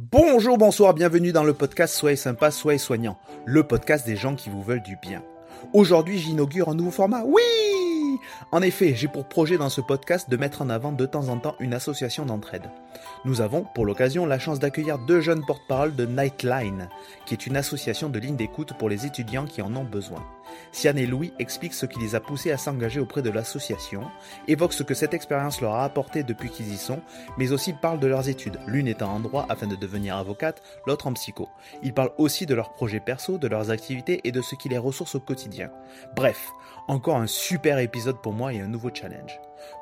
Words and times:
Bonjour, 0.00 0.58
bonsoir, 0.58 0.94
bienvenue 0.94 1.32
dans 1.32 1.42
le 1.42 1.52
podcast 1.54 1.92
Soyez 1.92 2.14
sympa, 2.14 2.52
soyez 2.52 2.78
soignant, 2.78 3.18
le 3.44 3.64
podcast 3.64 4.06
des 4.06 4.14
gens 4.14 4.36
qui 4.36 4.48
vous 4.48 4.62
veulent 4.62 4.80
du 4.80 4.94
bien. 4.94 5.24
Aujourd'hui, 5.72 6.20
j'inaugure 6.20 6.68
un 6.68 6.76
nouveau 6.76 6.92
format. 6.92 7.24
Oui 7.24 7.42
En 8.52 8.62
effet, 8.62 8.94
j'ai 8.94 9.08
pour 9.08 9.28
projet 9.28 9.58
dans 9.58 9.68
ce 9.68 9.80
podcast 9.80 10.28
de 10.30 10.36
mettre 10.36 10.62
en 10.62 10.70
avant 10.70 10.92
de 10.92 11.06
temps 11.06 11.28
en 11.28 11.38
temps 11.38 11.56
une 11.60 11.74
association 11.74 12.26
d'entraide. 12.26 12.70
Nous 13.24 13.40
avons, 13.40 13.64
pour 13.74 13.86
l'occasion, 13.86 14.26
la 14.26 14.38
chance 14.38 14.58
d'accueillir 14.58 14.98
deux 14.98 15.20
jeunes 15.20 15.44
porte-parole 15.44 15.94
de 15.94 16.06
Nightline, 16.06 16.88
qui 17.26 17.34
est 17.34 17.46
une 17.46 17.56
association 17.56 18.08
de 18.08 18.18
ligne 18.18 18.36
d'écoute 18.36 18.74
pour 18.78 18.88
les 18.88 19.06
étudiants 19.06 19.46
qui 19.46 19.62
en 19.62 19.74
ont 19.76 19.84
besoin. 19.84 20.24
Sian 20.72 20.96
et 20.96 21.06
Louis 21.06 21.32
expliquent 21.38 21.74
ce 21.74 21.86
qui 21.86 21.98
les 21.98 22.14
a 22.14 22.20
poussés 22.20 22.52
à 22.52 22.58
s'engager 22.58 23.00
auprès 23.00 23.22
de 23.22 23.30
l'association, 23.30 24.02
évoquent 24.46 24.72
ce 24.72 24.82
que 24.82 24.94
cette 24.94 25.14
expérience 25.14 25.60
leur 25.60 25.74
a 25.74 25.84
apporté 25.84 26.22
depuis 26.22 26.50
qu'ils 26.50 26.72
y 26.72 26.78
sont, 26.78 27.00
mais 27.36 27.52
aussi 27.52 27.72
parlent 27.72 28.00
de 28.00 28.06
leurs 28.06 28.28
études, 28.28 28.58
l'une 28.66 28.88
étant 28.88 29.12
en 29.12 29.20
droit 29.20 29.46
afin 29.48 29.66
de 29.66 29.76
devenir 29.76 30.16
avocate, 30.16 30.62
l'autre 30.86 31.06
en 31.06 31.12
psycho. 31.12 31.48
Ils 31.82 31.94
parlent 31.94 32.12
aussi 32.18 32.46
de 32.46 32.54
leurs 32.54 32.72
projets 32.72 33.00
perso, 33.00 33.38
de 33.38 33.48
leurs 33.48 33.70
activités 33.70 34.20
et 34.24 34.32
de 34.32 34.42
ce 34.42 34.54
qui 34.54 34.68
les 34.68 34.78
ressource 34.78 35.14
au 35.14 35.20
quotidien. 35.20 35.70
Bref, 36.16 36.50
encore 36.88 37.18
un 37.18 37.26
super 37.26 37.78
épisode 37.78 38.20
pour 38.20 38.32
moi 38.32 38.52
et 38.52 38.60
un 38.60 38.66
nouveau 38.66 38.90
challenge. 38.92 39.38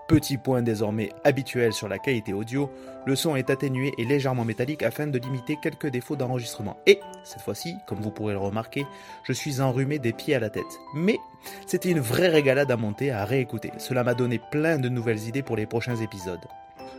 Petit 0.09 0.37
point 0.37 0.63
désormais 0.63 1.11
habituel 1.25 1.73
sur 1.73 1.89
la 1.89 1.99
qualité 1.99 2.33
audio, 2.33 2.71
le 3.07 3.17
son 3.17 3.35
est 3.35 3.51
atténué 3.51 3.93
et 3.99 4.05
légèrement 4.05 4.45
métallique 4.45 4.83
afin 4.83 5.07
de 5.07 5.19
limiter 5.19 5.59
quelques 5.61 5.89
défauts 5.89 6.17
d'enregistrement. 6.17 6.77
Et, 6.87 7.01
cette 7.25 7.43
fois-ci, 7.43 7.75
comme 7.87 8.01
vous 8.01 8.11
pourrez 8.11 8.35
le 8.35 8.39
remarquer, 8.39 8.87
je 9.25 9.33
suis 9.33 9.61
enrhumé 9.61 9.99
des 9.99 10.13
pieds 10.13 10.35
à 10.35 10.41
la 10.41 10.51
tête. 10.51 10.65
Mais, 10.95 11.19
c'était 11.67 11.91
une 11.91 12.01
vraie 12.01 12.29
régalade 12.29 12.71
à 12.71 12.77
monter, 12.77 13.11
à 13.11 13.25
réécouter. 13.25 13.73
Cela 13.79 14.05
m'a 14.05 14.15
donné 14.15 14.41
plein 14.51 14.79
de 14.79 14.89
nouvelles 14.89 15.27
idées 15.27 15.43
pour 15.43 15.57
les 15.57 15.67
prochains 15.67 15.97
épisodes. 15.97 16.47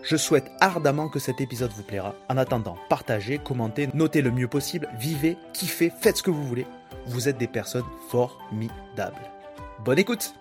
Je 0.04 0.16
souhaite 0.18 0.52
ardemment 0.60 1.10
que 1.10 1.20
cet 1.20 1.42
épisode 1.42 1.72
vous 1.72 1.84
plaira. 1.84 2.14
En 2.30 2.38
attendant, 2.38 2.78
partagez, 2.90 3.40
commentez, 3.40 3.90
notez 3.94 4.22
le 4.22 4.32
mieux 4.32 4.48
possible, 4.48 4.90
vivez, 4.98 5.38
kiffez, 5.54 5.90
faites 5.90 6.18
ce 6.18 6.24
que 6.24 6.32
vous 6.32 6.44
voulez. 6.44 6.68
Vous 7.08 7.30
êtes 7.30 7.38
des 7.38 7.48
personnes 7.48 7.86
formidables. 8.10 9.37
Bonne 9.84 10.00
écoute 10.00 10.34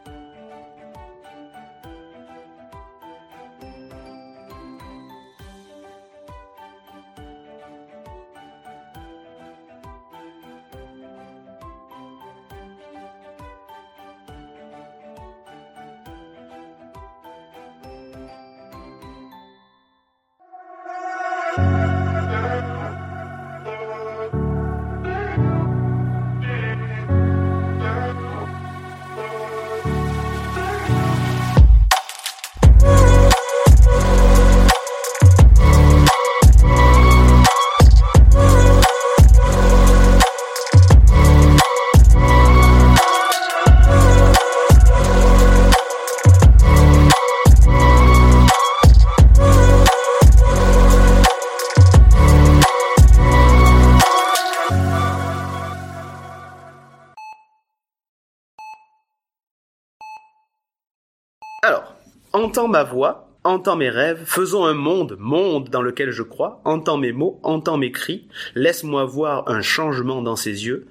entends 62.47 62.69
ma 62.69 62.85
voix, 62.85 63.29
entends 63.43 63.75
mes 63.75 63.91
rêves, 63.91 64.23
faisons 64.25 64.65
un 64.67 64.73
monde, 64.73 65.17
monde 65.19 65.69
dans 65.69 65.83
lequel 65.83 66.13
je 66.13 66.23
crois, 66.23 66.61
entends 66.65 66.97
mes 66.97 67.11
mots, 67.11 67.41
entends 67.43 67.77
mes 67.77 67.91
cris, 67.91 68.29
laisse-moi 68.55 69.05
voir 69.05 69.49
un 69.49 69.63
changement 69.63 70.23
dans 70.23 70.37
ses 70.37 70.65
yeux. 70.65 70.87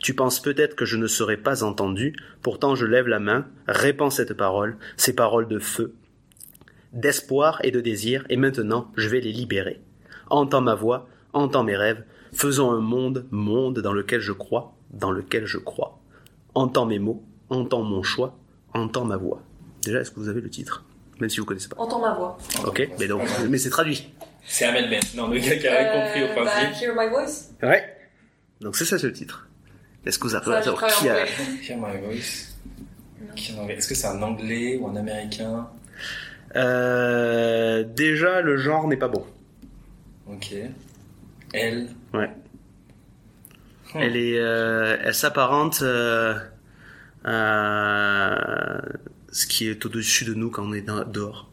Tu 0.00 0.12
penses 0.12 0.38
peut-être 0.38 0.76
que 0.76 0.84
je 0.84 0.98
ne 0.98 1.06
serai 1.06 1.38
pas 1.38 1.64
entendu, 1.64 2.14
pourtant 2.42 2.74
je 2.74 2.84
lève 2.84 3.08
la 3.08 3.20
main, 3.20 3.46
répands 3.66 4.10
cette 4.10 4.34
parole, 4.34 4.76
ces 4.98 5.14
paroles 5.14 5.48
de 5.48 5.58
feu, 5.58 5.94
d'espoir 6.92 7.58
et 7.64 7.70
de 7.70 7.80
désir, 7.80 8.26
et 8.28 8.36
maintenant 8.36 8.92
je 8.98 9.08
vais 9.08 9.20
les 9.20 9.32
libérer. 9.32 9.80
Entends 10.28 10.60
ma 10.60 10.74
voix, 10.74 11.08
entends 11.32 11.64
mes 11.64 11.76
rêves, 11.76 12.04
faisons 12.34 12.70
un 12.70 12.80
monde, 12.80 13.24
monde 13.30 13.78
dans 13.78 13.94
lequel 13.94 14.20
je 14.20 14.32
crois, 14.32 14.74
dans 14.90 15.10
lequel 15.10 15.46
je 15.46 15.56
crois. 15.56 15.98
Entends 16.54 16.84
mes 16.84 16.98
mots, 16.98 17.24
entends 17.48 17.82
mon 17.82 18.02
choix, 18.02 18.36
entends 18.74 19.06
ma 19.06 19.16
voix. 19.16 19.40
Déjà, 19.82 20.00
est-ce 20.00 20.10
que 20.10 20.20
vous 20.20 20.28
avez 20.28 20.42
le 20.42 20.50
titre? 20.50 20.84
Même 21.20 21.30
si 21.30 21.40
vous 21.40 21.46
connaissez 21.46 21.68
pas. 21.68 21.76
Entends 21.78 22.00
ma 22.00 22.14
voix. 22.14 22.38
Ok, 22.66 22.88
mais 22.98 23.06
donc, 23.08 23.22
mais 23.48 23.58
c'est 23.58 23.70
traduit. 23.70 24.12
C'est 24.46 24.64
Ahmed 24.64 24.88
Ben. 24.88 25.00
Non, 25.14 25.28
le 25.28 25.38
gars 25.38 25.56
qui 25.56 25.66
avait 25.68 25.90
compris 26.06 26.22
au 26.22 26.26
Euh, 26.26 26.44
bah, 26.44 26.50
principe. 26.50 26.82
Hear 26.82 26.94
my 26.96 27.08
voice. 27.08 27.50
Ouais. 27.62 27.96
Donc 28.60 28.76
c'est 28.76 28.84
ça 28.84 28.98
c'est 28.98 29.06
le 29.06 29.12
titre. 29.12 29.46
Est-ce 30.06 30.18
que 30.18 30.24
vous 30.28 30.34
avez 30.34 30.54
alors, 30.54 30.86
qui 30.86 31.08
a... 31.08 31.12
anglais. 31.12 31.28
Hear 31.68 31.76
my 31.78 32.00
voice. 32.00 32.54
Qui 33.36 33.52
en 33.52 33.62
anglais? 33.62 33.74
Est-ce 33.76 33.88
que 33.88 33.94
c'est 33.94 34.06
un 34.06 34.22
anglais 34.22 34.76
ou 34.80 34.88
un 34.88 34.96
américain? 34.96 35.68
Euh, 36.56 37.84
Déjà, 37.84 38.40
le 38.40 38.56
genre 38.56 38.88
n'est 38.88 38.96
pas 38.96 39.08
bon. 39.08 39.26
Ok. 40.28 40.54
Elle? 41.52 41.88
Ouais. 42.14 42.30
Hmm. 43.94 43.98
Elle 44.00 44.16
est, 44.16 44.38
euh, 44.38 44.96
elle 45.04 45.14
s'apparente 45.14 45.80
euh, 45.82 46.34
à 47.24 48.78
ce 49.30 49.46
qui 49.46 49.68
est 49.68 49.84
au-dessus 49.84 50.24
de 50.24 50.34
nous 50.34 50.50
quand 50.50 50.64
on 50.64 50.72
est 50.72 50.82
dans- 50.82 51.04
dehors. 51.04 51.50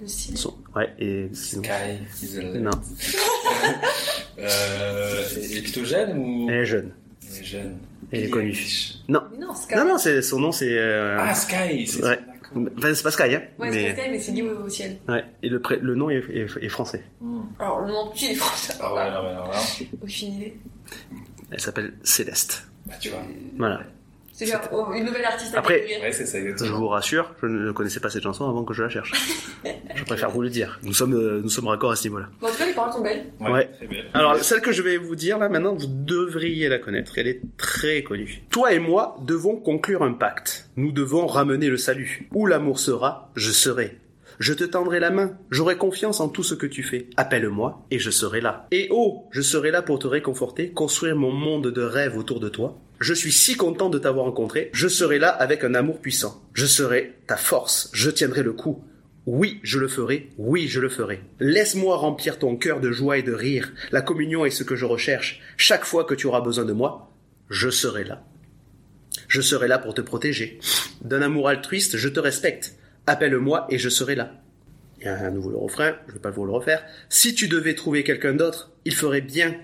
Le. 0.00 0.06
Son- 0.08 0.56
Ouais. 0.74 0.88
Et 0.98 1.28
sinon- 1.34 1.62
Sky. 1.64 2.24
is 2.24 2.38
a- 2.38 2.42
non, 2.58 2.70
Euh, 4.38 5.24
elle 5.36 5.56
est 5.58 5.62
plutôt 5.62 5.84
jeune 5.84 6.16
ou? 6.18 6.48
Elle 6.48 6.56
est 6.60 6.64
jeune. 6.64 6.92
Elle 7.30 7.40
est 7.40 7.44
jeune. 7.44 7.78
Elle 8.12 8.24
est 8.24 8.30
connue. 8.30 8.56
Non, 9.08 9.22
Mais 9.32 9.38
non, 9.38 9.54
Sky. 9.54 9.74
non, 9.76 9.84
non, 9.86 9.98
c'est 9.98 10.22
son 10.22 10.40
nom, 10.40 10.52
c'est. 10.52 10.78
euh, 10.78 11.16
Ah, 11.20 11.34
Sky. 11.34 11.86
C'est 11.86 12.02
Ouais. 12.02 12.18
Enfin, 12.78 12.94
c'est 12.94 13.02
pas 13.04 13.10
Sky, 13.12 13.34
hein. 13.34 13.42
Ouais, 13.58 13.70
mais... 13.70 13.94
c'est 13.94 14.00
Sky, 14.02 14.10
mais 14.10 14.18
c'est 14.18 14.32
lié 14.32 14.42
au 14.42 14.68
ciel. 14.68 14.98
Ouais. 15.08 15.24
Et 15.42 15.48
le, 15.48 15.60
pré- 15.60 15.78
le 15.80 15.94
nom 15.94 16.10
est, 16.10 16.24
est- 16.30 16.46
est 16.60 16.68
français. 16.68 17.04
Hmm. 17.20 17.42
Alors, 17.60 17.80
le 17.82 17.92
nom 17.92 18.08
de 18.10 18.14
qui 18.14 18.26
est 18.26 18.34
français? 18.34 18.74
Ah 18.80 18.92
ouais, 18.94 19.10
non, 19.10 19.22
mais 19.22 19.34
non, 19.34 19.48
là. 19.50 19.60
Aucune 20.02 20.32
idée. 20.34 20.56
Elle 21.52 21.60
s'appelle 21.60 21.92
Céleste. 22.02 22.64
Bah, 22.86 22.94
tu 23.00 23.10
vois. 23.10 23.22
Voilà. 23.58 23.82
C'est 24.40 24.46
genre 24.46 24.62
oh, 24.72 24.94
une 24.94 25.04
nouvelle 25.04 25.26
artiste 25.26 25.54
à 25.54 25.58
Après-. 25.58 25.84
Ouais, 26.00 26.12
ça, 26.12 26.38
Je 26.40 26.72
vous 26.72 26.88
rassure, 26.88 27.34
je 27.42 27.46
ne 27.46 27.72
connaissais 27.72 28.00
pas 28.00 28.08
cette 28.08 28.22
chanson 28.22 28.48
avant 28.48 28.64
que 28.64 28.72
je 28.72 28.82
la 28.82 28.88
cherche. 28.88 29.12
je 29.94 30.04
préfère 30.04 30.30
vous 30.30 30.40
le 30.40 30.48
dire. 30.48 30.80
Nous 30.82 30.94
sommes, 30.94 31.12
euh, 31.12 31.42
nous 31.42 31.50
sommes 31.50 31.66
raccords 31.66 31.90
à 31.90 31.96
ce 31.96 32.04
niveau-là. 32.04 32.30
Bon, 32.40 32.46
en 32.46 32.50
tout 32.50 32.56
cas, 32.56 32.64
les 32.64 32.72
paroles 32.72 32.90
sont 32.90 33.02
belles. 33.02 33.26
Ouais. 33.38 33.68
Belle. 33.82 34.06
Alors, 34.14 34.38
celle 34.38 34.62
que 34.62 34.72
je 34.72 34.80
vais 34.80 34.96
vous 34.96 35.14
dire 35.14 35.36
là 35.36 35.50
maintenant, 35.50 35.74
vous 35.74 35.88
devriez 35.88 36.70
la 36.70 36.78
connaître. 36.78 37.18
Elle 37.18 37.26
est 37.26 37.42
très 37.58 38.02
connue. 38.02 38.42
Toi 38.48 38.72
et 38.72 38.78
moi 38.78 39.18
devons 39.20 39.56
conclure 39.56 40.02
un 40.02 40.14
pacte. 40.14 40.70
Nous 40.76 40.92
devons 40.92 41.26
ramener 41.26 41.68
le 41.68 41.76
salut. 41.76 42.26
Où 42.32 42.46
l'amour 42.46 42.80
sera, 42.80 43.30
je 43.36 43.50
serai. 43.50 43.98
Je 44.38 44.54
te 44.54 44.64
tendrai 44.64 45.00
la 45.00 45.10
main. 45.10 45.36
J'aurai 45.50 45.76
confiance 45.76 46.18
en 46.18 46.30
tout 46.30 46.44
ce 46.44 46.54
que 46.54 46.66
tu 46.66 46.82
fais. 46.82 47.08
Appelle-moi 47.18 47.84
et 47.90 47.98
je 47.98 48.10
serai 48.10 48.40
là. 48.40 48.68
Et 48.70 48.88
oh, 48.90 49.28
je 49.32 49.42
serai 49.42 49.70
là 49.70 49.82
pour 49.82 49.98
te 49.98 50.06
réconforter, 50.06 50.70
construire 50.70 51.14
mon 51.14 51.30
monde 51.30 51.66
de 51.66 51.82
rêve 51.82 52.16
autour 52.16 52.40
de 52.40 52.48
toi. 52.48 52.78
Je 53.00 53.14
suis 53.14 53.32
si 53.32 53.56
content 53.56 53.88
de 53.88 53.98
t'avoir 53.98 54.26
rencontré. 54.26 54.68
Je 54.74 54.86
serai 54.86 55.18
là 55.18 55.30
avec 55.30 55.64
un 55.64 55.74
amour 55.74 56.00
puissant. 56.00 56.42
Je 56.52 56.66
serai 56.66 57.16
ta 57.26 57.38
force. 57.38 57.88
Je 57.94 58.10
tiendrai 58.10 58.42
le 58.42 58.52
coup. 58.52 58.84
Oui, 59.24 59.58
je 59.62 59.78
le 59.78 59.88
ferai. 59.88 60.28
Oui, 60.36 60.68
je 60.68 60.80
le 60.80 60.90
ferai. 60.90 61.22
Laisse-moi 61.40 61.96
remplir 61.96 62.38
ton 62.38 62.56
cœur 62.56 62.78
de 62.80 62.90
joie 62.92 63.16
et 63.16 63.22
de 63.22 63.32
rire. 63.32 63.72
La 63.90 64.02
communion 64.02 64.44
est 64.44 64.50
ce 64.50 64.64
que 64.64 64.76
je 64.76 64.84
recherche. 64.84 65.40
Chaque 65.56 65.86
fois 65.86 66.04
que 66.04 66.14
tu 66.14 66.26
auras 66.26 66.42
besoin 66.42 66.66
de 66.66 66.74
moi, 66.74 67.10
je 67.48 67.70
serai 67.70 68.04
là. 68.04 68.22
Je 69.28 69.40
serai 69.40 69.66
là 69.66 69.78
pour 69.78 69.94
te 69.94 70.02
protéger. 70.02 70.58
D'un 71.00 71.22
amour 71.22 71.48
altruiste, 71.48 71.96
je 71.96 72.08
te 72.08 72.20
respecte. 72.20 72.76
Appelle-moi 73.06 73.66
et 73.70 73.78
je 73.78 73.88
serai 73.88 74.14
là. 74.14 74.34
Il 75.00 75.06
y 75.06 75.08
a 75.08 75.30
nouveau 75.30 75.50
le 75.50 75.56
refrain, 75.56 75.94
je 76.06 76.10
ne 76.10 76.14
vais 76.16 76.20
pas 76.20 76.30
vous 76.30 76.44
le 76.44 76.52
refaire. 76.52 76.84
Si 77.08 77.34
tu 77.34 77.48
devais 77.48 77.74
trouver 77.74 78.04
quelqu'un 78.04 78.34
d'autre, 78.34 78.72
il 78.84 78.94
ferait 78.94 79.22
bien 79.22 79.56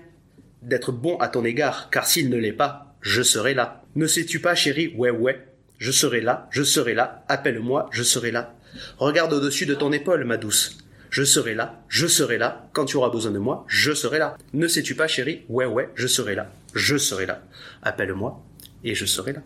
d'être 0.63 0.91
bon 0.91 1.17
à 1.17 1.27
ton 1.27 1.45
égard, 1.45 1.89
car 1.91 2.07
s'il 2.07 2.31
ne 2.31 2.37
l'est 2.37 2.51
pas, 2.51 2.86
je 3.07 3.21
serai 3.21 3.53
là. 3.53 3.83
Ne 3.95 4.05
sais-tu 4.05 4.41
pas, 4.41 4.53
chérie? 4.53 4.93
Ouais, 4.97 5.11
ouais. 5.11 5.47
Je 5.77 5.91
serai 5.91 6.19
là, 6.19 6.49
je 6.51 6.61
serai 6.61 6.93
là. 6.93 7.23
Appelle-moi, 7.29 7.89
je 7.93 8.03
serai 8.03 8.31
là. 8.31 8.53
Regarde 8.97 9.31
au-dessus 9.31 9.65
de 9.65 9.75
ton 9.75 9.93
épaule, 9.93 10.25
ma 10.25 10.35
douce. 10.35 10.77
Je 11.09 11.23
serai 11.23 11.53
là, 11.53 11.81
je 11.87 12.05
serai 12.05 12.37
là. 12.37 12.67
Quand 12.73 12.83
tu 12.83 12.97
auras 12.97 13.09
besoin 13.09 13.31
de 13.31 13.39
moi, 13.39 13.63
je 13.69 13.93
serai 13.93 14.19
là. 14.19 14.35
Ne 14.51 14.67
sais-tu 14.67 14.93
pas, 14.93 15.07
chérie? 15.07 15.45
Ouais, 15.47 15.65
ouais, 15.65 15.89
je 15.95 16.05
serai 16.05 16.35
là. 16.35 16.51
Je 16.73 16.97
serai 16.97 17.25
là. 17.25 17.41
Appelle-moi 17.81 18.43
et 18.83 18.93
je 18.93 19.05
serai 19.05 19.31
là. 19.31 19.41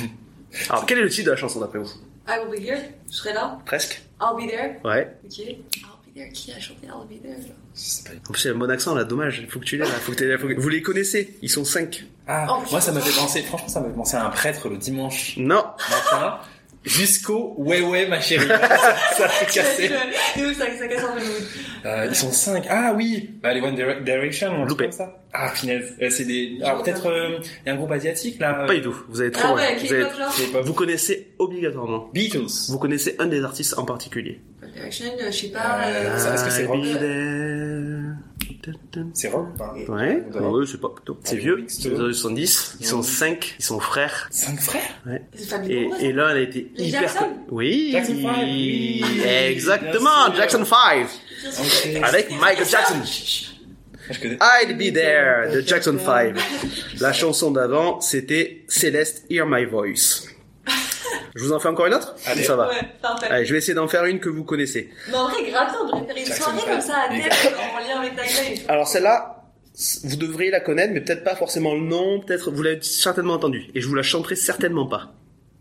Alors, 0.68 0.84
quel 0.84 0.98
est 0.98 1.02
le 1.02 1.08
titre 1.08 1.26
de 1.26 1.30
la 1.30 1.36
chanson 1.36 1.60
d'après 1.60 1.78
vous? 1.78 1.92
I 2.26 2.40
will 2.40 2.60
be 2.60 2.64
here. 2.64 2.80
Je 3.08 3.14
serai 3.14 3.32
là. 3.32 3.60
Presque 3.64 4.02
I'll 4.20 4.34
be 4.36 4.50
there. 4.50 4.80
Ouais. 4.84 5.16
Ok. 5.24 5.38
I'll 5.38 5.54
be 6.04 6.14
there, 6.16 6.32
qui 6.32 6.50
a 6.50 6.58
chanté 6.58 6.88
I'll 6.88 7.06
be 7.08 7.22
there? 7.22 7.36
Pas. 8.04 8.10
En 8.28 8.32
plus, 8.32 8.44
il 8.44 8.46
y 8.48 8.50
a 8.50 8.54
un 8.54 8.58
bon 8.58 8.70
accent 8.70 8.94
là, 8.94 9.04
dommage. 9.04 9.38
Il 9.42 9.48
faut 9.50 9.58
que 9.60 9.64
tu 9.64 9.76
l'aies 9.76 9.84
là. 9.84 9.90
Faut 9.92 10.12
que 10.12 10.16
t'aies- 10.16 10.36
faut 10.38 10.48
que- 10.48 10.60
Vous 10.60 10.68
les 10.68 10.82
connaissez 10.82 11.36
Ils 11.42 11.50
sont 11.50 11.64
cinq. 11.64 12.04
Ah, 12.26 12.46
Oh, 12.50 12.62
moi 12.70 12.80
ça 12.80 12.92
m'a 12.92 13.00
fait 13.00 13.18
penser, 13.18 13.42
franchement 13.42 13.68
ça 13.68 13.80
m'a 13.80 13.86
fait 13.88 13.94
penser 13.94 14.16
à 14.16 14.26
un 14.26 14.30
prêtre 14.30 14.68
le 14.68 14.76
dimanche 14.76 15.34
Non. 15.38 15.64
matin 15.90 16.38
jusqu'au 16.88 17.54
ouais 17.58 17.80
ouais 17.80 18.06
ma 18.08 18.20
chérie. 18.20 18.48
ça 19.16 19.28
fait 19.28 19.46
cassé. 19.52 19.90
Euh, 21.84 22.06
ils 22.08 22.16
sont 22.16 22.32
cinq. 22.32 22.64
Ah 22.68 22.92
oui, 22.96 23.30
bah, 23.42 23.52
les 23.54 23.60
One 23.60 23.74
Dire- 23.74 24.00
Direction, 24.02 24.64
Loupé. 24.64 24.84
comme 24.84 24.92
ça. 24.92 25.14
Ah 25.32 25.50
finesse, 25.50 25.92
Euh, 26.00 26.08
c'est 26.10 26.24
des. 26.24 26.58
Ah 26.64 26.76
peut-être 26.82 27.06
euh, 27.06 27.38
il 27.40 27.68
y 27.68 27.70
a 27.70 27.74
un 27.74 27.76
groupe 27.76 27.92
asiatique 27.92 28.40
là. 28.40 28.64
Pas 28.66 28.74
du 28.74 28.80
tout. 28.82 28.96
Vous 29.08 29.20
avez 29.20 29.30
trop. 29.30 29.42
Ah 29.44 29.48
loin. 29.52 29.56
ouais, 29.60 29.76
vous, 29.76 29.92
avez- 29.92 30.02
genre? 30.64 30.74
Connaissez 30.74 31.34
obligatoirement. 31.38 32.08
Beatles. 32.14 32.46
Vous 32.70 32.78
connaissez 32.78 33.14
un 33.18 33.26
des 33.26 33.42
artistes 33.44 33.78
en 33.78 33.84
particulier. 33.84 34.40
One 34.62 34.70
Direction, 34.72 35.06
euh, 35.20 35.26
je 35.30 35.36
sais 35.36 35.48
pas. 35.48 35.80
Euh, 35.86 36.14
euh, 36.14 36.18
ça, 36.18 36.34
est-ce 36.34 36.44
que 36.44 36.50
c'est 36.50 36.64
rock? 36.64 36.78
C'est 39.14 39.28
rock 39.28 39.56
pas 39.56 39.74
Ouais, 39.88 40.22
ouais, 40.34 40.66
c'est 40.66 40.80
pas 40.80 40.88
plutôt. 40.90 41.18
C'est 41.24 41.36
vieux, 41.36 41.64
c'est 41.68 41.88
les 41.90 41.94
années 41.96 42.12
70, 42.12 42.76
ils 42.80 42.86
sont 42.86 43.02
cinq, 43.02 43.54
ils 43.58 43.64
sont 43.64 43.80
frères. 43.80 44.28
Cinq 44.30 44.60
frères? 44.60 44.82
C'est 45.34 45.44
Family 45.44 45.74
Et, 45.74 46.06
et 46.06 46.12
l'un 46.12 46.28
a 46.28 46.38
été 46.38 46.70
Les 46.76 46.88
hyper. 46.88 47.00
Jackson 47.02 47.28
Oui, 47.50 47.90
Jackson 47.92 48.14
Five, 48.14 48.44
oui. 48.44 49.04
exactement, 49.26 49.90
Bien 50.00 50.26
sûr. 50.26 50.36
Jackson 50.36 50.64
5 50.64 50.96
bien 50.96 51.50
sûr. 51.50 51.96
Ok. 51.96 52.02
avec 52.02 52.30
Michael 52.40 52.66
Jackson. 52.68 53.02
I'll 54.40 54.74
be 54.76 54.90
there 54.92 55.52
de 55.54 55.60
Jackson 55.60 55.98
5. 56.02 56.34
La 57.00 57.12
chanson 57.12 57.50
d'avant, 57.50 58.00
c'était 58.00 58.64
Céleste 58.68 59.24
Hear 59.30 59.46
My 59.46 59.66
Voice. 59.66 60.26
Je 61.38 61.44
vous 61.44 61.52
en 61.52 61.60
fais 61.60 61.68
encore 61.68 61.86
une 61.86 61.94
autre? 61.94 62.16
Allez. 62.26 62.42
Ça 62.42 62.56
va 62.56 62.68
Ouais. 62.68 62.80
Allez, 63.30 63.44
je 63.46 63.52
vais 63.52 63.58
essayer 63.58 63.74
d'en 63.74 63.86
faire 63.86 64.04
une 64.06 64.18
que 64.18 64.28
vous 64.28 64.42
connaissez. 64.44 64.90
Mais 65.08 65.14
en 65.14 65.28
vrai, 65.28 65.48
grave 65.50 65.72
on 65.80 65.86
devrait 66.00 66.06
faire 66.06 66.16
une 66.26 66.32
soirée 66.32 66.60
comme 66.72 66.80
ça 66.80 66.96
à 67.02 67.08
terre, 67.08 67.32
en 67.74 67.78
lien 67.88 68.00
avec 68.00 68.16
ta 68.16 68.22
gueule. 68.24 68.58
Alors 68.66 68.88
celle-là, 68.88 69.44
vous 70.02 70.16
devriez 70.16 70.50
la 70.50 70.58
connaître, 70.60 70.92
mais 70.92 71.00
peut-être 71.00 71.22
pas 71.22 71.36
forcément 71.36 71.74
le 71.74 71.82
nom, 71.82 72.18
peut-être 72.20 72.50
vous 72.50 72.62
l'avez 72.64 72.82
certainement 72.82 73.34
entendue. 73.34 73.66
Et 73.76 73.80
je 73.80 73.86
vous 73.86 73.94
la 73.94 74.02
chanterai 74.02 74.34
certainement 74.34 74.86
pas. 74.86 75.14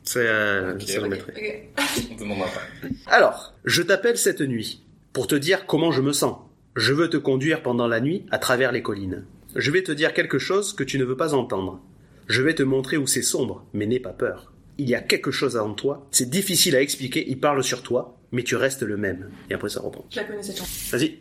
C'est 0.04 0.26
euh, 0.26 0.74
Ok, 0.74 0.82
ça 0.84 0.98
le 1.00 1.04
ok. 1.04 1.10
mettrai. 1.12 1.34
Ok. 1.78 1.84
On 2.12 2.16
te 2.16 2.20
demandera 2.22 2.48
pas. 2.50 2.88
Alors, 3.06 3.54
je 3.66 3.84
t'appelle 3.84 4.18
cette 4.18 4.42
nuit 4.42 4.82
pour 5.14 5.28
te 5.28 5.36
dire 5.36 5.68
comment 5.68 5.92
je 5.92 6.02
me 6.02 6.12
sens. 6.14 6.38
Je 6.76 6.94
veux 6.94 7.10
te 7.10 7.18
conduire 7.18 7.62
pendant 7.62 7.88
la 7.88 8.00
nuit 8.00 8.26
à 8.32 8.40
travers 8.40 8.72
les 8.72 8.82
collines. 8.82 9.26
Je 9.56 9.70
vais 9.72 9.84
te 9.84 9.92
dire 9.92 10.14
quelque 10.14 10.40
chose 10.40 10.74
que 10.74 10.84
tu 10.84 10.98
ne 10.98 11.04
veux 11.04 11.18
pas 11.18 11.34
entendre. 11.36 11.80
Je 12.28 12.42
vais 12.42 12.56
te 12.56 12.64
montrer 12.64 12.98
où 12.98 13.06
c'est 13.08 13.22
sombre, 13.22 13.64
mais 13.74 13.86
n'aie 13.86 14.00
pas 14.00 14.10
peur. 14.14 14.52
Il 14.78 14.90
y 14.90 14.96
a 14.96 15.02
quelque 15.02 15.32
chose 15.32 15.58
en 15.58 15.74
toi, 15.74 16.08
c'est 16.12 16.30
difficile 16.30 16.76
à 16.76 16.82
expliquer, 16.82 17.26
il 17.28 17.40
parle 17.40 17.64
sur 17.64 17.82
toi, 17.82 18.18
mais 18.32 18.44
tu 18.44 18.56
restes 18.56 18.84
le 18.84 18.98
même. 18.98 19.30
Et 19.50 19.54
après 19.54 19.70
ça 19.70 19.80
reprend. 19.82 20.06
Je 20.12 20.18
la 20.18 20.24
connais 20.26 20.44
cette 20.44 20.58
chanson. 20.58 20.96
Vas-y. 20.98 21.18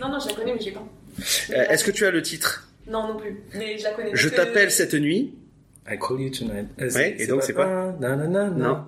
Non, 0.00 0.08
non, 0.08 0.18
je 0.20 0.28
la 0.28 0.34
connais, 0.34 0.54
mais 0.54 0.60
je 0.60 0.66
l'ai 0.66 0.70
pas. 0.72 0.86
Euh, 1.50 1.64
Est-ce 1.68 1.84
que 1.84 1.90
tu 1.90 2.06
as 2.06 2.10
le 2.10 2.22
titre? 2.22 2.68
Non, 2.86 3.08
non 3.08 3.16
plus. 3.18 3.40
Mais 3.54 3.76
je 3.78 3.84
la 3.84 3.90
connais. 3.92 4.10
Je 4.14 4.28
que- 4.28 4.34
t'appelle 4.36 4.70
cette 4.70 4.94
nuit. 4.94 5.34
I 5.90 5.98
call 5.98 6.20
you 6.20 6.30
tonight. 6.30 6.68
Euh, 6.80 6.90
Ouais, 6.92 7.16
et 7.18 7.26
donc, 7.26 7.42
c'est 7.42 7.52
quoi? 7.54 7.96
Non, 8.00 8.16
non, 8.16 8.28
non, 8.28 8.50
Non. 8.52 8.84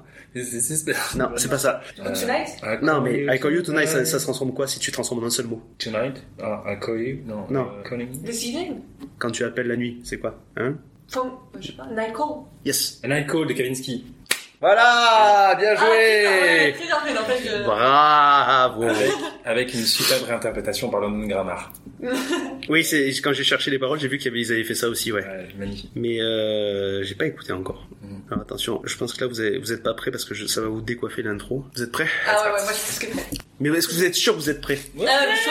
Non, 1.16 1.28
c'est 1.36 1.48
pas 1.48 1.58
ça. 1.58 1.80
Tonight? 1.96 2.82
Non, 2.82 3.00
mais 3.00 3.24
I 3.24 3.38
call 3.40 3.52
you 3.54 3.62
tonight, 3.62 3.86
ça, 3.88 4.04
ça 4.04 4.18
se 4.18 4.24
transforme 4.24 4.52
quoi 4.52 4.66
si 4.66 4.78
tu 4.80 4.90
transformes 4.90 5.22
en 5.22 5.26
un 5.26 5.30
seul 5.30 5.46
mot? 5.46 5.60
Tonight? 5.78 6.22
Ah, 6.40 6.62
I 6.66 6.78
call 6.80 7.00
you? 7.00 7.18
Non. 7.26 7.46
Non. 7.50 7.68
euh, 7.78 7.82
calling 7.88 8.08
you. 8.14 8.20
This 8.24 8.44
evening? 8.46 8.80
Quand 9.18 9.30
tu 9.30 9.44
appelles 9.44 9.68
la 9.68 9.76
nuit, 9.76 10.00
c'est 10.04 10.18
quoi 10.18 10.40
Hein? 10.56 10.76
Phone, 11.08 11.30
je 11.60 11.66
sais 11.68 11.72
pas, 11.74 11.86
Night 11.86 12.12
Call. 12.14 12.44
Yes. 12.64 13.00
And 13.04 13.10
I 13.12 13.26
call 13.26 13.46
de 13.46 13.52
Kavinsky. 13.52 14.04
Voilà, 14.60 15.54
bien 15.58 15.74
Ah, 15.76 15.82
putain, 15.82 15.90
ouais, 15.90 16.74
joué 16.78 17.18
en 17.18 17.24
fait, 17.24 17.42
je- 17.44 17.62
Bravo 17.64 18.82
Avec, 18.84 19.10
avec 19.44 19.74
une 19.74 19.84
superbe 19.84 20.22
réinterprétation 20.26 20.88
par 20.88 21.00
London 21.00 21.26
Grammar. 21.26 21.72
Oui, 22.70 22.82
c'est 22.82 23.08
quand 23.22 23.34
j'ai 23.34 23.44
cherché 23.44 23.70
les 23.70 23.78
paroles, 23.78 23.98
j'ai 24.00 24.08
vu 24.08 24.16
qu'ils 24.16 24.30
avaient, 24.30 24.40
ils 24.40 24.50
avaient 24.52 24.64
fait 24.64 24.74
ça 24.74 24.88
aussi, 24.88 25.12
ouais. 25.12 25.20
Ouais, 25.22 25.48
magnifique. 25.58 25.90
Mais 25.94 26.18
euh, 26.22 27.02
j'ai 27.02 27.14
pas 27.14 27.26
écouté 27.26 27.52
encore. 27.52 27.86
Mhm. 28.00 28.22
Alors 28.30 28.42
attention, 28.42 28.80
je 28.84 28.96
pense 28.96 29.12
que 29.12 29.20
là 29.20 29.26
vous, 29.26 29.38
avez, 29.40 29.58
vous 29.58 29.70
êtes 29.72 29.82
pas 29.82 29.92
prêts 29.92 30.10
parce 30.10 30.24
que 30.24 30.34
je- 30.34 30.46
ça 30.46 30.62
va 30.62 30.68
vous 30.68 30.80
décoiffer 30.80 31.20
l'intro. 31.22 31.64
Vous 31.76 31.82
êtes 31.82 31.92
prêts? 31.92 32.08
Ah 32.26 32.36
ouais, 32.40 32.52
ouais, 32.54 32.62
moi 32.62 32.72
je 32.72 32.78
suis 32.78 32.96
plus 32.98 33.06
que 33.08 33.12
prêt. 33.12 33.26
Mais 33.60 33.68
est-ce 33.68 33.86
que 33.88 33.92
vous 33.92 34.04
êtes 34.04 34.14
sûr 34.14 34.32
que 34.34 34.38
vous 34.40 34.48
êtes 34.48 34.62
prêts? 34.62 34.78
Ah, 35.06 35.26
je 35.30 35.40
suis 35.40 35.50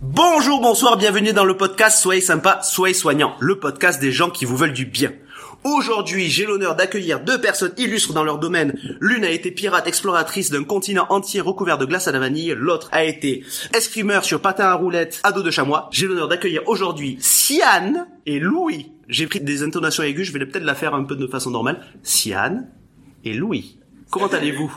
Bonjour, 0.00 0.60
bonsoir, 0.60 0.96
bienvenue 0.96 1.32
dans 1.32 1.44
le 1.44 1.56
podcast 1.56 1.98
Soyez 2.00 2.20
sympa, 2.20 2.60
soyez 2.62 2.94
soignant, 2.94 3.34
le 3.40 3.58
podcast 3.58 4.00
des 4.00 4.12
gens 4.12 4.30
qui 4.30 4.44
vous 4.44 4.56
veulent 4.56 4.72
du 4.72 4.84
bien. 4.84 5.12
Aujourd'hui, 5.64 6.28
j'ai 6.28 6.44
l'honneur 6.44 6.74
d'accueillir 6.74 7.20
deux 7.20 7.40
personnes 7.40 7.72
illustres 7.76 8.12
dans 8.12 8.24
leur 8.24 8.38
domaine. 8.38 8.74
L'une 9.00 9.24
a 9.24 9.30
été 9.30 9.52
pirate 9.52 9.86
exploratrice 9.86 10.50
d'un 10.50 10.64
continent 10.64 11.06
entier 11.08 11.40
recouvert 11.40 11.78
de 11.78 11.84
glace 11.84 12.08
à 12.08 12.12
la 12.12 12.18
vanille, 12.18 12.54
l'autre 12.56 12.88
a 12.90 13.04
été 13.04 13.44
escrimeur 13.72 14.24
sur 14.24 14.40
patin 14.40 14.64
à 14.64 14.74
roulettes 14.74 15.20
à 15.22 15.32
dos 15.32 15.42
de 15.42 15.50
chamois. 15.50 15.88
J'ai 15.92 16.06
l'honneur 16.06 16.28
d'accueillir 16.28 16.62
aujourd'hui 16.66 17.16
Siane 17.20 18.06
et 18.26 18.40
Louis. 18.40 18.92
J'ai 19.08 19.26
pris 19.26 19.40
des 19.40 19.62
intonations 19.62 20.02
aiguës, 20.02 20.26
je 20.26 20.32
vais 20.32 20.44
peut-être 20.44 20.64
la 20.64 20.74
faire 20.74 20.94
un 20.94 21.04
peu 21.04 21.14
de 21.14 21.26
façon 21.26 21.50
normale. 21.50 21.80
Siane 22.02 22.68
et 23.24 23.34
Louis. 23.34 23.78
Comment 24.10 24.26
allez-vous? 24.26 24.70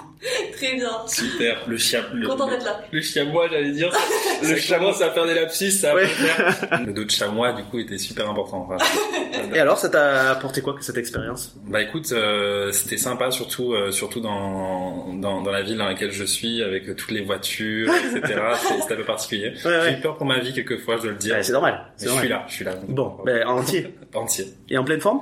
Très 0.55 0.75
bien. 0.75 0.89
Super, 1.07 1.57
le 1.67 1.77
chien. 1.77 2.03
Le, 2.13 2.27
Content 2.27 2.47
d'être 2.49 2.65
là. 2.65 2.81
Le 2.91 3.01
chamois, 3.01 3.47
j'allais 3.49 3.71
dire. 3.71 3.91
Le 4.43 4.55
chamois, 4.57 4.93
ça 4.93 5.07
va 5.07 5.13
faire 5.13 5.25
des 5.25 5.33
lapsus, 5.33 5.71
ça 5.71 5.89
va 5.93 5.95
Ouais. 6.01 6.07
pas 6.07 6.51
faire. 6.51 6.81
Le 6.85 6.93
dos 6.93 7.03
de 7.03 7.09
chamois, 7.11 7.53
du 7.53 7.63
coup, 7.63 7.79
était 7.79 7.97
super 7.97 8.29
important. 8.29 8.67
Enfin, 8.69 8.83
Et 9.53 9.59
alors, 9.59 9.77
ça 9.77 9.89
t'a 9.89 10.31
apporté 10.31 10.61
quoi 10.61 10.75
cette 10.81 10.97
expérience? 10.97 11.53
Bah 11.67 11.81
écoute, 11.81 12.11
euh, 12.11 12.71
c'était 12.71 12.97
sympa, 12.97 13.31
surtout 13.31 13.73
euh, 13.73 13.91
surtout 13.91 14.19
dans, 14.21 15.13
dans 15.13 15.41
dans 15.41 15.51
la 15.51 15.61
ville 15.61 15.77
dans 15.77 15.85
laquelle 15.85 16.11
je 16.11 16.23
suis, 16.23 16.63
avec 16.63 16.95
toutes 16.95 17.11
les 17.11 17.21
voitures, 17.21 17.93
etc. 17.93 18.39
C'est 18.57 18.81
c'était 18.81 18.93
un 18.93 18.97
peu 18.97 19.03
particulier. 19.03 19.53
Ouais, 19.63 19.71
ouais. 19.71 19.81
J'ai 19.91 19.97
eu 19.97 20.01
peur 20.01 20.17
pour 20.17 20.25
ma 20.25 20.39
vie 20.39 20.53
quelquefois, 20.53 20.97
je 20.97 21.03
dois 21.03 21.11
le 21.11 21.17
dire. 21.17 21.35
Ouais, 21.35 21.43
C'est 21.43 21.53
normal. 21.53 21.85
Je 21.99 22.05
normal. 22.05 22.23
suis 22.23 22.29
là, 22.29 22.45
je 22.47 22.53
suis 22.53 22.65
là. 22.65 22.73
Bon, 22.87 23.17
ben 23.25 23.45
entier. 23.47 23.95
Entier. 24.13 24.47
Et 24.69 24.77
en 24.77 24.83
pleine 24.83 25.01
forme? 25.01 25.21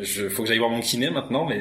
Je, 0.00 0.28
faut 0.28 0.42
que 0.44 0.48
j'aille 0.48 0.58
voir 0.58 0.70
mon 0.70 0.80
kiné 0.80 1.10
maintenant, 1.10 1.44
mais 1.44 1.60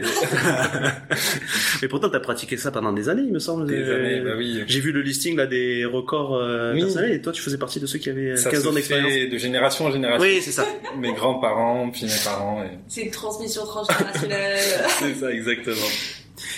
Mais 1.81 1.87
pourtant, 1.87 2.07
t'as 2.09 2.19
pratiqué 2.19 2.55
ça 2.55 2.69
pendant 2.71 2.93
des 2.93 3.09
années, 3.09 3.23
il 3.25 3.33
me 3.33 3.39
semble. 3.39 3.65
des 3.65 3.75
Euh, 3.75 3.95
années, 3.95 4.19
bah 4.21 4.33
oui. 4.37 4.63
J'ai 4.67 4.79
vu 4.79 4.91
le 4.91 5.01
listing 5.01 5.35
là 5.35 5.47
des 5.47 5.85
records 5.85 6.35
euh, 6.35 6.73
Oui. 6.73 6.81
personnels 6.81 7.13
et 7.13 7.21
toi, 7.21 7.33
tu 7.33 7.41
faisais 7.41 7.57
partie 7.57 7.79
de 7.79 7.87
ceux 7.87 7.97
qui 7.97 8.09
avaient 8.11 8.31
euh, 8.31 8.35
Ça 8.35 8.51
15 8.51 8.67
ans 8.67 8.69
se 8.69 8.75
d'expérience. 8.75 9.11
fait 9.11 9.27
de 9.27 9.37
génération 9.39 9.85
en 9.85 9.91
génération. 9.91 10.21
Oui, 10.21 10.39
c'est 10.41 10.51
ça. 10.51 10.65
Mes 10.99 11.13
grands-parents, 11.13 11.89
puis 11.89 12.03
mes 12.05 12.11
parents. 12.23 12.63
Et... 12.63 12.77
C'est 12.87 13.01
une 13.03 13.11
transmission 13.11 13.65
transgénérationnelle. 13.65 14.59
C'est 14.99 15.15
ça, 15.15 15.31
exactement. 15.31 15.87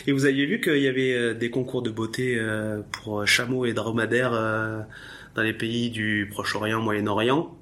Et 0.05 0.11
vous 0.11 0.25
aviez 0.25 0.45
vu 0.45 0.59
qu'il 0.59 0.79
y 0.79 0.87
avait 0.89 1.13
euh, 1.13 1.33
des 1.33 1.49
concours 1.49 1.81
de 1.81 1.89
beauté 1.91 2.35
euh, 2.37 2.81
pour 2.91 3.21
euh, 3.21 3.25
chameaux 3.25 3.65
et 3.65 3.71
dromadaires 3.73 4.33
euh, 4.33 4.79
dans 5.35 5.41
les 5.43 5.53
pays 5.53 5.89
du 5.91 6.27
Proche-Orient, 6.31 6.81
Moyen-Orient? 6.81 7.55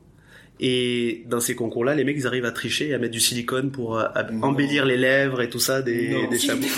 Et 0.63 1.23
dans 1.27 1.39
ces 1.39 1.55
concours-là, 1.55 1.95
les 1.95 2.03
mecs, 2.03 2.15
ils 2.17 2.27
arrivent 2.27 2.45
à 2.45 2.51
tricher 2.51 2.89
et 2.89 2.93
à 2.93 2.99
mettre 2.99 3.13
du 3.13 3.19
silicone 3.19 3.71
pour 3.71 3.97
euh, 3.97 4.03
à- 4.13 4.27
embellir 4.43 4.85
les 4.85 4.95
lèvres 4.97 5.41
et 5.41 5.49
tout 5.49 5.59
ça 5.59 5.81
des, 5.81 6.09
Non. 6.09 6.29
des 6.29 6.37
chameaux. 6.39 6.61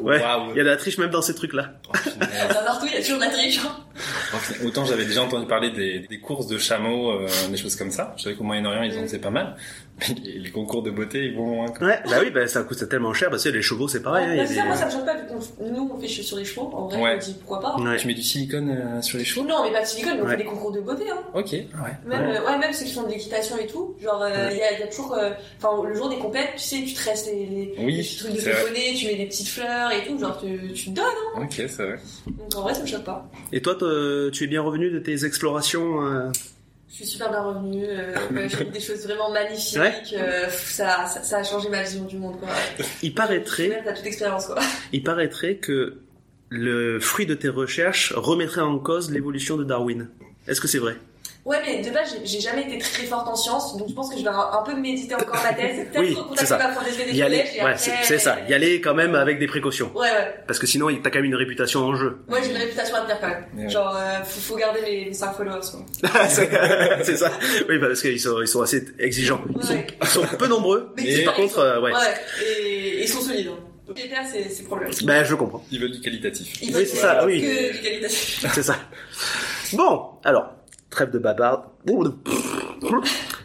Ouais, 0.00 0.16
il 0.52 0.56
y 0.56 0.60
a 0.60 0.64
de 0.64 0.68
la 0.70 0.78
triche 0.78 0.96
même 0.96 1.10
dans 1.10 1.20
ces 1.20 1.34
trucs-là. 1.34 1.74
Oh. 1.86 1.92
Dans 2.18 2.64
partout, 2.64 2.86
il 2.86 2.94
y 2.94 2.96
a 2.96 3.02
toujours 3.02 3.18
de 3.18 3.24
la 3.24 3.28
triche. 3.28 3.60
hein. 3.62 3.76
Autant 4.64 4.86
j'avais 4.86 5.04
déjà 5.04 5.22
entendu 5.22 5.46
parler 5.46 5.72
des, 5.72 5.98
des 6.08 6.18
courses 6.20 6.46
de 6.46 6.56
chameaux, 6.56 7.10
euh, 7.10 7.26
des 7.50 7.58
choses 7.58 7.76
comme 7.76 7.90
ça. 7.90 8.14
Je 8.16 8.22
savais 8.22 8.34
qu'au 8.34 8.44
Moyen-Orient, 8.44 8.82
ils 8.84 8.96
en 8.98 9.02
faisaient 9.02 9.18
pas 9.18 9.28
mal. 9.28 9.56
Les, 10.24 10.38
les 10.38 10.50
concours 10.50 10.82
de 10.82 10.90
beauté, 10.90 11.24
ils 11.26 11.36
vont 11.36 11.46
loin. 11.56 11.68
quoi. 11.68 11.86
Ouais, 11.86 12.00
bah 12.08 12.16
oui, 12.22 12.30
bah 12.30 12.46
ça 12.48 12.62
coûte 12.62 12.88
tellement 12.88 13.12
cher 13.12 13.28
parce 13.30 13.44
que 13.44 13.50
les 13.50 13.60
chevaux, 13.62 13.86
c'est 13.88 14.02
pareil. 14.02 14.24
hein, 14.26 14.32
il 14.32 14.36
y 14.36 14.40
a 14.40 14.42
Bah, 14.42 14.48
c'est 14.48 14.54
ça, 14.54 14.62
des- 14.62 14.68
moi 14.68 14.76
ça 14.76 14.86
me 14.86 14.90
choque 14.90 15.04
pas, 15.04 15.14
vu 15.16 15.26
qu'on- 15.26 15.64
nous 15.70 15.90
on 15.94 15.98
fait 16.00 16.08
sur 16.08 16.36
les 16.38 16.44
chevaux, 16.44 16.70
en 16.72 16.86
vrai, 16.88 17.02
Ouais. 17.02 17.14
on 17.16 17.18
dit 17.18 17.34
pourquoi 17.38 17.60
pas. 17.60 17.76
Ouais. 17.82 17.96
Tu 17.98 18.06
mets 18.06 18.14
du 18.14 18.22
silicone 18.22 18.70
euh, 18.70 19.02
sur 19.02 19.18
les 19.18 19.24
chevaux? 19.24 19.46
Non, 19.46 19.62
mais 19.64 19.72
pas 19.72 19.82
de 19.82 19.86
silicone, 19.86 20.14
mais 20.16 20.22
on 20.22 20.24
Ouais. 20.24 20.30
fait 20.32 20.36
des 20.38 20.44
concours 20.44 20.72
de 20.72 20.80
beauté, 20.80 21.04
hein. 21.10 21.18
Ok, 21.34 21.54
ah 21.74 21.84
ouais. 21.84 21.90
Même, 22.06 22.30
euh, 22.30 22.46
ouais, 22.46 22.58
même 22.58 22.72
ceux 22.72 22.84
qui 22.86 22.92
font 22.92 23.02
de 23.02 23.08
l'équitation 23.10 23.56
et 23.58 23.66
tout. 23.66 23.94
Genre, 24.02 24.22
euh, 24.22 24.28
il 24.50 24.54
Ouais. 24.54 24.58
y, 24.58 24.62
a, 24.62 24.72
il 24.74 24.80
y 24.80 24.82
a 24.82 24.86
toujours, 24.86 25.12
euh, 25.14 25.30
enfin, 25.62 25.86
le 25.86 25.94
jour 25.94 26.08
des 26.08 26.16
compètes, 26.18 26.50
tu 26.56 26.62
sais, 26.62 26.82
tu 26.84 26.94
te 26.94 27.04
restes 27.04 27.26
les, 27.26 27.46
les, 27.46 27.74
Oui, 27.78 27.96
les 27.96 28.02
petits 28.02 28.16
trucs 28.18 28.32
de 28.32 28.66
poney, 28.68 28.94
tu 28.96 29.06
mets 29.06 29.16
des 29.16 29.26
petites 29.26 29.48
fleurs 29.48 29.90
et 29.92 30.06
tout, 30.06 30.18
genre, 30.18 30.40
tu, 30.40 30.72
tu 30.72 30.90
te 30.90 30.96
donnes, 30.96 31.04
hein. 31.36 31.42
Ok, 31.42 31.52
c'est 31.56 31.68
vrai. 31.84 31.98
Donc 32.26 32.56
en 32.56 32.62
vrai, 32.62 32.74
ça 32.74 32.80
me 32.82 32.86
choque 32.86 33.04
pas. 33.04 33.28
Et 33.52 33.60
toi, 33.60 33.76
tu 34.32 34.44
es 34.44 34.46
bien 34.46 34.62
revenu 34.62 34.90
de 34.90 34.98
tes 34.98 35.24
explorations 35.24 36.02
euh, 36.06 36.28
Je 36.90 36.96
suis 36.96 37.06
super 37.06 37.30
bien 37.30 37.40
revenue, 37.42 37.84
euh, 37.86 38.14
j'ai 38.48 38.56
vu 38.64 38.70
des 38.70 38.80
choses 38.80 39.04
vraiment 39.04 39.30
magnifiques, 39.30 39.78
Ouais. 39.78 40.02
euh, 40.14 40.48
ça, 40.50 41.06
ça, 41.06 41.22
ça 41.22 41.38
a 41.38 41.44
changé 41.44 41.68
ma 41.68 41.82
vision 41.84 42.04
du 42.04 42.16
monde, 42.16 42.38
quoi. 42.40 42.48
Il 43.02 43.14
paraîtrait, 43.14 43.80
t'as 43.84 43.92
toute 43.92 44.06
expérience, 44.06 44.46
quoi. 44.46 44.58
il 44.92 45.02
paraîtrait 45.04 45.56
que 45.56 45.98
le 46.48 46.98
fruit 46.98 47.26
de 47.26 47.34
tes 47.34 47.48
recherches 47.48 48.12
remettrait 48.16 48.60
en 48.62 48.78
cause 48.80 49.12
l'évolution 49.12 49.56
de 49.56 49.62
Darwin. 49.62 50.08
Est-ce 50.48 50.60
que 50.60 50.66
c'est 50.66 50.78
vrai? 50.78 50.96
Ouais, 51.50 51.58
mais 51.66 51.82
de 51.82 51.90
base, 51.90 52.16
j'ai- 52.24 52.40
jamais 52.40 52.62
été 52.62 52.78
très 52.78 53.02
forte 53.04 53.26
en 53.26 53.34
sciences, 53.34 53.76
donc 53.76 53.88
je 53.88 53.92
pense 53.94 54.08
que 54.08 54.16
je 54.16 54.22
vais 54.22 54.28
un, 54.30 54.62
peu 54.64 54.74
méditer 54.76 55.16
encore 55.16 55.34
ma 55.42 55.52
thèse. 55.52 55.88
Peut-être 55.92 55.98
Oui, 56.00 56.16
c'est 56.36 56.46
ça. 56.46 56.58
des 57.06 57.12
Y 57.12 57.22
aller, 57.22 57.36
ouais, 57.38 57.60
après- 57.72 57.76
c'est 58.04 58.18
ça. 58.20 58.38
Y 58.48 58.54
aller 58.54 58.80
quand 58.80 58.94
même 58.94 59.16
avec 59.16 59.40
des 59.40 59.48
précautions. 59.48 59.90
Ouais, 59.94 60.02
ouais. 60.02 60.34
Parce 60.46 60.60
que 60.60 60.66
sinon, 60.68 60.86
t'as 61.02 61.10
quand 61.10 61.18
même 61.18 61.24
une 61.24 61.34
réputation 61.34 61.80
en 61.80 61.96
jeu. 61.96 62.18
Moi, 62.28 62.38
j'ai 62.40 62.50
une 62.50 62.56
réputation 62.56 62.94
à 62.94 63.00
tenir 63.00 63.18
quand 63.20 63.28
même. 63.28 63.44
Ouais. 63.56 63.68
Genre, 63.68 63.96
euh, 63.96 64.22
faut, 64.24 64.40
faut 64.40 64.56
garder 64.56 64.80
mes, 64.82 65.04
mes 65.06 65.12
5 65.12 65.32
followers. 65.34 65.60
c'est 66.28 66.50
c'est 67.02 67.16
ça. 67.16 67.32
Oui, 67.68 67.78
parce 67.80 68.00
qu'ils 68.00 68.20
sont, 68.20 68.40
ils 68.40 68.46
sont 68.48 68.62
assez 68.62 68.84
exigeants. 69.00 69.40
Ils 69.56 69.66
sont, 69.66 69.72
Ouais. 69.74 69.86
ils 70.02 70.06
sont 70.08 70.22
peu 70.38 70.46
nombreux. 70.46 70.94
Mais 70.96 71.24
par 71.24 71.34
contre, 71.34 71.58
euh, 71.58 71.80
ouais. 71.80 71.92
Ouais, 71.92 71.98
et 72.46 73.02
ils 73.02 73.08
sont 73.08 73.20
solides. 73.20 73.48
hein. 73.48 73.58
Donc, 73.88 73.98
les 73.98 74.08
pairs, 74.08 74.22
c'est 74.30 74.62
problématique. 74.64 75.04
Ben, 75.04 75.24
je 75.24 75.34
comprends. 75.34 75.64
Ils 75.72 75.80
veulent 75.80 75.90
du 75.90 76.00
qualitatif. 76.00 76.62
Ils 76.62 76.76
Oui, 76.76 76.86
c'est 76.86 76.96
ça, 76.98 77.24
oui. 77.26 77.40
Que 77.42 77.72
du 77.72 77.80
qualitatif. 77.80 78.46
C'est 78.54 78.62
ça. 78.62 78.76
Bon, 79.72 80.10
alors, 80.24 80.54
trêve 80.90 81.10
de 81.10 81.18
bavard. 81.18 81.70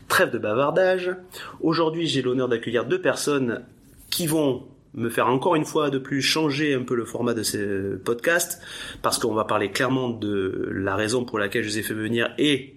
Trêve 0.07 0.31
de 0.31 0.37
bavardage. 0.37 1.15
Aujourd'hui, 1.61 2.07
j'ai 2.07 2.21
l'honneur 2.21 2.49
d'accueillir 2.49 2.85
deux 2.85 3.01
personnes 3.01 3.63
qui 4.09 4.27
vont 4.27 4.63
me 4.93 5.09
faire 5.09 5.27
encore 5.27 5.55
une 5.55 5.65
fois 5.65 5.89
de 5.89 5.97
plus 5.97 6.21
changer 6.21 6.73
un 6.73 6.83
peu 6.83 6.95
le 6.95 7.05
format 7.05 7.33
de 7.33 7.43
ce 7.43 7.95
podcast 7.97 8.61
parce 9.01 9.19
qu'on 9.19 9.33
va 9.33 9.43
parler 9.43 9.69
clairement 9.69 10.09
de 10.09 10.69
la 10.71 10.95
raison 10.95 11.25
pour 11.25 11.37
laquelle 11.37 11.63
je 11.63 11.69
les 11.69 11.79
ai 11.79 11.83
fait 11.83 11.93
venir 11.93 12.33
et 12.37 12.75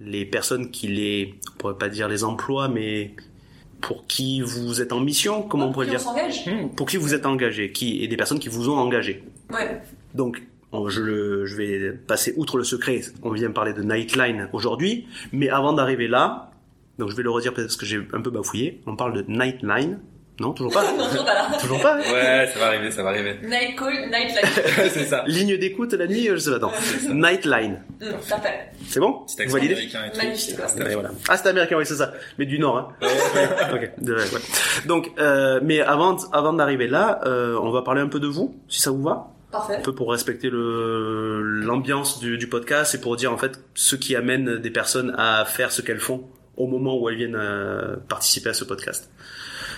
les 0.00 0.24
personnes 0.24 0.70
qui 0.70 0.86
les, 0.86 1.34
on 1.54 1.58
pourrait 1.58 1.78
pas 1.78 1.88
dire 1.88 2.08
les 2.08 2.22
emploient, 2.22 2.68
mais 2.68 3.14
pour 3.80 4.06
qui 4.06 4.40
vous 4.40 4.80
êtes 4.80 4.92
en 4.92 5.00
mission, 5.00 5.42
comment 5.42 5.68
on 5.68 5.72
pourrait 5.72 5.88
dire 5.88 6.00
on. 6.06 6.68
Pour 6.68 6.86
qui 6.86 6.96
vous 6.96 7.14
êtes 7.14 7.26
engagé, 7.26 7.72
qui 7.72 8.02
et 8.04 8.08
des 8.08 8.16
personnes 8.16 8.38
qui 8.38 8.48
vous 8.48 8.68
ont 8.68 8.76
engagé. 8.76 9.24
Ouais. 9.50 9.80
Donc, 10.14 10.42
on- 10.72 10.88
je, 10.88 11.00
le- 11.00 11.46
je 11.46 11.56
vais 11.56 11.90
passer 11.92 12.34
outre 12.36 12.58
le 12.58 12.64
secret. 12.64 13.00
On 13.22 13.30
vient 13.30 13.50
parler 13.50 13.72
de 13.72 13.82
Nightline 13.82 14.48
aujourd'hui, 14.52 15.06
mais 15.32 15.48
avant 15.48 15.72
d'arriver 15.72 16.08
là, 16.08 16.50
donc 16.98 17.10
je 17.10 17.16
vais 17.16 17.22
le 17.22 17.30
redire 17.30 17.54
parce 17.54 17.76
que 17.76 17.86
j'ai 17.86 18.00
un 18.12 18.20
peu 18.20 18.30
bafouillé. 18.30 18.80
On 18.86 18.96
parle 18.96 19.12
de 19.14 19.24
Nightline. 19.28 19.98
Non, 20.40 20.52
toujours 20.52 20.72
pas. 20.72 20.84
Non, 20.96 21.04
toujours 21.08 21.24
pas 21.24 21.34
là. 21.34 21.48
toujours 21.60 21.80
pas. 21.82 21.96
hein 21.96 22.12
Ouais, 22.12 22.48
ça 22.52 22.60
va 22.60 22.66
arriver, 22.66 22.90
ça 22.92 23.02
va 23.02 23.08
arriver. 23.08 23.38
Night 23.42 23.76
call, 23.76 23.92
night 24.08 24.32
light. 24.36 24.90
c'est 24.92 25.04
ça. 25.06 25.24
Ligne 25.26 25.56
d'écoute 25.58 25.92
la 25.94 26.06
nuit, 26.06 26.28
je 26.30 26.36
sais 26.36 26.50
pas. 26.52 26.58
Non. 26.60 26.70
Nightline. 27.12 27.82
Parfait. 28.28 28.70
C'est 28.86 29.00
bon 29.00 29.24
Petit 29.26 29.46
Vous 29.46 29.52
validez 29.54 29.72
américain 29.74 30.04
et 30.06 30.10
tout. 30.12 30.16
Magnifique, 30.18 30.56
quoi. 30.56 30.66
Ouais, 30.84 30.94
voilà. 30.94 31.10
Ah, 31.28 31.36
c'est 31.36 31.48
américain, 31.48 31.76
oui, 31.76 31.86
c'est 31.86 31.96
ça. 31.96 32.12
Mais 32.38 32.46
du 32.46 32.60
Nord, 32.60 32.76
hein. 32.78 32.88
ok. 33.74 33.90
de- 34.00 34.14
ouais. 34.14 34.22
Donc, 34.86 35.10
euh, 35.18 35.58
mais 35.64 35.80
avant, 35.80 36.14
avant 36.32 36.52
d'arriver 36.52 36.86
là, 36.86 37.20
euh, 37.26 37.58
on 37.60 37.70
va 37.72 37.82
parler 37.82 38.00
un 38.00 38.08
peu 38.08 38.20
de 38.20 38.28
vous, 38.28 38.54
si 38.68 38.80
ça 38.80 38.92
vous 38.92 39.02
va. 39.02 39.32
Parfait. 39.50 39.76
un 39.76 39.80
peu 39.80 39.94
pour 39.94 40.10
respecter 40.10 40.50
le 40.50 41.40
l'ambiance 41.42 42.20
du, 42.20 42.36
du 42.36 42.48
podcast 42.48 42.94
et 42.94 43.00
pour 43.00 43.16
dire 43.16 43.32
en 43.32 43.38
fait 43.38 43.58
ce 43.74 43.96
qui 43.96 44.14
amène 44.14 44.58
des 44.58 44.70
personnes 44.70 45.14
à 45.16 45.44
faire 45.46 45.72
ce 45.72 45.80
qu'elles 45.82 46.00
font 46.00 46.24
au 46.56 46.66
moment 46.66 46.98
où 46.98 47.08
elles 47.08 47.16
viennent 47.16 47.36
euh, 47.38 47.96
participer 48.08 48.50
à 48.50 48.54
ce 48.54 48.64
podcast. 48.64 49.10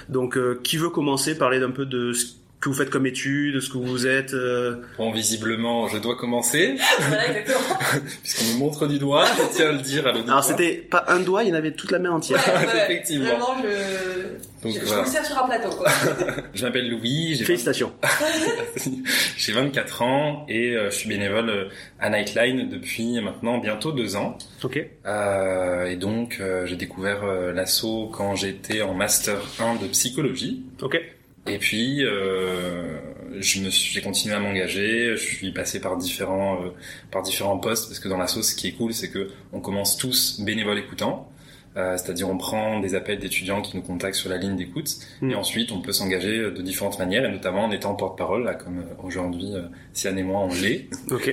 Donc 0.08 0.36
euh, 0.36 0.58
qui 0.64 0.76
veut 0.76 0.90
commencer? 0.90 1.36
Parler 1.38 1.60
d'un 1.60 1.70
peu 1.70 1.86
de 1.86 2.12
ce 2.12 2.24
que 2.60 2.68
vous 2.68 2.74
faites 2.74 2.90
comme 2.90 3.06
études, 3.06 3.54
de 3.54 3.60
ce 3.60 3.70
que 3.70 3.78
vous 3.78 4.06
êtes 4.06 4.34
euh, 4.34 4.76
Bon, 4.98 5.12
visiblement, 5.12 5.88
je 5.88 5.98
dois 5.98 6.16
commencer, 6.16 6.76
Voilà, 6.98 7.28
exactement. 7.28 7.78
puisqu'on 8.22 8.54
me 8.54 8.58
montre 8.58 8.86
du 8.86 8.98
doigt, 8.98 9.24
je 9.24 9.56
tiens 9.56 9.68
à 9.68 9.72
le 9.72 9.78
dire 9.78 10.06
à. 10.06 10.10
Alors 10.10 10.42
c'était 10.44 10.74
pas 10.74 11.04
un 11.08 11.20
doigt, 11.20 11.42
il 11.44 11.50
y 11.50 11.52
en 11.52 11.56
avait 11.56 11.72
toute 11.72 11.90
la 11.90 11.98
main 11.98 12.10
entière. 12.10 12.42
Ouais, 12.46 12.66
ouais. 12.66 12.84
Effectivement. 12.84 13.26
Vraiment, 13.26 13.56
je. 13.62 14.48
Donc 14.62 14.72
je, 14.74 14.80
je 14.80 14.84
voilà. 14.84 15.02
vous 15.02 15.08
le 15.08 15.12
sers 15.14 15.24
sur 15.24 15.38
un 15.42 15.46
plateau, 15.46 15.70
quoi. 15.70 15.88
Je 16.54 16.64
m'appelle 16.66 16.90
Louis, 16.90 17.34
j'ai 17.36 17.44
Félicitations. 17.44 17.92
j'ai 19.36 19.52
24 19.52 20.02
ans 20.02 20.44
et 20.48 20.76
euh, 20.76 20.90
je 20.90 20.96
suis 20.96 21.08
bénévole 21.08 21.48
euh, 21.48 21.68
à 21.98 22.10
Nightline 22.10 22.68
depuis 22.68 23.20
maintenant 23.20 23.58
bientôt 23.58 23.92
deux 23.92 24.16
ans. 24.16 24.36
Ok. 24.62 24.84
Euh, 25.06 25.86
et 25.86 25.96
donc, 25.96 26.38
euh, 26.40 26.66
j'ai 26.66 26.76
découvert 26.76 27.24
euh, 27.24 27.52
l'asso 27.52 28.10
quand 28.12 28.34
j'étais 28.36 28.82
en 28.82 28.94
master 28.94 29.40
1 29.60 29.76
de 29.76 29.86
psychologie. 29.88 30.62
Ok. 30.82 31.00
Et 31.46 31.58
puis, 31.58 32.04
euh, 32.04 32.98
je 33.38 33.60
me 33.60 33.70
suis- 33.70 33.92
j'ai 33.94 34.02
continué 34.02 34.34
à 34.34 34.40
m'engager. 34.40 35.16
Je 35.16 35.22
suis 35.22 35.52
passé 35.52 35.80
par 35.80 35.96
différents, 35.96 36.62
euh, 36.62 36.68
par 37.10 37.22
différents 37.22 37.58
postes 37.58 37.88
parce 37.88 37.98
que 37.98 38.08
dans 38.08 38.18
l'asso, 38.18 38.42
ce 38.42 38.54
qui 38.54 38.68
est 38.68 38.72
cool, 38.72 38.92
c'est 38.92 39.08
que 39.10 39.30
on 39.52 39.60
commence 39.60 39.96
tous 39.96 40.40
bénévoles 40.40 40.78
écoutants. 40.78 41.30
Euh, 41.76 41.96
C'est-à-dire, 41.96 42.28
on 42.28 42.36
prend 42.36 42.80
des 42.80 42.94
appels 42.96 43.18
d'étudiants 43.18 43.62
qui 43.62 43.76
nous 43.76 43.82
contactent 43.82 44.16
sur 44.16 44.28
la 44.30 44.36
ligne 44.38 44.56
d'écoute, 44.56 44.90
Mm. 45.22 45.30
et 45.30 45.34
ensuite, 45.36 45.70
on 45.72 45.80
peut 45.80 45.92
s'engager 45.92 46.38
de 46.50 46.62
différentes 46.62 46.98
manières, 46.98 47.24
et 47.24 47.30
notamment 47.30 47.64
en 47.64 47.70
étant 47.70 47.94
porte-parole, 47.94 48.44
là, 48.44 48.54
comme 48.54 48.78
euh, 48.80 49.02
aujourd'hui, 49.04 49.54
euh, 49.54 49.62
Sian 49.92 50.16
et 50.16 50.22
moi, 50.24 50.40
on 50.40 50.48
l'est. 50.48 50.88
Ok. 51.10 51.28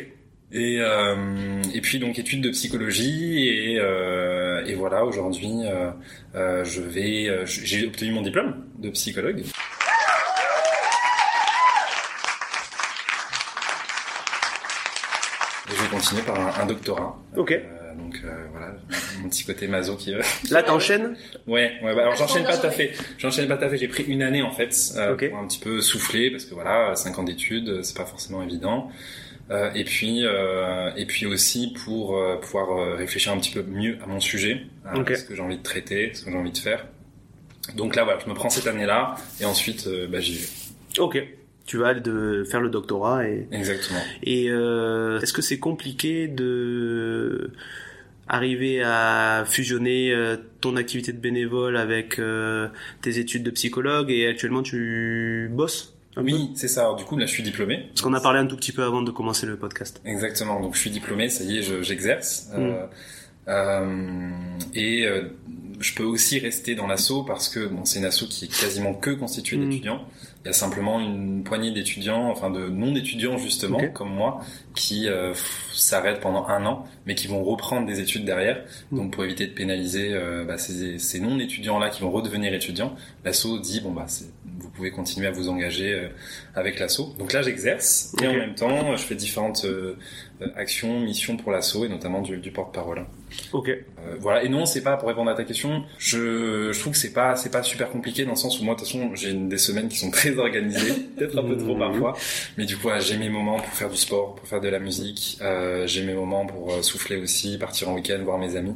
Et, 0.53 0.77
euh, 0.79 1.61
et 1.73 1.81
puis 1.81 1.99
donc 1.99 2.17
études 2.19 2.41
de 2.41 2.49
psychologie 2.51 3.49
et, 3.49 3.79
euh, 3.81 4.63
et 4.65 4.75
voilà 4.75 5.03
aujourd'hui 5.03 5.51
euh, 5.65 5.91
euh, 6.35 6.63
je 6.63 6.81
vais 6.81 7.27
euh, 7.27 7.45
j'ai 7.45 7.85
obtenu 7.85 8.11
mon 8.13 8.21
diplôme 8.21 8.63
de 8.79 8.89
psychologue. 8.91 9.43
Et 15.69 15.75
je 15.75 15.81
vais 15.81 15.89
continuer 15.89 16.21
par 16.21 16.39
un, 16.39 16.61
un 16.61 16.65
doctorat. 16.65 17.17
Ok. 17.35 17.53
Euh, 17.97 18.01
donc 18.01 18.21
euh, 18.23 18.45
voilà 18.51 18.75
mon 19.21 19.29
petit 19.29 19.43
côté 19.43 19.67
maso 19.67 19.95
qui 19.95 20.13
veut. 20.13 20.21
Là 20.51 20.63
t'enchaînes? 20.63 21.15
Ouais, 21.47 21.73
ouais 21.83 21.95
bah, 21.95 22.01
alors 22.01 22.13
Je 22.13 22.19
j'enchaîne 22.19 22.43
pas 22.45 22.57
tout 22.57 22.67
à 22.67 22.71
fait. 22.71 22.93
J'enchaîne 23.17 23.47
pas 23.47 23.57
tout 23.57 23.65
à 23.65 23.69
fait. 23.69 23.77
J'ai 23.77 23.87
pris 23.87 24.03
une 24.03 24.21
année 24.21 24.41
en 24.41 24.51
fait 24.51 24.75
euh, 24.95 25.15
pour 25.15 25.37
un 25.37 25.47
petit 25.47 25.59
peu 25.59 25.81
souffler 25.81 26.31
parce 26.31 26.45
que 26.45 26.53
voilà, 26.53 26.95
cinq 26.95 27.17
ans 27.19 27.23
d'études, 27.23 27.69
euh, 27.69 27.83
c'est 27.83 27.97
pas 27.97 28.05
forcément 28.05 28.41
évident. 28.43 28.89
Euh, 29.49 29.71
et 29.73 29.85
puis 29.85 30.25
euh, 30.25 30.91
et 30.97 31.05
puis 31.05 31.25
aussi 31.25 31.73
pour 31.85 32.17
euh, 32.17 32.35
pouvoir 32.35 32.71
euh, 32.71 32.95
réfléchir 32.95 33.31
un 33.31 33.37
petit 33.37 33.51
peu 33.51 33.63
mieux 33.63 33.97
à 34.03 34.07
mon 34.07 34.19
sujet, 34.19 34.63
à 34.85 34.95
ce 35.15 35.23
que 35.23 35.35
j'ai 35.35 35.41
envie 35.41 35.57
de 35.57 35.63
traiter, 35.63 36.11
ce 36.13 36.25
que 36.25 36.31
j'ai 36.31 36.37
envie 36.37 36.51
de 36.51 36.57
faire. 36.57 36.85
Donc 37.75 37.95
là 37.95 38.03
voilà, 38.03 38.19
je 38.23 38.29
me 38.29 38.33
prends 38.35 38.49
cette 38.49 38.67
année-là 38.67 39.15
et 39.39 39.45
ensuite 39.45 39.87
euh, 39.87 40.07
bah, 40.07 40.19
j'y 40.19 40.35
vais. 40.37 40.47
Ok. 40.99 41.23
Tu 41.65 41.77
vas 41.77 41.87
aller 41.89 41.99
de 41.99 42.45
faire 42.49 42.61
le 42.61 42.69
doctorat 42.69 43.27
et 43.27 43.45
Exactement. 43.51 43.99
Et 44.23 44.49
euh, 44.49 45.19
est-ce 45.19 45.33
que 45.33 45.41
c'est 45.41 45.59
compliqué 45.59 46.29
de 46.29 47.51
arriver 48.29 48.81
à 48.83 49.43
fusionner 49.47 50.11
euh, 50.11 50.37
ton 50.61 50.75
activité 50.75 51.13
de 51.13 51.19
bénévole 51.19 51.77
avec 51.77 52.19
euh, 52.19 52.67
tes 53.01 53.19
études 53.19 53.43
de 53.43 53.51
psychologue 53.51 54.11
et 54.11 54.27
actuellement 54.27 54.63
tu 54.63 55.49
bosses 55.51 55.95
Oui, 56.17 56.51
c'est 56.55 56.67
ça. 56.67 56.81
Alors, 56.81 56.95
du 56.95 57.03
coup 57.05 57.17
là 57.17 57.25
je 57.25 57.31
suis 57.31 57.43
diplômé. 57.43 57.85
Parce 57.89 58.01
qu'on 58.01 58.13
a 58.13 58.21
parlé 58.21 58.39
un 58.39 58.47
tout 58.47 58.57
petit 58.57 58.71
peu 58.71 58.83
avant 58.83 59.01
de 59.01 59.11
commencer 59.11 59.45
le 59.45 59.55
podcast. 59.57 60.01
Exactement. 60.05 60.59
Donc 60.59 60.75
je 60.75 60.79
suis 60.79 60.89
diplômé, 60.89 61.29
ça 61.29 61.43
y 61.43 61.57
est, 61.59 61.61
je- 61.61 61.81
j'exerce. 61.81 62.49
Mm. 62.55 62.59
Euh, 62.59 62.71
euh, 62.71 62.85
et 63.47 65.05
euh, 65.05 65.29
je 65.79 65.93
peux 65.93 66.03
aussi 66.03 66.39
rester 66.39 66.75
dans 66.75 66.87
l'asso 66.87 67.23
parce 67.25 67.49
que 67.49 67.67
bon, 67.67 67.85
c'est 67.85 67.99
une 67.99 68.05
asso 68.05 68.25
qui 68.29 68.45
est 68.45 68.59
quasiment 68.61 68.93
que 68.93 69.11
constituée 69.11 69.57
Mm. 69.57 69.69
d'étudiants. 69.69 70.01
Il 70.43 70.47
y 70.47 70.49
a 70.49 70.53
simplement 70.53 70.99
une 70.99 71.43
poignée 71.43 71.71
d'étudiants, 71.71 72.29
enfin 72.29 72.49
de 72.49 72.67
non-étudiants 72.69 73.37
justement, 73.37 73.79
comme 73.93 74.13
moi, 74.13 74.41
qui 74.75 75.07
euh, 75.07 75.33
s'arrêtent 75.73 76.21
pendant 76.21 76.47
un 76.47 76.65
an, 76.65 76.85
mais 77.05 77.15
qui 77.15 77.27
vont 77.27 77.43
reprendre 77.43 77.85
des 77.85 77.99
études 77.99 78.25
derrière. 78.25 78.63
Mm. 78.91 78.97
Donc 78.97 79.13
pour 79.13 79.23
éviter 79.23 79.45
de 79.47 79.53
pénaliser 79.53 80.13
euh, 80.13 80.45
bah, 80.45 80.57
ces, 80.57 80.99
ces 80.99 81.19
non-étudiants-là 81.19 81.89
qui 81.89 82.01
vont 82.01 82.11
redevenir 82.11 82.53
étudiants, 82.53 82.95
l'asso 83.23 83.59
dit 83.61 83.81
bon 83.81 83.91
bah 83.91 84.07
vous 84.59 84.69
pouvez 84.69 84.91
continuer 84.91 85.27
à 85.27 85.31
vous 85.31 85.49
engager 85.49 85.93
euh, 85.93 86.09
avec 86.55 86.79
l'asso. 86.79 87.13
Donc 87.19 87.33
là 87.33 87.41
j'exerce 87.41 88.15
et 88.21 88.27
en 88.27 88.33
même 88.33 88.55
temps 88.55 88.95
je 88.95 89.03
fais 89.03 89.15
différentes 89.15 89.65
euh, 89.65 89.95
euh, 90.41 90.47
actions, 90.55 90.99
missions 90.99 91.37
pour 91.37 91.51
l'asso 91.51 91.77
et 91.85 91.89
notamment 91.89 92.21
du, 92.21 92.37
du 92.37 92.51
porte-parole. 92.51 93.05
Ok. 93.53 93.69
Euh, 93.69 93.81
voilà. 94.19 94.43
Et 94.43 94.49
non, 94.49 94.65
c'est 94.65 94.81
pas 94.81 94.95
pour 94.97 95.07
répondre 95.09 95.29
à 95.29 95.33
ta 95.35 95.43
question. 95.43 95.83
Je, 95.97 96.71
je 96.71 96.79
trouve 96.79 96.93
que 96.93 96.99
c'est 96.99 97.11
pas, 97.13 97.35
c'est 97.35 97.51
pas 97.51 97.61
super 97.63 97.89
compliqué 97.89 98.23
dans 98.23 98.31
le 98.31 98.35
sens 98.37 98.59
où 98.59 98.63
moi, 98.63 98.73
de 98.75 98.79
toute 98.79 98.87
façon, 98.87 99.13
j'ai 99.15 99.31
une- 99.31 99.49
des 99.49 99.57
semaines 99.57 99.89
qui 99.89 99.97
sont 99.97 100.11
très 100.11 100.37
organisées, 100.37 100.93
peut-être 101.17 101.37
un 101.37 101.43
peu 101.43 101.57
trop 101.57 101.73
Mhm. 101.73 101.79
parfois. 101.79 102.17
Mais 102.57 102.65
du 102.65 102.77
coup, 102.77 102.89
j'ai 102.99 103.17
mes 103.17 103.29
moments 103.29 103.57
pour 103.57 103.73
faire 103.73 103.89
du 103.89 103.97
sport, 103.97 104.35
pour 104.35 104.47
faire 104.47 104.61
de 104.61 104.69
la 104.69 104.79
musique. 104.79 105.37
Euh, 105.41 105.85
j'ai 105.87 106.03
mes 106.03 106.13
moments 106.13 106.45
pour 106.45 106.71
euh, 106.73 106.81
souffler 106.81 107.17
aussi, 107.17 107.57
partir 107.57 107.89
en 107.89 107.95
week-end, 107.95 108.19
voir 108.23 108.37
mes 108.37 108.55
amis. 108.55 108.75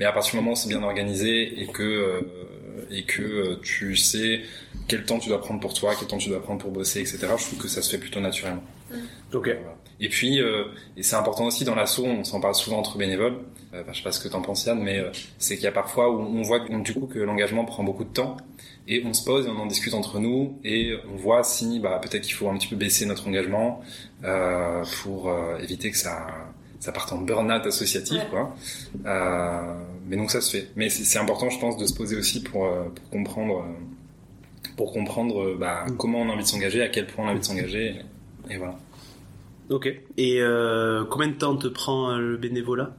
Mais 0.00 0.04
à 0.06 0.12
partir 0.12 0.32
du 0.32 0.36
moment 0.38 0.52
où 0.52 0.56
c'est 0.56 0.68
bien 0.68 0.82
organisé 0.82 1.60
et 1.62 1.66
que 1.66 1.82
euh, 1.82 2.20
et 2.90 3.04
que 3.04 3.22
euh, 3.22 3.56
tu 3.62 3.96
sais 3.96 4.40
quel 4.88 5.04
temps 5.04 5.18
tu 5.18 5.28
dois 5.28 5.40
prendre 5.40 5.60
pour 5.60 5.72
toi, 5.74 5.94
quel 5.98 6.08
temps 6.08 6.18
tu 6.18 6.28
dois 6.28 6.42
prendre 6.42 6.60
pour 6.60 6.70
bosser, 6.72 7.00
etc. 7.00 7.18
Je 7.38 7.44
trouve 7.44 7.58
que 7.58 7.68
ça 7.68 7.80
se 7.82 7.90
fait 7.90 7.98
plutôt 7.98 8.20
naturellement. 8.20 8.64
Ok. 9.32 9.44
Voilà. 9.46 9.76
Et 10.04 10.08
puis, 10.08 10.40
euh, 10.40 10.64
et 10.96 11.02
c'est 11.02 11.16
important 11.16 11.44
aussi 11.46 11.64
dans 11.64 11.74
l'assaut, 11.74 12.04
on 12.04 12.24
s'en 12.24 12.40
parle 12.40 12.54
souvent 12.56 12.78
entre 12.78 12.98
bénévoles. 12.98 13.38
Euh, 13.72 13.80
enfin, 13.82 13.92
je 13.92 13.98
sais 13.98 14.02
pas 14.04 14.12
ce 14.12 14.20
que 14.20 14.28
t'en 14.28 14.42
penses 14.42 14.66
Yann, 14.66 14.78
mais 14.82 14.98
euh, 14.98 15.10
c'est 15.38 15.54
qu'il 15.54 15.64
y 15.64 15.68
a 15.68 15.72
parfois 15.72 16.10
où 16.10 16.18
on 16.20 16.42
voit 16.42 16.60
que- 16.60 16.82
du 16.82 16.92
coup 16.92 17.06
que 17.06 17.20
l'engagement 17.20 17.64
prend 17.64 17.84
beaucoup 17.84 18.04
de 18.04 18.10
temps 18.12 18.36
et 18.88 19.02
on 19.06 19.14
se 19.14 19.24
pose 19.24 19.46
et 19.46 19.48
on 19.48 19.56
en 19.60 19.66
discute 19.66 19.94
entre 19.94 20.18
nous 20.18 20.58
et 20.64 20.92
on 21.10 21.16
voit 21.16 21.44
si 21.44 21.78
bah 21.78 22.00
peut-être 22.02 22.22
qu'il 22.24 22.34
faut 22.34 22.48
un 22.48 22.56
petit 22.58 22.66
peu 22.66 22.74
baisser 22.76 23.06
notre 23.06 23.28
engagement 23.28 23.80
euh, 24.24 24.82
pour 25.02 25.30
euh, 25.30 25.56
éviter 25.58 25.90
que 25.92 25.96
ça 25.96 26.26
ça 26.80 26.90
parte 26.90 27.12
en 27.12 27.18
burn-out 27.18 27.64
associatif 27.64 28.18
Ouais. 28.18 28.26
quoi. 28.28 28.56
Euh, 29.06 29.74
mais 30.08 30.16
donc 30.16 30.32
ça 30.32 30.40
se 30.40 30.50
fait. 30.50 30.66
Mais 30.74 30.88
c'est 30.90 31.18
important, 31.20 31.48
je 31.48 31.60
pense, 31.60 31.76
de 31.76 31.86
se 31.86 31.94
poser 31.94 32.16
aussi 32.16 32.42
pour 32.42 32.66
euh, 32.66 32.88
pour 32.94 33.08
comprendre 33.08 33.64
pour 34.76 34.92
comprendre 34.92 35.54
bah, 35.58 35.84
comment 35.96 36.18
on 36.22 36.28
a 36.28 36.32
envie 36.32 36.42
de 36.42 36.48
s'engager, 36.48 36.82
à 36.82 36.88
quel 36.88 37.06
point 37.06 37.24
on 37.24 37.28
a 37.28 37.30
envie 37.30 37.40
de 37.40 37.44
s'engager 37.44 37.94
et, 38.50 38.54
et 38.54 38.56
voilà. 38.56 38.76
Ok. 39.70 39.86
Et 40.16 40.40
euh, 40.40 41.04
combien 41.10 41.28
de 41.28 41.34
temps 41.34 41.56
te 41.56 41.68
prend 41.68 42.10
euh, 42.12 42.18
le 42.18 42.36
bénévolat? 42.36 42.94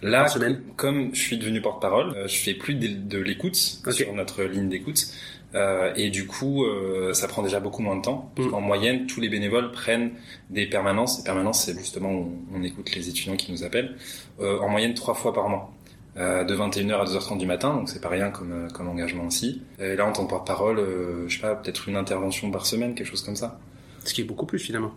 Là, 0.00 0.20
Par 0.20 0.30
semaine? 0.30 0.62
comme 0.76 1.14
je 1.14 1.20
suis 1.20 1.36
devenu 1.36 1.60
porte-parole, 1.60 2.14
euh, 2.16 2.26
je 2.28 2.36
fais 2.38 2.54
plus 2.54 2.74
de, 2.74 3.18
l'écoute 3.18 3.54
sur 3.56 4.12
notre 4.14 4.42
ligne 4.44 4.68
d'écoute. 4.68 5.06
Euh, 5.54 5.92
et 5.96 6.10
du 6.10 6.26
coup, 6.26 6.64
euh, 6.64 7.12
ça 7.14 7.26
prend 7.26 7.42
déjà 7.42 7.58
beaucoup 7.60 7.82
moins 7.82 7.96
de 7.96 8.02
temps. 8.02 8.32
Mm. 8.38 8.54
En 8.54 8.60
moyenne, 8.60 9.06
tous 9.06 9.20
les 9.20 9.28
bénévoles 9.28 9.70
prennent 9.72 10.12
des 10.50 10.66
permanences. 10.66 11.18
Les 11.18 11.24
permanences, 11.24 11.64
c'est 11.64 11.78
justement 11.78 12.12
où 12.12 12.32
on 12.54 12.62
écoute 12.62 12.94
les 12.94 13.08
étudiants 13.08 13.36
qui 13.36 13.52
nous 13.52 13.62
appellent. 13.64 13.96
euh, 14.40 14.58
en 14.60 14.68
moyenne, 14.68 14.94
trois 14.94 15.14
fois 15.14 15.32
par 15.32 15.48
mois. 15.48 15.72
De 16.16 16.52
21h 16.56 16.94
à 16.94 17.04
2h30 17.04 17.38
du 17.38 17.46
matin, 17.46 17.74
donc 17.74 17.88
c'est 17.88 18.00
pas 18.00 18.08
rien 18.08 18.30
comme, 18.30 18.66
comme 18.74 18.88
engagement 18.88 19.26
aussi. 19.26 19.62
Et 19.78 19.94
là, 19.94 20.04
en 20.04 20.10
tant 20.10 20.24
que 20.24 20.30
porte-parole, 20.30 20.84
je 21.28 21.32
sais 21.32 21.40
pas, 21.40 21.54
peut-être 21.54 21.88
une 21.88 21.94
intervention 21.94 22.50
par 22.50 22.66
semaine, 22.66 22.96
quelque 22.96 23.06
chose 23.06 23.22
comme 23.22 23.36
ça. 23.36 23.60
Ce 24.04 24.12
qui 24.12 24.22
est 24.22 24.24
beaucoup 24.24 24.44
plus 24.44 24.58
finalement. 24.58 24.92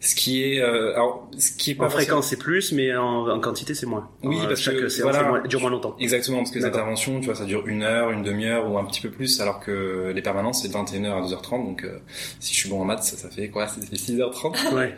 Ce 0.00 0.14
qui 0.14 0.44
est, 0.44 0.60
euh, 0.60 0.92
alors, 0.94 1.28
ce 1.38 1.50
qui 1.52 1.72
est 1.72 1.74
pas 1.74 1.86
En 1.86 1.90
fréquence 1.90 2.28
c'est 2.28 2.36
plus, 2.38 2.70
mais 2.72 2.94
en, 2.94 3.28
en 3.28 3.40
quantité 3.40 3.74
c'est 3.74 3.86
moins. 3.86 4.08
Oui, 4.22 4.36
parce 4.46 4.60
chaque 4.60 4.76
que, 4.76 4.88
séance 4.88 5.10
voilà. 5.10 5.28
moins- 5.28 5.42
dure 5.42 5.60
moins 5.60 5.70
longtemps. 5.70 5.96
Exactement, 5.98 6.38
parce 6.38 6.52
que 6.52 6.58
les 6.60 6.64
interventions, 6.64 7.18
tu 7.18 7.26
vois, 7.26 7.34
ça 7.34 7.44
dure 7.44 7.66
une 7.66 7.82
heure, 7.82 8.10
une 8.12 8.22
demi-heure 8.22 8.70
ou 8.70 8.78
un 8.78 8.84
petit 8.84 9.00
peu 9.00 9.10
plus, 9.10 9.40
alors 9.40 9.58
que 9.58 10.12
les 10.14 10.22
permanences, 10.22 10.62
c'est 10.62 10.68
de 10.68 10.72
21h 10.74 11.10
à 11.10 11.20
2h30, 11.26 11.64
donc 11.64 11.82
euh, 11.84 11.98
si 12.38 12.54
je 12.54 12.60
suis 12.60 12.68
bon 12.68 12.80
en 12.80 12.84
maths, 12.84 13.02
ça, 13.02 13.16
ça 13.16 13.28
fait 13.28 13.48
quoi? 13.48 13.66
Ça 13.66 13.80
fait 13.80 13.96
6h30 13.96 14.72
Ouais. 14.74 14.94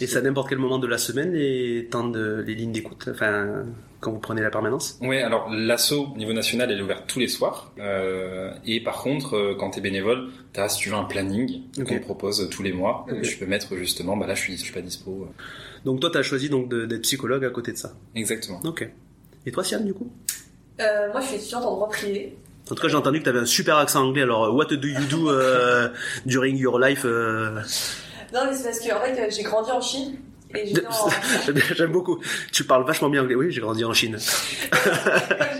Et 0.00 0.16
à 0.16 0.20
n'importe 0.20 0.48
quel 0.48 0.58
moment 0.58 0.78
de 0.80 0.88
la 0.88 0.98
semaine 0.98 1.32
les 1.32 1.86
temps 1.88 2.08
de 2.08 2.42
les 2.44 2.56
lignes 2.56 2.72
d'écoute, 2.72 3.08
enfin 3.12 3.64
quand 4.02 4.10
vous 4.12 4.18
prenez 4.18 4.42
la 4.42 4.50
permanence. 4.50 4.98
Ouais, 5.00 5.22
alors 5.22 5.48
l'assaut 5.50 6.08
au 6.14 6.18
niveau 6.18 6.34
national, 6.34 6.70
elle 6.70 6.78
est 6.78 6.82
ouverte 6.82 7.04
tous 7.06 7.18
les 7.20 7.28
soirs, 7.28 7.72
euh, 7.78 8.52
et 8.66 8.82
par 8.82 9.00
contre, 9.02 9.36
euh, 9.36 9.54
quand 9.58 9.70
t'es 9.70 9.80
bénévole, 9.80 10.28
t'as, 10.52 10.68
si 10.68 10.78
tu 10.80 10.88
veux, 10.90 10.96
un 10.96 11.04
planning 11.04 11.62
Ok. 11.78 11.86
qu'on 11.88 11.98
te 11.98 12.02
propose 12.04 12.48
tous 12.50 12.62
les 12.62 12.72
mois, 12.72 13.06
Ok. 13.08 13.16
et 13.18 13.22
tu 13.22 13.38
peux 13.38 13.46
mettre 13.46 13.74
justement, 13.76 14.16
bah 14.16 14.26
là, 14.26 14.34
je 14.34 14.40
suis, 14.40 14.56
je 14.58 14.62
suis 14.62 14.72
pas 14.72 14.82
dispo. 14.82 15.28
Donc 15.86 16.00
toi 16.00 16.10
t'as 16.12 16.22
choisi 16.22 16.48
donc 16.50 16.68
de- 16.68 16.84
d'être 16.84 17.02
psychologue 17.02 17.44
à 17.44 17.50
côté 17.50 17.72
de 17.72 17.76
ça. 17.78 17.92
Exactement. 18.14 18.60
Ok. 18.64 18.88
Et 19.46 19.50
toi 19.52 19.64
Sian 19.64 19.80
du 19.80 19.94
coup 19.94 20.10
Euh, 20.80 21.10
moi, 21.12 21.20
je 21.20 21.26
suis 21.28 21.36
étudiante 21.36 21.64
en 21.64 21.74
droit 21.76 21.88
privé. 21.88 22.36
En 22.70 22.74
tout 22.74 22.82
cas 22.82 22.88
j'ai 22.88 22.96
entendu 22.96 23.18
que 23.20 23.24
t'avais 23.24 23.40
un 23.40 23.44
super 23.46 23.76
accent 23.78 24.04
anglais. 24.06 24.22
Alors 24.22 24.54
what 24.54 24.66
do 24.66 24.86
you 24.88 25.04
do 25.10 25.30
euh, 25.30 25.88
during 26.26 26.56
your 26.56 26.78
life 26.78 27.02
euh, 27.04 27.60
Non, 28.32 28.40
mais 28.46 28.54
c'est 28.54 28.64
parce 28.64 28.78
que 28.80 28.92
en 28.94 29.00
fait, 29.00 29.30
j'ai 29.30 29.42
grandi 29.42 29.70
en 29.70 29.80
Chine. 29.80 30.16
J'aime 31.76 31.92
beaucoup. 31.92 32.18
Tu 32.52 32.64
parles 32.64 32.84
vachement 32.84 33.08
bien 33.08 33.22
anglais. 33.22 33.34
Oui, 33.34 33.50
j'ai 33.50 33.60
grandi 33.60 33.84
en 33.84 33.92
Chine. 33.92 34.16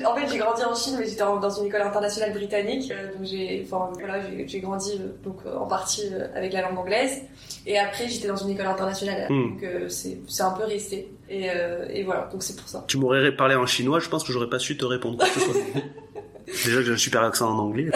en 0.04 0.16
fait, 0.16 0.28
j'ai 0.30 0.38
grandi 0.38 0.62
en 0.64 0.74
Chine, 0.74 0.96
mais 0.98 1.04
j'étais 1.06 1.20
dans 1.20 1.50
une 1.50 1.66
école 1.66 1.82
internationale 1.82 2.32
britannique. 2.32 2.90
euh, 2.90 3.12
donc 3.12 3.24
j'ai, 3.24 3.62
enfin 3.64 3.90
voilà, 3.98 4.20
j'ai, 4.46 4.60
grandi 4.60 4.92
euh, 4.92 5.12
donc 5.24 5.38
euh, 5.46 5.56
en 5.56 5.66
partie 5.66 6.02
avec 6.34 6.52
la 6.52 6.62
langue 6.62 6.78
anglaise. 6.78 7.22
Et 7.66 7.78
après, 7.78 8.08
j'étais 8.08 8.28
dans 8.28 8.36
une 8.36 8.50
école 8.50 8.66
internationale. 8.66 9.26
Hmm. 9.30 9.50
Donc 9.50 9.62
euh, 9.62 9.88
c'est, 9.88 10.42
un 10.42 10.50
peu 10.50 10.64
resté. 10.64 11.08
Et, 11.28 11.48
euh, 11.50 11.86
et 11.90 12.02
voilà, 12.02 12.28
donc 12.32 12.42
c'est 12.42 12.56
pour 12.56 12.68
ça. 12.68 12.84
Tu 12.88 12.96
m'aurais 12.96 13.34
parlé 13.34 13.54
en 13.54 13.66
chinois, 13.66 14.00
je 14.00 14.08
pense 14.08 14.24
que 14.24 14.32
j'aurais 14.32 14.50
pas 14.50 14.58
su 14.58 14.76
te 14.76 14.84
répondre. 14.84 15.18
Déjà 16.64 16.78
que 16.78 16.82
j'ai 16.82 16.92
un 16.92 16.96
super 16.96 17.22
accent 17.22 17.50
en 17.50 17.58
anglais. 17.58 17.90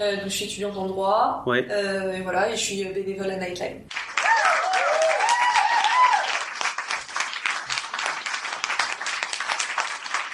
Euh, 0.00 0.14
donc 0.14 0.26
je 0.26 0.28
suis 0.28 0.44
étudiante 0.44 0.76
en 0.76 0.86
droit. 0.86 1.42
Ouais. 1.44 1.66
Euh, 1.70 2.12
et 2.12 2.20
voilà, 2.20 2.50
et 2.50 2.56
je 2.56 2.62
suis 2.62 2.84
bénévole 2.84 3.30
à 3.32 3.36
Nightline. 3.36 3.80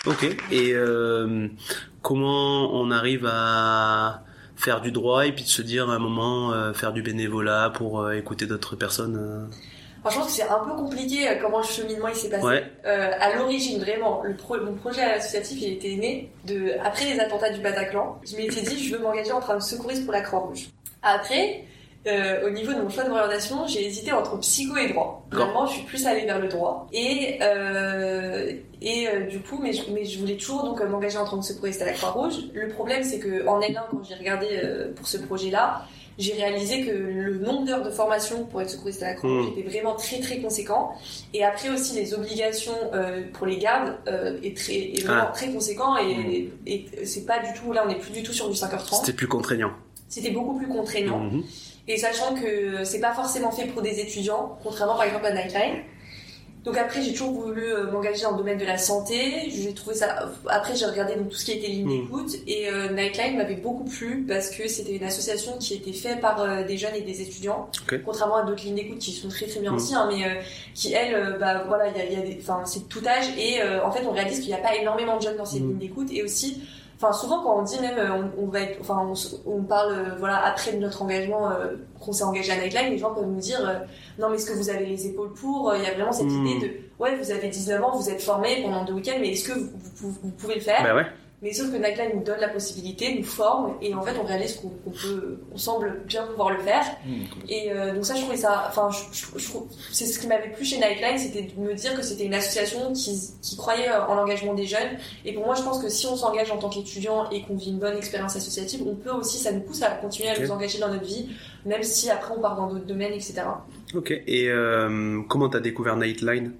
Ok. 0.05 0.25
Et 0.51 0.75
euh, 0.75 1.49
comment 2.03 2.79
on 2.79 2.91
arrive 2.91 3.27
à 3.27 4.23
faire 4.55 4.83
du 4.83 4.93
droit 4.93 5.27
et 5.27 5.33
puis 5.33 5.45
de 5.45 5.49
se 5.49 5.63
dire 5.63 5.89
à 5.89 5.95
un 5.95 5.99
moment 5.99 6.53
faire 6.75 6.93
du 6.93 7.01
bénévolat 7.01 7.71
pour 7.71 8.13
écouter 8.13 8.45
d'autres 8.45 8.77
personnes. 8.77 9.49
Enfin, 10.05 10.11
je 10.11 10.19
pense 10.21 10.27
que 10.27 10.33
c'est 10.43 10.49
un 10.49 10.59
peu 10.59 10.75
compliqué 10.77 11.27
euh, 11.29 11.35
comment 11.41 11.59
le 11.59 11.65
cheminement 11.65 12.09
il 12.09 12.15
s'est 12.15 12.29
passé. 12.29 12.45
Ouais. 12.45 12.63
Euh, 12.85 13.11
à 13.19 13.35
l'origine, 13.37 13.81
vraiment, 13.81 14.21
le 14.23 14.35
pro- 14.37 14.61
mon 14.61 14.75
projet 14.75 15.03
associatif 15.03 15.59
il 15.63 15.73
était 15.73 15.97
né 15.97 16.31
de 16.45 16.73
après 16.85 17.07
les 17.07 17.19
attentats 17.21 17.51
du 17.51 17.61
Bataclan. 17.61 18.19
Je 18.25 18.37
m'étais 18.37 18.61
dit 18.61 18.79
je 18.87 18.95
veux 18.95 19.03
m'engager 19.03 19.33
en 19.33 19.41
train 19.41 19.57
de 19.57 19.63
secouriste 19.63 20.05
pour 20.05 20.13
la 20.13 20.21
Croix-Rouge. 20.21 20.69
Après, 21.03 21.65
euh, 22.07 22.47
au 22.47 22.51
niveau 22.51 22.75
de 22.75 22.83
mon 22.83 22.91
choix 22.91 23.05
d'orientation, 23.05 23.67
j'ai 23.67 23.87
hésité 23.87 24.13
entre 24.13 24.39
psycho 24.41 24.77
et 24.77 24.89
droit. 24.93 25.25
Vraiment, 25.31 25.65
je 25.65 25.73
suis 25.77 25.83
plus 25.85 26.07
allée 26.07 26.27
vers 26.27 26.39
le 26.39 26.49
droit. 26.49 26.87
Et 26.93 27.39
euh, 27.41 28.53
et 28.83 29.09
euh, 29.09 29.21
du 29.27 29.41
coup, 29.41 29.59
mais 29.63 29.73
je, 29.73 29.91
mais 29.91 30.05
je 30.05 30.19
voulais 30.19 30.37
toujours 30.37 30.65
donc 30.65 30.83
m'engager 30.83 31.17
en 31.17 31.25
tant 31.25 31.39
que 31.39 31.47
secouriste 31.47 31.81
à 31.81 31.87
la 31.87 31.93
Croix-Rouge. 31.93 32.35
Le 32.53 32.69
problème, 32.69 33.03
c'est 33.05 33.19
que 33.19 33.47
en 33.47 33.59
L1, 33.61 33.81
quand 33.91 34.03
j'ai 34.07 34.15
regardé 34.17 34.61
pour 34.97 35.07
ce 35.09 35.17
projet-là, 35.17 35.87
j'ai 36.19 36.35
réalisé 36.35 36.83
que 36.85 36.91
le 36.93 37.39
nombre 37.39 37.67
d'heures 37.67 37.83
de 37.83 37.91
formation 37.91 38.45
pour 38.45 38.63
être 38.63 38.71
secouriste 38.71 39.03
à 39.03 39.09
la 39.09 39.15
Croix-Rouge 39.15 39.47
Mm. 39.55 39.59
était 39.59 39.69
vraiment 39.69 39.95
très 39.95 40.21
très 40.21 40.39
conséquent. 40.41 40.93
Et 41.33 41.45
après 41.45 41.71
aussi, 41.71 41.95
les 41.97 42.15
obligations 42.15 42.73
euh, 42.93 43.23
pour 43.33 43.47
les 43.47 43.59
gardes 43.59 43.97
euh, 44.09 44.39
est, 44.43 44.57
très, 44.57 44.75
est 44.75 45.05
vraiment 45.05 45.27
Ah. 45.29 45.33
très 45.35 45.49
conséquent. 45.53 45.97
Et, 45.97 46.15
Mm. 46.45 46.51
et 46.67 46.87
c'est 47.05 47.27
pas 47.27 47.39
du 47.41 47.53
tout, 47.59 47.73
là, 47.73 47.83
on 47.85 47.89
n'est 47.89 47.99
plus 47.99 48.13
du 48.13 48.23
tout 48.23 48.33
sur 48.33 48.49
du 48.49 48.55
5h30. 48.57 49.01
C'était 49.01 49.13
plus 49.17 49.29
contraignant. 49.29 49.71
C'était 50.09 50.31
beaucoup 50.31 50.57
plus 50.59 50.69
contraignant. 50.69 51.19
Mhm. 51.19 51.43
Et 51.89 51.97
sachant 51.99 52.35
que 52.35 52.85
c'est 52.85 53.01
pas 53.01 53.13
forcément 53.13 53.51
fait 53.51 53.67
pour 53.67 53.83
des 53.83 54.01
étudiants, 54.01 54.57
contrairement 54.63 54.95
par 54.95 55.05
exemple 55.05 55.27
à 55.27 55.33
Nightline. 55.33 55.83
Donc 56.65 56.79
après, 56.79 57.03
j'ai 57.03 57.13
toujours 57.13 57.33
voulu 57.33 57.63
euh, 57.63 57.91
m'engager 57.91 58.23
dans 58.23 58.31
le 58.33 58.39
domaine 58.39 58.57
de 58.57 58.65
la 58.65 58.79
santé. 58.79 59.51
J'ai 59.51 59.75
trouvé 59.75 59.95
ça. 59.95 60.33
Après, 60.49 60.75
j'ai 60.75 60.87
regardé 60.87 61.15
donc 61.15 61.29
tout 61.29 61.37
ce 61.37 61.45
qui 61.45 61.53
était 61.53 61.67
ligne 61.69 61.85
Mm. 61.85 62.03
d'écoute 62.05 62.37
et 62.47 62.69
euh, 62.71 62.89
Nightline 62.91 63.37
m'avait 63.37 63.57
beaucoup 63.57 63.85
plu 63.85 64.25
parce 64.27 64.49
que 64.49 64.67
c'était 64.67 64.97
une 64.97 65.05
association 65.05 65.59
qui 65.59 65.75
était 65.75 65.93
faite 65.93 66.23
par 66.23 66.41
euh, 66.41 66.65
des 66.65 66.79
jeunes 66.79 66.95
et 66.95 67.03
des 67.03 67.21
étudiants, 67.21 67.69
Ok. 67.83 68.01
contrairement 68.05 68.37
à 68.37 68.43
d'autres 68.45 68.65
lignes 68.65 68.77
d'écoute 68.77 68.99
qui 68.99 69.13
sont 69.13 69.29
très 69.29 69.47
très 69.47 69.61
bien 69.61 69.73
Mm. 69.73 69.77
aussi, 69.77 69.95
hein, 69.95 70.09
mais 70.11 70.25
euh, 70.25 70.41
qui 70.75 70.95
elles, 70.95 71.15
euh, 71.15 71.39
bah 71.39 71.65
voilà, 71.69 71.89
il 71.89 71.97
y 71.99 72.01
a, 72.01 72.11
y 72.11 72.17
a 72.17 72.23
des, 72.27 72.39
enfin 72.41 72.63
c'est 72.65 72.81
de 72.85 72.89
tout 72.89 73.03
âge 73.07 73.27
et 73.39 73.61
euh, 73.61 73.85
en 73.85 73.93
fait 73.93 74.05
on 74.07 74.13
réalise 74.13 74.39
qu'il 74.41 74.49
n'y 74.49 74.55
a 74.55 74.59
pas 74.59 74.75
énormément 74.75 75.19
de 75.19 75.23
jeunes 75.23 75.37
dans 75.37 75.45
ces 75.45 75.61
Mm. 75.61 75.69
lignes 75.69 75.79
d'écoute 75.79 76.09
et 76.13 76.23
aussi 76.23 76.63
Enfin, 76.97 77.13
souvent 77.13 77.43
quand 77.43 77.59
on 77.59 77.63
dit 77.63 77.81
même, 77.81 77.99
euh, 77.99 78.13
on, 78.39 78.45
on 78.45 78.47
va 78.49 78.61
être, 78.61 78.79
enfin, 78.81 79.07
on, 79.47 79.63
parle, 79.63 79.93
euh, 79.93 80.15
voilà, 80.19 80.45
après 80.47 80.73
notre 80.77 81.03
engagement, 81.03 81.51
euh, 81.51 81.75
qu'on 82.01 82.13
s'est 82.13 82.25
engagé 82.25 82.53
à 82.53 82.57
Nightline, 82.57 82.91
les 82.93 82.99
gens 82.99 83.13
peuvent 83.13 83.27
nous 83.27 83.41
dire, 83.41 83.59
euh, 83.67 83.75
non, 84.19 84.29
mais 84.31 84.37
est-ce 84.37 84.47
que 84.51 84.57
vous 84.57 84.71
avez 84.71 84.87
les 84.87 85.07
épaules 85.09 85.33
pour 85.33 85.75
Il 85.77 85.83
y 85.83 85.87
a 85.87 85.95
vraiment 85.95 86.13
cette 86.13 86.27
Mm. 86.31 86.47
idée 86.47 86.69
de, 86.69 86.75
ouais, 87.03 87.17
vous 87.17 87.31
avez 87.31 87.49
19 87.49 87.83
ans, 87.83 87.97
vous 87.97 88.09
êtes 88.11 88.23
formé 88.23 88.63
pendant 88.63 88.85
deux 88.85 88.93
week-ends, 88.95 89.19
mais 89.21 89.31
est-ce 89.33 89.49
que 89.49 89.59
vous, 89.59 89.71
vous- 89.97 90.15
vous 90.23 90.31
pouvez 90.31 90.55
le 90.55 90.61
faire? 90.61 90.83
Bah 90.83 90.95
ouais. 90.95 91.07
Mais 91.43 91.53
sauf 91.53 91.71
que 91.71 91.77
Nightline 91.77 92.13
nous 92.15 92.23
donne 92.23 92.41
la 92.41 92.49
possibilité, 92.49 93.15
nous 93.19 93.25
forme, 93.25 93.75
et 93.83 93.93
en 93.93 94.01
fait, 94.01 94.13
on 94.19 94.25
réalise 94.25 94.55
qu'on 94.55 94.71
peut, 94.91 95.41
on 95.53 95.59
semble 95.59 96.01
bien 96.07 96.23
pouvoir 96.27 96.51
le 96.51 96.61
faire. 96.61 96.85
Mmh. 97.05 97.13
Et 97.51 97.71
euh, 97.71 97.93
donc 97.95 98.07
ça, 98.07 98.15
je 98.15 98.23
trouvais 98.23 98.39
ça, 98.39 98.65
enfin, 98.69 98.89
je, 98.91 99.39
je- 99.39 99.49
c'est 99.93 100.07
ce 100.07 100.19
qui 100.19 100.27
m'avait 100.27 100.49
plu 100.49 100.65
chez 100.65 100.79
Nightline, 100.79 101.19
c'était 101.19 101.43
de 101.43 101.61
me 101.61 101.75
dire 101.75 101.95
que 101.95 102.03
c'était 102.03 102.25
une 102.25 102.33
association 102.33 102.95
qui, 102.95 103.21
qui 103.43 103.57
croyait 103.59 103.91
euh, 103.91 104.07
en 104.07 104.15
l'engagement 104.15 104.55
des 104.55 104.65
jeunes. 104.67 104.97
Et 105.27 105.35
pour 105.35 105.45
moi, 105.45 105.55
je 105.55 105.63
pense 105.63 105.83
que 105.83 105.91
si 105.91 106.07
on 106.07 106.17
s'engage 106.17 106.51
en 106.51 106.57
tant 106.57 106.71
qu'étudiant 106.71 107.29
et 107.31 107.43
qu'on 107.43 107.57
vit 107.57 107.71
une 107.71 107.79
bonne 107.79 107.97
expérience 107.99 108.35
associative, 108.37 108.81
on 108.87 108.95
peut 108.95 109.11
aussi, 109.11 109.37
ça 109.37 109.53
nous 109.53 109.61
pousse 109.61 109.83
à 109.83 109.91
continuer 109.91 110.31
à 110.31 110.39
nous 110.41 110.51
engager 110.51 110.79
dans 110.79 110.89
notre 110.89 111.05
vie, 111.05 111.29
même 111.67 111.83
si 111.83 112.09
après 112.11 112.33
on 112.35 112.41
part 112.41 112.57
dans 112.57 112.69
d'autres 112.69 112.87
domaines, 112.87 113.13
etc. 113.13 113.43
Ok. 113.95 114.13
Et 114.27 114.49
euh, 114.49 115.21
comment 115.29 115.51
t'as 115.51 115.61
découvert 115.61 115.97
Nightline? 115.97 116.53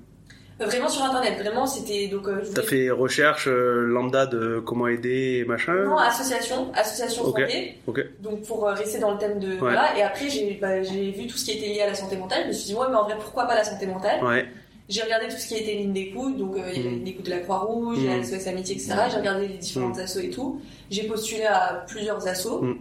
Vraiment 0.61 0.89
sur 0.89 1.03
Internet, 1.03 1.39
vraiment, 1.41 1.67
c'était 1.67 2.07
donc. 2.07 2.29
euh, 2.29 2.41
T'as 2.55 2.63
fait 2.63 2.89
recherche 2.91 3.49
euh, 3.49 3.87
lambda 3.87 4.27
de 4.27 4.61
comment 4.61 4.87
aider 4.87 5.39
et 5.41 5.45
machin 5.45 5.75
Non, 5.85 5.97
association, 5.99 6.71
association 6.75 7.25
Ok. 7.25 7.41
santé. 7.41 7.75
Ok. 7.89 8.05
Donc 8.21 8.43
pour 8.43 8.69
euh, 8.69 8.73
rester 8.75 8.99
dans 9.01 9.11
le 9.13 9.19
thème 9.19 9.41
de 9.41 9.55
voilà. 9.57 9.99
Et 9.99 10.03
après 10.03 10.29
j'ai 10.31 10.57
bah, 10.61 10.81
vu 10.81 11.27
tout 11.27 11.37
ce 11.37 11.45
qui 11.47 11.53
était 11.59 11.67
lié 11.67 11.81
à 11.81 11.89
la 11.89 11.95
santé 11.95 12.17
mentale. 12.17 12.43
Je 12.45 12.49
me 12.49 12.53
suis 12.53 12.67
dit 12.67 12.75
ouais 12.75 12.87
mais 12.89 12.95
en 12.97 13.03
vrai 13.05 13.17
pourquoi 13.21 13.47
pas 13.47 13.57
la 13.57 13.65
santé 13.65 13.87
mentale. 13.87 14.23
Ouais. 14.25 14.47
J'ai 14.89 15.03
regardé 15.03 15.27
tout 15.29 15.37
ce 15.39 15.49
qui 15.49 15.57
était 15.57 15.75
ligne 15.75 15.93
d'écoute, 15.93 16.37
donc 16.37 16.57
euh, 16.57 16.61
il 16.73 16.77
y 16.77 16.81
avait 16.81 16.91
Mm. 16.91 16.95
ligne 16.97 17.05
d'écoute 17.05 17.25
de 17.25 17.31
la 17.31 17.39
Croix-Rouge, 17.39 17.97
il 17.99 18.05
y 18.05 18.09
a 18.13 18.17
Mm. 18.19 18.23
SOS 18.25 18.47
Amitié, 18.47 18.75
etc. 18.77 18.95
J'ai 19.11 19.17
regardé 19.17 19.49
les 19.49 19.57
différentes 19.59 19.99
assos 19.99 20.21
et 20.21 20.31
tout. 20.31 20.61
J'ai 20.91 21.05
postulé 21.09 21.45
à 21.47 21.85
plusieurs 21.89 22.29
assos. 22.29 22.61
Mm. 22.63 22.77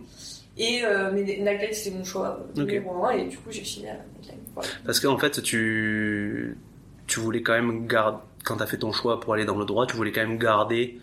Et 0.59 0.81
euh, 0.85 1.09
mais 1.11 1.21
Nightline 1.23 1.73
c'était 1.73 1.97
mon 1.97 2.03
choix 2.03 2.39
numéro 2.55 3.03
un 3.05 3.11
et 3.11 3.23
du 3.25 3.37
coup 3.37 3.49
j'ai 3.49 3.61
fini 3.63 3.87
à 3.87 3.93
Nightline. 3.93 4.37
Voilà. 4.53 4.69
Parce 4.85 4.99
qu'en 4.99 5.17
fait, 5.17 5.41
tu, 5.41 6.55
tu 7.13 7.19
voulais 7.19 7.43
quand 7.43 7.53
même 7.53 7.85
garder, 7.85 8.17
quand 8.43 8.57
t'as 8.57 8.65
fait 8.65 8.77
ton 8.77 8.91
choix 8.91 9.19
pour 9.19 9.35
aller 9.35 9.45
dans 9.45 9.57
le 9.57 9.65
droit, 9.65 9.85
tu 9.85 9.95
voulais 9.95 10.11
quand 10.11 10.25
même 10.25 10.39
garder, 10.39 10.99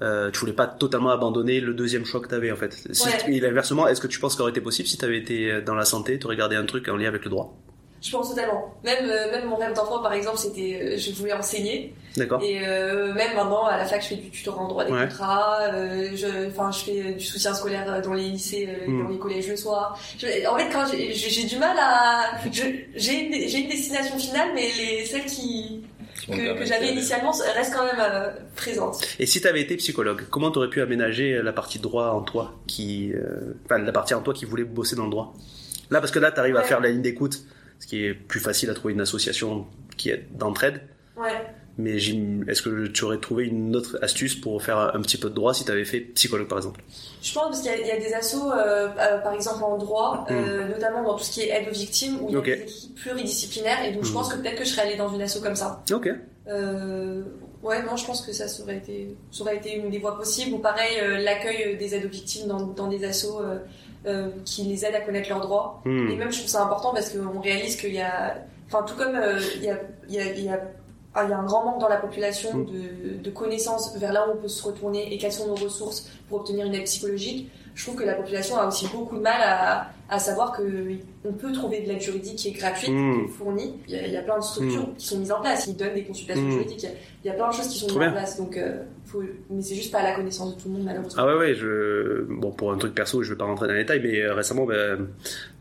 euh, 0.00 0.32
tu 0.32 0.40
voulais 0.40 0.52
pas 0.52 0.66
totalement 0.66 1.10
abandonner 1.10 1.60
le 1.60 1.72
deuxième 1.72 2.04
choix 2.04 2.20
que 2.20 2.26
t'avais 2.26 2.50
en 2.50 2.56
fait. 2.56 2.88
Si. 2.90 3.08
Et 3.28 3.46
inversement, 3.46 3.86
est-ce 3.86 4.00
que 4.00 4.08
tu 4.08 4.18
penses 4.18 4.34
qu'il 4.34 4.42
aurait 4.42 4.50
été 4.50 4.60
possible 4.60 4.88
si 4.88 4.98
t'avais 4.98 5.18
été 5.18 5.62
dans 5.62 5.76
la 5.76 5.84
santé, 5.84 6.18
t'aurais 6.18 6.36
gardé 6.36 6.56
un 6.56 6.66
truc 6.66 6.88
en 6.88 6.96
lien 6.96 7.06
avec 7.06 7.24
le 7.24 7.30
droit? 7.30 7.56
Je 8.02 8.10
pense 8.10 8.30
totalement. 8.30 8.74
Même 8.84 9.08
euh, 9.08 9.30
même 9.30 9.46
mon 9.46 9.56
rêve 9.56 9.74
d'enfant 9.74 10.02
par 10.02 10.12
exemple 10.12 10.36
c'était 10.38 10.80
euh, 10.82 10.98
je 10.98 11.12
voulais 11.12 11.32
enseigner. 11.32 11.94
D'accord 12.16 12.42
Et 12.42 12.58
euh, 12.66 13.14
même 13.14 13.34
maintenant, 13.36 13.64
à 13.64 13.78
la 13.78 13.86
fac, 13.86 14.02
je 14.02 14.08
fais 14.08 14.16
du 14.16 14.28
tutorat 14.28 14.60
en 14.60 14.68
droit 14.68 14.84
des 14.84 14.92
Ouais. 14.92 15.04
contrats. 15.08 15.60
euh, 15.72 16.10
je, 16.14 16.48
enfin, 16.48 16.70
je 16.70 16.84
fais 16.84 17.12
du 17.14 17.24
soutien 17.24 17.54
scolaire 17.54 18.02
dans 18.02 18.12
les 18.12 18.24
lycées, 18.24 18.68
euh, 18.68 18.90
Mm. 18.90 19.02
dans 19.04 19.08
les 19.08 19.18
collèges 19.18 19.48
le 19.48 19.56
soir. 19.56 19.98
Je- 20.18 20.46
en 20.46 20.58
fait, 20.58 20.68
quand 20.70 20.84
j'ai 20.92 21.44
du 21.44 21.56
mal 21.58 21.74
à, 21.80 22.32
j'ai 22.52 22.88
une, 23.14 23.48
j'ai 23.48 23.58
une 23.60 23.68
destination 23.68 24.18
finale, 24.18 24.48
mais 24.54 24.68
les 24.76 25.06
celles 25.06 25.24
qui 25.24 25.84
que, 26.26 26.64
j'avais 26.66 26.92
initialement 26.92 27.32
restent 27.56 27.74
quand 27.74 27.84
même 27.86 27.96
euh, 27.98 28.30
présentes. 28.56 29.00
Et 29.18 29.24
si 29.26 29.40
t'avais 29.40 29.62
été 29.62 29.76
psychologue, 29.76 30.22
comment 30.30 30.50
t'aurais 30.50 30.68
pu 30.68 30.80
aménager 30.82 31.40
la 31.42 31.52
partie 31.52 31.78
droit 31.78 32.08
en 32.10 32.20
toi, 32.20 32.52
qui, 32.66 33.12
euh, 33.14 33.54
enfin 33.64 33.78
la 33.78 33.90
partie 33.92 34.12
en 34.14 34.20
toi 34.20 34.34
qui 34.34 34.44
voulait 34.44 34.64
bosser 34.64 34.96
dans 34.96 35.04
le 35.04 35.10
droit? 35.10 35.32
Là, 35.90 36.00
parce 36.00 36.12
que 36.12 36.18
là, 36.18 36.30
t'arrives 36.30 36.56
à 36.56 36.60
Ouais. 36.60 36.66
faire 36.66 36.80
la 36.80 36.90
ligne 36.90 37.02
d'écoute, 37.02 37.40
ce 37.82 37.86
qui 37.88 38.04
est 38.06 38.14
plus 38.14 38.38
facile 38.38 38.70
à 38.70 38.74
trouver 38.74 38.94
une 38.94 39.00
association 39.00 39.66
qui 39.96 40.10
est 40.10 40.24
d'entraide. 40.38 40.82
Ouais. 41.16 41.32
Mais 41.78 41.98
j'im- 41.98 42.44
est-ce 42.48 42.62
que 42.62 42.86
tu 42.86 43.04
aurais 43.04 43.18
trouvé 43.18 43.46
une 43.46 43.74
autre 43.74 43.98
astuce 44.02 44.34
pour 44.36 44.62
faire 44.62 44.78
un 44.78 45.00
petit 45.00 45.16
peu 45.16 45.30
de 45.30 45.34
droit 45.34 45.52
si 45.54 45.64
tu 45.64 45.70
avais 45.72 45.84
fait 45.86 46.00
psychologue 46.00 46.46
par 46.46 46.58
exemple? 46.58 46.80
Je 47.22 47.32
pense 47.32 47.44
parce 47.44 47.60
qu'il 47.62 47.70
y, 47.72 47.74
a- 47.74 47.78
il 47.80 47.86
y 47.86 47.90
a 47.90 47.98
des 47.98 48.12
assos, 48.14 48.52
euh, 48.52 48.88
euh, 48.98 49.18
par 49.18 49.32
exemple 49.32 49.64
en 49.64 49.78
droit, 49.78 50.24
euh, 50.30 50.68
notamment 50.68 51.02
dans 51.02 51.16
tout 51.16 51.24
ce 51.24 51.32
qui 51.32 51.40
est 51.40 51.48
aide 51.48 51.68
aux 51.68 51.72
victimes, 51.72 52.18
où 52.22 52.28
il 52.28 52.34
y 52.34 52.38
a 52.38 52.40
des 52.56 52.62
équipes 52.62 52.94
pluridisciplinaires, 53.00 53.84
et 53.84 53.92
donc 53.92 54.04
je 54.04 54.08
Mhm. 54.08 54.14
pense 54.14 54.32
que 54.32 54.38
peut-être 54.38 54.56
que 54.58 54.64
je 54.64 54.70
serais 54.70 54.82
allée 54.82 54.96
dans 54.96 55.12
une 55.12 55.22
asso 55.22 55.40
comme 55.42 55.56
ça. 55.56 55.82
Ok. 55.92 56.08
Ouais, 57.62 57.80
non, 57.84 57.96
je 57.96 58.04
pense 58.04 58.22
que 58.26 58.32
ça, 58.32 58.48
ça 58.48 58.62
aurait 58.64 58.78
été, 58.78 59.16
ça 59.30 59.42
aurait 59.42 59.56
été 59.56 59.76
une 59.76 59.88
des 59.88 59.98
voies 59.98 60.16
possibles. 60.18 60.54
Ou 60.54 60.58
pareil, 60.58 60.96
l'accueil 61.22 61.76
des 61.76 61.94
aides 61.94 62.04
aux 62.04 62.08
victimes 62.08 62.48
dans, 62.48 62.60
dans 62.66 62.88
des 62.88 63.04
assos 63.04 63.40
euh, 64.06 64.30
qui 64.44 64.64
les 64.64 64.84
aident 64.84 64.94
à 64.94 65.00
connaître 65.00 65.28
leurs 65.28 65.40
droits. 65.40 65.82
Hmm. 65.84 66.08
Et 66.10 66.16
même, 66.16 66.32
je 66.32 66.38
trouve 66.38 66.50
ça 66.50 66.62
important 66.62 66.92
parce 66.92 67.10
qu'on 67.10 67.40
réalise 67.40 67.76
qu'il 67.76 67.94
y 67.94 68.00
a, 68.00 68.36
enfin, 68.66 68.82
tout 68.84 68.96
comme 68.96 69.14
euh, 69.16 69.40
il 69.56 69.64
y 69.64 69.70
a, 69.70 69.78
il 70.08 70.14
y 70.14 70.20
a, 70.20 70.32
il 70.32 70.44
y 70.44 70.48
a 70.48 70.60
il 71.24 71.28
y 71.28 71.32
a 71.32 71.38
un 71.38 71.44
grand 71.44 71.64
manque 71.64 71.80
dans 71.80 71.88
la 71.88 71.98
population 71.98 72.54
Mm. 72.54 72.64
de, 72.64 73.22
de 73.22 73.30
connaissances 73.30 73.96
vers 73.98 74.12
là 74.12 74.26
où 74.26 74.32
on 74.32 74.36
peut 74.36 74.48
se 74.48 74.62
retourner 74.62 75.12
et 75.12 75.18
quelles 75.18 75.32
sont 75.32 75.46
nos 75.46 75.54
ressources 75.54 76.08
pour 76.28 76.40
obtenir 76.40 76.66
une 76.66 76.74
aide 76.74 76.84
psychologique. 76.84 77.50
Je 77.74 77.84
trouve 77.84 77.96
que 77.96 78.04
la 78.04 78.14
population 78.14 78.56
a 78.58 78.66
aussi 78.68 78.86
beaucoup 78.88 79.16
de 79.16 79.22
mal 79.22 79.40
à, 79.40 79.90
à 80.10 80.18
savoir 80.18 80.52
que 80.52 80.62
on 81.24 81.32
peut 81.32 81.52
trouver 81.52 81.80
de 81.80 81.88
l'aide 81.88 82.02
juridique 82.02 82.36
qui 82.36 82.48
est 82.48 82.52
gratuite, 82.52 82.90
Mm. 82.92 83.24
est 83.24 83.28
fournie. 83.28 83.74
Il 83.88 83.94
y, 83.94 83.98
a, 83.98 84.06
il 84.06 84.12
y 84.12 84.16
a 84.16 84.20
plein 84.22 84.38
de 84.38 84.44
structures 84.44 84.88
qui 84.98 85.06
sont 85.06 85.18
mises 85.18 85.32
en 85.32 85.40
place, 85.40 85.64
qui 85.64 85.72
donnent 85.72 85.94
des 85.94 86.04
consultations 86.04 86.42
Mm. 86.44 86.50
juridiques. 86.52 86.86
Il 87.24 87.28
y, 87.28 87.30
a, 87.30 87.34
plein 87.34 87.48
de 87.48 87.54
choses 87.54 87.68
qui 87.68 87.78
sont 87.78 87.86
Trop 87.86 87.98
mises 88.00 88.08
en 88.08 88.12
place. 88.12 88.36
Donc, 88.36 88.56
euh, 88.58 88.82
faut... 89.06 89.22
mais 89.48 89.62
c'est 89.62 89.74
juste 89.74 89.90
pas 89.90 90.00
à 90.00 90.02
la 90.02 90.14
connaissance 90.14 90.54
de 90.54 90.60
tout 90.60 90.68
le 90.68 90.74
monde 90.74 90.84
malheureusement. 90.84 91.22
Ah 91.22 91.26
ouais, 91.26 91.38
ouais, 91.38 91.54
je... 91.54 92.24
bon, 92.28 92.50
pour 92.50 92.72
un 92.72 92.76
truc 92.78 92.94
perso, 92.94 93.22
je 93.22 93.30
vais 93.32 93.38
pas 93.38 93.44
rentrer 93.46 93.68
dans 93.68 93.72
les 93.74 93.80
détails, 93.80 94.00
mais 94.02 94.20
euh, 94.20 94.34
récemment, 94.34 94.66
ben, 94.66 95.08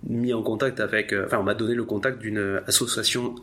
mis 0.10 0.34
en 0.34 0.42
contact 0.44 0.82
avec, 0.82 1.14
euh, 1.14 1.24
enfin, 1.28 1.38
on 1.40 1.44
m'a 1.44 1.54
donné 1.54 1.76
le 1.76 1.86
contact 1.86 2.20
d'une 2.20 2.60
association, 2.68 3.36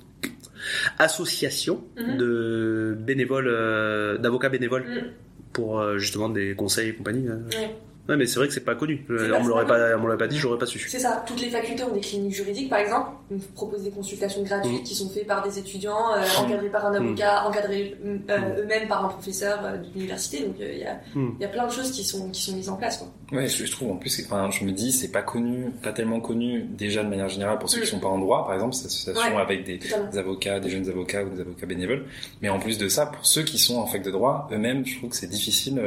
association 0.99 1.83
Mhm. 1.97 2.17
de 2.19 2.97
bénévoles, 3.01 3.49
euh, 3.49 4.19
d'avocats 4.19 4.49
bénévoles 4.51 4.85
Mm. 4.85 5.05
pour 5.53 5.81
euh, 5.81 5.99
justement 5.99 6.29
des 6.29 6.55
conseils 6.55 6.91
et 6.91 6.95
compagnie. 6.95 7.29
Ouais. 7.29 7.75
Ouais, 8.09 8.17
mais 8.17 8.27
c'est 8.27 8.37
vrai 8.39 8.49
que 8.49 8.55
c'est 8.55 8.65
pas 8.65 8.75
connu. 8.75 9.05
Euh, 9.11 9.31
on 9.39 9.43
me 9.45 9.49
l'aurait 9.49 9.67
pas 9.67 9.79
pas, 9.79 9.97
on 9.97 9.99
me 9.99 10.05
l'aurait 10.05 10.17
pas 10.17 10.27
dit, 10.29 10.39
j'aurais 10.39 10.59
pas 10.59 10.65
su. 10.67 10.79
C'est 10.89 10.99
ça, 10.99 11.23
toutes 11.27 11.41
les 11.43 11.51
facultés 11.51 11.83
ont 11.85 11.93
des 11.93 12.01
cliniques 12.01 12.35
juridiques 12.35 12.71
par 12.71 12.79
exemple, 12.79 13.11
on 13.31 13.37
propose 13.55 13.83
des 13.83 13.91
consultations 13.91 14.43
gratuites 14.43 14.81
Mm. 14.81 14.85
qui 14.85 14.95
sont 14.95 15.11
faites 15.11 15.27
par 15.27 15.43
des 15.47 15.59
étudiants, 15.59 16.15
euh, 16.17 16.23
encadrés 16.39 16.71
par 16.71 16.87
un 16.87 16.95
avocat, 16.95 17.47
encadrés 17.47 17.97
euh, 18.05 18.17
Mm. 18.39 18.59
eux-mêmes 18.61 18.89
par 18.89 19.05
un 19.05 19.09
professeur 19.09 19.61
euh, 19.65 19.77
de 19.77 19.87
l'université, 19.95 20.45
donc 20.45 20.57
euh, 20.61 20.73
il 20.73 20.79
y, 20.79 20.85
a, 20.85 20.95
Mm. 21.15 21.33
il 21.39 21.43
y 21.43 21.45
a 21.45 21.49
plein 21.49 21.67
de 21.67 21.73
choses 21.73 21.91
qui 21.91 22.03
sont, 22.03 22.31
qui 22.31 22.41
sont 22.43 22.57
mises 22.57 22.71
en 22.71 22.77
place. 22.77 22.97
Quoi. 22.97 23.09
Ouais, 23.39 23.47
je, 23.47 23.67
je 23.67 23.71
trouve 23.71 23.91
en 23.93 23.97
plus, 23.97 24.23
enfin, 24.25 24.49
je 24.51 24.65
me 24.65 24.73
dis, 24.73 24.91
c'est 24.91 25.13
pas 25.13 25.23
connu, 25.23 25.71
pas 25.83 25.93
tellement 25.93 26.21
connu 26.21 26.63
déjà 26.63 27.05
de 27.05 27.09
manière 27.11 27.29
générale 27.29 27.59
pour 27.59 27.69
ceux 27.69 27.79
Mm. 27.79 27.83
qui 27.83 27.87
sont 27.89 28.01
pas 28.01 28.09
en 28.09 28.19
droit, 28.19 28.47
par 28.47 28.55
exemple, 28.55 28.75
cette 28.75 28.87
association 28.87 29.37
Ouais. 29.37 29.43
avec 29.43 29.65
des, 29.65 29.77
des 29.79 30.19
avocats, 30.19 30.61
des 30.61 30.71
jeunes 30.71 30.89
avocats 30.89 31.25
ou 31.25 31.29
des 31.29 31.41
avocats 31.43 31.67
bénévoles. 31.67 32.07
Mais 32.41 32.49
en 32.49 32.59
plus 32.59 32.79
de 32.79 32.89
ça, 32.89 33.05
pour 33.05 33.27
ceux 33.27 33.43
qui 33.43 33.59
sont 33.59 33.77
en 33.77 33.87
fac 33.87 34.03
de 34.03 34.11
droit, 34.11 34.49
eux-mêmes, 34.51 34.87
je 34.87 34.97
trouve 34.97 35.11
que 35.11 35.17
c'est 35.17 35.27
difficile, 35.29 35.79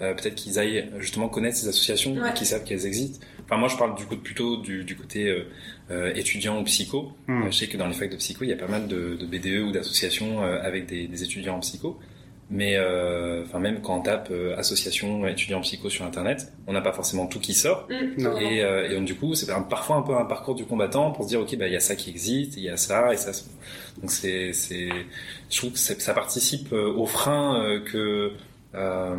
euh, 0.00 0.14
peut-être 0.14 0.34
qu'ils 0.34 0.58
aillent 0.58 0.90
justement 0.98 1.28
connaître 1.28 1.56
ces 1.56 1.68
associations, 1.68 2.14
Ouais. 2.14 2.32
qu'ils 2.34 2.46
savent 2.46 2.64
qu'elles 2.64 2.86
existent. 2.86 3.24
Enfin, 3.44 3.56
moi, 3.56 3.68
je 3.68 3.76
parle 3.76 3.94
du 3.96 4.04
coup 4.06 4.16
plutôt 4.16 4.56
du, 4.56 4.84
du 4.84 4.96
côté 4.96 5.28
euh, 5.28 5.44
euh, 5.90 6.12
étudiant 6.14 6.60
ou 6.60 6.64
psycho. 6.64 7.12
Hmm. 7.28 7.42
Euh, 7.44 7.50
je 7.50 7.56
sais 7.56 7.66
que 7.68 7.76
dans 7.76 7.86
les 7.86 7.94
facs 7.94 8.10
de 8.10 8.16
psycho, 8.16 8.44
il 8.44 8.50
y 8.50 8.52
a 8.52 8.56
pas 8.56 8.66
mal 8.68 8.88
de, 8.88 9.14
de 9.14 9.24
BDE 9.26 9.62
ou 9.68 9.72
d'associations 9.72 10.42
euh, 10.42 10.58
avec 10.62 10.86
des, 10.86 11.06
des 11.06 11.22
étudiants 11.22 11.56
en 11.56 11.60
psycho. 11.60 11.98
Mais 12.48 12.76
euh, 12.76 13.42
enfin 13.44 13.58
même 13.58 13.80
quand 13.82 13.96
on 13.98 14.02
tape 14.02 14.28
euh, 14.30 14.54
association 14.56 15.26
étudiants 15.26 15.58
en 15.58 15.62
psycho 15.62 15.90
sur 15.90 16.04
internet, 16.04 16.52
on 16.68 16.72
n'a 16.74 16.80
pas 16.80 16.92
forcément 16.92 17.26
tout 17.26 17.40
qui 17.40 17.54
sort. 17.54 17.88
Mm, 17.90 18.22
Non. 18.22 18.30
totalement. 18.30 18.50
Et, 18.50 18.62
euh, 18.62 18.88
et 18.90 18.94
donc 18.94 19.04
du 19.04 19.16
coup, 19.16 19.34
c'est 19.34 19.46
parfois 19.68 19.96
un 19.96 20.02
peu 20.02 20.14
un 20.14 20.24
parcours 20.26 20.54
du 20.54 20.64
combattant 20.64 21.10
pour 21.10 21.24
se 21.24 21.30
dire 21.30 21.40
ok, 21.40 21.56
bah 21.56 21.66
il 21.66 21.72
y 21.72 21.76
a 21.76 21.80
ça 21.80 21.96
qui 21.96 22.08
existe, 22.10 22.56
il 22.56 22.62
y 22.62 22.68
a 22.70 22.76
ça 22.76 23.12
et 23.12 23.16
ça. 23.16 23.32
se- 23.32 23.44
Donc 24.00 24.12
c'est 24.12 24.52
c'est, 24.52 24.88
je 25.50 25.56
trouve 25.56 25.72
que 25.72 25.78
ça 25.78 26.14
participe 26.14 26.72
euh, 26.72 26.92
au 26.92 27.06
frein 27.06 27.60
euh, 27.64 27.80
que 27.80 28.30
euh, 28.76 29.16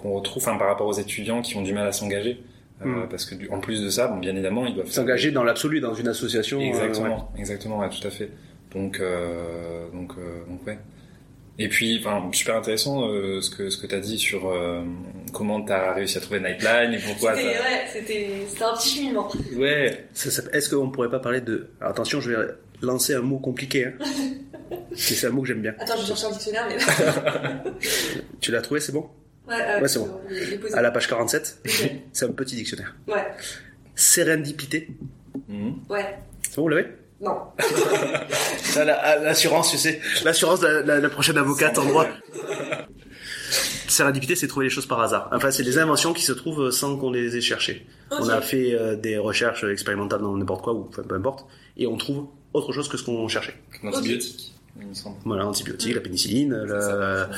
qu'on 0.00 0.12
retrouve, 0.12 0.42
enfin 0.42 0.56
par 0.58 0.68
rapport 0.68 0.86
aux 0.86 0.92
étudiants 0.98 1.42
qui 1.42 1.56
ont 1.56 1.62
du 1.62 1.72
mal 1.72 1.86
à 1.86 1.92
s'engager, 1.92 2.40
Euh, 2.80 2.84
Mm. 2.86 3.08
parce 3.10 3.24
que 3.24 3.34
en 3.50 3.58
plus 3.58 3.82
de 3.82 3.90
ça, 3.90 4.06
bon, 4.06 4.18
bien 4.18 4.30
évidemment, 4.32 4.64
ils 4.64 4.74
doivent 4.74 4.88
S'engager 4.88 5.32
dans 5.32 5.42
l'absolu 5.42 5.80
dans 5.80 5.94
une 5.94 6.06
association. 6.08 6.58
euh, 6.58 6.62
ouais. 6.62 6.68
Exactement, 6.68 7.32
exactement, 7.36 7.78
ouais, 7.80 7.88
tout 7.90 8.06
à 8.06 8.10
fait. 8.10 8.30
Donc, 8.72 9.00
euh, 9.00 9.88
donc, 9.92 10.12
euh, 10.16 10.44
donc 10.48 10.64
ouais. 10.66 10.78
Et 11.60 11.68
puis, 11.68 11.98
enfin, 11.98 12.30
super 12.32 12.54
intéressant 12.56 13.08
euh, 13.08 13.40
ce 13.40 13.50
que 13.50 13.68
ce 13.68 13.78
que 13.78 13.88
t'as 13.88 13.98
dit 13.98 14.16
sur 14.16 14.48
euh, 14.48 14.84
comment 15.32 15.60
t'as 15.60 15.92
réussi 15.92 16.18
à 16.18 16.20
trouver 16.20 16.38
Nightline 16.38 16.92
et 16.94 16.98
pourquoi. 16.98 17.34
C'était 17.34 17.48
ouais, 17.48 17.84
c'était 17.92 18.28
c'était 18.46 18.62
un 18.62 18.74
petit 18.74 18.88
cheminement. 18.96 19.28
Ouais. 19.56 20.06
Est-ce 20.52 20.72
qu'on 20.72 20.88
pourrait 20.90 21.10
pas 21.10 21.18
parler 21.18 21.40
de. 21.40 21.70
Alors, 21.80 21.90
attention, 21.90 22.20
je 22.20 22.30
vais 22.30 22.46
lancer 22.82 23.14
un 23.14 23.22
mot 23.22 23.38
compliqué. 23.40 23.86
Hein. 23.86 23.92
C'est 24.94 25.26
un 25.26 25.30
mot 25.30 25.40
que 25.42 25.48
j'aime 25.48 25.62
bien. 25.62 25.74
Attends, 25.80 25.94
je 25.96 26.02
vais 26.02 26.06
chercher 26.06 26.26
un 26.26 26.30
dictionnaire, 26.30 26.68
mais. 26.68 26.76
Tu 28.40 28.52
l'as 28.52 28.60
trouvé, 28.62 28.78
c'est 28.80 28.92
bon? 28.92 29.08
Ouais, 29.48 29.54
euh, 29.60 29.80
Ouais, 29.80 29.88
c'est 29.88 29.98
bon. 29.98 30.20
À 30.74 30.82
la 30.82 30.90
page 30.90 31.08
47, 31.08 31.58
Ok. 31.64 31.90
c'est 32.12 32.24
un 32.26 32.32
petit 32.32 32.56
dictionnaire. 32.56 32.94
Ouais, 33.06 33.26
Sérendipité. 33.94 34.88
Mhm. 35.48 35.74
ouais. 35.88 36.18
C'est 36.42 36.56
bon, 36.56 36.62
vous 36.62 36.68
l'avez? 36.68 36.86
Non. 37.20 37.36
L'assurance, 38.76 39.70
tu 39.72 39.78
sais. 39.78 40.00
L'assurance 40.24 40.60
de 40.60 40.66
la, 40.68 40.82
la- 40.82 41.00
la 41.00 41.08
prochaine 41.08 41.36
avocate 41.38 41.76
en 41.78 41.84
droit. 41.84 42.06
Sérendipité, 43.88 44.36
c'est 44.36 44.46
trouver 44.46 44.66
les 44.66 44.70
choses 44.70 44.86
par 44.86 45.00
hasard. 45.00 45.28
Enfin, 45.32 45.50
c'est 45.50 45.62
des 45.64 45.78
inventions 45.78 46.12
qui 46.12 46.22
se 46.22 46.32
trouvent 46.32 46.70
sans 46.70 46.96
qu'on 46.96 47.10
les 47.10 47.36
ait 47.36 47.40
cherchées. 47.40 47.86
On 48.10 48.28
a 48.28 48.40
fait 48.40 48.74
euh, 48.74 48.94
des 48.96 49.16
recherches 49.18 49.64
expérimentales 49.64 50.20
dans 50.20 50.36
n'importe 50.36 50.62
quoi, 50.62 50.74
ou 50.74 50.86
enfin, 50.88 51.02
peu 51.02 51.14
importe, 51.14 51.46
et 51.76 51.86
on 51.86 51.96
trouve 51.96 52.28
autre 52.52 52.72
chose 52.72 52.88
que 52.88 52.96
ce 52.96 53.02
qu'on 53.04 53.26
cherchait. 53.28 53.54
L'antibiotique, 53.82 54.54
il 54.80 54.86
me 54.88 54.94
semble. 54.94 55.16
Voilà, 55.24 55.42
l'antibiotique, 55.44 55.94
la 55.94 56.00
pénicilline, 56.00 56.64
C'est 56.68 56.80
ça. 56.80 57.28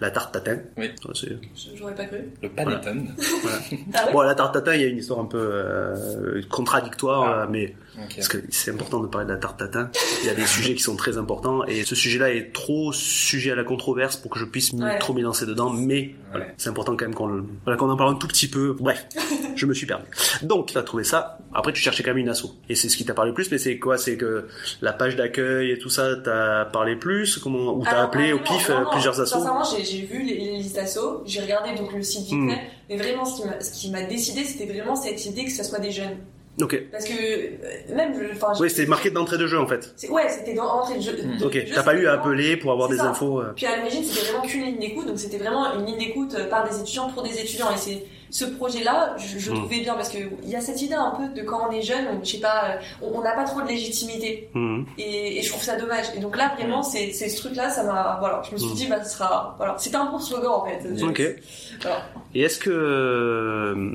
la, 0.00 0.10
tarte 0.10 0.32
tatin. 0.34 0.58
Oui. 0.76 0.90
Ouais, 1.06 1.38
J'aurais 1.74 1.94
pas 1.94 2.04
cru. 2.06 2.18
Le 2.42 2.48
panettone. 2.48 3.08
Ah 3.94 4.06
ouais 4.06 4.12
Bon, 4.12 4.22
la 4.22 4.34
tarte 4.34 4.54
tatin, 4.54 4.74
il 4.74 4.80
y 4.82 4.84
a 4.84 4.88
une 4.88 4.98
histoire 4.98 5.20
un 5.20 5.26
peu 5.26 5.38
euh, 5.40 6.42
contradictoire, 6.50 7.22
Ah. 7.22 7.42
euh, 7.42 7.46
mais 7.50 7.74
Parce 8.14 8.28
que 8.28 8.38
c'est 8.50 8.70
important 8.70 9.00
de 9.00 9.06
parler 9.06 9.26
de 9.26 9.32
la 9.32 9.38
tarte 9.38 9.58
tatin. 9.58 9.90
Il 10.22 10.26
y 10.26 10.30
a 10.30 10.34
des 10.34 10.46
sujets 10.46 10.74
qui 10.74 10.82
sont 10.82 10.96
très 10.96 11.18
importants, 11.18 11.64
et 11.66 11.84
ce 11.84 11.94
sujet-là 11.94 12.32
est 12.32 12.52
trop 12.52 12.92
sujet 12.92 13.50
à 13.52 13.54
la 13.54 13.64
controverse 13.64 14.16
pour 14.16 14.30
que 14.30 14.38
je 14.38 14.44
puisse 14.44 14.72
m'y- 14.72 14.82
Ouais. 14.82 14.98
trop 14.98 15.12
m'élancer 15.12 15.46
dedans, 15.46 15.70
mais 15.70 16.14
voilà, 16.30 16.46
c'est 16.56 16.68
important 16.70 16.96
quand 16.96 17.04
même 17.04 17.14
qu'on 17.14 17.26
le- 17.26 17.44
voilà, 17.64 17.76
qu'on 17.78 17.90
en 17.90 17.96
parle 17.96 18.12
un 18.12 18.16
tout 18.16 18.28
petit 18.28 18.48
peu. 18.48 18.76
Bref, 18.78 19.06
je 19.56 19.66
me 19.66 19.74
suis 19.74 19.86
perdu. 19.86 20.04
Donc, 20.42 20.66
tu 20.72 20.78
as 20.78 20.82
trouvé 20.82 21.04
ça. 21.04 21.38
Après, 21.54 21.72
tu 21.72 21.80
cherchais 21.80 22.02
quand 22.02 22.10
même 22.10 22.18
une 22.18 22.28
asso. 22.28 22.46
Et 22.68 22.74
c'est 22.74 22.88
ce 22.88 22.96
qui 22.96 23.04
t'a 23.04 23.14
parlé 23.14 23.30
le 23.30 23.34
plus, 23.34 23.50
mais 23.50 23.58
c'est 23.58 23.78
quoi? 23.78 23.96
C'est 23.98 24.16
que 24.16 24.46
la 24.82 24.92
page 24.92 25.16
d'accueil 25.16 25.70
et 25.72 25.78
tout 25.78 25.88
ça, 25.90 26.14
t'as 26.16 26.66
parlé 26.66 26.94
plus? 26.96 27.38
Comment 27.38 27.72
Ou 27.74 27.82
t'as 27.84 28.02
appelé 28.04 28.32
au 28.32 28.38
vraiment, 28.38 28.56
pif 28.58 28.70
euh, 28.70 28.84
plusieurs 28.92 29.20
assos? 29.20 29.38
Sincèrement, 29.38 29.64
j'ai 29.64 30.02
vu 30.06 30.22
les, 30.22 30.34
les 30.38 30.56
listes 30.58 30.78
assos, 30.78 31.22
j'ai 31.26 31.40
regardé 31.40 31.74
donc 31.74 31.92
le 31.92 32.02
site 32.02 32.26
vite 32.26 32.34
Hmm. 32.34 32.50
fait, 32.50 32.60
mais 32.90 32.96
vraiment 32.98 33.24
ce 33.24 33.40
qui 33.40 33.48
m'a- 33.48 33.60
ce 33.60 33.72
qui 33.72 33.90
m'a 33.90 34.02
décidé, 34.02 34.44
c'était 34.44 34.66
vraiment 34.66 34.94
cette 34.94 35.24
idée 35.26 35.44
que 35.44 35.50
ce 35.50 35.64
soit 35.64 35.78
des 35.80 35.90
jeunes. 35.90 36.18
Ok. 36.60 36.82
Parce 36.90 37.04
que 37.04 37.12
euh, 37.12 37.94
même, 37.94 38.14
je- 38.14 38.32
enfin, 38.34 38.52
Oui, 38.60 38.68
c'était 38.70 38.86
marqué 38.86 39.10
d'entrée 39.10 39.38
de 39.38 39.46
jeu 39.46 39.58
en 39.60 39.66
fait. 39.66 39.92
c'est- 39.96 40.08
Ouais, 40.10 40.28
c'était 40.28 40.54
dans 40.54 40.64
entrée 40.64 40.96
de 40.96 41.02
jeu. 41.02 41.12
de- 41.12 41.44
Ok. 41.44 41.56
T'as 41.74 41.82
pas 41.82 41.94
eu 41.94 42.06
à 42.06 42.14
appeler 42.14 42.56
pour 42.56 42.72
avoir 42.72 42.88
C'est 42.88 42.94
des 42.96 43.00
ça. 43.00 43.10
infos. 43.10 43.40
euh. 43.40 43.52
Puis 43.54 43.66
à 43.66 43.76
l'origine, 43.76 44.02
c'était 44.04 44.26
vraiment 44.32 44.44
qu'une 44.46 44.64
ligne 44.64 44.78
d'écoute, 44.78 45.06
donc 45.06 45.18
c'était 45.18 45.38
vraiment 45.38 45.72
une 45.78 45.86
ligne 45.86 45.98
d'écoute 45.98 46.34
euh, 46.34 46.48
par 46.48 46.68
des 46.68 46.80
étudiants 46.80 47.08
pour 47.10 47.22
des 47.22 47.38
étudiants. 47.40 47.70
Et 47.72 47.76
c'est 47.76 48.04
ce 48.30 48.44
projet-là, 48.44 49.14
je, 49.16 49.38
je 49.38 49.50
Hmm. 49.50 49.54
trouvais 49.54 49.80
bien 49.80 49.94
parce 49.94 50.10
que 50.10 50.18
il 50.42 50.50
y 50.50 50.56
a 50.56 50.60
cette 50.60 50.82
idée 50.82 50.94
un 50.94 51.12
peu 51.12 51.28
de 51.40 51.46
quand 51.46 51.68
on 51.68 51.72
est 51.72 51.80
jeune, 51.80 52.04
on, 52.12 52.22
je 52.24 52.32
sais 52.32 52.38
pas, 52.40 52.76
euh, 53.02 53.06
on 53.14 53.22
n'a 53.22 53.32
pas 53.32 53.44
trop 53.44 53.62
de 53.62 53.68
légitimité. 53.68 54.50
Mhm. 54.52 54.84
Et, 54.98 55.38
et 55.38 55.42
je 55.42 55.48
trouve 55.50 55.62
ça 55.62 55.76
dommage. 55.76 56.06
Et 56.16 56.20
donc 56.20 56.36
là, 56.36 56.52
vraiment, 56.58 56.82
c'est 56.82 57.12
c'est 57.12 57.28
ce 57.30 57.38
truc-là, 57.40 57.70
ça 57.70 57.84
m'a, 57.84 58.16
voilà, 58.20 58.42
je 58.46 58.52
me 58.52 58.58
suis 58.58 58.74
dit, 58.74 58.86
bah, 58.86 59.02
ce 59.02 59.10
sera, 59.16 59.54
voilà, 59.58 59.76
c'était 59.78 59.96
un 59.96 60.10
bon 60.10 60.18
slogan 60.18 60.50
en 60.50 60.64
fait. 60.66 61.02
Ok. 61.02 61.22
Voilà. 61.80 62.02
Et 62.34 62.42
est-ce 62.42 62.58
que 62.58 63.94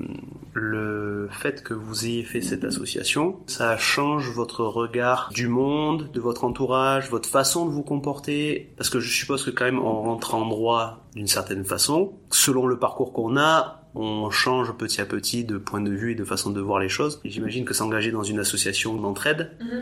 le 0.54 1.28
fait 1.32 1.64
que 1.64 1.74
vous 1.74 2.06
ayez 2.06 2.24
fait 2.24 2.42
cette 2.42 2.64
association, 2.64 3.40
ça 3.48 3.76
change 3.78 4.30
votre 4.30 4.64
regard 4.64 5.30
du 5.34 5.48
monde, 5.48 6.12
de 6.14 6.20
votre 6.20 6.44
entourage, 6.44 7.10
votre 7.10 7.28
façon 7.28 7.66
de 7.66 7.72
vous 7.72 7.82
comporter 7.84 8.72
Parce 8.78 8.90
que 8.90 9.00
je 9.00 9.12
suppose 9.12 9.44
que 9.44 9.50
quand 9.52 9.66
même 9.66 9.80
on 9.80 10.02
rentre 10.02 10.36
en 10.36 10.48
droit 10.48 11.08
d'une 11.16 11.28
certaine 11.28 11.66
façon. 11.66 12.14
Selon 12.30 12.68
le 12.68 12.78
parcours 12.78 13.14
qu'on 13.14 13.36
a, 13.38 13.82
on 13.96 14.30
change 14.30 14.72
petit 14.74 15.02
à 15.02 15.06
petit 15.06 15.44
de 15.44 15.58
point 15.58 15.82
de 15.82 15.92
vue 15.92 16.12
et 16.12 16.16
de 16.16 16.24
façon 16.24 16.52
de 16.52 16.62
voir 16.62 16.80
les 16.80 16.90
choses. 16.90 17.22
J'imagine 17.26 17.66
que 17.66 17.74
s'engager 17.74 18.12
dans 18.12 18.24
une 18.24 18.40
association 18.40 18.96
d'entraide 18.96 19.52
Mhm. 19.60 19.82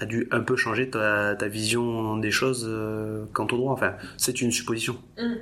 a 0.00 0.06
dû 0.06 0.28
un 0.30 0.40
peu 0.40 0.56
changer 0.56 0.88
ta, 0.90 1.34
ta 1.34 1.48
vision 1.48 2.16
des 2.18 2.30
choses 2.30 2.66
euh, 2.68 3.24
quant 3.32 3.44
au 3.44 3.56
droit. 3.56 3.72
Enfin, 3.72 3.94
c'est 4.16 4.40
une 4.40 4.50
supposition. 4.50 4.96
Mhm. 5.18 5.38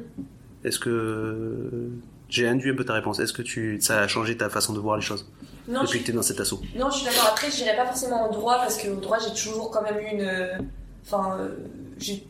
Est-ce 0.65 0.79
que 0.81 1.91
j'ai 2.29 2.47
induit 2.49 2.71
un 2.71 2.75
peu 2.75 2.85
ta 2.85 2.95
réponse 2.95 3.19
Est-ce 3.21 3.33
que 3.33 3.43
tu 3.43 3.79
ça 3.81 4.01
a 4.01 4.09
changé 4.09 4.37
ta 4.37 4.49
façon 4.51 4.73
de 4.73 4.79
voir 4.79 4.97
les 4.97 5.03
choses 5.03 5.27
Non, 5.67 5.83
depuis 5.83 6.01
que 6.01 6.05
tu 6.07 6.11
es 6.11 6.15
dans 6.15 6.23
cet 6.23 6.41
assaut? 6.41 6.61
Non, 6.77 6.91
je 6.91 6.97
suis 6.99 7.07
d'accord. 7.07 7.29
Après, 7.31 7.51
je 7.51 7.57
dirais 7.57 7.77
pas 7.77 7.87
forcément 7.87 8.29
en 8.29 8.31
droit 8.31 8.57
parce 8.57 8.77
qu'au 8.83 8.95
droit, 8.97 9.19
j'ai 9.19 9.35
toujours 9.35 9.71
quand 9.71 9.83
même 9.83 9.99
eu 9.99 10.15
une. 10.15 10.69
Enfin, 11.07 11.37
euh, 11.41 11.49
j'ai. 11.99 12.27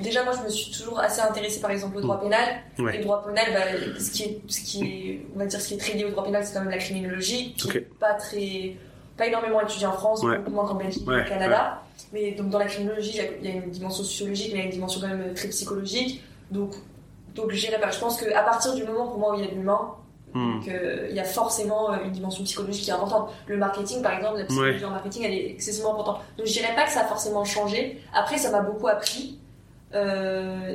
Déjà, 0.00 0.22
moi, 0.22 0.32
je 0.38 0.44
me 0.44 0.48
suis 0.48 0.70
toujours 0.70 1.00
assez 1.00 1.20
intéressée, 1.20 1.60
par 1.60 1.72
exemple, 1.72 1.96
au 1.96 2.00
droit 2.00 2.20
pénal. 2.20 2.62
Et 2.78 2.82
Ouais. 2.82 2.98
le 2.98 3.02
droit 3.04 3.24
pénal, 3.26 3.44
bah, 3.52 3.98
ce 3.98 4.10
qui 4.12 4.22
est, 4.22 4.40
ce 4.46 4.60
qui 4.60 4.84
est, 4.84 5.26
on 5.34 5.38
va 5.40 5.46
dire, 5.46 5.60
ce 5.60 5.66
qui 5.68 5.74
est 5.74 5.78
très 5.78 5.94
lié 5.94 6.04
au 6.04 6.10
droit 6.10 6.22
pénal, 6.24 6.44
c'est 6.46 6.54
quand 6.54 6.60
même 6.60 6.70
la 6.70 6.78
criminologie, 6.78 7.54
qui 7.54 7.66
Ok. 7.66 7.76
est 7.76 7.80
pas 7.98 8.14
très, 8.14 8.76
pas 9.16 9.26
énormément 9.26 9.60
étudié 9.60 9.86
en 9.88 9.92
France, 9.92 10.22
Ouais. 10.22 10.38
beaucoup 10.38 10.52
moins 10.52 10.66
qu'en 10.68 10.76
Belgique, 10.76 11.06
Ouais, 11.08 11.22
au 11.22 11.28
Canada. 11.28 11.82
Mais 12.12 12.30
donc 12.32 12.50
dans 12.50 12.58
la 12.60 12.66
criminologie, 12.66 13.18
il 13.42 13.44
y 13.46 13.48
y, 13.48 13.50
a 13.50 13.56
une 13.64 13.70
dimension 13.70 14.04
sociologique, 14.04 14.52
mais 14.52 14.58
il 14.58 14.60
y 14.60 14.62
a 14.62 14.66
une 14.66 14.70
dimension 14.72 15.00
quand 15.00 15.08
même 15.08 15.34
très 15.34 15.48
psychologique. 15.48 16.22
Donc, 16.52 16.74
donc 17.34 17.50
je 17.52 17.60
dirais 17.60 17.80
pas. 17.80 17.90
Je 17.90 17.98
pense 17.98 18.20
qu'à 18.20 18.42
partir 18.42 18.74
du 18.74 18.84
moment 18.84 19.08
pour 19.08 19.18
moi 19.18 19.32
où 19.32 19.34
il 19.38 19.44
y 19.44 19.48
a 19.48 19.50
de 19.50 19.56
l'humain, 19.56 19.94
Hmm. 20.34 20.54
donc, 20.58 20.66
euh, 20.68 21.06
il 21.10 21.14
y 21.14 21.20
a 21.20 21.24
forcément 21.24 21.92
euh, 21.92 21.98
une 22.04 22.10
dimension 22.10 22.42
psychologique 22.42 22.82
qui 22.82 22.90
est 22.90 22.92
importante. 22.92 23.30
Le 23.46 23.56
marketing, 23.56 24.02
par 24.02 24.14
exemple, 24.16 24.38
la 24.38 24.44
psychologie 24.46 24.84
en 24.84 24.90
marketing, 24.90 25.22
elle 25.24 25.32
est 25.32 25.50
excessivement 25.50 25.92
importante. 25.92 26.22
Donc 26.36 26.46
je 26.48 26.52
dirais 26.52 26.74
pas 26.74 26.86
que 26.86 26.90
ça 26.90 27.02
a 27.02 27.04
forcément 27.04 27.44
changé. 27.44 28.00
Après, 28.12 28.36
ça 28.36 28.50
m'a 28.50 28.58
beaucoup 28.60 28.88
appris. 28.88 29.38
Euh, 29.94 30.74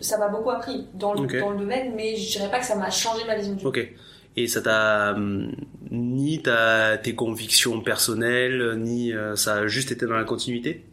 ça 0.00 0.18
m'a 0.18 0.26
beaucoup 0.26 0.50
appris 0.50 0.88
dans 0.94 1.12
le, 1.14 1.20
Ok. 1.20 1.38
dans 1.38 1.50
le 1.50 1.58
domaine, 1.58 1.92
mais 1.94 2.16
je 2.16 2.28
dirais 2.38 2.50
pas 2.50 2.58
que 2.58 2.66
ça 2.66 2.74
m'a 2.74 2.90
changé 2.90 3.24
ma 3.24 3.36
vision 3.36 3.54
du 3.54 3.64
monde. 3.64 3.76
Ok. 3.76 3.88
Et 4.36 4.48
ça 4.48 4.62
t'a 4.62 5.12
hum, 5.12 5.52
ni 5.92 6.42
ta, 6.42 6.98
tes 6.98 7.14
convictions 7.14 7.80
personnelles, 7.80 8.74
ni 8.78 9.12
euh, 9.12 9.36
ça 9.36 9.54
a 9.54 9.66
juste 9.68 9.92
été 9.92 10.06
dans 10.06 10.16
la 10.16 10.24
continuité? 10.24 10.84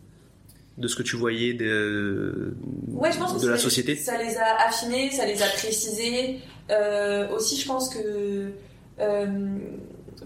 De 0.78 0.88
ce 0.88 0.96
que 0.96 1.04
tu 1.04 1.16
voyais 1.16 1.54
de, 1.54 2.54
Ouais, 2.92 3.12
je 3.12 3.18
pense 3.18 3.34
que 3.34 3.42
de 3.42 3.50
la 3.50 3.58
société? 3.58 3.96
Ça 3.96 4.18
les 4.22 4.36
a 4.38 4.68
affinés, 4.68 5.10
ça 5.12 5.26
les 5.26 5.42
a 5.42 5.48
précisés. 5.48 6.40
Euh, 6.70 7.30
aussi, 7.30 7.60
je 7.60 7.66
pense 7.68 7.90
que 7.94 8.52
euh, 9.00 9.58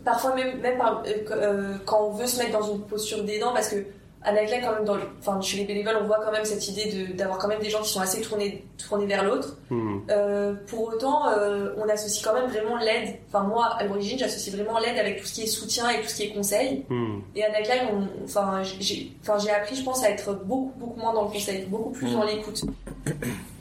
parfois 0.03 0.35
même, 0.35 0.59
même 0.59 0.77
par- 0.77 1.03
euh, 1.31 1.73
quand 1.85 2.07
on 2.07 2.11
veut 2.13 2.27
se 2.27 2.39
mettre 2.39 2.57
dans 2.57 2.73
une 2.73 2.81
posture 2.81 3.23
d'aidant, 3.23 3.53
parce 3.53 3.69
que 3.69 3.75
à 4.21 4.33
Nightline, 4.33 4.61
quand 4.61 4.73
même, 4.75 4.83
dans 4.85 4.97
enfin, 5.19 5.39
chez 5.41 5.57
les 5.57 5.63
bénévoles, 5.65 5.95
on 6.01 6.05
voit 6.07 6.19
quand 6.23 6.31
même 6.31 6.43
cette 6.43 6.67
idée 6.67 6.91
de- 6.91 7.13
d'avoir 7.13 7.37
quand 7.37 7.47
même 7.47 7.61
des 7.61 7.69
gens 7.69 7.81
qui 7.81 7.89
sont 7.89 8.01
assez 8.01 8.19
tournés, 8.21 8.65
tournés 8.89 9.05
vers 9.05 9.23
l'autre. 9.23 9.57
Hmm. 9.69 9.99
Euh, 10.09 10.53
pour 10.67 10.89
autant, 10.89 11.29
euh, 11.29 11.69
on 11.77 11.87
associe 11.87 12.21
quand 12.25 12.33
même 12.33 12.49
vraiment 12.49 12.77
l'aide. 12.77 13.15
Enfin, 13.29 13.45
moi, 13.45 13.67
à 13.77 13.83
l'origine, 13.85 14.19
j'associe 14.19 14.53
vraiment 14.53 14.77
l'aide 14.79 14.97
avec 14.99 15.21
tout 15.21 15.25
ce 15.25 15.33
qui 15.35 15.43
est 15.43 15.47
soutien 15.47 15.89
et 15.89 16.01
tout 16.01 16.09
ce 16.09 16.15
qui 16.15 16.23
est 16.23 16.33
conseil. 16.33 16.85
Hmm. 16.89 17.19
Et 17.35 17.43
à 17.45 17.49
Nightline, 17.49 17.87
on- 17.93 18.23
enfin, 18.25 18.61
j'ai, 18.63 19.11
enfin, 19.21 19.37
j'ai 19.37 19.51
appris, 19.51 19.75
je 19.75 19.83
pense, 19.83 20.03
à 20.03 20.09
être 20.09 20.33
beaucoup, 20.43 20.73
beaucoup 20.77 20.99
moins 20.99 21.13
dans 21.13 21.23
le 21.23 21.29
conseil, 21.31 21.65
beaucoup 21.67 21.91
plus 21.91 22.11
dans 22.11 22.23
l'écoute. 22.25 22.63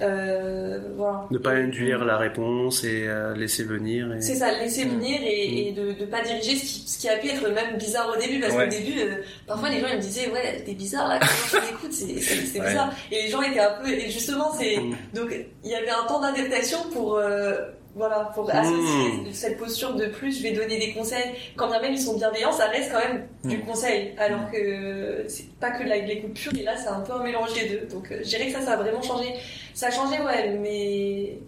Euh, 0.01 0.79
voilà. 0.97 1.27
Ne 1.31 1.39
pas 1.39 1.51
induire 1.53 2.05
la 2.05 2.17
réponse 2.17 2.85
et 2.85 3.07
euh, 3.09 3.35
laisser 3.35 3.65
venir. 3.65 4.13
Et... 4.15 4.21
C'est 4.21 4.37
ça, 4.37 4.53
laisser 4.59 4.85
venir 4.85 5.19
et, 5.23 5.69
et 5.69 5.73
de 5.73 5.89
ne 6.01 6.07
pas 6.07 6.23
diriger, 6.23 6.55
ce 6.57 6.61
qui, 6.65 6.89
ce 6.89 6.99
qui 7.01 7.09
a 7.09 7.17
pu 7.17 7.29
être 7.29 7.49
même 7.53 7.77
bizarre 7.79 8.09
au 8.17 8.21
début, 8.21 8.41
parce 8.41 8.55
Ouais. 8.55 8.65
qu'au 8.69 8.71
début, 8.71 9.01
parfois 9.47 9.71
les 9.71 9.81
gens 9.81 9.89
ils 9.91 9.97
me 9.97 10.01
disaient, 10.03 10.31
ouais, 10.31 10.48
t'es 10.65 10.73
bizarre 10.75 11.09
là, 11.09 11.19
comment 11.21 11.63
tu 11.63 11.71
l'écoutes, 11.71 11.93
c'est, 11.93 12.59
Ouais. 12.61 12.69
bizarre. 12.69 12.93
Et 13.11 13.23
les 13.23 13.29
gens 13.29 13.43
étaient 13.43 13.61
un 13.61 13.73
peu, 13.83 13.89
et 13.89 14.11
justement, 14.11 14.53
c'est, 14.53 14.77
Mm. 14.79 14.97
donc 15.15 15.35
il 15.65 15.71
y 15.71 15.75
avait 15.75 15.91
un 15.91 16.05
temps 16.07 16.21
d'adaptation 16.21 16.79
pour, 16.93 17.17
euh, 17.17 17.57
voilà, 17.97 18.31
pour 18.35 18.49
associer 18.51 19.33
cette 19.33 19.57
posture 19.59 19.95
de 19.95 20.07
plus, 20.07 20.39
je 20.39 20.43
vais 20.45 20.53
donner 20.53 20.79
des 20.79 20.93
conseils. 20.93 21.33
Quand 21.57 21.69
bien 21.69 21.81
même 21.81 21.93
ils 21.93 22.01
sont 22.01 22.17
bienveillants, 22.17 22.53
ça 22.53 22.67
reste 22.67 22.93
quand 22.93 22.99
même 23.01 23.27
du 23.45 23.57
Mm. 23.59 23.63
conseil, 23.67 24.15
alors 24.19 24.51
que 24.53 25.25
c'est 25.29 25.49
pas 25.59 25.71
que 25.71 25.83
de 25.83 25.89
l'écoute 26.07 26.35
pure, 26.35 26.53
et 26.59 26.63
là 26.63 26.77
c'est 26.77 26.89
un 26.89 27.01
peu 27.01 27.13
un 27.13 27.23
mélange 27.23 27.53
des 27.55 27.69
deux. 27.69 27.87
Donc 27.91 28.11
euh, 28.13 28.19
je 28.23 28.29
dirais 28.29 28.47
que 28.47 28.53
ça, 28.53 28.61
ça 28.61 28.73
a 28.73 28.77
vraiment 28.77 29.03
changé. 29.03 29.35
Ça 29.75 29.89
a 29.89 29.91
changé, 29.91 30.21
ouais, 30.23 30.51
mais 30.61 31.39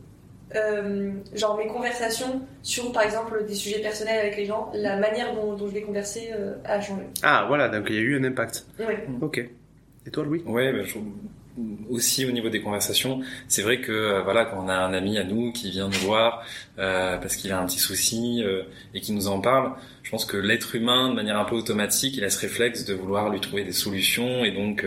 euh, 0.57 1.13
genre 1.35 1.57
mes 1.57 1.67
conversations 1.67 2.43
sur 2.63 2.91
par 2.93 3.03
exemple 3.03 3.45
des 3.47 3.55
sujets 3.55 3.81
personnels 3.81 4.19
avec 4.21 4.37
les 4.37 4.47
gens, 4.47 4.71
la 4.75 4.97
manière 4.97 5.35
dont, 5.35 5.55
dont 5.55 5.69
je 5.69 5.75
vais 5.75 5.83
converser 5.83 6.31
euh, 6.33 6.55
a 6.65 6.81
changé. 6.81 7.03
Ah 7.23 7.45
voilà, 7.49 7.69
donc 7.69 7.87
il 7.89 7.97
y 7.97 7.99
a 7.99 8.03
eu 8.03 8.19
un 8.19 8.25
impact. 8.25 8.67
Ouais. 8.79 9.07
Ok. 9.21 9.39
Et 10.07 10.11
toi, 10.11 10.25
Louis? 10.25 10.43
Ouais, 10.47 10.73
bah, 10.73 10.83
je- 10.85 10.99
aussi 11.91 12.25
au 12.25 12.31
niveau 12.31 12.49
des 12.49 12.63
conversations, 12.63 13.21
c'est 13.49 13.61
vrai 13.63 13.81
que 13.81 13.93
euh, 13.93 14.23
voilà, 14.23 14.47
quand 14.47 14.65
on 14.65 14.69
a 14.69 14.75
un 14.75 14.95
ami 14.95 15.19
à 15.19 15.25
nous 15.25 15.53
qui 15.53 15.71
vient 15.71 15.89
nous 15.89 15.99
voir 16.07 16.43
euh, 16.79 17.19
parce 17.19 17.37
qu'il 17.37 17.53
a 17.53 17.61
un 17.61 17.67
petit 17.67 17.81
souci 17.81 18.43
euh, 18.45 18.63
et 18.95 19.01
qui 19.01 19.13
nous 19.13 19.29
en 19.29 19.41
parle, 19.41 19.73
je 20.03 20.11
pense 20.11 20.25
que 20.25 20.37
l'être 20.39 20.75
humain, 20.75 21.11
de 21.11 21.15
manière 21.15 21.39
un 21.39 21.45
peu 21.45 21.57
automatique, 21.57 22.17
il 22.17 22.25
a 22.25 22.31
ce 22.31 22.41
réflexe 22.41 22.85
de 22.87 22.95
vouloir 22.95 23.29
lui 23.29 23.41
trouver 23.41 23.65
des 23.65 23.73
solutions 23.73 24.45
et 24.45 24.53
donc 24.53 24.87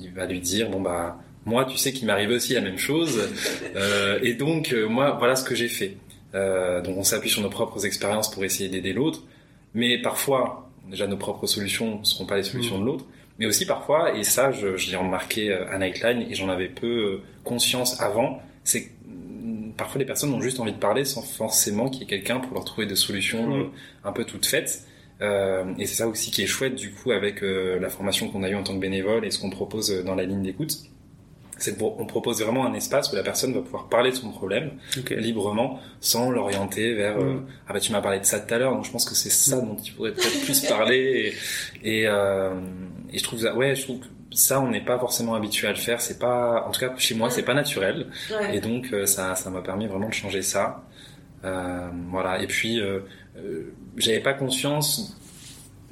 il 0.00 0.12
va 0.12 0.26
lui 0.26 0.40
dire 0.40 0.68
bon 0.68 0.80
bah 0.80 1.16
moi, 1.46 1.64
tu 1.64 1.76
sais 1.76 1.92
qu'il 1.92 2.06
m'arrive 2.06 2.30
aussi 2.30 2.54
la 2.54 2.60
même 2.60 2.78
chose 2.78 3.20
euh, 3.76 4.18
et 4.22 4.34
donc 4.34 4.72
euh, 4.72 4.86
moi 4.88 5.16
voilà 5.18 5.36
ce 5.36 5.44
que 5.44 5.54
j'ai 5.54 5.68
fait. 5.68 5.96
Euh, 6.34 6.80
donc 6.80 6.96
on 6.98 7.04
s'appuie 7.04 7.30
sur 7.30 7.42
nos 7.42 7.50
propres 7.50 7.86
expériences 7.86 8.30
pour 8.30 8.44
essayer 8.44 8.68
d'aider 8.68 8.92
l'autre, 8.92 9.22
mais 9.74 10.00
parfois 10.00 10.68
déjà 10.90 11.06
nos 11.06 11.16
propres 11.16 11.46
solutions 11.46 12.00
ne 12.00 12.04
seront 12.04 12.26
pas 12.26 12.36
les 12.36 12.42
solutions 12.42 12.78
de 12.78 12.84
l'autre. 12.84 13.04
Mais 13.38 13.46
aussi 13.46 13.66
parfois, 13.66 14.14
et 14.16 14.22
ça 14.24 14.52
je, 14.52 14.76
je 14.76 14.90
l'ai 14.90 14.96
remarqué 14.96 15.50
euh, 15.50 15.68
à 15.70 15.78
Nightline 15.78 16.22
et 16.30 16.34
j'en 16.34 16.48
avais 16.48 16.68
peu 16.68 16.86
euh, 16.86 17.22
conscience 17.42 18.00
avant, 18.00 18.40
c'est 18.62 18.84
que 18.84 18.90
mm, 19.08 19.72
parfois 19.76 19.98
les 19.98 20.04
personnes 20.04 20.32
ont 20.32 20.40
juste 20.40 20.60
envie 20.60 20.72
de 20.72 20.78
parler 20.78 21.04
sans 21.04 21.22
forcément 21.22 21.88
qu'il 21.88 22.02
y 22.02 22.04
ait 22.04 22.06
quelqu'un 22.06 22.38
pour 22.40 22.54
leur 22.54 22.64
trouver 22.64 22.86
des 22.86 22.96
solutions 22.96 23.46
Mhm. 23.48 23.60
euh, 23.60 23.64
un 24.04 24.12
peu 24.12 24.24
toutes 24.24 24.46
faites. 24.46 24.84
Euh, 25.20 25.64
et 25.78 25.86
c'est 25.86 25.94
ça 25.94 26.08
aussi 26.08 26.30
qui 26.32 26.42
est 26.42 26.46
chouette 26.46 26.74
du 26.74 26.90
coup 26.92 27.12
avec 27.12 27.42
euh, 27.42 27.78
la 27.80 27.88
formation 27.88 28.28
qu'on 28.28 28.42
a 28.42 28.48
eue 28.50 28.56
en 28.56 28.62
tant 28.64 28.74
que 28.74 28.80
bénévole 28.80 29.24
et 29.24 29.30
ce 29.30 29.38
qu'on 29.38 29.50
propose 29.50 30.02
dans 30.04 30.14
la 30.16 30.24
ligne 30.24 30.42
d'écoute. 30.42 30.72
C'est 31.58 31.78
qu'on 31.78 32.04
propose 32.06 32.42
vraiment 32.42 32.66
un 32.66 32.74
espace 32.74 33.12
où 33.12 33.16
la 33.16 33.22
personne 33.22 33.52
va 33.54 33.60
pouvoir 33.60 33.88
parler 33.88 34.10
de 34.10 34.16
son 34.16 34.30
problème 34.32 34.72
librement 35.16 35.78
sans 36.00 36.30
l'orienter 36.30 36.94
vers 36.94 37.16
euh, 37.18 37.34
Mm. 37.34 37.46
ah 37.68 37.72
bah 37.72 37.80
tu 37.80 37.92
m'as 37.92 38.00
parlé 38.00 38.18
de 38.18 38.24
ça 38.24 38.40
tout 38.40 38.52
à 38.52 38.58
l'heure 38.58 38.72
donc 38.74 38.84
je 38.84 38.90
pense 38.90 39.04
que 39.08 39.14
c'est 39.14 39.30
ça 39.30 39.60
dont 39.60 39.76
tu 39.76 39.92
pourrais 39.92 40.12
peut-être 40.12 40.44
plus 40.44 40.60
parler 40.66 41.34
et 41.84 42.00
et, 42.00 42.06
euh, 42.08 42.54
et 43.12 43.18
je 43.18 43.22
trouve 43.24 43.40
ça 43.40 43.54
ouais 43.54 43.74
je 43.76 43.82
trouve 43.84 44.00
que 44.00 44.06
ça 44.32 44.60
on 44.60 44.68
n'est 44.68 44.84
pas 44.84 44.98
forcément 44.98 45.34
habitué 45.34 45.68
à 45.68 45.70
le 45.70 45.76
faire 45.78 46.00
c'est 46.00 46.18
pas 46.18 46.64
en 46.66 46.72
tout 46.72 46.80
cas 46.80 46.92
chez 46.98 47.14
moi 47.14 47.30
c'est 47.30 47.44
pas 47.44 47.54
naturel 47.54 48.08
Ouais. 48.32 48.56
et 48.56 48.60
donc 48.60 48.92
euh, 48.92 49.06
ça 49.06 49.36
ça 49.36 49.48
m'a 49.50 49.60
permis 49.62 49.86
vraiment 49.86 50.08
de 50.08 50.14
changer 50.14 50.42
ça 50.42 50.82
Euh, 51.44 51.88
voilà 52.10 52.42
et 52.42 52.46
puis 52.46 52.80
euh, 52.80 53.00
j'avais 53.96 54.20
pas 54.20 54.32
conscience 54.34 55.16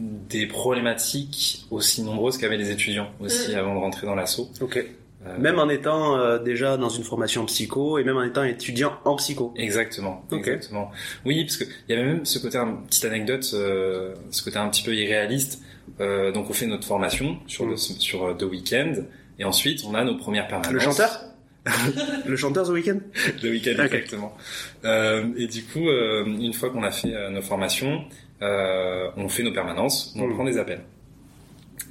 des 0.01 0.47
problématiques 0.47 1.67
aussi 1.71 2.03
nombreuses 2.03 2.39
qu'avaient 2.39 2.57
les 2.57 2.71
étudiants 2.71 3.11
aussi 3.21 3.53
Mm. 3.53 3.59
avant 3.59 3.75
de 3.75 3.81
rentrer 3.81 4.07
dans 4.07 4.15
l'assaut 4.17 4.51
Ok. 4.61 4.85
Euh, 5.25 5.39
Même 5.39 5.59
en 5.61 5.69
étant 5.69 6.19
euh, 6.19 6.39
déjà 6.39 6.77
dans 6.77 6.89
une 6.89 7.05
formation 7.05 7.45
psycho 7.47 7.97
et 7.99 8.03
même 8.05 8.17
en 8.17 8.25
étant 8.25 8.43
étudiant 8.43 8.95
en 9.05 9.15
psycho. 9.17 9.55
Exactement, 9.57 10.25
Ok. 10.33 10.39
exactement. 10.41 10.91
Oui, 11.25 11.45
parce 11.45 11.57
que 11.59 11.65
il 11.89 11.95
y 11.95 11.99
avait 11.99 12.07
même 12.09 12.25
ce 12.25 12.41
côté, 12.41 12.59
une 12.59 12.85
petite 12.87 13.05
anecdote, 13.05 13.49
euh, 13.55 14.15
ce 14.31 14.43
côté 14.43 14.57
un 14.59 14.69
petit 14.69 14.83
peu 14.83 14.95
irréaliste. 14.95 15.63
Euh, 16.01 16.33
donc 16.33 16.51
on 16.51 16.53
fait 16.53 16.67
notre 16.67 16.87
formation 16.87 17.39
sur 17.47 17.67
le, 17.67 17.77
sur 17.77 18.25
euh, 18.25 18.35
deux 18.35 18.47
week-ends 18.47 18.95
et 19.39 19.45
ensuite 19.45 19.85
on 19.87 19.95
a 19.95 20.03
nos 20.03 20.17
premières 20.17 20.49
permanences. 20.49 20.73
Le 20.73 20.81
chanteur? 20.81 21.21
Le 22.27 22.35
chanteur 22.37 22.67
The 22.67 22.71
Weeknd? 22.71 22.99
Le 23.45 23.51
week-end, 23.51 23.75
Ok. 23.75 23.85
exactement. 23.93 24.35
Euh, 24.85 25.27
et 25.37 25.47
du 25.47 25.63
coup, 25.63 25.89
euh, 25.89 26.25
une 26.25 26.53
fois 26.53 26.71
qu'on 26.71 26.83
a 26.83 26.91
fait 26.91 27.31
nos 27.31 27.43
formations, 27.43 28.05
euh, 28.43 29.09
on 29.17 29.29
fait 29.29 29.45
nos 29.45 29.53
permanences, 29.53 30.13
on 30.19 30.27
Mm. 30.27 30.35
prend 30.35 30.45
des 30.45 30.59
appels. 30.59 30.81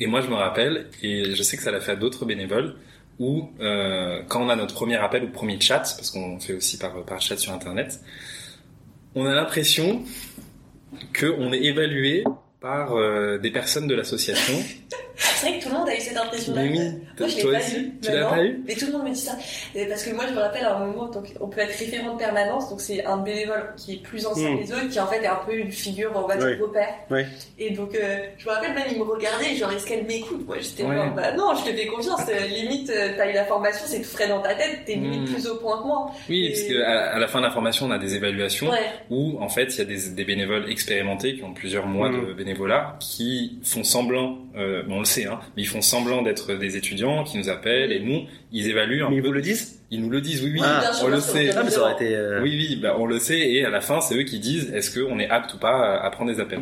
Et 0.02 0.08
moi, 0.08 0.20
je 0.20 0.28
me 0.28 0.34
rappelle, 0.36 0.88
et 1.02 1.34
je 1.34 1.44
sais 1.44 1.56
que 1.56 1.64
ça 1.64 1.72
l'a 1.72 1.80
fait 1.80 1.94
à 1.94 1.96
d'autres 1.96 2.26
bénévoles, 2.26 2.76
où 3.22 3.52
euh, 3.60 4.24
quand 4.28 4.42
on 4.42 4.50
a 4.50 4.56
notre 4.56 4.74
premier 4.74 4.96
appel 4.96 5.24
ou 5.26 5.28
premier 5.30 5.62
chat, 5.62 5.78
parce 5.78 6.10
qu'on 6.10 6.40
fait 6.40 6.54
aussi 6.54 6.80
par, 6.80 7.06
par 7.06 7.22
chat 7.22 7.38
sur 7.38 7.54
Internet, 7.54 8.00
on 9.14 9.28
a 9.28 9.36
l'impression 9.36 10.02
qu'on 11.18 11.54
est 11.54 11.64
évalué 11.64 12.24
par 12.60 12.96
euh, 12.96 13.38
des 13.38 13.52
personnes 13.52 13.86
de 13.86 13.94
l'association. 13.94 14.56
C'est 15.22 15.48
vrai 15.50 15.60
que 15.60 15.64
tout 15.64 15.70
le 15.70 15.76
monde 15.76 15.90
a 15.90 15.96
eu 15.96 16.00
cette 16.00 16.18
impression-là. 16.18 16.62
Mais 16.64 16.70
oui, 16.70 16.80
Moi, 17.20 17.28
je 17.30 17.36
l'ai 17.38 17.44
pas 17.44 17.58
aussi, 17.60 17.78
eu. 17.78 17.92
tu 18.02 18.12
l'as 18.12 18.26
pas 18.30 18.44
eu 18.44 18.64
Mais 18.68 18.74
tout 18.76 18.86
le 18.88 18.92
monde 18.94 19.04
me 19.08 19.14
dit 19.14 19.20
ça. 19.20 19.34
Parce 19.90 20.04
que 20.04 20.12
moi, 20.16 20.26
je 20.28 20.34
me 20.34 20.40
rappelle 20.40 20.64
à 20.66 20.76
un 20.76 20.86
moment, 20.86 21.08
donc, 21.08 21.34
on 21.40 21.48
peut 21.48 21.62
être 21.62 21.78
référent 21.78 22.14
de 22.14 22.18
permanence, 22.20 22.70
donc 22.70 22.82
c'est 22.82 23.04
un 23.06 23.18
bénévole 23.18 23.74
qui 23.78 23.94
est 23.94 24.04
plus 24.04 24.26
ancien 24.26 24.50
Mm. 24.52 24.58
que 24.58 24.64
les 24.64 24.72
autres, 24.74 24.90
qui 24.90 25.00
en 25.00 25.08
fait 25.08 25.22
est 25.24 25.28
un 25.28 25.40
peu 25.46 25.54
une 25.56 25.72
figure, 25.72 26.12
on 26.16 26.28
va 26.28 26.38
dire, 26.38 26.58
repère. 26.62 26.90
Ouais. 27.10 27.28
Et 27.60 27.72
donc, 27.72 27.94
euh, 27.96 28.18
je 28.38 28.48
me 28.48 28.52
rappelle 28.54 28.74
même, 28.74 28.86
il 28.92 28.98
me 28.98 29.04
regardait, 29.04 29.56
genre, 29.56 29.72
est-ce 29.72 29.86
qu'elle 29.86 30.06
m'écoute? 30.06 30.46
Moi, 30.48 30.58
j'étais 30.60 30.84
Ouais. 30.84 30.96
genre, 30.96 31.14
bah 31.16 31.32
non, 31.34 31.54
je 31.56 31.70
te 31.70 31.76
fais 31.76 31.86
confiance. 31.88 32.22
euh, 32.30 32.48
limite, 32.48 32.90
euh, 32.90 33.14
t'as 33.18 33.30
eu 33.30 33.34
la 33.34 33.46
formation, 33.46 33.84
c'est 33.86 34.00
tout 34.02 34.10
frais 34.10 34.28
dans 34.28 34.42
ta 34.42 34.54
tête, 34.56 34.82
t'es 34.86 34.96
limite 34.96 35.22
Mm. 35.30 35.34
plus 35.34 35.48
au 35.48 35.56
point 35.58 35.82
que 35.82 35.88
moi. 35.88 36.12
Oui, 36.30 36.46
Et- 36.46 36.50
parce 36.50 36.62
que 36.64 36.82
à, 36.84 37.14
à 37.16 37.20
la 37.20 37.28
fin 37.28 37.40
de 37.40 37.46
la 37.46 37.52
formation, 37.52 37.86
on 37.88 37.92
a 37.92 37.98
des 38.00 38.16
évaluations. 38.16 38.70
Ouais. 38.70 38.78
où 39.10 39.38
en 39.42 39.50
fait 39.50 39.66
il 39.76 39.78
y 39.78 39.82
a 39.82 39.86
des, 39.86 40.10
des 40.12 40.24
bénévoles 40.26 40.70
expérimentés 40.72 41.36
qui 41.36 41.44
ont 41.44 41.54
plusieurs 41.54 41.86
mois 41.86 42.10
de 42.10 42.34
bénévolat 42.34 42.96
qui 43.00 43.60
font 43.64 43.84
semblant, 43.84 44.38
euh, 44.56 44.84
bon, 44.84 44.96
on 44.96 45.00
le 45.00 45.06
sait, 45.12 45.26
hein, 45.26 45.40
mais 45.56 45.64
ils 45.64 45.68
font 45.68 45.82
semblant 45.82 46.22
d'être 46.22 46.54
des 46.56 46.78
étudiants 46.78 47.24
qui 47.24 47.38
nous 47.38 47.50
appellent 47.50 47.92
et 47.92 48.00
nous 48.00 48.22
ils 48.52 48.68
évaluent 48.68 49.04
un 49.04 49.10
Mais 49.10 49.18
ils 49.18 49.22
peu. 49.22 49.28
vous 49.28 49.34
le 49.34 49.42
disent? 49.42 49.80
Ils 49.92 50.02
nous 50.02 50.10
le 50.10 50.22
disent, 50.22 50.42
oui, 50.44 50.52
oui, 50.54 50.62
Ah, 50.64 50.92
on 51.04 51.08
le 51.08 51.20
sait. 51.20 51.50
Ah, 51.56 51.64
mais 51.64 51.70
ça 51.70 51.82
aurait 51.82 51.94
été... 51.94 52.16
euh, 52.16 52.42
Oui, 52.42 52.56
oui, 52.56 52.80
bah, 52.82 52.96
on 52.98 53.06
le 53.06 53.20
sait 53.20 53.40
et 53.52 53.66
à 53.66 53.70
la 53.70 53.82
fin 53.82 54.00
c'est 54.02 54.16
eux 54.16 54.24
qui 54.24 54.40
disent 54.40 54.72
est-ce 54.74 54.98
qu'on 54.98 55.20
est 55.20 55.30
apte 55.30 55.54
ou 55.54 55.58
pas 55.58 55.98
à 56.00 56.10
prendre 56.12 56.32
des 56.34 56.40
appels. 56.40 56.62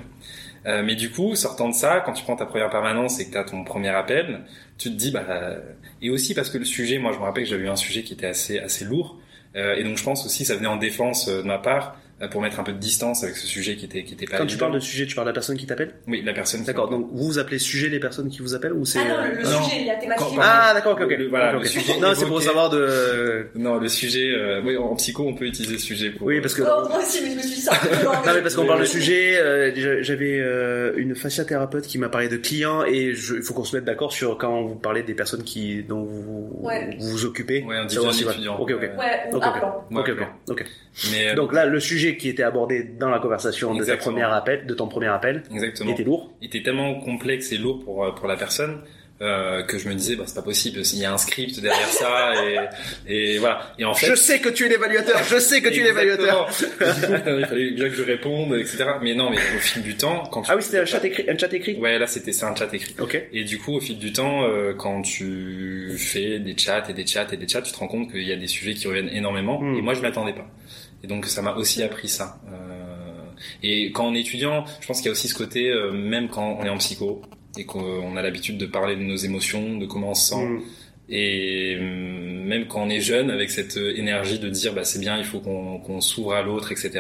Euh, 0.66 0.84
mais 0.84 0.96
du 0.96 1.10
coup, 1.10 1.36
sortant 1.36 1.70
de 1.70 1.74
ça, 1.74 2.02
quand 2.06 2.12
tu 2.14 2.24
prends 2.24 2.36
ta 2.36 2.46
première 2.46 2.70
permanence 2.70 3.20
et 3.22 3.28
que 3.28 3.32
tu 3.32 3.38
as 3.38 3.46
ton 3.46 3.64
premier 3.64 3.90
appel, 3.90 4.42
tu 4.78 4.90
te 4.90 4.96
dis 4.96 5.12
bah 5.12 5.24
et 6.02 6.10
aussi 6.10 6.34
parce 6.34 6.50
que 6.50 6.58
le 6.58 6.66
sujet, 6.66 6.98
moi 6.98 7.12
je 7.14 7.18
me 7.20 7.24
rappelle 7.24 7.44
que 7.44 7.50
j'avais 7.50 7.64
eu 7.64 7.70
un 7.70 7.76
sujet 7.78 8.04
qui 8.04 8.14
était 8.14 8.28
assez 8.28 8.60
assez 8.60 8.84
lourd 8.86 9.18
euh, 9.56 9.76
et 9.76 9.84
donc 9.84 9.98
je 9.98 10.04
pense 10.04 10.26
aussi 10.26 10.44
ça 10.46 10.56
venait 10.56 10.68
en 10.68 10.76
défense 10.78 11.28
euh, 11.30 11.42
de 11.42 11.48
ma 11.48 11.58
part 11.60 11.96
euh, 11.96 11.98
pour 12.28 12.42
mettre 12.42 12.60
un 12.60 12.64
peu 12.64 12.74
de 12.74 12.78
distance 12.78 13.24
avec 13.24 13.36
ce 13.38 13.48
sujet 13.48 13.76
qui 13.76 13.86
était 13.86 14.04
qui 14.04 14.14
était 14.14 14.26
pas 14.26 14.38
Quand 14.38 14.46
tu 14.46 14.58
parles 14.58 14.74
de 14.74 14.80
sujet, 14.80 15.06
tu 15.06 15.16
parles 15.16 15.28
de 15.28 15.30
la 15.30 15.34
personne 15.34 15.58
qui 15.58 15.66
t'appelle? 15.66 15.94
Oui 16.08 16.22
la 16.26 16.34
personne 16.34 16.60
qui 16.62 16.66
D'accord, 16.68 16.90
donc 16.90 17.08
vous 17.12 17.24
vous 17.26 17.40
appelez 17.40 17.60
sujet 17.60 17.88
les 17.90 18.00
personnes 18.00 18.30
qui 18.30 18.40
vous 18.40 18.56
appellent 18.56 18.74
ou 18.74 18.86
c'est... 18.86 19.00
Ah 19.00 19.08
non, 19.08 19.30
le, 19.32 19.38
le 19.38 19.44
Non. 19.44 19.64
sujet, 19.64 19.86
la 19.86 19.96
thématique. 19.96 20.26
Quand- 20.36 20.42
Ah 20.42 20.72
d'accord, 20.74 20.94
ok, 20.94 21.02
ok. 21.04 21.16
Le- 21.18 21.28
voilà, 21.30 21.50
Ok, 21.52 21.58
ok. 21.58 21.64
le 21.64 21.70
sujet 21.70 22.00
Non, 22.00 22.10
c'est 22.16 22.26
pour 22.26 22.42
savoir 22.42 22.70
de... 22.70 23.48
non 23.56 23.78
le 23.78 23.88
sujet 23.88 24.32
euh, 24.36 24.62
oui 24.66 24.76
en 24.78 24.96
psycho 24.96 25.26
on 25.28 25.34
peut 25.34 25.46
utiliser 25.46 25.74
le 25.74 25.80
sujet 25.80 26.10
pour 26.12 26.28
Oui, 26.28 26.42
parce 26.42 26.54
que... 26.54 26.62
Oh, 26.64 26.88
moi 26.90 27.00
aussi, 27.00 27.22
mais 27.24 27.32
je 27.32 27.36
me 27.38 27.42
suis 27.42 27.56
dit 27.56 27.62
ça. 27.62 27.72
Non 28.04 28.34
mais 28.36 28.42
parce 28.42 28.56
qu'on 28.56 28.66
parle 28.66 28.82
de 28.82 28.86
sujet, 28.86 29.38
euh, 29.40 29.72
déjà, 29.72 30.02
j'avais 30.02 30.40
euh, 30.40 30.94
une 30.98 31.16
fasciathérapeute 31.16 31.86
qui 31.88 31.98
m'a 31.98 32.10
parlé 32.10 32.28
de 32.28 32.38
clients 32.38 32.84
et 32.84 33.14
je- 33.14 33.36
il 33.36 33.42
faut 33.44 33.54
qu'on 33.54 33.64
se 33.64 33.76
mette 33.76 33.86
d'accord 33.86 34.12
sur 34.12 34.38
quand 34.38 34.62
vous 34.64 34.76
parlez 34.76 35.04
des 35.04 35.14
personnes 35.14 35.44
qui 35.44 35.84
dont 35.84 36.04
vous 36.04 36.50
Ouais. 36.62 36.98
vous, 37.00 37.08
vous 37.10 37.26
occupez. 37.26 37.64
Ouais, 37.64 37.78
un 37.78 37.86
étudiant. 37.86 38.58
Ok 38.60 38.72
ok. 38.72 38.82
Ouais. 38.82 38.90
Ou 39.32 39.38
Ok, 39.38 39.44
un 40.10 40.12
ok. 40.12 40.28
ok. 40.50 40.66
Mais 41.12 41.30
euh, 41.30 41.36
Donc 41.36 41.54
là, 41.54 41.66
le 41.66 41.80
sujet 41.80 42.18
qui 42.18 42.30
était 42.30 42.44
abordé 42.44 42.84
dans 42.84 43.10
la 43.10 43.20
conversation 43.20 43.74
de 43.74 43.84
ta 43.84 43.98
première 43.98 44.34
appel, 44.34 44.66
de 44.66 44.74
ton 44.74 44.88
premier 44.88 45.08
appel, 45.08 45.44
exactement 45.52 45.92
était 45.92 46.04
lourd. 46.04 46.34
il 46.42 46.48
était 46.48 46.64
tellement 46.64 47.00
complexe 47.00 47.52
et 47.52 47.58
lourd 47.58 47.84
pour 47.84 48.04
euh, 48.04 48.12
pour 48.12 48.28
la 48.28 48.36
personne 48.36 48.82
euh, 49.22 49.64
que 49.64 49.78
je 49.78 49.90
me 49.90 49.96
disais 49.96 50.16
bah 50.16 50.24
c'est 50.26 50.36
pas 50.36 50.42
possible 50.42 50.82
il 50.94 51.00
y 51.00 51.06
a 51.06 51.14
un 51.14 51.18
script 51.18 51.60
derrière 51.60 51.88
ça 51.90 52.34
et 52.46 52.58
et 53.08 53.38
voilà 53.40 53.74
et 53.78 53.86
en 53.86 53.94
fait 53.94 54.08
Je 54.08 54.16
sais 54.16 54.40
que 54.40 54.50
tu 54.50 54.66
es 54.66 54.70
l'évaluateur. 54.70 55.22
Je 55.30 55.40
sais 55.40 55.62
que 55.62 55.70
tu 55.70 55.82
es 55.82 55.84
l'évaluateur. 55.84 56.50
Il 56.80 57.46
fallait 57.46 57.72
bien 57.72 57.90
que 57.90 57.96
je 57.96 58.04
réponde 58.04 58.56
etc 58.56 58.86
mais 59.02 59.14
non 59.16 59.30
mais 59.30 59.38
au 59.38 59.60
fil 59.60 59.84
du 59.84 59.96
temps 59.96 60.24
quand 60.32 60.44
tu 60.44 60.52
Ah 60.52 60.56
oui, 60.56 60.64
c'était 60.64 60.80
un 60.80 60.86
chat 60.86 61.04
écrit. 61.04 61.26
Un 61.30 61.38
chat 61.38 61.54
écrit? 61.54 61.76
ouais 61.76 62.00
là 62.00 62.08
c'était 62.08 62.32
c'est 62.32 62.46
un 62.46 62.56
chat 62.56 62.74
écrit 62.74 62.96
Ok. 63.00 63.22
Et 63.32 63.44
du 63.44 63.58
coup, 63.60 63.74
au 63.76 63.80
fil 63.80 63.98
du 63.98 64.12
temps, 64.12 64.44
euh, 64.44 64.74
quand 64.74 65.02
tu 65.02 65.96
fais 65.98 66.40
des 66.40 66.58
chats 66.58 66.84
et 66.90 66.94
des 66.94 67.06
chats 67.06 67.28
et 67.32 67.38
des 67.38 67.48
chats, 67.48 67.62
tu 67.62 67.72
te 67.72 67.78
rends 67.78 67.88
compte 67.88 68.12
qu'il 68.12 68.24
y 68.24 68.32
a 68.32 68.36
des 68.36 68.48
sujets 68.48 68.74
qui 68.74 68.88
reviennent 68.88 69.10
énormément. 69.10 69.62
Mm. 69.62 69.78
Et 69.78 69.82
moi, 69.82 69.94
je 69.94 70.02
m'attendais 70.02 70.34
pas. 70.34 70.48
Et 71.04 71.08
donc, 71.08 71.26
ça 71.26 71.42
m'a 71.42 71.54
aussi 71.56 71.82
appris 71.84 72.10
ça. 72.10 72.40
Euh, 72.52 72.56
et 73.64 73.92
quand 73.92 74.08
on 74.08 74.16
est 74.16 74.22
étudiant, 74.22 74.66
je 74.82 74.88
pense 74.88 74.98
qu'il 74.98 75.08
y 75.08 75.10
a 75.10 75.12
aussi 75.14 75.28
ce 75.28 75.36
côté, 75.36 75.70
euh, 75.70 75.92
même 75.92 76.30
quand 76.30 76.58
on 76.60 76.66
est 76.66 76.70
en 76.70 76.78
psycho 76.78 77.22
et 77.58 77.66
qu'on 77.66 78.16
a 78.16 78.22
l'habitude 78.22 78.58
de 78.58 78.66
parler 78.66 78.96
de 78.96 79.02
nos 79.02 79.16
émotions, 79.16 79.78
de 79.78 79.86
comment 79.86 80.12
on 80.12 80.16
se 80.16 80.30
sent, 80.30 80.46
Mm. 80.46 80.62
et 81.10 81.78
hum, 81.80 82.46
même 82.46 82.68
quand 82.68 82.84
on 82.84 82.90
est 82.90 83.02
jeune, 83.02 83.32
avec 83.32 83.50
cette 83.52 83.78
euh, 83.78 83.98
énergie 83.98 84.40
de 84.40 84.50
dire 84.50 84.74
bah 84.74 84.84
c'est 84.84 85.00
bien, 85.00 85.18
il 85.18 85.24
faut 85.26 85.40
qu'on 85.40 85.80
qu'on 85.80 86.02
s'ouvre 86.02 86.34
à 86.34 86.42
l'autre, 86.42 86.72
etc. 86.72 86.92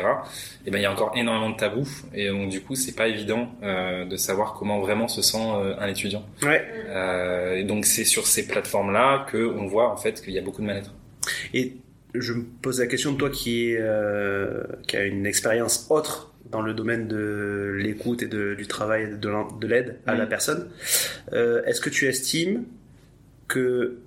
Et 0.65 0.71
ben 0.71 0.79
il 0.79 0.81
y 0.81 0.85
a 0.85 0.91
encore 0.91 1.13
énormément 1.15 1.49
de 1.51 1.57
tabous, 1.57 1.87
et 2.13 2.27
donc 2.29 2.49
du 2.49 2.61
coup 2.61 2.75
c'est 2.75 2.95
pas 2.95 3.07
évident 3.07 3.51
euh, 3.63 4.05
de 4.05 4.17
savoir 4.17 4.53
comment 4.53 4.79
vraiment 4.79 5.07
se 5.07 5.21
sent 5.21 5.37
euh, 5.37 5.75
un 5.79 5.87
étudiant. 5.87 6.25
Ouais. 6.43 6.65
Euh, 6.87 7.55
et 7.57 7.63
donc 7.63 7.85
c'est 7.85 8.05
sur 8.05 8.27
ces 8.27 8.47
plateformes-là 8.47 9.25
que 9.31 9.37
on 9.37 9.67
voit 9.67 9.91
en 9.91 9.97
fait 9.97 10.21
qu'il 10.23 10.33
y 10.33 10.39
a 10.39 10.41
beaucoup 10.41 10.61
de 10.61 10.67
mal-être. 10.67 10.93
Et 11.53 11.77
je 12.15 12.33
me 12.33 12.43
pose 12.43 12.79
la 12.79 12.87
question 12.87 13.11
de 13.11 13.17
toi 13.17 13.29
qui, 13.29 13.71
est, 13.71 13.77
euh, 13.79 14.63
qui 14.87 14.97
a 14.97 15.03
une 15.03 15.25
expérience 15.25 15.87
autre 15.89 16.28
dans 16.51 16.61
le 16.61 16.73
domaine 16.73 17.07
de 17.07 17.75
l'écoute 17.77 18.23
et 18.23 18.27
de, 18.27 18.55
du 18.55 18.65
travail 18.67 19.17
de, 19.19 19.67
l'aide 19.67 19.99
à 20.07 20.15
la 20.15 20.25
personne. 20.25 20.67
Euh, 21.33 21.61
Est-ce 21.65 21.79
que 21.81 21.89
tu 21.89 22.07
estimes 22.07 22.63
que 23.47 23.99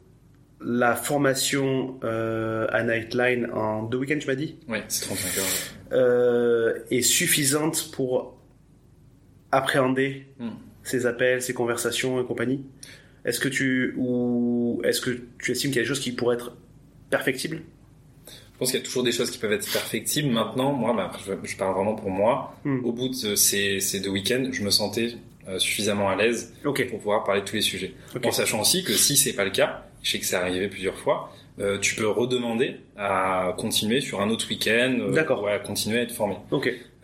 la 0.64 0.94
formation 0.96 1.98
euh, 2.04 2.66
à 2.70 2.82
Nightline 2.84 3.48
en 3.52 3.82
deux 3.84 3.98
week-ends, 3.98 4.18
tu 4.20 4.26
m'as 4.28 4.34
dit, 4.34 4.56
Ouais, 4.68 4.82
c'est 4.88 5.04
35 5.06 5.38
heures. 5.38 5.44
euh, 5.92 6.74
est 6.90 7.02
suffisante 7.02 7.90
pour 7.92 8.36
appréhender 9.50 10.26
Mm. 10.38 10.50
ces 10.82 11.06
appels, 11.06 11.42
ces 11.42 11.54
conversations 11.54 12.20
et 12.20 12.24
compagnie? 12.24 12.64
Est-ce 13.24 13.38
que 13.40 13.48
tu 13.48 13.94
ou 13.96 14.80
est-ce 14.84 15.00
que 15.00 15.10
tu 15.38 15.52
estimes 15.52 15.70
qu'il 15.70 15.76
y 15.76 15.80
a 15.80 15.82
des 15.82 15.88
choses 15.88 16.00
qui 16.00 16.12
pourraient 16.12 16.36
être 16.36 16.56
perfectibles? 17.10 17.60
Pense 18.62 18.70
qu'il 18.70 18.80
y 18.80 18.82
a 18.82 18.86
toujours 18.86 19.02
des 19.02 19.12
choses 19.12 19.30
qui 19.30 19.38
peuvent 19.38 19.52
être 19.52 19.70
perfectibles. 19.70 20.28
Maintenant, 20.30 20.72
moi, 20.72 20.94
bah, 20.94 21.10
je, 21.26 21.32
je 21.42 21.56
parle 21.56 21.74
vraiment 21.74 21.94
pour 21.94 22.10
moi. 22.10 22.54
Mm. 22.64 22.84
Au 22.84 22.92
bout 22.92 23.08
de 23.08 23.34
ces, 23.34 23.80
ces 23.80 24.00
deux 24.00 24.10
week-ends, 24.10 24.48
je 24.52 24.62
me 24.62 24.70
sentais 24.70 25.14
euh, 25.48 25.58
suffisamment 25.58 26.08
à 26.08 26.14
l'aise 26.14 26.54
pour 26.62 26.72
pouvoir 26.72 27.24
parler 27.24 27.40
de 27.40 27.46
tous 27.46 27.56
les 27.56 27.62
sujets. 27.62 27.94
En 28.24 28.30
sachant 28.30 28.60
aussi 28.60 28.84
que 28.84 28.92
si 28.92 29.16
c'est 29.16 29.32
pas 29.32 29.44
le 29.44 29.50
cas, 29.50 29.84
je 30.02 30.12
sais 30.12 30.18
que 30.20 30.24
c'est 30.24 30.36
arrivé 30.36 30.68
plusieurs 30.68 30.96
fois, 30.96 31.32
euh, 31.58 31.78
tu 31.78 31.96
peux 31.96 32.06
redemander 32.06 32.76
à 32.96 33.54
continuer 33.58 34.00
sur 34.00 34.20
un 34.20 34.30
autre 34.30 34.48
week-end, 34.48 34.96
euh, 35.00 35.12
D'accord. 35.12 35.48
à 35.48 35.58
continuer 35.58 35.98
à 35.98 36.02
être 36.02 36.12
formé. 36.12 36.36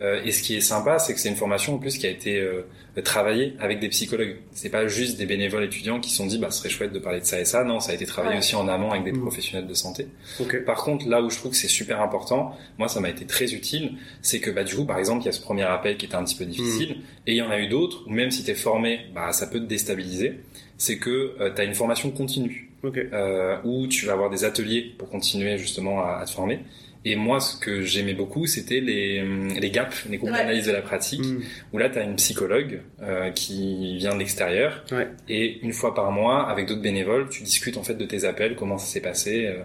Euh, 0.01 0.21
et 0.23 0.31
ce 0.31 0.41
qui 0.41 0.55
est 0.55 0.61
sympa, 0.61 0.97
c'est 0.97 1.13
que 1.13 1.19
c'est 1.19 1.27
une 1.27 1.35
formation 1.35 1.75
en 1.75 1.77
plus 1.77 1.97
qui 1.97 2.07
a 2.07 2.09
été 2.09 2.39
euh, 2.39 2.61
travaillée 3.03 3.55
avec 3.59 3.79
des 3.79 3.89
psychologues. 3.89 4.37
C'est 4.53 4.69
pas 4.69 4.87
juste 4.87 5.17
des 5.17 5.25
bénévoles 5.25 5.63
étudiants 5.65 5.99
qui 5.99 6.09
se 6.09 6.15
sont 6.17 6.25
dit 6.25 6.37
bah 6.37 6.51
ce 6.51 6.59
serait 6.59 6.69
chouette 6.69 6.93
de 6.93 6.99
parler 6.99 7.19
de 7.19 7.25
ça 7.25 7.39
et 7.39 7.43
ça. 7.45 7.63
Non, 7.65 7.79
ça 7.81 7.91
a 7.91 7.95
été 7.95 8.05
travaillé 8.05 8.35
Ouais. 8.35 8.39
aussi 8.39 8.55
en 8.55 8.67
amont 8.69 8.91
avec 8.91 9.03
des 9.03 9.11
Mm. 9.11 9.21
professionnels 9.21 9.67
de 9.67 9.73
santé. 9.73 10.07
Ok. 10.39 10.63
Par 10.63 10.83
contre, 10.83 11.07
là 11.07 11.21
où 11.21 11.29
je 11.29 11.37
trouve 11.37 11.51
que 11.51 11.57
c'est 11.57 11.67
super 11.67 12.01
important, 12.01 12.55
moi 12.77 12.87
ça 12.87 12.99
m'a 13.01 13.09
été 13.09 13.25
très 13.25 13.53
utile, 13.53 13.93
c'est 14.21 14.39
que 14.39 14.49
bah 14.51 14.63
du 14.63 14.73
coup 14.75 14.85
par 14.85 14.99
exemple 14.99 15.23
il 15.23 15.25
y 15.25 15.29
a 15.29 15.33
ce 15.33 15.41
premier 15.41 15.63
appel 15.63 15.97
qui 15.97 16.05
était 16.05 16.15
un 16.15 16.23
petit 16.23 16.35
peu 16.35 16.45
difficile 16.45 16.97
et 17.27 17.33
il 17.33 17.35
y 17.37 17.41
en 17.41 17.49
a 17.51 17.59
eu 17.59 17.67
d'autres 17.67 18.03
où 18.07 18.11
même 18.11 18.31
si 18.31 18.43
t'es 18.43 18.55
formé, 18.55 19.01
bah 19.13 19.31
ça 19.33 19.47
peut 19.47 19.59
te 19.59 19.65
déstabiliser. 19.65 20.39
C'est 20.77 20.97
que 20.97 21.35
euh, 21.41 21.49
t'as 21.53 21.65
une 21.65 21.75
formation 21.75 22.09
continue 22.11 22.71
Ok. 22.83 22.97
euh, 22.97 23.57
où 23.65 23.85
tu 23.87 24.05
vas 24.05 24.13
avoir 24.13 24.29
des 24.29 24.45
ateliers 24.45 24.93
pour 24.97 25.09
continuer 25.09 25.57
justement 25.57 26.01
à, 26.05 26.19
à 26.21 26.25
te 26.25 26.31
former. 26.31 26.59
Et 27.05 27.15
moi, 27.15 27.39
ce 27.39 27.55
que 27.57 27.81
j'aimais 27.81 28.13
beaucoup, 28.13 28.45
c'était 28.45 28.81
les, 28.81 29.21
hum, 29.21 29.47
les 29.57 29.71
gaps, 29.71 30.05
les 30.09 30.17
groupes 30.17 30.31
Ouais. 30.31 30.37
d'analyse 30.39 30.65
de 30.67 30.71
la 30.73 30.81
pratique, 30.81 31.23
Mm. 31.25 31.41
où 31.71 31.77
là, 31.77 31.89
tu 31.89 31.97
as 31.97 32.03
une 32.03 32.15
psychologue 32.17 32.81
euh, 33.01 33.29
qui 33.31 33.95
vient 33.97 34.13
de 34.13 34.19
l'extérieur, 34.19 34.83
Ouais. 34.91 35.07
et 35.29 35.59
une 35.61 35.71
fois 35.73 35.95
par 35.95 36.11
mois, 36.11 36.49
avec 36.49 36.67
d'autres 36.67 36.81
bénévoles, 36.81 37.29
tu 37.29 37.43
discutes 37.43 37.77
en 37.77 37.83
fait 37.83 37.93
de 37.95 38.05
tes 38.05 38.25
appels, 38.25 38.55
comment 38.55 38.77
ça 38.77 38.85
s'est 38.87 39.01
passé. 39.01 39.45
euh, 39.47 39.63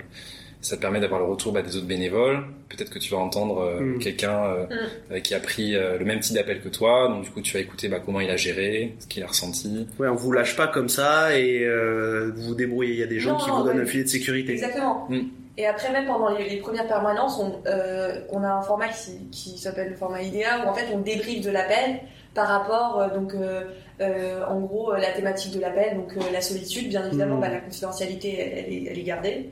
ça 0.60 0.76
te 0.76 0.80
permet 0.80 0.98
d'avoir 0.98 1.20
le 1.20 1.26
retour 1.26 1.52
bah, 1.52 1.60
des 1.60 1.76
autres 1.76 1.86
bénévoles. 1.86 2.42
Peut-être 2.70 2.88
que 2.88 2.98
tu 2.98 3.10
vas 3.10 3.18
entendre 3.18 3.58
euh, 3.60 3.80
Mm. 3.80 3.98
quelqu'un 3.98 4.44
euh, 4.46 4.66
euh, 5.12 5.20
qui 5.20 5.34
a 5.34 5.38
pris 5.40 5.74
euh, 5.74 5.98
le 5.98 6.06
même 6.06 6.20
type 6.20 6.34
d'appel 6.36 6.62
que 6.62 6.70
toi, 6.70 7.08
donc 7.08 7.24
du 7.24 7.30
coup, 7.30 7.42
tu 7.42 7.52
vas 7.52 7.60
écouter 7.60 7.88
bah, 7.88 8.00
comment 8.02 8.20
il 8.20 8.30
a 8.30 8.36
géré, 8.38 8.94
ce 8.98 9.06
qu'il 9.06 9.22
a 9.22 9.26
ressenti. 9.26 9.86
Ouais, 9.98 10.08
on 10.08 10.14
vous 10.14 10.32
lâche 10.32 10.56
pas 10.56 10.68
comme 10.68 10.88
ça 10.88 11.38
et 11.38 11.64
euh, 11.64 12.30
vous 12.34 12.42
vous 12.44 12.54
débrouillez. 12.54 12.94
Il 12.94 12.98
y 13.00 13.02
a 13.02 13.06
des 13.06 13.20
gens 13.20 13.32
Non, 13.32 13.38
qui 13.44 13.50
vous 13.50 13.62
donnent 13.62 13.76
ouais. 13.76 13.82
un 13.82 13.86
filet 13.86 14.04
de 14.04 14.08
sécurité. 14.08 14.52
Exactement. 14.52 15.06
Et 15.56 15.66
après, 15.66 15.92
même 15.92 16.06
pendant 16.06 16.30
les, 16.30 16.48
les 16.48 16.56
premières 16.56 16.88
permanences, 16.88 17.38
on, 17.38 17.60
euh, 17.66 18.20
on 18.32 18.42
a 18.42 18.48
un 18.48 18.62
format 18.62 18.88
qui, 18.88 19.28
qui 19.30 19.56
s'appelle 19.58 19.90
le 19.90 19.96
format 19.96 20.20
IDEA, 20.22 20.64
où 20.64 20.68
en 20.68 20.74
fait 20.74 20.86
on 20.92 20.98
débriefe 20.98 21.42
de 21.44 21.50
l'appel 21.50 22.00
par 22.34 22.48
rapport, 22.48 23.00
euh, 23.00 23.08
donc, 23.16 23.32
euh, 23.34 23.62
euh, 24.00 24.44
en 24.48 24.58
gros, 24.60 24.92
la 24.94 25.12
thématique 25.12 25.54
de 25.54 25.60
l'appel, 25.60 25.94
donc 25.96 26.12
la 26.32 26.40
solitude, 26.40 26.88
bien 26.88 27.06
évidemment, 27.06 27.36
Mm. 27.36 27.40
bah, 27.40 27.48
la 27.50 27.60
confidentialité, 27.60 28.36
elle, 28.40 28.64
elle 28.66 28.72
est, 28.72 28.84
elle 28.90 28.98
est 28.98 29.02
gardée. 29.04 29.50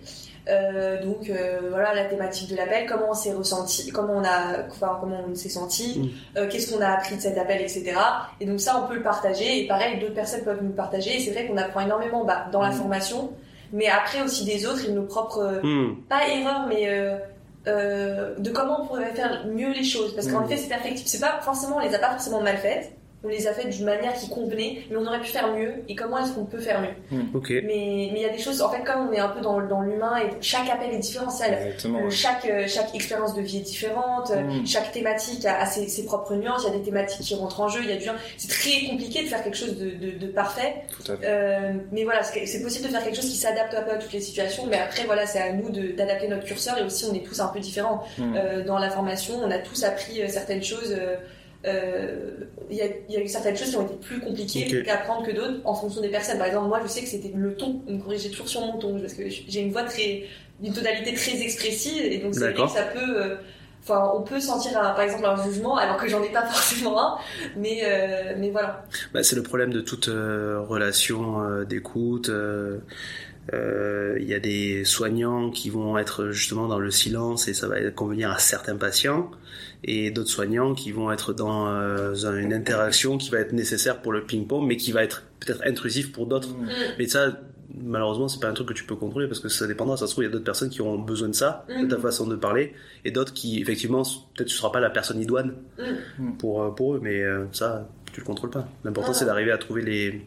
Donc 1.05 1.31
voilà 1.71 1.95
la 1.95 2.07
thématique 2.07 2.51
de 2.51 2.57
l'appel, 2.57 2.87
comment 2.89 3.11
on 3.11 3.15
s'est 3.15 3.33
ressenti, 3.33 3.91
comment 3.93 4.15
on 4.15 4.25
a, 4.25 4.67
enfin 4.69 4.99
comment 5.01 5.21
on 5.31 5.35
s'est 5.37 5.49
senti, 5.49 6.01
Mm. 6.35 6.39
euh, 6.39 6.49
qu'est-ce 6.51 6.75
qu'on 6.75 6.81
a 6.83 6.89
appris 6.89 7.15
de 7.15 7.21
cet 7.21 7.39
appel, 7.39 7.61
etc. 7.61 7.93
Et 8.41 8.47
donc 8.47 8.59
ça 8.61 8.83
on 8.83 8.89
peut 8.89 8.97
le 8.97 9.05
partager 9.05 9.63
et 9.63 9.69
pareil 9.69 10.01
d'autres 10.01 10.15
personnes 10.15 10.43
peuvent 10.43 10.61
nous 10.61 10.71
le 10.71 10.75
partager 10.75 11.15
et 11.15 11.21
c'est 11.21 11.31
vrai 11.31 11.47
qu'on 11.47 11.57
apprend 11.59 11.81
énormément 11.83 12.25
bah, 12.25 12.47
dans 12.51 12.61
la 12.61 12.71
Mm. 12.71 12.73
formation, 12.73 13.31
mais 13.73 13.89
après 13.89 14.23
aussi 14.23 14.45
des 14.45 14.67
autres 14.67 14.85
et 14.85 14.89
de 14.89 14.95
nos 14.95 15.07
propres 15.07 15.61
Hmm. 15.63 15.97
pas 16.09 16.29
erreur, 16.29 16.67
mais 16.69 16.89
euh, 16.89 17.17
euh, 17.67 18.35
de 18.39 18.51
comment 18.51 18.83
on 18.83 18.87
pourrait 18.87 19.15
faire 19.15 19.47
mieux 19.47 19.73
les 19.73 19.85
choses. 19.85 20.15
Parce 20.15 20.27
qu'en 20.29 20.41
Mhm. 20.41 20.47
effet, 20.47 20.57
c'est 20.57 20.69
perfectible. 20.69 21.09
C'est 21.09 21.21
pas 21.21 21.41
forcément, 21.43 21.77
on 21.77 21.81
les 21.81 21.95
a 21.95 21.99
pas 21.99 22.11
forcément 22.11 22.41
mal 22.41 22.57
faites. 22.59 22.93
On 23.25 23.29
les 23.29 23.47
a 23.47 23.53
faites 23.53 23.69
d'une 23.71 23.85
manière 23.85 24.15
qui 24.15 24.29
convenait, 24.29 24.79
mais 24.91 24.97
on 24.97 25.07
aurait 25.07 25.21
pu 25.21 25.29
faire 25.29 25.53
mieux. 25.55 25.75
Et 25.89 25.95
comment 25.95 26.19
est-ce 26.19 26.33
qu'on 26.33 26.45
peut 26.45 26.59
faire 26.59 26.81
mieux 26.81 27.21
Ok. 27.35 27.51
Mais 27.51 27.63
mais 28.13 28.17
il 28.17 28.19
y 28.21 28.25
a 28.25 28.31
des 28.31 28.39
choses. 28.43 28.61
En 28.63 28.69
fait, 28.69 28.83
comme 28.83 29.09
on 29.09 29.13
est 29.13 29.21
un 29.21 29.29
peu 29.29 29.41
dans, 29.41 29.61
dans 29.61 29.81
l'humain 29.81 30.17
et 30.19 30.31
chaque 30.41 30.69
appel 30.69 30.93
est 30.93 30.99
différent, 30.99 31.31
ça, 31.31 31.47
Exactement. 31.49 31.99
le- 32.01 32.05
ouais. 32.07 32.11
chaque 32.11 32.45
euh, 32.47 32.65
chaque 32.67 32.93
expérience 32.95 33.35
de 33.35 33.43
vie 33.43 33.59
est 33.59 33.61
différente. 33.61 34.31
euh, 34.33 34.43
Mm. 34.43 34.67
Chaque 34.67 34.91
thématique 34.91 35.45
a, 35.45 35.61
a 35.61 35.67
ses, 35.67 35.87
ses 35.89 36.05
propres 36.05 36.35
nuances. 36.35 36.65
Il 36.67 36.73
y 36.73 36.75
a 36.75 36.79
des 36.79 36.85
thématiques 36.85 37.21
qui 37.25 37.35
rentrent 37.37 37.61
en 37.61 37.69
jeu. 37.69 37.81
Il 37.85 37.89
y 37.91 37.93
a 37.93 37.97
du. 37.97 38.09
C'est 38.37 38.49
très 38.51 38.89
compliqué 38.91 39.23
de 39.23 39.29
faire 39.29 39.43
quelque 39.45 39.57
chose 39.57 39.79
de, 39.79 39.91
de, 39.91 40.19
de 40.19 40.27
parfait. 40.27 40.75
Tout 40.91 41.13
à 41.13 41.17
fait. 41.17 41.25
Euh, 41.25 41.73
mais 41.93 42.03
voilà, 42.05 42.23
c'est 42.25 42.61
possible 42.63 42.87
de 42.89 42.93
faire 42.93 43.05
quelque 43.05 43.17
chose 43.17 43.31
qui 43.31 43.37
s'adapte 43.37 43.73
un 43.75 43.83
peu 43.83 43.93
à 43.93 43.97
toutes 43.99 44.13
les 44.13 44.21
situations, 44.21 44.67
mais 44.69 44.79
après, 44.79 45.05
voilà, 45.05 45.27
c'est 45.27 45.41
à 45.41 45.53
nous 45.53 45.71
d'adapter 45.71 46.27
notre 46.27 46.45
curseur 46.45 46.77
et 46.79 46.83
aussi 46.83 47.05
on 47.11 47.15
est 47.15 47.25
tous 47.25 47.39
un 47.41 47.47
peu 47.49 47.61
différents. 47.61 48.03
Mm. 48.19 48.35
Euh, 48.37 48.65
dans 48.65 48.79
la 48.79 48.91
formation, 48.91 49.35
on 49.43 49.51
a 49.53 49.59
tous 49.59 49.85
appris 49.85 50.21
euh, 50.23 50.27
certaines 50.29 50.65
choses. 50.65 50.97
Euh, 51.67 51.69
euh, 51.71 52.31
Il 52.71 52.77
y, 52.77 52.83
a, 52.83 52.87
il 53.09 53.15
y 53.15 53.17
a 53.19 53.21
eu 53.21 53.29
certaines 53.29 53.57
choses 53.57 53.71
qui 53.71 53.77
ont 53.77 53.87
été 53.87 53.95
plus 53.97 54.21
compliquées 54.21 54.81
Ok. 54.83 54.89
à 54.89 54.95
apprendre 54.95 55.27
que 55.27 55.33
d'autres 55.33 55.61
en 55.65 55.75
fonction 55.75 56.01
des 56.01 56.09
personnes. 56.09 56.39
Par 56.39 56.47
exemple, 56.47 56.69
moi, 56.69 56.81
je 56.83 56.89
sais 56.89 57.03
que 57.03 57.09
c'était 57.09 57.33
le 57.35 57.55
ton. 57.55 57.83
On 57.87 57.93
me 57.95 58.03
corrigeait 58.03 58.31
toujours 58.31 58.49
sur 58.49 58.61
mon 58.63 58.79
ton 58.79 58.99
parce 59.01 59.15
que 59.15 59.23
j'ai 59.29 59.61
une 59.61 59.73
voix 59.73 59.85
très, 59.85 60.25
d'une 60.61 60.73
tonalité 60.73 61.15
très 61.15 61.41
expressive 61.43 62.03
et 62.05 62.19
donc 62.19 62.35
c'est 62.35 62.51
vrai 62.53 62.55
que 62.55 62.71
ça 62.71 62.83
peut. 62.85 63.23
euh, 63.23 63.37
Enfin, 63.85 64.13
on 64.15 64.23
peut 64.23 64.39
sentir, 64.39 64.79
un- 64.79 64.91
par 64.91 65.01
exemple, 65.01 65.27
un 65.27 65.45
jugement 65.45 65.77
alors 65.77 65.97
que 65.97 66.07
j'en 66.09 66.23
ai 66.23 66.29
pas 66.29 66.43
forcément 66.47 67.01
un, 67.05 67.19
mais 67.57 67.81
euh, 67.85 68.35
mais 68.39 68.51
voilà. 68.51 68.85
Bah, 69.13 69.25
c'est 69.25 69.35
le 69.35 69.43
problème 69.43 69.73
de 69.73 69.81
toute 69.81 70.07
euh, 70.07 70.61
relation 70.61 71.43
euh, 71.43 71.65
d'écoute. 71.65 72.31
Il 73.53 74.25
y 74.29 74.35
a 74.35 74.39
des 74.39 74.85
soignants 74.85 75.51
qui 75.51 75.69
vont 75.69 75.99
être 75.99 76.31
justement 76.31 76.69
dans 76.69 76.79
le 76.79 76.93
silence 76.93 77.49
et 77.49 77.55
ça 77.55 77.67
va 77.67 77.81
convenir 77.91 78.31
à 78.31 78.39
certains 78.39 78.77
patients, 78.77 79.31
et 79.85 80.11
d'autres 80.11 80.31
soignants 80.31 80.75
qui 80.75 80.93
vont 80.93 81.11
être 81.13 81.33
dans 81.33 81.67
euh, 81.69 82.15
un- 82.25 82.37
une 82.37 82.53
interaction 82.55 83.19
qui 83.19 83.31
va 83.31 83.39
être 83.39 83.53
nécessaire 83.53 84.01
pour 84.03 84.13
le 84.13 84.25
ping-pong, 84.25 84.65
mais 84.67 84.77
qui 84.77 84.93
va 84.93 85.03
être 85.03 85.25
peut-être 85.41 85.63
intrusif 85.67 86.13
pour 86.13 86.27
d'autres. 86.27 86.51
Mm. 86.51 86.69
Mais 86.99 87.09
ça, 87.09 87.41
malheureusement, 87.75 88.29
c'est 88.29 88.39
pas 88.41 88.49
un 88.49 88.53
truc 88.53 88.69
que 88.69 88.75
tu 88.75 88.85
peux 88.85 88.95
contrôler 88.97 89.27
parce 89.27 89.41
que 89.41 89.49
ça 89.49 89.67
dépendra. 89.67 89.97
Ça 89.97 90.07
se 90.07 90.13
trouve, 90.13 90.25
il 90.25 90.29
y 90.29 90.31
a 90.31 90.33
d'autres 90.33 90.45
personnes 90.45 90.71
qui 90.71 90.81
auront 90.83 90.99
besoin 90.99 91.29
de 91.29 91.35
ça, 91.35 91.67
de 91.69 91.87
ta 91.87 91.99
façon 91.99 92.27
de 92.27 92.37
parler, 92.37 92.75
et 93.05 93.11
d'autres 93.11 93.33
qui, 93.33 93.61
effectivement, 93.61 94.03
peut-être 94.35 94.49
tu 94.49 94.55
seras 94.57 94.71
pas 94.71 94.81
la 94.81 94.91
personne 94.91 95.21
idoine 95.21 95.55
Mm. 96.19 96.33
pour, 96.39 96.63
euh, 96.63 96.71
pour 96.71 96.95
eux, 96.95 97.01
mais 97.03 97.21
euh, 97.23 97.47
ça, 97.53 97.89
tu 98.13 98.21
le 98.21 98.27
contrôles 98.27 98.51
pas. 98.51 98.69
L'important, 98.85 99.13
Ah. 99.13 99.15
c'est 99.15 99.25
d'arriver 99.25 99.51
à 99.53 99.59
trouver 99.59 99.83
les, 99.83 100.23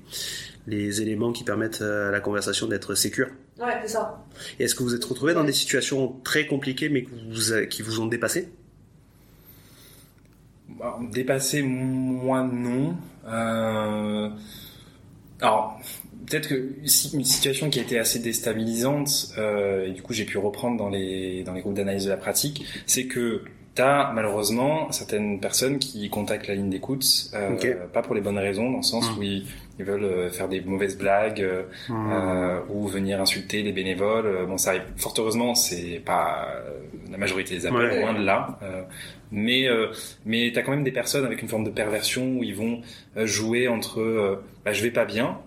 les 0.67 1.01
éléments 1.01 1.31
qui 1.31 1.43
permettent 1.43 1.81
à 1.81 2.09
la 2.11 2.19
conversation 2.19 2.67
d'être 2.67 2.95
sécure. 2.95 3.27
Ouais, 3.59 3.77
c'est 3.83 3.93
ça. 3.93 4.25
Et 4.59 4.63
est-ce 4.65 4.75
que 4.75 4.83
vous 4.83 4.95
êtes 4.95 5.05
retrouvé 5.05 5.33
dans 5.33 5.43
des 5.45 5.53
situations 5.53 6.15
très 6.25 6.45
compliquées, 6.47 6.89
mais 6.89 7.03
que 7.03 7.11
vous, 7.31 7.53
a- 7.53 7.65
qui 7.67 7.83
vous 7.83 8.01
ont 8.01 8.07
dépassé 8.07 8.49
Dépasser, 11.11 11.61
moi 11.61 12.43
non. 12.43 12.95
Euh, 13.27 14.29
Alors, 15.41 15.79
peut-être 16.25 16.49
que 16.49 16.73
une 17.13 17.23
situation 17.23 17.69
qui 17.69 17.79
a 17.79 17.81
été 17.81 17.97
assez 17.97 18.19
déstabilisante, 18.19 19.33
euh, 19.37 19.87
et 19.87 19.91
du 19.91 20.01
coup 20.01 20.13
j'ai 20.13 20.25
pu 20.25 20.37
reprendre 20.37 20.77
dans 20.77 20.89
les, 20.89 21.43
dans 21.43 21.53
les 21.53 21.61
groupes 21.61 21.75
d'analyse 21.75 22.05
de 22.05 22.09
la 22.09 22.17
pratique, 22.17 22.65
c'est 22.85 23.05
que 23.05 23.43
tu 23.75 23.81
as 23.81 24.11
malheureusement 24.13 24.91
certaines 24.91 25.39
personnes 25.39 25.79
qui 25.79 26.09
contactent 26.09 26.47
la 26.47 26.55
ligne 26.55 26.69
d'écoute, 26.69 27.05
euh, 27.33 27.55
pas 27.91 28.01
pour 28.01 28.15
les 28.15 28.21
bonnes 28.21 28.37
raisons, 28.37 28.71
dans 28.71 28.77
le 28.77 28.83
sens 28.83 29.09
Mm. 29.11 29.19
où 29.19 29.23
ils, 29.23 29.45
ils 29.79 29.85
veulent 29.85 30.03
euh, 30.05 30.29
faire 30.31 30.47
des 30.47 30.61
mauvaises 30.61 30.97
blagues, 30.97 31.41
euh, 31.41 31.63
euh, 31.89 32.59
ou 32.69 32.87
venir 32.87 33.19
insulter 33.21 33.61
les 33.63 33.73
bénévoles. 33.73 34.45
Bon, 34.47 34.57
ça 34.57 34.69
arrive. 34.71 34.83
Fort 34.97 35.13
heureusement, 35.17 35.53
c'est 35.55 36.01
pas 36.05 36.47
la 37.11 37.17
majorité 37.17 37.55
des 37.55 37.65
appels, 37.65 37.77
Ouais. 37.79 38.01
loin 38.01 38.13
de 38.13 38.23
là. 38.23 38.57
Euh, 38.63 38.83
mais 39.31 39.67
euh, 39.67 39.87
mais 40.25 40.51
t'as 40.53 40.61
quand 40.61 40.71
même 40.71 40.83
des 40.85 40.91
personnes 40.91 41.25
avec 41.25 41.41
une 41.41 41.49
forme 41.49 41.65
de 41.65 41.69
perversion 41.71 42.37
où 42.37 42.43
ils 42.43 42.55
vont 42.55 42.81
jouer 43.17 43.67
entre 43.67 43.99
euh, 43.99 44.41
bah, 44.63 44.71
je 44.71 44.81
vais 44.81 44.91
pas 44.91 45.05
bien. 45.05 45.37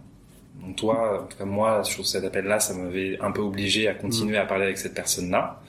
Donc 0.67 0.77
toi, 0.77 1.23
en 1.23 1.27
tout 1.29 1.39
cas 1.39 1.45
moi, 1.45 1.85
sur 1.85 2.05
cet 2.07 2.25
appel-là, 2.25 2.59
ça 2.61 2.75
m'avait 2.75 3.17
un 3.21 3.31
peu 3.31 3.41
obligé 3.41 3.87
à 3.89 3.95
continuer 3.95 4.37
à 4.37 4.45
parler 4.45 4.65
avec 4.65 4.77
cette 4.77 4.93
personne-là 4.95 5.61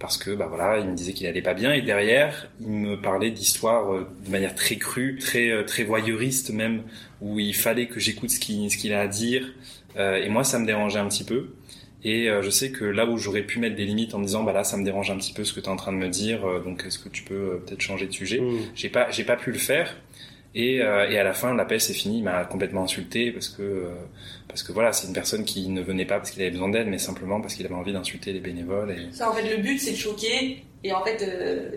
parce 0.00 0.16
que 0.16 0.32
bah 0.32 0.46
voilà, 0.48 0.78
il 0.78 0.88
me 0.88 0.96
disait 0.96 1.12
qu'il 1.12 1.28
allait 1.28 1.42
pas 1.42 1.54
bien 1.54 1.72
et 1.72 1.82
derrière, 1.82 2.48
il 2.60 2.70
me 2.70 3.00
parlait 3.00 3.30
d'histoires 3.30 3.94
euh, 3.94 4.08
de 4.26 4.30
manière 4.30 4.54
très 4.56 4.76
crue, 4.76 5.18
très 5.20 5.50
euh, 5.50 5.62
très 5.62 5.84
voyeuriste 5.84 6.50
même, 6.50 6.82
où 7.20 7.38
il 7.38 7.54
fallait 7.54 7.86
que 7.86 8.00
j'écoute 8.00 8.30
ce 8.30 8.40
qu'il 8.40 8.68
ce 8.70 8.76
qu'il 8.76 8.92
a 8.92 9.00
à 9.02 9.06
dire. 9.06 9.52
Euh, 9.96 10.16
et 10.16 10.28
moi, 10.28 10.42
ça 10.42 10.58
me 10.58 10.66
dérangeait 10.66 10.98
un 10.98 11.08
petit 11.08 11.24
peu. 11.24 11.50
Et 12.02 12.30
euh, 12.30 12.42
je 12.42 12.50
sais 12.50 12.70
que 12.70 12.84
là 12.84 13.04
où 13.06 13.18
j'aurais 13.18 13.42
pu 13.42 13.58
mettre 13.58 13.76
des 13.76 13.84
limites 13.84 14.14
en 14.14 14.18
me 14.18 14.24
disant 14.24 14.42
bah 14.42 14.52
là 14.52 14.64
ça 14.64 14.76
me 14.76 14.84
dérange 14.84 15.10
un 15.10 15.18
petit 15.18 15.34
peu 15.34 15.44
ce 15.44 15.52
que 15.52 15.60
tu 15.60 15.66
es 15.66 15.68
en 15.68 15.76
train 15.76 15.92
de 15.92 15.98
me 15.98 16.08
dire, 16.08 16.46
euh, 16.46 16.60
donc 16.60 16.84
est-ce 16.86 16.98
que 16.98 17.10
tu 17.10 17.22
peux 17.22 17.60
peut-être 17.66 17.82
changer 17.82 18.06
de 18.06 18.12
sujet 18.12 18.40
Mm. 18.40 18.58
J'ai 18.74 18.88
pas 18.88 19.10
j'ai 19.10 19.24
pas 19.24 19.36
pu 19.36 19.52
le 19.52 19.58
faire. 19.58 19.96
Et, 20.54 20.82
euh, 20.82 21.08
et 21.08 21.18
à 21.18 21.22
la 21.22 21.32
fin, 21.32 21.54
l'appel 21.54 21.80
c'est 21.80 21.92
fini, 21.92 22.18
il 22.18 22.24
m'a 22.24 22.44
complètement 22.44 22.82
insulté 22.82 23.30
parce 23.30 23.48
que 23.48 23.62
euh, 23.62 23.90
parce 24.48 24.64
que 24.64 24.72
voilà, 24.72 24.92
c'est 24.92 25.06
une 25.06 25.12
personne 25.12 25.44
qui 25.44 25.68
ne 25.68 25.80
venait 25.80 26.04
pas 26.04 26.18
parce 26.18 26.32
qu'il 26.32 26.42
avait 26.42 26.50
besoin 26.50 26.68
d'aide, 26.70 26.88
mais 26.88 26.98
simplement 26.98 27.40
parce 27.40 27.54
qu'il 27.54 27.64
avait 27.66 27.74
envie 27.74 27.92
d'insulter 27.92 28.32
les 28.32 28.40
bénévoles. 28.40 28.90
Et... 28.90 29.14
Ça, 29.14 29.30
en 29.30 29.32
fait, 29.32 29.48
le 29.48 29.62
but, 29.62 29.78
c'est 29.78 29.92
de 29.92 29.96
choquer. 29.96 30.64
Et 30.82 30.92
en 30.92 31.04
fait, 31.04 31.22
euh, 31.22 31.70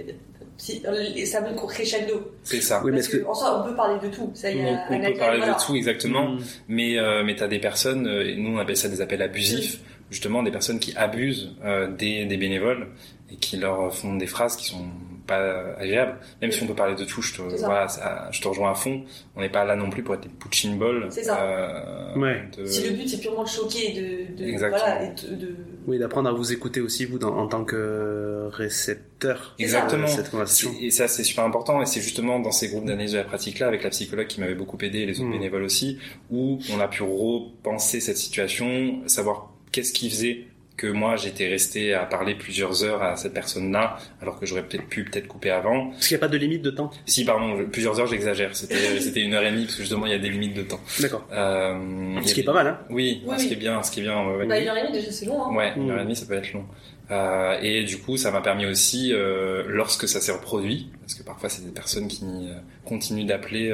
et 1.15 1.25
ça 1.25 1.41
monte 1.41 1.67
crescendo. 1.67 2.31
C'est 2.43 2.61
ça. 2.61 2.81
Oui, 2.83 2.91
mais 2.91 2.97
Parce 2.97 3.09
que... 3.09 3.17
que, 3.17 3.25
en 3.25 3.33
soi, 3.33 3.61
on 3.63 3.69
peut 3.69 3.75
parler 3.75 3.99
de 3.99 4.13
tout. 4.13 4.31
Ça, 4.33 4.51
y 4.51 4.59
a 4.61 4.63
on, 4.63 4.87
peut 4.87 4.95
appel, 4.95 5.17
parler 5.17 5.37
voilà. 5.39 5.53
de 5.53 5.65
tout 5.65 5.75
exactement, 5.75 6.29
Mm. 6.31 6.39
mais 6.67 6.97
euh, 6.97 7.23
mais 7.23 7.35
t'as 7.35 7.47
des 7.47 7.59
personnes, 7.59 8.07
euh, 8.07 8.27
et 8.27 8.35
nous 8.37 8.55
on 8.55 8.59
appelle 8.59 8.77
ça 8.77 8.87
des 8.87 9.01
appels 9.01 9.21
abusifs, 9.21 9.81
justement 10.09 10.43
des 10.43 10.51
personnes 10.51 10.79
qui 10.79 10.95
abusent 10.95 11.55
euh, 11.63 11.87
des, 11.91 12.25
des 12.25 12.37
bénévoles 12.37 12.87
et 13.31 13.35
qui 13.35 13.57
leur 13.57 13.93
font 13.93 14.15
des 14.15 14.27
phrases 14.27 14.55
qui 14.55 14.65
sont 14.65 14.85
pas 15.25 15.75
agréables. 15.77 16.17
Même 16.41 16.51
si 16.51 16.61
on 16.63 16.67
peut 16.67 16.73
parler 16.75 16.95
de 16.95 17.03
tout, 17.05 17.21
je 17.21 17.33
te, 17.35 17.41
voilà, 17.41 17.87
ça- 17.87 18.27
je 18.31 18.41
te 18.41 18.47
rejoins 18.47 18.71
à 18.71 18.75
fond. 18.75 19.03
On 19.35 19.41
n'est 19.41 19.49
pas 19.49 19.63
là 19.65 19.75
non 19.75 19.89
plus 19.89 20.03
pour 20.03 20.15
être 20.15 20.21
des 20.23 20.29
punching 20.29 20.77
balls. 20.77 21.07
C'est 21.09 21.23
ça. 21.23 21.41
euh, 21.41 22.15
Ouais. 22.19 22.43
de- 22.57 22.65
Si 22.65 22.83
le 22.83 22.95
but, 22.95 23.07
c'est 23.07 23.19
purement 23.19 23.43
de 23.43 23.47
choquer 23.49 23.91
et 23.91 23.93
de, 24.33 24.35
de, 24.43 24.47
Exactement. 24.49 24.83
voilà, 24.85 25.03
et 25.05 25.09
de, 25.13 25.35
de- 25.35 25.55
Oui, 25.87 25.97
d'apprendre 25.99 26.29
à 26.29 26.33
vous 26.33 26.51
écouter 26.53 26.81
aussi, 26.81 27.05
vous, 27.05 27.19
dans- 27.19 27.35
en 27.37 27.47
tant 27.47 27.63
que 27.65 28.49
récepteur 28.51 29.55
Exactement. 29.59 30.03
de 30.03 30.09
cette 30.09 30.29
conversation. 30.29 30.71
Et 30.81 30.91
ça, 30.91 31.07
c'est 31.07 31.23
super 31.23 31.43
important. 31.45 31.81
Et 31.81 31.85
c'est 31.85 32.01
justement 32.01 32.39
dans 32.39 32.51
ces 32.51 32.69
groupes 32.69 32.85
d'analyse 32.85 33.13
de 33.13 33.17
la 33.17 33.23
pratique-là, 33.23 33.67
avec 33.67 33.83
la 33.83 33.89
psychologue 33.89 34.27
qui 34.27 34.39
m'avait 34.39 34.55
beaucoup 34.55 34.77
aidé, 34.81 34.99
et 34.99 35.05
les 35.05 35.19
autres 35.19 35.29
Mm. 35.29 35.33
bénévoles 35.33 35.63
aussi, 35.63 35.99
où 36.31 36.59
on 36.73 36.79
a 36.79 36.87
pu 36.87 37.03
repenser 37.03 37.99
cette 37.99 38.17
situation, 38.17 39.01
savoir 39.07 39.51
qu'est-ce 39.71 39.93
qui 39.93 40.09
faisait 40.09 40.45
que 40.75 40.87
moi 40.87 41.15
j'étais 41.15 41.47
resté 41.47 41.93
à 41.93 42.05
parler 42.05 42.33
plusieurs 42.35 42.83
heures 42.83 43.03
à 43.03 43.15
cette 43.15 43.33
personne-là, 43.33 43.97
alors 44.21 44.39
que 44.39 44.45
j'aurais 44.45 44.63
peut-être 44.63 44.87
pu 44.87 45.03
peut-être 45.03 45.27
couper 45.27 45.51
avant. 45.51 45.91
Parce 45.91 46.07
qu'il 46.07 46.15
n'y 46.17 46.19
a 46.19 46.25
pas 46.25 46.31
de 46.31 46.37
limite 46.37 46.61
de 46.63 46.71
temps? 46.71 46.89
Si, 47.05 47.23
pardon, 47.25 47.57
je- 47.57 47.63
plusieurs 47.63 47.99
heures, 47.99 48.07
j'exagère. 48.07 48.55
C'était 48.55 48.75
c'était 48.99 49.21
une 49.21 49.33
heure 49.35 49.43
et 49.43 49.51
demie 49.51 49.65
parce 49.65 49.75
que 49.75 49.81
justement 49.83 50.05
il 50.07 50.11
y 50.11 50.15
a 50.15 50.19
des 50.19 50.29
limites 50.29 50.55
de 50.55 50.63
temps. 50.63 50.79
D'accord. 50.99 51.27
Euh, 51.31 52.19
Ce 52.25 52.33
qui 52.33 52.39
est 52.41 52.43
pas 52.43 52.53
mal, 52.53 52.67
hein. 52.67 52.79
Oui, 52.89 53.21
Oui, 53.25 53.35
ce 53.37 53.41
oui. 53.43 53.47
qui 53.49 53.53
est 53.53 53.57
bien, 53.57 53.83
ce 53.83 53.91
qui 53.91 53.99
est 53.99 54.03
bien. 54.03 54.25
ouais. 54.25 54.45
Bah, 54.47 54.59
une 54.59 54.67
heure 54.67 54.77
et 54.77 54.81
demie, 54.87 54.93
déjà, 54.93 55.11
c'est 55.11 55.25
long. 55.27 55.43
Hein. 55.45 55.55
Ouais, 55.55 55.73
une 55.77 55.91
heure 55.91 55.97
et 55.97 56.01
Mm. 56.01 56.05
demie, 56.05 56.15
ça 56.15 56.25
peut 56.25 56.33
être 56.33 56.51
long. 56.53 56.65
Euh, 57.13 57.57
et 57.61 57.83
du 57.83 57.97
coup, 57.99 58.17
ça 58.17 58.31
m'a 58.31 58.41
permis 58.41 58.65
aussi, 58.65 59.11
euh, 59.13 59.63
lorsque 59.67 60.07
ça 60.07 60.19
s'est 60.19 60.31
reproduit, 60.31 60.89
parce 61.01 61.13
que 61.13 61.23
parfois 61.23 61.49
c'est 61.49 61.63
des 61.63 61.71
personnes 61.71 62.07
qui 62.07 62.23
euh, 62.23 62.55
continuent 62.85 63.25
d'appeler, 63.25 63.69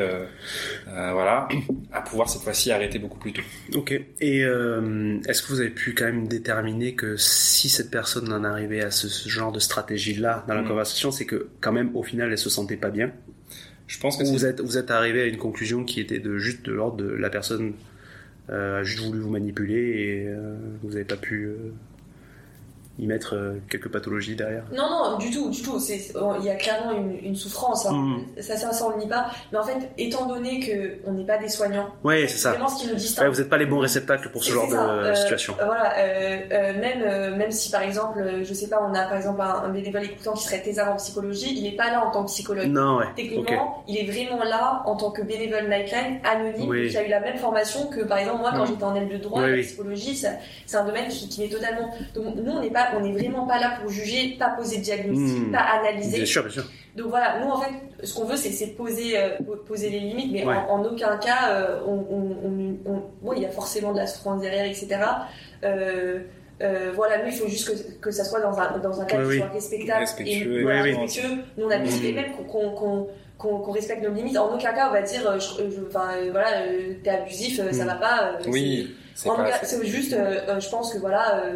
voilà, 0.86 1.48
à 1.94 2.02
pouvoir 2.02 2.30
cette 2.30 2.42
fois-ci 2.42 2.72
arrêter 2.72 3.00
beaucoup 3.00 3.18
plus 3.18 3.34
tôt. 3.34 3.42
Ok. 3.76 3.92
Et 4.20 4.40
est-ce 4.40 5.42
que 5.42 5.48
vous 5.50 5.62
avez 5.62 5.70
pu 5.70 5.94
quand 5.94 6.06
même 6.06 6.28
déterminer 6.28 6.96
que 6.96 7.16
si 7.18 7.70
cette 7.70 7.92
personne 7.92 8.32
en 8.34 8.44
arrivait 8.44 8.82
à 8.82 8.92
ce, 8.92 9.08
ce 9.08 9.30
genre 9.30 9.52
de 9.52 9.60
stratégie-là 9.60 10.44
dans 10.48 10.54
la 10.54 10.62
Mm. 10.62 10.68
conversation, 10.68 11.12
c'est 11.12 11.26
que 11.26 11.48
quand 11.62 11.72
même 11.72 11.96
au 11.96 12.04
final 12.04 12.32
elle 12.32 12.38
se 12.38 12.50
sentait 12.50 12.78
pas 12.78 12.90
bien? 12.90 13.12
Je 13.88 13.98
pense 14.00 14.18
que 14.18 14.24
Ou 14.24 14.28
vous 14.28 14.46
êtes, 14.46 14.62
vous 14.62 14.78
êtes 14.78 14.92
arrivé 14.92 15.22
à 15.22 15.26
une 15.26 15.38
conclusion 15.38 15.84
qui 15.84 16.00
était 16.00 16.20
de 16.20 16.38
juste 16.38 16.66
de 16.66 16.74
l'ordre 16.74 16.98
de 16.98 17.08
la 17.10 17.30
personne 17.30 17.74
a 18.50 18.84
juste 18.84 19.04
voulu 19.04 19.20
vous 19.20 19.30
manipuler 19.30 19.78
et 19.78 20.28
vous 20.82 20.90
n'avez 20.90 21.06
pas 21.06 21.16
pu 21.18 21.50
y 23.00 23.08
mettre 23.08 23.36
euh, 23.36 23.54
quelques 23.70 23.89
pathologies 23.89 24.36
derrière 24.36 24.64
Non, 24.76 24.88
non, 24.89 25.18
du 25.18 25.32
tout, 25.32 25.50
du 25.50 25.62
tout. 25.62 25.80
C'est- 25.80 26.14
Il 26.39 26.45
y 26.45 26.50
a 26.50 26.56
clairement 26.56 26.91
une, 26.91 27.18
une 27.24 27.36
souffrance. 27.36 27.86
hein. 27.86 27.93
Mm. 27.93 28.41
Ça, 28.41 28.58
ça, 28.58 28.72
ça, 28.74 28.86
on 28.86 28.89
le 28.91 28.97
nie 28.97 29.08
pas. 29.08 29.28
Mais 29.52 29.58
en 29.58 29.64
fait, 29.64 29.78
étant 29.97 30.26
donné 30.28 30.60
qu'on 31.06 31.12
n'est 31.14 31.26
pas 31.26 31.38
des 31.38 31.50
soignants, 31.50 31.88
Ouais, 32.04 32.28
c'est 32.28 32.38
ça. 32.38 32.52
vraiment 32.52 32.68
ce 32.68 32.82
qui 32.82 32.88
nous 32.88 32.93
Ouais, 32.93 33.00
distingue. 33.00 33.32
vous 33.32 33.39
n'êtes 33.39 33.50
pas 33.50 33.58
les 33.58 33.66
bons 33.66 33.80
réceptacles 33.80 34.30
pour 34.30 34.43
ce 34.43 34.52
genre 34.52 34.68
de 34.68 34.76
euh, 34.76 35.16
situation. 35.16 35.56
Euh, 35.62 35.66
voilà, 35.66 35.93
euh, 35.97 36.39
euh, 36.52 36.74
même, 36.80 37.38
même 37.38 37.52
si 37.52 37.72
par 37.72 37.82
exemple, 37.84 38.20
je 38.43 38.54
sais 38.54 38.68
pas, 38.68 38.80
on 38.82 38.93
a 38.93 39.04
par 39.04 39.16
exemple 39.18 39.41
un, 39.41 39.64
un 39.64 39.70
bénévole 39.70 40.04
écoutant 40.04 40.34
qui 40.34 40.43
serait 40.43 40.62
thésard 40.62 40.91
en 40.91 40.97
psychologie, 40.97 41.54
il 41.56 41.64
n'est 41.64 41.76
pas 41.78 41.89
là 41.91 42.06
en 42.06 42.12
tant 42.12 42.24
que 42.24 42.30
psychologue. 42.30 42.68
Non, 42.68 42.97
ouais. 42.97 43.06
Techniquement, 43.16 43.84
il 43.88 43.97
est 43.97 44.12
vraiment 44.12 44.43
là 44.43 44.82
en 44.86 44.95
tant 44.95 45.12
que 45.12 45.22
bénévole 45.22 45.70
Nightline, 45.70 46.20
anonyme, 46.24 46.70
Oui. 46.70 46.89
qui 46.89 46.97
a 46.97 47.06
eu 47.06 47.10
la 47.10 47.20
même 47.22 47.38
formation 47.38 47.88
que 47.88 48.02
par 48.02 48.18
exemple 48.18 48.39
moi 48.41 48.52
quand 48.56 48.64
Mm. 48.64 48.68
j'étais 48.68 48.84
en 48.84 48.95
aile 48.95 49.08
de 49.10 49.18
droit, 49.18 49.41
Oui, 49.43 49.58
la 49.58 49.64
psychologie, 49.64 50.16
c'est 50.16 50.78
un 50.78 50.86
domaine 50.86 51.08
qui, 51.08 51.28
qui 51.30 51.43
est 51.43 51.50
totalement. 51.50 51.89
Donc 52.16 52.36
nous 52.36 52.52
on 52.52 52.62
n'est 52.62 52.70
pas, 52.70 52.89
on 52.98 53.02
n'est 53.02 53.12
vraiment 53.14 53.46
pas 53.48 53.60
là 53.60 53.74
pour 53.82 53.90
juger, 53.92 54.36
pas 54.40 54.50
poser 54.58 54.78
de 54.78 54.84
diagnostic, 54.84 55.48
Mm. 55.48 55.52
pas 55.52 55.60
analyser. 55.80 56.18
Bien 56.18 56.26
sûr, 56.26 56.44
bien 56.44 56.52
sûr. 56.52 56.64
Donc 56.96 57.08
voilà, 57.10 57.40
nous 57.40 57.50
en 57.52 57.62
fait, 57.62 57.72
ce 58.04 58.14
qu'on 58.14 58.26
veut, 58.26 58.36
c'est 58.36 58.68
poser, 58.76 59.18
euh, 59.18 59.38
po- 59.46 59.56
poser 59.58 59.90
les 59.90 60.00
limites, 60.00 60.32
mais 60.32 60.46
Ouais. 60.46 60.56
en, 60.56 60.80
en 60.80 60.84
aucun 60.86 61.18
cas, 61.18 61.50
euh, 61.52 61.80
on, 61.86 61.94
on, 61.94 62.38
on- 62.48 62.92
on- 62.94 63.04
bon, 63.22 63.34
il 63.34 63.44
y 63.44 63.46
a 63.46 63.50
forcément 63.50 63.94
de 63.94 63.98
la 64.00 64.08
souffrance 64.08 64.42
derrière, 64.42 64.66
etc. 64.66 64.88
Euh, 65.64 66.20
euh, 66.62 66.92
voilà, 66.96 67.20
nous, 67.24 67.28
il 67.30 67.34
faut 67.38 67.48
juste 67.48 67.70
que, 67.70 68.00
que 68.02 68.12
ça 68.12 68.24
soit 68.26 68.42
dans 68.42 68.58
un, 68.60 68.78
dans 68.80 69.00
un 69.02 69.06
cadre 69.06 69.28
Oui, 69.28 69.36
qui 69.36 69.40
soit 69.40 69.50
respectable 69.50 70.00
Respectueux, 70.02 70.60
et 70.60 70.64
voilà, 70.64 70.84
oui, 70.84 70.92
oui. 70.94 70.98
respectueux. 71.00 71.38
Nous, 71.58 71.66
on 71.66 71.72
a 71.72 71.78
plus 71.80 72.00
Mm. 72.00 72.04
les 72.04 72.12
mêmes 72.14 72.32
qu'on 72.34 72.44
qu'on- 72.44 72.72
qu'on- 72.72 73.08
qu'on- 73.38 73.60
qu'on 73.60 73.72
respecte 73.72 74.04
nos 74.04 74.14
limites. 74.14 74.38
En 74.38 74.54
aucun 74.54 74.74
cas, 74.74 74.90
on 74.90 74.92
va 74.94 75.02
dire, 75.02 75.26
euh, 75.30 75.40
je- 75.40 75.70
je- 75.70 75.88
enfin, 75.88 76.10
euh, 76.18 76.30
voilà, 76.32 76.64
euh, 76.64 76.94
t'es 77.04 77.10
abusif, 77.12 77.60
euh, 77.62 77.72
ça 77.72 77.84
Mm. 77.86 77.88
va 77.88 77.96
pas. 77.96 78.24
euh, 78.24 78.44
oui, 78.50 78.90
c'est- 79.16 79.24
c'est 79.24 79.30
En 79.30 79.36
tout 79.36 79.42
pas. 79.44 79.52
cas, 79.52 79.60
c'est 79.64 79.86
juste, 79.86 80.12
euh, 80.14 80.40
euh, 80.50 80.60
je 80.60 80.70
pense 80.70 80.94
que 80.94 80.98
voilà. 81.00 81.46
euh, 81.46 81.54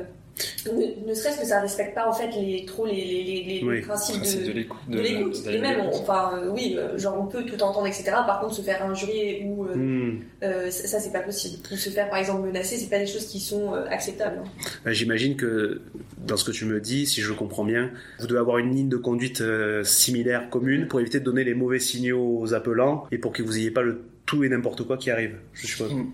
ne, 0.66 1.10
ne 1.10 1.14
serait-ce 1.14 1.40
que 1.42 1.46
ça 1.46 1.62
respecte 1.62 1.94
pas 1.94 2.08
en 2.10 2.14
fait 2.14 2.30
les 2.40 2.66
trop 2.66 2.86
les, 2.86 2.94
les, 2.96 3.24
les, 3.24 3.44
les 3.44 3.64
Oui. 3.64 3.82
principes 3.82 4.16
principe 4.18 4.42
de, 4.42 4.48
de 4.48 4.52
l'écoute. 4.52 4.78
de 4.90 5.00
l'écoute. 5.00 5.46
de 5.46 5.52
Et 5.52 5.60
même, 5.60 5.80
on- 5.82 5.96
enfin, 5.96 6.32
euh, 6.42 6.50
oui, 6.52 6.76
euh, 6.78 6.98
genre 6.98 7.20
on 7.22 7.28
peut 7.28 7.44
tout 7.44 7.62
entendre, 7.62 7.86
etc. 7.88 8.06
Par 8.26 8.40
contre, 8.42 8.56
se 8.56 8.62
faire 8.62 8.84
injurier 8.84 9.44
ou 9.46 9.66
euh, 9.66 9.76
Hmm. 9.76 10.20
euh, 10.44 10.72
ça, 10.72 10.88
ça, 10.88 11.00
c'est 11.00 11.12
pas 11.12 11.20
possible. 11.22 11.58
Ou 11.72 11.76
se 11.76 11.90
faire 11.90 12.10
par 12.10 12.18
exemple 12.20 12.46
menacer, 12.48 12.78
c'est 12.78 12.90
pas 12.90 13.00
des 13.00 13.08
choses 13.08 13.26
qui 13.28 13.40
sont 13.40 13.74
euh, 13.76 13.86
acceptables. 13.90 14.40
hein. 14.44 14.66
Bah, 14.86 14.92
J'imagine 14.94 15.36
que 15.36 15.82
dans 16.18 16.38
ce 16.38 16.44
que 16.46 16.52
tu 16.52 16.66
me 16.66 16.80
dis, 16.80 17.06
si 17.06 17.22
je 17.22 17.34
comprends 17.34 17.66
bien, 17.66 17.92
vous 18.20 18.28
devez 18.28 18.40
avoir 18.40 18.58
une 18.58 18.74
ligne 18.74 18.90
de 18.90 18.98
conduite 18.98 19.42
euh, 19.42 19.84
similaire, 19.84 20.50
commune, 20.50 20.88
pour 20.88 21.00
éviter 21.00 21.20
de 21.20 21.26
donner 21.26 21.44
les 21.44 21.54
mauvais 21.54 21.80
signaux 21.80 22.40
aux 22.40 22.54
appelants 22.54 23.06
et 23.12 23.18
pour 23.18 23.34
que 23.34 23.44
vous 23.44 23.58
ayez 23.58 23.72
pas 23.72 23.82
le 23.82 24.04
tout 24.26 24.44
et 24.44 24.50
n'importe 24.50 24.84
quoi 24.84 24.98
qui 24.98 25.12
arrive. 25.12 25.36
Je 25.54 25.68
suppose. 25.68 25.94
Mm. 25.94 26.00
Oui. 26.00 26.08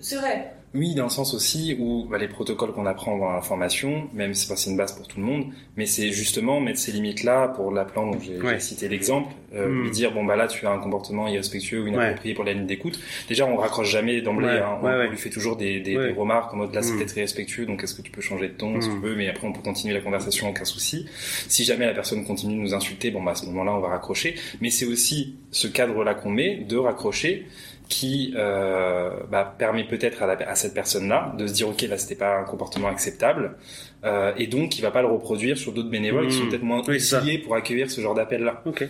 C'est 0.00 0.16
vrai. 0.16 0.52
Oui, 0.74 0.94
dans 0.94 1.04
le 1.04 1.10
sens 1.10 1.32
aussi 1.34 1.76
où 1.78 2.06
bah, 2.10 2.18
les 2.18 2.28
protocoles 2.28 2.72
qu'on 2.72 2.84
apprend 2.86 3.16
dans 3.16 3.32
la 3.32 3.40
formation, 3.40 4.08
même 4.12 4.34
si 4.34 4.46
c'est 4.54 4.70
une 4.70 4.76
base 4.76 4.92
pour 4.92 5.08
tout 5.08 5.18
le 5.18 5.24
monde, 5.24 5.46
mais 5.76 5.86
c'est 5.86 6.12
justement 6.12 6.60
mettre 6.60 6.78
ces 6.78 6.92
limites-là 6.92 7.48
pour 7.48 7.70
l'appelant 7.70 8.10
dont 8.10 8.18
j'ai 8.20 8.38
Ouais. 8.40 8.60
cité 8.60 8.88
l'exemple. 8.88 9.32
euh, 9.54 9.66
Mm. 9.66 9.82
lui 9.84 9.90
dire 9.90 10.12
bon 10.12 10.26
bah 10.26 10.36
là 10.36 10.46
tu 10.46 10.66
as 10.66 10.70
un 10.70 10.78
comportement 10.78 11.26
irrespectueux 11.26 11.80
ou 11.82 11.86
inapproprié 11.86 12.34
pour 12.34 12.44
la 12.44 12.52
ligne 12.52 12.66
d'écoute. 12.66 13.00
Déjà 13.30 13.46
on 13.46 13.56
raccroche 13.56 13.90
jamais 13.90 14.20
d'emblée, 14.20 14.46
Ouais, 14.46 14.58
hein. 14.58 14.76
on, 14.82 14.84
ouais, 14.84 14.92
on 14.92 14.98
ouais. 14.98 15.08
lui 15.08 15.16
fait 15.16 15.30
toujours 15.30 15.56
des, 15.56 15.80
des, 15.80 15.96
remarques 16.12 16.52
en 16.52 16.58
mode 16.58 16.74
là 16.74 16.82
c'est 16.82 16.92
Mm. 16.92 16.96
peut-être 16.98 17.16
irrespectueux 17.16 17.64
donc 17.64 17.82
est-ce 17.82 17.94
que 17.94 18.02
tu 18.02 18.10
peux 18.10 18.20
changer 18.20 18.48
de 18.48 18.52
ton 18.52 18.78
si 18.82 18.90
tu 18.90 18.96
veux, 18.98 19.16
mais 19.16 19.26
après 19.26 19.46
on 19.46 19.54
peut 19.54 19.62
continuer 19.62 19.94
la 19.94 20.02
conversation 20.02 20.50
aucun 20.50 20.66
souci. 20.66 21.06
Si 21.48 21.64
jamais 21.64 21.86
la 21.86 21.94
personne 21.94 22.26
continue 22.26 22.56
de 22.56 22.60
nous 22.60 22.74
insulter, 22.74 23.10
bon 23.10 23.22
bah 23.22 23.30
à 23.30 23.34
ce 23.36 23.46
moment-là 23.46 23.72
on 23.72 23.80
va 23.80 23.88
raccrocher. 23.88 24.34
Mais 24.60 24.68
c'est 24.68 24.84
aussi 24.84 25.36
ce 25.50 25.66
cadre-là 25.66 26.12
qu'on 26.12 26.30
met 26.30 26.56
de 26.56 26.76
raccrocher 26.76 27.46
qui 27.88 28.34
euh, 28.36 29.10
bah, 29.30 29.54
permet 29.58 29.84
peut-être 29.84 30.22
à, 30.22 30.54
cette 30.54 30.74
personne-là 30.74 31.32
de 31.38 31.46
se 31.46 31.52
dire 31.54 31.68
ok 31.70 31.80
là 31.82 31.96
c'était 31.96 32.14
pas 32.16 32.36
un 32.36 32.44
comportement 32.44 32.88
acceptable 32.88 33.56
euh, 34.04 34.32
et 34.36 34.46
donc 34.46 34.78
il 34.78 34.82
va 34.82 34.90
pas 34.90 35.00
le 35.00 35.08
reproduire 35.08 35.56
sur 35.56 35.72
d'autres 35.72 35.88
bénévoles 35.88 36.28
qui 36.28 36.34
sont 36.36 36.46
peut-être 36.48 36.62
moins 36.62 36.82
Oui, 36.86 36.96
outillés 36.96 37.38
pour 37.38 37.54
accueillir 37.54 37.90
ce 37.90 38.00
genre 38.02 38.14
d'appel-là. 38.14 38.62
Ok. 38.66 38.86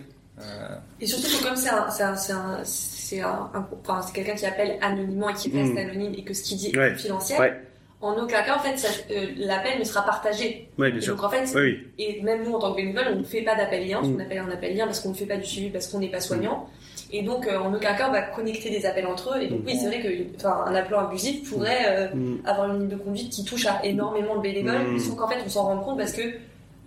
Et 1.01 1.07
surtout 1.07 1.27
que 1.39 1.43
comme 1.45 1.57
c'est 1.57 1.71
un, 3.21 3.43
enfin, 3.87 4.01
quelqu'un 4.13 4.35
qui 4.35 4.47
appelle 4.47 4.79
anonymement 4.81 5.29
et 5.31 5.35
qui 5.35 5.51
reste 5.57 5.75
Mm. 5.75 5.79
anonyme 5.79 6.15
et 6.17 6.23
que 6.25 6.35
ce 6.35 6.43
qu'il 6.43 6.59
dit 6.59 6.69
est 6.69 6.91
confidentiel, 6.93 7.41
Ouais. 7.41 7.61
en 8.01 8.13
aucun 8.23 8.43
cas, 8.43 8.57
en 8.57 8.61
fait, 8.61 9.05
euh, 9.11 9.27
l'appel 9.37 9.79
ne 9.79 9.85
sera 9.85 10.05
partagé. 10.05 10.69
Bien 10.79 10.87
Et 10.95 11.01
sûr. 11.01 11.17
donc, 11.17 11.25
en 11.25 11.31
fait, 11.31 11.45
Oui, 11.55 11.61
oui. 11.63 11.87
et 11.99 12.23
même 12.23 12.45
nous, 12.45 12.53
en 12.55 12.59
tant 12.61 12.71
que 12.73 12.77
bénévole, 12.77 13.05
on 13.15 13.17
ne 13.17 13.25
fait 13.25 13.43
pas 13.43 13.55
d'appel 13.57 13.89
lien, 13.89 14.01
ce 14.03 14.09
Mm. 14.09 14.17
qu'on 14.17 14.23
appelle 14.23 14.39
un 14.39 14.51
appel 14.51 14.77
lien, 14.77 14.85
parce 14.87 15.01
qu'on 15.01 15.09
ne 15.11 15.15
fait 15.15 15.27
pas 15.27 15.37
du 15.37 15.45
suivi, 15.47 15.71
parce 15.71 15.89
qu'on 15.89 15.99
n'est 15.99 16.11
pas 16.11 16.21
soignant. 16.21 16.69
Et 17.13 17.23
donc, 17.23 17.47
euh, 17.47 17.59
en 17.59 17.73
aucun 17.75 17.95
cas, 17.95 18.09
on 18.09 18.13
va 18.13 18.23
connecter 18.23 18.71
des 18.71 18.85
appels 18.85 19.07
entre 19.07 19.35
eux. 19.37 19.43
Et 19.43 19.49
donc, 19.49 19.61
Mm. 19.61 19.67
oui, 19.67 19.77
c'est 19.81 19.87
vrai 19.87 20.01
que, 20.03 20.37
enfin, 20.37 20.65
un 20.67 20.75
appelant 20.75 21.07
abusif 21.09 21.49
pourrait 21.51 21.87
euh, 21.89 22.09
Mm. 22.15 22.37
avoir 22.45 22.71
une 22.75 22.81
ligne 22.81 22.89
de 22.89 22.97
conduite 22.97 23.31
qui 23.31 23.45
touche 23.45 23.67
à 23.67 23.81
énormément 23.85 24.37
de 24.37 24.43
bénévoles, 24.43 24.93
Mm. 24.95 24.99
sauf 24.99 25.17
qu'en 25.17 25.29
fait, 25.29 25.39
on 25.45 25.49
s'en 25.49 25.63
rend 25.65 25.79
compte 25.79 25.99
parce 25.99 26.13
que 26.13 26.23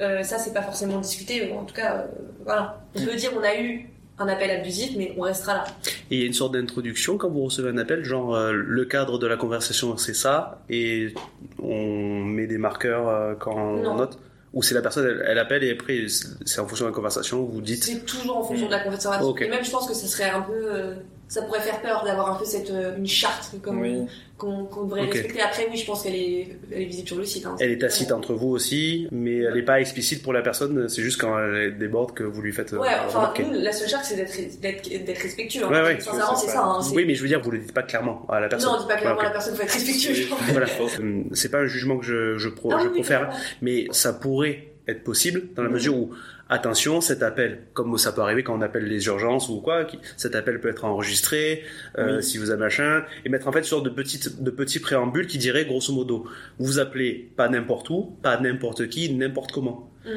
euh, 0.02 0.24
ça, 0.24 0.38
c'est 0.38 0.54
pas 0.54 0.62
forcément 0.64 1.00
discuté. 1.00 1.52
En 1.54 1.64
tout 1.64 1.76
cas, 1.76 1.96
euh, 1.96 2.06
voilà. 2.46 2.82
On 2.96 3.04
peut 3.06 3.16
dire 3.16 3.32
on 3.40 3.44
a 3.44 3.56
eu 3.60 3.88
un 4.20 4.28
appel 4.28 4.52
abusif, 4.52 4.92
mais 4.98 5.14
on 5.18 5.22
restera 5.22 5.54
là. 5.56 5.64
Et 6.12 6.16
il 6.16 6.20
y 6.20 6.24
a 6.24 6.28
une 6.28 6.34
sorte 6.34 6.54
d'introduction 6.54 7.18
quand 7.18 7.30
vous 7.30 7.44
recevez 7.44 7.70
un 7.70 7.78
appel, 7.80 8.04
genre 8.04 8.36
euh, 8.36 8.52
le 8.52 8.86
cadre 8.86 9.18
de 9.18 9.26
la 9.26 9.36
conversation 9.38 9.98
c'est 9.98 10.14
ça, 10.14 10.62
et 10.70 11.14
on 11.62 12.24
met 12.24 12.46
des 12.48 12.58
marqueurs 12.60 13.08
euh, 13.08 13.34
quand 13.40 13.56
on 13.56 13.82
Non. 13.84 13.96
note? 13.96 14.20
Ou 14.54 14.62
c'est 14.64 14.74
la 14.76 14.82
personne, 14.82 15.06
elle, 15.08 15.26
elle 15.28 15.40
appelle 15.40 15.64
et 15.64 15.72
après 15.72 16.08
c'est 16.10 16.60
en 16.60 16.68
fonction 16.68 16.86
de 16.86 16.90
la 16.90 16.96
conversation, 16.96 17.44
vous 17.44 17.62
dites. 17.62 17.84
C'est 17.86 18.06
toujours 18.06 18.38
en 18.38 18.44
fonction 18.44 18.66
de 18.66 18.72
la 18.72 18.80
conversation. 18.82 19.36
Et 19.38 19.48
même, 19.50 19.64
je 19.64 19.72
pense 19.72 19.88
que 19.88 19.94
ça 19.94 20.08
serait 20.08 20.30
un 20.30 20.42
peu. 20.42 20.54
euh, 20.54 20.96
ça 21.32 21.42
pourrait 21.44 21.62
faire 21.62 21.82
peur 21.82 22.04
d'avoir 22.04 22.30
un 22.30 22.36
peu 22.36 22.44
cette, 22.44 22.70
euh, 22.72 22.98
une 22.98 23.08
charte 23.08 23.52
comme, 23.64 23.80
Oui. 23.80 24.02
qu'on 24.38 24.68
devrait 24.84 25.04
respecter. 25.06 25.40
Après, 25.40 25.66
oui, 25.72 25.78
je 25.78 25.86
pense 25.86 26.04
qu'elle 26.04 26.16
est, 26.16 26.58
elle 26.74 26.82
est 26.82 26.86
visible 26.86 27.08
sur 27.08 27.18
le 27.18 27.24
site. 27.24 27.46
hein. 27.46 27.56
Elle 27.62 27.72
est 27.72 27.78
tacite 27.78 28.12
entre 28.12 28.34
vous 28.34 28.50
aussi, 28.50 29.08
mais 29.12 29.38
elle 29.38 29.54
n'est 29.54 29.62
pas 29.62 29.80
explicite 29.80 30.24
pour 30.24 30.34
la 30.34 30.42
personne, 30.42 30.90
c'est 30.90 31.02
juste 31.02 31.22
quand 31.22 31.40
elle 31.40 31.78
déborde 31.78 32.14
que 32.14 32.24
vous 32.24 32.42
lui 32.42 32.52
faites 32.52 32.74
euh, 32.74 32.80
Ouais, 32.80 32.90
enfin, 33.08 33.20
remarquer. 33.20 33.44
nous, 33.46 33.54
la 33.62 33.72
seule 33.72 33.88
charte, 33.88 34.04
c'est 34.04 34.18
d'être, 34.60 35.22
respectueux. 35.22 35.64
hein. 35.64 35.70
Ouais, 35.72 35.82
ouais. 35.82 36.00
Sincèrement, 36.02 36.36
c'est 36.36 36.48
ça. 36.50 36.64
hein. 36.66 36.82
Oui, 36.94 37.06
mais 37.06 37.16
je 37.16 37.22
veux 37.22 37.30
dire, 37.30 37.40
vous 37.42 37.52
le 37.52 37.60
dites 37.60 37.74
pas 37.74 37.84
clairement 37.84 38.26
à 38.28 38.42
la 38.42 38.50
personne. 38.50 38.70
Non, 38.72 38.78
on 38.80 38.82
dit 38.82 38.88
pas 38.90 38.98
clairement 38.98 39.16
Ouais, 39.20 39.26
à 39.26 39.30
la 39.30 39.32
personne, 39.32 39.56
faut 39.56 39.64
être 39.64 39.72
respectueux. 39.72 40.28
Voilà. 40.52 40.68
Hum, 41.00 41.30
C'est 41.32 41.50
pas 41.50 41.60
un 41.60 41.66
jugement 41.66 41.98
que 41.98 42.06
je, 42.06 42.38
je, 42.38 42.50
pro- 42.50 42.72
Ah 42.74 42.80
je 42.80 42.84
oui, 42.88 42.90
oui, 42.96 43.00
profère, 43.00 43.30
mais 43.62 43.88
ça 43.92 44.12
pourrait 44.12 44.68
être 44.88 45.04
possible 45.06 45.44
dans 45.56 45.64
la 45.64 45.70
mesure 45.70 45.96
où, 45.96 46.12
attention, 46.52 47.02
cet 47.02 47.24
appel, 47.24 47.64
comme 47.74 47.98
ça 47.98 48.12
peut 48.12 48.22
arriver 48.22 48.44
quand 48.44 48.56
on 48.56 48.62
appelle 48.62 48.86
les 48.86 49.06
urgences 49.08 49.50
ou 49.50 49.62
quoi, 49.62 49.86
qui- 49.86 49.98
cet 50.18 50.36
appel 50.36 50.60
peut 50.60 50.70
être 50.70 50.86
enregistré, 50.86 51.64
euh, 51.98 52.18
Oui. 52.18 52.24
si 52.24 52.38
vous 52.38 52.52
avez 52.52 52.60
machin, 52.60 53.04
et 53.26 53.30
mettre 53.30 53.48
en 53.48 53.52
fait 53.52 53.60
une 53.60 53.66
sorte 53.66 53.86
de, 53.86 53.90
petite, 53.90 54.44
de 54.44 54.52
petits 54.52 54.80
préambules 54.80 55.26
qui 55.28 55.38
dirait 55.40 55.66
grosso 55.66 55.92
modo, 55.94 56.28
vous 56.60 56.78
appelez 56.80 57.32
pas 57.36 57.50
n'importe 57.50 57.90
où, 57.90 58.16
pas 58.22 58.40
n'importe 58.40 58.88
qui, 58.90 59.12
n'importe 59.14 59.52
comment. 59.52 59.90
Mhm. 60.06 60.12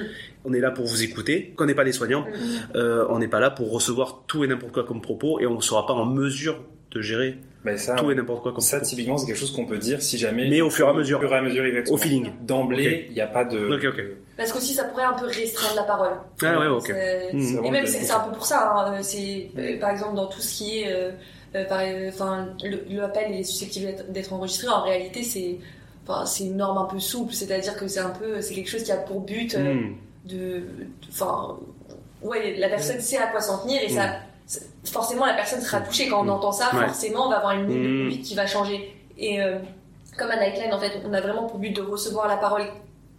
On 0.44 0.52
est 0.52 0.60
là 0.60 0.70
pour 0.70 0.84
vous 0.86 1.02
écouter, 1.02 1.52
qu'on 1.56 1.66
n'est 1.66 1.74
pas 1.74 1.84
des 1.84 1.92
soignants, 1.92 2.26
Mhm. 2.26 2.76
euh, 2.76 3.06
on 3.08 3.18
n'est 3.18 3.28
pas 3.28 3.40
là 3.40 3.50
pour 3.50 3.70
recevoir 3.72 4.24
tout 4.26 4.44
et 4.44 4.46
n'importe 4.48 4.72
quoi 4.74 4.84
comme 4.84 5.00
propos, 5.00 5.40
et 5.40 5.46
on 5.46 5.54
ne 5.56 5.60
sera 5.62 5.86
pas 5.86 5.92
en 5.94 6.04
mesure 6.06 6.62
de 6.90 7.00
gérer 7.00 7.38
Mais 7.64 7.76
ça, 7.76 7.94
tout 7.96 8.10
et 8.10 8.14
n'importe 8.14 8.42
quoi 8.42 8.52
comme 8.52 8.60
ça 8.60 8.76
propos. 8.76 8.88
typiquement, 8.90 9.18
c'est 9.18 9.26
quelque 9.26 9.38
chose 9.38 9.50
qu'on 9.52 9.66
peut 9.66 9.78
dire 9.78 10.00
si 10.02 10.16
jamais. 10.18 10.48
Mais 10.48 10.60
au 10.60 10.70
fur 10.70 10.86
et 10.86 10.90
à 10.90 10.92
mesure. 10.92 11.18
Au 11.18 11.22
fur 11.22 11.32
et 11.32 11.36
à 11.36 11.42
mesure, 11.42 11.64
exactement. 11.64 11.94
Au 11.94 11.98
feeling. 11.98 12.30
D'emblée, 12.46 13.06
il 13.08 13.14
n'y 13.14 13.20
a 13.20 13.26
pas 13.26 13.44
de. 13.44 13.58
Ok, 13.74 13.84
ok. 13.84 14.04
Parce 14.36 14.52
qu'aussi, 14.52 14.74
ça 14.74 14.84
pourrait 14.84 15.04
un 15.04 15.12
peu 15.12 15.26
restreindre 15.26 15.76
la 15.76 15.82
parole. 15.84 16.10
Ah 16.42 16.58
ouais, 16.58 16.66
ok. 16.66 16.86
C'est 16.86 17.32
Et 17.64 17.70
même, 17.70 17.86
c'est 17.86 18.10
un 18.10 18.20
peu 18.20 18.32
pour 18.32 18.46
ça. 18.46 18.72
hein, 18.76 19.02
C'est 19.02 19.50
euh, 19.58 19.78
par 19.78 19.90
exemple 19.90 20.16
dans 20.16 20.26
tout 20.26 20.40
ce 20.40 20.54
qui 20.58 20.80
est, 20.80 20.92
euh, 20.92 21.12
euh, 21.54 21.64
par- 21.66 21.80
enfin, 22.08 22.48
le- 22.64 22.84
l'appel 22.96 23.32
est 23.32 23.44
susceptible 23.44 23.94
d'être- 24.08 24.32
enregistré. 24.32 24.68
En 24.68 24.82
réalité, 24.82 25.22
c'est, 25.22 25.58
enfin, 26.06 26.26
c'est 26.26 26.44
une 26.44 26.56
norme 26.56 26.78
un 26.78 26.86
peu 26.86 26.98
souple. 26.98 27.32
C'est-à-dire 27.32 27.76
que 27.76 27.86
c'est 27.86 28.00
un 28.00 28.10
peu, 28.10 28.40
c'est 28.40 28.54
quelque 28.54 28.70
chose 28.70 28.82
qui 28.82 28.90
a 28.92 28.96
pour 28.96 29.20
but 29.20 29.54
euh, 29.54 29.74
Hmm. 29.74 29.94
de, 30.24 30.62
enfin, 31.10 31.56
ouais, 32.22 32.56
la 32.58 32.68
personne 32.68 33.00
sait 33.00 33.18
à 33.18 33.28
quoi 33.28 33.40
s'en 33.40 33.58
tenir 33.58 33.80
et 33.82 33.88
ça, 33.88 34.16
c'est- 34.46 34.66
forcément, 34.90 35.26
la 35.26 35.34
personne 35.34 35.60
sera 35.60 35.80
touchée 35.80 36.08
quand 36.08 36.26
on 36.26 36.28
entend 36.28 36.50
ça. 36.52 36.74
Ouais. 36.74 36.86
Forcément, 36.86 37.26
on 37.26 37.30
va 37.30 37.36
avoir 37.36 37.52
une 37.52 37.68
ligne 37.68 37.82
de 37.82 38.02
conduite 38.04 38.24
qui 38.26 38.34
va 38.34 38.46
changer. 38.48 38.96
Et 39.16 39.40
euh, 39.40 39.58
comme 40.18 40.30
à 40.30 40.36
Nightline, 40.40 40.72
en 40.74 40.80
fait, 40.80 40.92
on 41.08 41.12
a 41.12 41.20
vraiment 41.20 41.44
pour 41.44 41.58
but 41.58 41.70
de 41.70 41.82
recevoir 41.82 42.26
la 42.26 42.36
parole, 42.36 42.64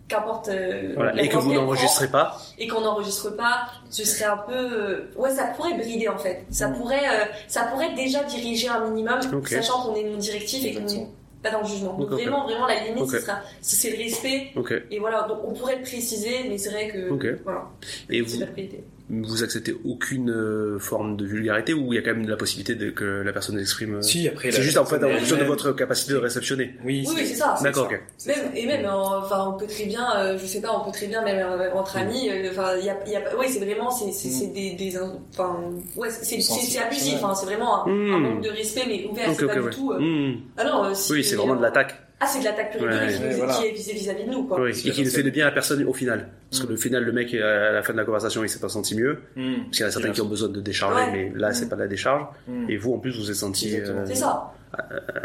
qu'importe. 0.08 0.50
euh, 0.50 0.94
Voilà. 0.96 1.22
Et 1.22 1.28
que 1.30 1.38
vous 1.38 1.54
n'enregistrez 1.54 2.08
pas. 2.10 2.38
et 2.58 2.68
qu'on 2.68 2.82
n'enregistre 2.82 3.30
pas, 3.36 3.68
ce 3.90 4.06
serait 4.06 4.26
un 4.26 4.38
peu, 4.38 4.54
euh, 4.56 5.12
ouais, 5.18 5.32
ça 5.32 5.46
pourrait 5.56 5.74
brider 5.76 6.08
en 6.08 6.18
fait. 6.18 6.46
Ça 6.52 6.70
pourrait, 6.70 7.08
euh, 7.10 7.26
ça 7.48 7.64
pourrait 7.64 7.94
déjà 7.96 8.24
diriger 8.24 8.68
un 8.70 8.88
minimum, 8.90 9.20
sachant 9.62 9.82
qu'on 9.84 9.96
est 9.96 10.04
non 10.04 10.18
directif 10.18 10.64
et 10.66 10.74
qu'on 10.74 10.82
n'est 10.82 11.08
pas 11.44 11.52
dans 11.52 11.62
le 11.62 11.68
jugement. 11.68 11.94
Donc 11.94 12.10
vraiment, 12.10 12.44
vraiment, 12.46 12.66
la 12.68 12.84
limite, 12.84 13.08
ce 13.10 13.20
sera, 13.20 13.40
c'est 13.62 13.92
le 13.92 13.98
respect. 13.98 14.52
Et 14.92 15.00
voilà, 15.00 15.24
donc 15.24 15.40
on 15.44 15.54
pourrait 15.54 15.76
le 15.78 15.84
préciser, 15.84 16.46
mais 16.50 16.58
c'est 16.58 16.70
vrai 16.72 16.88
que, 16.90 17.10
voilà, 17.44 17.66
Et 18.10 18.22
vous. 18.22 18.38
Vous 19.10 19.44
acceptez 19.44 19.76
aucune 19.86 20.32
euh, 20.32 20.80
forme 20.80 21.16
de 21.16 21.26
vulgarité 21.26 21.74
ou 21.74 21.94
il 21.94 21.98
y 21.98 22.00
a 22.00 22.02
quand 22.02 22.16
même 22.18 22.28
la 22.28 22.38
possibilité 22.38 22.74
de, 22.76 22.90
que 22.90 23.22
la 23.24 23.32
personne 23.34 23.60
exprime. 23.60 23.96
euh, 23.96 24.02
Si, 24.02 24.28
après. 24.28 24.52
C'est 24.52 24.64
juste 24.64 24.78
en 24.78 24.86
fait 24.86 25.04
en 25.04 25.10
fonction 25.10 25.38
de 25.38 25.44
votre 25.44 25.72
capacité 25.74 26.14
de 26.14 26.18
réceptionner. 26.18 26.74
Oui, 26.84 27.06
Oui, 27.08 27.14
oui, 27.18 27.26
c'est 27.28 27.36
ça. 27.36 27.56
D'accord, 27.62 27.86
ok. 27.86 28.02
Même, 28.28 28.52
et 28.56 28.66
même, 28.66 28.86
en- 28.88 29.18
enfin, 29.20 29.54
on 29.54 29.58
peut 29.60 29.68
très 29.68 29.86
bien, 29.86 30.06
euh, 30.18 30.38
je 30.40 30.46
sais 30.46 30.60
pas, 30.62 30.70
on 30.76 30.84
peut 30.84 30.92
très 30.92 31.06
bien, 31.08 31.24
même 31.24 31.38
euh, 31.38 31.72
entre 31.74 31.98
amis, 31.98 32.30
euh, 32.30 32.50
enfin, 32.52 32.72
il 32.80 32.86
y 32.86 32.90
a, 32.90 32.98
il 33.06 33.12
y 33.12 33.16
a, 33.16 33.38
ouais, 33.38 33.48
c'est 33.48 33.64
vraiment, 33.64 33.92
c'est, 33.92 34.12
c'est, 34.12 34.30
Mm. 34.30 34.32
c'est 34.32 34.48
des, 34.48 34.72
des, 34.74 34.98
enfin, 35.34 35.60
ouais, 35.96 36.10
c'est, 36.10 36.42
c'est, 36.42 36.80
abusif, 36.80 37.24
hein, 37.24 37.34
c'est 37.36 37.46
vraiment 37.46 37.86
un, 37.86 37.90
Mm. 37.90 38.14
un 38.14 38.20
manque 38.20 38.42
de 38.44 38.50
respect, 38.50 38.84
mais 38.88 39.06
ouvert, 39.06 39.30
Ok, 39.30 39.36
c'est 39.40 39.46
pas 39.46 39.56
ouais. 39.56 39.70
du 39.70 39.76
tout, 39.76 39.92
euh, 39.92 40.00
Hmm. 40.00 40.36
ah 40.58 40.64
non, 40.64 40.84
euh, 40.86 40.94
si- 40.96 41.12
Oui, 41.14 41.24
c'est 41.24 41.36
vraiment 41.36 41.56
de 41.56 41.62
l'attaque. 41.62 41.96
Ah, 42.26 42.28
c'est 42.28 42.40
de 42.40 42.46
l'attaque 42.46 42.72
pure 42.78 42.82
Ouais, 42.88 43.08
qui, 43.08 43.38
voilà. 43.38 43.54
qui 43.54 43.66
est 43.68 43.72
visée 43.72 43.94
vis-à-vis 43.94 44.24
de 44.26 44.32
nous, 44.32 44.44
quoi. 44.46 44.60
Oui, 44.60 44.70
et 44.72 44.74
qui 44.74 44.90
ne 45.04 45.08
c'est- 45.10 45.18
fait 45.18 45.24
de 45.24 45.30
bien 45.30 45.46
à 45.48 45.52
personne 45.52 45.84
au 45.86 45.94
final. 45.94 46.28
Parce 46.50 46.64
que 46.64 46.68
Mm. 46.68 46.72
le 46.72 46.78
final, 46.78 47.04
le 47.04 47.12
mec, 47.12 47.34
à 47.36 47.72
la 47.72 47.84
fin 47.84 47.94
de 47.94 47.98
la 47.98 48.06
conversation, 48.06 48.44
il 48.44 48.50
s'est 48.50 48.60
pas 48.60 48.70
senti 48.70 48.96
mieux. 48.96 49.20
Hmm. 49.36 49.54
Parce 49.66 49.70
qu'il 49.72 49.82
y 49.82 49.84
en 49.84 49.88
a 49.88 49.92
certains 49.92 50.12
qui 50.12 50.22
ont 50.22 50.26
besoin 50.28 50.50
de 50.50 50.60
décharger, 50.62 51.12
Ouais. 51.12 51.12
mais 51.12 51.40
là, 51.40 51.54
c'est 51.54 51.66
Mm. 51.66 51.70
pas 51.70 51.76
de 51.76 51.82
la 51.82 51.88
décharge. 51.88 52.26
Hmm. 52.48 52.70
Et 52.70 52.78
vous, 52.78 52.94
en 52.94 52.98
plus, 53.00 53.18
vous 53.18 53.30
êtes 53.30 53.36
senti 53.36 53.68
Exactement. 53.76 54.02
euh, 54.02 54.06
C'est 54.08 54.16
ça, 54.16 54.54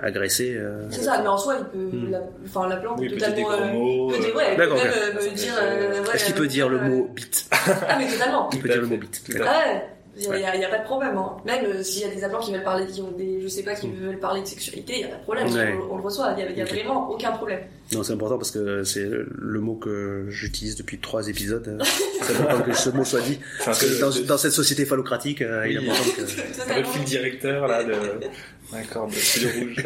agressé. 0.03 0.55
euh, 0.57 0.83
c'est 0.91 1.03
ça, 1.03 1.21
mais 1.23 1.29
en 1.29 1.39
soi, 1.39 1.57
il 1.59 1.65
peut, 1.67 1.97
Mm. 1.97 2.11
la, 2.11 2.21
enfin, 2.45 2.69
la 2.69 2.77
plante 2.77 2.99
Oui, 3.01 3.09
peut 3.09 3.15
des 3.17 3.21
totalement, 3.21 3.43
gros 3.49 3.53
euh, 3.53 3.73
mots. 3.73 4.09
peut 4.11 4.19
dire, 4.19 4.29
euh, 4.35 4.39
ouais, 4.39 4.57
peut 4.57 4.63
même 4.63 4.73
euh, 4.73 5.15
me 5.15 5.21
dire, 5.21 5.31
c'est- 5.37 5.49
euh, 5.61 6.13
Est-ce 6.15 6.25
qu'il 6.27 6.35
peut 6.35 6.45
euh, 6.45 6.47
dire 6.47 6.69
le 6.69 6.79
euh, 6.79 6.89
mot 6.89 7.11
bite? 7.15 7.49
Ah, 7.53 7.97
mais 7.99 8.09
totalement. 8.09 8.51
Il 8.53 8.61
peut 8.61 8.69
dire 8.69 8.81
le 8.81 8.87
mot 8.87 8.97
d'accord. 8.97 9.47
Ouais, 9.47 9.83
il 10.21 10.41
y, 10.41 10.65
a, 10.65 10.69
pas 10.69 10.79
de 10.79 10.85
problème. 10.85 11.17
Hein. 11.17 11.37
Même 11.45 11.65
euh, 11.65 11.83
s'il 11.83 12.03
y 12.03 12.05
a 12.05 12.15
des 12.15 12.23
appelants 12.23 12.41
qui 12.41 12.53
veulent 12.53 12.63
parler, 12.63 12.87
qui 12.87 13.01
ont 13.01 13.11
des, 13.13 13.41
je 13.41 13.49
sais 13.49 13.63
pas, 13.63 13.75
qui 13.75 13.89
veulent 13.89 14.19
parler 14.19 14.43
de 14.43 14.47
sexualité, 14.47 14.95
il 14.97 15.01
y 15.01 15.05
a 15.05 15.09
pas 15.09 15.17
de 15.17 15.23
problème. 15.23 15.53
Ouais. 15.53 15.75
On, 15.89 15.95
on 15.95 15.97
le 15.97 16.03
reçoit. 16.03 16.35
Il 16.37 16.57
y 16.57 16.61
a, 16.61 16.65
vraiment 16.65 17.11
aucun 17.11 17.33
problème. 17.33 17.61
Non, 17.93 18.03
c'est 18.03 18.13
important 18.13 18.39
parce 18.39 18.51
que 18.51 18.85
c'est 18.85 19.09
le 19.09 19.61
mot 19.61 19.75
que 19.75 20.27
j'utilise 20.29 20.77
depuis 20.77 20.99
trois 20.99 21.29
épisodes. 21.29 21.83
C'est 22.23 22.37
important 22.37 22.63
que 22.63 22.73
ce 22.73 22.91
mot 22.91 23.05
soit 23.05 23.23
dit. 23.23 23.41
Enfin, 23.61 23.73
Parce 23.73 23.85
que 23.85 24.27
dans, 24.27 24.39
cette 24.39 24.53
société 24.53 24.85
phallocratique, 24.85 25.43
euh, 25.43 25.67
il 25.67 25.77
est 25.77 25.79
important 25.79 26.11
que... 26.17 26.79
le 26.79 26.85
fil 26.85 27.05
directeur 27.05 27.67
là 27.67 27.83
de. 27.83 27.95
D'accord, 28.73 29.09
de 29.09 29.13
fil 29.13 29.49
rouge. 29.49 29.85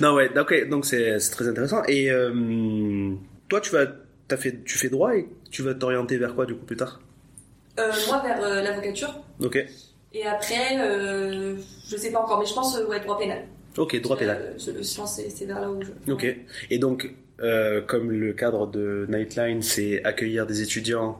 Non, 0.00 0.14
ouais, 0.14 0.36
ok, 0.36 0.68
donc 0.68 0.84
c'est 0.84 1.20
c'est 1.20 1.30
très 1.30 1.46
intéressant. 1.46 1.82
Et 1.86 2.10
euh, 2.10 3.12
toi, 3.48 3.60
tu 3.60 3.70
vas, 3.70 3.84
as 4.30 4.36
fait, 4.36 4.64
tu 4.64 4.78
fais 4.78 4.88
droit 4.88 5.14
et 5.14 5.28
tu 5.50 5.62
vas 5.62 5.74
t'orienter 5.74 6.16
vers 6.16 6.34
quoi 6.34 6.46
du 6.46 6.54
coup 6.54 6.64
plus 6.64 6.76
tard? 6.76 7.00
Moi, 8.08 8.22
vers 8.22 8.42
euh, 8.44 8.62
l'avocature. 8.62 9.14
Ok, 9.42 9.64
Et 10.12 10.26
après, 10.26 10.78
euh, 10.80 11.56
je 11.88 11.96
sais 11.96 12.10
pas 12.12 12.20
encore, 12.20 12.40
mais 12.40 12.46
je 12.46 12.54
pense, 12.54 12.76
euh, 12.78 12.86
ouais, 12.86 13.00
droit 13.00 13.18
pénal. 13.18 13.42
ok, 13.76 14.00
droit 14.02 14.16
pénal. 14.16 14.40
Euh, 14.42 14.58
je, 14.82 14.96
pense 14.96 15.16
c'est- 15.16 15.44
vers 15.46 15.60
là 15.60 15.70
où 15.70 15.80
je. 15.82 16.12
Ok. 16.12 16.36
Et 16.70 16.78
donc, 16.78 17.14
euh, 17.40 17.80
comme 17.80 18.10
le 18.10 18.32
cadre 18.32 18.66
de 18.66 19.06
Nightline, 19.08 19.62
c'est 19.62 20.02
accueillir 20.04 20.46
des 20.46 20.62
étudiants 20.62 21.18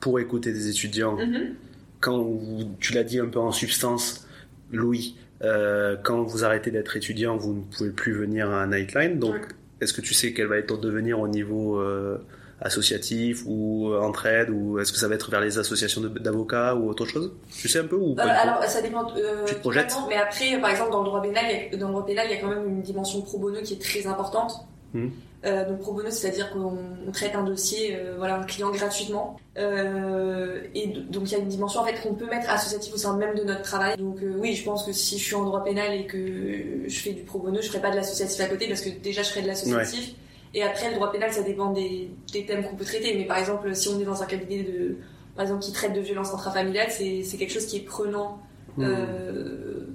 pour 0.00 0.18
écouter 0.20 0.52
des 0.52 0.68
étudiants. 0.68 1.16
Mhm. 1.16 1.54
Quand 2.00 2.18
vous, 2.18 2.64
tu 2.80 2.92
l'as 2.94 3.04
dit 3.04 3.20
un 3.20 3.26
peu 3.28 3.38
en 3.38 3.52
substance, 3.52 4.26
Louis, 4.72 5.16
euh, 5.42 5.96
quand 6.02 6.22
vous 6.24 6.44
arrêtez 6.44 6.70
d'être 6.70 6.96
étudiant, 6.96 7.36
vous 7.36 7.54
ne 7.54 7.62
pouvez 7.62 7.90
plus 7.90 8.12
venir 8.12 8.50
à 8.50 8.66
Nightline. 8.66 9.18
Donc, 9.18 9.34
Ouais. 9.34 9.40
est-ce 9.80 9.92
que 9.92 10.00
tu 10.00 10.12
sais 10.14 10.32
quel 10.32 10.46
va 10.48 10.56
être 10.58 10.66
ton 10.66 10.76
devenir 10.76 11.20
au 11.20 11.28
niveau 11.28 11.78
euh, 11.80 12.18
associatif 12.64 13.42
ou 13.46 13.90
euh, 13.90 14.00
entraide 14.00 14.50
ou 14.50 14.78
est-ce 14.78 14.92
que 14.92 14.98
ça 14.98 15.08
va 15.08 15.14
être 15.14 15.30
vers 15.30 15.40
les 15.40 15.58
associations 15.58 16.00
d'avocats 16.00 16.74
ou 16.74 16.88
autre 16.88 17.04
chose? 17.06 17.32
Tu 17.56 17.68
sais 17.68 17.80
un 17.80 17.86
peu 17.86 17.96
ou 17.96 18.12
Euh, 18.18 18.22
alors, 18.22 18.62
ça 18.64 18.80
dépend. 18.80 19.06
Euh, 19.16 19.44
Tu 19.46 19.54
te 19.54 19.60
projettes? 19.60 19.94
Mais 20.08 20.16
après, 20.16 20.58
par 20.60 20.70
exemple, 20.70 20.92
dans 20.92 21.00
le 21.00 21.06
droit 21.06 21.22
pénal, 21.22 21.44
il 21.50 21.72
y 21.72 21.74
a- 21.74 21.78
dans 21.78 21.88
le 21.88 21.92
droit 21.92 22.06
pénal, 22.06 22.26
il 22.30 22.34
y 22.34 22.38
a 22.38 22.40
quand 22.40 22.48
même 22.48 22.66
une 22.68 22.82
dimension 22.82 23.20
pro 23.22 23.38
bono 23.38 23.60
qui 23.62 23.74
est 23.74 23.82
très 23.82 24.06
importante. 24.06 24.52
Mhm. 24.94 25.10
Euh, 25.44 25.68
donc 25.68 25.80
pro 25.80 25.92
bono, 25.92 26.08
c'est-à-dire 26.10 26.52
qu'on 26.52 26.78
on 27.08 27.10
traite 27.10 27.34
un 27.34 27.42
dossier, 27.42 27.98
voilà, 28.16 28.36
un 28.38 28.44
client 28.44 28.70
gratuitement. 28.70 29.36
Et 29.56 30.86
donc 31.10 31.22
il 31.26 31.32
y 31.32 31.34
a 31.34 31.38
une 31.38 31.48
dimension 31.48 31.80
en 31.80 31.84
fait 31.84 32.00
qu'on 32.00 32.14
peut 32.14 32.26
mettre 32.26 32.48
associative 32.50 32.94
au 32.94 32.96
sein 32.96 33.16
même 33.16 33.34
de 33.36 33.42
notre 33.42 33.62
travail. 33.62 33.96
Donc 33.96 34.18
oui, 34.38 34.54
je 34.54 34.64
pense 34.64 34.84
que 34.84 34.92
si 34.92 35.18
je 35.18 35.24
suis 35.24 35.34
en 35.34 35.44
droit 35.44 35.64
pénal 35.64 35.92
et 35.94 36.06
que 36.06 36.88
je 36.88 36.98
fais 37.00 37.12
du 37.12 37.22
pro 37.22 37.38
bono, 37.40 37.60
je 37.60 37.68
ferai 37.68 37.80
pas 37.80 37.90
de 37.90 37.96
l'associatif 37.96 38.40
à 38.40 38.46
côté 38.46 38.68
parce 38.68 38.80
que 38.82 38.90
déjà 38.90 39.22
je 39.22 39.30
ferai 39.30 39.42
de 39.42 39.48
l'associatif. 39.48 40.14
Et 40.54 40.62
après 40.62 40.88
le 40.90 40.96
droit 40.96 41.10
pénal, 41.10 41.32
ça 41.32 41.42
dépend 41.42 41.72
des, 41.72 42.10
des 42.32 42.44
thèmes 42.46 42.62
qu'on 42.64 42.76
peut 42.76 42.84
traiter. 42.84 43.16
Mais 43.16 43.24
par 43.24 43.38
exemple, 43.38 43.74
si 43.74 43.88
on 43.88 43.98
est 44.00 44.04
dans 44.04 44.22
un 44.22 44.26
cabinet 44.26 44.62
de, 44.62 44.96
par 45.34 45.42
exemple, 45.44 45.62
qui 45.62 45.72
traite 45.72 45.94
de 45.94 46.00
violence 46.00 46.32
intrafamiliale, 46.34 46.88
c'est 46.90 47.22
c'est 47.24 47.36
quelque 47.38 47.52
chose 47.52 47.66
qui 47.66 47.76
est 47.78 47.80
prenant. 47.86 48.38
Hmm. 48.76 48.84
Euh, 48.84 49.86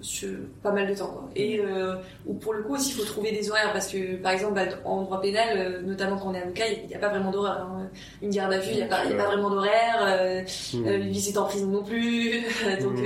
sur 0.00 0.28
pas 0.62 0.70
mal 0.72 0.86
de 0.86 0.94
temps 0.94 1.06
quoi. 1.06 1.30
et 1.34 1.60
euh, 1.60 1.94
ou 2.26 2.34
pour 2.34 2.52
le 2.52 2.62
coup 2.62 2.74
aussi 2.74 2.90
il 2.90 2.94
faut 2.94 3.04
trouver 3.04 3.32
des 3.32 3.48
horaires 3.48 3.72
parce 3.72 3.86
que 3.90 4.16
par 4.16 4.32
exemple 4.32 4.52
bah, 4.54 4.64
en 4.84 5.00
droit 5.02 5.18
pénal 5.18 5.56
euh, 5.56 5.80
notamment 5.80 6.18
quand 6.18 6.28
on 6.28 6.34
est 6.34 6.42
avocat 6.42 6.64
il 6.68 6.88
n'y 6.88 6.94
a 6.94 6.98
pas 6.98 7.08
vraiment 7.08 7.30
d'horaire 7.30 7.62
hein. 7.62 7.88
une 8.20 8.28
garde 8.28 8.52
à 8.52 8.58
vue 8.58 8.72
il 8.72 8.76
n'y 8.76 8.82
a, 8.82 8.86
pas- 8.86 9.04
il 9.06 9.12
y 9.12 9.14
a 9.14 9.16
pas 9.16 9.28
vraiment 9.28 9.48
d'horaire 9.48 10.00
euh, 10.02 10.42
Hmm. 10.74 10.86
euh, 10.86 10.96
une 10.98 11.08
visite 11.10 11.38
en 11.38 11.44
prison 11.44 11.68
non 11.68 11.82
plus 11.82 12.42
donc 12.82 12.96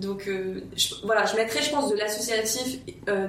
donc 0.00 0.28
je- 0.76 0.94
voilà 1.04 1.24
je 1.24 1.34
mettrais 1.36 1.62
je 1.62 1.70
pense 1.70 1.90
de 1.90 1.96
l'associatif 1.96 2.80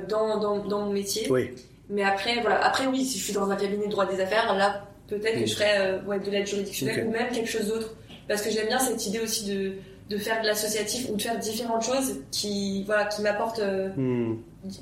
dans, 0.10 0.38
dans, 0.40 0.66
dans 0.66 0.82
mon 0.82 0.92
métier 0.92 1.26
Oui. 1.30 1.52
Mais 1.90 2.04
après 2.04 2.40
voilà 2.42 2.64
après 2.66 2.86
oui 2.88 3.04
si 3.06 3.18
je 3.20 3.24
suis 3.26 3.34
dans 3.34 3.50
un 3.50 3.56
cabinet 3.56 3.86
de 3.88 3.92
droit 3.92 4.06
des 4.06 4.22
affaires 4.22 4.54
là 4.56 4.86
peut-être 5.08 5.40
que 5.40 5.46
je 5.48 5.54
ferais 5.56 5.78
euh, 5.80 6.02
ouais, 6.04 6.20
de 6.20 6.30
l'aide 6.30 6.46
juridictionnelle 6.48 7.06
ou 7.08 7.12
même 7.12 7.30
quelque 7.32 7.50
chose 7.50 7.68
d'autre 7.68 7.96
parce 8.28 8.42
que 8.44 8.52
j'aime 8.52 8.68
bien 8.68 8.80
cette 8.80 9.06
idée 9.08 9.20
aussi 9.20 9.46
de 9.48 9.74
de 10.10 10.18
faire 10.18 10.42
de 10.42 10.48
l'associatif 10.48 11.08
ou 11.12 11.16
de 11.18 11.22
faire 11.22 11.38
différentes 11.38 11.84
choses 11.84 12.22
qui 12.32 12.84
voilà 12.86 13.06
qui 13.06 13.22
m'apportent 13.22 13.60
euh, 13.60 13.90
Hmm. 13.96 14.38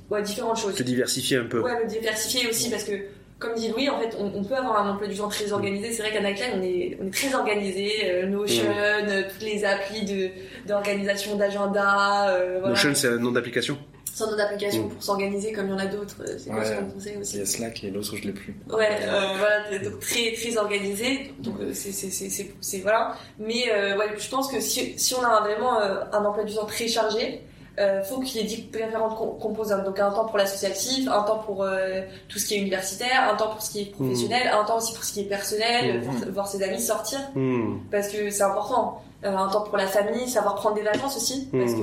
ouais, 0.10 0.22
différentes 0.24 0.58
choses 0.58 0.76
Te 0.76 0.84
diversifier 0.84 1.38
un 1.38 1.46
peu. 1.46 1.60
ouais 1.62 1.84
me 1.84 1.88
diversifier 1.90 2.50
aussi 2.50 2.70
parce 2.70 2.84
que 2.84 2.94
comme 3.40 3.54
dit 3.56 3.68
Louis 3.70 3.88
en 3.90 4.00
fait 4.00 4.16
on, 4.20 4.32
on 4.36 4.44
peut 4.44 4.56
avoir 4.56 4.86
un 4.86 4.90
emploi 4.94 5.08
du 5.08 5.16
temps 5.16 5.28
très 5.30 5.52
organisé 5.52 5.92
c'est 5.92 6.02
vrai 6.02 6.12
qu'à 6.12 6.22
Nightline 6.22 6.52
on 6.60 6.64
est 6.64 6.98
on 7.02 7.08
est 7.08 7.12
très 7.14 7.34
organisé 7.36 7.92
euh, 8.06 8.26
Notion 8.26 8.64
Mm. 8.64 9.10
euh, 9.10 9.24
toutes 9.32 9.44
les 9.48 9.64
applis 9.64 10.04
de 10.06 10.30
d'organisation 10.68 11.36
d'agenda 11.36 12.34
voilà. 12.60 12.70
Notion, 12.70 12.94
c'est 12.96 13.08
un 13.10 13.18
nom 13.18 13.32
d'application? 13.32 13.78
Sans 14.18 14.32
notre 14.32 14.42
application 14.44 14.86
Mm. 14.86 14.90
pour 14.90 15.04
s'organiser 15.04 15.52
comme 15.54 15.68
il 15.68 15.72
y 15.72 15.74
en 15.74 15.78
a 15.78 15.86
d'autres 15.86 16.16
euh, 16.22 16.38
c'est 16.40 16.50
Ouais. 16.52 16.66
ce 16.66 16.74
qu'on 16.74 16.90
conseille 16.92 17.18
aussi 17.18 17.34
Il 17.36 17.40
y 17.40 17.44
a 17.44 17.46
Slack 17.46 17.84
et 17.84 17.92
l'autre, 17.92 18.16
je 18.16 18.24
l'ai 18.24 18.34
plus. 18.34 18.56
Ouais, 18.72 18.90
euh, 19.04 19.28
voilà, 19.38 19.78
donc 19.84 20.00
très 20.00 20.34
très 20.34 20.58
organisé. 20.58 21.34
Donc 21.40 21.56
euh, 21.60 21.72
c'est 21.74 21.92
c'est 21.92 22.10
c'est 22.10 22.30
c'est 22.30 22.52
c'est- 22.60 22.80
voilà. 22.80 23.14
Mais 23.38 23.66
euh, 23.72 23.96
ouais, 23.98 24.08
je 24.18 24.30
pense 24.30 24.52
que 24.52 24.60
si 24.60 24.98
si 24.98 25.14
on 25.14 25.22
a 25.24 25.40
vraiment 25.42 25.80
euh, 25.80 26.04
un 26.12 26.26
emploi 26.26 26.44
du 26.46 26.56
temps 26.56 26.66
très 26.66 26.88
chargé, 26.88 27.42
euh, 27.80 28.02
faut 28.04 28.20
qu'il 28.22 28.42
y 28.42 28.44
ait 28.44 28.48
différentes 28.48 29.16
com- 29.16 29.38
composantes. 29.40 29.84
Donc 29.86 30.00
un 30.00 30.10
temps 30.10 30.26
pour 30.26 30.38
l'associatif, 30.40 31.08
un 31.08 31.22
temps 31.22 31.38
pour 31.46 31.62
euh, 31.62 32.02
tout 32.28 32.40
ce 32.40 32.46
qui 32.48 32.56
est 32.56 32.58
universitaire, 32.58 33.30
un 33.32 33.36
temps 33.36 33.50
pour 33.52 33.62
ce 33.62 33.70
qui 33.72 33.82
est 33.82 33.92
professionnel, 33.92 34.48
un 34.52 34.64
temps 34.64 34.78
aussi 34.78 34.94
pour 34.96 35.04
ce 35.04 35.14
qui 35.14 35.20
est 35.22 35.26
personnel, 35.26 36.02
Mhm. 36.02 36.32
voir, 36.32 36.48
ses 36.48 36.64
amis 36.64 36.82
sortir 36.82 37.20
Hmm. 37.36 37.78
parce 37.92 38.08
que 38.08 38.32
c'est 38.32 38.42
important. 38.44 39.04
Euh, 39.26 39.36
un 39.36 39.48
temps 39.50 39.62
pour 39.62 39.78
la 39.78 39.88
famille, 39.88 40.28
savoir 40.28 40.56
prendre 40.56 40.76
des 40.76 40.84
vacances 40.84 41.18
aussi, 41.18 41.48
parce 41.52 41.74
que 41.74 41.82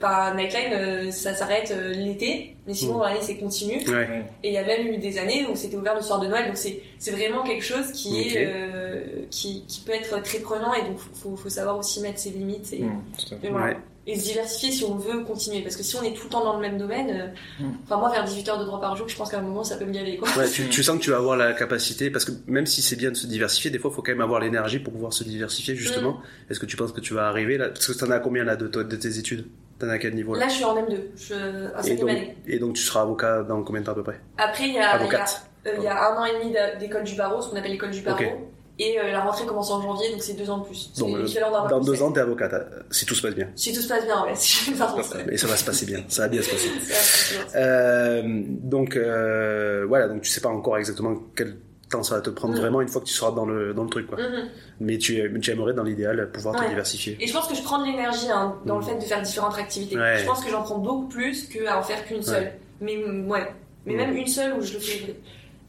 par 0.00 0.34
Nightline, 0.34 0.72
euh, 0.72 1.10
ça 1.10 1.34
s'arrête 1.34 1.70
euh, 1.76 1.92
l'été, 1.92 2.56
mais 2.66 2.74
sinon 2.74 2.98
dans 2.98 3.04
l'année 3.04 3.20
c'est 3.22 3.36
continu. 3.36 3.76
Ouais. 3.88 4.24
Et 4.42 4.48
il 4.48 4.54
y 4.54 4.58
a 4.58 4.64
même 4.64 4.86
eu 4.86 4.98
des 4.98 5.18
années 5.18 5.46
où 5.50 5.56
c'était 5.56 5.76
ouvert 5.76 5.94
le 5.94 6.02
soir 6.02 6.20
de 6.20 6.26
Noël, 6.26 6.46
donc 6.46 6.56
c'est 6.56 7.10
vraiment 7.10 7.42
quelque 7.42 7.64
chose 7.64 7.90
qui 7.92 8.20
est 8.20 8.46
euh, 8.46 9.02
qui, 9.30 9.64
qui 9.66 9.80
peut 9.80 9.92
être 9.92 10.22
très 10.22 10.38
prenant 10.38 10.72
et 10.74 10.82
donc 10.82 10.98
faut, 11.14 11.36
faut 11.36 11.48
savoir 11.48 11.78
aussi 11.78 12.00
mettre 12.00 12.18
ses 12.18 12.30
limites 12.30 12.72
et, 12.72 12.80
Mm, 12.80 13.02
et 13.42 13.48
voilà. 13.48 13.66
Ouais. 13.66 13.76
et 14.06 14.18
se 14.18 14.24
diversifier 14.24 14.70
si 14.70 14.84
on 14.84 14.94
veut 14.96 15.24
continuer 15.24 15.62
parce 15.62 15.74
que 15.76 15.82
si 15.82 15.96
on 15.96 16.02
est 16.02 16.12
tout 16.12 16.24
le 16.24 16.30
temps 16.30 16.44
dans 16.44 16.54
le 16.54 16.60
même 16.60 16.78
domaine, 16.78 17.10
euh, 17.10 17.62
Mm. 17.64 17.70
enfin 17.84 17.96
moi 17.98 18.10
faire 18.10 18.24
18 18.24 18.48
heures 18.48 18.58
de 18.60 18.64
droit 18.64 18.80
par 18.80 18.96
jour, 18.96 19.08
je 19.08 19.16
pense 19.16 19.30
qu'à 19.30 19.38
un 19.38 19.42
moment 19.42 19.64
ça 19.64 19.76
peut 19.76 19.84
me 19.84 19.92
gaver 19.92 20.16
quoi. 20.16 20.28
Ouais, 20.36 20.48
tu, 20.48 20.68
tu 20.68 20.82
sens 20.82 20.98
que 20.98 21.02
tu 21.02 21.10
vas 21.10 21.16
avoir 21.18 21.36
la 21.36 21.52
capacité, 21.54 22.10
parce 22.10 22.24
que 22.24 22.32
même 22.46 22.66
si 22.66 22.82
c'est 22.82 22.96
bien 22.96 23.10
de 23.10 23.16
se 23.16 23.26
diversifier, 23.26 23.70
des 23.70 23.78
fois, 23.78 23.90
il 23.90 23.94
faut 23.94 24.02
quand 24.02 24.12
même 24.12 24.20
avoir 24.20 24.40
l'énergie 24.40 24.78
pour 24.78 24.92
pouvoir 24.92 25.12
se 25.12 25.24
diversifier, 25.24 25.74
justement. 25.74 26.12
Mm. 26.12 26.50
Est-ce 26.52 26.60
que 26.60 26.66
tu 26.66 26.76
penses 26.76 26.92
que 26.92 27.00
tu 27.00 27.14
vas 27.14 27.28
arriver 27.28 27.56
là? 27.58 27.68
Parce 27.68 27.86
que 27.86 27.92
t'en 27.98 28.10
as 28.10 28.18
combien 28.20 28.44
là 28.44 28.56
de 28.56 28.66
tes 28.96 29.18
études? 29.18 29.46
T'en 29.78 29.88
à 29.90 29.98
quel 29.98 30.14
niveau 30.14 30.34
là, 30.34 30.40
Là 30.40 30.48
je 30.48 30.54
suis 30.54 30.64
en 30.64 30.74
M2, 30.76 30.96
je 31.16 31.20
suis 31.22 31.34
en 31.34 31.38
et, 31.38 31.82
cinquième 31.82 31.98
donc, 32.00 32.08
année. 32.10 32.36
et 32.46 32.58
donc 32.58 32.74
tu 32.74 32.82
seras 32.82 33.02
avocat 33.02 33.42
dans 33.42 33.62
combien 33.62 33.80
de 33.82 33.86
temps 33.86 33.92
à 33.92 33.96
peu 33.96 34.02
près? 34.02 34.18
Après 34.38 34.64
il 34.68 34.74
y 34.74 34.78
a, 34.78 34.80
il 34.80 34.82
y 34.82 34.86
a, 34.86 34.90
Avocate. 34.94 35.42
euh, 35.66 35.70
il 35.76 35.82
y 35.82 35.86
a 35.86 36.12
un 36.12 36.16
an 36.16 36.24
et 36.24 36.32
demi 36.38 36.54
d'école 36.80 37.04
du 37.04 37.14
barreau, 37.14 37.42
ce 37.42 37.50
qu'on 37.50 37.56
appelle 37.56 37.72
l'école 37.72 37.90
du 37.90 38.00
barreau. 38.00 38.22
Et 38.78 39.00
euh, 39.00 39.10
la 39.10 39.20
rentrée 39.22 39.46
commence 39.46 39.70
en 39.70 39.80
janvier, 39.80 40.10
donc 40.12 40.22
c'est 40.22 40.34
deux 40.34 40.50
ans 40.50 40.58
de 40.58 40.64
plus. 40.66 40.92
Donc, 40.98 41.16
euh, 41.16 41.26
Dans 41.70 41.80
deux 41.80 42.02
ans, 42.02 42.12
t'es 42.12 42.20
avocate, 42.20 42.52
si 42.90 43.06
tout 43.06 43.14
se 43.14 43.22
passe 43.22 43.34
bien. 43.34 43.48
Si 43.56 43.72
tout 43.72 43.80
se 43.80 43.88
passe 43.88 44.04
bien, 44.04 44.22
ouais. 44.24 44.32
Si, 44.34 44.70
Et 45.30 45.36
ça 45.38 45.46
va 45.46 45.56
se 45.56 45.64
passer 45.64 45.86
bien, 45.86 46.04
ça 46.08 46.22
va 46.22 46.28
bien 46.28 46.42
se 46.42 46.50
passer. 46.50 46.68
ça- 46.80 47.58
Euh, 47.58 48.22
donc 48.26 48.98
voilà, 49.88 50.08
donc 50.08 50.20
tu 50.22 50.30
sais 50.30 50.42
pas 50.42 50.50
encore 50.50 50.76
exactement 50.76 51.14
quel 51.34 51.56
ça 52.02 52.16
va 52.16 52.20
te 52.20 52.30
prendre 52.30 52.54
Mm. 52.54 52.58
vraiment 52.58 52.80
une 52.80 52.88
fois 52.88 53.00
que 53.00 53.06
tu 53.06 53.14
seras 53.14 53.30
dans 53.32 53.46
le, 53.46 53.72
dans 53.72 53.84
le 53.84 53.88
truc 53.90 54.06
quoi. 54.08 54.18
Mhm. 54.18 54.48
Mais 54.80 54.98
tu, 54.98 55.38
tu 55.40 55.50
aimerais 55.50 55.72
dans 55.72 55.82
l'idéal 55.84 56.30
pouvoir 56.32 56.56
te 56.62 56.68
diversifier. 56.68 57.16
Et 57.20 57.26
je 57.26 57.32
pense 57.32 57.46
que 57.48 57.54
je 57.54 57.62
prends 57.62 57.78
de 57.80 57.86
l'énergie 57.86 58.30
hein, 58.30 58.56
dans 58.66 58.76
Mm. 58.76 58.80
le 58.80 58.84
fait 58.86 58.94
de 58.96 59.02
faire 59.04 59.22
différentes 59.22 59.56
activités. 59.58 59.96
Ouais. 59.96 60.18
Je 60.18 60.26
pense 60.26 60.44
que 60.44 60.50
j'en 60.50 60.62
prends 60.62 60.78
beaucoup 60.78 61.06
plus 61.08 61.48
qu'à 61.48 61.78
en 61.78 61.82
faire 61.82 62.04
qu'une 62.06 62.22
seule. 62.22 62.52
Mais 62.80 62.96
mm, 62.96 63.30
ouais, 63.30 63.46
mais 63.86 63.94
Mm. 63.94 63.96
même 63.98 64.16
une 64.16 64.26
seule 64.26 64.52
où 64.54 64.62
je 64.62 64.74
le 64.74 64.80
fais, 64.80 65.16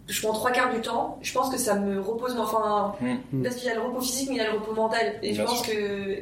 je 0.07 0.21
prends 0.21 0.33
trois 0.33 0.51
quarts 0.51 0.73
du 0.73 0.79
temps. 0.81 1.19
Je 1.21 1.33
pense 1.33 1.49
que 1.53 1.59
ça 1.59 1.75
me 1.75 1.99
repose, 1.99 2.33
mais 2.33 2.39
enfin, 2.41 2.95
Mm. 3.01 3.43
parce 3.43 3.55
qu'il 3.55 3.67
y 3.67 3.71
a 3.71 3.75
le 3.75 3.81
repos 3.81 3.99
physique, 4.01 4.29
mais 4.29 4.35
il 4.35 4.37
y 4.37 4.41
a 4.41 4.51
le 4.51 4.57
repos 4.57 4.73
mental. 4.73 5.15
Et 5.21 5.33
je 5.33 5.43
pense 5.43 5.61
que 5.67 5.71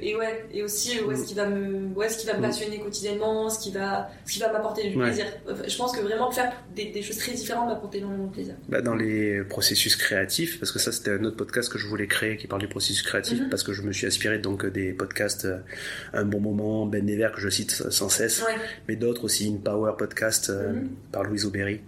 et 0.03 0.15
ouais, 0.15 0.45
et 0.53 0.63
aussi 0.63 0.99
ouais, 1.01 1.13
Mm. 1.13 1.17
ce 1.17 1.23
qui 1.25 1.33
va 1.36 1.45
me, 1.47 1.88
ouais, 1.95 2.09
ce 2.09 2.17
qui 2.17 2.25
va 2.27 2.33
me 2.33 2.39
Mm. 2.39 2.41
passionner 2.41 2.79
quotidiennement, 2.79 3.49
ce 3.49 3.59
qui 3.59 3.71
va, 3.71 4.09
ce 4.25 4.33
qui 4.33 4.39
va 4.39 4.51
m'apporter 4.51 4.89
du 4.89 4.97
Ouais. 4.97 5.05
plaisir. 5.05 5.25
Je 5.67 5.77
pense 5.77 5.95
que 5.95 6.01
vraiment 6.01 6.31
faire 6.31 6.51
des, 6.75 6.86
des 6.91 7.01
choses 7.01 7.17
très 7.17 7.33
différentes 7.33 7.67
m'apporter 7.69 7.99
énormément 7.99 8.25
de 8.27 8.31
plaisir. 8.33 8.55
Bah, 8.69 8.81
dans 8.81 8.95
les 8.95 9.43
processus 9.43 9.95
créatifs, 9.95 10.59
parce 10.59 10.71
que 10.71 10.79
ça 10.79 10.91
c'était 10.91 11.11
un 11.11 11.23
autre 11.23 11.38
podcast 11.38 11.71
que 11.71 11.77
je 11.77 11.88
voulais 11.88 12.07
créer 12.07 12.38
qui 12.38 12.47
parle 12.47 12.61
du 12.61 12.67
processus 12.67 13.03
créatif, 13.03 13.39
Mhm. 13.41 13.49
parce 13.49 13.63
que 13.63 13.71
je 13.73 13.81
me 13.83 13.91
suis 13.91 14.07
inspiré 14.07 14.39
donc 14.39 14.65
des 14.65 14.93
podcasts 14.93 15.45
euh, 15.45 15.57
Un 16.13 16.23
bon 16.25 16.39
moment, 16.39 16.86
Ben 16.86 17.05
Never 17.05 17.29
que 17.36 17.41
je 17.41 17.49
cite 17.49 17.71
sans 17.91 18.09
cesse, 18.09 18.41
Ouais. 18.41 18.53
mais 18.88 18.95
d'autres 18.95 19.25
aussi, 19.25 19.47
une 19.47 19.61
Power 19.61 19.93
podcast 19.97 20.49
euh, 20.49 20.73
Mhm. 20.73 20.89
par 21.11 21.23
Louise 21.23 21.45
Aubéry. 21.45 21.81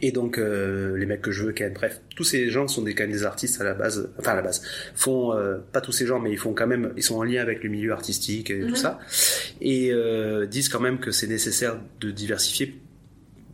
Et 0.00 0.12
donc 0.12 0.38
euh, 0.38 0.96
les 0.96 1.06
mecs 1.06 1.22
que 1.22 1.32
je 1.32 1.42
veux, 1.42 1.52
Ken, 1.52 1.72
bref, 1.72 2.00
tous 2.14 2.22
ces 2.22 2.50
gens 2.50 2.68
sont 2.68 2.82
des, 2.82 2.94
quand 2.94 3.02
même 3.02 3.12
des 3.12 3.24
artistes 3.24 3.60
à 3.60 3.64
la 3.64 3.74
base, 3.74 4.08
enfin 4.18 4.32
à 4.32 4.36
la 4.36 4.42
base, 4.42 4.62
font 4.94 5.32
euh, 5.34 5.56
pas 5.72 5.80
tous 5.80 5.90
ces 5.90 6.06
gens, 6.06 6.20
mais 6.20 6.30
ils 6.30 6.38
font 6.38 6.52
quand 6.54 6.68
même, 6.68 6.92
ils 6.96 7.02
sont 7.02 7.16
en 7.16 7.24
lien 7.24 7.42
avec 7.42 7.64
le 7.64 7.68
milieu 7.68 7.90
artistique 7.92 8.50
et 8.50 8.58
Mhm. 8.60 8.68
tout 8.68 8.76
ça, 8.76 9.00
et 9.60 9.90
euh, 9.92 10.46
disent 10.46 10.68
quand 10.68 10.78
même 10.78 11.00
que 11.00 11.10
c'est 11.10 11.26
nécessaire 11.26 11.80
de 12.00 12.12
diversifier 12.12 12.80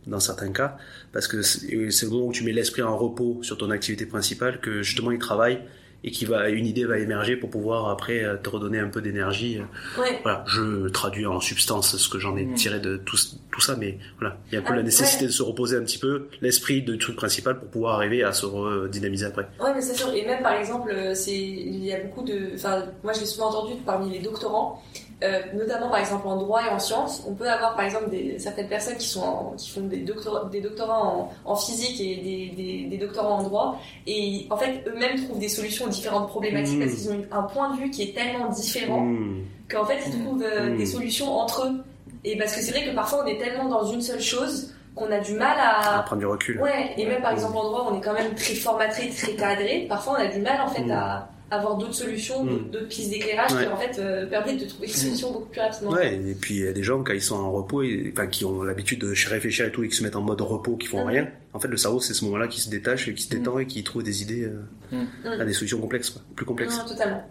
dans 0.05 0.19
certains 0.19 0.51
cas, 0.51 0.77
parce 1.13 1.27
que 1.27 1.41
c'est 1.41 1.67
le 1.71 2.09
moment 2.11 2.27
où 2.27 2.31
tu 2.31 2.43
mets 2.43 2.51
l'esprit 2.53 2.83
en 2.83 2.95
repos 2.95 3.39
sur 3.41 3.57
ton 3.57 3.71
activité 3.71 4.05
principale 4.05 4.59
que 4.61 4.83
justement 4.83 5.11
il 5.11 5.17
travaille 5.17 5.61
et 6.07 6.11
qui 6.11 6.25
va 6.25 6.49
une 6.49 6.67
idée 6.67 6.85
va 6.85 6.99
émerger 6.99 7.35
pour 7.35 7.49
pouvoir 7.49 7.89
après 7.89 8.23
euh, 8.23 8.37
te 8.37 8.47
redonner 8.47 8.77
un 8.77 8.89
peu 8.89 9.01
d'énergie. 9.01 9.59
Ouais. 9.99 10.19
Voilà, 10.21 10.45
je 10.47 10.87
traduis 10.89 11.25
en 11.25 11.41
substance 11.41 11.97
ce 11.97 12.07
que 12.07 12.19
j'en 12.19 12.37
ai 12.37 12.47
tiré 12.53 12.79
de 12.79 12.95
tout, 12.97 13.17
tout 13.51 13.59
ça, 13.59 13.75
mais 13.75 13.97
voilà, 14.19 14.37
il 14.47 14.53
y 14.53 14.57
a 14.57 14.59
un 14.59 14.63
peu 14.63 14.73
Ah, 14.73 14.77
la 14.77 14.83
nécessité 14.83 15.21
ouais. 15.23 15.27
de 15.27 15.33
se 15.33 15.41
reposer 15.41 15.77
un 15.77 15.81
petit 15.81 15.97
peu, 15.97 16.27
l'esprit 16.41 16.83
de 16.83 16.95
truc 16.95 17.15
principal 17.15 17.57
pour 17.57 17.69
pouvoir 17.69 17.95
arriver 17.95 18.23
à 18.23 18.33
se 18.33 18.45
redynamiser 18.45 19.25
après. 19.25 19.47
Ouais, 19.59 19.73
mais 19.73 19.81
c'est 19.81 19.95
sûr. 19.95 20.13
Et 20.13 20.23
même 20.25 20.43
par 20.43 20.53
exemple, 20.53 20.91
euh, 20.91 21.15
c'est 21.15 21.35
il 21.35 21.83
y 21.83 21.91
a 21.91 21.99
beaucoup 22.03 22.23
de. 22.23 22.51
Enfin, 22.53 22.83
moi 23.03 23.11
je 23.13 23.21
l'ai 23.21 23.25
souvent 23.25 23.47
entendu 23.49 23.73
parmi 23.83 24.11
les 24.11 24.19
doctorants, 24.19 24.83
euh, 25.23 25.39
notamment 25.53 25.89
par 25.89 25.99
exemple 25.99 26.27
en 26.27 26.35
droit 26.35 26.61
et 26.65 26.69
en 26.69 26.77
sciences, 26.79 27.23
on 27.27 27.33
peut 27.33 27.49
avoir 27.49 27.75
par 27.75 27.85
exemple 27.85 28.09
des, 28.09 28.37
certaines 28.37 28.67
personnes 28.67 28.97
qui 28.97 29.07
sont 29.07 29.21
en- 29.21 29.53
qui 29.57 29.69
font 29.69 29.81
des 29.81 29.99
doctorats, 29.99 30.49
des 30.51 30.59
doctorats 30.61 31.01
en, 31.03 31.31
en 31.45 31.55
physique 31.55 31.99
et 32.01 32.15
des, 32.17 32.53
des, 32.55 32.83
des 32.89 32.97
doctorats 32.97 33.31
en 33.31 33.43
droit, 33.43 33.79
et 34.07 34.45
en 34.49 34.57
fait 34.57 34.83
eux-mêmes 34.87 35.15
trouvent 35.23 35.39
des 35.39 35.47
solutions 35.49 35.85
aux 35.85 35.89
différentes 35.89 36.27
problématiques 36.27 36.77
Mhm. 36.79 36.85
parce 36.85 36.95
qu'ils 37.01 37.11
ont 37.11 37.25
un 37.31 37.43
point 37.43 37.73
de 37.75 37.81
vue 37.81 37.89
qui 37.91 38.03
est 38.03 38.13
tellement 38.15 38.49
différent 38.49 39.01
Hmm. 39.05 39.43
qu'en 39.71 39.85
fait 39.85 39.99
ils 40.05 40.19
trouvent 40.21 40.43
euh, 40.43 40.75
des 40.75 40.85
solutions 40.85 41.31
entre 41.31 41.65
eux. 41.67 41.83
Et 42.25 42.37
parce 42.37 42.53
que 42.55 42.61
c'est 42.61 42.71
vrai 42.71 42.83
que 42.85 42.93
parfois 42.93 43.23
on 43.23 43.27
est 43.27 43.37
tellement 43.37 43.69
dans 43.69 43.85
une 43.85 44.01
seule 44.01 44.19
chose 44.21 44.73
qu'on 44.95 45.11
a 45.11 45.19
du 45.19 45.33
mal 45.33 45.57
à 45.59 45.99
À 45.99 46.03
prendre 46.03 46.19
du 46.21 46.25
recul. 46.25 46.59
Ouais, 46.61 46.93
et 46.97 47.05
même 47.05 47.21
par 47.21 47.31
exemple 47.33 47.55
en 47.57 47.63
droit, 47.63 47.87
on 47.91 47.97
est 47.97 48.01
quand 48.01 48.13
même 48.13 48.33
très 48.35 48.55
formaté, 48.55 49.09
très 49.09 49.33
cadré. 49.33 49.85
Parfois, 49.89 50.13
on 50.17 50.21
a 50.23 50.27
du 50.27 50.39
mal 50.39 50.59
en 50.61 50.67
fait 50.67 50.89
à 50.91 51.27
avoir 51.51 51.77
d'autres 51.77 51.93
solutions, 51.93 52.43
Mm. 52.43 52.71
d'autres- 52.71 52.87
pistes 52.87 53.09
d'éclairage 53.11 53.53
Ouais. 53.53 53.65
qui 53.65 53.71
en 53.71 53.77
fait 53.77 53.99
euh, 53.99 54.25
permettent 54.25 54.59
de 54.61 54.65
trouver 54.65 54.87
des 54.87 54.93
solutions 54.93 55.31
beaucoup 55.31 55.49
plus 55.49 55.61
rapidement. 55.61 55.91
Ouais, 55.91 56.15
et 56.15 56.33
puis 56.35 56.55
il 56.55 56.63
y 56.65 56.67
a 56.67 56.73
des 56.73 56.83
gens 56.83 57.03
quand 57.03 57.13
ils 57.13 57.21
sont 57.21 57.35
en 57.35 57.51
repos, 57.51 57.83
et- 57.83 58.11
enfin 58.13 58.27
qui 58.27 58.45
ont 58.45 58.63
l'habitude 58.63 58.99
de 59.01 59.13
réfléchir 59.29 59.65
et 59.67 59.71
tout, 59.71 59.83
et 59.83 59.89
qui 59.89 59.95
se 59.95 60.03
mettent 60.03 60.15
en 60.15 60.21
mode 60.21 60.41
repos, 60.41 60.75
qui 60.75 60.87
font 60.87 61.01
Mhm. 61.01 61.07
rien. 61.07 61.27
En 61.53 61.59
fait, 61.59 61.67
le 61.67 61.77
cerveau, 61.77 61.99
c'est 61.99 62.13
ce 62.13 62.25
moment-là 62.25 62.47
qui 62.47 62.59
se 62.61 62.69
détache 62.69 63.07
et 63.07 63.13
qui 63.13 63.23
se 63.23 63.33
Mm. 63.33 63.37
détend 63.37 63.59
et 63.59 63.67
qui 63.67 63.83
trouve 63.83 64.03
des 64.03 64.21
idées 64.23 64.43
euh, 64.45 64.61
Mhm. 64.91 65.39
à 65.41 65.45
des 65.45 65.53
solutions 65.53 65.79
complexes, 65.79 66.09
quoi, 66.09 66.21
plus 66.35 66.45
complexes. 66.45 66.77
Non, 66.77 66.85
totalement. 66.85 67.23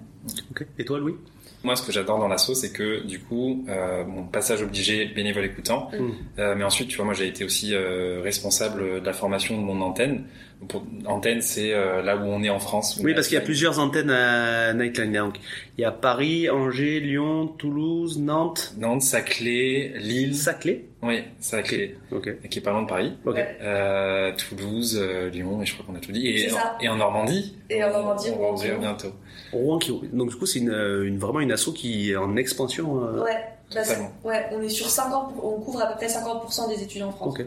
Ok. 0.51 0.67
Et 0.79 0.85
toi, 0.85 0.99
Louis? 0.99 1.15
Moi, 1.63 1.77
ce 1.77 1.83
que 1.83 1.93
j'adore 1.93 2.19
dans 2.19 2.29
l'asso, 2.29 2.53
c'est 2.55 2.73
que 2.73 3.07
du 3.07 3.21
coup, 3.21 3.65
euh, 3.71 4.05
mon 4.05 4.25
passage 4.25 4.63
obligé 4.63 5.07
bénévole 5.07 5.47
écoutant, 5.47 5.91
Mm. 5.99 6.11
Euh, 6.39 6.55
mais 6.57 6.65
ensuite, 6.65 6.89
tu 6.89 6.97
vois, 6.97 7.07
moi, 7.07 7.15
j'ai 7.15 7.27
été 7.27 7.43
aussi 7.45 7.75
euh, 7.75 8.21
responsable 8.23 9.01
de 9.01 9.07
la 9.07 9.13
formation 9.15 9.57
de 9.59 9.63
mon 9.65 9.81
antenne. 9.81 10.25
Pour- 10.69 10.85
antenne, 11.07 11.41
c'est 11.43 11.73
euh, 11.73 12.03
là 12.03 12.17
où 12.17 12.21
on 12.23 12.43
est 12.43 12.49
en 12.51 12.59
France. 12.59 12.99
Oui, 13.03 13.15
parce 13.15 13.29
qu'il 13.29 13.35
y 13.35 13.39
a 13.39 13.43
plusieurs 13.45 13.79
antennes 13.79 14.11
à 14.11 14.73
Nightline. 14.75 15.13
Donc, 15.13 15.37
il 15.79 15.83
y 15.83 15.85
a 15.85 15.91
Paris, 15.91 16.49
Angers, 16.51 17.01
Lyon, 17.01 17.49
Toulouse, 17.49 18.19
Nantes, 18.19 18.75
Nantes, 18.79 19.03
Saclay, 19.03 19.95
Lille. 19.99 20.35
Saclay? 20.37 20.85
Oui, 21.05 21.23
c'est 21.39 21.57
avec 21.57 21.71
les, 21.73 21.97
Ok. 22.13 22.31
qui 22.49 22.59
est 22.59 22.63
pas 22.63 22.71
loin 22.73 22.83
de 22.83 22.89
Paris. 22.89 23.13
Ok. 23.27 23.35
Ouais. 23.35 23.59
Euh, 23.61 24.33
Toulouse, 24.37 24.99
euh, 25.01 25.29
Lyon, 25.31 25.61
et 25.63 25.67
je 25.67 25.75
crois 25.75 25.85
qu'on 25.87 25.95
a 25.95 26.01
tout 26.01 26.13
dit. 26.13 26.27
Et, 26.29 26.39
C'est 26.39 26.51
ça. 26.55 26.77
et 26.81 26.89
en 26.89 26.97
Normandie. 26.97 27.57
Et 27.71 27.85
en 27.85 27.91
Normandie, 27.91 28.29
on 28.31 28.39
va 28.39 28.39
Rouen, 28.47 28.55
ouvrir 28.55 28.71
Rouen. 28.73 28.81
bientôt. 28.81 29.13
Rouen 29.53 29.79
qui 29.79 29.93
donc 30.13 30.31
du 30.31 30.37
coup 30.37 30.47
c'est 30.47 30.59
une, 30.61 30.71
euh, 30.71 31.05
une 31.07 31.19
vraiment 31.19 31.41
une 31.41 31.53
asso 31.53 31.73
qui 31.75 32.11
est 32.11 32.17
en 32.17 32.37
expansion. 32.37 33.05
euh, 33.05 33.23
Ouais, 33.23 33.37
bah, 33.75 33.81
ouais, 34.25 34.47
on 34.53 34.63
est 34.63 34.69
sur 34.69 34.89
50, 34.89 35.35
on 35.43 35.61
couvre 35.61 35.83
à 35.83 35.87
peu 35.89 35.97
près 35.97 36.07
50% 36.09 36.69
des 36.75 36.83
étudiants 36.83 37.09
en 37.09 37.13
France. 37.13 37.35
Ok. 37.39 37.47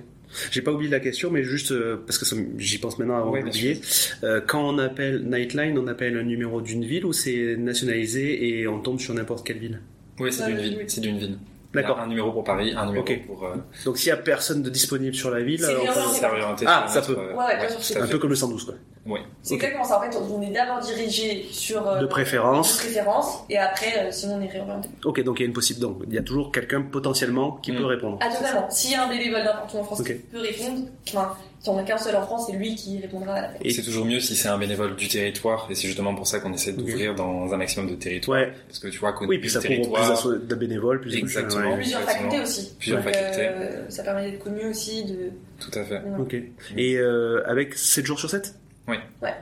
J'ai 0.51 0.61
pas 0.61 0.71
oublié 0.73 0.91
la 0.91 0.99
question, 0.99 1.31
mais 1.31 1.43
juste 1.43 1.71
euh, 1.71 2.03
parce 2.05 2.17
que 2.17 2.25
j'y 2.57 2.77
pense 2.79 2.99
maintenant 2.99 3.15
avant 3.17 3.31
Ouais, 3.31 3.43
d'oublier. 3.43 3.79
Euh, 4.23 4.41
quand 4.45 4.61
on 4.69 4.77
appelle 4.77 5.23
Nightline, 5.23 5.77
on 5.79 5.87
appelle 5.87 6.17
un 6.17 6.23
numéro 6.23 6.59
d'une 6.61 6.83
ville 6.83 7.05
ou 7.05 7.13
c'est 7.13 7.55
nationalisé 7.57 8.59
et 8.59 8.67
on 8.67 8.79
tombe 8.81 8.99
sur 8.99 9.13
n'importe 9.13 9.47
quelle 9.47 9.57
ville? 9.59 9.79
Oui, 10.19 10.33
c'est 10.33 10.45
d'une 10.47 10.57
oui, 10.57 10.63
ville. 10.63 10.75
oui. 10.79 10.83
C'est 10.87 11.01
d'une 11.01 11.17
ville. 11.17 11.37
D'accord. 11.73 11.99
Un 11.99 12.07
numéro 12.07 12.31
pour 12.31 12.43
Paris, 12.43 12.73
un 12.75 12.85
numéro 12.87 13.05
pour. 13.27 13.45
euh, 13.45 13.55
Donc 13.85 13.97
s'il 13.97 14.07
y 14.07 14.11
a 14.11 14.17
personne 14.17 14.63
de 14.63 14.69
disponible 14.69 15.15
sur 15.15 15.29
la 15.31 15.41
ville, 15.41 15.63
on 15.63 15.83
bien 15.83 15.93
peut- 15.93 16.25
orienté. 16.25 16.65
Ah, 16.67 16.85
ça 16.87 17.01
peut. 17.01 17.13
Ouais, 17.15 17.33
ouais, 17.35 17.53
un 17.65 17.67
fait. 17.69 18.09
peu 18.09 18.17
comme 18.19 18.29
le 18.29 18.35
112 18.35 18.63
quoi. 18.65 18.73
Oui. 19.05 19.19
C'est 19.41 19.53
Ok. 19.55 19.63
exactement 19.63 19.83
ça. 19.85 19.99
En 19.99 20.01
fait, 20.01 20.17
on 20.17 20.41
est 20.41 20.51
d'abord 20.51 20.79
dirigé 20.79 21.45
sur 21.51 21.87
euh, 21.87 21.99
De 21.99 22.05
préférence. 22.07 22.77
de 22.77 22.83
préférence, 22.83 23.43
et 23.49 23.57
après, 23.57 23.93
euh, 24.07 24.11
sinon 24.11 24.35
on 24.35 24.41
est 24.41 24.47
réorienté. 24.49 24.89
Ok, 25.05 25.23
donc 25.23 25.39
il 25.39 25.43
y 25.43 25.45
a 25.45 25.47
une 25.47 25.53
possible. 25.53 25.79
Donc 25.79 26.01
il 26.07 26.13
y 26.13 26.17
a 26.17 26.23
toujours 26.23 26.51
quelqu'un 26.51 26.81
potentiellement 26.81 27.51
qui 27.57 27.71
Mm. 27.71 27.77
peut 27.77 27.85
répondre. 27.85 28.17
Ah, 28.21 28.29
totalement. 28.33 28.69
S'il 28.69 28.91
y 28.91 28.95
a 28.95 29.03
un 29.03 29.09
bénévole 29.09 29.43
n'importe 29.43 29.73
où 29.73 29.77
en 29.77 29.83
France 29.83 30.03
qui 30.03 30.13
peut 30.13 30.39
répondre, 30.39 30.87
enfin, 31.09 31.33
si 31.59 31.69
on 31.69 31.77
a 31.77 31.83
qu'un 31.83 31.97
seul 31.97 32.15
en 32.15 32.21
France, 32.21 32.45
c'est 32.47 32.55
lui 32.55 32.75
qui 32.75 32.99
répondra 32.99 33.33
à 33.33 33.41
l'appel. 33.41 33.61
Et- 33.63 33.71
C'est 33.71 33.81
toujours 33.81 34.05
mieux 34.05 34.19
si 34.19 34.35
c'est 34.35 34.47
un 34.47 34.57
bénévole 34.57 34.95
du 34.95 35.07
territoire, 35.07 35.67
et 35.69 35.75
c'est 35.75 35.87
justement 35.87 36.13
pour 36.15 36.27
ça 36.27 36.39
qu'on 36.39 36.53
essaie 36.53 36.73
d'ouvrir 36.73 37.15
dans 37.15 37.51
un 37.53 37.57
maximum 37.57 37.89
de 37.89 37.95
territoires. 37.95 38.39
Ouais. 38.41 38.53
Parce 38.67 38.79
que 38.79 38.87
tu 38.89 38.99
vois, 38.99 39.13
qu'on 39.13 39.25
Oui, 39.27 39.39
puis 39.39 39.49
ça 39.49 39.59
plus 39.59 39.69
territoire, 39.69 40.07
d'asso- 40.09 40.35
de 40.37 40.55
bénévoles, 40.55 41.01
plus 41.01 41.15
Exactement. 41.15 41.73
Plusieurs 41.75 42.01
exactement. 42.01 42.29
facultés 42.29 42.41
aussi. 42.43 42.75
Plusieurs 42.79 43.03
Donc, 43.03 43.13
facultés. 43.13 43.47
euh, 43.49 43.89
ça 43.89 44.03
permet 44.03 44.29
d'être 44.31 44.43
connu 44.43 44.65
aussi. 44.69 45.03
De... 45.05 45.31
tout 45.59 45.71
à 45.79 45.83
fait. 45.83 46.01
Ok. 46.19 46.35
Et 46.77 46.97
euh, 46.97 47.41
avec 47.47 47.73
7 47.73 48.05
jours 48.05 48.19
sur 48.19 48.29
7 48.29 48.53
Oui. 48.87 48.97
Ouais. 49.21 49.33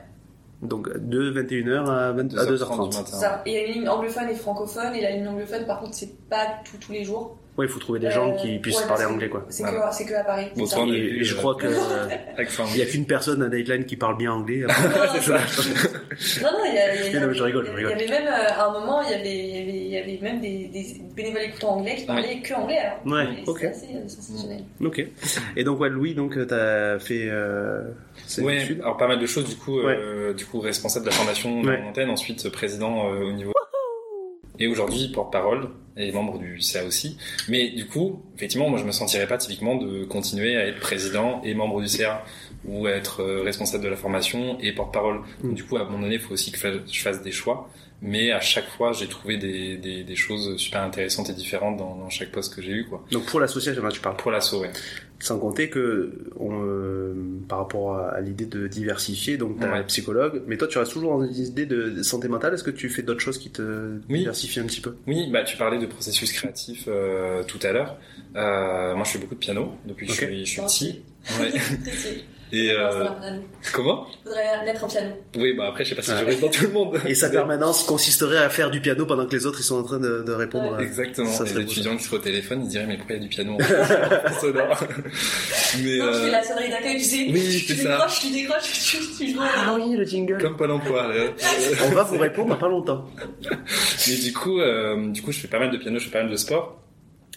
Donc 0.62 0.88
de 0.96 1.30
21h 1.30 1.86
à, 1.90 2.12
20 2.12 2.34
à 2.34 2.46
2h30 2.46 2.48
du 2.48 2.54
2h30. 2.54 2.96
matin. 2.96 3.04
Ça. 3.18 3.42
Et 3.44 3.50
il 3.50 3.54
y 3.54 3.58
a 3.58 3.66
une 3.66 3.72
ligne 3.74 3.88
anglophone 3.90 4.28
et 4.30 4.34
francophone, 4.34 4.94
et 4.94 5.02
la 5.02 5.10
ligne 5.10 5.28
anglophone, 5.28 5.66
par 5.66 5.80
contre, 5.80 5.94
c'est 5.94 6.16
pas 6.30 6.46
tout, 6.64 6.78
tous 6.80 6.92
les 6.92 7.04
jours. 7.04 7.36
Ouais, 7.56 7.64
il 7.64 7.68
faut 7.70 7.80
trouver 7.80 7.98
des 8.00 8.10
gens 8.10 8.32
Euh, 8.32 8.36
qui 8.36 8.58
puissent 8.58 8.80
ouais, 8.82 8.86
parler 8.86 9.06
anglais 9.06 9.28
quoi. 9.30 9.46
C'est 9.48 9.62
Voilà. 9.62 9.88
que, 9.88 9.94
c'est 9.94 10.04
que 10.04 10.14
à 10.14 10.24
Paris. 10.24 10.46
Bon, 10.56 10.66
ça. 10.66 10.80
Et, 10.88 11.24
je 11.24 11.34
crois 11.34 11.54
que 11.54 11.66
euh, 11.68 12.08
il 12.74 12.76
y 12.76 12.82
a 12.82 12.86
qu'une 12.86 13.06
personne 13.06 13.42
à 13.42 13.48
Dateline 13.48 13.86
qui 13.86 13.96
parle 13.96 14.16
bien 14.18 14.32
anglais. 14.32 14.62
Non, 16.42 16.50
non, 16.52 16.58
il 16.66 16.74
y, 16.74 16.78
avait- 16.78 17.26
rigole, 17.26 17.34
je 17.34 17.72
il 17.72 17.74
y 17.74 17.76
rigole. 17.76 17.92
avait 17.92 18.06
même, 18.08 18.26
euh, 18.26 18.52
à 18.60 18.66
un 18.66 18.72
moment, 18.72 19.02
il 19.02 19.10
y 19.10 19.14
avait, 19.14 19.36
il 19.38 19.56
y 19.56 19.62
avait, 19.62 19.72
il 19.72 19.88
y 19.88 19.98
avait 19.98 20.18
même 20.22 20.40
des, 20.40 20.68
des 20.68 21.00
bénévoles 21.14 21.42
écoutants 21.42 21.76
anglais 21.76 21.94
qui 21.96 22.06
parlaient 22.06 22.40
que 22.40 22.54
anglais. 22.54 22.78
Alors. 22.78 23.06
Ouais, 23.06 23.24
Et 23.44 23.48
ok. 23.48 23.58
C'est 23.60 23.66
assez 23.68 23.86
euh, 23.94 24.08
sensationnel. 24.08 24.64
ok. 24.84 25.06
Et 25.56 25.64
donc 25.64 25.80
ouais, 25.80 25.88
Louis, 25.90 26.14
donc 26.14 26.34
t'as 26.46 26.98
fait 26.98 27.28
euh, 27.30 27.82
Ouais, 28.38 28.62
études. 28.62 28.80
alors 28.80 28.96
pas 28.96 29.08
mal 29.08 29.18
de 29.18 29.26
choses 29.26 29.48
du 29.48 29.56
coup, 29.56 29.78
euh, 29.80 30.32
du 30.34 30.44
coup 30.46 30.60
responsable 30.60 31.04
de 31.06 31.10
la 31.10 31.16
formation 31.16 31.62
de 31.62 31.66
Ouais. 31.68 31.76
la 31.78 31.82
montagne, 31.84 32.10
ensuite 32.10 32.48
président 32.50 33.10
euh, 33.12 33.24
au 33.24 33.32
niveau 33.32 33.52
et 34.58 34.66
aujourd'hui 34.66 35.08
porte-parole 35.08 35.68
et 35.96 36.12
membre 36.12 36.38
du 36.38 36.60
CA 36.60 36.84
aussi. 36.84 37.16
Mais 37.48 37.70
du 37.70 37.86
coup, 37.86 38.22
effectivement, 38.36 38.68
moi 38.68 38.78
je 38.78 38.84
me 38.84 38.92
sentirais 38.92 39.26
pas 39.26 39.38
typiquement 39.38 39.76
de 39.76 40.04
continuer 40.04 40.56
à 40.56 40.66
être 40.66 40.80
président 40.80 41.40
et 41.42 41.54
membre 41.54 41.80
du 41.80 41.88
CA 41.88 42.24
ou 42.64 42.86
à 42.86 42.90
être 42.90 43.22
euh, 43.22 43.42
responsable 43.42 43.84
de 43.84 43.88
la 43.88 43.96
formation 43.96 44.58
et 44.60 44.72
porte-parole. 44.72 45.20
Mm. 45.42 45.54
Du 45.54 45.64
coup, 45.64 45.76
à 45.76 45.82
un 45.82 45.84
moment 45.84 46.00
donné, 46.00 46.16
il 46.16 46.20
faut 46.20 46.34
aussi 46.34 46.52
que 46.52 46.58
je 46.58 47.00
fasse 47.00 47.22
des 47.22 47.32
choix. 47.32 47.70
Mais 48.02 48.30
à 48.30 48.40
chaque 48.40 48.68
fois, 48.68 48.92
j'ai 48.92 49.06
trouvé 49.06 49.38
des, 49.38 49.78
des, 49.78 50.04
des 50.04 50.16
choses 50.16 50.58
super 50.58 50.82
intéressantes 50.82 51.30
et 51.30 51.32
différentes 51.32 51.78
dans, 51.78 51.96
dans 51.96 52.10
chaque 52.10 52.30
poste 52.30 52.54
que 52.54 52.60
j'ai 52.60 52.72
eu, 52.72 52.84
quoi. 52.84 53.02
Donc 53.10 53.24
pour 53.24 53.40
l'association, 53.40 53.82
tu 53.88 54.00
parles. 54.00 54.16
Pour 54.16 54.30
l'assaut, 54.30 54.60
ouais. 54.60 54.70
Sans 55.18 55.38
compter 55.38 55.70
que 55.70 56.12
on, 56.38 56.62
euh, 56.62 57.14
par 57.48 57.58
rapport 57.60 57.94
à, 57.96 58.08
à 58.10 58.20
l'idée 58.20 58.44
de 58.44 58.66
diversifier, 58.68 59.38
donc 59.38 59.58
t'as 59.58 59.72
Ouais. 59.72 59.78
un 59.78 59.82
psychologue, 59.84 60.42
mais 60.46 60.58
toi 60.58 60.68
tu 60.68 60.76
restes 60.76 60.92
toujours 60.92 61.18
dans 61.18 61.24
l'idée 61.24 61.64
de, 61.64 61.88
de 61.88 62.02
santé 62.02 62.28
mentale. 62.28 62.52
Est-ce 62.52 62.62
que 62.64 62.70
tu 62.70 62.90
fais 62.90 63.00
d'autres 63.02 63.20
choses 63.20 63.38
qui 63.38 63.48
te 63.50 63.92
Oui. 64.10 64.18
diversifient 64.18 64.60
un 64.60 64.66
petit 64.66 64.82
peu? 64.82 64.94
Oui, 65.06 65.30
bah 65.32 65.42
tu 65.42 65.56
parlais 65.56 65.78
de 65.78 65.86
processus 65.86 66.32
créatif 66.32 66.84
euh, 66.88 67.42
tout 67.44 67.58
à 67.62 67.72
l'heure. 67.72 67.98
Euh, 68.36 68.94
moi, 68.94 69.04
je 69.04 69.12
fais 69.12 69.18
beaucoup 69.18 69.34
de 69.36 69.40
piano 69.40 69.72
depuis 69.86 70.06
que 70.06 70.12
je 70.12 70.18
suis, 70.18 70.44
je 70.44 70.50
suis 70.50 70.60
petit. 70.62 71.02
Ouais. 71.40 71.50
Et 72.52 72.70
euh, 72.70 73.04
comment? 73.72 74.06
Faudrait 74.22 74.64
mettre 74.64 74.84
un 74.84 74.86
piano. 74.88 75.10
Oui, 75.36 75.52
bah 75.56 75.66
après, 75.68 75.84
je 75.84 75.90
sais 75.90 75.94
pas 75.96 76.02
si 76.02 76.12
Ouais. 76.12 76.30
je 76.32 76.40
dans 76.40 76.48
tout 76.48 76.62
le 76.64 76.70
monde. 76.70 77.00
Et 77.04 77.14
sa 77.16 77.28
permanence 77.28 77.82
consisterait 77.82 78.38
à 78.38 78.48
faire 78.48 78.70
du 78.70 78.80
piano 78.80 79.04
pendant 79.04 79.26
que 79.26 79.34
les 79.34 79.46
autres 79.46 79.58
ils 79.60 79.64
sont 79.64 79.76
en 79.78 79.82
train 79.82 79.98
de, 79.98 80.22
de 80.24 80.32
répondre. 80.32 80.76
à- 80.76 80.80
Exactement. 80.82 81.26
Ça 81.30 81.44
et 81.44 81.52
l'étudiant 81.54 81.96
qui 81.96 82.04
serait 82.04 82.16
au 82.18 82.20
téléphone, 82.20 82.60
il 82.62 82.68
dirait 82.68 82.86
mais 82.86 82.96
pourquoi 82.98 83.16
il 83.16 83.18
y 83.18 83.24
a 83.24 83.28
du 83.28 83.30
piano 83.30 83.54
en 83.54 84.40
sonore 84.40 84.84
Mais 85.82 85.98
Non, 85.98 86.12
je 86.12 86.18
fais 86.18 86.26
euh, 86.28 86.30
la 86.30 86.42
sonnerie 86.44 86.70
d'accueil, 86.70 86.96
tu 86.98 87.04
sais. 87.04 87.26
oui, 87.32 87.64
tu 87.66 87.74
décroches, 87.74 88.20
tu 88.20 88.30
décroches, 88.30 88.72
tu, 88.72 88.96
tu 89.18 89.32
joues. 89.32 89.40
Ah 89.42 89.74
oui, 89.74 89.96
le 89.96 90.04
jingle. 90.04 90.38
comme 90.40 90.56
Pôle 90.56 90.70
Emploi. 90.70 91.08
là. 91.12 91.24
On 91.86 91.90
va 91.94 92.04
vous 92.04 92.18
répondre 92.18 92.50
dans 92.50 92.56
pas 92.56 92.68
longtemps. 92.68 93.06
Mais 94.08 94.16
du 94.16 94.32
coup, 94.32 94.60
euh, 94.60 95.10
du 95.10 95.20
coup, 95.22 95.32
je 95.32 95.40
fais 95.40 95.48
pas 95.48 95.58
mal 95.58 95.70
de 95.72 95.76
piano, 95.78 95.98
je 95.98 96.04
fais 96.04 96.10
pas 96.12 96.22
mal 96.22 96.30
de 96.30 96.36
sport. 96.36 96.80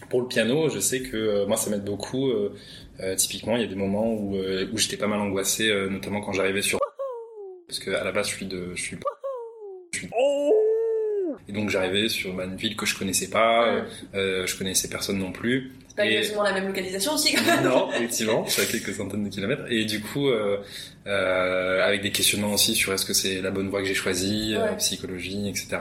Pour 0.08 0.20
le 0.22 0.28
piano, 0.28 0.68
je 0.70 0.78
sais 0.80 1.00
que 1.02 1.16
euh, 1.16 1.46
moi, 1.46 1.56
ça 1.56 1.68
m'aide 1.70 1.84
beaucoup. 1.84 2.30
euh, 2.30 2.52
typiquement, 3.16 3.56
il 3.56 3.62
y 3.62 3.64
a 3.64 3.68
des 3.68 3.74
moments 3.74 4.12
où, 4.14 4.36
euh, 4.36 4.66
où 4.72 4.78
j'étais 4.78 4.96
pas 4.96 5.06
mal 5.06 5.20
angoissé, 5.20 5.68
euh, 5.70 5.88
notamment 5.88 6.20
quand 6.20 6.32
j'arrivais 6.32 6.62
sur 6.62 6.78
parce 7.66 7.78
que 7.78 7.90
à 7.92 8.02
la 8.04 8.10
base, 8.12 8.28
je 8.28 8.34
suis 8.34 8.46
de, 8.46 8.72
je 8.74 8.82
suis, 8.82 8.96
je 9.92 9.98
suis- 10.00 10.08
et 11.48 11.52
donc 11.52 11.70
j'arrivais 11.70 12.08
sur 12.08 12.34
bah, 12.34 12.44
une 12.44 12.56
ville 12.56 12.76
que 12.76 12.84
je 12.86 12.96
connaissais 12.98 13.28
pas, 13.30 13.66
euh, 13.68 13.82
euh, 14.14 14.46
je 14.46 14.56
connaissais 14.56 14.88
personne 14.88 15.18
non 15.18 15.32
plus. 15.32 15.72
C'est 15.88 15.96
pas 15.96 16.06
Et- 16.06 16.16
exactement 16.16 16.42
la 16.44 16.52
même 16.52 16.66
localisation 16.66 17.14
aussi, 17.14 17.32
quand 17.34 17.44
même. 17.44 17.64
non, 17.64 17.90
effectivement, 17.92 18.44
je 18.46 18.50
suis 18.52 18.62
à 18.62 18.66
quelques 18.66 18.92
centaines 18.94 19.24
de 19.24 19.28
kilomètres. 19.28 19.64
Et 19.70 19.84
du 19.84 20.00
coup, 20.00 20.28
euh, 20.28 20.58
euh, 21.06 21.82
avec 21.84 22.02
des 22.02 22.10
questionnements 22.12 22.52
aussi 22.52 22.74
sur 22.74 22.92
est-ce 22.92 23.04
que 23.06 23.12
c'est 23.14 23.40
la 23.40 23.50
bonne 23.50 23.68
voie 23.68 23.80
que 23.82 23.86
j'ai 23.88 23.94
choisie, 23.94 24.54
euh, 24.54 24.64
Ouais. 24.70 24.76
psychologie, 24.76 25.48
etc. 25.48 25.78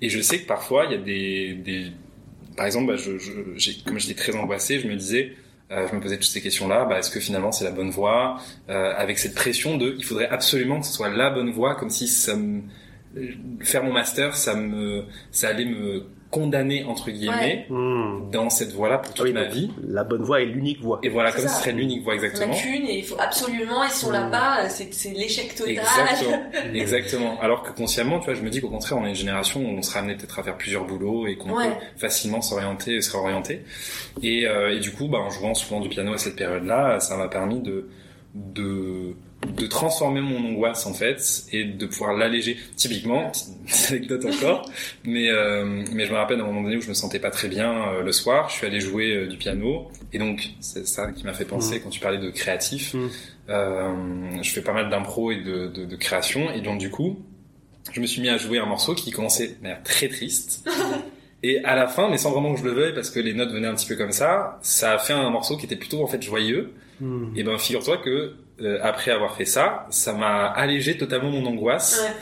Et 0.00 0.08
je 0.08 0.20
sais 0.20 0.40
que 0.40 0.46
parfois, 0.46 0.86
il 0.86 0.92
y 0.92 0.94
a 0.94 0.98
des... 0.98 1.54
des... 1.54 1.86
Par 2.56 2.66
exemple, 2.66 2.88
bah, 2.88 2.96
je, 2.96 3.18
je, 3.18 3.84
comme 3.84 3.98
j'étais 3.98 4.14
très 4.20 4.34
angoissé, 4.36 4.78
je 4.80 4.86
me 4.88 4.94
disais... 4.96 5.34
euh, 5.72 5.88
je 5.88 5.96
me 5.96 6.00
posais 6.00 6.16
toutes 6.16 6.24
ces 6.26 6.42
questions-là. 6.42 6.84
Bah, 6.84 6.98
est-ce 6.98 7.10
que 7.10 7.20
finalement 7.20 7.52
c'est 7.52 7.64
la 7.64 7.70
bonne 7.70 7.90
voie? 7.90 8.38
Euh, 8.68 8.92
Avec 8.96 9.18
cette 9.18 9.34
pression 9.34 9.76
de, 9.78 9.94
il 9.96 10.04
faudrait 10.04 10.28
absolument 10.28 10.80
que 10.80 10.86
ce 10.86 10.92
soit 10.92 11.08
la 11.08 11.30
bonne 11.30 11.50
voie, 11.50 11.74
comme 11.74 11.90
si 11.90 12.06
ça 12.06 12.36
me, 12.36 12.62
faire 13.60 13.82
mon 13.82 13.92
master, 13.92 14.36
ça 14.36 14.54
me, 14.54 15.04
ça 15.30 15.48
allait 15.48 15.64
me 15.64 16.04
condamner 16.32 16.82
entre 16.84 17.10
guillemets 17.10 17.66
Hmm. 17.68 18.30
dans 18.32 18.48
cette 18.50 18.72
voie-là 18.72 18.98
pour 18.98 19.12
toute 19.14 19.26
oui, 19.26 19.32
ma 19.32 19.44
vie. 19.44 19.70
La 19.86 20.02
bonne 20.02 20.22
voie 20.22 20.40
est 20.40 20.46
l'unique 20.46 20.80
voie. 20.80 20.98
Et 21.04 21.08
voilà, 21.10 21.30
comme 21.30 21.42
ça. 21.42 21.48
ce 21.48 21.60
serait 21.60 21.72
l'unique 21.72 22.02
voie 22.02 22.14
On 22.14 22.16
a 22.20 22.24
exactement. 22.24 22.54
qu'une 22.56 22.86
et 22.86 22.98
il 22.98 23.04
faut 23.04 23.16
absolument, 23.20 23.84
et 23.84 23.88
si 23.90 24.04
on 24.06 24.10
l'a 24.10 24.26
Mm. 24.26 24.30
pas, 24.30 24.68
c'est 24.70 24.92
c'est 24.94 25.10
l'échec 25.10 25.54
total. 25.54 25.70
Exactement, 25.74 26.42
exactement. 26.74 27.40
Alors 27.40 27.62
que 27.62 27.70
consciemment, 27.72 28.18
tu 28.18 28.24
vois, 28.24 28.34
je 28.34 28.40
me 28.42 28.48
dis 28.50 28.60
qu'au 28.62 28.70
contraire, 28.70 28.98
on 28.98 29.04
est 29.04 29.10
une 29.10 29.14
génération 29.14 29.60
où 29.60 29.66
on 29.78 29.82
sera 29.82 30.00
amené 30.00 30.16
peut-être 30.16 30.38
à 30.38 30.42
faire 30.42 30.56
plusieurs 30.56 30.86
boulots 30.86 31.26
et 31.26 31.36
qu'on 31.36 31.54
Ouais. 31.54 31.68
peut 31.68 31.74
facilement 31.98 32.40
s'orienter 32.40 32.96
et 32.96 33.02
se 33.02 33.12
réorienter. 33.12 33.62
Et, 34.22 34.46
euh, 34.48 34.74
et 34.74 34.80
du 34.80 34.90
coup, 34.90 35.08
bah, 35.08 35.18
en 35.18 35.28
jouant 35.30 35.54
souvent 35.54 35.80
du 35.80 35.90
piano 35.90 36.14
à 36.14 36.18
cette 36.18 36.36
période-là, 36.36 36.98
ça 36.98 37.16
m'a 37.18 37.28
permis 37.28 37.60
de, 37.60 37.88
de, 38.34 39.14
de 39.46 39.66
transformer 39.66 40.20
mon 40.20 40.44
angoisse 40.44 40.86
en 40.86 40.94
fait 40.94 41.44
et 41.52 41.64
de 41.64 41.86
pouvoir 41.86 42.14
l'alléger. 42.14 42.56
Typiquement, 42.76 43.32
anecdote 43.88 44.24
encore, 44.24 44.70
mais 45.04 45.30
euh, 45.30 45.84
mais 45.92 46.06
je 46.06 46.12
me 46.12 46.16
rappelle 46.16 46.40
à 46.40 46.44
un 46.44 46.46
moment 46.46 46.62
donné 46.62 46.76
où 46.76 46.80
je 46.80 46.88
me 46.88 46.94
sentais 46.94 47.18
pas 47.18 47.30
très 47.30 47.48
bien 47.48 47.88
euh, 47.88 48.02
le 48.02 48.12
soir, 48.12 48.48
je 48.48 48.54
suis 48.54 48.66
allé 48.66 48.80
jouer 48.80 49.14
euh, 49.14 49.26
du 49.26 49.36
piano 49.36 49.90
et 50.12 50.18
donc 50.18 50.50
c'est 50.60 50.86
ça 50.86 51.10
qui 51.12 51.24
m'a 51.24 51.32
fait 51.32 51.44
penser 51.44 51.80
quand 51.80 51.90
tu 51.90 52.00
parlais 52.00 52.18
de 52.18 52.30
créatif. 52.30 52.94
Mm. 52.94 53.08
Euh, 53.48 54.42
je 54.42 54.50
fais 54.50 54.62
pas 54.62 54.72
mal 54.72 54.88
d'impro 54.88 55.32
et 55.32 55.36
de, 55.42 55.66
de, 55.66 55.84
de 55.84 55.96
création 55.96 56.52
et 56.52 56.60
donc 56.60 56.78
du 56.78 56.90
coup, 56.90 57.18
je 57.92 58.00
me 58.00 58.06
suis 58.06 58.22
mis 58.22 58.28
à 58.28 58.36
jouer 58.36 58.58
un 58.58 58.66
morceau 58.66 58.94
qui 58.94 59.10
commençait 59.10 59.48
de 59.48 59.62
manière 59.62 59.82
très 59.82 60.08
triste. 60.08 60.68
Et 61.44 61.58
à 61.64 61.74
la 61.74 61.88
fin, 61.88 62.08
mais 62.08 62.18
sans 62.18 62.30
vraiment 62.30 62.54
que 62.54 62.60
je 62.60 62.64
le 62.64 62.70
veuille, 62.70 62.94
parce 62.94 63.10
que 63.10 63.18
les 63.18 63.34
notes 63.34 63.50
venaient 63.50 63.66
un 63.66 63.74
petit 63.74 63.88
peu 63.88 63.96
comme 63.96 64.12
ça, 64.12 64.60
ça 64.62 64.92
a 64.92 64.98
fait 64.98 65.12
un 65.12 65.28
morceau 65.30 65.56
qui 65.56 65.66
était 65.66 65.76
plutôt 65.76 66.02
en 66.02 66.06
fait 66.06 66.22
joyeux. 66.22 66.72
Hmm. 67.00 67.32
Et 67.34 67.42
ben 67.42 67.58
figure-toi 67.58 67.96
que 67.98 68.36
euh, 68.62 68.78
après 68.82 69.10
avoir 69.10 69.36
fait 69.36 69.44
ça, 69.44 69.86
ça 69.90 70.12
m'a 70.12 70.46
allégé 70.46 70.96
totalement 70.96 71.30
mon 71.30 71.44
angoisse. 71.46 72.00
Ouais. 72.02 72.12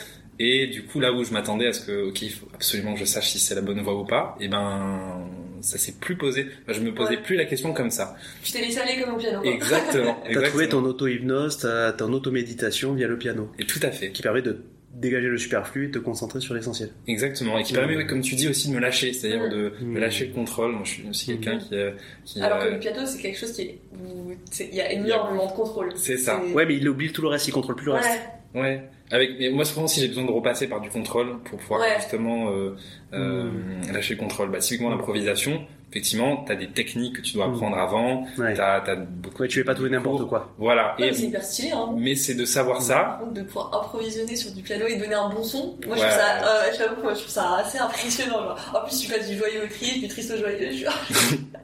Et 0.42 0.66
du 0.68 0.84
coup, 0.84 1.00
là 1.00 1.12
où 1.12 1.22
je 1.22 1.32
m'attendais 1.32 1.66
à 1.66 1.72
ce 1.74 1.80
que, 1.84 2.08
ok, 2.08 2.22
il 2.22 2.30
faut 2.30 2.48
absolument 2.54 2.94
que 2.94 3.00
je 3.00 3.04
sache 3.04 3.28
si 3.28 3.38
c'est 3.38 3.54
la 3.54 3.60
bonne 3.60 3.80
voie 3.82 3.94
ou 3.94 4.04
pas, 4.06 4.36
et 4.40 4.48
ben 4.48 5.26
ça 5.60 5.76
s'est 5.76 5.96
plus 6.00 6.16
posé. 6.16 6.46
Enfin, 6.62 6.72
je 6.72 6.80
me 6.80 6.94
posais 6.94 7.16
Ouais. 7.16 7.22
plus 7.22 7.36
la 7.36 7.44
question 7.44 7.74
comme 7.74 7.90
ça. 7.90 8.16
Tu 8.42 8.50
t'es 8.52 8.62
laissé 8.62 8.78
aller 8.80 9.02
comme 9.02 9.14
au 9.14 9.18
piano. 9.18 9.42
quoi. 9.42 9.50
Exactement. 9.52 10.16
T'as 10.32 10.42
trouvé 10.48 10.68
ton 10.70 10.82
auto-hypnose, 10.84 11.58
ton 11.98 12.12
auto-méditation 12.14 12.94
via 12.94 13.06
le 13.06 13.18
piano, 13.18 13.50
Et 13.58 13.66
tout 13.66 13.80
à 13.82 13.90
fait. 13.90 14.12
qui 14.12 14.22
permet 14.22 14.40
de 14.40 14.64
dégager 14.92 15.28
le 15.28 15.38
superflu 15.38 15.86
et 15.86 15.90
te 15.90 15.98
concentrer 15.98 16.40
sur 16.40 16.52
l'essentiel. 16.54 16.90
Exactement. 17.06 17.56
Et 17.58 17.62
qui 17.62 17.72
permet, 17.72 17.96
ouais, 17.96 18.06
comme 18.06 18.22
tu 18.22 18.34
dis, 18.34 18.48
aussi 18.48 18.68
de 18.70 18.74
me 18.74 18.80
lâcher, 18.80 19.12
c'est-à-dire 19.12 19.46
Mm. 19.46 19.50
de, 19.50 19.72
Mm. 19.80 19.94
de 19.94 19.98
lâcher 20.00 20.26
le 20.26 20.32
contrôle. 20.34 20.72
Moi, 20.72 20.82
je 20.84 20.90
suis 20.90 21.08
aussi 21.08 21.26
quelqu'un 21.26 21.58
qui, 21.58 21.74
euh, 21.74 21.92
qui 22.24 22.40
Alors 22.42 22.58
que 22.58 22.64
euh, 22.64 22.70
le 22.72 22.78
piano, 22.80 23.06
c'est 23.06 23.20
quelque 23.22 23.38
chose 23.38 23.52
qui 23.52 23.62
est. 23.62 23.78
où 24.02 24.32
Il 24.60 24.74
y 24.74 24.80
a 24.80 24.92
énormément 24.92 25.46
de 25.46 25.52
contrôle. 25.52 25.92
C'est 25.96 26.16
ça. 26.16 26.40
Ouais, 26.54 26.66
mais 26.66 26.76
il 26.76 26.88
oublie 26.88 27.12
tout 27.12 27.22
le 27.22 27.28
reste, 27.28 27.46
il 27.48 27.52
contrôle 27.52 27.76
plus 27.76 27.86
le 27.86 27.92
reste. 27.92 28.08
Ouais. 28.54 28.60
Ouais. 28.60 28.82
Avec, 29.12 29.30
mais 29.38 29.50
moi, 29.50 29.64
souvent, 29.64 29.86
si 29.86 30.00
j'ai 30.00 30.08
besoin 30.08 30.24
de 30.24 30.30
repasser 30.30 30.66
par 30.68 30.80
du 30.80 30.88
contrôle 30.88 31.38
pour 31.44 31.58
pouvoir 31.58 31.80
Ouais. 31.80 31.96
justement 31.98 32.50
euh, 32.50 32.76
euh, 33.12 33.44
Mm. 33.50 33.92
lâcher 33.92 34.14
le 34.14 34.20
contrôle. 34.20 34.50
Bah, 34.50 34.58
typiquement, 34.58 34.90
l'improvisation, 34.90 35.64
effectivement, 35.90 36.44
tu 36.46 36.52
as 36.52 36.56
des 36.56 36.68
techniques 36.70 37.16
que 37.16 37.20
tu 37.20 37.34
dois 37.34 37.48
Mm. 37.48 37.54
apprendre 37.54 37.76
avant. 37.78 38.26
Ouais. 38.38 38.54
T'as, 38.54 38.80
t'as 38.80 38.96
beaucoup 38.96 39.42
Ouais, 39.42 39.48
tu 39.48 39.58
fais 39.58 39.64
pas 39.64 39.74
tout 39.74 39.86
et 39.86 39.90
n'importe 39.90 40.28
quoi. 40.28 40.52
Voilà. 40.58 40.94
Ouais, 40.98 41.08
Et, 41.08 41.12
c'est 41.14 41.22
hyper 41.24 41.42
stylé, 41.42 41.72
hein. 41.72 41.90
mais 41.96 42.14
c'est 42.14 42.34
de 42.34 42.44
savoir 42.44 42.80
ça. 42.82 43.18
contre, 43.20 43.32
de 43.34 43.42
pouvoir 43.42 43.82
improvisionner 43.84 44.36
sur 44.36 44.52
du 44.52 44.62
piano 44.62 44.86
et 44.86 44.96
donner 44.96 45.14
un 45.14 45.28
bon 45.30 45.42
son, 45.42 45.76
moi 45.86 45.96
je 45.96 46.00
trouve 46.02 46.12
ça, 46.12 46.44
euh, 46.44 46.70
j'avoue 46.76 47.02
moi, 47.02 47.14
je 47.14 47.18
trouve 47.20 47.30
ça 47.32 47.56
assez 47.56 47.78
impressionnant. 47.78 48.42
Genre. 48.42 48.72
En 48.74 48.86
plus, 48.86 49.00
tu 49.00 49.08
passes 49.10 49.28
du 49.28 49.36
joyeux 49.36 49.64
au 49.64 49.68
triste, 49.68 50.00
du 50.00 50.08
triste 50.08 50.30
au 50.32 50.36
joyeux. 50.38 50.70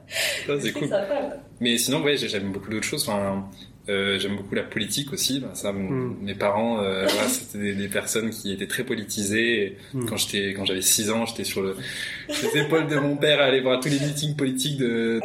C'est 0.59 0.71
cool. 0.73 0.89
Mais 1.59 1.77
sinon, 1.77 2.01
ouais, 2.03 2.17
j'ai- 2.17 2.27
j'aime 2.29 2.51
beaucoup 2.51 2.69
d'autres 2.69 2.85
choses. 2.85 3.07
Enfin, 3.07 3.45
euh, 3.89 4.19
j'aime 4.19 4.35
beaucoup 4.35 4.55
la 4.55 4.63
politique 4.63 5.13
aussi. 5.13 5.39
Ben, 5.39 5.53
ça, 5.53 5.71
mon- 5.71 5.89
Mm. 5.89 6.17
mes 6.21 6.35
parents, 6.35 6.81
euh, 6.83 7.05
voilà, 7.07 7.27
c'était 7.29 7.59
des, 7.59 7.73
des 7.73 7.87
personnes 7.87 8.29
qui 8.29 8.51
étaient 8.51 8.67
très 8.67 8.83
politisées. 8.83 9.63
Et 9.63 9.77
Mm. 9.93 10.05
Quand 10.05 10.17
j'étais, 10.17 10.53
quand 10.53 10.65
j'avais 10.65 10.81
6 10.81 11.09
ans, 11.11 11.25
j'étais 11.25 11.43
sur 11.43 11.61
le, 11.61 11.75
les 12.29 12.61
épaules 12.61 12.87
de 12.87 12.97
mon 12.97 13.15
père 13.15 13.39
à 13.39 13.45
aller 13.45 13.61
voir 13.61 13.79
tous 13.79 13.89
les 13.89 13.99
meetings 13.99 14.35
politiques 14.35 14.77
de. 14.77 15.19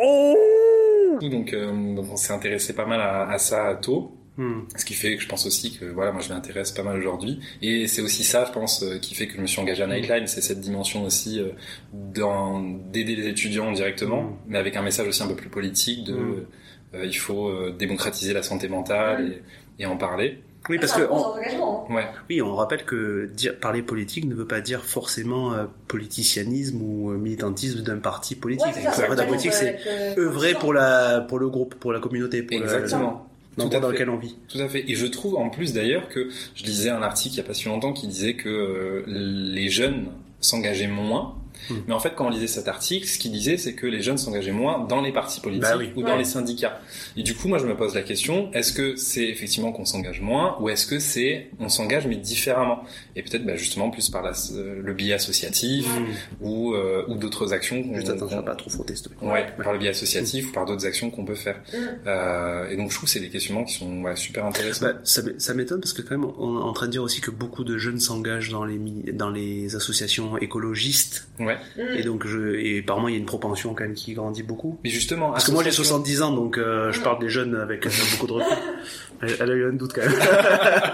Donc, 1.29 1.53
euh, 1.53 1.95
donc 1.95 2.07
on 2.11 2.17
s'est 2.17 2.33
intéressé 2.33 2.73
pas 2.75 2.87
mal 2.87 3.01
à, 3.01 3.29
à 3.29 3.39
ça 3.39 3.79
tôt. 3.81 4.17
Hmm. 4.39 4.61
Ce 4.77 4.87
qui 4.87 4.95
fait 4.95 5.15
que 5.17 5.23
je 5.23 5.29
pense 5.29 5.45
aussi 5.45 5.77
que 5.77 5.85
voilà, 5.85 6.11
moi 6.11 6.23
je 6.23 6.33
m'intéresse 6.33 6.71
pas 6.73 6.83
mal 6.83 6.97
aujourd'hui. 6.97 7.39
Et 7.61 7.87
c'est 7.87 8.01
aussi 8.01 8.25
ça, 8.25 8.47
je 8.49 8.53
pense, 8.53 8.83
euh, 8.83 8.99
qui 8.99 9.15
fait 9.15 9.27
que 9.27 9.35
je 9.37 9.41
me 9.43 9.47
suis 9.47 9.61
engagé 9.61 9.83
à 9.83 9.87
Nightline. 9.87 10.27
C'est 10.27 10.41
cette 10.41 10.61
dimension 10.61 11.05
aussi 11.05 11.39
euh, 11.39 11.51
dans- 11.93 12.61
d'aider 12.91 13.15
les 13.15 13.29
étudiants 13.29 13.71
directement, 13.73 14.39
mais 14.49 14.57
avec 14.59 14.75
un 14.77 14.83
message 14.83 15.07
aussi 15.07 15.23
un 15.23 15.27
peu 15.29 15.37
plus 15.37 15.51
politique 15.51 16.05
de 16.05 16.47
il 16.95 17.16
faut 17.16 17.49
euh, 17.49 17.74
démocratiser 17.78 18.32
la 18.32 18.43
santé 18.43 18.68
mentale 18.68 19.40
et, 19.78 19.82
et 19.82 19.86
en 19.86 19.97
parler. 19.97 20.38
Oui, 20.68 20.78
parce 20.78 20.93
c'est 20.93 21.01
que 21.01 21.09
on, 21.11 21.34
hein. 21.34 21.84
Ouais, 21.90 22.05
oui, 22.30 22.40
on 22.40 22.55
rappelle 22.55 22.84
que 22.84 23.26
dire, 23.34 23.59
parler 23.59 23.82
politique 23.82 24.26
ne 24.26 24.34
veut 24.34 24.47
pas 24.47 24.61
dire 24.61 24.84
forcément 24.84 25.53
euh, 25.55 25.64
politicianisme 25.88 26.80
ou 26.80 27.11
euh, 27.11 27.16
militantisme 27.18 27.80
d'un 27.82 27.99
parti 27.99 28.36
politique. 28.36 28.66
Ouais, 28.66 28.72
c'est 28.72 28.90
ça, 28.93 29.09
la 29.12 29.24
politique, 29.24 29.53
c'est 29.53 29.78
euh, 29.88 30.14
œuvrer 30.26 30.55
pour 30.55 30.72
la 30.72 31.20
pour 31.20 31.38
le 31.40 31.49
groupe, 31.49 31.74
pour 31.76 31.93
la 31.93 31.99
communauté, 31.99 32.43
pour 32.45 32.59
le- 32.59 32.64
exactement. 32.64 33.26
l'endroit 33.57 33.70
Tout 33.70 33.76
à 33.76 33.80
dans 33.80 33.86
fait. 33.88 33.93
lequel 33.95 34.11
on 34.11 34.18
vit. 34.18 34.36
Tout 34.49 34.59
à 34.61 34.68
fait. 34.68 34.88
Et 34.88 34.95
je 34.95 35.07
trouve 35.07 35.34
en 35.36 35.49
plus 35.51 35.72
d'ailleurs 35.72 36.09
que 36.09 36.28
je 36.55 36.62
lisais 36.64 36.90
un 36.90 37.03
article 37.03 37.34
il 37.34 37.38
y 37.38 37.40
a 37.40 37.45
pas 37.45 37.55
si 37.55 37.66
longtemps 37.68 37.93
qui 37.93 38.07
disait 38.07 38.34
que 38.34 38.49
euh, 38.49 39.03
les 39.09 39.68
jeunes 39.68 40.07
s'engageaient 40.40 40.86
moins. 40.86 41.34
Hmm. 41.71 41.75
Mais 41.87 41.95
en 41.95 42.01
fait, 42.01 42.15
quand 42.17 42.27
on 42.27 42.31
lisait 42.31 42.47
cet 42.47 42.69
article, 42.69 43.07
ce 43.07 43.19
qu'il 43.19 43.33
disait, 43.33 43.57
c'est 43.57 43.75
que 43.75 43.87
les 43.87 44.01
jeunes 44.03 44.19
s'engageaient 44.19 44.53
moins 44.53 44.85
dans 44.85 45.01
les 45.01 45.13
partis 45.13 45.41
politiques 45.41 45.63
Bah 45.63 45.77
oui. 45.79 45.91
ou 45.97 46.03
dans 46.03 46.09
Ouais. 46.13 46.19
les 46.19 46.25
syndicats. 46.25 46.81
Et 47.17 47.23
du 47.23 47.35
coup, 47.35 47.49
moi, 47.49 47.59
je 47.59 47.67
me 47.67 47.77
pose 47.77 47.95
la 47.95 48.03
question 48.03 48.51
est-ce 48.53 48.73
que 48.73 48.97
c'est 48.97 49.25
effectivement 49.29 49.73
qu'on 49.73 49.85
s'engage 49.85 50.21
moins, 50.21 50.57
ou 50.61 50.69
est-ce 50.69 50.87
que 50.87 50.99
c'est 50.99 51.51
on 51.61 51.69
s'engage 51.69 52.07
mais 52.07 52.17
différemment? 52.17 52.83
Et 53.17 53.23
peut-être, 53.23 53.45
bah, 53.47 53.57
justement, 53.57 53.91
plus 53.91 54.09
par 54.11 54.23
la- 54.23 54.33
euh, 54.55 54.81
le 54.83 54.95
biais 54.95 55.15
associatif 55.15 55.87
Hmm. 55.89 56.05
ou 56.41 56.75
euh, 56.75 57.05
ou 57.09 57.15
d'autres 57.17 57.53
actions. 57.53 57.83
qu'on- 57.83 57.95
Juste 57.95 58.09
attention 58.11 58.43
pas 58.43 58.55
trop 58.55 58.71
frotter, 58.71 58.95
s'il 58.97 59.05
te 59.05 59.09
plaît. 59.15 59.29
Ouais, 59.29 59.47
par 59.63 59.73
le 59.73 59.79
biais 59.79 59.91
associatif 59.91 60.49
ou 60.49 60.53
par 60.53 60.65
d'autres 60.67 60.87
actions 60.87 61.11
qu'on 61.11 61.25
peut 61.25 61.35
faire. 61.35 61.61
Mm. 61.73 61.77
Euh, 62.07 62.69
et 62.71 62.77
donc, 62.77 62.91
je 62.91 62.97
trouve 62.97 63.07
que 63.09 63.13
c'est 63.13 63.21
des 63.21 63.29
questionnements 63.31 63.65
qui 63.65 63.75
sont 63.75 64.03
ouais, 64.03 64.17
super 64.17 64.45
intéressants. 64.47 64.87
Bah, 64.87 64.95
ça 65.05 65.23
m'é- 65.23 65.35
ça 65.39 65.55
m'étonne 65.55 65.81
parce 65.81 65.93
que 65.93 66.03
quand 66.03 66.17
même 66.19 66.31
on 66.39 66.59
est 66.59 66.63
en 66.63 66.73
train 66.73 66.87
de 66.87 66.93
dire 66.93 67.03
aussi 67.03 67.21
que 67.21 67.31
beaucoup 67.31 67.65
de 67.65 67.79
jeunes 67.79 68.01
s'engagent 68.01 68.51
dans 68.51 68.65
les 68.65 68.79
dans 69.13 69.31
les 69.31 69.75
associations 69.77 70.37
écologistes 70.39 71.29
Ouais. 71.39 71.51
Mm. 71.76 71.80
et 71.98 72.03
donc 72.03 72.26
je 72.26 72.55
et 72.57 72.82
par 72.82 72.98
moi 73.00 73.11
il 73.11 73.14
y 73.14 73.16
a 73.16 73.20
une 73.20 73.26
propension 73.26 73.74
quand 73.74 73.84
même 73.84 73.94
qui 73.94 74.12
grandit 74.14 74.42
beaucoup. 74.42 74.78
Mais 74.84 74.90
justement, 74.90 75.30
Parce 75.32 75.46
que 75.46 75.53
moi 75.53 75.62
j'ai 75.62 75.68
association- 75.70 75.96
70 75.98 76.22
ans 76.22 76.32
donc 76.32 76.59
euh, 76.59 76.92
je 76.92 77.00
parle 77.00 77.18
des 77.20 77.28
jeunes 77.28 77.55
avec 77.57 77.86
euh, 77.86 77.90
beaucoup 78.12 78.26
de 78.26 78.32
recul. 78.32 78.57
Elle, 79.23 79.37
elle 79.41 79.51
a 79.51 79.55
eu 79.55 79.68
un 79.68 79.73
doute 79.73 79.93
quand 79.95 80.03
même. 80.03 80.12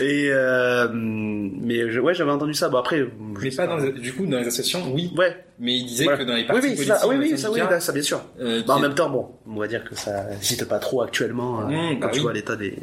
Et 0.00 0.28
euh, 0.30 0.88
mais 0.92 1.90
je- 1.90 1.98
ouais 2.00 2.14
j'avais 2.14 2.30
entendu 2.30 2.54
ça. 2.54 2.68
Bon 2.68 2.78
après. 2.78 2.98
je 2.98 3.04
Mais 3.42 3.50
pas 3.50 3.66
dans 3.66 3.76
les, 3.78 3.92
du 3.92 4.12
coup 4.12 4.26
dans 4.26 4.38
les 4.38 4.46
associations, 4.46 4.82
oui. 4.92 5.12
Ouais. 5.16 5.36
Mais 5.58 5.74
il 5.76 5.86
disait 5.86 6.04
Voilà. 6.04 6.18
que 6.18 6.24
dans 6.24 6.34
les 6.34 6.40
Oui 6.42 6.46
partis 6.46 6.62
oui 6.62 6.68
politiques, 6.76 6.94
ça. 6.94 7.08
Oui 7.08 7.16
oui 7.18 7.38
ça 7.38 7.50
oui 7.50 7.60
ça 7.80 7.92
bien 7.92 8.02
sûr. 8.02 8.20
euh, 8.40 8.62
Bah, 8.66 8.74
en 8.76 8.80
même 8.80 8.94
temps, 8.94 9.10
bon, 9.10 9.28
on 9.46 9.58
va 9.60 9.68
dire 9.68 9.84
que 9.84 9.94
ça 9.94 10.24
n'existe 10.30 10.64
pas 10.66 10.78
trop 10.78 11.02
actuellement 11.02 11.60
euh, 11.60 11.64
Mmh, 11.66 12.00
quand 12.00 12.06
bah 12.06 12.12
tu 12.12 12.18
oui. 12.18 12.22
vois 12.22 12.32
l'état 12.32 12.56
des, 12.56 12.78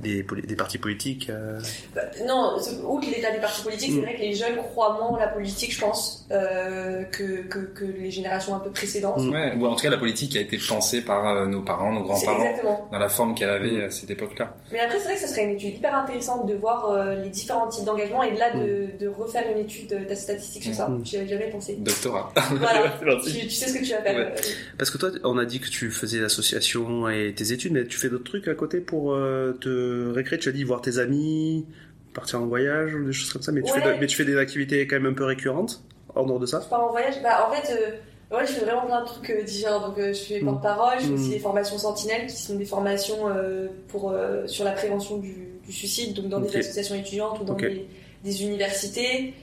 des, 0.00 0.22
partis 0.56 0.78
politiques. 0.78 1.28
euh. 1.30 1.58
Bah, 1.94 2.02
non, 2.26 2.56
outre 2.86 3.06
l'état 3.10 3.30
des 3.32 3.40
partis 3.40 3.62
politiques, 3.62 3.92
c'est 3.92 4.00
Mm. 4.00 4.04
vrai 4.04 4.14
que 4.16 4.20
les 4.22 4.34
jeunes 4.34 4.56
croient 4.56 4.94
moins 4.94 5.08
en 5.08 5.16
la 5.16 5.28
politique, 5.28 5.74
je 5.74 5.80
pense, 5.80 6.26
euh, 6.30 7.02
que, 7.04 7.42
que, 7.48 7.58
que 7.74 7.84
les 7.84 8.10
générations 8.10 8.54
un 8.54 8.60
peu 8.60 8.70
précédentes. 8.70 9.20
Ouais, 9.20 9.54
ou 9.58 9.66
en 9.66 9.74
tout 9.74 9.82
cas 9.82 9.90
la 9.90 9.98
politique 9.98 10.36
a 10.36 10.40
été 10.40 10.58
pensée 10.58 11.02
par 11.02 11.26
euh, 11.28 11.46
nos 11.46 11.62
parents, 11.62 11.92
nos 11.92 12.02
grands-parents, 12.02 12.44
exactement. 12.44 12.88
dans 12.92 12.98
la 12.98 13.08
forme 13.08 13.34
qu'elle 13.36 13.50
avait 13.50 13.70
Mm. 13.70 13.84
à 13.84 13.90
cette 13.90 14.10
époque-là. 14.10 14.56
Mais 14.72 14.80
après, 14.80 14.98
c'est 14.98 15.04
vrai 15.04 15.14
que 15.14 15.20
ce 15.20 15.28
serait 15.28 15.44
une 15.44 15.50
étude 15.50 15.74
hyper 15.76 15.94
intéressante 15.94 16.46
de 16.48 16.54
voir 16.54 16.90
euh, 16.90 17.14
les 17.22 17.28
différents 17.28 17.68
types 17.68 17.84
d'engagement 17.84 18.22
et 18.24 18.32
de 18.32 18.38
là 18.38 18.54
Mm. 18.54 18.64
de, 18.64 18.86
de 19.04 19.08
refaire 19.08 19.44
une 19.52 19.58
étude 19.58 19.88
de, 19.90 20.08
de 20.08 20.14
statistique 20.14 20.64
sur 20.64 20.74
ça. 20.74 20.88
Mm. 20.88 21.04
J'y 21.04 21.16
avais 21.18 21.28
jamais 21.28 21.50
pensé. 21.50 21.76
Doctorat. 21.78 22.32
Voilà. 22.50 22.94
Tu, 23.24 23.30
tu 23.32 23.50
sais 23.50 23.68
ce 23.68 23.78
que 23.78 23.84
tu 23.84 23.92
vas 23.92 24.02
faire. 24.02 24.16
Ouais. 24.16 24.34
Parce 24.78 24.90
que 24.90 24.98
toi, 24.98 25.10
on 25.24 25.38
a 25.38 25.44
dit 25.44 25.60
que 25.60 25.68
tu 25.68 25.90
faisais 25.90 26.18
l'association 26.18 27.08
et 27.08 27.32
tes 27.36 27.52
études, 27.52 27.72
mais 27.72 27.86
tu 27.86 27.98
fais 27.98 28.08
d'autres 28.08 28.24
trucs 28.24 28.48
à 28.48 28.54
côté 28.54 28.80
pour 28.80 29.14
euh, 29.14 29.52
te 29.52 30.12
récréer. 30.12 30.38
Tu 30.38 30.48
as 30.48 30.52
dit 30.52 30.64
voir 30.64 30.80
tes 30.80 30.98
amis, 30.98 31.66
partir 32.14 32.40
en 32.40 32.46
voyage 32.46 32.94
ou 32.94 33.04
des 33.04 33.12
choses 33.12 33.32
comme 33.32 33.42
ça, 33.42 33.52
mais 33.52 33.62
tu, 33.62 33.72
fais, 33.72 33.80
de- 33.80 34.00
mais 34.00 34.06
tu 34.06 34.16
fais 34.16 34.24
des 34.24 34.36
activités 34.38 34.86
quand 34.86 34.96
même 34.96 35.12
un 35.12 35.14
peu 35.14 35.24
récurrentes 35.24 35.82
hors 36.14 36.24
dehors 36.26 36.38
de 36.40 36.46
ça? 36.46 36.60
Je 36.64 36.68
pars 36.68 36.82
en 36.88 36.90
voyage. 36.92 37.14
Bah, 37.22 37.46
en 37.48 37.52
fait, 37.54 37.72
euh, 37.72 37.90
ouais, 38.30 38.46
je 38.46 38.52
fais 38.52 38.64
vraiment 38.64 38.86
plein 38.86 39.02
de 39.02 39.06
trucs 39.06 39.30
euh, 39.30 39.42
différents. 39.42 39.88
Donc, 39.88 39.98
euh, 39.98 40.12
je 40.12 40.20
fais 40.20 40.40
Mm. 40.40 40.44
porte-parole, 40.46 40.94
je 41.00 41.04
fais 41.06 41.10
Mm. 41.10 41.14
aussi 41.14 41.30
des 41.30 41.38
formations 41.38 41.78
sentinelles 41.78 42.26
qui 42.26 42.36
sont 42.36 42.56
des 42.56 42.64
formations 42.64 43.28
euh, 43.28 43.68
pour, 43.88 44.10
euh, 44.10 44.46
sur 44.46 44.64
la 44.64 44.72
prévention 44.72 45.18
du, 45.18 45.34
du 45.64 45.72
suicide, 45.72 46.14
donc 46.14 46.28
dans 46.28 46.40
des 46.40 46.54
associations 46.56 46.94
étudiantes 46.94 47.40
ou 47.40 47.44
dans 47.44 47.54
des, 47.54 47.86
des 48.24 48.42
universités. 48.44 49.34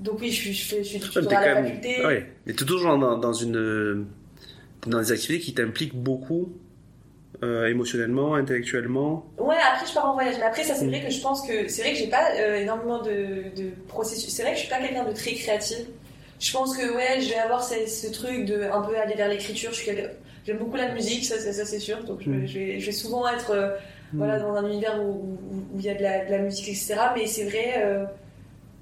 Donc, 0.00 0.20
oui, 0.20 0.30
je, 0.30 0.36
suis- 0.40 0.52
je 0.54 0.64
fais, 0.68 0.84
je 0.84 0.98
tutorat 0.98 1.26
t'es 1.26 1.34
à 1.34 1.40
la 1.40 1.54
même- 1.56 1.64
faculté. 1.66 1.96
Ah 2.02 2.06
ouais. 2.08 2.26
Mais 2.46 2.52
tu 2.54 2.62
es 2.62 2.66
toujours 2.66 2.96
dans, 2.98 3.18
dans 3.18 3.32
une 3.32 4.06
dans 4.86 4.98
des 5.00 5.12
activités 5.12 5.44
qui 5.44 5.52
t'impliquent 5.54 5.96
beaucoup 5.96 6.52
euh, 7.42 7.66
émotionnellement, 7.68 8.34
intellectuellement. 8.36 9.26
Ouais, 9.38 9.54
après 9.72 9.86
je 9.86 9.92
pars 9.94 10.06
en 10.10 10.14
voyage. 10.14 10.36
Mais 10.38 10.44
après, 10.46 10.64
ça, 10.64 10.74
c'est 10.74 10.86
Mm. 10.86 10.88
vrai 10.88 11.04
que 11.04 11.10
je 11.10 11.20
pense 11.20 11.46
que 11.46 11.68
c'est 11.68 11.82
vrai 11.82 11.92
que 11.92 11.98
j'ai 11.98 12.08
pas 12.08 12.30
euh, 12.36 12.56
énormément 12.62 13.02
de, 13.02 13.54
de 13.56 13.70
processus. 13.88 14.30
C'est 14.32 14.42
vrai 14.42 14.52
que 14.52 14.56
je 14.58 14.62
suis 14.62 14.70
pas 14.70 14.80
quelqu'un 14.80 15.04
de 15.04 15.12
très 15.12 15.34
créatif. 15.34 15.78
Je 16.40 16.52
pense 16.52 16.76
que 16.76 16.94
ouais, 16.94 17.20
je 17.20 17.28
vais 17.30 17.38
avoir 17.38 17.62
ce, 17.64 17.86
ce 17.86 18.06
truc 18.12 18.44
de 18.44 18.62
un 18.72 18.82
peu 18.82 18.96
aller 18.96 19.14
vers 19.14 19.28
l'écriture. 19.28 19.70
J'aime 20.46 20.58
beaucoup 20.58 20.76
la 20.76 20.92
musique, 20.92 21.24
ça, 21.24 21.38
ça, 21.38 21.52
ça, 21.52 21.64
c'est 21.64 21.78
sûr. 21.80 22.04
Donc 22.04 22.20
je, 22.22 22.30
Mm. 22.30 22.46
je 22.46 22.58
vais, 22.58 22.80
je 22.80 22.86
vais 22.86 22.92
souvent 22.92 23.26
être 23.28 23.50
euh, 23.50 23.70
voilà 24.14 24.38
dans 24.38 24.54
un 24.54 24.66
univers 24.66 24.98
où 25.02 25.36
il 25.76 25.82
y 25.84 25.90
a 25.90 25.94
de 25.94 26.02
la, 26.02 26.24
de 26.24 26.30
la 26.30 26.38
musique, 26.38 26.68
etc. 26.68 26.94
Mais 27.14 27.26
c'est 27.26 27.44
vrai. 27.44 27.74
euh, 27.78 28.04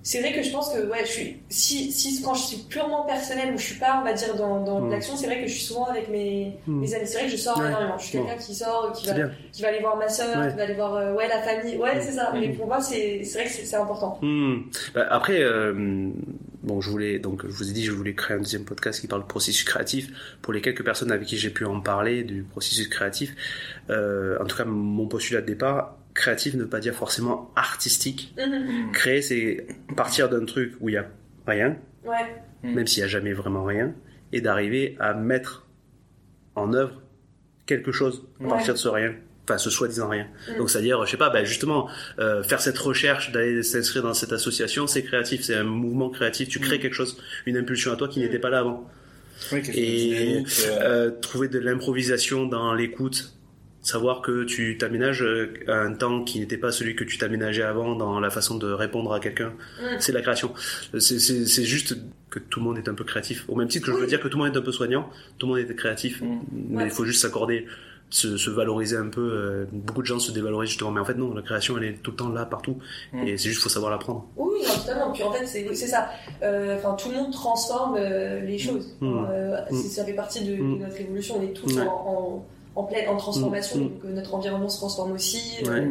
c'est 0.09 0.21
vrai 0.21 0.33
que 0.33 0.41
je 0.41 0.53
pense 0.53 0.73
que 0.73 0.89
ouais, 0.89 1.01
je 1.01 1.11
suis 1.11 1.41
si, 1.49 1.91
si 1.91 2.23
quand 2.23 2.35
je 2.35 2.43
suis 2.43 2.57
purement 2.59 3.03
personnel 3.03 3.53
où 3.53 3.59
je 3.59 3.65
suis 3.65 3.75
pas 3.81 3.99
on 4.01 4.05
va 4.05 4.13
dire 4.13 4.37
dans, 4.37 4.63
dans 4.63 4.81
Mm. 4.83 4.91
l'action, 4.93 5.17
c'est 5.17 5.27
vrai 5.27 5.41
que 5.43 5.49
je 5.49 5.53
suis 5.55 5.65
souvent 5.65 5.87
avec 5.87 6.09
mes, 6.09 6.53
mes 6.69 6.95
amis. 6.95 7.07
C'est 7.09 7.15
vrai 7.19 7.25
que 7.25 7.33
je 7.33 7.37
sors 7.37 7.59
Ouais. 7.59 7.67
énormément. 7.67 7.99
Je 7.99 8.05
suis 8.07 8.19
quelqu'un 8.19 8.37
qui 8.37 8.55
sort, 8.55 8.93
qui 8.95 9.07
va 9.09 9.15
bien. 9.15 9.31
qui 9.53 9.63
va 9.63 9.69
aller 9.69 9.81
voir 9.81 9.97
ma 9.97 10.09
soeur, 10.09 10.39
Ouais. 10.39 10.51
qui 10.51 10.57
va 10.57 10.63
aller 10.63 10.75
voir 10.75 10.95
euh, 10.95 11.15
ouais 11.15 11.27
la 11.27 11.41
famille, 11.43 11.77
ouais 11.79 12.01
c'est 12.01 12.13
ça. 12.13 12.31
Mais 12.35 12.51
pour 12.51 12.69
moi 12.69 12.81
c'est 12.81 13.23
vrai 13.35 13.45
que 13.47 13.51
c'est 13.51 13.75
important. 13.77 14.21
Bah, 14.95 15.07
après, 15.11 15.41
euh, 15.41 16.11
bon, 16.67 16.81
je 16.83 16.91
voulais 16.91 17.19
donc 17.19 17.43
je 17.47 17.53
vous 17.53 17.71
ai 17.71 17.73
dit 17.73 17.85
je 17.85 17.93
voulais 17.93 18.15
créer 18.15 18.37
un 18.37 18.41
deuxième 18.41 18.65
podcast 18.65 19.01
qui 19.01 19.07
parle 19.07 19.23
de 19.23 19.27
processus 19.27 19.65
créatif. 19.65 20.11
Pour 20.43 20.53
les 20.53 20.61
quelques 20.61 20.85
personnes 20.85 21.11
avec 21.13 21.27
qui 21.27 21.39
j'ai 21.39 21.51
pu 21.51 21.65
en 21.65 21.81
parler 21.81 22.23
du 22.25 22.43
processus 22.43 22.89
créatif, 22.89 23.35
euh, 23.91 24.37
en 24.41 24.45
tout 24.45 24.57
cas 24.57 24.65
mon 24.67 25.07
postulat 25.09 25.41
de 25.41 25.47
départ, 25.47 25.97
créatif 26.15 26.55
ne 26.55 26.63
veut 26.63 26.69
pas 26.69 26.81
dire 26.81 26.95
forcément 26.95 27.51
artistique. 27.57 28.35
Créer, 28.93 29.23
c'est 29.23 29.67
partir 29.97 30.29
d'un 30.29 30.45
truc 30.45 30.75
où 30.81 30.89
il 30.89 30.93
y 30.93 30.99
a 30.99 31.07
rien, 31.47 31.77
Ouais. 32.05 32.43
Mm. 32.63 32.75
même 32.75 32.87
s'il 32.87 33.01
y 33.01 33.05
a 33.05 33.09
jamais 33.09 33.33
vraiment 33.33 33.65
rien, 33.65 33.95
et 34.33 34.41
d'arriver 34.41 34.97
à 35.01 35.15
mettre 35.15 35.67
en 36.55 36.73
œuvre 36.73 37.03
quelque 37.67 37.93
chose 37.93 38.27
à 38.41 38.45
Ouais. 38.45 38.49
partir 38.51 38.75
de 38.75 38.79
ce 38.79 38.89
rien. 38.89 39.15
Enfin, 39.49 39.59
ce 39.59 39.71
soi-disant 39.71 40.09
rien. 40.09 40.27
Mm. 40.53 40.59
Donc, 40.59 40.71
c'est-à-dire, 40.71 41.05
je 41.07 41.11
sais 41.13 41.17
pas, 41.17 41.31
bah, 41.31 41.45
justement, 41.45 41.89
euh, 42.19 42.43
faire 42.43 42.61
cette 42.61 42.79
recherche, 42.79 43.31
d'aller 43.31 43.63
s'inscrire 43.63 44.03
dans 44.03 44.13
cette 44.15 44.33
association, 44.33 44.87
c'est 44.89 45.05
créatif, 45.05 45.43
c'est 45.43 45.55
un 45.55 45.63
mouvement 45.65 46.11
créatif. 46.11 46.49
Tu 46.49 46.59
crées 46.59 46.79
Mm. 46.79 46.81
quelque 46.81 46.95
chose, 46.95 47.17
une 47.47 47.57
impulsion 47.57 47.93
à 47.93 47.97
toi 47.97 48.09
qui 48.09 48.19
n'était 48.21 48.41
pas 48.41 48.51
là 48.51 48.59
avant. 48.61 48.91
Oui, 49.53 49.63
quelque 49.63 49.67
chose 49.67 49.75
de 49.77 49.81
Et 49.81 50.37
euh, 50.39 50.43
euh, 50.81 51.11
trouver 51.21 51.47
de 51.49 51.59
l'improvisation 51.61 52.47
dans 52.47 52.75
l'écoute, 52.75 53.35
savoir 53.83 54.21
que 54.21 54.43
tu 54.43 54.79
t'aménages 54.79 55.23
euh, 55.23 55.47
un 55.69 55.93
temps 55.93 56.25
qui 56.25 56.41
n'était 56.41 56.57
pas 56.57 56.73
celui 56.73 56.97
que 56.97 57.05
tu 57.05 57.17
t'aménageais 57.19 57.63
avant 57.63 57.95
dans 57.95 58.19
la 58.19 58.31
façon 58.31 58.59
de 58.59 58.67
répondre 58.73 59.13
à 59.13 59.21
quelqu'un, 59.21 59.51
Mm. 59.81 59.85
c'est 60.01 60.11
la 60.13 60.23
création. 60.23 60.53
C'est- 60.99 61.21
C'est 61.21 61.47
c'est 61.47 61.65
juste 61.65 61.97
que 62.31 62.41
tout 62.41 62.59
le 62.59 62.65
monde 62.65 62.79
est 62.79 62.89
un 62.89 62.95
peu 62.95 63.05
créatif. 63.05 63.45
Au 63.47 63.55
même 63.55 63.69
titre 63.69 63.87
que 63.87 63.93
je 63.93 63.99
veux 63.99 64.09
dire 64.09 64.21
que 64.21 64.27
tout 64.27 64.39
le 64.39 64.45
monde 64.45 64.53
est 64.57 64.59
un 64.59 64.63
peu 64.63 64.73
soignant, 64.73 65.09
tout 65.39 65.47
le 65.47 65.53
monde 65.53 65.71
est 65.71 65.77
créatif, 65.77 66.21
Mm. 66.21 66.27
mais 66.71 66.77
Ouais. 66.79 66.85
il 66.87 66.91
faut 66.91 67.05
juste 67.05 67.21
s'accorder. 67.23 67.67
Se, 68.09 68.37
se 68.37 68.51
valoriser 68.51 68.97
un 68.97 69.09
peu 69.09 69.21
euh, 69.21 69.65
beaucoup 69.73 70.01
de 70.01 70.07
gens 70.07 70.21
se 70.21 70.31
dévalorisent 70.31 70.69
justement 70.71 70.93
mais 70.93 71.01
en 71.01 71.05
fait 71.05 71.15
non 71.17 71.35
la 71.35 71.43
création 71.43 71.77
elle 71.77 71.85
est 71.85 71.95
tout 72.05 72.13
le 72.13 72.17
temps 72.17 72.29
là 72.29 72.47
partout 72.47 72.77
Mm. 73.13 73.27
et 73.27 73.37
c'est 73.37 73.49
juste 73.49 73.61
faut 73.61 73.69
savoir 73.69 73.91
la 73.91 73.99
prendre 73.99 74.27
Oui, 74.37 74.61
non, 74.65 74.75
totalement. 74.75 75.11
Puis 75.13 75.25
en 75.25 75.33
fait, 75.33 75.45
c'est 75.45 75.67
c'est 75.75 75.89
ça. 75.89 76.09
Euh, 76.45 76.77
Enfin, 76.79 76.95
tout 76.95 77.09
le 77.11 77.17
monde 77.17 77.33
transforme 77.33 77.97
euh, 77.99 78.41
les 78.43 78.59
choses. 78.59 78.97
Mm. 79.01 79.25
Euh, 79.29 79.61
Mm. 79.73 79.77
c'est- 79.77 79.89
Ça 79.89 80.05
fait 80.05 80.13
partie 80.13 80.45
de, 80.45 80.55
de 80.55 80.63
notre 80.63 81.01
évolution. 81.01 81.35
On 81.39 81.43
est 81.43 81.53
tous 81.53 81.75
Ouais. 81.77 81.83
en, 81.83 82.45
en, 82.77 82.81
en 82.81 82.85
pleine 82.85 83.09
en 83.09 83.17
transformation. 83.17 83.81
Donc 83.81 83.93
euh, 84.05 84.13
notre 84.13 84.35
environnement 84.35 84.69
se 84.69 84.79
transforme 84.79 85.11
aussi. 85.13 85.43
Ouais. 85.65 85.89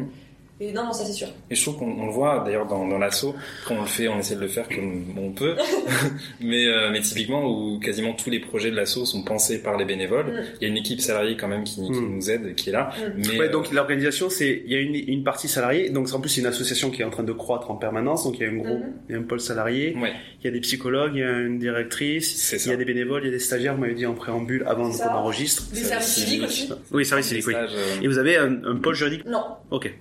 Et 0.62 0.72
non, 0.72 0.86
non, 0.86 0.94
ça 0.94 1.04
c'est 1.04 1.12
sûr. 1.12 1.28
Et 1.52 1.56
je 1.56 1.62
trouve 1.62 1.78
qu'on 1.80 1.92
on 2.02 2.06
le 2.06 2.12
voit 2.14 2.42
d'ailleurs 2.46 2.66
dans, 2.66 2.88
dans 2.88 2.98
l'assaut, 2.98 3.36
quand 3.68 3.76
on 3.76 3.82
le 3.82 3.88
fait, 3.88 4.08
on 4.08 4.18
essaie 4.20 4.36
de 4.36 4.40
le 4.40 4.48
faire 4.48 4.70
comme 4.70 5.04
on 5.18 5.32
peut. 5.32 5.56
mais, 6.40 6.66
euh, 6.68 6.90
mais 6.92 7.02
typiquement, 7.02 7.46
où 7.46 7.78
quasiment 7.80 8.14
tous 8.14 8.30
les 8.30 8.40
projets 8.40 8.72
de 8.72 8.76
l'assaut 8.76 9.06
sont 9.06 9.22
pensés 9.24 9.62
par 9.62 9.78
les 9.78 9.84
bénévoles. 9.86 10.28
Mm. 10.28 10.44
Il 10.62 10.64
y 10.64 10.66
a 10.66 10.68
une 10.70 10.78
équipe 10.78 11.02
salariée 11.02 11.36
quand 11.36 11.50
même 11.50 11.64
qui, 11.66 11.76
qui 11.76 11.92
Mm. 11.92 12.16
nous 12.16 12.32
aide, 12.32 12.56
qui 12.56 12.70
est 12.70 12.72
là. 12.74 12.92
Mm. 12.98 13.12
Mais, 13.18 13.40
Ouais, 13.40 13.48
euh, 13.48 13.52
donc 13.52 13.72
l'organisation, 13.74 14.30
c'est 14.30 14.64
il 14.66 14.72
y 14.72 14.76
a 14.76 14.80
une, 14.80 14.96
une 14.96 15.24
partie 15.24 15.48
salariée, 15.50 15.90
donc 15.90 16.08
en 16.14 16.22
plus 16.22 16.30
c'est 16.30 16.40
une 16.42 16.48
association 16.48 16.90
qui 16.90 17.02
est 17.02 17.06
en 17.06 17.10
train 17.10 17.24
de 17.24 17.34
croître 17.34 17.70
en 17.70 17.76
permanence, 17.76 18.24
donc 18.24 18.38
il 18.40 18.44
y 18.44 18.46
a 18.46 18.50
un 18.50 18.56
gros, 18.56 18.78
Mhm. 18.78 18.94
il 19.10 19.12
y 19.12 19.16
a 19.18 19.20
un 19.20 19.24
pôle 19.24 19.42
salarié, 19.42 19.94
ouais, 20.02 20.14
il 20.42 20.46
y 20.46 20.48
a 20.48 20.52
des 20.52 20.62
psychologues, 20.62 21.12
il 21.16 21.20
y 21.20 21.24
a 21.24 21.38
une 21.42 21.60
directrice, 21.60 22.34
c'est 22.38 22.64
il 22.66 22.70
y 22.70 22.74
a 22.74 22.78
des 22.78 22.86
bénévoles, 22.86 23.24
il 23.24 23.26
y 23.26 23.30
a 23.30 23.32
des 23.34 23.40
stagiaires, 23.40 23.76
vous 23.76 23.82
m'avez 23.82 23.94
dit 23.96 24.06
en 24.06 24.14
préambule 24.14 24.64
avant 24.68 24.90
qu'on 24.90 25.04
enregistre. 25.10 25.64
Des 25.74 25.82
services 25.84 26.08
civiques 26.16 26.44
aussi 26.44 26.70
Oui, 26.92 27.06
service 27.06 27.26
Des 27.30 27.42
civique, 27.42 27.48
oui. 27.48 27.54
stages, 27.54 27.72
euh, 27.76 28.02
Et 28.02 28.08
vous 28.08 28.18
avez 28.18 28.38
un, 28.38 28.64
un 28.64 28.76
pôle 28.78 28.96
juridique 28.96 29.26
Non. 29.26 29.44
Ok. 29.72 29.94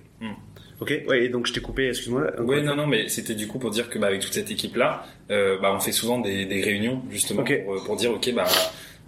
Ok, 0.81 0.93
ouais, 1.07 1.25
et 1.25 1.29
donc 1.29 1.47
je 1.47 1.53
t'ai 1.53 1.61
coupé, 1.61 1.87
excuse-moi. 1.87 2.31
une 2.59 2.65
non, 2.65 2.75
non, 2.75 2.87
mais 2.87 3.07
c'était 3.07 3.35
du 3.35 3.47
coup 3.47 3.59
pour 3.59 3.71
dire 3.71 3.89
que 3.89 3.97
bah, 3.97 4.07
avec 4.07 4.19
toute 4.21 4.33
cette 4.33 4.51
équipe-là, 4.51 5.05
euh, 5.31 5.57
bah, 5.61 5.73
on 5.75 5.79
fait 5.79 5.93
souvent 5.93 6.19
des, 6.19 6.45
des 6.45 6.61
réunions 6.61 7.01
justement 7.09 7.43
pour, 7.65 7.83
pour 7.85 7.95
dire 7.95 8.11
ok 8.11 8.33
bah 8.33 8.43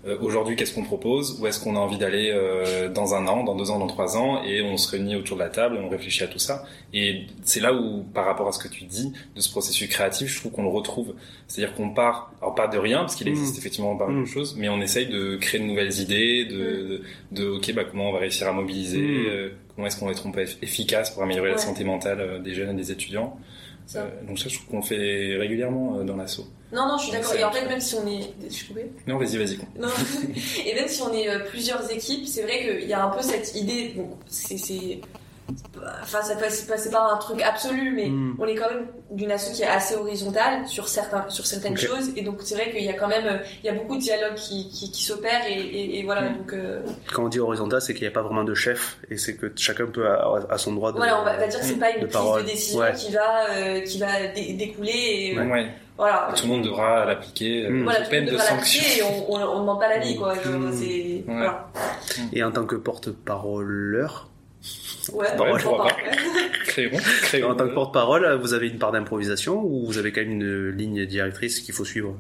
euh, 0.06 0.16
aujourd'hui 0.22 0.56
qu'est-ce 0.56 0.74
qu'on 0.76 0.84
propose, 0.84 1.42
où 1.42 1.48
est-ce 1.48 1.60
qu'on 1.62 1.76
a 1.76 1.80
envie 1.80 1.98
d'aller 1.98 2.32
euh, 2.34 2.88
dans 2.88 3.16
un 3.16 3.28
an, 3.28 3.44
dans 3.44 3.56
deux 3.56 3.72
ans, 3.72 3.80
dans 3.80 3.88
trois 3.88 4.16
ans, 4.16 4.44
et 4.44 4.62
on 4.62 4.78
se 4.78 4.90
réunit 4.92 5.16
autour 5.18 5.36
de 5.36 5.42
la 5.42 5.50
table, 5.50 5.76
et 5.76 5.80
on 5.80 5.90
réfléchit 5.90 6.24
à 6.24 6.28
tout 6.28 6.38
ça. 6.40 6.64
Et 6.94 7.24
c'est 7.44 7.60
là 7.60 7.74
où, 7.74 8.04
par 8.14 8.26
rapport 8.26 8.48
à 8.48 8.52
ce 8.54 8.60
que 8.60 8.68
tu 8.70 8.86
dis 8.86 9.12
de 9.36 9.42
ce 9.42 9.50
processus 9.50 9.90
créatif, 9.90 10.30
je 10.30 10.40
trouve 10.40 10.52
qu'on 10.54 10.62
le 10.64 10.70
retrouve. 10.70 11.16
C'est-à-dire 11.48 11.76
qu'on 11.76 11.90
part, 11.90 12.32
alors 12.42 12.54
pas 12.56 12.68
de 12.68 12.78
rien, 12.78 13.00
parce 13.00 13.16
qu'il 13.16 13.28
existe 13.28 13.56
Mm. 13.56 13.60
effectivement 13.60 13.96
pas 13.98 14.08
mal 14.08 14.22
de 14.22 14.26
choses, 14.26 14.56
mais 14.58 14.70
on 14.70 14.80
essaye 14.80 15.08
de 15.08 15.36
créer 15.36 15.60
de 15.60 15.66
nouvelles 15.66 16.00
idées, 16.00 16.46
de, 16.46 16.56
de, 16.56 17.02
de, 17.32 17.48
ok 17.50 17.74
bah 17.74 17.84
comment 17.84 18.10
on 18.10 18.14
va 18.14 18.20
réussir 18.20 18.48
à 18.48 18.54
mobiliser, 18.54 19.02
Mm. 19.02 19.50
Comment 19.78 19.88
est-ce 19.88 19.96
qu'on 19.98 20.08
va 20.08 20.12
être 20.12 20.28
un 20.28 20.32
peu 20.32 20.42
eff- 20.44 20.58
efficace 20.62 21.12
pour 21.12 21.24
améliorer 21.24 21.52
la 21.52 21.58
santé 21.58 21.86
mentale 21.86 22.20
euh, 22.20 22.40
des 22.40 22.54
jeunes 22.54 22.72
et 22.72 22.82
des 22.82 22.92
étudiants. 22.92 23.38
Ça. 23.86 24.00
Euh, 24.02 24.10
donc 24.28 24.38
ça, 24.40 24.50
je 24.50 24.56
trouve 24.56 24.68
qu'on 24.68 24.78
le 24.80 24.84
fait 24.84 25.38
régulièrement 25.38 26.00
euh, 26.00 26.04
dans 26.04 26.18
l'assaut. 26.18 26.48
Non, 26.74 26.86
non, 26.88 26.98
je 26.98 27.04
suis 27.04 27.12
d'accord. 27.14 27.34
Et 27.36 27.44
en 27.46 27.52
fait, 27.54 27.66
même 27.70 27.80
si 27.80 27.96
on 27.96 28.06
est. 28.06 28.34
Je 28.50 28.54
suis 28.54 28.68
coupée 28.68 28.92
Non, 29.08 29.18
vas-y, 29.18 29.38
vas-y. 29.38 29.58
Non. 29.80 29.88
Et 30.66 30.74
même 30.76 30.88
si 30.90 31.02
on 31.02 31.14
est 31.14 31.30
plusieurs 31.46 31.90
équipes, 31.90 32.26
c'est 32.28 32.42
vrai 32.44 32.60
qu'il 32.80 32.90
y 32.90 32.94
a 32.94 33.06
un 33.06 33.10
peu 33.10 33.22
cette 33.22 33.56
idée. 33.56 33.94
Bon, 33.96 34.10
c'est. 34.28 35.00
Enfin, 36.04 36.22
ça 36.22 36.36
passe, 36.36 36.60
c'est 36.60 36.68
pas, 36.68 36.78
c'est 36.78 36.92
pas 36.92 37.10
un 37.14 37.18
truc 37.18 37.42
absolu, 37.42 37.92
mais 37.96 38.10
Mm. 38.10 38.36
on 38.40 38.46
est 38.46 38.56
quand 38.56 38.70
même 38.70 38.88
d'une 39.12 39.32
asso 39.32 39.54
qui 39.54 39.62
est 39.64 39.68
assez 39.68 39.96
horizontale 39.96 40.68
sur 40.68 40.88
certains, 40.90 41.26
sur 41.30 41.46
certaines 41.46 41.78
choses, 41.78 42.12
et 42.18 42.22
donc 42.22 42.40
c'est 42.44 42.56
vrai 42.56 42.70
qu'il 42.72 42.84
y 42.84 42.90
a 42.90 42.94
quand 42.94 43.08
même, 43.08 43.40
il 43.64 43.66
y 43.66 43.70
a 43.70 43.74
beaucoup 43.74 43.96
de 43.96 44.02
dialogues 44.02 44.36
qui, 44.36 44.68
qui, 44.70 44.92
qui 44.92 45.04
s'opèrent, 45.04 45.46
et, 45.48 45.54
et, 45.60 46.00
et 46.00 46.04
voilà, 46.04 46.30
Mm. 46.30 46.38
donc 46.38 46.54
euh, 46.54 46.82
Quand 47.14 47.24
on 47.26 47.30
dit 47.30 47.40
horizontal, 47.40 47.82
c'est 47.82 47.94
qu'il 47.94 48.02
n'y 48.04 48.08
a 48.10 48.12
pas 48.12 48.22
vraiment 48.24 48.44
de 48.44 48.54
chef, 48.54 48.98
et 49.10 49.18
c'est 49.18 49.36
que 49.38 49.52
chacun 49.56 49.86
peut 49.86 50.08
à, 50.08 50.58
son 50.58 50.74
droit 50.74 50.92
de. 50.92 50.98
voilà, 50.98 51.22
on 51.22 51.24
va, 51.24 51.38
va 51.38 51.48
dire 51.48 51.60
que 51.60 51.66
c'est 51.66 51.76
pas 51.80 51.92
une 51.92 52.02
de 52.02 52.06
prise 52.08 52.14
parole. 52.14 52.42
de 52.44 52.48
décision 52.48 52.80
Ouais. 52.82 52.94
qui 52.94 53.12
va, 53.14 53.50
euh, 53.52 53.80
qui 53.82 54.00
va 54.00 54.28
dé- 54.36 54.54
découler, 54.54 54.92
et 55.34 55.40
Ouais. 55.40 55.64
euh, 55.64 55.68
voilà. 55.98 56.30
Tout 56.36 56.44
le 56.46 56.50
monde 56.52 56.64
devra 56.64 57.06
l'appliquer, 57.06 57.66
euh, 57.66 57.70
Mm. 57.70 57.84
Voilà, 57.84 58.00
sous 58.00 58.06
tout 58.06 58.12
le 58.16 58.26
peine 58.26 58.34
de 58.34 58.38
sanction. 58.38 58.84
et 58.98 59.04
on, 59.04 59.34
on, 59.34 59.42
on 59.42 59.60
demande 59.62 59.80
pas 59.80 59.90
l'avis, 59.90 60.18
quoi. 60.18 60.34
Genre, 60.36 60.54
Mm. 60.60 60.74
c'est, 60.74 61.24
voilà. 61.26 61.70
Et 62.34 62.44
en 62.44 62.52
tant 62.52 62.66
que 62.66 62.76
porte-paroleur, 62.76 64.28
Ouais, 65.14 65.26
Ouais, 65.40 65.50
on 65.54 65.58
pourquoi 65.58 65.88
parle. 65.88 66.02
Créons, 66.66 66.98
créons. 67.24 67.50
en 67.52 67.56
tant 67.56 67.68
que 67.68 67.74
porte-parole, 67.74 68.40
vous 68.42 68.54
avez 68.54 68.68
une 68.68 68.78
part 68.80 68.92
d'improvisation 68.92 69.62
ou 69.64 69.86
vous 69.86 69.98
avez 69.98 70.12
quand 70.12 70.22
même 70.22 70.32
une 70.42 70.70
ligne 70.70 71.06
directrice 71.06 71.60
qu'il 71.62 71.74
faut 71.74 71.86
suivre? 71.86 72.16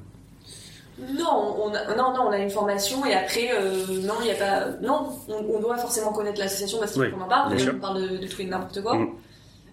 Non, 0.99 1.55
on 1.63 1.73
a, 1.75 1.95
non, 1.95 2.11
non, 2.13 2.23
on 2.27 2.31
a 2.31 2.37
une 2.39 2.49
formation 2.49 3.05
et 3.05 3.13
après, 3.13 3.51
euh, 3.53 3.85
non, 4.01 4.15
il 4.21 4.27
y 4.27 4.31
a 4.31 4.35
pas, 4.35 4.65
non, 4.81 5.09
on, 5.27 5.55
on 5.55 5.59
doit 5.59 5.77
forcément 5.77 6.11
connaître 6.11 6.39
l'association 6.39 6.79
parce 6.79 6.93
qu'il 6.93 7.01
Oui, 7.03 7.09
faut 7.11 7.17
qu'on 7.17 7.23
en 7.23 7.27
parle. 7.27 7.55
On 7.75 7.79
parle 7.79 8.01
de, 8.09 8.17
de 8.17 8.27
tout 8.27 8.41
et 8.41 8.45
de 8.45 8.49
n'importe 8.49 8.81
quoi. 8.81 8.95
Mm. 8.95 9.09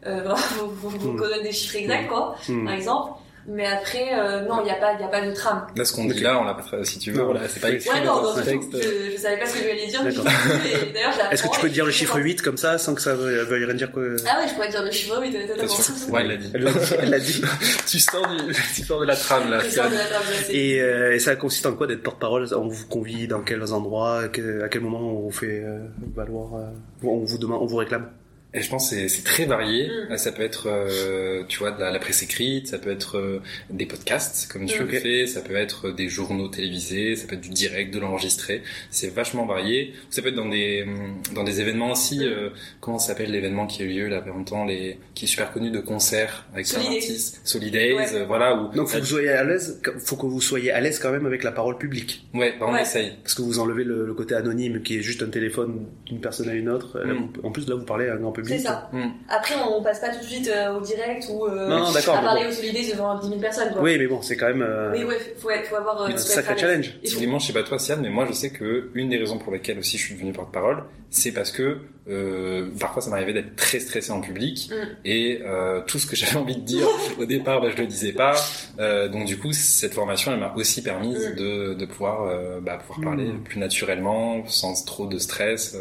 Euh, 0.07 0.35
faut 0.37 0.89
Mm. 0.91 1.43
des 1.43 1.53
chiffres 1.53 1.77
exacts, 1.77 2.09
quoi, 2.09 2.37
Hmm. 2.47 2.67
par 2.67 2.75
exemple. 2.75 3.13
Mais 3.47 3.67
après, 3.67 4.19
euh, 4.19 4.41
non, 4.49 4.61
il 4.61 4.65
n'y 4.65 4.71
a 4.71 4.77
pas, 4.77 4.95
il 4.95 5.01
y 5.01 5.05
a 5.05 5.09
pas 5.09 5.21
de 5.21 5.33
trame. 5.35 5.67
Là, 5.77 5.85
ce 5.85 5.93
qu'on 5.93 6.07
dit 6.07 6.21
là, 6.21 6.41
on 6.41 6.45
l'a 6.45 6.55
pas 6.55 6.63
fait, 6.63 6.83
si 6.85 6.99
tu 6.99 7.13
veux, 7.13 7.23
voilà, 7.23 7.47
c'est 7.49 7.61
pas 7.61 7.71
écrit 7.71 7.91
Ouais, 7.91 8.05
dans 8.05 8.23
non, 8.23 8.35
du 8.35 8.41
tout. 8.41 8.45
texte. 8.47 8.71
Je, 8.83 9.13
je 9.13 9.17
savais 9.19 9.37
pas 9.39 9.47
ce 9.47 9.53
que 9.59 9.65
je 9.65 9.71
allais 9.71 9.87
dire. 9.87 10.03
D'ailleurs, 10.03 11.13
je 11.13 11.35
Est-ce 11.35 11.43
que 11.43 11.55
tu 11.55 11.61
peux 11.61 11.69
dire 11.69 11.85
le 11.85 11.91
je 11.91 11.97
chiffre 11.97 12.13
comprends. 12.13 12.25
8 12.25 12.43
comme 12.43 12.57
ça 12.57 12.79
sans 12.79 12.95
que 12.95 13.03
ça 13.03 13.15
veuille 13.15 13.45
veuille 13.47 13.65
rien 13.67 13.75
dire 13.75 13.93
que... 13.93 14.17
Ah 14.27 14.41
ouais, 14.41 14.49
je 14.49 14.55
pourrais 14.55 14.69
dire 14.71 14.83
le 14.83 14.91
chiffre 14.91 15.21
8, 15.21 15.33
T'as 15.33 15.47
totalement. 15.49 15.73
sûr 15.75 15.95
Ouais, 16.13 16.23
il 16.25 16.29
l'a 16.29 16.37
dit. 16.37 16.51
Elle 16.55 16.63
l'a 16.65 16.71
dit. 16.73 16.95
Elle 16.99 17.11
l'a 17.11 17.19
dit. 17.21 17.43
tu 17.87 17.99
sors 17.99 18.27
du, 18.27 18.55
tu 18.75 18.83
sors 18.83 19.01
de 19.01 19.07
la 19.07 19.17
trame, 19.17 19.51
là. 19.51 19.59
Je 19.61 20.53
Et, 20.53 20.81
euh, 20.81 21.15
et 21.15 21.19
ça 21.19 21.37
consiste 21.37 21.67
en 21.67 21.75
quoi 21.75 21.87
d'être 21.87 22.03
porte-parole? 22.03 22.47
On 22.55 22.69
vous 22.69 22.87
convie 22.87 23.29
dans 23.29 23.41
quels 23.43 23.73
endroits 23.73 24.23
À 24.23 24.29
quel 24.29 24.81
moment 24.81 25.01
on 25.01 25.21
vous 25.21 25.31
fait 25.31 25.63
euh, 25.65 25.81
valoir 26.17 26.55
euh, 26.55 26.65
On 27.03 27.25
vous 27.25 27.39
demande, 27.39 27.61
on 27.63 27.67
vous 27.67 27.77
réclame? 27.77 28.09
Et 28.55 28.63
je 28.63 28.71
pense 28.71 28.89
que 28.91 28.97
c'est- 28.97 29.09
c'est 29.09 29.25
très 29.25 29.45
varié. 29.47 29.91
Mm. 30.11 30.17
Ça 30.17 30.31
peut 30.33 30.43
être, 30.43 30.69
euh, 30.69 31.43
tu 31.49 31.59
vois, 31.59 31.73
de 31.73 31.81
la, 31.81 31.91
la 31.91 31.99
presse 31.99 32.23
écrite, 32.23 32.69
ça 32.69 32.79
peut 32.79 32.91
être 32.91 33.19
euh, 33.19 33.41
des 33.71 33.85
podcasts, 33.87 34.51
comme 34.53 34.67
tu 34.67 34.81
Mm. 34.83 34.87
le 34.87 34.99
fais, 35.01 35.27
ça 35.27 35.41
peut 35.41 35.57
être 35.57 35.91
des 35.91 36.09
journaux 36.09 36.49
télévisés, 36.49 37.17
ça 37.17 37.27
peut 37.27 37.35
être 37.35 37.41
du 37.41 37.49
direct, 37.51 37.93
de 37.93 37.99
l'enregistré. 37.99 38.63
C'est 38.91 39.13
vachement 39.13 39.45
varié. 39.47 39.95
Ça 40.11 40.23
peut 40.23 40.29
être 40.29 40.35
dans 40.37 40.49
des 40.49 40.85
hum, 40.87 41.17
dans 41.35 41.45
des 41.45 41.61
événements 41.61 41.91
aussi. 41.93 42.21
Mm. 42.21 42.23
euh, 42.23 42.51
comment 42.81 42.99
s'appelle 42.99 43.31
l'événement 43.33 43.67
qui 43.67 43.83
a 43.83 43.87
eu 43.87 43.89
lieu 43.89 44.09
là, 44.09 44.23
il 44.25 44.29
y 44.29 44.31
a 44.31 44.35
longtemps, 44.35 44.65
les 44.65 44.99
qui 45.15 45.25
est 45.25 45.29
super 45.29 45.53
connu 45.53 45.71
de 45.71 45.81
concerts 45.81 46.47
avec 46.53 46.67
plein 46.69 46.81
Solidays. 46.81 47.01
d'artistes, 47.01 47.41
Solidays, 47.45 47.95
Ouais. 47.95 48.07
euh, 48.15 48.25
voilà. 48.27 48.55
Où, 48.55 48.75
Donc 48.75 48.89
faut 48.89 48.97
que 48.99 49.03
vous 49.03 49.07
soyez 49.07 49.29
à 49.31 49.45
l'aise. 49.45 49.81
Faut 50.05 50.17
que 50.17 50.27
vous 50.27 50.41
soyez 50.41 50.71
à 50.71 50.81
l'aise 50.81 50.99
quand 51.01 51.11
même 51.11 51.27
avec 51.27 51.43
la 51.43 51.53
parole 51.53 51.77
publique, 51.79 52.25
ouais, 52.35 52.55
bah, 52.61 52.67
on 52.69 52.73
Ouais. 52.75 52.83
essaye. 52.83 53.13
parce 53.23 53.35
que 53.35 53.43
vous 53.43 53.59
enlevez 53.59 53.85
le, 53.85 54.07
le 54.07 54.15
côté 54.15 54.35
anonyme 54.35 54.83
qui 54.83 54.99
est 54.99 55.03
juste 55.03 55.23
un 55.23 55.29
téléphone 55.29 55.87
d'une 56.07 56.21
personne 56.21 56.49
à 56.49 56.55
une 56.55 56.69
autre. 56.69 56.99
Là, 57.01 57.15
Mm. 57.15 57.17
vous- 57.35 57.49
en 57.49 57.51
plus 57.51 57.69
là 57.69 57.75
vous 57.75 57.85
parlez 57.85 58.09
à 58.09 58.15
un 58.15 58.17
grand 58.19 58.31
public. 58.33 58.44
C'est 58.47 58.59
ça. 58.59 58.89
Mm. 58.93 59.09
Après, 59.29 59.55
on 59.57 59.83
passe 59.83 60.01
pas 60.01 60.09
tout 60.11 60.21
de 60.21 60.25
suite 60.31 60.49
euh, 60.49 60.75
au 60.77 60.81
direct 60.81 61.27
ou 61.31 61.47
euh, 61.47 61.69
Non, 61.69 61.79
non, 61.81 61.97
à 61.97 62.03
parler 62.03 62.43
bon. 62.45 62.49
aux 62.49 62.53
Solidays 62.53 62.91
devant 62.93 63.19
10 63.19 63.29
000 63.29 63.41
personnes. 63.41 63.73
Quoi. 63.73 63.83
Oui, 63.83 63.97
mais 63.99 64.07
bon, 64.07 64.23
c'est 64.23 64.37
quand 64.37 64.47
même 64.49 64.63
euh, 64.63 64.91
Mais 64.93 65.05
ouais, 65.05 65.19
faut, 65.39 65.51
être- 65.51 65.67
faut 65.69 65.77
avoir. 65.77 66.03
euh, 66.03 66.09
un 66.09 66.17
sacré 66.17 66.57
challenge. 66.59 66.95
Typiquement, 67.05 67.39
je 67.39 67.47
sais 67.49 67.53
pas 67.53 67.63
toi, 67.63 67.79
Sian, 67.79 67.97
mais 68.01 68.11
moi, 68.11 68.27
je 68.29 68.33
sais 68.33 68.51
que 68.51 68.91
une 68.95 69.09
des 69.09 69.19
raisons 69.19 69.39
pour 69.39 69.53
lesquelles 69.53 69.79
aussi 69.79 69.99
je 69.99 70.05
suis 70.05 70.15
devenu 70.15 70.33
porte-parole, 70.33 70.85
c'est 71.11 71.33
parce 71.33 71.53
que 71.53 71.79
euh, 72.09 72.69
parfois 72.79 73.01
ça 73.01 73.09
m'arrivait 73.09 73.33
d'être 73.33 73.57
très 73.57 73.79
stressé 73.81 74.11
en 74.11 74.21
public 74.21 74.69
Mm. 74.71 74.75
et 75.07 75.41
euh, 75.47 75.81
tout 75.87 75.99
ce 75.99 76.07
que 76.07 76.17
j'avais 76.17 76.37
envie 76.37 76.57
de 76.57 76.61
dire 76.61 76.87
au 77.19 77.25
départ, 77.25 77.61
bah, 77.63 77.69
je 77.75 77.81
le 77.81 77.87
disais 77.87 78.13
pas. 78.13 78.35
Euh, 78.79 79.09
donc 79.09 79.25
du 79.27 79.39
coup, 79.39 79.53
cette 79.53 79.95
formation, 79.95 80.33
elle 80.33 80.41
m'a 80.41 80.53
aussi 80.55 80.83
permis 80.83 81.15
Mm. 81.15 81.35
de, 81.37 81.75
de 81.75 81.87
pouvoir, 81.87 82.25
euh, 82.25 82.61
bah, 82.61 82.77
pouvoir 82.79 82.99
Mm. 83.01 83.05
parler 83.05 83.33
plus 83.45 83.59
naturellement, 83.59 84.45
sans 84.47 84.85
trop 84.85 85.07
de 85.07 85.19
stress. 85.19 85.77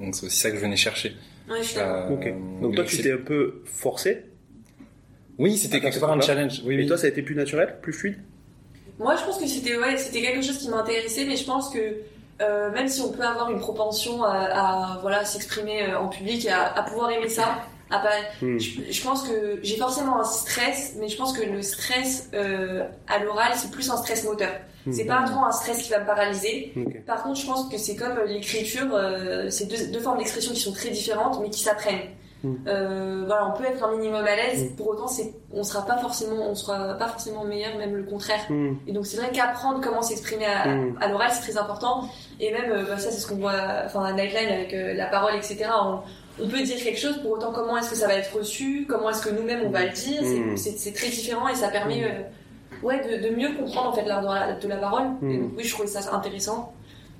Donc 0.00 0.14
c'est 0.14 0.26
aussi 0.26 0.36
ça 0.38 0.50
que 0.50 0.56
je 0.56 0.60
venais 0.62 0.76
chercher. 0.76 1.16
Ouais, 1.50 1.58
je 1.58 1.62
suis 1.68 1.76
d'accord. 1.76 2.10
Euh, 2.10 2.14
Ok. 2.14 2.60
Donc 2.62 2.74
toi 2.76 2.84
tu 2.84 2.98
t'es 3.02 3.12
un 3.12 3.16
peu 3.18 3.62
forcé. 3.64 4.24
Oui, 5.38 5.56
c'était 5.56 5.80
quelque 5.80 5.98
part 5.98 6.12
un 6.12 6.20
challenge. 6.20 6.62
Oui, 6.64 6.74
Et 6.74 6.78
oui. 6.78 6.86
toi 6.86 6.96
ça 6.96 7.06
a 7.06 7.08
été 7.10 7.22
plus 7.22 7.34
naturel, 7.34 7.78
plus 7.82 7.92
fluide 7.92 8.18
Moi, 8.98 9.16
je 9.16 9.24
pense 9.24 9.38
que 9.38 9.46
c'était 9.46 9.76
ouais, 9.76 9.96
c'était 9.96 10.20
quelque 10.22 10.42
chose 10.44 10.58
qui 10.58 10.68
m'intéressait, 10.68 11.24
mais 11.24 11.36
je 11.36 11.44
pense 11.44 11.70
que 11.70 11.78
euh, 12.40 12.70
même 12.72 12.88
si 12.88 13.00
on 13.00 13.10
peut 13.12 13.22
avoir 13.22 13.50
une 13.50 13.58
propension 13.60 14.22
à, 14.24 14.30
à, 14.30 14.98
voilà 15.00 15.24
s'exprimer 15.24 15.88
euh, 15.90 15.98
en 15.98 16.08
public 16.08 16.44
et 16.44 16.50
à, 16.50 16.72
à 16.72 16.82
pouvoir 16.82 17.10
aimer 17.10 17.28
ça, 17.28 17.58
à 17.92 17.98
pas, 17.98 18.08
Hmm. 18.40 18.58
je, 18.58 18.80
je 18.90 19.02
pense 19.02 19.22
que 19.28 19.60
j'ai 19.62 19.76
forcément 19.76 20.18
un 20.18 20.24
stress, 20.24 20.94
mais 20.98 21.08
je 21.08 21.16
pense 21.16 21.32
que 21.32 21.44
le 21.44 21.62
stress 21.62 22.30
euh, 22.34 22.84
à 23.08 23.18
l'oral, 23.18 23.52
c'est 23.56 23.70
plus 23.70 23.90
un 23.90 23.96
stress 23.96 24.24
moteur. 24.24 24.52
Hmm. 24.86 24.92
C'est 24.92 25.04
pas 25.04 25.22
trop 25.24 25.44
un 25.44 25.52
stress 25.52 25.82
qui 25.82 25.90
va 25.90 26.00
me 26.00 26.06
paralyser. 26.06 26.72
Par 27.06 27.22
contre, 27.22 27.38
je 27.40 27.46
pense 27.46 27.68
que 27.68 27.78
c'est 27.78 27.94
comme 27.94 28.18
l'écriture, 28.26 28.88
euh, 28.94 29.48
c'est 29.50 29.66
deux, 29.66 29.92
deux 29.92 30.00
formes 30.00 30.18
d'expression 30.18 30.52
qui 30.52 30.60
sont 30.60 30.72
très 30.72 30.90
différentes, 30.90 31.40
mais 31.40 31.50
qui 31.50 31.60
s'apprennent. 31.60 32.08
Mm. 32.42 32.54
Euh, 32.66 33.22
voilà, 33.24 33.46
on 33.46 33.56
peut 33.56 33.64
être 33.64 33.84
un 33.84 33.92
minimum 33.92 34.24
à 34.24 34.34
l'aise. 34.34 34.72
Pour 34.76 34.88
autant, 34.88 35.06
c'est, 35.06 35.32
on 35.52 35.62
sera 35.62 35.86
pas 35.86 35.98
forcément, 35.98 36.48
on 36.50 36.56
sera 36.56 36.94
pas 36.94 37.06
forcément 37.06 37.44
meilleur, 37.44 37.76
même 37.78 37.94
le 37.94 38.02
contraire. 38.02 38.40
Hmm. 38.50 38.74
Et 38.88 38.92
donc 38.92 39.06
c'est 39.06 39.16
vrai 39.18 39.30
qu'apprendre 39.32 39.80
comment 39.80 40.02
s'exprimer 40.02 40.46
à, 40.46 40.62
à 41.00 41.08
l'oral, 41.08 41.30
c'est 41.32 41.42
très 41.52 41.56
important. 41.56 42.08
Et 42.40 42.50
même, 42.50 42.84
bah, 42.88 42.98
ça, 42.98 43.12
c'est 43.12 43.20
ce 43.20 43.28
qu'on 43.28 43.36
voit, 43.36 43.84
enfin, 43.84 44.02
à 44.02 44.12
Nightline 44.12 44.48
avec 44.48 44.72
la 44.72 45.06
parole, 45.06 45.36
etc. 45.36 45.66
On, 45.84 46.00
on 46.40 46.48
peut 46.48 46.62
dire 46.62 46.76
quelque 46.82 46.98
chose, 46.98 47.18
pour 47.22 47.32
autant, 47.32 47.52
comment 47.52 47.76
est-ce 47.76 47.90
que 47.90 47.96
ça 47.96 48.06
va 48.06 48.14
être 48.14 48.34
reçu, 48.36 48.86
comment 48.88 49.10
est-ce 49.10 49.22
que 49.26 49.30
nous-mêmes 49.30 49.62
on 49.66 49.70
va 49.70 49.84
le 49.84 49.92
dire. 49.92 50.20
C'est- 50.22 50.38
Mm. 50.38 50.56
C'est, 50.56 50.92
très 50.92 51.08
différent 51.08 51.48
et 51.48 51.54
ça 51.54 51.68
permet, 51.68 52.00
Mm. 52.00 52.04
euh, 52.04 52.86
ouais, 52.86 53.00
de, 53.20 53.28
de 53.28 53.34
mieux 53.34 53.52
comprendre 53.54 53.90
en 53.90 53.92
fait 53.92 54.04
l'art 54.04 54.22
de 54.22 54.26
la, 54.26 54.52
de 54.54 54.68
la 54.68 54.76
parole. 54.76 55.06
Et 55.22 55.24
Mm. 55.26 55.42
donc 55.42 55.52
oui, 55.56 55.64
je 55.64 55.70
trouvais 55.72 55.88
ça 55.88 56.00
intéressant. 56.14 56.72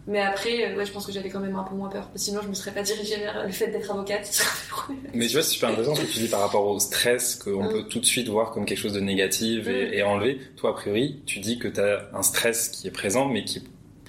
Mais 0.08 0.20
après, 0.20 0.72
euh, 0.72 0.76
ouais, 0.76 0.84
je 0.84 0.90
pense 0.90 1.06
que 1.06 1.12
j'avais 1.12 1.28
quand 1.28 1.38
même 1.38 1.54
un 1.54 1.62
peu 1.62 1.76
moins 1.76 1.88
peur. 1.88 2.10
Sinon, 2.16 2.40
je 2.42 2.48
me 2.48 2.54
serais 2.54 2.72
pas 2.72 2.82
dirigée 2.82 3.18
vers 3.18 3.44
le 3.46 3.52
fait 3.52 3.68
d'être 3.68 3.88
avocate. 3.92 4.28
Mais 5.14 5.26
tu 5.28 5.34
vois, 5.34 5.42
c'est 5.42 5.50
super 5.52 5.68
intéressant 5.68 5.94
ce 5.94 6.00
que 6.02 6.06
tu 6.10 6.18
dis 6.18 6.26
par 6.28 6.40
rapport 6.40 6.66
au 6.66 6.80
stress 6.80 7.36
qu'on 7.36 7.62
Mm. 7.62 7.68
peut 7.72 7.82
tout 7.84 8.00
de 8.00 8.04
suite 8.04 8.28
voir 8.28 8.50
comme 8.50 8.64
quelque 8.64 8.78
chose 8.80 8.94
de 8.94 8.98
négatif 9.00 9.68
et, 9.68 9.98
et 9.98 10.02
enlever. 10.02 10.40
Toi, 10.56 10.70
a 10.70 10.72
priori, 10.72 11.22
tu 11.26 11.38
dis 11.38 11.56
que 11.60 11.68
tu 11.68 11.80
as 11.80 12.08
un 12.14 12.22
stress 12.22 12.68
qui 12.68 12.88
est 12.88 12.90
présent, 12.90 13.26
mais 13.28 13.44
qui 13.44 13.58
est 13.58 13.62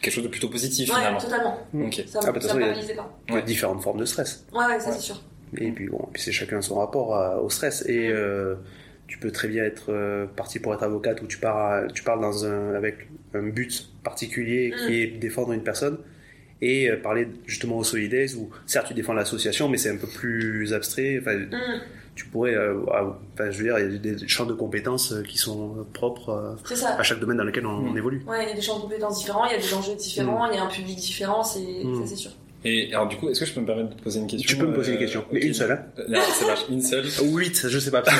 quelque 0.03 0.13
chose 0.13 0.23
de 0.23 0.29
plutôt 0.29 0.49
positif 0.49 0.89
ouais, 0.89 0.95
finalement. 0.95 1.19
totalement. 1.19 1.57
Ok. 1.73 2.03
Ça, 2.07 2.19
Ah, 2.25 2.31
bah, 2.31 2.39
ça 2.41 2.53
me 2.53 2.59
paralysait 2.59 2.93
pas. 2.95 3.17
Il 3.27 3.33
y 3.33 3.37
a 3.37 3.39
Ouais. 3.39 3.45
différentes 3.45 3.81
formes 3.81 3.99
de 3.99 4.05
stress. 4.05 4.45
Ouais, 4.53 4.59
ouais, 4.65 4.79
ça 4.79 4.89
Ouais. 4.89 4.95
c'est 4.95 5.01
sûr. 5.01 5.21
Et 5.57 5.71
puis 5.71 5.87
bon, 5.87 6.07
puis 6.13 6.21
c'est 6.21 6.31
chacun 6.31 6.61
son 6.61 6.75
rapport 6.75 7.15
à- 7.15 7.41
au 7.41 7.49
stress. 7.49 7.83
Et 7.87 8.09
euh, 8.09 8.55
tu 9.07 9.17
peux 9.17 9.31
très 9.31 9.47
bien 9.47 9.63
être 9.63 9.91
euh, 9.91 10.25
parti 10.25 10.59
pour 10.59 10.73
être 10.73 10.83
avocate 10.83 11.21
ou 11.21 11.27
tu 11.27 11.37
pars, 11.37 11.83
tu 11.93 12.03
parles 12.03 12.21
dans 12.21 12.45
un, 12.45 12.73
avec 12.75 13.07
un 13.33 13.43
but 13.43 13.89
particulier 14.03 14.73
qui 14.77 14.91
Mm. 14.91 14.93
est 14.93 15.07
défendre 15.19 15.53
une 15.53 15.63
personne. 15.63 15.97
et 16.65 16.89
euh, 16.89 16.95
parler 16.95 17.27
justement 17.45 17.77
au 17.77 17.83
Solidays 17.83 18.35
où 18.35 18.49
certes 18.65 18.87
tu 18.87 18.93
défends 18.93 19.11
l'association 19.13 19.67
mais 19.67 19.77
c'est 19.77 19.89
un 19.89 19.97
peu 19.97 20.07
plus 20.07 20.73
abstrait. 20.73 21.19
Enfin, 21.19 21.35
Mm. 21.35 21.81
Tu 22.15 22.25
pourrais, 22.27 22.53
euh, 22.55 22.79
enfin, 23.33 23.49
je 23.49 23.57
veux 23.57 23.63
dire, 23.63 23.79
il 23.79 23.91
y 23.93 23.95
a 23.95 23.97
des 24.15 24.27
champs 24.27 24.45
de 24.45 24.53
compétences 24.53 25.11
euh, 25.13 25.23
qui 25.23 25.37
sont 25.37 25.85
propres 25.93 26.29
euh, 26.29 26.75
ça. 26.75 26.95
à 26.99 27.03
chaque 27.03 27.19
domaine 27.19 27.37
dans 27.37 27.43
lequel 27.43 27.65
on, 27.65 27.71
Mm. 27.79 27.87
on 27.91 27.95
évolue. 27.95 28.23
Ouais, 28.27 28.43
il 28.43 28.49
y 28.49 28.51
a 28.51 28.55
des 28.55 28.61
champs 28.61 28.77
de 28.77 28.83
compétences 28.83 29.17
différents, 29.19 29.45
il 29.45 29.51
y 29.51 29.55
a 29.55 29.57
des 29.59 29.73
enjeux 29.73 29.95
différents, 29.95 30.47
il 30.51 30.55
y 30.55 30.59
a 30.59 30.63
un 30.63 30.67
public 30.67 30.97
différent, 30.97 31.43
c'est 31.43 31.59
Mm. 31.83 32.01
ça 32.01 32.07
c'est 32.07 32.15
sûr. 32.15 32.31
Et 32.65 32.93
alors 32.93 33.07
du 33.07 33.17
coup, 33.17 33.29
est-ce 33.29 33.39
que 33.41 33.45
je 33.45 33.53
peux 33.53 33.61
me 33.61 33.65
permettre 33.65 33.89
de 33.89 33.95
te 33.95 34.01
poser 34.03 34.19
une 34.19 34.27
question 34.27 34.47
Tu 34.47 34.57
peux 34.57 34.67
me 34.69 34.73
poser 34.75 34.91
une 34.91 34.97
euh, 34.97 35.01
question, 35.01 35.25
mais 35.31 35.41
une 35.41 35.53
seule. 35.53 35.71
Hein. 35.71 36.03
Non, 36.07 36.19
c'est 36.33 36.45
vache, 36.45 36.65
une 36.69 36.81
seule. 36.81 37.05
Ou 37.23 37.37
huit, 37.37 37.67
je 37.67 37.79
sais 37.79 37.91
pas. 37.91 38.03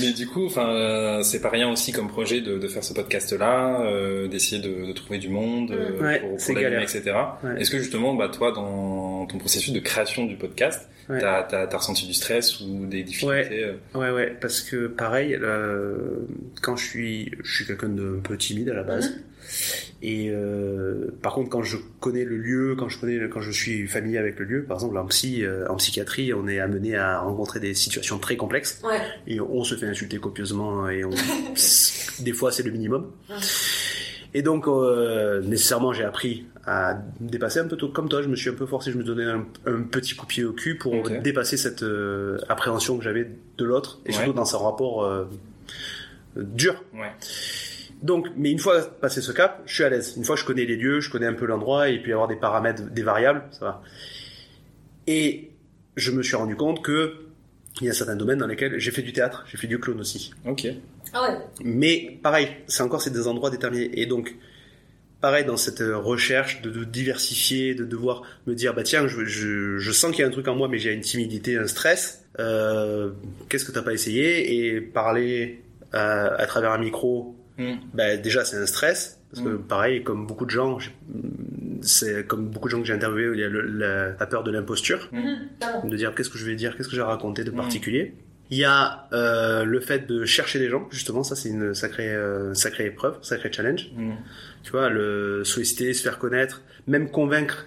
Mais 0.00 0.12
du 0.12 0.26
coup, 0.26 0.46
enfin, 0.46 0.70
euh, 0.70 1.22
c'est 1.22 1.40
pas 1.40 1.50
rien 1.50 1.70
aussi 1.70 1.92
comme 1.92 2.08
projet 2.08 2.40
de, 2.40 2.58
de 2.58 2.68
faire 2.68 2.82
ce 2.82 2.94
podcast-là, 2.94 3.82
euh, 3.82 4.26
d'essayer 4.26 4.60
de, 4.62 4.86
de 4.86 4.92
trouver 4.92 5.18
du 5.18 5.28
monde 5.28 5.70
euh, 5.72 6.00
Ouais, 6.00 6.20
pour, 6.20 6.36
pour 6.38 6.54
l'animer, 6.54 6.82
etc. 6.82 7.02
Ouais. 7.44 7.60
Est-ce 7.60 7.70
que 7.70 7.78
justement, 7.78 8.14
bah, 8.14 8.28
toi, 8.28 8.52
dans 8.52 9.26
ton 9.26 9.36
processus 9.38 9.72
de 9.74 9.80
création 9.80 10.24
du 10.24 10.36
podcast, 10.36 10.88
Ouais. 11.08 11.20
t'as 11.20 11.44
t'as 11.44 11.68
t'as 11.68 11.76
ressenti 11.76 12.04
du 12.04 12.14
stress 12.14 12.58
ou 12.60 12.84
des 12.86 13.04
difficultés 13.04 13.62
euh, 13.62 13.74
Ouais, 13.94 14.10
ouais, 14.10 14.36
parce 14.40 14.60
que 14.60 14.88
pareil, 14.88 15.38
euh, 15.40 16.16
quand 16.62 16.74
je 16.74 16.84
suis, 16.84 17.30
je 17.44 17.54
suis 17.58 17.64
quelqu'un 17.64 17.90
d'un 17.90 18.18
peu 18.24 18.36
timide 18.36 18.70
à 18.70 18.74
la 18.74 18.82
base. 18.82 19.14
Et 20.02 20.28
euh, 20.30 21.06
par 21.22 21.34
contre, 21.34 21.48
quand 21.50 21.62
je 21.62 21.76
connais 22.00 22.24
le 22.24 22.36
lieu, 22.36 22.76
quand 22.78 22.88
je 22.88 22.98
connais, 22.98 23.28
quand 23.28 23.40
je 23.40 23.50
suis 23.50 23.86
familier 23.88 24.18
avec 24.18 24.38
le 24.38 24.44
lieu, 24.44 24.62
par 24.64 24.76
exemple 24.76 24.98
en 24.98 25.06
psy, 25.06 25.44
euh, 25.44 25.66
en 25.68 25.76
psychiatrie, 25.76 26.32
on 26.34 26.46
est 26.48 26.60
amené 26.60 26.96
à 26.96 27.20
rencontrer 27.20 27.60
des 27.60 27.74
situations 27.74 28.18
très 28.18 28.36
complexes 28.36 28.80
Ouais. 28.84 29.00
et 29.26 29.40
on 29.40 29.64
se 29.64 29.74
fait 29.74 29.86
insulter 29.86 30.18
copieusement 30.18 30.88
et 30.88 31.04
on, 31.04 31.10
des 32.20 32.32
fois 32.32 32.52
c'est 32.52 32.62
le 32.62 32.70
minimum. 32.70 33.10
Ouais. 33.30 33.36
Et 34.34 34.42
donc 34.42 34.68
euh, 34.68 35.40
nécessairement 35.42 35.92
j'ai 35.94 36.04
appris 36.04 36.44
à 36.66 36.98
dépasser 37.20 37.60
un 37.60 37.66
peu 37.68 37.76
tout, 37.76 37.88
comme 37.88 38.08
toi, 38.08 38.22
je 38.22 38.28
me 38.28 38.36
suis 38.36 38.50
un 38.50 38.54
peu 38.54 38.66
forcé, 38.66 38.90
je 38.92 38.98
me 38.98 39.04
donnais 39.04 39.24
un, 39.24 39.46
un 39.66 39.82
petit 39.82 40.14
coup 40.14 40.26
de 40.26 40.30
pied 40.30 40.44
au 40.44 40.52
cul 40.52 40.76
pour 40.76 41.08
dépasser 41.22 41.56
cette 41.56 41.84
appréhension 42.48 42.98
que 42.98 43.04
j'avais 43.04 43.30
de 43.56 43.64
l'autre 43.64 44.00
et 44.04 44.08
Ouais. 44.10 44.14
surtout 44.16 44.32
dans 44.34 44.44
son 44.44 44.58
rapport 44.58 45.26
dur. 46.36 46.82
Ouais. 46.92 47.12
Donc, 48.02 48.28
mais 48.36 48.50
une 48.50 48.58
fois 48.58 48.82
passé 49.00 49.20
ce 49.20 49.32
cap, 49.32 49.62
je 49.66 49.74
suis 49.74 49.84
à 49.84 49.88
l'aise. 49.88 50.14
Une 50.16 50.24
fois 50.24 50.36
que 50.36 50.40
je 50.42 50.46
connais 50.46 50.64
les 50.64 50.76
lieux, 50.76 51.00
je 51.00 51.10
connais 51.10 51.26
un 51.26 51.34
peu 51.34 51.46
l'endroit 51.46 51.88
et 51.88 52.00
puis 52.00 52.12
avoir 52.12 52.28
des 52.28 52.36
paramètres, 52.36 52.82
des 52.82 53.02
variables, 53.02 53.44
ça 53.52 53.64
va. 53.64 53.82
Et 55.06 55.50
je 55.96 56.10
me 56.10 56.22
suis 56.22 56.36
rendu 56.36 56.56
compte 56.56 56.82
que 56.82 57.14
il 57.80 57.86
y 57.86 57.90
a 57.90 57.92
certains 57.92 58.16
domaines 58.16 58.38
dans 58.38 58.46
lesquels 58.46 58.78
j'ai 58.78 58.90
fait 58.90 59.02
du 59.02 59.12
théâtre, 59.12 59.44
j'ai 59.50 59.58
fait 59.58 59.66
du 59.66 59.78
clown 59.78 60.00
aussi. 60.00 60.32
Ok. 60.46 60.66
Ah 61.12 61.22
ouais. 61.22 61.38
Mais 61.62 62.18
pareil, 62.22 62.48
c'est 62.66 62.82
encore 62.82 63.02
c'est 63.02 63.12
des 63.12 63.26
endroits 63.28 63.50
déterminés. 63.50 63.90
Et 64.00 64.06
donc, 64.06 64.34
pareil 65.20 65.44
dans 65.44 65.56
cette 65.56 65.80
recherche 65.80 66.62
de, 66.62 66.70
de 66.70 66.84
diversifier, 66.84 67.74
de 67.74 67.84
devoir 67.84 68.22
me 68.46 68.54
dire 68.54 68.74
bah 68.74 68.82
tiens, 68.82 69.06
je, 69.06 69.24
je, 69.24 69.78
je 69.78 69.92
sens 69.92 70.10
qu'il 70.10 70.20
y 70.20 70.24
a 70.24 70.26
un 70.26 70.30
truc 70.30 70.48
en 70.48 70.54
moi, 70.54 70.68
mais 70.68 70.78
j'ai 70.78 70.92
une 70.92 71.02
timidité, 71.02 71.56
un 71.56 71.66
stress. 71.66 72.24
Euh, 72.38 73.10
Qu'est-ce 73.48 73.64
que 73.64 73.72
t'as 73.72 73.82
pas 73.82 73.92
essayé? 73.92 74.74
Et 74.74 74.80
parler 74.80 75.62
euh, 75.94 76.30
à 76.36 76.46
travers 76.46 76.72
un 76.72 76.78
micro, 76.78 77.35
Mm. 77.58 77.74
bah, 77.94 78.16
déjà 78.16 78.44
c'est 78.44 78.56
un 78.58 78.66
stress. 78.66 79.20
Parce 79.30 79.42
que 79.42 79.48
Mm. 79.54 79.62
pareil, 79.62 80.02
comme 80.04 80.26
beaucoup 80.26 80.44
de 80.46 80.50
gens, 80.50 80.78
c'est 81.82 82.26
comme 82.26 82.48
beaucoup 82.48 82.68
de 82.68 82.72
gens 82.72 82.80
que 82.80 82.86
j'ai 82.86 82.92
interviewés, 82.94 83.30
il 83.34 83.40
y 83.40 83.44
a 83.44 83.48
le- 83.48 83.62
la, 83.66 84.08
la 84.18 84.26
peur 84.26 84.44
de 84.44 84.50
l'imposture 84.50 85.08
Mhm, 85.12 85.48
clairement. 85.60 85.84
de 85.88 85.96
dire 85.96 86.14
qu'est-ce 86.14 86.30
que 86.30 86.38
je 86.38 86.46
vais 86.46 86.54
dire, 86.54 86.76
qu'est-ce 86.76 86.88
que 86.88 86.94
j'ai 86.96 87.02
raconté 87.02 87.44
de 87.44 87.50
Mm. 87.50 87.56
particulier. 87.56 88.14
Il 88.50 88.58
y 88.58 88.64
a 88.64 89.08
euh, 89.12 89.64
le 89.64 89.80
fait 89.80 90.06
de 90.06 90.24
chercher 90.24 90.58
des 90.60 90.68
gens, 90.68 90.86
justement, 90.90 91.24
ça 91.24 91.34
c'est 91.34 91.48
une 91.48 91.74
sacrée, 91.74 92.14
euh, 92.14 92.54
sacrée 92.54 92.86
épreuve, 92.86 93.18
sacré 93.22 93.50
challenge. 93.52 93.90
Mm. 93.96 94.12
Tu 94.62 94.70
vois, 94.70 94.88
le 94.88 95.42
solliciter, 95.44 95.92
se 95.94 96.02
faire 96.02 96.18
connaître, 96.18 96.62
même 96.86 97.10
convaincre. 97.10 97.66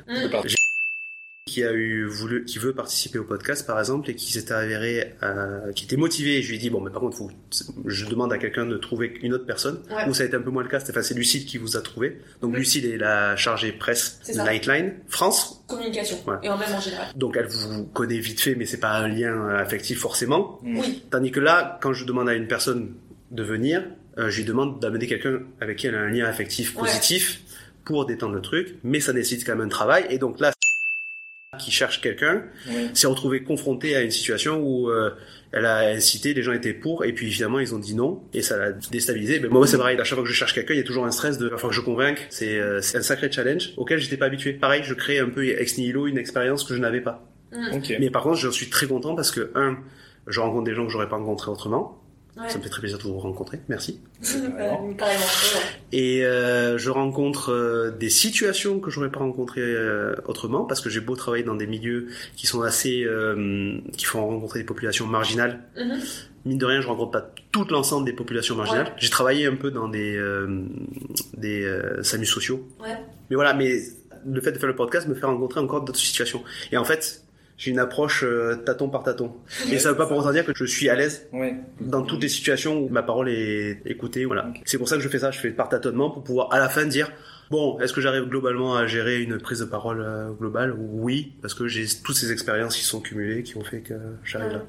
Qui 1.50 1.64
a 1.64 1.74
eu 1.74 2.06
voulu, 2.06 2.46
qui 2.46 2.60
veut 2.60 2.74
participer 2.74 3.18
au 3.18 3.24
podcast 3.24 3.66
par 3.66 3.80
exemple 3.80 4.08
et 4.12 4.14
qui 4.16 4.32
s'était 4.32 4.54
avéré, 4.54 5.16
euh, 5.24 5.72
qui 5.74 5.86
était 5.86 5.98
motivé. 5.98 6.44
Je 6.44 6.50
lui 6.50 6.58
ai 6.58 6.60
dit 6.60 6.70
bon, 6.70 6.80
mais 6.80 6.92
par 6.92 7.02
contre, 7.02 7.18
faut, 7.18 7.32
je 7.88 8.06
demande 8.06 8.32
à 8.32 8.38
quelqu'un 8.38 8.68
de 8.68 8.78
trouver 8.78 9.14
une 9.24 9.34
autre 9.34 9.48
personne. 9.48 9.80
Ouais. 9.90 10.08
Où 10.08 10.14
ça 10.14 10.22
a 10.24 10.26
été 10.28 10.36
un 10.36 10.42
peu 10.42 10.52
moins 10.52 10.62
le 10.62 10.70
cas. 10.70 10.78
Enfin, 10.88 11.02
c'est 11.02 11.16
Lucille 11.16 11.46
qui 11.46 11.58
vous 11.58 11.76
a 11.76 11.82
trouvé. 11.82 12.22
Donc 12.42 12.54
Oui. 12.54 12.60
Lucille 12.60 12.86
est 12.86 12.98
la 12.98 13.36
chargée 13.36 13.72
presse. 13.72 14.20
Nightline 14.36 14.94
France. 15.08 15.64
Communication. 15.68 16.18
Ouais. 16.28 16.36
Et 16.44 16.50
en 16.50 16.58
même 16.58 16.72
en 16.72 16.80
général. 16.80 17.08
Donc 17.16 17.36
elle 17.36 17.48
vous 17.48 17.86
connaît 17.86 18.20
vite 18.20 18.40
fait, 18.42 18.54
mais 18.54 18.66
c'est 18.68 18.80
pas 18.80 18.92
un 19.00 19.08
lien 19.08 19.34
euh, 19.34 19.58
affectif 19.58 20.00
forcément. 20.00 20.60
Oui. 20.64 21.04
Tandis 21.10 21.32
que 21.32 21.40
là, 21.40 21.80
quand 21.82 21.94
je 21.94 22.06
demande 22.06 22.30
à 22.30 22.36
une 22.36 22.48
personne 22.48 22.94
de 23.32 23.42
venir, 23.44 23.84
euh, 24.20 24.30
je 24.30 24.38
lui 24.38 24.46
demande 24.46 24.80
d'amener 24.80 25.08
quelqu'un 25.08 25.40
avec 25.62 25.78
qui 25.78 25.88
elle 25.88 25.96
a 25.96 26.02
un 26.02 26.10
lien 26.12 26.26
affectif 26.26 26.76
Ouais. 26.76 26.82
positif 26.84 27.42
pour 27.86 28.06
détendre 28.06 28.36
le 28.36 28.42
truc, 28.42 28.76
mais 28.84 29.00
ça 29.00 29.14
nécessite 29.14 29.44
quand 29.48 29.56
même 29.56 29.66
un 29.66 29.70
travail. 29.70 30.06
Et 30.12 30.20
donc 30.20 30.40
là, 30.40 30.52
qui 31.60 31.72
cherche 31.72 32.02
quelqu'un, 32.02 32.44
s'est 32.94 33.08
retrouvée 33.08 33.44
confrontée 33.44 33.96
à 33.96 34.02
une 34.02 34.12
situation 34.12 34.60
où 34.60 34.90
euh, 34.90 35.12
elle 35.52 35.66
a 35.66 35.90
incité, 35.90 36.34
les 36.34 36.42
gens 36.42 36.54
étaient 36.54 36.74
pour, 36.74 37.06
et 37.06 37.14
puis 37.14 37.32
finalement 37.32 37.60
ils 37.60 37.76
ont 37.76 37.80
dit 37.80 37.96
non, 37.96 38.22
et 38.34 38.42
ça 38.42 38.58
l'a 38.58 38.72
déstabilisé. 38.72 39.40
Mais 39.40 39.48
moi 39.48 39.68
c'est 39.68 39.78
pareil, 39.78 40.00
à 40.00 40.04
chaque 40.04 40.16
fois 40.16 40.24
que 40.24 40.30
je 40.30 40.36
cherche 40.36 40.54
quelqu'un, 40.54 40.74
il 40.74 40.78
y 40.78 40.82
a 40.82 40.86
toujours 40.86 41.06
un 41.06 41.12
stress 41.12 41.38
de, 41.38 41.52
enfin 41.54 41.68
que 41.70 41.74
je 41.76 41.82
convainque. 41.82 42.26
C'est 42.30 42.58
euh, 42.58 42.80
un 42.80 43.02
sacré 43.02 43.32
challenge 43.32 43.74
auquel 43.78 44.00
j'étais 44.00 44.18
pas 44.18 44.26
habitué. 44.26 44.54
Pareil, 44.54 44.82
je 44.84 44.94
crée 44.94 45.20
un 45.20 45.30
peu 45.30 45.48
ex 45.48 45.78
nihilo 45.78 46.08
une 46.08 46.18
expérience 46.18 46.64
que 46.64 46.74
je 46.74 46.80
n'avais 46.80 47.02
pas. 47.02 47.28
Ok. 47.74 47.94
Mais 48.00 48.10
par 48.10 48.24
contre, 48.24 48.38
je 48.38 48.50
suis 48.50 48.70
très 48.70 48.88
content 48.88 49.16
parce 49.16 49.32
que 49.32 49.52
un, 49.56 49.78
je 50.28 50.40
rencontre 50.40 50.66
des 50.66 50.74
gens 50.74 50.86
que 50.86 50.92
j'aurais 50.92 51.10
pas 51.10 51.18
rencontrés 51.18 51.52
autrement. 51.52 52.02
Ouais. 52.42 52.50
Ça 52.50 52.58
me 52.58 52.64
fait 52.64 52.70
très 52.70 52.80
plaisir 52.80 52.98
de 52.98 53.04
vous 53.04 53.20
rencontrer. 53.20 53.60
Merci. 53.68 54.00
Carrément. 54.24 54.94
Carrément. 54.98 55.20
ouais. 55.20 55.62
Et 55.92 56.26
euh, 56.26 56.78
je 56.78 56.90
rencontre 56.90 57.52
euh, 57.52 57.92
des 57.92 58.10
situations 58.10 58.80
que 58.80 58.90
j'aurais 58.90 59.12
pas 59.12 59.20
rencontrées 59.20 59.62
euh, 59.62 60.16
autrement 60.26 60.64
parce 60.66 60.80
que 60.82 60.90
j'ai 60.90 61.02
beau 61.02 61.16
travailler 61.16 61.44
dans 61.44 61.56
des 61.56 61.68
milieux 61.68 62.08
qui 62.36 62.48
sont 62.48 62.62
assez, 62.62 63.04
euh, 63.04 63.78
qui 63.98 64.06
font 64.06 64.26
rencontrer 64.26 64.60
des 64.60 64.66
populations 64.66 65.06
marginales. 65.06 65.60
Mhm. 65.78 66.00
Mine 66.46 66.58
de 66.58 66.66
rien, 66.66 66.80
je 66.80 66.88
rencontre 66.88 67.12
pas 67.12 67.30
tout 67.52 67.66
l'ensemble 67.70 68.06
des 68.06 68.14
populations 68.14 68.56
marginales. 68.56 68.86
Ouais. 68.86 68.94
J'ai 68.98 69.10
travaillé 69.10 69.46
un 69.46 69.56
peu 69.56 69.72
dans 69.72 69.90
des 69.90 70.16
euh, 70.16 70.64
des 71.36 71.64
euh, 71.64 72.02
SAMU 72.04 72.26
sociaux. 72.26 72.66
Ouais. 72.82 72.96
Mais 73.30 73.36
voilà, 73.36 73.54
mais 73.54 73.80
le 74.26 74.40
fait 74.42 74.54
de 74.54 74.58
faire 74.58 74.70
le 74.70 74.76
podcast 74.76 75.08
me 75.08 75.16
fait 75.16 75.26
rencontrer 75.26 75.60
encore 75.60 75.82
d'autres 75.82 76.00
situations. 76.00 76.42
Et 76.72 76.78
en 76.78 76.86
fait, 76.86 77.24
j'ai 77.60 77.70
une 77.72 77.78
approche 77.80 78.24
euh, 78.24 78.56
tâton 78.56 78.90
par 78.90 79.04
tâton. 79.04 79.34
Et 79.72 79.78
ça 79.78 79.92
veut 79.92 79.98
pas 79.98 80.08
pour 80.08 80.18
autant 80.18 80.32
dire 80.32 80.46
que 80.46 80.54
je 80.56 80.66
suis 80.66 80.90
à 80.90 80.96
l'aise 80.96 81.28
Ouais. 81.34 81.56
dans 81.82 82.02
toutes 82.02 82.24
les 82.24 82.30
situations 82.30 82.80
où 82.80 82.90
ma 82.90 83.04
parole 83.04 83.30
est 83.30 83.82
écoutée. 83.86 84.26
Voilà. 84.26 84.52
C'est 84.66 84.78
pour 84.80 84.88
ça 84.90 84.96
que 84.96 85.02
je 85.04 85.10
fais 85.10 85.20
ça. 85.20 85.30
Je 85.30 85.40
fais 85.40 85.52
par 85.52 85.70
tâtonnement 85.70 86.10
pour 86.10 86.24
pouvoir 86.24 86.52
à 86.54 86.58
la 86.60 86.70
fin 86.70 86.86
dire 86.86 87.12
bon, 87.52 87.78
est-ce 87.80 87.94
que 87.94 88.00
j'arrive 88.02 88.24
globalement 88.30 88.76
à 88.76 88.88
gérer 88.88 89.22
une 89.22 89.38
prise 89.40 89.60
de 89.60 89.66
parole 89.66 90.02
euh, 90.02 90.30
globale? 90.32 90.74
Oui, 90.80 91.34
parce 91.42 91.54
que 91.54 91.68
j'ai 91.68 91.86
toutes 92.04 92.16
ces 92.16 92.32
expériences 92.32 92.76
qui 92.78 92.84
sont 92.84 93.02
cumulées, 93.02 93.44
qui 93.44 93.58
ont 93.58 93.64
fait 93.64 93.82
que 93.82 93.94
j'arrive 94.24 94.52
là. 94.54 94.64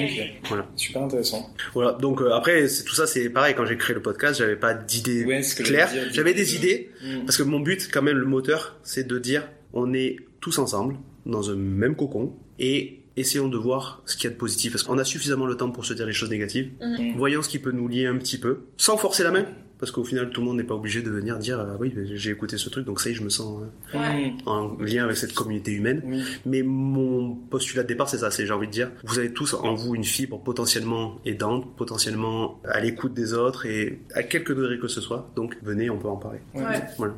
Ok. 0.00 0.10
Voilà. 0.48 0.66
Super 0.74 1.02
intéressant. 1.02 1.50
Voilà. 1.74 1.92
Donc 1.92 2.22
euh, 2.22 2.32
après, 2.32 2.66
c'est 2.68 2.84
tout 2.84 2.94
ça, 2.94 3.06
c'est 3.06 3.28
pareil. 3.28 3.54
Quand 3.54 3.66
j'ai 3.66 3.76
créé 3.76 3.94
le 3.94 4.00
podcast, 4.00 4.38
j'avais 4.38 4.56
pas 4.56 4.72
d'idée 4.72 5.24
Ouais, 5.26 5.42
ce 5.42 5.54
que 5.54 5.62
claire. 5.64 5.88
j'allais 5.88 6.04
dire, 6.04 6.12
J'avais 6.14 6.34
des 6.34 6.44
de- 6.44 6.50
idées 6.56 6.90
Mm. 7.04 7.24
parce 7.26 7.36
que 7.36 7.42
mon 7.42 7.60
but, 7.60 7.90
quand 7.92 8.00
même, 8.00 8.16
le 8.16 8.24
moteur, 8.24 8.78
c'est 8.84 9.06
de 9.06 9.18
dire 9.18 9.46
on 9.74 9.92
est 9.92 10.16
tous 10.40 10.58
ensemble 10.58 10.94
dans 11.26 11.50
un 11.50 11.56
même 11.56 11.94
cocon 11.96 12.32
et 12.58 13.00
essayons 13.16 13.48
de 13.48 13.56
voir 13.58 14.02
ce 14.06 14.16
qu'il 14.16 14.24
y 14.24 14.26
a 14.28 14.34
de 14.34 14.38
positif. 14.38 14.72
Parce 14.72 14.82
qu'on 14.84 14.98
a 14.98 15.04
suffisamment 15.04 15.46
le 15.46 15.56
temps 15.56 15.70
pour 15.70 15.84
se 15.84 15.94
dire 15.94 16.06
les 16.06 16.12
choses 16.12 16.30
négatives. 16.30 16.70
Mhm. 16.80 17.14
Voyons 17.16 17.42
ce 17.42 17.48
qui 17.48 17.58
peut 17.58 17.72
nous 17.72 17.88
lier 17.88 18.06
un 18.06 18.16
petit 18.16 18.38
peu, 18.38 18.60
sans 18.76 18.96
forcer 18.96 19.22
la 19.22 19.30
main. 19.30 19.44
Parce 19.78 19.90
qu'au 19.90 20.04
final, 20.04 20.30
tout 20.30 20.40
le 20.42 20.46
monde 20.46 20.58
n'est 20.58 20.62
pas 20.62 20.76
obligé 20.76 21.02
de 21.02 21.10
venir 21.10 21.38
dire 21.38 21.58
ah 21.58 21.76
oui, 21.80 21.92
j'ai 22.14 22.30
écouté 22.30 22.56
ce 22.56 22.68
truc, 22.68 22.86
donc 22.86 23.00
ça 23.00 23.08
y 23.08 23.12
est, 23.12 23.16
je 23.16 23.24
me 23.24 23.28
sens 23.30 23.64
euh, 23.94 23.98
Ouais. 23.98 24.30
Mm. 24.30 24.36
en 24.46 24.76
lien 24.78 25.02
avec 25.02 25.16
cette 25.16 25.34
communauté 25.34 25.72
humaine. 25.72 26.00
Oui. 26.06 26.22
Mais 26.46 26.62
mon 26.62 27.34
postulat 27.34 27.82
de 27.82 27.88
départ, 27.88 28.08
c'est 28.08 28.18
ça, 28.18 28.30
c'est 28.30 28.46
j'ai 28.46 28.52
envie 28.52 28.68
de 28.68 28.72
dire, 28.72 28.92
vous 29.02 29.18
avez 29.18 29.32
tous 29.32 29.54
en 29.54 29.74
vous 29.74 29.96
une 29.96 30.04
fibre 30.04 30.38
potentiellement 30.40 31.18
aidante, 31.26 31.74
potentiellement 31.76 32.60
à 32.64 32.78
l'écoute 32.78 33.12
des 33.12 33.32
autres 33.32 33.66
et 33.66 33.98
à 34.14 34.22
quelque 34.22 34.52
degré 34.52 34.78
que 34.78 34.86
ce 34.86 35.00
soit. 35.00 35.32
Donc 35.34 35.58
venez, 35.64 35.90
on 35.90 35.98
peut 35.98 36.08
en 36.08 36.16
parler. 36.16 36.38
Ouais. 36.54 36.62
Voilà. 36.96 37.14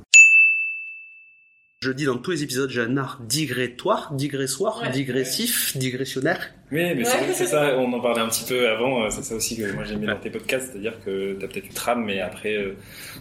Je 1.84 1.90
dis 1.92 2.06
dans 2.06 2.16
tous 2.16 2.30
les 2.30 2.42
épisodes, 2.42 2.70
j'ai 2.70 2.80
un 2.80 2.96
art 2.96 3.20
digrétoire, 3.28 4.10
digressoire, 4.14 4.80
Ouais. 4.80 4.90
digressif, 4.90 5.76
digressionnaire. 5.76 6.50
Oui, 6.72 6.80
mais 6.80 6.94
Ouais. 6.96 7.04
c'est- 7.04 7.32
c'est 7.34 7.46
ça, 7.46 7.76
on 7.78 7.92
en 7.92 8.00
parlait 8.00 8.22
un 8.22 8.28
petit 8.30 8.44
peu 8.48 8.66
avant, 8.70 9.02
euh, 9.04 9.08
c'est 9.10 9.22
ça 9.22 9.34
aussi 9.34 9.54
que 9.58 9.70
moi 9.72 9.84
j'aimais 9.84 10.06
dans 10.06 10.16
tes 10.16 10.30
podcasts, 10.30 10.72
c'est-à-dire 10.72 10.94
que 11.04 11.34
t'as 11.38 11.46
peut-être 11.46 11.66
une 11.66 11.74
trame, 11.74 12.04
mais 12.06 12.20
après 12.22 12.54
euh, 12.56 12.74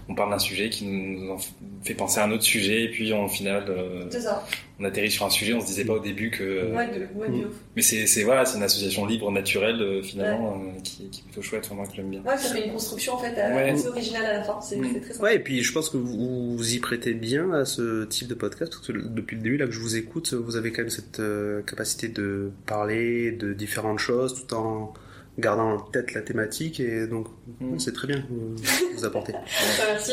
on 0.08 0.16
parle 0.16 0.30
d'un 0.30 0.40
sujet 0.40 0.70
qui 0.70 0.86
nous 0.88 1.30
en 1.30 1.38
fait 1.84 1.94
penser 1.94 2.22
à 2.22 2.24
un 2.24 2.32
autre 2.32 2.44
sujet, 2.44 2.84
et 2.86 2.90
puis 2.90 3.12
en 3.12 3.28
final 3.28 3.66
euh, 3.68 4.06
C'est 4.10 4.22
ça. 4.22 4.46
On 4.84 4.86
atterrit 4.86 5.10
sur 5.12 5.26
un 5.26 5.30
sujet, 5.30 5.54
on 5.54 5.62
se 5.62 5.68
disait 5.68 5.86
pas 5.86 5.94
au 5.94 6.00
début 6.00 6.30
que... 6.30 6.74
Ouais, 6.76 6.88
de, 6.88 7.08
ouais, 7.20 7.30
de 7.30 7.34
Mm. 7.34 7.48
ouf. 7.48 7.54
Mais 7.76 7.82
c'est 7.82 8.24
voilà, 8.24 8.44
c'est 8.46 8.58
une 8.58 8.64
association 8.64 9.06
libre, 9.06 9.32
naturelle, 9.32 9.82
euh, 9.82 10.02
finalement, 10.04 10.56
euh, 10.62 10.80
qui, 10.84 11.10
qui 11.10 11.22
est 11.22 11.24
plutôt 11.24 11.42
chouette, 11.42 11.64
enfin, 11.66 11.76
moi 11.76 11.88
que 11.88 11.96
j'aime 11.96 12.10
bien. 12.10 12.22
Ouais, 12.24 12.38
ça 12.38 12.54
fait 12.54 12.66
une 12.66 12.74
construction 12.74 13.14
en 13.14 13.18
fait 13.18 13.34
Ouais. 13.34 13.70
assez 13.72 13.88
originale 13.88 14.26
à 14.26 14.34
la 14.34 14.44
fin. 14.44 14.60
C'est 14.62 14.78
Mm. 14.78 14.88
c'est 14.94 15.00
très 15.02 15.14
sympa. 15.14 15.24
Ouais, 15.24 15.36
et 15.36 15.40
puis 15.40 15.64
je 15.64 15.72
pense 15.72 15.90
que 15.90 15.98
vous 15.98 16.58
vous 16.58 16.74
y 16.76 16.80
prêtez 16.80 17.14
bien 17.14 17.52
à 17.54 17.66
ce 17.66 18.04
type 18.06 18.28
de 18.28 18.34
podcast, 18.36 18.72
parce 18.74 18.86
que 18.88 18.92
depuis 18.92 19.36
le 19.38 19.42
début, 19.42 19.58
là 19.58 19.66
que 19.66 19.72
je 19.72 19.80
vous 19.80 19.96
écoute, 19.96 20.34
vous 20.34 20.56
avez 20.58 20.72
quand 20.72 20.82
même 20.82 20.90
cette 20.90 21.20
euh, 21.22 21.62
capacité 21.62 22.08
de 22.10 22.52
parler 22.66 23.32
de 23.32 23.54
différentes 23.54 24.00
choses 24.00 24.46
tout 24.48 24.54
en 24.56 24.94
gardant 25.40 25.72
en 25.74 25.80
tête 25.80 26.14
la 26.14 26.22
thématique 26.22 26.80
et 26.80 27.08
donc 27.08 27.28
Mm. 27.60 27.80
c'est 27.80 27.94
très 27.94 28.08
bien 28.08 28.22
que 28.22 28.28
vous, 28.30 28.56
vous 28.96 29.06
apportez. 29.06 29.34
Merci. 29.88 30.12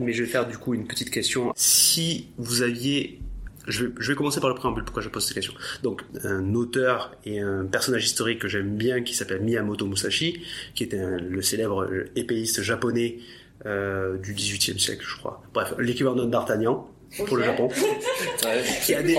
Mais 0.00 0.12
je 0.12 0.24
vais 0.24 0.28
faire 0.28 0.46
du 0.48 0.58
coup 0.58 0.74
une 0.74 0.86
petite 0.86 1.10
question. 1.10 1.52
Si 1.54 2.28
vous 2.36 2.62
aviez 2.62 3.20
je 3.66 3.86
vais, 3.86 3.92
je 3.98 4.12
vais 4.12 4.16
commencer 4.16 4.40
par 4.40 4.48
le 4.48 4.54
préambule, 4.54 4.84
pourquoi 4.84 5.02
je 5.02 5.08
pose 5.08 5.24
cette 5.24 5.34
question. 5.34 5.52
Donc, 5.82 6.02
un 6.24 6.54
auteur 6.54 7.12
et 7.24 7.40
un 7.40 7.64
personnage 7.64 8.04
historique 8.04 8.38
que 8.40 8.48
j'aime 8.48 8.76
bien 8.76 9.02
qui 9.02 9.14
s'appelle 9.14 9.40
Miyamoto 9.42 9.86
Musashi, 9.86 10.42
qui 10.74 10.84
était 10.84 10.98
un- 11.00 11.18
le 11.18 11.42
célèbre 11.42 11.88
épéiste 12.16 12.62
japonais 12.62 13.18
euh, 13.64 14.16
du 14.18 14.34
XVIIIe 14.34 14.78
siècle, 14.78 15.04
je 15.08 15.16
crois. 15.16 15.42
Bref, 15.54 15.74
l'équivalent 15.78 16.24
d'Artagnan 16.26 16.88
pour 17.26 17.36
le. 17.36 17.44
Japon, 17.44 17.68
qui 18.84 18.94
a, 18.94 19.02
dé- 19.02 19.16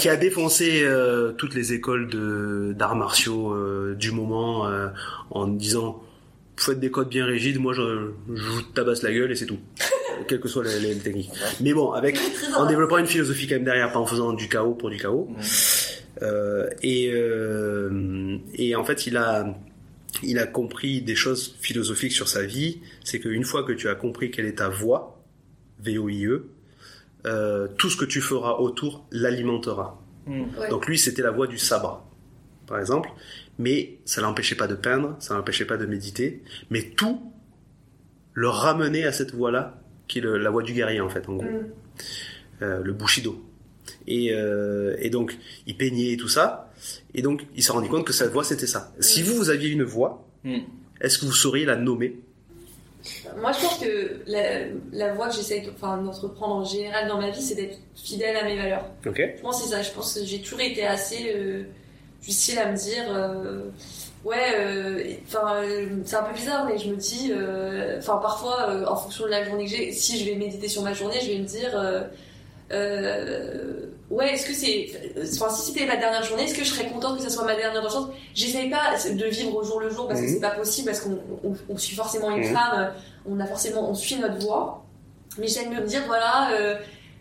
qui 0.00 0.08
a 0.08 0.16
défoncé 0.16 0.82
euh, 0.84 1.32
toutes 1.32 1.54
les 1.54 1.72
écoles 1.72 2.08
de 2.08 2.72
d'arts 2.76 2.96
martiaux 2.96 3.52
euh, 3.52 3.94
du 3.94 4.10
moment 4.12 4.66
euh, 4.66 4.88
en 5.30 5.46
disant 5.46 6.02
faites 6.56 6.80
des 6.80 6.90
codes 6.90 7.08
bien 7.08 7.26
rigides, 7.26 7.58
moi 7.58 7.72
je, 7.72 8.10
je 8.32 8.42
vous 8.42 8.62
tabasse 8.62 9.02
la 9.02 9.12
gueule 9.12 9.32
et 9.32 9.36
c'est 9.36 9.46
tout, 9.46 9.58
quelles 10.28 10.40
que 10.40 10.48
soient 10.48 10.64
les, 10.64 10.80
les 10.80 10.96
techniques. 10.96 11.30
Mais 11.60 11.72
bon, 11.72 11.92
avec 11.92 12.18
en 12.56 12.66
développant 12.66 12.98
une 12.98 13.06
philosophie 13.06 13.46
quand 13.46 13.56
même 13.56 13.64
derrière, 13.64 13.92
pas 13.92 13.98
en 13.98 14.06
faisant 14.06 14.32
du 14.32 14.48
chaos 14.48 14.74
pour 14.74 14.90
du 14.90 14.96
chaos. 14.96 15.28
Euh, 16.22 16.68
et 16.82 17.10
euh, 17.12 18.38
et 18.54 18.76
en 18.76 18.84
fait, 18.84 19.06
il 19.06 19.16
a 19.16 19.56
il 20.22 20.38
a 20.38 20.46
compris 20.46 21.02
des 21.02 21.16
choses 21.16 21.56
philosophiques 21.60 22.12
sur 22.12 22.28
sa 22.28 22.44
vie. 22.44 22.80
C'est 23.02 23.20
qu'une 23.20 23.44
fois 23.44 23.64
que 23.64 23.72
tu 23.72 23.88
as 23.88 23.94
compris 23.94 24.30
quelle 24.30 24.46
est 24.46 24.58
ta 24.58 24.68
voie, 24.68 25.20
V-O-I-E, 25.80 26.46
euh, 27.26 27.68
tout 27.78 27.90
ce 27.90 27.96
que 27.96 28.04
tu 28.04 28.20
feras 28.20 28.54
autour 28.58 29.06
l'alimentera. 29.10 30.00
Ouais. 30.26 30.68
Donc 30.70 30.86
lui, 30.86 30.98
c'était 30.98 31.22
la 31.22 31.30
voie 31.30 31.46
du 31.46 31.58
sabre, 31.58 32.06
par 32.66 32.78
exemple. 32.78 33.10
Mais 33.58 33.98
ça 34.04 34.20
l'empêchait 34.20 34.56
pas 34.56 34.66
de 34.66 34.74
peindre, 34.74 35.16
ça 35.20 35.34
l'empêchait 35.34 35.64
pas 35.64 35.76
de 35.76 35.86
méditer. 35.86 36.42
Mais 36.70 36.82
tout 36.82 37.32
le 38.32 38.48
ramenait 38.48 39.04
à 39.04 39.12
cette 39.12 39.32
voie-là, 39.32 39.78
qui 40.08 40.18
est 40.18 40.22
le- 40.22 40.38
la 40.38 40.50
voie 40.50 40.62
du 40.62 40.72
guerrier, 40.72 41.00
en 41.00 41.08
fait, 41.08 41.28
en 41.28 41.34
gros. 41.34 41.44
Mm. 41.46 41.66
Euh, 42.62 42.80
le 42.82 42.92
bushido. 42.92 43.40
Et, 44.06 44.32
euh, 44.32 44.96
et 44.98 45.08
donc, 45.10 45.36
il 45.66 45.76
peignait 45.76 46.12
et 46.12 46.16
tout 46.16 46.28
ça. 46.28 46.72
Et 47.14 47.22
donc, 47.22 47.42
il 47.54 47.62
s'est 47.62 47.72
rendu 47.72 47.88
compte 47.88 48.06
que 48.06 48.12
cette 48.12 48.32
voie, 48.32 48.44
c'était 48.44 48.66
ça. 48.66 48.92
Si 49.00 49.22
vous, 49.22 49.34
vous 49.34 49.50
aviez 49.50 49.68
une 49.70 49.84
voie, 49.84 50.26
Mm. 50.44 50.58
est-ce 51.00 51.18
que 51.18 51.24
vous 51.26 51.32
sauriez 51.32 51.64
la 51.64 51.76
nommer? 51.76 52.16
Moi, 53.38 53.52
je 53.52 53.60
pense 53.60 53.78
que 53.78 54.20
la, 54.26 54.64
la 54.92 55.12
voie 55.14 55.28
que 55.28 55.34
j'essaie 55.36 55.60
d'entreprendre 55.60 56.54
en 56.56 56.64
général 56.64 57.06
dans 57.08 57.20
ma 57.20 57.30
vie, 57.30 57.42
c'est 57.42 57.54
d'être 57.54 57.78
fidèle 57.94 58.34
à 58.36 58.44
mes 58.44 58.56
valeurs. 58.56 58.90
Ok 59.06 59.20
Je 59.36 59.42
pense 59.42 59.58
que 59.62 59.68
c'est 59.68 59.74
ça. 59.74 59.82
Je 59.82 59.90
pense 59.92 60.14
que 60.18 60.24
j'ai 60.24 60.40
toujours 60.40 60.60
été 60.60 60.84
assez 60.86 61.32
euh, 61.34 61.64
difficile 62.26 62.58
à 62.58 62.70
me 62.70 62.76
dire. 62.76 63.04
euh, 63.14 63.60
ouais, 64.24 64.36
euh, 64.58 65.02
enfin, 65.26 65.56
euh, 65.62 65.86
c'est 66.04 66.16
un 66.16 66.22
peu 66.22 66.34
bizarre, 66.34 66.64
mais 66.66 66.78
je 66.78 66.88
me 66.88 66.96
dis, 66.96 67.30
euh, 67.32 67.98
enfin, 67.98 68.16
parfois, 68.16 68.70
euh, 68.70 68.86
en 68.86 68.96
fonction 68.96 69.24
de 69.26 69.30
la 69.30 69.44
journée 69.44 69.64
que 69.64 69.70
j'ai, 69.70 69.92
si 69.92 70.18
je 70.18 70.24
vais 70.30 70.36
méditer 70.36 70.68
sur 70.68 70.82
ma 70.82 70.94
journée, 70.94 71.18
je 71.20 71.28
vais 71.30 71.38
me 71.38 71.44
dire, 71.44 71.72
ouais, 74.10 74.32
est-ce 74.34 74.46
que 74.46 74.54
c'est, 74.54 74.90
enfin, 75.34 75.54
si 75.54 75.70
c'était 75.72 75.86
ma 75.86 75.96
dernière 75.96 76.22
journée, 76.22 76.44
est-ce 76.44 76.54
que 76.54 76.64
je 76.64 76.70
serais 76.70 76.86
contente 76.88 77.16
que 77.18 77.22
ça 77.22 77.30
soit 77.30 77.44
ma 77.44 77.56
dernière 77.56 77.82
chance 77.90 78.08
J'essaye 78.34 78.70
pas 78.70 78.94
de 79.08 79.24
vivre 79.26 79.54
au 79.56 79.62
jour 79.62 79.80
le 79.80 79.90
jour 79.90 80.08
parce 80.08 80.20
que 80.20 80.26
Mhm. 80.26 80.32
c'est 80.34 80.40
pas 80.40 80.50
possible, 80.50 80.86
parce 80.86 81.00
qu'on 81.00 81.18
on, 81.44 81.54
on 81.68 81.76
suit 81.78 81.96
forcément 81.96 82.30
une 82.34 82.44
Mhm. 82.46 82.54
trame, 82.54 82.92
on 83.26 83.38
a 83.40 83.46
forcément, 83.46 83.90
on 83.90 83.94
suit 83.94 84.16
notre 84.16 84.38
voie. 84.38 84.84
Mais 85.38 85.48
j'aime 85.48 85.74
me 85.74 85.80
dire, 85.86 86.02
voilà. 86.06 86.48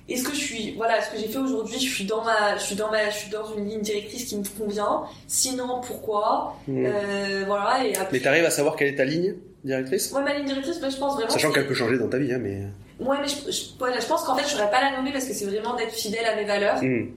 Est-ce 0.10 0.24
que 0.24 0.32
je 0.32 0.40
suis 0.42 0.74
voilà 0.76 1.02
ce 1.02 1.12
que 1.12 1.18
j'ai 1.18 1.28
fait 1.28 1.38
aujourd'hui 1.38 1.80
je 1.80 1.90
suis 1.94 2.06
dans 2.06 2.24
ma 2.24 2.58
je 2.58 2.64
suis 2.64 2.76
dans 2.76 2.92
ma 2.92 3.10
je 3.10 3.16
suis 3.18 3.30
dans 3.30 3.46
une 3.56 3.68
ligne 3.70 3.82
directrice 3.82 4.26
qui 4.26 4.36
me 4.38 4.44
convient 4.60 5.04
sinon 5.28 5.80
pourquoi? 5.86 6.56
Euh, 6.70 7.44
voilà 7.48 7.86
et 7.86 7.96
après 7.96 8.10
Mais 8.12 8.20
t'arrives 8.20 8.46
à 8.46 8.50
savoir 8.52 8.76
quelle 8.76 8.90
est 8.90 8.96
ta 8.98 9.06
ligne 9.06 9.36
directrice? 9.64 10.12
Moi 10.12 10.22
ma 10.22 10.34
ligne 10.34 10.46
directrice 10.46 10.80
moi, 10.82 10.90
je 10.90 10.98
pense 10.98 11.14
vraiment 11.16 11.30
Sachant 11.32 11.52
qu'elle 11.52 11.68
peut 11.68 11.74
changer 11.74 11.98
dans 11.98 12.10
ta 12.10 12.18
vie, 12.20 12.34
hein, 12.34 12.40
mais... 12.42 12.64
ouais 13.00 13.18
mais 13.22 13.28
je, 13.28 13.50
je, 13.52 13.62
voilà, 13.80 14.00
je 14.00 14.06
pense 14.06 14.24
qu'en 14.24 14.36
fait 14.36 14.44
je 14.44 14.50
saurais 14.50 14.70
pas 14.70 14.82
la 14.82 14.96
nommer 14.98 15.12
parce 15.14 15.26
que 15.26 15.34
c'est 15.34 15.46
vraiment 15.46 15.76
d'être 15.76 15.94
fidèle 15.94 16.26
à 16.26 16.36
mes 16.36 16.46
valeurs 16.46 16.82
Hmm. 16.84 17.12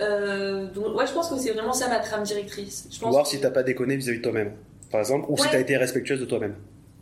euh, 0.00 0.66
donc 0.66 0.96
ouais 0.96 1.06
je 1.08 1.12
pense 1.12 1.28
que 1.30 1.36
c'est 1.38 1.50
vraiment 1.52 1.72
ça 1.72 1.88
ma 1.88 1.98
trame 1.98 2.22
directrice 2.22 2.86
je 2.90 3.00
pense 3.00 3.10
Voir 3.10 3.24
que- 3.24 3.30
si 3.30 3.40
t'as 3.40 3.50
pas 3.50 3.64
déconné 3.64 3.96
vis-à-vis 3.96 4.18
de 4.18 4.22
toi-même, 4.22 4.52
par 4.92 5.00
exemple, 5.00 5.26
ou 5.28 5.36
si 5.36 5.42
Ouais. 5.42 5.48
t'as 5.50 5.58
été 5.60 5.76
respectueuse 5.76 6.20
de 6.20 6.24
toi-même. 6.24 6.54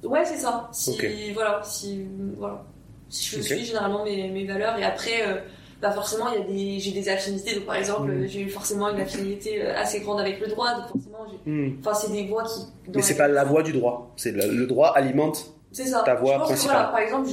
Ouais, 0.03 0.25
c'est 0.25 0.37
ça. 0.39 0.69
Si, 0.73 0.97
voilà, 1.35 1.61
si, 1.65 2.05
voilà. 2.37 2.65
Je 3.11 3.41
suis 3.41 3.65
généralement 3.65 4.05
mes, 4.05 4.29
mes 4.29 4.45
valeurs 4.45 4.79
et 4.79 4.85
après, 4.85 5.23
euh, 5.27 5.37
bah 5.81 5.91
forcément, 5.93 6.27
il 6.33 6.39
y 6.41 6.43
a 6.43 6.47
des, 6.47 6.81
j'ai 6.81 6.93
des 6.93 7.09
affinités. 7.09 7.55
Donc, 7.55 7.65
par 7.67 7.77
exemple, 7.77 8.11
euh, 8.11 8.27
j'ai 8.27 8.41
eu 8.41 8.51
forcément 8.51 8.89
une 8.91 9.01
affinité 9.01 9.63
euh, 9.63 9.77
assez 9.79 10.01
grande 10.01 10.21
avec 10.21 10.41
le 10.41 10.49
droit. 10.49 10.75
Donc, 10.75 10.89
forcément, 10.89 11.17
Hmm. 11.45 11.69
enfin, 11.81 11.95
c'est 11.95 12.11
des 12.13 12.27
voies 12.27 12.45
qui. 12.45 12.61
Mais 12.95 13.03
c'est 13.03 13.17
pas 13.17 13.29
la 13.29 13.45
voie 13.45 13.63
du 13.63 13.73
droit. 13.73 14.13
C'est 14.17 14.33
le, 14.33 14.51
le 14.53 14.67
droit 14.67 14.89
alimente. 14.97 15.53
C'est 15.73 15.87
ça. 15.87 16.03
ta 16.05 16.15
voie 16.15 16.33
Je 16.35 16.39
pense 16.39 16.43
que, 16.49 16.53
principale. 16.55 16.77
voilà, 16.77 16.89
par 16.91 17.01
exemple, 17.01 17.29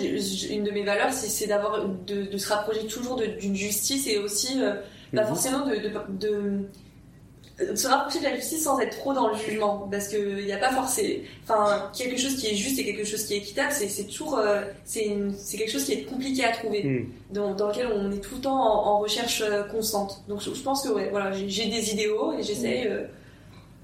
une 0.52 0.64
de 0.64 0.72
mes 0.72 0.84
valeurs, 0.84 1.12
c'est, 1.14 1.48
d'avoir, 1.48 1.88
de, 1.88 2.24
de 2.26 2.38
se 2.38 2.50
rapprocher 2.52 2.86
toujours 2.88 3.16
d'une 3.16 3.56
justice 3.56 4.06
et 4.08 4.18
aussi, 4.18 4.62
euh, 4.62 4.74
bah, 5.14 5.22
Mhm. 5.22 5.28
forcément, 5.30 5.66
de, 5.66 5.76
de, 5.76 5.90
de- 5.90 6.28
de 6.28 6.60
se 7.76 7.88
rapprocher 7.88 8.20
de 8.20 8.24
la 8.24 8.36
justice 8.36 8.64
sans 8.64 8.80
être 8.80 8.98
trop 8.98 9.14
dans 9.14 9.28
le 9.30 9.36
jugement 9.38 9.88
parce 9.92 10.08
que 10.08 10.40
il 10.40 10.46
n'y 10.46 10.52
a 10.52 10.58
pas 10.58 10.72
forcément 10.72 11.20
enfin 11.44 11.92
quelque 11.96 12.20
chose 12.20 12.36
qui 12.36 12.48
est 12.48 12.56
juste 12.56 12.80
et 12.80 12.84
quelque 12.86 13.04
chose 13.06 13.24
qui 13.26 13.36
est 13.36 13.38
équitable 13.38 13.72
c'est, 13.72 14.06
toujours 14.06 14.40
euh, 14.40 14.64
c'est, 14.86 15.06
quelque 15.56 15.70
chose 15.72 15.84
qui 15.86 15.94
est 15.94 16.04
compliqué 16.04 16.44
à 16.44 16.52
trouver 16.52 16.84
Hmm. 16.84 17.06
dans, 17.32 17.54
dans 17.54 17.68
lequel 17.70 17.88
on 17.94 18.12
est 18.12 18.18
tout 18.18 18.36
le 18.36 18.42
temps 18.42 18.56
en, 18.60 18.96
en 18.96 19.00
recherche 19.00 19.42
euh, 19.46 19.64
constante 19.66 20.24
donc 20.28 20.42
je, 20.42 20.52
je 20.54 20.62
pense 20.64 20.82
que 20.82 20.90
ouais 20.94 21.10
voilà 21.12 21.32
j'ai, 21.32 21.68
des 21.68 21.92
idéaux 21.92 22.34
et 22.34 22.42
j'essaye 22.42 22.88
euh, 22.88 23.06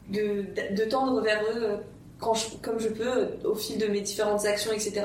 de, 0.09 0.83
tendre 0.89 1.21
vers 1.21 1.41
eux 1.43 1.63
euh, 1.63 1.77
quand 2.19 2.33
je, 2.33 2.47
comme 2.63 2.79
je 2.79 2.89
peux 2.89 3.07
euh, 3.07 3.25
au 3.43 3.53
fil 3.55 3.77
de 3.77 3.85
mes 3.85 4.01
différentes 4.01 4.45
actions 4.45 4.71
etc 4.71 5.03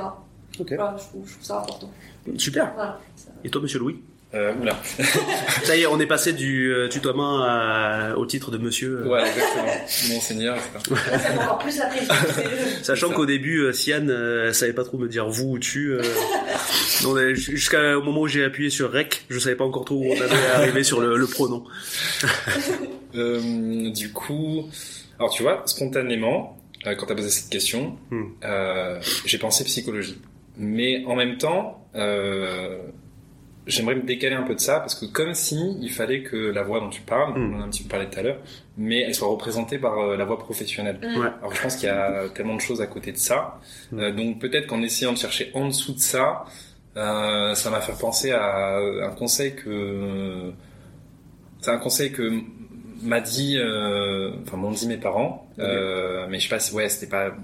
Ok. 0.58 0.68
voilà, 0.74 0.96
je, 0.98 1.04
trouve, 1.04 1.26
je 1.28 1.32
trouve 1.34 1.44
ça 1.44 1.58
important 1.58 1.90
Super. 2.38 2.72
voilà 2.74 2.98
Ça- 3.16 3.28
Et 3.44 3.50
toi, 3.50 3.60
monsieur 3.60 3.78
Louis? 3.80 4.00
Euh, 4.34 4.52
oula. 4.60 4.76
Ça 5.64 5.76
y 5.76 5.82
est, 5.82 5.86
on 5.86 6.00
est 6.00 6.06
passé 6.06 6.32
du 6.32 6.72
euh, 6.72 6.88
tutoiement 6.88 7.42
à- 7.44 8.14
au 8.16 8.26
titre 8.26 8.50
de 8.50 8.58
monsieur. 8.58 9.02
euh. 9.04 9.08
Ouais, 9.08 9.22
exactement. 9.28 10.14
Monseigneur, 10.14 10.56
etc. 10.56 11.00
là 11.12 11.18
ça 11.20 11.32
encore 11.42 11.58
plus 11.58 11.78
la 11.78 11.88
Sachant 12.82 13.10
qu'au 13.10 13.26
début, 13.26 13.58
euh, 13.60 13.72
Sian 13.72 14.08
euh, 14.08 14.52
savait 14.52 14.72
pas 14.72 14.82
trop 14.84 14.98
me 14.98 15.08
dire 15.08 15.28
vous 15.28 15.50
ou 15.52 15.58
tu. 15.60 15.92
euh, 15.92 16.02
Jusqu'au 17.34 18.02
moment 18.02 18.22
où 18.22 18.26
j'ai 18.26 18.42
appuyé 18.44 18.70
sur 18.70 18.90
rec, 18.90 19.24
je 19.28 19.38
savais 19.38 19.56
pas 19.56 19.64
encore 19.64 19.84
trop 19.84 19.96
où 19.96 20.06
on 20.06 20.20
allait 20.20 20.46
arriver 20.54 20.82
sur 20.82 21.00
le, 21.00 21.16
le 21.16 21.26
pronom. 21.28 21.64
Euh, 23.14 23.90
du 23.90 24.12
coup, 24.12 24.68
alors 25.18 25.30
tu 25.32 25.42
vois, 25.42 25.62
spontanément, 25.66 26.58
euh, 26.86 26.94
quand 26.96 27.06
t'as 27.06 27.14
posé 27.14 27.30
cette 27.30 27.50
question, 27.50 27.96
Hmm. 28.10 28.24
euh, 28.44 28.98
j'ai 29.24 29.38
pensé 29.38 29.64
psychologie. 29.64 30.20
Mais 30.56 31.04
en 31.06 31.14
même 31.16 31.38
temps, 31.38 31.86
euh, 31.94 32.78
j'aimerais 33.66 33.94
me 33.94 34.02
décaler 34.02 34.34
un 34.34 34.42
peu 34.42 34.54
de 34.54 34.60
ça 34.60 34.80
parce 34.80 34.94
que 34.94 35.06
comme 35.06 35.34
si 35.34 35.58
il 35.80 35.90
fallait 35.90 36.22
que 36.22 36.36
la 36.36 36.62
voix 36.62 36.80
dont 36.80 36.90
tu 36.90 37.00
parles, 37.00 37.32
Hmm. 37.38 37.54
on 37.54 37.58
en 37.58 37.62
a 37.62 37.64
un 37.64 37.68
petit 37.70 37.82
peu 37.82 37.88
parlé 37.88 38.08
tout 38.10 38.18
à 38.18 38.22
l'heure, 38.22 38.38
mais 38.76 39.00
elle 39.00 39.14
soit 39.14 39.28
représentée 39.28 39.78
par 39.78 39.98
euh, 39.98 40.16
la 40.16 40.24
voix 40.24 40.38
professionnelle. 40.38 40.98
Mm. 41.02 41.18
Ouais. 41.20 41.28
Alors 41.40 41.54
je 41.54 41.62
pense 41.62 41.76
qu'il 41.76 41.88
y 41.88 41.92
a 41.92 42.28
tellement 42.34 42.56
de 42.56 42.60
choses 42.60 42.80
à 42.82 42.86
côté 42.86 43.12
de 43.12 43.16
ça. 43.16 43.60
Mm. 43.92 43.98
Euh, 44.00 44.12
donc 44.12 44.38
peut-être 44.40 44.66
qu'en 44.66 44.82
essayant 44.82 45.12
de 45.12 45.18
chercher 45.18 45.50
en 45.54 45.68
dessous 45.68 45.94
de 45.94 45.98
ça, 46.00 46.44
euh, 46.96 47.54
ça 47.54 47.70
m'a 47.70 47.80
fait 47.80 47.98
penser 47.98 48.32
à 48.32 48.76
un 48.78 49.10
conseil 49.10 49.54
que 49.56 50.52
c'est 51.60 51.70
un 51.70 51.78
conseil 51.78 52.12
que 52.12 52.40
m'a 53.02 53.20
dit, 53.20 53.56
euh, 53.58 54.30
enfin 54.42 54.56
m'ont 54.56 54.70
dit 54.70 54.86
mes 54.86 54.96
parents. 54.98 55.48
Euh, 55.58 56.26
mais 56.28 56.38
je 56.38 56.44
sais 56.44 56.54
pas, 56.54 56.58
si- 56.60 56.74
ouais, 56.74 56.88
c'était 56.88 57.10
pas. 57.10 57.34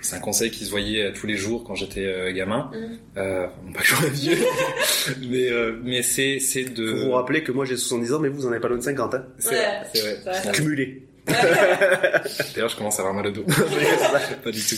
C'est 0.00 0.16
un 0.16 0.20
conseil 0.20 0.50
qui 0.50 0.64
se 0.64 0.70
voyait 0.70 1.12
tous 1.12 1.26
les 1.26 1.36
jours 1.36 1.64
quand 1.64 1.74
j'étais 1.74 2.06
euh, 2.06 2.32
gamin. 2.32 2.70
Mm. 2.72 2.96
Euh, 3.18 3.46
pas 3.74 3.80
que 3.80 3.86
j'en 3.86 4.02
ai 4.04 4.10
vieux, 4.10 4.36
mais 5.28 5.50
euh, 5.50 5.78
mais 5.82 6.02
c'est 6.02 6.38
c'est 6.40 6.64
de. 6.64 6.86
Faut 6.94 7.04
vous 7.06 7.12
rappeler 7.12 7.42
que 7.42 7.52
moi 7.52 7.64
j'ai 7.64 7.76
70 7.76 8.12
ans, 8.12 8.18
mais 8.20 8.28
vous 8.28 8.46
en 8.46 8.50
avez 8.50 8.60
pas 8.60 8.68
loin 8.68 8.78
de 8.78 8.82
50, 8.82 9.14
hein. 9.14 9.26
C'est 9.38 9.50
Ouais. 9.50 9.54
vrai, 9.56 9.86
c'est 9.92 10.00
vrai. 10.00 10.18
C'est 10.34 10.42
vrai. 10.48 10.52
Cumulé. 10.52 11.02
D'ailleurs, 12.54 12.70
je 12.70 12.76
commence 12.76 12.96
à 12.98 13.02
avoir 13.02 13.14
mal 13.14 13.26
au 13.26 13.30
dos. 13.30 13.44
pas 14.44 14.50
du 14.50 14.60
tout. 14.60 14.76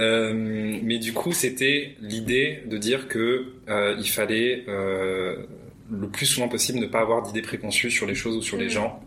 Euh, 0.00 0.32
mais 0.82 0.98
du 0.98 1.12
coup, 1.12 1.32
c'était 1.32 1.94
l'idée 2.00 2.62
de 2.66 2.76
dire 2.76 3.06
que 3.08 3.44
euh, 3.68 3.94
il 3.98 4.08
fallait 4.08 4.64
euh, 4.68 5.36
le 5.90 6.08
plus 6.08 6.26
souvent 6.26 6.48
possible 6.48 6.78
ne 6.80 6.86
pas 6.86 7.00
avoir 7.00 7.22
d'idées 7.22 7.42
préconçues 7.42 7.90
sur 7.90 8.06
les 8.06 8.14
choses 8.16 8.36
ou 8.36 8.42
sur 8.42 8.56
les 8.56 8.64
Mhm. 8.64 8.70
gens, 8.70 9.00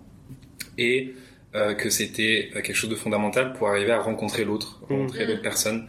et 0.78 1.14
euh, 1.56 1.74
que 1.74 1.90
c'était 1.90 2.50
euh, 2.56 2.62
quelque 2.62 2.76
chose 2.76 2.90
de 2.90 2.96
fondamental 2.96 3.54
pour 3.54 3.68
arriver 3.70 3.92
à 3.92 4.00
rencontrer 4.02 4.44
l'autre, 4.46 4.82
rencontrer 4.90 5.24
Mhm. 5.24 5.30
l'autre 5.32 5.42
personne. 5.42 5.88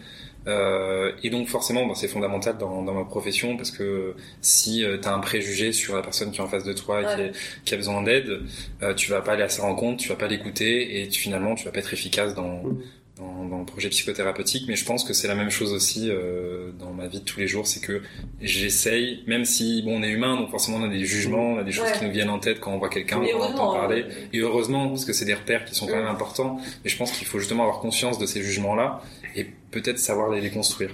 Euh, 0.48 1.10
et 1.24 1.30
donc 1.30 1.48
forcément, 1.48 1.84
ben, 1.86 1.94
c'est 1.96 2.06
fondamental 2.06 2.56
dans, 2.56 2.82
dans 2.84 2.94
ma 2.94 3.04
profession 3.04 3.56
parce 3.56 3.72
que 3.72 4.14
si 4.40 4.84
tu 5.02 5.08
as 5.08 5.12
un 5.12 5.18
préjugé 5.18 5.72
sur 5.72 5.96
la 5.96 6.02
personne 6.02 6.30
qui 6.30 6.38
est 6.38 6.42
en 6.42 6.46
face 6.46 6.62
de 6.62 6.72
toi 6.72 7.02
et 7.02 7.04
qui, 7.04 7.20
Ouais. 7.20 7.26
est- 7.28 7.32
qui 7.64 7.74
a 7.74 7.76
besoin 7.76 8.00
d'aide, 8.02 8.42
euh, 8.82 8.94
tu 8.94 9.10
vas 9.10 9.22
pas 9.22 9.32
aller 9.32 9.42
à 9.42 9.48
sa 9.48 9.62
rencontre, 9.62 10.00
tu 10.02 10.08
vas 10.08 10.14
pas 10.14 10.28
l'écouter 10.28 11.00
et 11.02 11.08
tu, 11.08 11.20
finalement 11.20 11.56
tu 11.56 11.64
vas 11.64 11.72
pas 11.72 11.80
être 11.80 11.92
efficace 11.92 12.34
dans 12.36 12.62
Mhm. 12.62 12.80
Dans, 13.18 13.44
dans 13.46 13.58
le 13.58 13.64
projet 13.64 13.88
psychothérapeutique, 13.88 14.64
mais 14.68 14.76
je 14.76 14.84
pense 14.84 15.02
que 15.04 15.12
c'est 15.14 15.26
la 15.28 15.34
même 15.34 15.50
chose 15.50 15.72
aussi 15.72 16.10
euh, 16.10 16.70
dans 16.78 16.90
ma 16.92 17.06
vie 17.06 17.20
de 17.20 17.24
tous 17.24 17.40
les 17.40 17.46
jours, 17.48 17.66
c'est 17.66 17.80
que 17.80 18.02
j'essaye, 18.42 19.22
même 19.26 19.44
si 19.44 19.82
bon 19.82 20.00
on 20.00 20.02
est 20.02 20.10
humain, 20.10 20.36
donc 20.36 20.50
forcément 20.50 20.78
on 20.78 20.84
a 20.84 20.88
des 20.88 21.04
jugements, 21.04 21.52
on 21.54 21.58
a 21.58 21.64
des 21.64 21.72
choses 21.72 21.86
Ouais. 21.86 21.98
qui 21.98 22.04
nous 22.04 22.10
viennent 22.10 22.30
en 22.30 22.38
tête 22.38 22.60
quand 22.60 22.72
on 22.72 22.78
voit 22.78 22.88
quelqu'un, 22.90 23.20
quand 23.20 23.38
on 23.38 23.42
entend 23.42 23.72
parler, 23.72 24.02
euh, 24.06 24.26
et 24.32 24.38
heureusement 24.40 24.88
parce 24.88 25.04
que 25.04 25.12
c'est 25.12 25.24
des 25.24 25.34
repères 25.34 25.64
qui 25.64 25.74
sont 25.74 25.86
quand 25.86 25.94
Mm. 25.96 26.00
même 26.00 26.06
importants, 26.08 26.60
mais 26.84 26.90
je 26.90 26.96
pense 26.96 27.12
qu'il 27.12 27.26
faut 27.26 27.38
justement 27.38 27.62
avoir 27.62 27.80
conscience 27.80 28.18
de 28.18 28.26
ces 28.26 28.42
jugements-là 28.42 29.00
et 29.34 29.44
peut-être 29.70 29.98
savoir 29.98 30.30
les 30.30 30.40
déconstruire, 30.40 30.90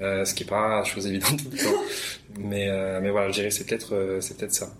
euh, 0.00 0.24
ce 0.24 0.34
qui 0.34 0.44
est 0.44 0.46
pas 0.46 0.82
chose 0.84 1.06
évidente 1.06 1.42
tout 1.42 1.50
le 1.52 1.58
temps, 1.58 1.82
mais 2.40 2.68
euh, 2.68 3.00
mais 3.02 3.10
voilà, 3.10 3.28
je 3.28 3.34
dirais 3.34 3.50
c'est 3.50 3.64
peut-être 3.66 3.94
euh, 3.94 4.20
c'est 4.20 4.36
peut-être 4.38 4.54
ça. 4.54 4.72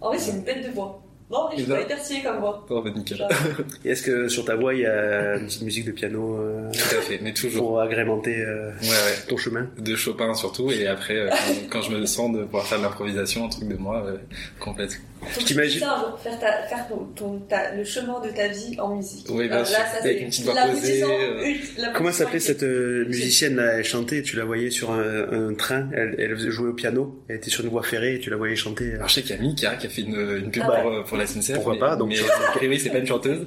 En 0.00 0.08
vrai, 0.10 0.18
c'est 0.18 0.30
une 0.32 0.42
bête 0.42 0.64
de 0.64 0.70
voix. 0.72 1.02
Non, 1.30 1.48
je 1.56 1.64
pas 1.64 1.96
stylée 1.98 2.22
comme 2.22 2.38
voix. 2.38 2.64
Oh, 2.70 2.82
bah, 2.82 2.90
nickel. 2.94 3.26
Et 3.84 3.90
est-ce 3.90 4.02
que 4.02 4.28
sur 4.28 4.44
ta 4.44 4.54
voix, 4.54 4.74
il 4.74 4.80
y 4.80 4.86
a 4.86 5.36
une 5.36 5.46
petite 5.46 5.62
musique 5.62 5.84
de 5.86 5.90
piano 5.92 6.36
euh, 6.38 6.70
Tout 6.72 6.96
à 6.96 7.00
fait, 7.00 7.18
mais 7.22 7.32
toujours. 7.34 7.66
pour 7.68 7.80
agrémenter 7.80 8.40
euh, 8.42 8.70
Ouais, 8.82 8.88
ouais. 8.88 9.26
ton 9.28 9.36
chemin? 9.36 9.68
De 9.78 9.96
Chopin 9.96 10.34
surtout, 10.34 10.70
et 10.70 10.86
après, 10.86 11.16
euh, 11.16 11.28
quand, 11.70 11.80
quand 11.80 11.82
je 11.82 11.96
me 11.96 12.06
sens 12.06 12.32
de 12.32 12.44
pouvoir 12.44 12.66
faire 12.66 12.78
de 12.78 12.84
l'improvisation, 12.84 13.46
un 13.46 13.48
truc 13.48 13.68
de 13.68 13.76
moi, 13.76 14.04
euh, 14.06 14.16
complète. 14.60 15.00
Tu 15.38 15.44
T'imagines- 15.44 15.80
puisses 15.80 15.82
un 15.90 15.98
jour 15.98 16.20
faire, 16.20 16.38
ta, 16.38 16.52
faire 16.68 16.86
ton, 16.88 16.98
ton- 17.16 17.38
ta- 17.48 17.74
le 17.74 17.82
chemin 17.84 18.20
de 18.20 18.28
ta 18.28 18.46
vie 18.48 18.76
en 18.78 18.94
musique. 18.94 19.26
Oui, 19.30 19.48
bien 19.48 19.64
sûr. 19.64 19.78
Là, 19.78 19.84
ça, 19.86 19.98
Avec 20.02 20.18
c'est 20.18 20.22
une 20.22 20.28
petite 20.28 20.44
voix 20.44 20.54
l'aboutissant 20.54 21.06
posée, 21.08 21.50
ult- 21.50 21.92
Comment 21.94 22.12
s'appelait 22.12 22.38
cette 22.38 22.62
euh, 22.62 23.04
musicienne 23.06 23.56
là 23.56 23.78
Elle 23.78 23.84
chantait, 23.84 24.22
tu 24.22 24.36
la 24.36 24.44
voyais 24.44 24.70
sur 24.70 24.92
un, 24.92 25.48
un 25.50 25.54
train, 25.54 25.88
elle, 25.94 26.14
elle 26.18 26.38
jouait 26.38 26.68
au 26.68 26.74
piano, 26.74 27.18
elle 27.28 27.36
était 27.36 27.50
sur 27.50 27.64
une 27.64 27.70
voie 27.70 27.82
ferrée 27.82 28.16
et 28.16 28.20
tu 28.20 28.28
la 28.30 28.36
voyais 28.36 28.54
chanter. 28.56 28.92
euh. 28.92 28.96
Alors, 28.96 29.08
je 29.08 29.14
sais 29.14 29.22
qu'il 29.22 29.34
y 29.34 29.38
a 29.38 29.42
Mika 29.42 29.74
qui 29.76 29.86
a 29.86 29.90
fait 29.90 30.02
une, 30.02 30.14
une 30.44 30.50
pub 30.50 30.62
Ah 30.66 30.70
ouais. 30.70 30.82
pour, 30.82 30.92
euh, 30.92 31.02
pour 31.16 31.34
la 31.36 31.42
SNCF. 31.42 31.54
Pourquoi 31.54 31.72
mais- 31.74 31.78
pas, 31.80 31.96
donc. 31.96 32.08
Mais, 32.10 32.18
a 32.20 32.50
priori, 32.52 32.78
c'est 32.80 32.90
pas 32.90 32.98
une 32.98 33.06
chanteuse. 33.06 33.46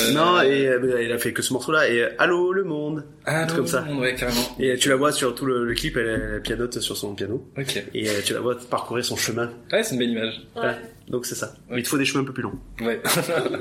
Euh, 0.00 0.12
Non, 0.12 0.40
et 0.40 0.66
euh, 0.66 0.98
elle 1.00 1.12
a 1.12 1.18
fait 1.18 1.32
que 1.32 1.42
ce 1.42 1.52
morceau-là. 1.52 1.88
Et 1.90 2.00
euh, 2.00 2.08
Allô 2.18 2.52
le 2.52 2.64
monde 2.64 3.04
Ah, 3.26 3.44
comme 3.46 3.56
comme 3.58 3.66
ça. 3.66 3.84
ça. 3.86 3.94
Ouais, 3.94 4.14
carrément. 4.14 4.40
Et 4.58 4.70
euh, 4.70 4.76
tu 4.78 4.88
la 4.88 4.96
vois 4.96 5.12
sur 5.12 5.34
tout 5.34 5.44
le, 5.44 5.64
le 5.66 5.74
clip, 5.74 5.96
elle, 5.96 6.06
elle 6.36 6.42
pianote 6.42 6.78
sur 6.80 6.96
son 6.96 7.14
piano. 7.14 7.46
Ok. 7.58 7.82
Et 7.92 8.08
euh, 8.08 8.12
tu 8.24 8.32
la 8.32 8.40
vois 8.40 8.56
parcourir 8.70 9.04
son 9.04 9.16
chemin. 9.16 9.50
Ouais, 9.72 9.82
c'est 9.82 9.92
une 9.94 9.98
belle 9.98 10.10
image. 10.10 10.40
Ouais. 10.56 10.74
Donc 11.08 11.26
c'est 11.26 11.34
ça. 11.34 11.46
Ouais. 11.68 11.74
Mais 11.76 11.80
il 11.80 11.82
te 11.82 11.88
faut 11.88 11.98
des 11.98 12.04
chemins 12.06 12.22
un 12.22 12.26
peu 12.26 12.32
plus 12.32 12.42
longs. 12.42 12.58
Ouais. 12.80 13.00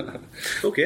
Ok. 0.63 0.81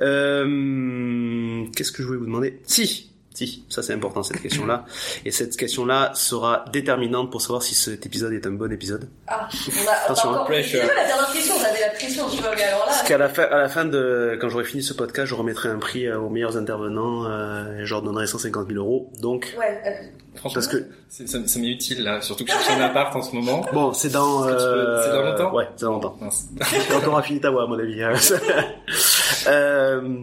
Euh, 0.00 1.64
Qu'est-ce 1.76 1.92
que 1.92 2.02
je 2.02 2.06
voulais 2.06 2.18
vous 2.18 2.26
demander? 2.26 2.60
Si, 2.64 3.09
si, 3.32 3.64
ça 3.68 3.82
c'est 3.82 3.92
important 3.92 4.22
cette 4.22 4.40
question-là. 4.42 4.84
Et 5.24 5.30
cette 5.30 5.56
question-là 5.56 6.12
sera 6.14 6.64
déterminante 6.72 7.30
pour 7.30 7.40
savoir 7.40 7.62
si 7.62 7.74
cet 7.74 8.04
épisode 8.06 8.32
est 8.32 8.46
un 8.46 8.50
bon 8.52 8.70
épisode. 8.72 9.08
Ah, 9.28 9.48
on 9.50 9.88
a, 9.88 9.92
Attention, 10.04 10.28
on 10.30 10.32
a 10.32 10.34
encore. 10.34 10.46
pressure. 10.46 10.80
Pas 10.80 10.94
la 10.94 11.06
dernière 11.06 11.32
question, 11.32 11.54
on 11.58 11.64
avait 11.64 11.80
la 11.80 11.88
pression, 11.90 12.28
tu 12.28 12.36
vois, 12.42 12.54
mais 12.56 12.62
alors 12.64 12.80
là. 12.80 12.84
Parce 12.86 13.02
qu'à 13.02 13.18
la 13.18 13.28
fin, 13.28 13.42
à 13.44 13.58
la 13.58 13.68
fin 13.68 13.84
de, 13.84 14.36
quand 14.40 14.48
j'aurai 14.48 14.64
fini 14.64 14.82
ce 14.82 14.92
podcast, 14.94 15.26
je 15.28 15.34
remettrai 15.34 15.68
un 15.68 15.78
prix 15.78 16.06
euh, 16.06 16.18
aux 16.18 16.28
meilleurs 16.28 16.56
intervenants. 16.56 17.24
Euh, 17.26 17.78
et 17.80 17.86
je 17.86 17.94
leur 17.94 18.02
donnerai 18.02 18.26
150 18.26 18.66
000 18.68 18.78
euros. 18.78 19.10
Donc, 19.20 19.54
Ouais, 19.58 19.80
euh, 19.86 19.90
Franchement, 20.36 20.54
parce 20.54 20.68
que 20.68 20.86
c'est- 21.08 21.26
ça, 21.28 21.38
ça 21.46 21.58
m'est 21.58 21.68
utile, 21.70 22.02
là. 22.04 22.20
Surtout 22.20 22.44
que 22.44 22.50
je 22.52 22.56
cherche 22.56 22.70
un 22.70 22.80
appart 22.82 23.14
en 23.16 23.22
ce 23.22 23.34
moment. 23.34 23.64
bon, 23.72 23.92
c'est 23.92 24.10
dans. 24.10 24.46
Euh, 24.46 25.02
c'est 25.04 25.10
dans 25.12 25.22
longtemps 25.22 25.54
Ouais, 25.54 25.68
c'est 25.76 25.84
dans 25.84 25.92
longtemps. 25.92 26.18
On 26.20 27.08
aura 27.08 27.22
fini 27.22 27.40
ta 27.40 27.50
voix, 27.50 27.64
à 27.64 27.66
mon 27.66 27.78
avis. 27.78 28.02
hein. 28.02 28.12
euh, 29.48 30.18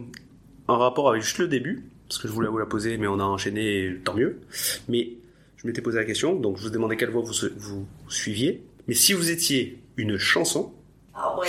en 0.68 0.78
rapport 0.78 1.10
avec 1.10 1.22
juste 1.22 1.38
le 1.40 1.48
début, 1.48 1.90
parce 2.08 2.20
que 2.20 2.28
je 2.28 2.34
voulais 2.34 2.48
vous 2.48 2.58
la 2.58 2.66
poser, 2.66 2.98
mais 2.98 3.08
on 3.08 3.20
a 3.20 3.24
enchaîné, 3.24 3.86
et 3.86 3.96
tant 4.04 4.14
mieux. 4.14 4.40
Mais 4.88 5.10
je 5.58 5.68
m'étais 5.68 5.82
posé 5.82 5.98
la 5.98 6.06
question, 6.06 6.36
donc 6.36 6.58
je 6.58 6.64
vous 6.64 6.70
demandais 6.70 6.96
quelle 6.98 7.10
voix 7.10 7.22
vous, 7.22 7.34
vous 7.58 7.88
suiviez. 8.10 8.64
Mais 8.88 8.94
si 8.94 9.14
vous 9.14 9.30
étiez 9.30 9.80
une 9.98 10.18
chanson, 10.18 10.72
ah 11.14 11.38
ouais. 11.40 11.48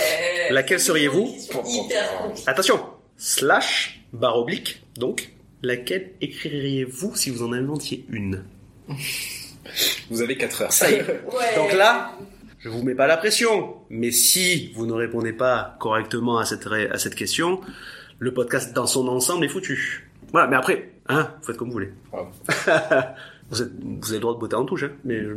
Laquelle 0.51 0.79
seriez-vous 0.79 1.25
Question 1.31 1.63
Hyper 1.65 2.17
compliquée. 2.17 2.49
attention, 2.49 2.79
slash, 3.17 4.01
barre 4.13 4.37
oblique, 4.39 4.81
donc, 4.97 5.31
laquelle 5.61 6.11
écririez-vous 6.21 7.15
si 7.15 7.29
vous 7.29 7.43
en 7.43 7.53
inventiez 7.53 8.05
une 8.09 8.43
Vous 10.09 10.21
avez 10.21 10.35
4 10.37 10.61
heures. 10.63 10.73
Ça 10.73 10.89
y 10.89 10.95
est. 10.95 11.03
Ouais. 11.31 11.55
Donc 11.55 11.73
là, 11.73 12.11
je 12.57 12.69
vous 12.69 12.81
mets 12.83 12.95
pas 12.95 13.05
la 13.07 13.17
pression, 13.17 13.75
mais 13.89 14.11
si 14.11 14.73
vous 14.73 14.85
ne 14.87 14.93
répondez 14.93 15.33
pas 15.33 15.77
correctement 15.79 16.39
à 16.39 16.45
cette, 16.45 16.65
à 16.67 16.97
cette 16.97 17.15
question, 17.15 17.61
le 18.17 18.33
podcast 18.33 18.73
dans 18.73 18.87
son 18.87 19.07
ensemble 19.07 19.45
est 19.45 19.49
foutu. 19.49 20.08
Voilà, 20.31 20.47
mais 20.47 20.55
après, 20.55 20.91
hein, 21.07 21.29
vous 21.39 21.45
faites 21.47 21.57
comme 21.57 21.67
vous 21.67 21.73
voulez. 21.73 21.93
Vous, 23.51 23.63
êtes- 23.63 23.71
vous 23.81 24.09
avez 24.09 24.17
le 24.17 24.19
droit 24.19 24.35
de 24.35 24.39
botter 24.39 24.55
en 24.55 24.63
touche, 24.63 24.83
hein, 24.83 24.91
mais 25.03 25.23
je, 25.23 25.29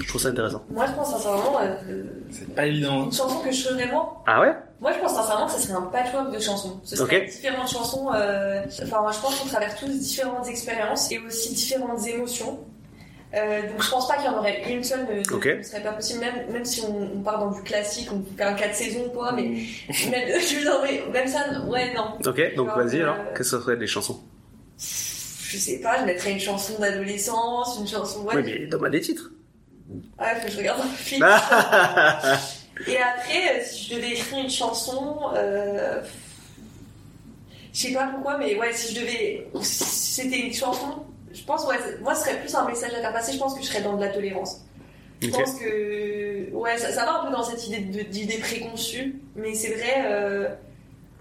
je 0.00 0.06
trouve 0.06 0.20
ça 0.20 0.28
intéressant. 0.28 0.62
Moi, 0.70 0.86
je 0.86 0.92
pense 0.92 1.10
sincèrement, 1.10 1.58
euh, 1.60 2.04
C'est 2.30 2.54
pas 2.54 2.64
évident. 2.64 3.06
une 3.06 3.12
chanson 3.12 3.40
que 3.40 3.50
je 3.50 3.60
ferais 3.66 3.90
moi. 3.90 4.22
Ah 4.24 4.40
ouais? 4.40 4.54
Moi, 4.80 4.92
je 4.92 5.00
pense 5.00 5.14
sincèrement 5.16 5.46
que 5.46 5.50
ça 5.52 5.58
serait 5.58 5.74
un 5.74 5.82
patchwork 5.82 6.32
de 6.32 6.38
chansons. 6.38 6.80
Ce 6.84 6.94
serait 6.94 7.22
Ok. 7.22 7.28
différentes 7.28 7.68
chansons. 7.68 8.06
euh, 8.14 8.62
Enfin, 8.84 9.00
moi, 9.00 9.10
je 9.10 9.18
pense 9.18 9.40
qu'on 9.40 9.48
traverse 9.48 9.80
tous 9.80 9.88
différentes 9.88 10.46
expériences 10.46 11.10
et 11.10 11.18
aussi 11.18 11.54
différentes 11.54 12.06
émotions. 12.06 12.60
Euh, 13.34 13.62
donc, 13.62 13.82
je 13.82 13.90
pense 13.90 14.06
pas 14.06 14.14
qu'il 14.14 14.26
y 14.26 14.28
en 14.28 14.38
aurait 14.38 14.62
une 14.72 14.84
seule. 14.84 15.00
Ne, 15.04 15.34
Ok. 15.34 15.46
ne 15.58 15.62
serait 15.64 15.82
pas 15.82 15.90
possible, 15.94 16.20
même, 16.20 16.48
même 16.52 16.64
si 16.64 16.82
on, 16.82 17.16
on 17.16 17.20
part 17.22 17.40
dans 17.40 17.50
du 17.50 17.62
classique, 17.62 18.08
on 18.12 18.22
fait 18.36 18.44
un 18.44 18.54
4 18.54 18.74
saisons, 18.76 19.08
quoi. 19.12 19.32
Mais 19.32 19.42
même, 19.42 19.58
je 19.88 20.54
veux 20.54 20.60
dire, 20.62 20.80
mais 20.84 21.02
même 21.12 21.26
ça, 21.26 21.40
ouais, 21.66 21.92
non. 21.96 22.16
Ok, 22.24 22.54
donc 22.54 22.68
vas-y 22.76 23.00
euh, 23.00 23.10
alors, 23.10 23.16
qu'est-ce 23.30 23.38
que 23.50 23.56
ça 23.56 23.60
serait 23.60 23.76
des 23.76 23.88
chansons? 23.88 24.20
Je 24.78 25.56
sais 25.58 25.78
pas, 25.78 26.00
je 26.00 26.04
mettrais 26.04 26.32
une 26.32 26.40
chanson 26.40 26.78
d'adolescence, 26.78 27.78
une 27.80 27.88
chanson. 27.88 28.22
Ouais, 28.24 28.36
Oui, 28.36 28.42
mais 28.44 28.66
donne-moi 28.66 28.90
des 28.90 29.00
titres. 29.00 29.30
ouais, 30.18 30.34
faut 30.40 30.46
que 30.46 30.52
je 30.52 30.58
regarde 30.58 30.80
un 30.80 30.88
film. 30.96 31.24
Ah 31.28 32.38
Et 32.86 32.98
après, 32.98 33.58
euh, 33.60 33.64
si 33.64 33.84
je 33.88 33.94
devais 33.96 34.10
écrire 34.10 34.38
une 34.44 34.50
chanson, 34.50 35.18
euh, 35.34 36.02
je 37.72 37.78
sais 37.80 37.92
pas 37.92 38.08
pourquoi, 38.08 38.36
mais 38.36 38.54
ouais, 38.58 38.72
si 38.74 38.94
je 38.94 39.00
devais, 39.00 39.46
c'était 39.62 40.40
une 40.40 40.52
chanson, 40.52 41.04
je 41.32 41.42
pense, 41.44 41.66
ouais, 41.66 41.76
moi, 42.02 42.14
ce 42.14 42.22
serait 42.24 42.38
plus 42.40 42.54
un 42.54 42.66
message 42.66 42.92
à 42.92 43.00
faire 43.00 43.12
passer. 43.14 43.32
Je 43.32 43.38
pense 43.38 43.54
que 43.54 43.62
je 43.62 43.66
serais 43.68 43.80
dans 43.82 43.96
de 43.96 44.00
la 44.04 44.10
tolérance. 44.10 44.60
Je 45.22 45.28
Ok. 45.28 45.32
pense 45.34 45.54
que, 45.58 46.50
ouais, 46.52 46.76
ça, 46.76 46.92
ça 46.92 47.06
va 47.06 47.20
un 47.22 47.26
peu 47.26 47.32
dans 47.32 47.42
cette 47.44 47.66
idée 47.66 47.78
d'idée 48.04 48.38
préconçue, 48.38 49.22
mais 49.36 49.54
c'est 49.54 49.72
vrai, 49.74 50.02
euh, 50.04 50.48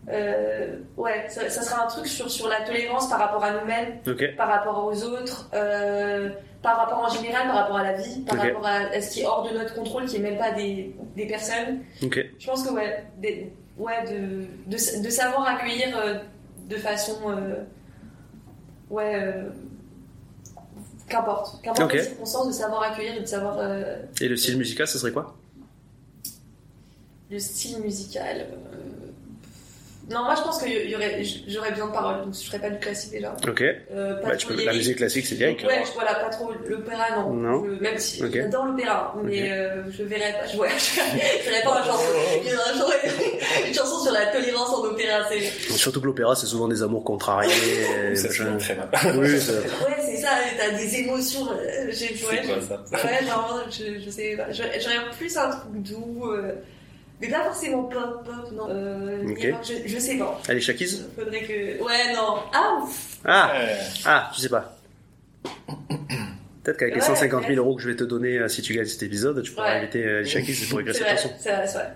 euh, 0.09 0.77
ouais, 0.97 1.25
ça, 1.29 1.49
ça 1.49 1.61
sera 1.61 1.83
un 1.83 1.87
truc 1.87 2.05
sur, 2.07 2.29
sur 2.29 2.47
la 2.47 2.61
tolérance 2.61 3.09
par 3.09 3.19
rapport 3.19 3.43
à 3.43 3.59
nous-mêmes, 3.59 3.99
par 4.37 4.47
rapport 4.49 4.85
aux 4.85 5.03
autres, 5.03 5.49
euh, 5.53 6.29
par 6.61 6.77
rapport 6.77 6.99
en 6.99 7.09
général, 7.09 7.47
par 7.47 7.55
rapport 7.55 7.77
à 7.77 7.83
la 7.83 7.93
vie, 7.93 8.21
par 8.21 8.37
rapport 8.53 8.65
à, 8.65 8.75
à 8.95 9.01
ce 9.01 9.11
qui 9.11 9.21
est 9.21 9.25
hors 9.25 9.47
de 9.49 9.57
notre 9.57 9.73
contrôle, 9.75 10.05
qui 10.05 10.17
est 10.17 10.19
même 10.19 10.37
pas 10.37 10.51
des, 10.51 10.95
des 11.15 11.25
personnes. 11.27 11.79
Je 12.39 12.45
pense 12.45 12.63
que 12.67 12.73
ouais, 12.73 13.03
des- 13.17 13.51
ouais 13.77 14.03
de, 14.05 14.45
de, 14.71 15.03
de 15.03 15.09
savoir 15.09 15.47
accueillir 15.47 15.97
euh, 15.97 16.19
de 16.69 16.75
façon 16.77 17.17
ouais 18.89 19.35
qu'importe, 21.07 21.61
qu'importe 21.61 21.93
les 21.93 22.03
circonstances, 22.03 22.47
de 22.47 22.53
savoir 22.53 22.83
accueillir 22.83 23.15
et 23.17 23.21
de 23.21 23.25
savoir 23.25 23.57
Et 24.21 24.27
le 24.27 24.35
style 24.37 24.57
musical, 24.57 24.87
ce 24.87 24.97
serait 24.97 25.11
quoi? 25.11 25.35
le 27.31 27.39
style 27.39 27.79
musical. 27.81 28.45
Euh, 30.09 30.13
Non, 30.13 30.23
moi 30.23 30.35
je 30.35 30.41
pense 30.41 30.61
que 30.61 30.67
y 30.69 30.95
aurait, 30.95 31.21
j'aurais 31.47 31.71
besoin 31.71 31.87
de 31.87 31.91
paroles, 31.93 32.21
donc 32.25 32.33
je 32.35 32.45
ferais 32.45 32.59
pas 32.59 32.69
du 32.69 32.79
classique 32.79 33.11
déjà. 33.11 33.35
Ok. 33.47 33.61
Euh, 33.61 34.15
pas 34.21 34.27
Bah, 34.29 34.37
trop 34.37 34.37
tu 34.37 34.47
peux... 34.57 34.65
La 34.65 34.73
musique 34.73 34.97
classique, 34.97 35.25
c'est 35.25 35.35
direct. 35.35 35.63
Ouais, 35.63 35.83
je, 35.85 35.91
voilà, 35.93 36.15
pas 36.15 36.29
trop 36.29 36.51
l'opéra, 36.67 37.03
non. 37.17 37.33
Non. 37.33 37.65
Je- 37.65 37.81
même 37.83 37.97
si 37.97 38.23
Ok. 38.23 38.31
j'adore 38.33 38.65
l'opéra, 38.65 39.15
mais 39.23 39.51
euh, 39.51 39.83
je 39.91 40.03
verrais 40.03 40.33
pas, 40.33 40.47
je, 40.47 40.57
ouais, 40.57 40.69
je 40.77 41.49
verrais 41.49 41.63
pas 41.63 41.83
chanson, 41.83 42.03
une, 42.43 42.51
un 42.53 42.79
chanson- 42.79 42.93
une 43.67 43.73
chanson 43.73 43.99
sur 44.03 44.11
la 44.13 44.25
tolérance 44.27 44.69
en 44.69 44.83
opéra, 44.83 45.19
c'est. 45.29 45.41
Surtout 45.75 46.01
que 46.01 46.05
l'opéra, 46.07 46.35
c'est 46.35 46.47
souvent 46.47 46.67
des 46.67 46.81
amours 46.83 47.03
contrariés. 47.03 47.51
et 48.11 48.15
Ça 48.15 48.29
se 48.31 48.43
très 48.57 48.75
mal. 48.75 48.89
Oui, 49.17 49.39
ça- 49.39 49.53
Ouais, 49.53 49.97
c'est 50.05 50.17
ça, 50.17 50.29
t'as 50.57 50.71
des 50.77 50.95
émotions. 50.99 51.47
euh, 51.51 51.87
J'ai, 51.91 52.09
ouais, 52.09 52.41
C'est 52.41 52.47
quoi 52.47 52.61
ça 52.61 53.05
ouais, 53.05 53.21
non, 53.25 53.61
je, 53.69 53.99
je 54.03 54.09
sais 54.09 54.35
pas. 54.37 54.51
J'aurais 54.51 54.79
j'aurais 54.79 55.09
plus 55.17 55.35
un 55.37 55.49
truc 55.49 55.63
doux, 55.83 56.25
euh, 56.31 56.53
mais 57.21 57.27
pas 57.29 57.43
forcément 57.43 57.83
pop, 57.83 58.23
pop, 58.25 58.51
non. 58.53 58.67
Euh, 58.69 59.23
rock, 59.27 59.63
je, 59.63 59.87
je 59.87 59.97
sais 59.99 60.17
pas. 60.17 60.41
Allez, 60.47 60.59
Shakiz 60.61 61.07
Faudrait 61.17 61.41
que. 61.41 61.81
Ouais, 61.83 62.13
non. 62.15 62.39
Ah, 62.53 62.79
ouf. 62.83 63.17
Ah. 63.25 63.51
Ah, 64.05 64.31
je 64.35 64.41
sais 64.41 64.49
pas. 64.49 64.77
Peut-être 66.63 66.77
qu'avec 66.77 66.95
les 66.95 67.01
Ouais, 67.01 67.07
150 67.07 67.41
000 67.41 67.51
ouais. 67.51 67.55
euros 67.57 67.75
que 67.75 67.81
je 67.83 67.89
vais 67.89 67.95
te 67.95 68.03
donner 68.03 68.39
euh, 68.39 68.47
si 68.47 68.61
tu 68.63 68.73
gagnes 68.73 68.85
cet 68.85 69.03
épisode, 69.03 69.41
tu 69.43 69.51
pourras 69.51 69.67
Ouais. 69.73 69.77
inviter 69.79 70.03
euh, 70.05 70.19
Alicia 70.19 70.41
Keys 70.41 70.65
pour 70.69 70.79
écrire 70.81 70.95
cette 70.95 71.07
chanson. 71.09 71.29
c'est 71.39 71.51
vrai, 71.51 71.67
c'est 71.67 71.77
vrai. 71.77 71.95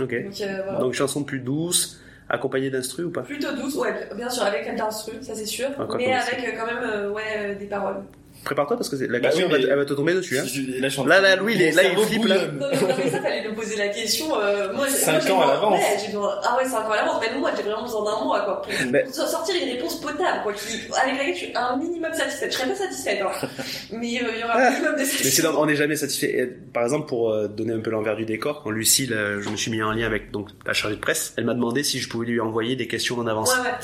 Ok. 0.00 0.24
Donc, 0.24 0.40
euh, 0.40 0.62
voilà. 0.64 0.78
Donc 0.80 0.92
chanson 0.94 1.24
plus 1.24 1.40
douce, 1.40 2.00
accompagnée 2.28 2.70
d'instru 2.70 3.04
ou 3.04 3.10
pas? 3.10 3.22
Plutôt 3.22 3.52
douce, 3.54 3.74
ouais, 3.76 3.92
bien 4.16 4.30
sûr, 4.30 4.44
avec 4.44 4.66
un 4.68 4.80
instru, 4.86 5.14
ça 5.22 5.34
c'est 5.34 5.46
sûr, 5.46 5.68
Encore 5.78 5.96
mais 5.96 6.12
avec 6.12 6.38
euh, 6.44 6.52
quand 6.56 6.66
même 6.66 6.82
euh, 6.84 7.10
ouais, 7.10 7.22
euh, 7.38 7.54
des 7.56 7.66
paroles. 7.66 8.02
Prépare-toi 8.44 8.76
parce 8.76 8.88
que 8.88 8.96
la 8.96 9.20
Bah 9.20 9.28
question 9.28 9.46
oui, 9.46 9.52
elle, 9.54 9.60
mais- 9.60 9.66
va, 9.66 9.72
elle 9.72 9.78
va 9.78 9.84
te 9.84 9.94
tomber 9.94 10.14
dessus. 10.14 10.38
Hein. 10.38 10.44
Je- 10.44 10.80
Là, 10.82 10.88
Là, 11.06 11.20
là, 11.20 11.36
Louis, 11.36 11.54
il 11.54 11.62
est- 11.62 11.70
là, 11.72 11.82
il 11.84 11.96
flippe, 12.04 12.24
là. 12.26 12.46
Non, 12.46 12.66
mais 12.70 12.76
non, 12.80 12.88
mais 13.04 13.10
ça, 13.10 13.20
fallait 13.22 13.48
nous 13.48 13.54
poser 13.54 13.76
la 13.76 13.88
question. 13.88 14.26
Euh, 14.36 14.72
moi, 14.72 14.86
j'ai- 14.88 14.96
Cinq 14.96 15.12
moi, 15.12 15.20
j'ai 15.24 15.30
ans 15.32 15.40
à 15.42 15.46
l'avance. 15.46 15.78
Ouais, 15.80 15.96
j'ai 16.00 16.06
besoin- 16.08 16.34
ah 16.42 16.56
ouais, 16.56 16.64
5 16.68 16.80
ans 16.86 16.90
à 16.90 16.96
l'avance. 16.96 17.20
Même 17.20 17.38
moi, 17.38 17.50
j'ai 17.56 17.62
vraiment 17.62 17.82
besoin 17.82 18.04
d'un 18.04 18.24
mois, 18.24 18.40
quoi. 18.40 18.62
Pour, 18.62 18.72
Mais- 18.90 19.06
sortir 19.12 19.54
une 19.62 19.68
réponse 19.76 20.00
potable, 20.00 20.40
quoi, 20.42 20.52
qui, 20.54 20.74
avec 21.00 21.18
laquelle 21.18 21.34
je 21.34 21.38
suis 21.38 21.52
un 21.56 21.76
minimum 21.76 22.12
satisfaite. 22.12 22.52
Je 22.52 22.58
serais 22.58 22.68
pas 22.68 22.74
satisfaite, 22.74 23.22
hein. 23.22 23.48
Mais 23.92 24.06
euh, 24.22 24.28
il 24.34 24.40
y 24.40 24.44
aura 24.44 24.54
un 24.58 24.70
minimum 24.70 24.92
de 24.94 24.98
Mais 24.98 25.04
c'est 25.04 25.16
satisfaction. 25.18 25.60
on 25.60 25.66
n'est 25.66 25.76
jamais 25.76 25.96
satisfait. 25.96 26.50
Par 26.72 26.82
exemple, 26.82 27.06
pour 27.06 27.30
euh, 27.30 27.46
donner 27.48 27.74
un 27.74 27.80
peu 27.80 27.90
l'envers 27.90 28.16
du 28.16 28.24
décor, 28.24 28.62
quand 28.64 28.70
Lucille, 28.70 29.12
euh, 29.12 29.40
je 29.40 29.48
me 29.50 29.56
suis 29.56 29.70
mis 29.70 29.82
en 29.82 29.92
lien 29.92 30.06
avec 30.06 30.30
donc 30.32 30.48
la 30.66 30.72
chargée 30.72 30.96
de 30.96 31.00
presse, 31.00 31.32
elle 31.36 31.44
m'a 31.44 31.54
demandé 31.54 31.82
si 31.84 32.00
je 32.00 32.08
pouvais 32.08 32.26
lui 32.26 32.40
envoyer 32.40 32.74
des 32.76 32.88
questions 32.88 33.18
en 33.18 33.26
avance. 33.28 33.54
Ouais, 33.54 33.62
ouais. 33.62 33.76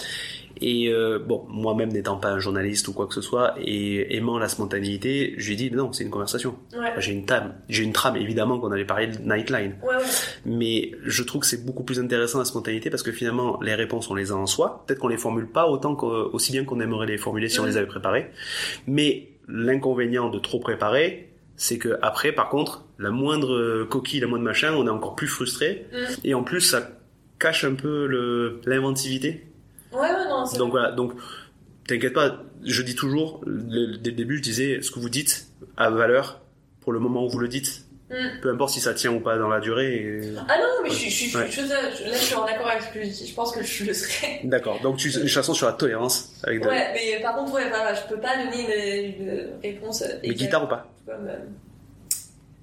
Et 0.60 0.88
euh, 0.88 1.18
bon, 1.18 1.44
moi-même 1.48 1.90
n'étant 1.92 2.16
pas 2.16 2.30
un 2.30 2.38
journaliste 2.38 2.88
ou 2.88 2.92
quoi 2.92 3.06
que 3.06 3.14
ce 3.14 3.20
soit, 3.20 3.54
et 3.60 4.16
aimant 4.16 4.38
la 4.38 4.48
spontanéité, 4.48 5.34
je 5.38 5.46
lui 5.46 5.54
ai 5.54 5.56
dit 5.56 5.70
non, 5.70 5.92
c'est 5.92 6.04
une 6.04 6.10
conversation. 6.10 6.56
Ouais. 6.76 6.92
J'ai 6.98 7.12
une 7.12 7.24
trame, 7.26 7.54
j'ai 7.68 7.84
une 7.84 7.92
trame 7.92 8.16
évidemment 8.16 8.58
qu'on 8.58 8.72
allait 8.72 8.84
parler 8.84 9.06
de 9.06 9.18
Nightline, 9.18 9.76
Ouais, 9.82 9.96
ouais. 9.96 10.02
mais 10.44 10.92
je 11.04 11.22
trouve 11.22 11.42
que 11.42 11.46
c'est 11.46 11.64
beaucoup 11.64 11.84
plus 11.84 12.00
intéressant 12.00 12.38
la 12.38 12.44
spontanéité 12.44 12.90
parce 12.90 13.02
que 13.02 13.12
finalement 13.12 13.60
les 13.62 13.74
réponses 13.74 14.10
on 14.10 14.14
les 14.14 14.32
a 14.32 14.34
en 14.36 14.46
soi. 14.46 14.84
Peut-être 14.86 14.98
qu'on 15.00 15.08
les 15.08 15.16
formule 15.16 15.46
pas 15.46 15.68
autant 15.68 15.94
qu'au- 15.94 16.30
aussi 16.32 16.52
bien 16.52 16.64
qu'on 16.64 16.80
aimerait 16.80 17.06
les 17.06 17.18
formuler 17.18 17.48
si 17.48 17.60
on 17.60 17.64
les 17.64 17.76
avait 17.76 17.86
préparées, 17.86 18.30
mais 18.86 19.28
l'inconvénient 19.48 20.28
de 20.30 20.38
trop 20.38 20.58
préparer, 20.60 21.30
c'est 21.56 21.78
que 21.78 21.98
après, 22.02 22.32
par 22.32 22.48
contre, 22.50 22.84
la 22.98 23.10
moindre 23.10 23.84
coquille, 23.84 24.20
la 24.20 24.26
moindre 24.26 24.44
machin, 24.44 24.74
on 24.76 24.86
est 24.86 24.90
encore 24.90 25.14
plus 25.16 25.26
frustré, 25.28 25.86
Mhm. 25.92 25.98
et 26.24 26.34
en 26.34 26.42
plus 26.42 26.60
ça 26.60 26.90
cache 27.38 27.64
un 27.64 27.74
peu 27.74 28.06
l'inventivité. 28.66 29.44
Ouais, 29.92 30.00
ouais, 30.00 30.28
non, 30.28 30.44
Donc 30.58 30.70
voilà, 30.70 30.92
donc 30.92 31.12
t'inquiète 31.86 32.12
pas, 32.12 32.42
je 32.64 32.82
dis 32.82 32.94
toujours, 32.94 33.40
le- 33.46 33.96
dès 33.98 34.10
le 34.10 34.16
début, 34.16 34.36
je 34.38 34.42
disais, 34.42 34.80
ce 34.82 34.90
que 34.90 34.98
vous 35.00 35.08
dites 35.10 35.46
a 35.76 35.90
valeur 35.90 36.40
pour 36.80 36.92
le 36.92 36.98
moment 37.00 37.24
où 37.24 37.28
vous 37.28 37.38
le 37.38 37.48
dites. 37.48 37.84
Mm. 38.10 38.40
Peu 38.40 38.50
importe 38.50 38.70
si 38.70 38.80
ça 38.80 38.94
tient 38.94 39.12
ou 39.12 39.20
pas 39.20 39.36
dans 39.36 39.48
la 39.48 39.60
durée. 39.60 39.96
et- 39.96 40.32
Ah 40.48 40.56
non, 40.58 40.82
mais 40.82 40.88
je 40.88 40.94
suis, 40.94 41.10
je 41.28 41.30
je 41.30 41.60
là, 41.68 41.90
je 41.92 42.16
suis 42.16 42.34
en 42.34 42.44
accord 42.44 42.66
avec 42.68 42.82
ce 42.82 42.88
que 42.94 43.02
je 43.04 43.08
dis. 43.10 43.26
Je 43.26 43.34
pense 43.34 43.52
que 43.52 43.62
je 43.62 43.84
le 43.84 43.92
serai. 43.92 44.40
D'accord, 44.44 44.80
donc 44.80 44.96
tu, 44.96 45.10
une 45.10 45.28
chanson 45.28 45.52
sur 45.52 45.66
la 45.66 45.74
tolérance 45.74 46.32
avec 46.42 46.62
de... 46.62 46.68
Ouais, 46.68 46.86
mais 46.94 47.20
par 47.22 47.36
contre, 47.36 47.52
ouais, 47.52 47.64
je 47.70 48.14
peux 48.14 48.18
pas 48.20 48.36
donner 48.42 49.14
une, 49.18 49.28
une 49.28 49.48
réponse. 49.62 50.00
euh, 50.02 50.14
Mais 50.22 50.30
guitare 50.34 50.64
ou 50.64 50.68
pas 50.68 50.90
comme, 51.04 51.26
euh, 51.28 51.36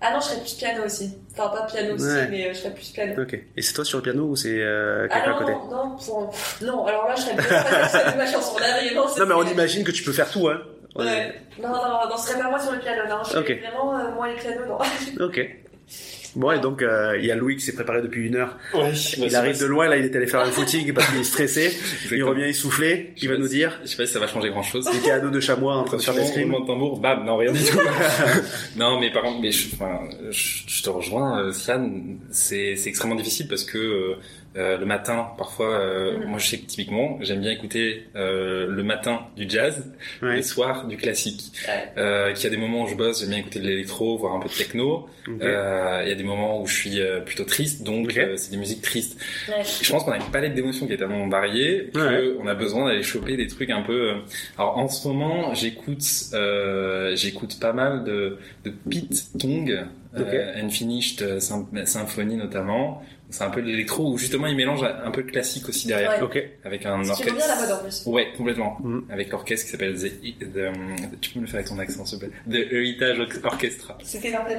Ah 0.07 0.13
non, 0.13 0.19
je 0.19 0.25
serais 0.25 0.41
plus 0.41 0.53
piano 0.53 0.85
aussi. 0.85 1.17
Enfin, 1.33 1.49
pas 1.49 1.63
piano 1.65 1.95
aussi, 1.95 2.05
Ouais. 2.05 2.27
mais 2.29 2.45
euh, 2.45 2.53
je 2.53 2.59
serais 2.59 2.73
plus 2.73 2.89
piano. 2.91 3.21
Ok. 3.23 3.33
Et 3.33 3.61
c'est 3.63 3.73
toi 3.73 3.83
sur 3.83 3.97
le 3.97 4.03
piano 4.03 4.23
ou 4.25 4.35
c'est 4.35 4.61
euh, 4.61 5.07
Ah 5.09 5.13
quelqu'un 5.15 5.31
à 5.31 5.33
non, 5.33 5.37
côté? 5.39 5.51
non, 5.51 5.97
non, 6.21 6.29
non, 6.61 6.85
alors 6.85 7.07
là, 7.07 7.15
je 7.15 7.21
serais 7.21 7.35
pas 7.35 8.11
de 8.11 8.17
ma 8.17 8.25
chanson. 8.31 8.57
Là, 8.59 8.67
vraiment, 8.83 9.05
Non 9.17 9.25
mais 9.25 9.33
on 9.33 9.51
imagine 9.51 9.83
que 9.83 9.91
tu 9.91 10.03
peux 10.03 10.11
faire 10.11 10.29
tout, 10.29 10.47
hein. 10.47 10.61
Ouais. 10.95 11.33
Non, 11.61 11.69
non, 11.69 12.07
non, 12.09 12.17
ce 12.17 12.27
serait 12.29 12.39
pas 12.41 12.49
moi 12.49 12.59
sur 12.59 12.71
le 12.73 12.79
piano, 12.79 13.01
non. 13.09 13.23
Je 13.23 13.37
Ok. 13.39 13.47
serais 13.47 13.55
vraiment, 13.61 13.97
euh, 13.97 14.11
moi, 14.13 14.27
les 14.27 14.35
pianos, 14.35 14.65
non. 14.67 15.25
Ok. 15.25 15.39
Bon 16.35 16.51
et 16.51 16.59
donc 16.59 16.81
euh, 16.81 17.17
il 17.17 17.25
y 17.25 17.31
a 17.31 17.35
Louis 17.35 17.55
qui 17.55 17.63
s'est 17.63 17.73
préparé 17.73 18.01
depuis 18.01 18.27
une 18.27 18.35
heure. 18.35 18.57
Ouais, 18.73 18.91
Il 19.17 19.35
arrive 19.35 19.59
de 19.59 19.65
loin, 19.65 19.87
là 19.87 19.97
il 19.97 20.05
est 20.05 20.15
allé 20.15 20.27
faire 20.27 20.41
un 20.41 20.51
footing 20.51 20.93
parce 20.93 21.07
qu'il 21.09 21.19
est 21.19 21.23
stressé. 21.23 21.71
Il 22.11 22.23
revient 22.23 22.43
essoufflé, 22.43 23.13
il 23.17 23.29
va 23.29 23.37
nous 23.37 23.47
dire. 23.47 23.79
Je 23.83 23.87
sais 23.89 23.97
pas 23.97 24.05
si 24.05 24.13
ça 24.13 24.19
va 24.19 24.27
changer 24.27 24.49
grand 24.49 24.63
chose. 24.63 24.87
Il 24.91 24.99
était 24.99 25.11
à 25.11 25.19
dos 25.19 25.29
de 25.29 25.39
chamois 25.39 25.77
en 25.77 25.83
train 25.83 25.97
de 25.97 26.01
faire 26.01 26.13
des 26.13 26.25
scrims. 26.25 26.51
de 26.51 26.65
tambour, 26.65 26.99
bam, 26.99 27.25
non, 27.25 27.37
rien 27.37 27.51
du 27.51 27.63
tout. 27.63 27.79
non, 28.77 28.99
mais 28.99 29.11
par 29.11 29.23
contre, 29.23 29.41
mais 29.41 29.51
je, 29.51 29.73
enfin, 29.73 29.99
je, 30.29 30.63
je 30.67 30.83
te 30.83 30.89
rejoins, 30.89 31.41
euh, 31.41 31.51
Sian, 31.51 31.89
c'est, 32.31 32.75
c'est 32.75 32.89
extrêmement 32.89 33.15
difficile 33.15 33.47
parce 33.47 33.63
que 33.63 33.77
euh, 33.77 34.15
euh, 34.57 34.77
le 34.77 34.85
matin, 34.85 35.27
parfois, 35.37 35.71
euh, 35.73 36.17
Mhm. 36.19 36.25
moi 36.27 36.39
je 36.39 36.47
sais 36.47 36.57
que 36.59 36.65
typiquement, 36.65 37.17
j'aime 37.21 37.41
bien 37.41 37.51
écouter 37.51 38.05
euh, 38.15 38.67
le 38.69 38.83
matin 38.83 39.21
du 39.35 39.49
jazz, 39.49 39.91
Ouais. 40.21 40.37
le 40.37 40.41
soir 40.41 40.87
du 40.87 40.97
classique. 40.97 41.51
Ouais. 41.67 41.91
Euh, 41.97 42.31
qu'il 42.33 42.43
y 42.45 42.47
a 42.47 42.49
des 42.49 42.57
moments 42.57 42.83
où 42.83 42.87
je 42.87 42.95
bosse, 42.95 43.19
j'aime 43.19 43.29
bien 43.29 43.39
écouter 43.39 43.59
de 43.59 43.65
l'électro, 43.67 44.17
voire 44.17 44.33
un 44.33 44.39
peu 44.39 44.47
de 44.49 44.53
techno. 44.53 45.07
Ok. 45.27 45.41
Euh, 45.41 46.01
il 46.03 46.09
y 46.09 46.11
a 46.11 46.15
des 46.15 46.23
moments 46.23 46.61
où 46.61 46.67
je 46.67 46.73
suis 46.75 46.99
euh, 47.01 47.19
plutôt 47.21 47.43
triste, 47.45 47.83
donc 47.83 48.09
Ok. 48.09 48.17
euh, 48.17 48.37
c'est 48.37 48.51
des 48.51 48.57
musiques 48.57 48.81
tristes. 48.83 49.19
Ouais. 49.49 49.63
Je 49.81 49.91
pense 49.91 50.03
qu'on 50.03 50.11
a 50.11 50.17
une 50.17 50.31
palette 50.31 50.53
d'émotions 50.53 50.85
qui 50.87 50.93
est 50.93 50.97
tellement 50.97 51.27
variée 51.27 51.89
que 51.93 51.99
Ouais. 51.99 52.35
on 52.39 52.47
a 52.47 52.53
besoin 52.53 52.85
d'aller 52.87 53.03
choper 53.03 53.35
des 53.35 53.47
trucs 53.47 53.71
un 53.71 53.81
peu. 53.81 54.11
euh, 54.11 54.15
Alors 54.57 54.77
en 54.77 54.87
ce 54.87 55.07
moment, 55.07 55.53
j'écoute, 55.53 56.03
euh, 56.33 57.15
j'écoute 57.15 57.59
pas 57.59 57.73
mal 57.73 58.03
de, 58.03 58.37
de 58.63 58.69
Pete 58.89 59.37
Tong, 59.39 59.85
Ok. 60.17 60.23
euh, 60.31 60.61
Unfinished 60.63 61.39
Sym- 61.39 61.85
Symphony 61.85 62.35
notamment. 62.37 63.03
C'est 63.37 63.43
un 63.43 63.49
peu 63.49 63.61
de 63.61 63.67
l'électro 63.67 64.13
où 64.13 64.17
justement 64.17 64.47
il 64.47 64.55
mélange 64.55 64.81
un 64.83 65.11
peu 65.11 65.21
de 65.23 65.29
classique 65.29 65.67
aussi 65.67 65.87
derrière, 65.87 66.11
Ouais. 66.11 66.21
Ok. 66.21 66.41
avec 66.63 66.85
un 66.85 67.01
Tu 67.03 67.09
orchestre. 67.09 67.35
bien 67.35 67.47
la 67.47 67.55
mode 67.59 67.71
en 67.71 67.77
plus. 67.83 68.03
Ouais, 68.05 68.29
complètement. 68.37 68.77
Mhm. 68.81 69.05
Avec 69.11 69.29
l'orchestre 69.29 69.65
qui 69.65 69.71
s'appelle 69.73 69.95
The, 69.95 70.05
the- 70.39 71.19
tu 71.19 71.31
peux 71.31 71.39
me 71.39 71.45
le 71.45 71.47
faire 71.51 71.55
avec 71.59 71.67
ton 71.67 71.77
accent, 71.79 72.05
s'il 72.05 72.19
te 72.19 72.25
plaît. 72.25 72.35
The 72.49 72.71
Heritage 72.71 73.17
Orchestra. 73.43 73.97
C'était. 74.03 74.31
Très 74.31 74.49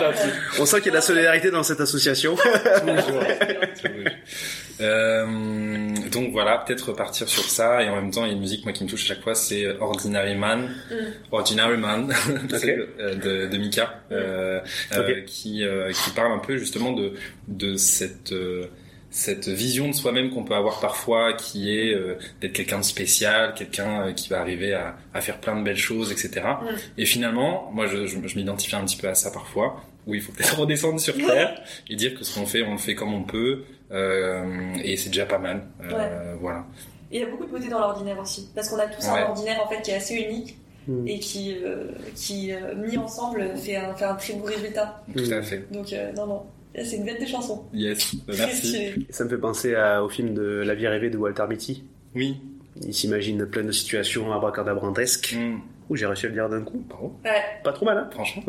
gentil. 0.00 0.28
On 0.60 0.66
sent 0.66 0.76
qu'il 0.76 0.86
y 0.86 0.88
a 0.88 0.92
de 0.92 0.96
la 0.96 1.00
solidarité 1.00 1.50
dans 1.50 1.62
cette 1.64 1.80
association. 1.80 2.36
Toujours. 2.36 3.24
Toujours. 3.82 4.04
Euh, 4.80 5.90
donc 6.12 6.32
voilà, 6.32 6.58
peut-être 6.58 6.90
repartir 6.90 7.28
sur 7.28 7.44
ça 7.44 7.82
et 7.82 7.88
en 7.88 7.96
même 7.96 8.10
temps 8.10 8.24
il 8.24 8.28
y 8.28 8.30
a 8.30 8.34
une 8.34 8.40
musique 8.40 8.64
moi 8.64 8.72
qui 8.72 8.84
me 8.84 8.88
touche 8.88 9.04
à 9.04 9.14
chaque 9.14 9.22
fois, 9.22 9.34
c'est 9.34 9.66
Ordinary 9.80 10.34
Man, 10.36 10.68
Mm. 10.90 10.94
Ordinary 11.32 11.76
Man 11.78 12.12
Ok. 12.44 12.56
c'est, 12.58 12.76
euh, 13.00 13.14
de, 13.14 13.46
de 13.50 13.56
Mika, 13.58 14.00
euh, 14.12 14.60
euh, 14.92 15.00
Ok. 15.20 15.24
qui 15.26 15.64
euh, 15.64 15.90
qui 15.92 16.10
parle 16.10 16.32
un 16.32 16.38
peu 16.38 16.56
justement 16.58 16.92
de 16.92 17.14
de 17.48 17.76
cette 17.76 18.32
euh, 18.32 18.66
cette 19.10 19.48
vision 19.48 19.88
de 19.88 19.94
soi-même 19.94 20.28
qu'on 20.30 20.44
peut 20.44 20.54
avoir 20.54 20.78
parfois, 20.80 21.32
qui 21.32 21.74
est 21.74 21.94
euh, 21.94 22.16
d'être 22.42 22.52
quelqu'un 22.52 22.78
de 22.80 22.84
spécial, 22.84 23.54
quelqu'un 23.54 24.08
euh, 24.08 24.12
qui 24.12 24.28
va 24.28 24.40
arriver 24.40 24.74
à, 24.74 24.96
à 25.14 25.22
faire 25.22 25.40
plein 25.40 25.56
de 25.56 25.62
belles 25.62 25.78
choses, 25.78 26.12
etc. 26.12 26.44
Mm. 26.60 26.66
Et 26.98 27.06
finalement, 27.06 27.70
moi, 27.72 27.86
je, 27.86 28.04
je, 28.06 28.18
je 28.26 28.36
m'identifie 28.36 28.76
un 28.76 28.84
petit 28.84 28.98
peu 28.98 29.08
à 29.08 29.14
ça 29.14 29.30
parfois, 29.30 29.82
où 30.06 30.14
il 30.14 30.20
faut 30.22 30.32
peut-être 30.32 30.56
redescendre 30.60 31.00
sur 31.00 31.14
terre 31.16 31.60
et 31.90 31.96
dire 31.96 32.14
que 32.14 32.24
ce 32.24 32.38
qu'on 32.38 32.46
fait, 32.46 32.62
on 32.62 32.72
le 32.72 32.78
fait 32.78 32.94
comme 32.94 33.12
on 33.14 33.22
peut, 33.24 33.64
euh, 33.92 34.72
et 34.82 34.96
c'est 34.96 35.08
déjà 35.10 35.26
pas 35.26 35.38
mal. 35.38 35.66
Euh, 35.82 36.34
Voilà. 36.40 36.64
Et 37.12 37.18
il 37.18 37.20
y 37.20 37.24
a 37.24 37.28
beaucoup 37.28 37.46
de 37.46 37.50
beauté 37.50 37.68
dans 37.68 37.78
l'ordinaire 37.80 38.18
aussi. 38.18 38.48
Parce 38.54 38.68
qu'on 38.68 38.78
a 38.78 38.86
tous 38.86 39.04
Ouais. 39.06 39.20
un 39.20 39.28
ordinaire 39.28 39.60
en 39.64 39.68
fait 39.68 39.80
qui 39.82 39.90
est 39.92 39.94
assez 39.96 40.14
unique 40.14 40.56
Mm. 40.88 41.08
et 41.08 41.18
qui, 41.18 41.56
euh, 41.64 41.88
qui 42.14 42.52
euh, 42.52 42.74
mis 42.76 42.96
ensemble, 42.96 43.56
fait 43.56 43.74
un, 43.76 43.92
fait 43.94 44.04
un 44.04 44.14
très 44.14 44.34
beau 44.34 44.44
résultat. 44.44 45.02
Tout 45.16 45.32
à 45.32 45.42
fait. 45.42 45.66
Donc, 45.72 45.92
euh, 45.92 46.12
non, 46.12 46.26
non. 46.26 46.42
Là, 46.76 46.84
C'est 46.84 46.96
une 46.96 47.04
bête 47.04 47.20
de 47.20 47.26
chanson. 47.26 47.64
Yes. 47.74 48.14
Très 48.28 48.36
Merci. 48.38 49.06
Ça 49.10 49.24
me 49.24 49.28
fait 49.30 49.38
penser 49.38 49.74
à- 49.74 50.04
au 50.04 50.08
film 50.08 50.32
de 50.34 50.42
La 50.64 50.74
vie 50.76 50.86
rêvée 50.86 51.10
de 51.10 51.16
Walter 51.16 51.44
Mitty. 51.48 51.82
Oui. 52.14 52.40
Il 52.82 52.94
s'imagine 52.94 53.46
plein 53.46 53.64
de 53.64 53.72
situations 53.72 54.32
abracadabrantesques. 54.32 55.34
Mm. 55.36 55.58
Ouh, 55.88 55.96
j'ai 55.96 56.06
réussi 56.06 56.26
à 56.26 56.28
le 56.28 56.34
dire 56.34 56.48
d'un 56.48 56.62
coup. 56.62 56.82
Bravo. 56.88 57.18
Ouais. 57.24 57.30
Pas 57.62 57.72
trop 57.72 57.86
mal, 57.86 57.98
hein 57.98 58.08
Franchement. 58.12 58.42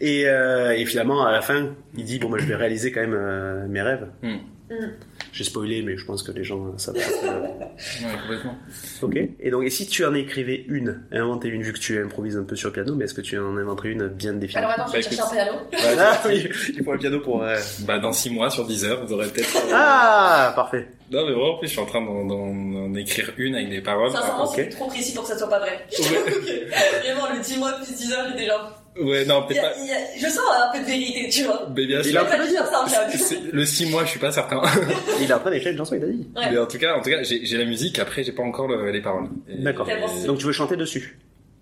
et, 0.00 0.24
euh, 0.28 0.76
et 0.76 0.84
finalement, 0.86 1.24
à 1.26 1.32
la 1.32 1.42
fin, 1.42 1.70
il 1.96 2.04
dit 2.04 2.18
bon, 2.18 2.28
bah, 2.30 2.38
je 2.40 2.46
vais 2.46 2.54
réaliser 2.56 2.92
quand 2.92 3.00
même 3.00 3.14
euh, 3.16 3.66
mes 3.68 3.82
rêves. 3.82 4.06
Mm. 4.22 4.36
Mm. 4.70 4.92
J'ai 5.32 5.44
spoilé, 5.44 5.82
mais 5.82 5.96
je 5.96 6.04
pense 6.04 6.22
que 6.22 6.30
les 6.32 6.44
gens 6.44 6.66
euh, 6.66 6.76
savent. 6.78 6.94
pas. 6.94 7.00
Ouais, 8.02 8.12
complètement. 8.22 8.56
ok. 9.02 9.16
Et 9.38 9.50
donc, 9.52 9.62
et 9.64 9.70
si 9.70 9.86
tu 9.86 10.04
en 10.04 10.12
écrivais 10.12 10.64
une, 10.68 11.00
inventer 11.12 11.46
une, 11.48 11.62
vu 11.62 11.72
que 11.72 11.78
tu 11.78 12.02
improvises 12.02 12.36
un 12.36 12.42
peu 12.42 12.56
sur 12.56 12.68
le 12.70 12.72
piano, 12.74 12.94
mais 12.96 13.04
est-ce 13.04 13.14
que 13.14 13.20
tu 13.20 13.38
en 13.38 13.56
inventerais 13.56 13.90
une 13.90 14.08
bien 14.08 14.32
définie? 14.32 14.58
Alors 14.64 14.72
attends, 14.72 14.86
je 14.88 14.92
vais 14.94 14.98
Bah, 14.98 15.08
chercher 15.10 15.22
un 15.22 15.44
piano. 15.44 15.52
Ah 16.00 16.20
oui, 16.26 16.48
il 16.76 16.82
faut 16.84 16.92
un 16.92 16.98
piano 16.98 17.20
pour. 17.20 17.42
euh, 17.44 17.56
Bah, 17.86 17.98
dans 18.00 18.12
six 18.12 18.30
mois, 18.30 18.50
sur 18.50 18.66
10 18.66 18.84
heures, 18.84 19.06
vous 19.06 19.12
aurez 19.12 19.28
peut-être... 19.28 19.56
euh, 19.56 19.70
Ah, 19.72 20.52
parfait. 20.56 20.88
Non, 21.10 21.24
mais 21.26 21.32
vraiment, 21.32 21.54
en 21.54 21.58
plus, 21.58 21.68
je 21.68 21.72
suis 21.72 21.80
en 21.80 21.86
train 21.86 22.00
d'en, 22.02 22.24
d'en- 22.24 22.54
d'en 22.54 22.94
écrire 22.94 23.32
une 23.38 23.54
avec 23.54 23.70
des 23.70 23.80
paroles. 23.80 24.10
Sincèrement, 24.10 24.44
ok. 24.44 24.52
c'est 24.54 24.68
trop 24.68 24.86
précis 24.88 25.14
pour 25.14 25.22
que 25.24 25.30
ça 25.30 25.38
soit 25.38 25.48
pas 25.48 25.58
vrai. 25.60 25.86
Ouais. 25.98 26.68
Vraiment, 27.02 27.32
le 27.34 27.40
10 27.42 27.58
mois 27.58 27.72
plus 27.72 27.94
10 27.96 28.12
heures, 28.12 28.26
j'étais 28.30 28.46
genre. 28.46 28.74
Ouais, 29.00 29.24
non, 29.24 29.44
il 29.48 29.54
peut-être 29.54 29.64
a- 29.64 29.68
pas. 29.70 29.76
il 29.80 29.86
y 29.86 29.92
a- 29.92 30.18
Je 30.18 30.26
sens 30.32 30.40
un 30.60 30.72
peu 30.72 30.80
de 30.80 30.84
vérité, 30.84 31.28
tu 31.30 31.44
vois. 31.44 31.68
Mais 31.74 31.86
bien 31.86 32.00
Il 32.00 32.10
sûr. 32.10 32.20
a- 32.20 32.24
Je 32.26 32.30
vais 32.32 32.36
pas 32.38 32.46
dire 32.46 32.66
ça, 32.66 33.06
C'est- 33.16 33.52
Le 33.52 33.64
6 33.64 33.86
mois, 33.90 34.04
je 34.04 34.10
suis 34.10 34.18
pas 34.18 34.32
certain. 34.32 34.60
Il 35.20 35.30
est 35.30 35.32
en 35.32 35.38
train 35.38 35.50
d'écrire 35.50 35.70
une 35.72 35.78
chanson, 35.78 35.94
il 35.94 36.00
t'a 36.00 36.06
dit. 36.08 36.28
Ouais. 36.36 36.50
Mais 36.50 36.58
en 36.58 36.66
tout 36.66 36.78
cas, 36.78 36.96
en 36.96 37.00
tout 37.00 37.10
cas, 37.10 37.22
j'ai, 37.22 37.44
j'ai 37.46 37.56
la 37.58 37.64
musique. 37.64 37.98
Après, 38.00 38.24
j'ai 38.24 38.32
pas 38.32 38.42
encore 38.42 38.66
le- 38.68 38.90
les 38.90 39.00
paroles. 39.00 39.28
Et- 39.48 39.62
D'accord. 39.62 39.86
et- 39.88 40.26
Donc 40.26 40.38
tu 40.38 40.46
veux 40.46 40.52
chanter 40.52 40.76
dessus 40.76 41.16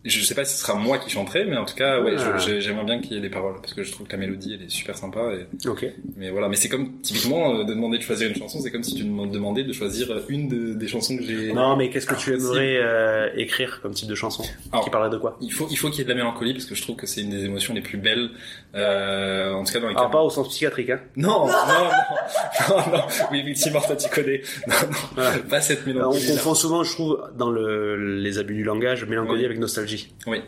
je 0.08 0.24
sais 0.24 0.34
pas 0.34 0.44
si 0.44 0.54
ce 0.56 0.62
sera 0.62 0.74
moi 0.74 0.98
qui 0.98 1.10
chanterai, 1.10 1.44
mais 1.44 1.56
en 1.56 1.64
tout 1.64 1.74
cas, 1.74 2.00
ouais, 2.00 2.14
Ah. 2.18 2.38
j'aimerais 2.38 2.84
bien 2.84 3.00
qu'il 3.00 3.12
y 3.14 3.16
ait 3.18 3.20
des 3.20 3.30
paroles 3.30 3.56
parce 3.60 3.74
que 3.74 3.82
je 3.82 3.92
trouve 3.92 4.06
que 4.06 4.12
la 4.12 4.18
mélodie, 4.18 4.54
elle 4.54 4.66
est 4.66 4.70
super 4.70 4.96
sympa. 4.96 5.20
Et, 5.34 5.68
Ok. 5.68 5.86
mais 6.16 6.30
voilà, 6.30 6.48
mais 6.48 6.56
c'est 6.56 6.68
comme 6.68 7.00
typiquement 7.02 7.54
euh, 7.60 7.64
de 7.64 7.74
demander 7.74 7.98
de 7.98 8.02
choisir 8.02 8.28
une 8.28 8.36
chanson, 8.36 8.60
c'est 8.60 8.70
comme 8.70 8.82
si 8.82 8.94
tu 8.94 9.04
me 9.04 9.26
demandais 9.26 9.64
de 9.64 9.72
choisir 9.72 10.08
une 10.28 10.48
de- 10.48 10.74
des 10.74 10.88
chansons 10.88 11.16
que 11.16 11.22
j'ai. 11.24 11.52
Non, 11.52 11.76
mais 11.76 11.90
qu'est-ce 11.90 12.06
que 12.06 12.14
tu 12.14 12.32
Ah, 12.32 12.36
aimerais 12.36 12.76
euh, 12.78 13.28
écrire 13.36 13.80
comme 13.82 13.92
type 13.94 14.08
de 14.08 14.14
chanson? 14.14 14.42
Alors, 14.72 14.84
Qui 14.84 14.90
parlerait 14.90 15.10
de 15.10 15.18
quoi? 15.18 15.36
Il 15.40 15.52
faut, 15.52 15.66
il 15.70 15.76
faut 15.76 15.88
qu'il 15.88 15.98
y 15.98 16.00
ait 16.02 16.04
de 16.04 16.08
la 16.10 16.14
mélancolie 16.16 16.52
parce 16.52 16.66
que 16.66 16.74
je 16.74 16.82
trouve 16.82 16.96
que 16.96 17.06
c'est 17.06 17.22
une 17.22 17.30
des 17.30 17.44
émotions 17.44 17.74
les 17.74 17.80
plus 17.82 17.98
belles, 17.98 18.30
euh, 18.74 19.52
en 19.52 19.64
tout 19.64 19.72
cas 19.72 19.80
dans 19.80 19.88
les 19.88 19.94
Alors 19.94 20.06
cas. 20.10 20.12
pas 20.12 20.22
au 20.22 20.30
sens 20.30 20.48
psychiatrique, 20.48 20.90
hein 20.90 21.00
Non, 21.16 21.46
non, 21.46 21.52
non, 21.52 22.76
non, 22.76 22.76
non, 22.98 23.02
oui, 23.32 23.40
effectivement, 23.40 23.80
toi 23.80 23.96
tu 23.96 24.08
connais. 24.08 24.42
Non, 24.66 24.74
non, 24.90 24.96
Voilà. 25.14 25.38
pas 25.48 25.60
cette 25.60 25.78
Euh, 25.78 25.82
On 25.90 25.94
mélancolie. 25.94 26.26
confond 26.28 26.54
souvent, 26.54 26.84
je 26.84 26.92
trouve, 26.92 27.18
dans 27.36 27.50
le, 27.50 28.18
les 28.20 28.38
abus 28.38 28.54
du 28.54 28.64
langage, 28.64 29.04
mélancolie 29.04 29.44
avec 29.44 29.58
nostalgie. 29.58 29.95
Oui, 30.26 30.38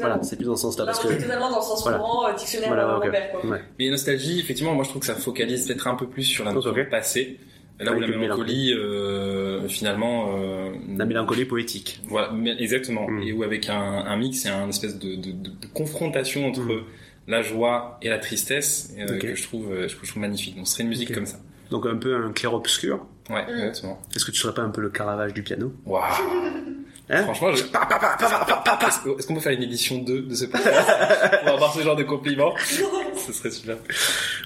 Voilà, 0.00 0.22
c'est 0.22 0.36
plus 0.36 0.44
dans 0.46 0.56
ce 0.56 0.62
sens-là. 0.62 0.84
Là, 0.84 0.92
Parce 0.92 1.04
que... 1.04 1.20
totalement 1.22 1.50
dans 1.50 1.56
le 1.58 1.62
sens 1.62 1.82
Voilà. 1.82 1.98
courant, 1.98 2.28
euh, 2.28 2.34
dictionnaire 2.34 2.68
Voilà, 2.68 2.96
ok. 2.98 3.04
rebelle, 3.04 3.30
quoi. 3.32 3.46
Ouais. 3.50 3.60
Mais 3.78 3.90
nostalgie, 3.90 4.40
effectivement, 4.40 4.74
moi 4.74 4.84
je 4.84 4.88
trouve 4.90 5.00
que 5.00 5.06
ça 5.06 5.14
focalise 5.14 5.66
peut-être 5.66 5.86
un 5.88 5.94
peu 5.94 6.06
plus 6.06 6.22
sur 6.24 6.44
la 6.44 6.52
notion 6.52 6.70
Ok. 6.70 6.78
de 6.78 6.82
passé. 6.84 7.38
Là 7.80 7.92
où 7.92 7.98
la 7.98 8.06
mélancolie, 8.06 8.72
euh, 8.72 9.66
finalement, 9.68 10.36
euh, 10.38 10.70
La 10.96 11.04
mélancolie 11.04 11.44
poétique. 11.44 12.00
voilà, 12.04 12.30
mais- 12.32 12.54
exactement, 12.60 13.08
Mm. 13.08 13.22
et 13.24 13.32
où 13.32 13.42
avec 13.42 13.68
un, 13.68 13.74
un 13.74 14.16
mix 14.16 14.44
et 14.46 14.48
un 14.48 14.68
espèce 14.68 14.96
de, 14.98 15.16
de, 15.16 15.32
de- 15.32 15.50
de 15.50 15.66
confrontation 15.74 16.46
entre 16.46 16.60
Mm. 16.62 16.82
la 17.26 17.42
joie 17.42 17.98
et 18.00 18.08
la 18.10 18.18
tristesse 18.18 18.94
euh, 18.98 19.18
que 19.18 19.34
je 19.34 19.42
trouve, 19.42 19.70
que 19.70 19.88
je 19.88 19.96
trouve 19.96 20.18
magnifique. 20.22 20.54
Donc 20.56 20.68
ce 20.68 20.74
serait 20.74 20.84
une 20.84 20.90
musique 20.90 21.12
comme 21.12 21.26
ça. 21.26 21.38
Donc 21.70 21.84
un 21.86 21.96
peu 21.96 22.14
un 22.14 22.30
clair-obscur. 22.32 23.04
Ouais, 23.28 23.44
Mm. 23.44 23.50
exactement. 23.58 23.98
Est-ce 24.14 24.24
que 24.24 24.30
tu 24.30 24.38
serais 24.38 24.54
pas 24.54 24.62
un 24.62 24.70
peu 24.70 24.80
le 24.80 24.90
Caravage 24.90 25.34
du 25.34 25.42
piano? 25.42 25.72
Waouh. 25.84 26.04
Hein 27.10 27.22
Franchement, 27.24 27.52
je... 27.54 27.64
Pa, 27.64 27.80
pa, 27.86 27.98
pa, 27.98 28.16
pa, 28.18 28.26
pa, 28.28 28.44
pa, 28.46 28.62
pa, 28.64 28.76
pa. 28.76 28.88
est-ce 28.88 29.26
qu'on 29.26 29.34
peut 29.34 29.40
faire 29.40 29.52
une 29.52 29.62
édition 29.62 29.98
2 29.98 30.22
de 30.22 30.34
ce 30.34 30.46
podcast 30.46 30.88
pour 31.44 31.52
avoir 31.52 31.74
ce 31.74 31.82
genre 31.82 31.96
de 31.96 32.02
compliments 32.04 32.54
Ce 33.14 33.32
serait 33.32 33.50
super. 33.50 33.76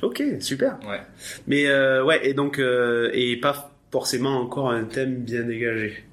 Ok, 0.03 0.23
super. 0.41 0.77
Ouais. 0.89 1.01
Mais 1.47 1.67
euh, 1.67 2.05
ouais, 2.05 2.27
et 2.29 2.35
donc, 2.35 2.59
euh, 2.59 3.11
et 3.13 3.37
pas 3.37 3.73
forcément 3.93 4.41
encore 4.41 4.71
un 4.71 4.85
thème 4.85 5.17
bien 5.23 5.43
dégagé. 5.45 6.05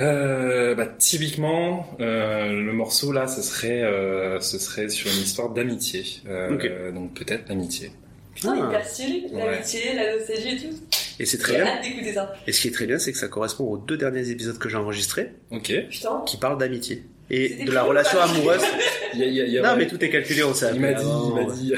Euh, 0.00 0.74
bah, 0.74 0.86
typiquement, 0.86 1.86
euh, 2.00 2.52
le 2.52 2.72
morceau 2.72 3.12
là, 3.12 3.26
ce 3.28 3.40
serait, 3.40 3.82
euh, 3.82 4.40
ce 4.40 4.58
serait 4.58 4.88
sur 4.90 5.10
une 5.10 5.22
histoire 5.22 5.50
d'amitié. 5.50 6.04
Euh, 6.28 6.54
Ok. 6.54 6.70
Donc 6.94 7.14
peut-être 7.14 7.48
l'amitié. 7.48 7.92
Putain, 8.36 8.54
Ah. 8.62 8.66
hyper 8.68 8.86
stylé, 8.86 9.24
l'amitié, 9.32 9.80
la 9.96 10.16
nostalgie 10.16 10.48
et 10.54 10.58
tout. 10.68 10.76
Et 11.18 11.24
c'est 11.26 11.38
très 11.38 11.54
bien. 11.56 11.66
hâte 11.66 11.82
d'écouter 11.82 12.12
ça. 12.12 12.32
Et 12.46 12.52
ce 12.52 12.60
qui 12.60 12.68
est 12.68 12.70
très 12.70 12.86
bien, 12.86 12.98
c'est 12.98 13.10
que 13.10 13.18
ça 13.18 13.26
correspond 13.28 13.64
aux 13.64 13.78
deux 13.78 13.96
derniers 13.96 14.30
épisodes 14.30 14.58
que 14.58 14.68
j'ai 14.68 14.76
enregistrés, 14.76 15.32
Ok. 15.50 15.72
Putain. 15.90 16.22
qui 16.26 16.36
parlent 16.36 16.58
d'amitié. 16.58 17.02
Et 17.30 17.64
de 17.64 17.72
la 17.72 17.82
relation 17.82 18.20
amoureuse. 18.20 18.60
Il 19.14 19.20
y 19.20 19.22
a, 19.24 19.26
il 19.26 19.34
y 19.34 19.40
a- 19.40 19.44
il 19.46 19.52
y 19.54 19.58
a- 19.58 19.62
Non, 19.62 19.76
mais 19.78 19.86
tout 19.88 20.04
est 20.04 20.10
calculé, 20.10 20.44
on 20.44 20.52
sait. 20.54 20.70
il 20.74 20.80
m'a 20.80 20.92
dit, 20.92 21.02
il 21.04 21.34
m'a 21.34 21.50
dit. 21.50 21.72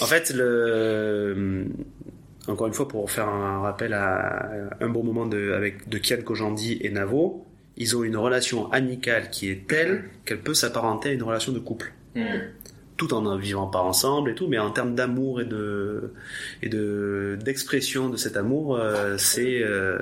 En 0.00 0.06
fait, 0.06 0.30
le... 0.34 1.66
encore 2.48 2.66
une 2.66 2.72
fois, 2.74 2.88
pour 2.88 3.08
faire 3.10 3.28
un 3.28 3.60
rappel 3.60 3.92
à 3.94 4.50
un 4.80 4.88
bon 4.88 5.04
moment 5.04 5.26
de, 5.26 5.52
avec, 5.52 5.88
de 5.88 5.98
Kian 5.98 6.22
Kojandi 6.24 6.78
et 6.80 6.90
Navo, 6.90 7.46
ils 7.76 7.96
ont 7.96 8.02
une 8.02 8.16
relation 8.16 8.70
amicale 8.72 9.30
qui 9.30 9.50
est 9.50 9.66
telle 9.68 10.04
qu'elle 10.24 10.40
peut 10.40 10.54
s'apparenter 10.54 11.10
à 11.10 11.12
une 11.12 11.22
relation 11.22 11.52
de 11.52 11.58
couple. 11.60 11.92
Hmm. 12.16 12.24
Tout 13.08 13.14
en 13.14 13.22
ne 13.22 13.36
vivant 13.40 13.66
pas 13.66 13.80
ensemble 13.80 14.30
et 14.30 14.34
tout, 14.34 14.46
mais 14.46 14.58
en 14.58 14.70
termes 14.70 14.94
d'amour 14.94 15.40
et 15.40 15.44
de 15.44 16.12
et 16.62 16.68
de 16.68 17.36
d'expression 17.44 18.08
de 18.08 18.16
cet 18.16 18.36
amour, 18.36 18.76
euh, 18.76 19.16
c'est 19.18 19.60
euh, 19.62 19.98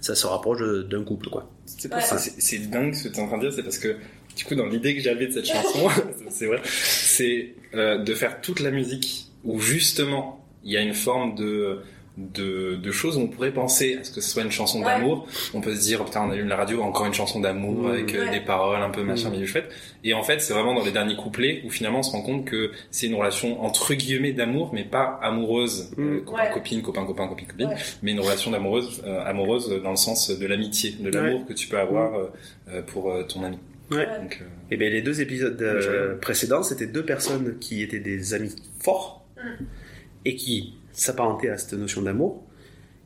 ça 0.00 0.14
se 0.14 0.26
rapproche 0.26 0.60
d'un 0.88 1.02
couple, 1.02 1.28
quoi. 1.30 1.50
C'est 1.66 1.88
pas- 1.88 1.96
Ouais. 1.96 2.02
c'est- 2.02 2.18
c'est- 2.18 2.40
c'est 2.40 2.70
dingue 2.70 2.94
ce 2.94 3.04
que 3.04 3.08
tu 3.08 3.18
es 3.18 3.22
en 3.22 3.26
train 3.26 3.38
de 3.38 3.42
dire, 3.42 3.52
c'est 3.52 3.62
parce 3.64 3.78
que 3.78 3.96
du 4.36 4.44
coup 4.44 4.54
dans 4.54 4.66
l'idée 4.66 4.94
que 4.94 5.00
j'avais 5.02 5.26
de 5.26 5.32
cette 5.32 5.46
chanson, 5.46 5.88
c'est 6.30 6.46
vrai, 6.46 6.60
c'est 6.64 7.54
euh, 7.74 7.98
de 7.98 8.14
faire 8.14 8.40
toute 8.40 8.60
la 8.60 8.70
musique 8.70 9.26
où 9.44 9.58
justement 9.58 10.44
il 10.64 10.72
y 10.72 10.76
a 10.76 10.80
une 10.80 10.94
forme 10.94 11.34
de 11.34 11.78
de, 12.18 12.74
de 12.74 12.90
choses 12.90 13.16
où 13.16 13.20
on 13.20 13.28
pourrait 13.28 13.52
penser 13.52 13.96
à 14.00 14.02
ce 14.04 14.10
que 14.10 14.20
ce 14.20 14.28
soit 14.30 14.42
une 14.42 14.50
chanson 14.50 14.80
Ouais. 14.80 14.86
d'amour. 14.86 15.28
On 15.54 15.60
peut 15.60 15.74
se 15.76 15.80
dire, 15.80 16.00
oh, 16.00 16.04
putain, 16.04 16.22
on 16.26 16.30
allume 16.30 16.48
la 16.48 16.56
radio, 16.56 16.82
encore 16.82 17.06
une 17.06 17.14
chanson 17.14 17.38
d'amour 17.38 17.84
Mmh. 17.84 17.90
avec 17.90 18.14
euh, 18.14 18.24
Ouais. 18.24 18.30
des 18.32 18.40
paroles 18.44 18.82
un 18.82 18.90
peu 18.90 19.02
machin, 19.04 19.30
Mmh. 19.30 19.36
mais 19.38 19.46
chouette. 19.46 19.70
Et 20.02 20.14
en 20.14 20.22
fait, 20.24 20.40
c'est 20.40 20.52
vraiment 20.52 20.74
dans 20.74 20.84
les 20.84 20.90
derniers 20.90 21.14
couplets 21.16 21.62
où 21.64 21.70
finalement 21.70 22.00
on 22.00 22.02
se 22.02 22.10
rend 22.10 22.22
compte 22.22 22.44
que 22.44 22.72
c'est 22.90 23.06
une 23.06 23.14
relation 23.14 23.62
entre 23.62 23.94
guillemets 23.94 24.32
d'amour, 24.32 24.70
mais 24.74 24.84
pas 24.84 25.18
amoureuse, 25.22 25.90
Mmh. 25.96 26.02
euh, 26.02 26.20
copain, 26.22 26.42
Ouais. 26.42 26.50
copine, 26.52 26.82
copain, 26.82 27.04
copain, 27.06 27.28
copine, 27.28 27.46
copine, 27.46 27.68
Ouais. 27.68 27.76
mais 28.02 28.12
une 28.12 28.20
relation 28.20 28.50
d'amoureuse, 28.50 29.00
euh, 29.06 29.22
amoureuse 29.24 29.68
dans 29.82 29.90
le 29.90 29.96
sens 29.96 30.30
de 30.36 30.46
l'amitié, 30.46 30.96
de 30.98 31.10
l'amour 31.10 31.46
que 31.46 31.52
tu 31.52 31.68
peux 31.68 31.78
avoir 31.78 32.14
euh, 32.68 32.82
pour 32.82 33.12
euh, 33.12 33.22
ton 33.22 33.44
ami. 33.44 33.58
Ouais. 33.90 34.06
Donc, 34.20 34.38
euh, 34.42 34.44
Et 34.72 34.76
bien 34.76 34.90
les 34.90 35.02
deux 35.02 35.20
épisodes 35.20 35.60
euh, 35.62 36.16
précédents, 36.18 36.62
c'était 36.62 36.86
deux 36.88 37.04
personnes 37.04 37.58
qui 37.58 37.82
étaient 37.82 38.00
des 38.00 38.34
amis 38.34 38.54
forts 38.80 39.24
et 40.24 40.34
qui 40.36 40.74
s'apparentaient 41.00 41.50
à 41.50 41.58
cette 41.58 41.72
notion 41.78 42.02
d'amour. 42.02 42.42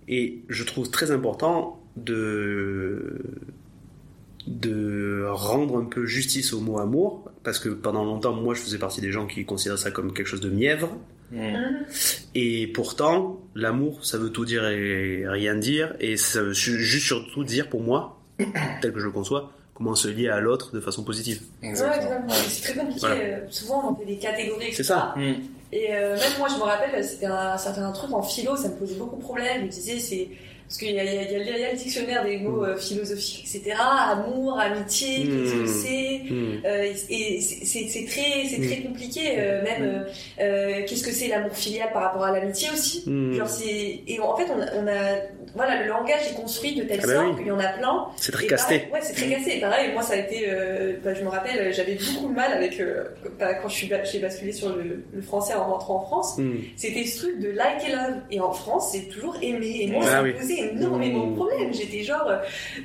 Et 0.08 0.40
je 0.48 0.64
trouve 0.64 0.90
très 0.90 1.10
important 1.10 1.80
de 1.96 3.20
de 4.46 5.24
rendre 5.30 5.78
un 5.78 5.84
peu 5.84 6.04
justice 6.04 6.52
au 6.52 6.60
mot 6.60 6.78
amour 6.80 7.30
parce 7.44 7.60
que 7.60 7.68
pendant 7.68 8.04
longtemps 8.04 8.32
moi 8.32 8.54
je 8.54 8.60
faisais 8.60 8.78
partie 8.78 9.00
des 9.00 9.12
gens 9.12 9.26
qui 9.26 9.44
considèrent 9.44 9.78
ça 9.78 9.92
comme 9.92 10.12
quelque 10.12 10.26
chose 10.26 10.40
de 10.40 10.50
mièvre 10.50 10.96
mm. 11.30 11.36
Mhm. 11.38 11.76
et 12.34 12.66
pourtant 12.66 13.40
l'amour 13.54 14.04
ça 14.04 14.18
veut 14.18 14.30
tout 14.30 14.44
dire 14.44 14.66
et 14.66 15.28
rien 15.28 15.54
dire 15.54 15.94
et 16.00 16.16
ça 16.16 16.42
veut 16.42 16.52
juste 16.52 17.06
surtout 17.06 17.44
dire 17.44 17.68
pour 17.68 17.82
moi 17.82 18.20
tel 18.80 18.92
que 18.92 18.98
je 18.98 19.06
le 19.06 19.12
conçois 19.12 19.52
comment 19.74 19.94
se 19.94 20.08
lier 20.08 20.28
à 20.28 20.40
l'autre 20.40 20.72
de 20.72 20.80
façon 20.80 21.04
positive 21.04 21.40
Ouais, 21.62 21.68
exactement. 21.68 22.02
totalement. 22.02 22.28
C'est 22.48 22.62
très 22.62 22.74
compliqué. 22.80 23.00
Voilà. 23.00 23.14
euh, 23.14 23.38
Souvent, 23.48 23.92
on 23.92 23.96
fait 23.96 24.04
des 24.06 24.18
catégories. 24.18 24.72
C'est 24.72 24.82
ça. 24.82 25.14
Et 25.72 25.94
euh, 25.94 26.18
même 26.18 26.32
moi, 26.38 26.48
je 26.48 26.56
me 26.56 26.62
rappelle, 26.62 27.02
c'était 27.02 27.26
un, 27.26 27.56
c'était 27.56 27.78
un 27.78 27.92
truc 27.92 28.12
en 28.12 28.22
philo, 28.22 28.56
ça 28.56 28.68
me 28.68 28.76
posait 28.76 28.94
beaucoup 28.94 29.16
de 29.16 29.22
problèmes. 29.22 29.60
Je 29.60 29.66
me 29.66 29.70
disais, 29.70 29.98
c'est. 29.98 30.28
Parce 30.68 30.78
qu'il 30.78 30.88
y 30.88 30.92
y, 30.92 30.94
y 30.94 30.98
y 30.98 31.64
a 31.64 31.72
le 31.72 31.76
dictionnaire 31.76 32.24
des 32.24 32.38
mots 32.38 32.64
euh, 32.64 32.76
philosophiques, 32.76 33.44
etc. 33.54 33.76
Amour, 33.78 34.58
amitié, 34.58 35.24
qu'est-ce 35.24 35.52
que 35.54 35.62
Mm. 35.62 35.66
c'est. 35.66 36.68
Euh, 36.68 36.92
et 37.10 37.40
c'est 37.40 38.04
très, 38.06 38.46
c'est 38.48 38.66
très 38.66 38.82
compliqué, 38.82 39.20
euh, 39.38 39.62
même 39.62 39.82
euh, 39.82 40.04
euh, 40.40 40.82
qu'est-ce 40.86 41.02
que 41.04 41.10
c'est 41.12 41.28
l'amour 41.28 41.54
filial 41.54 41.90
par 41.92 42.02
rapport 42.02 42.24
à 42.24 42.32
l'amitié 42.32 42.68
aussi. 42.72 43.04
Genre 43.06 43.48
c'est 43.48 44.00
et 44.06 44.20
en 44.20 44.36
fait 44.36 44.46
on 44.54 44.60
a, 44.60 44.66
on 44.82 44.86
a 44.86 45.16
voilà 45.54 45.82
le 45.82 45.88
langage 45.88 46.20
est 46.30 46.34
construit 46.34 46.74
de 46.74 46.84
telle 46.84 47.00
Ah 47.02 47.06
bah 47.06 47.12
sorte 47.14 47.26
oui. 47.30 47.36
qu'il 47.38 47.46
y 47.48 47.50
en 47.50 47.58
a 47.60 47.68
plein. 47.68 48.06
c'est 48.16 48.32
très 48.32 48.46
casté 48.46 48.78
pareil- 48.78 48.92
ouais 48.92 48.98
c'est 49.02 49.12
très 49.14 49.28
cassé. 49.28 49.56
Et 49.56 49.60
pareil 49.60 49.90
moi 49.92 50.02
ça 50.02 50.14
a 50.14 50.16
été, 50.16 50.44
euh, 50.48 50.94
bah, 51.04 51.12
je 51.14 51.22
me 51.22 51.28
rappelle 51.28 51.72
j'avais 51.74 51.96
beaucoup 51.96 52.28
de 52.30 52.34
mal 52.34 52.52
avec 52.52 52.80
euh, 52.80 53.04
bah, 53.38 53.54
quand 53.54 53.68
je 53.68 53.74
suis 53.74 53.90
j'ai 54.10 54.18
basculé 54.20 54.52
sur 54.52 54.74
le, 54.74 55.04
le 55.12 55.22
français 55.22 55.54
en 55.54 55.64
rentrant 55.70 55.96
en 55.96 56.06
France. 56.06 56.38
C'était 56.76 57.04
ce 57.04 57.18
truc 57.18 57.40
de 57.40 57.50
like 57.50 57.84
et 57.86 57.92
love 57.92 58.16
et 58.30 58.40
en 58.40 58.52
France 58.52 58.90
c'est 58.92 59.08
toujours 59.08 59.36
aimer 59.42 59.80
et 59.82 59.86
moi 59.88 60.02
Ah 60.06 60.10
ça 60.10 60.22
oui. 60.22 60.32
me 60.32 60.38
posait 60.56 60.72
énormément 60.72 61.26
de 61.28 61.34
problèmes. 61.36 61.72
J'étais 61.72 62.02
genre 62.02 62.26
euh, 62.28 62.38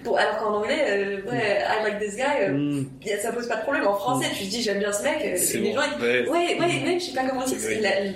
pour 0.04 0.18
alors 0.18 0.38
qu'en 0.38 0.54
anglais 0.56 0.86
euh, 0.88 1.30
ouais 1.32 1.62
I 1.62 1.84
like 1.84 2.00
this 2.00 2.16
guy 2.16 2.24
euh, 2.42 2.82
y- 3.06 3.22
ça 3.22 3.32
pose 3.32 3.48
pas 3.48 3.58
de 3.58 3.62
problème. 3.62 3.86
En 3.88 3.96
français, 3.96 4.28
tu 4.38 4.46
te 4.46 4.50
dis 4.50 4.62
j'aime 4.62 4.80
bien 4.80 4.92
ce 4.92 5.04
mec, 5.04 5.18
euh, 5.24 5.34
C'est 5.38 5.58
les 5.60 5.70
bon. 5.70 5.76
gens 5.76 5.82
ils- 6.00 6.04
Ouais. 6.04 6.28
Ouais, 6.30 6.60
ouais, 6.60 6.80
même 6.86 7.00
je 7.00 7.06
sais 7.06 7.14
pas 7.14 7.28
comment 7.28 7.46
dire, 7.46 7.58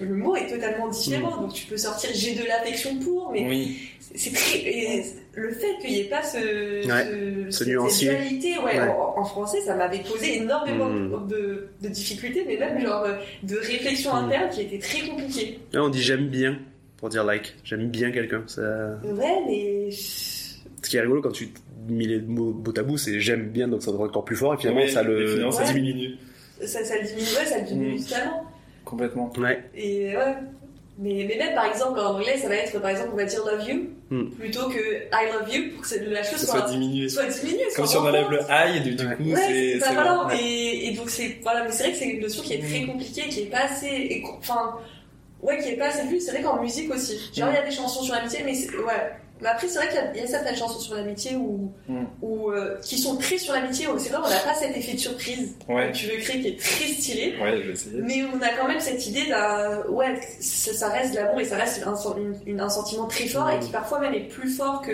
le 0.02 0.16
mot 0.16 0.36
est 0.36 0.48
totalement 0.48 0.88
différent, 0.88 1.42
donc 1.42 1.54
tu 1.54 1.66
peux 1.66 1.78
sortir 1.78 2.10
j'ai 2.14 2.34
de 2.36 2.46
l'affection 2.46 2.96
pour, 2.98 3.32
mais 3.32 3.46
Oui. 3.48 3.78
c'est 4.16 4.34
très. 4.34 5.04
le 5.34 5.50
fait 5.54 5.78
qu'il 5.80 5.92
n'y 5.92 6.00
ait 6.02 6.04
pas 6.10 6.22
ce, 6.24 6.38
Ouais, 6.86 7.06
ce- 7.06 7.52
ce 7.52 7.58
cette 7.60 7.68
nuancier. 7.70 8.10
dualité, 8.10 8.58
ouais, 8.58 8.80
Ouais. 8.82 8.88
En, 8.90 9.20
en 9.22 9.24
français, 9.24 9.62
ça 9.62 9.76
m'avait 9.76 10.00
posé 10.00 10.38
énormément 10.38 10.90
de, 10.90 11.70
de 11.82 11.88
difficultés, 11.88 12.44
mais 12.46 12.58
même 12.58 12.82
genre 12.86 13.06
de 13.44 13.58
réflexion 13.58 14.14
interne 14.14 14.50
qui 14.50 14.62
était 14.62 14.80
très 14.80 15.08
compliquée. 15.08 15.60
Là, 15.72 15.84
on 15.84 15.90
dit 15.90 16.02
j'aime 16.02 16.28
bien 16.28 16.60
pour 17.02 17.10
dire 17.10 17.26
like. 17.26 17.56
J'aime 17.66 17.90
bien 17.90 18.12
quelqu'un. 18.12 18.44
Ça... 18.48 18.62
Ouais, 19.04 19.42
mais. 19.48 19.90
Ce 19.92 20.90
qui 20.90 20.96
est 20.98 21.02
rigolo 21.02 21.22
quand 21.22 21.32
tu 21.32 21.50
mets 21.90 22.06
les 22.06 22.20
mots 22.22 22.52
bout 22.52 22.78
à 22.78 22.84
bout, 22.84 22.98
c'est 22.98 23.20
j'aime 23.20 23.50
bien, 23.50 23.68
donc 23.68 23.84
ça 23.84 23.92
doit 23.92 24.06
être 24.06 24.12
encore 24.12 24.24
plus 24.26 24.36
fort. 24.38 24.54
Et 24.54 24.58
finalement, 24.58 24.82
Ouais, 24.82 24.88
ça 24.88 25.04
le 25.04 25.28
finalement, 25.28 25.52
ça 25.52 25.64
Ouais. 25.64 25.74
diminue. 25.74 26.16
Ça, 26.64 26.84
ça 26.86 26.96
le 26.98 27.04
diminue, 27.08 27.28
ouais, 27.38 27.46
ça 27.46 27.60
le 27.60 27.66
diminue 27.68 27.96
Mm. 28.00 28.04
totalement. 28.04 28.46
Complètement. 28.86 29.34
Ouais. 29.38 29.64
Et 29.76 30.16
ouais. 30.16 30.36
Mais, 31.00 31.26
mais 31.28 31.36
même 31.38 31.56
par 31.56 31.66
exemple 31.66 32.00
en 32.00 32.16
anglais, 32.18 32.38
ça 32.38 32.48
va 32.50 32.56
être 32.56 32.80
par 32.80 32.92
exemple, 32.92 33.10
on 33.14 33.18
va 33.18 33.26
dire 33.26 33.40
love 33.46 33.68
you 33.68 33.88
Mm. 34.12 34.30
plutôt 34.32 34.68
que 34.70 34.78
I 34.78 35.32
love 35.32 35.50
you 35.54 35.72
pour 35.76 35.88
que 35.88 36.10
la 36.10 36.22
chose 36.24 36.40
Ça 36.40 36.48
soit, 36.48 36.60
soit 36.62 36.70
diminué. 36.70 37.08
soit 37.10 37.26
diminuée. 37.26 37.64
Comme 37.76 37.86
soit 37.86 37.88
si 37.88 37.98
on 37.98 38.02
enlève 38.02 38.30
le 38.30 38.40
high, 38.50 38.76
et 38.76 38.80
du, 38.82 38.96
du 38.96 39.06
Ouais. 39.08 39.16
coup, 39.16 39.24
Ouais, 39.24 39.36
c'est. 39.38 39.80
c'est 39.80 39.94
voilà, 39.94 40.16
bon. 40.26 40.30
et, 40.38 40.88
et 40.88 40.92
donc 40.96 41.10
c'est 41.10 41.38
voilà, 41.42 41.64
mais 41.64 41.72
c'est 41.72 41.84
vrai 41.84 41.92
que 41.94 41.98
c'est 41.98 42.10
une 42.10 42.22
notion 42.22 42.44
qui 42.44 42.54
est 42.56 42.60
très 42.60 42.82
Mm. 42.82 42.88
compliquée, 42.88 43.22
qui 43.30 43.42
est 43.44 43.46
pas 43.50 43.64
assez, 43.66 44.22
enfin, 44.38 44.76
ouais, 45.42 45.58
qui 45.60 45.70
est 45.70 45.78
pas 45.78 45.88
assez 45.88 46.08
vue. 46.08 46.20
C'est 46.20 46.32
vrai 46.32 46.42
qu'en 46.42 46.62
musique 46.62 46.92
aussi, 46.94 47.32
genre 47.34 47.50
il 47.50 47.56
y 47.56 47.58
a 47.58 47.64
des 47.64 47.72
chansons 47.72 48.02
sur 48.04 48.14
l'amitié, 48.16 48.44
mais 48.44 48.54
ouais. 48.54 49.21
Mais 49.42 49.48
après 49.50 49.68
c'est 49.68 49.78
vrai 49.80 49.88
qu'il 49.88 49.96
y 49.96 50.00
a- 50.00 50.12
il 50.16 50.22
y, 50.22 50.24
a 50.24 50.28
certaines 50.28 50.56
chansons 50.56 50.80
sur 50.80 50.96
l'amitié 50.96 51.36
où, 51.36 51.72
Mm. 51.88 52.04
où 52.22 52.52
euh, 52.52 52.78
qui 52.82 52.98
sont 52.98 53.16
très 53.18 53.38
sur 53.38 53.54
l'amitié. 53.54 53.88
où 53.88 53.98
C'est 53.98 54.10
vrai, 54.10 54.20
on 54.26 54.30
n'a 54.30 54.38
pas 54.40 54.54
cet 54.54 54.76
effet 54.78 54.94
de 54.94 55.00
surprise 55.00 55.56
Ouais. 55.68 55.92
que 55.92 55.98
tu 55.98 56.06
veux 56.08 56.18
créer 56.18 56.42
qui 56.42 56.48
est 56.50 56.60
très 56.60 56.86
stylé. 56.88 57.34
Ouais. 57.42 57.64
Mais 57.96 58.22
on 58.34 58.42
a 58.42 58.50
quand 58.60 58.68
même 58.68 58.80
cette 58.80 59.06
idée 59.08 59.26
d'un. 59.28 59.84
Ouais, 59.90 60.20
ça, 60.40 60.74
ça 60.74 60.90
reste 60.90 61.12
de 61.14 61.18
l'amour 61.20 61.40
et 61.42 61.46
ça 61.46 61.58
reste 61.58 61.84
un, 61.86 61.96
sen- 61.96 62.14
une- 62.18 62.54
une- 62.54 62.60
un 62.62 62.70
sentiment 62.70 63.06
très 63.08 63.26
fort 63.26 63.50
et 63.50 63.60
qui 63.60 63.72
parfois 63.72 64.00
même 64.00 64.14
est 64.14 64.28
plus 64.28 64.50
fort 64.50 64.82
que, 64.82 64.92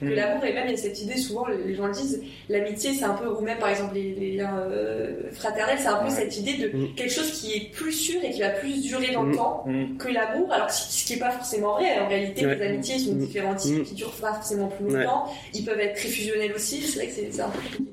que 0.00 0.04
Mm. 0.04 0.10
l'amour. 0.14 0.44
Et 0.44 0.52
même 0.52 0.64
il 0.66 0.72
y 0.72 0.74
a 0.74 0.76
cette 0.76 1.00
idée, 1.02 1.16
souvent 1.16 1.46
les 1.46 1.74
gens 1.74 1.86
le 1.86 1.92
disent, 1.92 2.20
l'amitié 2.48 2.92
c'est 2.94 3.04
un 3.04 3.14
peu, 3.14 3.28
ou 3.28 3.40
même 3.40 3.58
par 3.58 3.70
exemple 3.70 3.94
les, 3.94 4.14
les 4.14 4.32
liens 4.36 4.58
euh, 4.58 5.30
fraternels, 5.32 5.78
c'est 5.80 5.86
un 5.88 5.96
peu 5.96 6.04
Ouais. 6.04 6.10
cette 6.10 6.36
idée 6.36 6.54
de 6.54 6.86
quelque 6.96 7.12
chose 7.12 7.30
qui 7.32 7.52
est 7.54 7.70
plus 7.72 7.92
sûr 7.92 8.22
et 8.22 8.30
qui 8.30 8.40
va 8.40 8.50
plus 8.50 8.82
durer 8.82 9.12
dans 9.12 9.22
le 9.22 9.34
temps 9.36 9.64
que 9.98 10.08
l'amour. 10.08 10.52
Alors 10.52 10.70
ce 10.70 10.88
ce 10.98 11.06
qui 11.06 11.12
est 11.14 11.18
pas 11.18 11.30
forcément 11.30 11.74
vrai. 11.74 11.98
En 12.00 12.08
réalité, 12.08 12.44
Ouais. 12.44 12.56
les 12.56 12.66
amitiés 12.66 12.98
sont 12.98 13.14
Mm. 13.14 13.77
Différents 13.82 13.82
types 13.82 13.82
Mm. 13.82 13.84
qui 13.84 13.94
durent 13.94 14.20
pas 14.20 14.34
forcément 14.34 14.68
plus 14.68 14.84
longtemps. 14.94 15.32
Ils 15.54 15.64
peuvent 15.64 15.80
être 15.80 15.94
très 15.96 16.08
fusionnels 16.08 16.52
aussi. 16.54 16.82
C'est 16.82 16.96
vrai 16.98 17.06
que 17.08 17.12
c'est 17.32 17.40
un 17.40 17.48
peu 17.50 17.58
compliqué. 17.58 17.90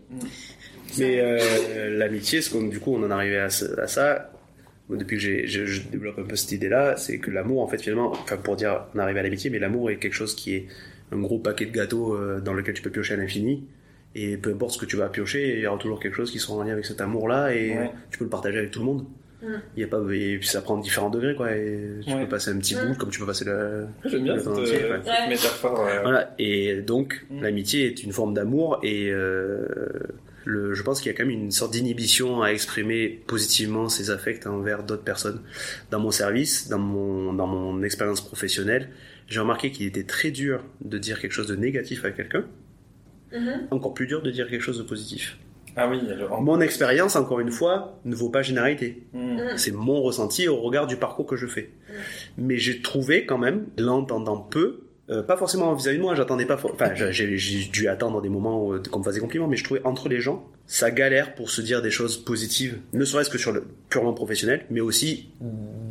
Mais 0.98 1.20
euh, 1.20 1.98
l'amitié, 1.98 2.41
ce 2.41 2.49
qu'on- 2.49 2.68
du 2.68 2.80
coup, 2.80 2.94
on 2.95 3.03
en 3.03 3.10
est 3.10 3.14
arrivé 3.14 3.38
à, 3.38 3.49
ce- 3.49 3.80
à 3.80 3.88
ça. 3.88 4.32
Moi, 4.88 4.98
Depuis 4.99 5.18
que 5.18 5.22
j'ai- 5.24 5.48
je, 5.48 5.66
je 5.66 5.82
développe 5.82 6.20
un 6.20 6.24
peu 6.24 6.36
cette 6.36 6.52
idée-là, 6.52 6.95
c'est 6.95 7.18
que 7.18 7.32
l'amour, 7.32 7.62
en 7.64 7.68
fait, 7.68 7.82
finalement, 7.82 8.12
enfin, 8.12 8.38
pour 8.38 8.56
dire, 8.56 8.86
on 8.94 8.99
est 8.99 9.02
arrivé 9.02 9.20
à 9.20 9.24
l'amitié, 9.24 9.49
mais 9.49 9.57
l'amour 9.60 9.90
est 9.90 9.98
quelque 9.98 10.14
chose 10.14 10.36
qui 10.36 10.53
est 10.56 10.68
un 11.12 11.18
gros 11.20 11.40
paquet 11.40 11.66
de 11.66 11.72
gâteaux 11.72 12.14
euh, 12.16 12.40
dans 12.40 12.53
lequel 12.53 12.76
tu 12.76 12.82
peux 12.84 12.91
piocher 12.91 13.16
à 13.16 13.18
l'infini. 13.18 13.66
Et 14.14 14.38
peu 14.38 14.52
importe 14.52 14.72
ce 14.74 14.78
que 14.78 14.86
tu 14.86 14.95
vas 14.95 15.10
piocher, 15.10 15.56
il 15.56 15.60
y 15.60 15.68
aura 15.68 15.78
toujours 15.78 15.99
quelque 15.99 16.16
chose 16.16 16.32
qui 16.32 16.40
sera 16.40 16.53
en 16.53 16.64
lien 16.64 16.72
avec 16.74 16.86
cet 16.86 17.02
amour-là 17.02 17.53
et 17.53 17.72
Ouais. 17.78 17.91
tu 18.12 18.18
peux 18.20 18.24
le 18.26 18.30
partager 18.30 18.57
avec 18.60 18.72
tout 18.72 18.80
le 18.80 18.86
monde. 18.86 19.06
Il 19.44 19.82
y 19.82 19.84
a 19.84 19.88
pas, 19.88 19.99
et 20.12 20.38
puis 20.40 20.48
ça 20.48 20.62
prend 20.62 20.78
différents 20.78 21.10
degrés, 21.12 21.36
quoi. 21.36 21.56
Et 21.56 21.99
tu 22.06 22.12
Ouais. 22.14 22.24
peux 22.24 22.30
passer 22.30 22.52
un 22.52 22.57
petit 22.57 22.74
bout 22.76 22.95
comme 22.98 23.10
tu 23.12 23.20
peux 23.20 23.26
passer 23.28 23.45
le, 23.45 23.86
J'aime 24.06 24.24
bien 24.24 24.34
Le 24.34 24.40
cette, 24.40 24.48
volontiers, 24.49 24.84
euh, 24.84 24.98
ouais. 24.98 25.02
cette 25.03 25.30
métaphore. 25.30 25.84
ouais. 25.84 26.02
voilà. 26.02 26.34
Et 26.40 26.82
donc, 26.82 27.26
Mm. 27.30 27.41
l'amitié 27.44 27.86
est 27.86 28.03
une 28.03 28.12
forme 28.12 28.34
d'amour 28.34 28.80
et 28.82 29.10
euh, 29.12 29.68
le, 30.45 30.74
je 30.74 30.82
pense 30.84 30.99
qu'il 31.02 31.12
y 31.12 31.16
a 31.16 31.18
quand 31.18 31.26
même 31.26 31.34
une 31.34 31.52
sorte 31.52 31.74
d'inhibition 31.74 32.41
à 32.41 32.49
exprimer 32.49 33.07
positivement 33.28 33.88
ses 33.90 34.10
affects 34.10 34.48
envers 34.48 34.84
d'autres 34.84 35.03
personnes. 35.03 35.41
Dans 35.91 35.99
mon 35.99 36.12
service, 36.12 36.68
dans 36.70 36.80
mon, 36.80 37.34
dans 37.34 37.48
mon 37.48 37.84
expérience 37.84 38.22
professionnelle, 38.22 38.90
j'ai 39.28 39.40
remarqué 39.40 39.72
qu'il 39.72 39.86
était 39.88 40.03
très 40.03 40.32
dur 40.32 40.64
de 40.82 40.98
dire 40.98 41.20
quelque 41.20 41.32
chose 41.34 41.48
de 41.48 41.56
négatif 41.56 42.03
à 42.06 42.12
quelqu'un, 42.12 42.45
Mhm. 43.32 43.68
encore 43.72 43.94
plus 43.94 44.07
dur 44.07 44.22
de 44.22 44.32
dire 44.32 44.48
quelque 44.49 44.62
chose 44.62 44.78
de 44.78 44.84
positif. 44.84 45.38
Ah 45.77 45.89
oui, 45.89 45.99
alors. 46.11 46.41
Mon 46.41 46.61
expérience, 46.61 47.15
encore 47.15 47.39
une 47.39 47.52
fois, 47.52 47.99
ne 48.06 48.15
vaut 48.15 48.30
pas 48.30 48.41
généralité. 48.41 49.03
Hmm. 49.14 49.35
Mm. 49.35 49.57
C'est 49.57 49.72
mon 49.73 50.02
ressenti 50.02 50.47
au 50.47 50.57
regard 50.57 50.88
du 50.88 50.95
parcours 50.97 51.26
que 51.26 51.35
je 51.35 51.47
fais. 51.47 51.69
Mais 52.38 52.57
j'ai 52.57 52.81
trouvé 52.81 53.26
quand 53.26 53.38
même, 53.38 53.65
l'entendant 53.77 54.38
peu, 54.38 54.81
euh, 55.10 55.22
pas 55.22 55.38
forcément 55.38 55.73
vis-à-vis 55.73 55.97
de 55.97 56.02
moi, 56.03 56.15
j'attendais 56.15 56.45
pas. 56.45 56.57
for- 56.57 56.72
Enfin, 56.73 56.91
j'ai 56.95 57.38
dû 57.72 57.88
attendre 57.88 58.22
des 58.22 58.30
moments 58.30 58.65
où, 58.65 58.80
qu'on 58.89 58.99
me 58.99 59.03
faisait 59.03 59.19
compliment, 59.19 59.47
mais 59.47 59.57
je 59.57 59.64
trouvais 59.64 59.81
entre 59.84 60.07
les 60.10 60.19
gens, 60.22 60.45
ça 60.67 60.89
galère 60.91 61.35
pour 61.35 61.49
se 61.51 61.61
dire 61.61 61.81
des 61.81 61.91
choses 61.91 62.17
positives, 62.17 62.79
ne 62.93 63.05
serait-ce 63.05 63.29
que 63.29 63.37
sur 63.37 63.51
le 63.51 63.63
purement 63.89 64.13
professionnel, 64.13 64.65
mais 64.71 64.81
aussi 64.81 65.29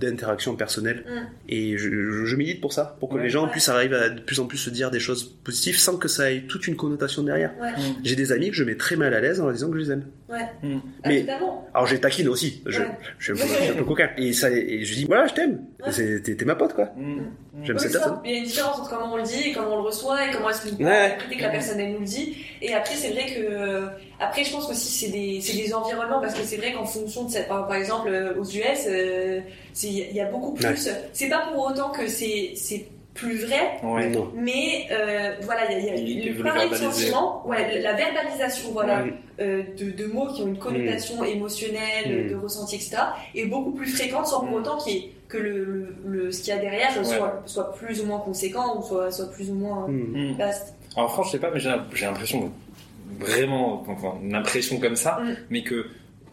d'interaction 0.00 0.56
personnelle. 0.56 1.04
Mm. 1.06 1.20
Et 1.48 1.78
je, 1.78 1.88
je- 1.90 2.24
je 2.24 2.36
milite 2.36 2.60
pour 2.60 2.72
ça, 2.72 2.96
pour 3.00 3.08
que 3.08 3.14
Ouais. 3.16 3.22
les 3.22 3.30
gens 3.30 3.44
Ouais. 3.44 3.50
puissent 3.50 3.68
arriver 3.68 3.96
à 3.96 4.08
de 4.10 4.20
plus 4.20 4.40
en 4.40 4.46
plus 4.46 4.58
se 4.58 4.70
dire 4.70 4.90
des 4.90 4.98
choses 5.00 5.24
positives 5.44 5.78
sans 5.78 5.96
que 5.96 6.08
ça 6.08 6.32
ait 6.32 6.42
toute 6.42 6.66
une 6.66 6.76
connotation 6.76 7.22
derrière. 7.22 7.52
Ouais. 7.60 7.70
J'ai 8.02 8.16
des 8.16 8.32
amis 8.32 8.50
que 8.50 8.56
je 8.56 8.64
mets 8.64 8.76
très 8.76 8.96
mal 8.96 9.14
à 9.14 9.20
l'aise 9.20 9.40
en 9.40 9.44
leur 9.44 9.52
disant 9.54 9.70
que 9.70 9.78
je 9.78 9.84
les 9.84 9.90
aime. 9.92 10.06
Ouais. 10.26 10.38
Hmm. 10.62 10.78
Ah, 11.02 11.08
Mais- 11.10 11.20
totalement. 11.20 11.68
Alors 11.74 11.86
j'ai 11.86 12.00
taquine 12.00 12.28
aussi, 12.28 12.62
je, 12.64 12.80
Ouais. 12.80 12.88
je 13.18 13.24
suis 13.24 13.42
un 13.42 13.46
peu, 13.46 13.52
je 13.52 13.60
suis 13.62 13.72
un 13.72 13.74
peu 13.76 13.84
coquin. 13.84 14.08
Et, 14.16 14.32
ça, 14.32 14.50
et 14.50 14.82
je 14.84 14.94
dis, 14.94 15.04
voilà, 15.04 15.26
je 15.26 15.34
t'aime. 15.34 15.60
Ouais. 15.86 16.20
T'es 16.20 16.44
ma 16.46 16.54
pote, 16.54 16.72
quoi. 16.72 16.86
Hmm. 16.96 17.20
J'aime 17.62 17.76
Oui, 17.76 17.82
cette 17.82 17.92
personne. 17.92 18.18
Il 18.24 18.30
y 18.30 18.34
a 18.34 18.38
une 18.38 18.44
différence 18.44 18.78
entre 18.80 18.88
comment 18.90 19.12
on 19.12 19.16
le 19.18 19.22
dit 19.22 19.48
et 19.48 19.52
comment 19.52 19.74
on 19.74 19.82
le 19.82 19.82
reçoit 19.88 20.26
et 20.26 20.30
comment 20.32 20.48
est-ce 20.50 20.66
qu'on 20.66 20.82
Ouais. 20.84 21.16
que 21.30 21.42
la 21.42 21.50
personne 21.50 21.78
elle 21.78 21.92
nous 21.92 22.00
le 22.00 22.06
dit. 22.06 22.36
Et 22.62 22.72
après, 22.72 22.94
c'est 22.94 23.10
vrai 23.10 23.26
que 23.26 23.40
euh, 23.40 23.86
après, 24.18 24.44
je 24.44 24.52
pense 24.52 24.68
aussi 24.70 24.86
c'est 25.06 25.12
des 25.12 25.40
c'est 25.42 25.56
des 25.56 25.74
environnements 25.74 26.20
parce 26.20 26.34
que 26.34 26.42
c'est 26.42 26.56
vrai 26.56 26.72
qu'en 26.72 26.84
fonction 26.86 27.24
de 27.24 27.30
cette 27.30 27.46
par, 27.48 27.66
par 27.66 27.76
exemple 27.76 28.08
euh, 28.08 28.34
aux 28.40 28.44
US, 28.44 28.86
euh, 28.88 29.40
il 29.82 30.12
y 30.14 30.20
a 30.20 30.24
beaucoup 30.30 30.54
plus. 30.54 30.64
Ouais. 30.66 30.74
C'est 31.12 31.28
pas 31.28 31.48
pour 31.52 31.66
autant 31.66 31.90
que 31.90 32.06
c'est 32.08 32.52
plus 33.14 33.44
vrai, 33.46 33.78
Ouais. 33.84 34.08
Non. 34.10 34.30
mais 34.34 34.86
euh, 34.90 35.34
voilà, 35.42 35.70
il 35.70 35.84
y 35.86 35.90
a, 35.90 35.94
y 35.94 36.22
le 36.30 36.42
pareil 36.42 36.68
de 36.68 36.74
verbaliser. 36.74 36.84
sentiment, 37.06 37.46
ouais, 37.46 37.80
la 37.80 37.92
verbalisation, 37.94 38.70
voilà, 38.72 39.04
Ouais. 39.04 39.14
euh, 39.40 39.62
de, 39.78 39.90
de 39.92 40.06
mots 40.06 40.26
qui 40.26 40.42
ont 40.42 40.48
une 40.48 40.58
connotation 40.58 41.22
émotionnelle, 41.24 42.26
Mm. 42.26 42.30
de 42.30 42.34
ressenti, 42.34 42.74
etc., 42.76 42.96
est 43.36 43.46
beaucoup 43.46 43.70
plus 43.72 43.86
fréquente 43.86 44.26
sans 44.26 44.40
pour 44.40 44.50
Mm. 44.50 44.54
autant 44.60 44.78
qu'il 44.78 44.92
y 44.94 44.96
ait- 44.98 45.10
que 45.28 45.38
le, 45.38 45.64
le, 45.64 45.94
le- 46.06 46.32
ce 46.32 46.40
qu'il 46.42 46.48
y 46.54 46.56
a 46.56 46.60
derrière 46.60 46.92
soit, 47.04 47.42
soit 47.46 47.72
plus 47.74 48.00
ou 48.02 48.06
moins 48.06 48.18
conséquent 48.18 48.78
ou 48.78 48.82
soit, 48.82 49.10
soit 49.12 49.30
plus 49.30 49.48
ou 49.50 49.54
moins 49.54 49.88
euh, 49.88 50.32
vaste. 50.36 50.74
En 50.96 51.06
France, 51.08 51.26
je 51.28 51.32
sais 51.32 51.38
pas, 51.38 51.50
mais 51.52 51.60
j'ai 51.60 51.70
l'impression, 52.06 52.52
vraiment, 53.20 53.84
enfin, 53.88 54.14
une 54.22 54.34
impression 54.34 54.78
comme 54.78 54.96
ça, 54.96 55.20
Mm. 55.22 55.34
mais 55.50 55.62
que, 55.62 55.86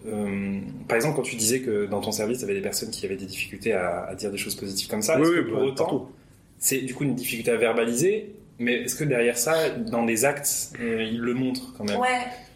euh, 0.07 0.59
par 0.87 0.95
exemple, 0.95 1.15
quand 1.15 1.21
tu 1.21 1.35
disais 1.35 1.61
que 1.61 1.85
dans 1.85 2.01
ton 2.01 2.11
service, 2.11 2.39
tu 2.39 2.43
avais 2.43 2.53
des 2.55 2.61
personnes 2.61 2.89
qui 2.89 3.05
avaient 3.05 3.15
des 3.17 3.25
difficultés 3.25 3.73
à, 3.73 4.05
à 4.09 4.15
dire 4.15 4.31
des 4.31 4.37
choses 4.37 4.55
positives 4.55 4.87
comme 4.89 5.01
ça, 5.03 5.19
Oui, 5.19 5.27
oui, 5.31 5.43
pour 5.43 5.57
bah, 5.59 5.63
autant, 5.65 5.75
partout. 5.85 6.07
C'est 6.61 6.77
du 6.77 6.93
coup 6.95 7.03
une 7.03 7.15
difficulté 7.15 7.51
à 7.51 7.57
verbaliser, 7.57 8.33
mais 8.59 8.83
est-ce 8.83 8.95
que 8.95 9.03
derrière 9.03 9.37
ça, 9.37 9.69
dans 9.71 10.05
les 10.05 10.23
actes, 10.23 10.71
euh, 10.79 11.03
ils 11.03 11.19
le 11.19 11.33
montrent 11.33 11.73
quand 11.77 11.83
même 11.83 11.99
Ouais, 11.99 12.07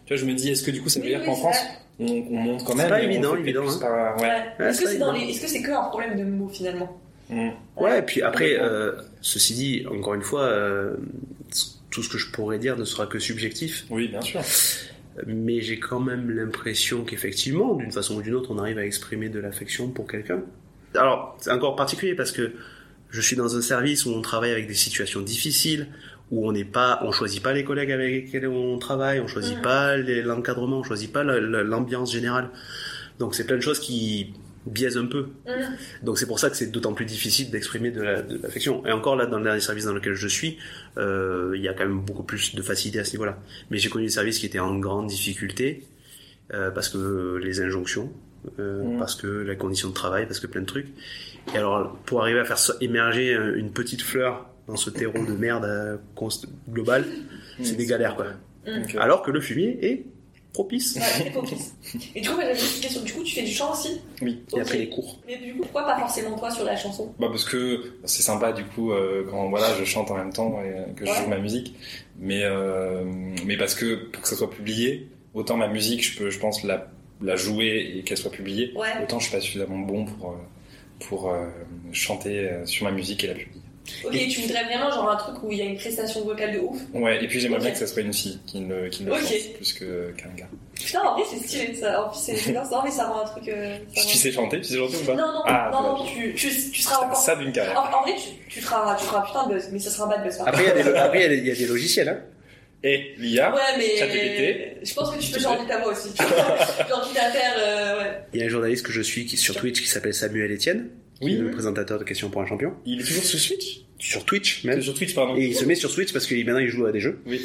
Tu 0.06 0.14
vois, 0.14 0.16
je 0.16 0.24
me 0.24 0.32
dis, 0.34 0.50
est-ce 0.50 0.62
que 0.62 0.70
du 0.70 0.80
coup, 0.80 0.88
ça 0.88 1.00
veut 1.00 1.04
Oui, 1.06 1.10
dire 1.10 1.20
oui, 1.20 1.26
qu'en 1.26 1.34
c'est 1.34 1.40
France, 1.40 1.58
on, 1.98 2.06
on 2.06 2.36
montre 2.36 2.64
quand 2.64 2.72
C'est 2.72 2.78
même 2.78 2.88
pas 2.88 2.98
mais 2.98 3.06
on 3.06 3.10
évident, 3.10 3.36
évident, 3.36 3.62
plus 3.64 3.74
hein. 3.74 3.78
par- 3.80 4.16
ouais. 4.16 4.22
Ouais. 4.22 4.42
Ouais, 4.60 4.66
Est-ce 4.70 4.80
que 4.80 4.86
c'est 4.86 4.92
c'est 4.94 4.98
dans 4.98 5.12
les, 5.12 5.20
est-ce 5.24 5.40
que 5.42 5.46
c'est 5.48 5.62
que 5.62 5.70
un 5.72 5.84
problème 5.90 6.16
de 6.18 6.24
mots 6.24 6.48
finalement 6.48 6.96
Mm. 7.28 7.48
Ouais, 7.76 7.98
et 7.98 8.02
puis 8.02 8.22
après, 8.22 8.56
euh, 8.56 8.92
ceci 9.20 9.54
dit, 9.54 9.84
encore 9.90 10.14
une 10.14 10.22
fois, 10.22 10.42
euh, 10.42 10.94
tout 11.90 12.00
ce 12.04 12.08
que 12.08 12.18
je 12.18 12.30
pourrais 12.30 12.60
dire 12.60 12.76
ne 12.76 12.84
sera 12.84 13.08
que 13.08 13.18
subjectif, 13.18 13.84
Oui, 13.90 14.06
bien 14.06 14.20
sûr. 14.20 14.40
mais 15.26 15.60
j'ai 15.60 15.80
quand 15.80 15.98
même 15.98 16.30
l'impression 16.30 17.02
qu'effectivement, 17.02 17.74
d'une 17.74 17.90
façon 17.90 18.14
ou 18.14 18.22
d'une 18.22 18.34
autre, 18.36 18.52
on 18.52 18.58
arrive 18.58 18.78
à 18.78 18.84
exprimer 18.86 19.28
de 19.28 19.40
l'affection 19.40 19.88
pour 19.88 20.06
quelqu'un. 20.06 20.40
Alors, 20.94 21.36
c'est 21.40 21.50
encore 21.50 21.74
particulier 21.74 22.14
parce 22.14 22.30
que 22.30 22.52
je 23.10 23.20
suis 23.20 23.36
dans 23.36 23.56
un 23.56 23.62
service 23.62 24.04
où 24.06 24.10
on 24.10 24.20
travaille 24.22 24.50
avec 24.50 24.66
des 24.68 24.74
situations 24.74 25.20
difficiles, 25.20 25.88
où 26.30 26.48
on 26.48 26.52
n'est 26.52 26.64
pas, 26.64 26.98
on 27.02 27.12
choisit 27.12 27.42
pas 27.42 27.52
les 27.52 27.64
collègues 27.64 27.92
avec 27.92 28.24
lesquels 28.26 28.48
on 28.48 28.78
travaille, 28.78 29.20
on 29.20 29.28
choisit 29.28 29.56
Mhm. 29.56 29.62
pas 29.62 29.96
l'encadrement, 29.96 30.80
on 30.80 30.82
choisit 30.82 31.12
pas 31.12 31.22
la- 31.24 31.40
la- 31.40 31.62
l'ambiance 31.62 32.12
générale. 32.12 32.50
Donc 33.18 33.34
c'est 33.34 33.44
plein 33.46 33.56
de 33.56 33.62
choses 33.62 33.78
qui 33.80 34.32
biaisent 34.66 34.96
un 34.98 35.06
peu. 35.06 35.28
Mm. 35.46 36.04
Donc 36.04 36.18
c'est 36.18 36.26
pour 36.26 36.40
ça 36.40 36.50
que 36.50 36.56
c'est 36.56 36.66
d'autant 36.72 36.92
plus 36.92 37.04
difficile 37.06 37.50
d'exprimer 37.52 37.92
de 37.92 38.02
la- 38.02 38.22
de 38.22 38.40
l'affection. 38.42 38.84
Et 38.84 38.90
encore 38.90 39.14
là, 39.14 39.26
dans 39.26 39.38
le 39.38 39.44
dernier 39.44 39.60
service 39.60 39.84
dans 39.84 39.94
lequel 39.94 40.14
je 40.14 40.26
suis, 40.26 40.58
euh, 40.98 41.52
il 41.54 41.62
y 41.62 41.68
a 41.68 41.72
quand 41.74 41.86
même 41.86 42.00
beaucoup 42.00 42.24
plus 42.24 42.56
de 42.56 42.62
facilité 42.62 42.98
à 42.98 43.04
ce 43.04 43.12
niveau-là. 43.12 43.38
Mais 43.70 43.78
j'ai 43.78 43.88
connu 43.88 44.06
des 44.06 44.10
services 44.10 44.40
qui 44.40 44.46
étaient 44.46 44.58
en 44.58 44.76
grande 44.78 45.06
difficulté 45.06 45.84
euh, 46.54 46.70
parce 46.72 46.88
que 46.88 47.40
les 47.42 47.60
injonctions, 47.60 48.12
euh, 48.60 48.82
Mhm. 48.82 48.98
parce 48.98 49.14
que 49.16 49.26
la 49.26 49.54
condition 49.56 49.88
de 49.88 49.94
travail, 49.94 50.26
parce 50.26 50.38
que 50.40 50.46
plein 50.48 50.60
de 50.62 50.66
trucs. 50.66 50.86
Et 51.54 51.58
alors 51.58 51.96
pour 52.06 52.22
arriver 52.22 52.40
à 52.40 52.44
faire 52.44 52.58
émerger 52.80 53.34
un- 53.34 53.54
une 53.54 53.70
petite 53.70 54.02
fleur 54.02 54.46
dans 54.66 54.76
ce 54.76 54.90
terreau 54.90 55.24
de 55.24 55.32
merde 55.32 55.64
euh, 55.64 55.96
global, 56.70 57.04
c'est 57.62 57.74
Mm. 57.74 57.76
des 57.76 57.86
galères 57.86 58.16
quoi. 58.16 58.26
Mm. 58.26 58.68
Euh, 58.68 58.82
Alors 59.00 59.22
que 59.22 59.30
le 59.30 59.40
fumier 59.40 59.78
est 59.80 60.04
propice. 60.52 60.96
Ouais, 60.96 61.02
c'est 61.02 61.30
propice. 61.30 61.74
Et 62.14 62.20
du 62.22 62.28
coup, 62.30 62.36
question. 62.80 63.02
Du 63.02 63.12
coup, 63.12 63.22
tu 63.22 63.34
fais 63.34 63.42
du 63.42 63.52
chant 63.52 63.72
aussi? 63.72 64.00
Oui. 64.22 64.42
Et 64.50 64.54
Ok. 64.54 64.60
après 64.62 64.78
les 64.78 64.88
cours. 64.88 65.20
Mais 65.26 65.36
du 65.36 65.52
coup, 65.52 65.60
pourquoi 65.62 65.84
pas 65.84 65.98
forcément 66.00 66.36
toi 66.36 66.50
sur 66.50 66.64
la 66.64 66.74
chanson? 66.76 67.12
Bah 67.20 67.28
parce 67.30 67.44
que 67.44 67.92
c'est 68.04 68.22
sympa 68.22 68.52
du 68.52 68.64
coup 68.64 68.90
euh, 68.90 69.24
quand 69.30 69.48
voilà 69.50 69.68
je 69.78 69.84
chante 69.84 70.10
en 70.10 70.16
même 70.16 70.32
temps 70.32 70.60
et 70.64 70.70
euh, 70.70 70.84
que 70.96 71.04
je 71.06 71.10
Ouais. 71.10 71.16
joue 71.22 71.28
ma 71.28 71.38
musique, 71.38 71.74
mais 72.18 72.40
euh, 72.42 73.04
mais 73.44 73.56
parce 73.56 73.74
que 73.74 74.06
pour 74.10 74.22
que 74.22 74.28
ça 74.28 74.34
soit 74.34 74.50
publié, 74.50 75.08
autant 75.34 75.56
ma 75.56 75.68
musique 75.68 76.02
je 76.04 76.18
peux 76.18 76.30
je 76.30 76.38
pense 76.40 76.64
la 76.64 76.88
la 77.22 77.36
jouer 77.36 77.94
et 77.96 78.02
qu'elle 78.02 78.18
soit 78.18 78.30
publiée, 78.32 78.72
Ouais. 78.76 78.88
autant 79.02 79.18
je 79.20 79.28
suis 79.28 79.34
pas 79.36 79.40
suffisamment 79.40 79.78
bon 79.78 80.04
pour 80.06 80.30
euh, 80.30 80.34
pour 81.00 81.30
euh, 81.30 81.46
chanter 81.92 82.48
euh, 82.50 82.66
sur 82.66 82.84
ma 82.84 82.90
musique 82.90 83.24
et 83.24 83.28
la 83.28 83.34
publier. 83.34 83.62
Ok, 84.04 84.18
tu 84.28 84.40
voudrais 84.40 84.64
vraiment 84.64 84.90
genre 84.90 85.08
un 85.10 85.14
truc 85.16 85.36
où 85.44 85.52
il 85.52 85.58
y 85.58 85.62
a 85.62 85.64
une 85.64 85.76
prestation 85.76 86.24
vocale 86.24 86.54
de 86.54 86.58
ouf? 86.58 86.76
Ouais 86.92 87.22
et 87.22 87.28
puis 87.28 87.38
j'aimerais 87.38 87.60
bien 87.60 87.70
que 87.70 87.78
ça 87.78 87.86
soit 87.86 88.02
une 88.02 88.12
fille 88.12 88.40
qui 88.44 88.58
le 88.58 88.88
qui 88.88 89.04
le 89.04 89.12
Ok. 89.12 89.18
chante 89.20 89.52
plus 89.54 89.72
que 89.74 90.10
qu'un 90.16 90.30
gars. 90.36 90.48
Putain, 90.74 91.02
en 91.02 91.14
vrai, 91.14 91.22
c'est 91.30 91.38
stylé 91.46 91.72
ça. 91.74 92.04
En 92.04 92.08
plus, 92.08 92.18
c'est 92.18 92.34
ça, 92.36 92.82
mais 92.84 92.90
ça 92.90 93.06
rend 93.06 93.20
un 93.20 93.24
truc. 93.24 93.48
euh, 93.48 93.76
Tu 93.94 94.00
rend- 94.00 94.08
sais 94.08 94.32
chanter, 94.32 94.56
tu 94.60 94.64
sais 94.64 94.76
chanter 94.78 94.96
ou 94.96 95.06
pas? 95.06 95.14
Non, 95.14 95.32
non, 95.32 95.42
Ah, 95.46 95.70
non, 95.72 95.82
non, 95.98 96.04
tu, 96.04 96.34
tu, 96.34 96.48
tu 96.72 96.82
seras 96.82 97.04
encore. 97.06 97.16
Ça 97.16 97.36
d'une 97.36 97.52
carrière. 97.52 97.78
En, 97.80 97.98
en 97.98 98.02
vrai, 98.02 98.14
tu, 98.16 98.30
tu, 98.48 98.60
feras, 98.60 98.96
tu 98.96 99.04
feras 99.04 99.22
putain 99.24 99.46
de 99.46 99.54
buzz, 99.54 99.68
mais 99.70 99.78
ça 99.78 99.90
sera 99.90 100.06
un 100.06 100.08
bad 100.10 100.24
buzz. 100.24 100.38
Après, 100.44 100.64
il 100.64 100.66
y, 100.66 100.70
a 100.70 100.82
des- 100.82 100.98
après, 100.98 101.18
il 101.18 101.22
y 101.22 101.24
a 101.24 101.28
des- 101.28 101.38
il 101.38 101.46
y 101.46 101.50
a 101.52 101.54
des 101.54 101.66
logiciels. 101.66 102.08
Hein. 102.08 102.18
Et 102.88 103.14
l'IA, 103.18 103.52
Ouais, 103.54 103.60
mais 103.78 103.96
ChatGPT. 103.98 104.86
je 104.86 104.94
pense 104.94 105.10
que 105.14 105.20
tu 105.20 105.32
peux 105.32 105.40
changer 105.40 105.66
ta 105.66 105.80
voix 105.82 105.92
aussi. 105.92 106.10
À 106.18 107.30
faire, 107.30 107.54
euh, 107.58 107.98
ouais. 108.02 108.10
Il 108.34 108.40
y 108.40 108.42
a 108.42 108.46
un 108.46 108.48
journaliste 108.48 108.86
que 108.86 108.92
je 108.92 109.00
suis 109.02 109.24
qui, 109.26 109.36
sur 109.36 109.56
Twitch 109.56 109.80
qui 109.80 109.88
s'appelle 109.88 110.12
Samuel 110.14 110.52
Etienne, 110.52 110.88
qui 111.20 111.28
est 111.28 111.30
oui, 111.32 111.38
le 111.38 111.50
présentateur 111.50 111.98
de 111.98 112.04
Questions 112.04 112.28
pour 112.30 112.42
un 112.42 112.46
champion. 112.46 112.74
il 112.84 113.00
est 113.00 113.04
toujours 113.04 113.24
sur 113.24 113.38
Switch? 113.40 113.80
Sur 113.98 114.24
Twitch 114.26 114.64
même. 114.64 114.82
Sur 114.82 114.92
Twitch 114.94 115.14
pardon. 115.14 115.34
Et 115.36 115.46
il 115.46 115.54
se 115.56 115.64
met 115.64 115.74
sur 115.74 115.90
Switch 115.90 116.12
parce 116.12 116.26
que 116.26 116.34
maintenant 116.36 116.58
il 116.58 116.68
joue 116.68 116.84
à 116.86 116.92
des 116.92 117.00
jeux. 117.00 117.20
Oui. 117.26 117.40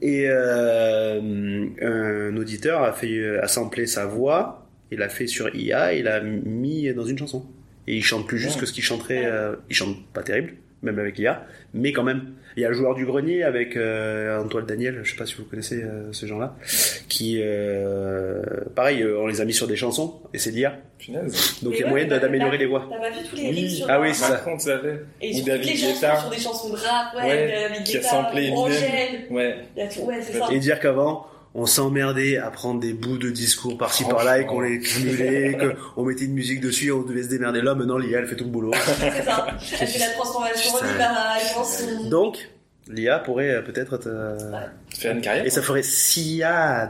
Et 0.00 0.26
euh, 0.28 1.66
un 1.82 2.36
auditeur 2.36 2.82
a 2.82 2.92
fait 2.92 3.38
a 3.38 3.48
samplé 3.48 3.86
sa 3.86 4.06
voix, 4.06 4.66
il 4.92 4.98
l'a 4.98 5.08
fait 5.08 5.26
sur 5.26 5.54
IA, 5.54 5.94
il 5.94 6.04
l'a 6.04 6.20
mis 6.20 6.92
dans 6.94 7.04
une 7.04 7.18
chanson. 7.18 7.44
Et 7.88 7.96
il 7.96 8.04
chante 8.04 8.26
plus 8.28 8.38
juste 8.38 8.54
Ouais. 8.54 8.60
que 8.60 8.66
ce 8.66 8.72
qu'il 8.72 8.84
chanterait. 8.84 9.24
euh, 9.26 9.56
il 9.68 9.74
chante 9.76 9.96
pas 10.12 10.22
terrible, 10.22 10.54
même 10.82 10.98
avec 10.98 11.18
l'IA, 11.18 11.46
mais 11.74 11.92
quand 11.92 12.04
même. 12.04 12.34
Il 12.58 12.62
y 12.62 12.64
a 12.64 12.70
le 12.70 12.74
joueur 12.74 12.96
du 12.96 13.06
grenier 13.06 13.44
avec 13.44 13.76
euh, 13.76 14.42
Antoine 14.42 14.66
Daniel, 14.66 15.02
je 15.04 15.12
sais 15.12 15.16
pas 15.16 15.26
si 15.26 15.36
vous 15.36 15.44
connaissez 15.44 15.80
euh, 15.80 16.12
ce 16.12 16.26
genre-là, 16.26 16.56
qui, 17.08 17.38
euh, 17.40 18.42
pareil, 18.74 19.00
euh, 19.00 19.16
on 19.20 19.28
les 19.28 19.40
a 19.40 19.44
mis 19.44 19.54
sur 19.54 19.68
des 19.68 19.76
chansons 19.76 20.14
et 20.34 20.38
c'est 20.38 20.50
l'IA. 20.50 20.72
Donc 21.62 21.74
il 21.74 21.78
y 21.78 21.82
a 21.82 21.84
ouais, 21.84 21.90
moyen 21.90 22.06
d'améliorer 22.08 22.58
les 22.58 22.66
voix. 22.66 22.84
T'as 22.90 22.98
pas 22.98 23.10
vu 23.10 23.24
tous 23.30 23.36
les 23.36 23.48
Oui. 23.50 23.70
sur 23.70 23.86
Ah 23.88 24.00
oui, 24.00 24.08
c'est 24.12 24.24
ça. 24.24 24.44
Savais. 24.58 24.98
Et 25.22 25.40
Ou 25.40 25.44
David 25.44 25.66
les 25.70 25.76
chansons 25.76 25.92
Guetta. 25.94 26.16
sur 26.20 26.30
des 26.30 26.38
chansons 26.38 26.68
de 26.70 26.74
rap, 26.76 27.14
ouais, 27.16 27.22
Ouais, 27.28 27.68
David 27.68 27.84
qui 27.86 27.92
a 27.96 28.00
Guetta, 28.00 28.08
samplé. 28.10 28.50
Angèle, 28.50 28.80
Ouais. 29.30 29.56
il 29.76 29.80
y 29.80 29.86
a 29.86 29.88
tout, 29.88 30.00
ouais, 30.00 30.16
c'est 30.20 30.36
ça. 30.36 30.48
Et 30.50 30.58
dire 30.58 30.80
qu'avant, 30.80 31.28
on 31.54 31.66
s'emmerdait 31.66 32.36
à 32.36 32.50
prendre 32.50 32.78
des 32.80 32.92
bouts 32.92 33.18
de 33.18 33.30
discours 33.30 33.76
par-ci 33.78 34.04
par-là 34.04 34.38
et 34.40 34.46
qu'on 34.46 34.60
les 34.60 34.78
cumulait, 34.80 35.56
qu'on 35.94 36.04
mettait 36.04 36.24
une 36.26 36.34
musique 36.34 36.60
dessus 36.60 36.86
et 36.88 36.92
on 36.92 37.02
devait 37.02 37.22
se 37.22 37.28
démerder 37.28 37.62
là. 37.62 37.74
Maintenant, 37.74 37.98
l'IA, 37.98 38.18
elle 38.20 38.26
fait 38.26 38.36
tout 38.36 38.44
le 38.44 38.50
boulot. 38.50 38.70
C'est 38.74 39.24
ça. 39.24 39.46
Elle 39.80 39.86
fait 39.88 39.98
la 39.98 40.10
transformation. 40.10 40.72
Donc, 42.10 42.48
l'IA 42.88 43.18
pourrait 43.18 43.50
euh, 43.50 43.62
peut-être 43.62 43.94
être... 43.96 44.06
euh, 44.08 44.36
Faire 44.96 45.14
une 45.14 45.20
carrière. 45.20 45.44
Et 45.46 45.50
ça 45.50 45.62
ferait 45.62 45.82
Sian. 45.82 46.88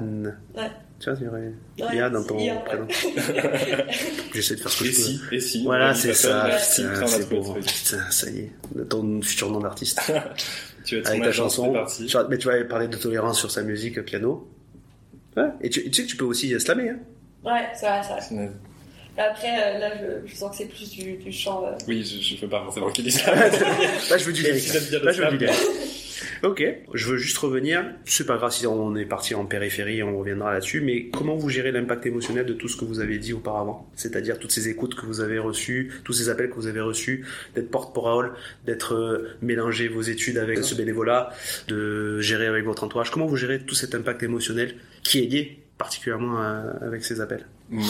Ouais. 0.56 0.70
Tu 1.00 1.10
vois, 1.10 1.18
il 1.20 1.24
y 1.24 1.28
aurait 1.28 2.00
Ouais, 2.02 2.10
dans 2.10 2.24
ton 2.24 2.36
prénom. 2.64 2.86
J'essaie 4.34 4.56
de 4.56 4.60
faire 4.60 4.70
ce 4.72 4.82
que 4.82 4.88
Et 4.88 4.92
je 4.92 4.96
peux. 4.96 5.02
si, 5.02 5.20
et 5.32 5.40
si. 5.40 5.64
Voilà, 5.64 5.90
on 5.90 5.94
c'est 5.94 6.14
ça. 6.14 6.44
Putain, 6.50 7.06
c'est 7.06 7.28
truc. 7.28 7.64
Putain, 7.66 8.10
ça 8.10 8.30
y 8.30 8.38
est. 8.40 8.52
Ton 8.88 9.22
futur 9.22 9.50
nom 9.50 9.60
d'artiste. 9.60 10.00
Tu 10.84 11.00
vas 11.02 11.10
Avec 11.10 11.22
ta 11.22 11.32
chanson. 11.32 11.70
Mais 12.30 12.38
tu 12.38 12.46
vas 12.48 12.64
parler 12.64 12.88
de 12.88 12.96
tolérance 12.96 13.38
sur 13.38 13.50
sa 13.50 13.62
musique 13.62 14.02
piano. 14.06 14.48
Ouais. 15.36 15.44
Et 15.60 15.68
tu, 15.68 15.82
tu 15.90 15.92
sais 15.92 16.04
que 16.04 16.08
tu 16.10 16.16
peux 16.16 16.24
aussi 16.24 16.54
euh, 16.54 16.58
slammer. 16.58 16.88
Hein. 16.90 16.96
Ouais, 17.44 17.66
c'est 17.78 17.86
vrai, 17.86 18.00
c'est 18.26 18.34
vrai. 18.34 18.50
Après, 19.18 19.48
euh, 19.48 19.78
là, 19.80 19.90
je, 20.24 20.28
je 20.30 20.34
sens 20.34 20.50
que 20.50 20.56
c'est 20.56 20.64
plus 20.64 20.88
du, 20.90 21.16
du 21.18 21.30
chant. 21.30 21.62
euh. 21.66 21.72
Oui, 21.86 22.02
je, 22.02 22.22
je 22.36 22.40
peux 22.40 22.48
pas 22.48 22.62
forcément 22.64 22.88
qu'il 22.90 23.04
dise 23.04 23.20
ça. 23.22 23.34
Là, 23.34 24.16
je 24.16 24.24
veux 24.24 24.32
du 24.32 24.42
lyrique. 24.42 24.72
Là, 25.02 25.12
je 25.12 25.22
veux 25.22 25.30
du 25.32 25.36
lyrique. 25.38 25.58
Ok, 26.42 26.64
je 26.94 27.06
veux 27.08 27.16
juste 27.16 27.38
revenir. 27.38 27.84
C'est 28.04 28.26
pas 28.26 28.36
grave 28.36 28.52
si 28.52 28.66
on 28.66 28.94
est 28.96 29.04
parti 29.04 29.34
en 29.34 29.44
périphérie, 29.44 30.02
on 30.02 30.18
reviendra 30.18 30.52
là-dessus. 30.52 30.80
Mais 30.80 31.08
comment 31.08 31.36
vous 31.36 31.48
gérez 31.48 31.72
l'impact 31.72 32.06
émotionnel 32.06 32.46
de 32.46 32.52
tout 32.52 32.68
ce 32.68 32.76
que 32.76 32.84
vous 32.84 33.00
avez 33.00 33.18
dit 33.18 33.32
auparavant? 33.32 33.90
C'est-à-dire 33.94 34.38
toutes 34.38 34.52
ces 34.52 34.68
écoutes 34.68 34.94
que 34.94 35.06
vous 35.06 35.20
avez 35.20 35.38
reçues, 35.38 35.92
tous 36.04 36.12
ces 36.12 36.28
appels 36.28 36.50
que 36.50 36.54
vous 36.54 36.66
avez 36.66 36.80
reçus, 36.80 37.26
d'être 37.54 37.70
porte-parole, 37.70 38.32
d'être 38.66 38.94
euh, 38.94 39.36
mélangé 39.42 39.88
vos 39.88 40.02
études 40.02 40.38
avec 40.38 40.58
ce 40.64 40.74
bénévolat, 40.74 41.30
de 41.68 42.20
gérer 42.20 42.46
avec 42.46 42.64
votre 42.64 42.84
entourage. 42.84 43.10
Comment 43.10 43.26
vous 43.26 43.36
gérez 43.36 43.60
tout 43.60 43.74
cet 43.74 43.94
impact 43.94 44.22
émotionnel 44.22 44.76
qui 45.02 45.18
est 45.22 45.26
lié 45.26 45.58
particulièrement 45.78 46.42
euh, 46.42 46.72
avec 46.82 47.04
ces 47.04 47.20
appels? 47.20 47.46
Hum, 47.72 47.80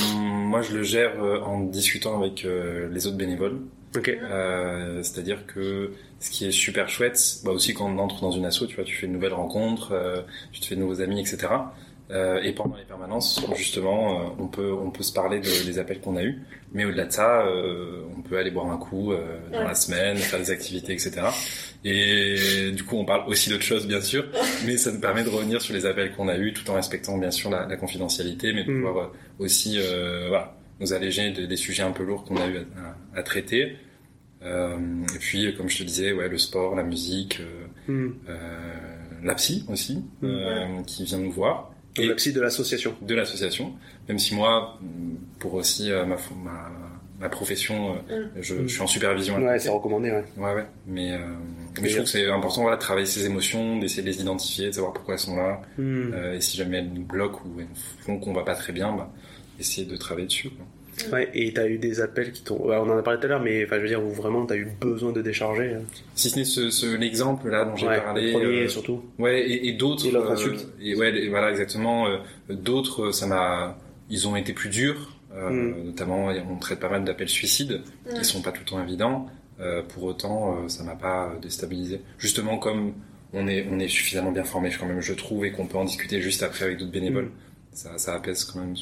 Moi, 0.49 0.63
je 0.63 0.77
le 0.77 0.83
gère 0.83 1.23
euh, 1.23 1.41
en 1.41 1.61
discutant 1.61 2.21
avec 2.21 2.45
euh, 2.45 2.89
les 2.91 3.07
autres 3.07 3.17
bénévoles. 3.17 3.59
Ok. 3.97 4.09
Euh, 4.09 5.03
C'est-à-dire 5.03 5.47
que 5.47 5.93
ce 6.21 6.31
qui 6.31 6.47
est 6.47 6.51
super 6.53 6.89
chouette, 6.89 7.19
bah 7.45 7.53
aussi 7.53 7.75
quand 7.75 7.87
on 7.91 7.99
entre 7.99 8.21
dans 8.21 8.31
une 8.33 8.45
asso, 8.45 8.65
tu 8.69 8.75
vois, 8.77 8.85
tu 8.85 8.95
fais 8.95 9.07
de 9.07 9.13
nouvelles 9.13 9.33
rencontres, 9.35 9.93
euh, 9.93 10.21
tu 10.53 10.61
te 10.61 10.67
fais 10.67 10.75
de 10.75 10.81
nouveaux 10.81 11.01
amis, 11.01 11.21
etc. 11.21 11.49
Euh, 12.11 12.41
et 12.43 12.53
pendant 12.53 12.75
les 12.77 12.85
permanences, 12.85 13.39
justement, 13.55 14.19
euh, 14.21 14.25
on 14.39 14.47
peut 14.47 14.73
on 14.73 14.91
peut 14.91 15.03
se 15.03 15.13
parler 15.13 15.41
de, 15.41 15.65
des 15.67 15.79
appels 15.79 16.01
qu'on 16.01 16.17
a 16.17 16.23
eus. 16.23 16.39
Mais 16.73 16.85
au-delà 16.87 17.05
de 17.05 17.13
ça, 17.13 17.43
euh, 17.47 18.03
on 18.17 18.23
peut 18.23 18.39
aller 18.39 18.51
boire 18.51 18.71
un 18.71 18.79
coup 18.79 19.13
euh, 19.13 19.39
dans 19.53 19.59
Ouais. 19.59 19.65
la 19.65 19.75
semaine, 19.75 20.17
faire 20.17 20.39
des 20.39 20.51
activités, 20.51 20.93
etc. 20.95 21.13
Et 21.85 22.71
du 22.73 22.83
coup, 22.85 22.97
on 22.97 23.05
parle 23.05 23.29
aussi 23.29 23.51
d'autres 23.51 23.63
choses, 23.65 23.87
bien 23.87 24.01
sûr, 24.01 24.25
mais 24.67 24.77
ça 24.77 24.91
nous 24.91 25.01
permet 25.01 25.23
de 25.25 25.29
revenir 25.29 25.61
sur 25.63 25.75
les 25.75 25.87
appels 25.87 26.13
qu'on 26.13 26.29
a 26.29 26.37
eus, 26.37 26.53
tout 26.53 26.69
en 26.71 26.75
respectant 26.75 27.17
bien 27.19 27.31
sûr 27.31 27.51
la, 27.51 27.67
la 27.67 27.77
confidentialité, 27.77 28.53
mais 28.53 28.65
de 28.65 28.73
Mm. 28.73 28.83
pouvoir 28.85 29.13
aussi 29.39 29.77
euh, 29.79 30.27
voilà, 30.29 30.57
nous 30.81 30.93
alléger 30.93 31.31
de- 31.31 31.47
des 31.47 31.57
sujets 31.57 31.83
un 31.83 31.93
peu 31.93 32.05
lourds 32.05 32.25
qu'on 32.25 32.37
a 32.37 32.47
eu 32.47 32.57
à, 32.57 32.61
à- 32.61 32.95
à 33.19 33.23
traiter. 33.23 33.77
Euh, 34.43 34.77
et 35.15 35.19
puis, 35.19 35.55
comme 35.57 35.69
je 35.69 35.79
te 35.79 35.83
disais, 35.83 36.13
ouais, 36.13 36.29
le 36.29 36.39
sport, 36.39 36.75
la 36.77 36.85
musique, 36.85 37.41
euh, 37.41 37.67
Hmm. 37.93 38.13
euh, 38.29 38.37
la 39.25 39.35
psy 39.35 39.65
aussi, 39.69 40.05
euh, 40.23 40.83
qui 40.87 41.05
vient 41.05 41.19
nous 41.19 41.33
voir, 41.33 41.73
Donc, 41.97 42.07
la 42.07 42.15
psy 42.15 42.33
de 42.33 42.41
l'association. 42.41 42.95
de 43.03 43.15
l'association. 43.15 43.73
Même 44.09 44.19
si 44.19 44.35
moi, 44.35 44.79
pour 45.41 45.55
aussi 45.55 45.91
euh, 45.91 46.05
ma, 46.05 46.17
ma, 46.45 46.71
ma 47.19 47.29
profession, 47.31 47.97
euh, 48.11 48.27
je, 48.41 48.55
je 48.63 48.67
suis 48.69 48.81
en 48.83 48.87
supervision. 48.87 49.37
à 49.37 49.41
Ouais, 49.41 49.59
c'est 49.59 49.71
recommandé, 49.71 50.11
ouais. 50.11 50.25
Ouais, 50.37 50.55
ouais. 50.55 50.67
Mais, 50.87 51.13
euh, 51.15 51.19
mais 51.81 51.87
Et 51.89 51.91
je 51.91 51.95
trouve 51.97 52.05
que 52.05 52.11
c'est 52.11 52.29
important 52.31 52.63
voilà, 52.63 52.77
de 52.77 52.81
travailler 52.83 53.07
ses 53.07 53.25
émotions, 53.27 53.79
d'essayer 53.81 54.03
de 54.03 54.07
les 54.09 54.21
identifier, 54.21 54.67
de 54.67 54.73
savoir 54.73 54.93
pourquoi 54.93 55.15
elles 55.15 55.21
sont 55.21 55.37
là. 55.37 55.63
Hmm. 55.79 56.13
Euh, 56.15 56.35
et 56.37 56.41
si 56.41 56.57
jamais 56.57 56.79
elles 56.79 56.93
nous 56.93 57.05
bloquent 57.05 57.41
ou 57.47 57.61
elles 57.61 57.67
font 58.05 58.19
qu'on 58.21 58.33
va 58.35 58.45
pas 58.45 58.55
très 58.55 58.73
bien, 58.73 58.93
bah, 58.95 59.11
essayer 59.59 59.85
de 59.87 59.97
travailler 59.97 60.27
dessus. 60.27 60.51
Quoi. 60.51 60.65
Ouais, 61.13 61.29
et 61.35 61.53
t'as 61.53 61.69
eu 61.69 61.79
des 61.79 62.01
appels 62.01 62.33
qui 62.33 62.43
t'ont. 62.43 62.61
ouais, 62.67 62.77
on 62.77 62.91
en 62.91 62.97
a 62.99 63.03
parlé 63.03 63.19
tout 63.21 63.27
à 63.27 63.29
l'heure, 63.29 63.43
mais 63.43 63.65
enfin, 63.65 63.77
je 63.77 63.83
veux 63.83 63.89
dire, 63.89 64.05
où 64.05 64.11
vraiment 64.11 64.45
t'as 64.47 64.57
eu 64.57 64.67
besoin 64.81 65.13
de 65.13 65.23
décharger. 65.23 65.75
hein. 65.75 65.83
Si 66.15 66.31
ce 66.31 66.37
n'est 66.39 66.45
ce, 66.45 66.71
ce, 66.71 66.87
l'exemple 66.97 67.49
là 67.49 67.65
dont 67.65 67.77
j'ai 67.77 67.87
Ouais, 67.87 68.01
parlé. 68.01 68.27
le 68.27 68.33
premier 68.33 68.63
euh, 68.65 68.69
surtout. 68.69 69.03
Ouais, 69.19 69.41
et, 69.49 69.69
et 69.69 69.73
d'autres. 69.73 70.07
Et 70.07 70.11
l'autre 70.11 70.31
insulte. 70.31 70.67
et 70.81 70.95
ouais, 70.97 71.29
voilà, 71.29 71.51
exactement. 71.51 72.07
euh, 72.09 72.19
d'autres, 72.51 73.07
euh, 73.09 73.13
ça 73.13 73.27
m'a. 73.27 73.79
Ils 74.11 74.27
ont 74.29 74.37
été 74.37 74.53
plus 74.53 74.69
durs. 74.71 75.13
euh, 75.35 75.51
Mm. 75.51 75.85
Notamment, 75.85 76.27
on 76.51 76.57
traite 76.57 76.81
pas 76.81 76.89
mal 76.89 77.05
d'appels 77.05 77.29
suicides 77.29 77.83
Mm. 78.11 78.19
qui 78.19 78.25
sont 78.25 78.43
pas 78.43 78.51
tout 78.53 78.61
le 78.65 78.71
temps 78.71 78.83
évidents. 78.83 79.27
Euh, 79.61 79.83
pour 79.83 80.05
autant, 80.05 80.57
euh, 80.65 80.69
ça 80.69 80.83
m'a 80.85 80.95
pas 80.95 81.33
déstabilisé. 81.43 82.01
Justement, 82.19 82.59
comme 82.59 82.93
on 83.33 83.47
est, 83.49 83.67
on 83.71 83.79
est 83.79 83.89
suffisamment 83.89 84.33
bien 84.33 84.45
formé, 84.45 84.71
quand 84.79 84.87
même, 84.87 85.01
je 85.01 85.13
trouve, 85.13 85.45
et 85.45 85.51
qu'on 85.53 85.67
peut 85.67 85.77
en 85.79 85.85
discuter 85.85 86.21
juste 86.23 86.43
après 86.43 86.65
avec 86.65 86.79
d'autres 86.79 86.93
bénévoles, 86.93 87.25
Mm. 87.27 87.31
ça, 87.73 87.99
ça 87.99 88.15
apaise 88.15 88.45
quand 88.45 88.61
même 88.61 88.75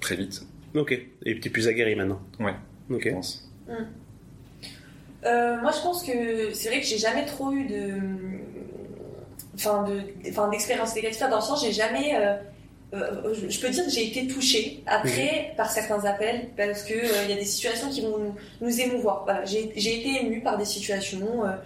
très 0.00 0.16
vite, 0.16 0.42
Ok. 0.74 0.98
Et 1.24 1.40
t'es 1.40 1.50
plus 1.50 1.68
aguerri 1.68 1.94
maintenant. 1.94 2.20
Ouais. 2.40 2.54
Ok. 2.90 3.02
je 3.04 3.10
pense. 3.10 3.50
Euh, 5.24 5.60
moi, 5.60 5.72
je 5.72 5.80
pense 5.82 6.02
que 6.04 6.52
c'est 6.54 6.68
vrai 6.68 6.80
que 6.80 6.86
j'ai 6.86 6.98
jamais 6.98 7.24
trop 7.26 7.52
eu 7.52 7.66
de, 7.66 7.96
enfin, 9.54 9.84
de, 9.84 10.00
enfin, 10.30 10.48
d'expérience 10.48 10.94
négative 10.94 11.26
dans 11.28 11.36
le 11.36 11.42
sens, 11.42 11.64
j'ai 11.64 11.72
jamais, 11.72 12.14
euh, 12.14 12.36
euh, 12.94 13.34
je- 13.48 13.60
peux 13.60 13.68
dire 13.68 13.84
que 13.84 13.90
j'ai 13.90 14.06
été 14.06 14.28
touchée 14.28 14.82
après 14.86 15.52
par 15.56 15.70
certains 15.70 16.04
appels 16.04 16.48
parce 16.56 16.84
que 16.84 16.94
euh, 16.94 17.24
il 17.24 17.30
y 17.30 17.32
a 17.32 17.36
des 17.36 17.44
situations 17.44 17.90
qui 17.90 18.00
vont 18.02 18.18
nous, 18.18 18.34
nous 18.60 18.80
émouvoir. 18.80 19.24
Voilà, 19.24 19.44
j'ai, 19.44 19.64
été 19.74 20.24
émue 20.24 20.40
par 20.40 20.56
des 20.56 20.64
situations, 20.64 21.44
euh, 21.44 21.56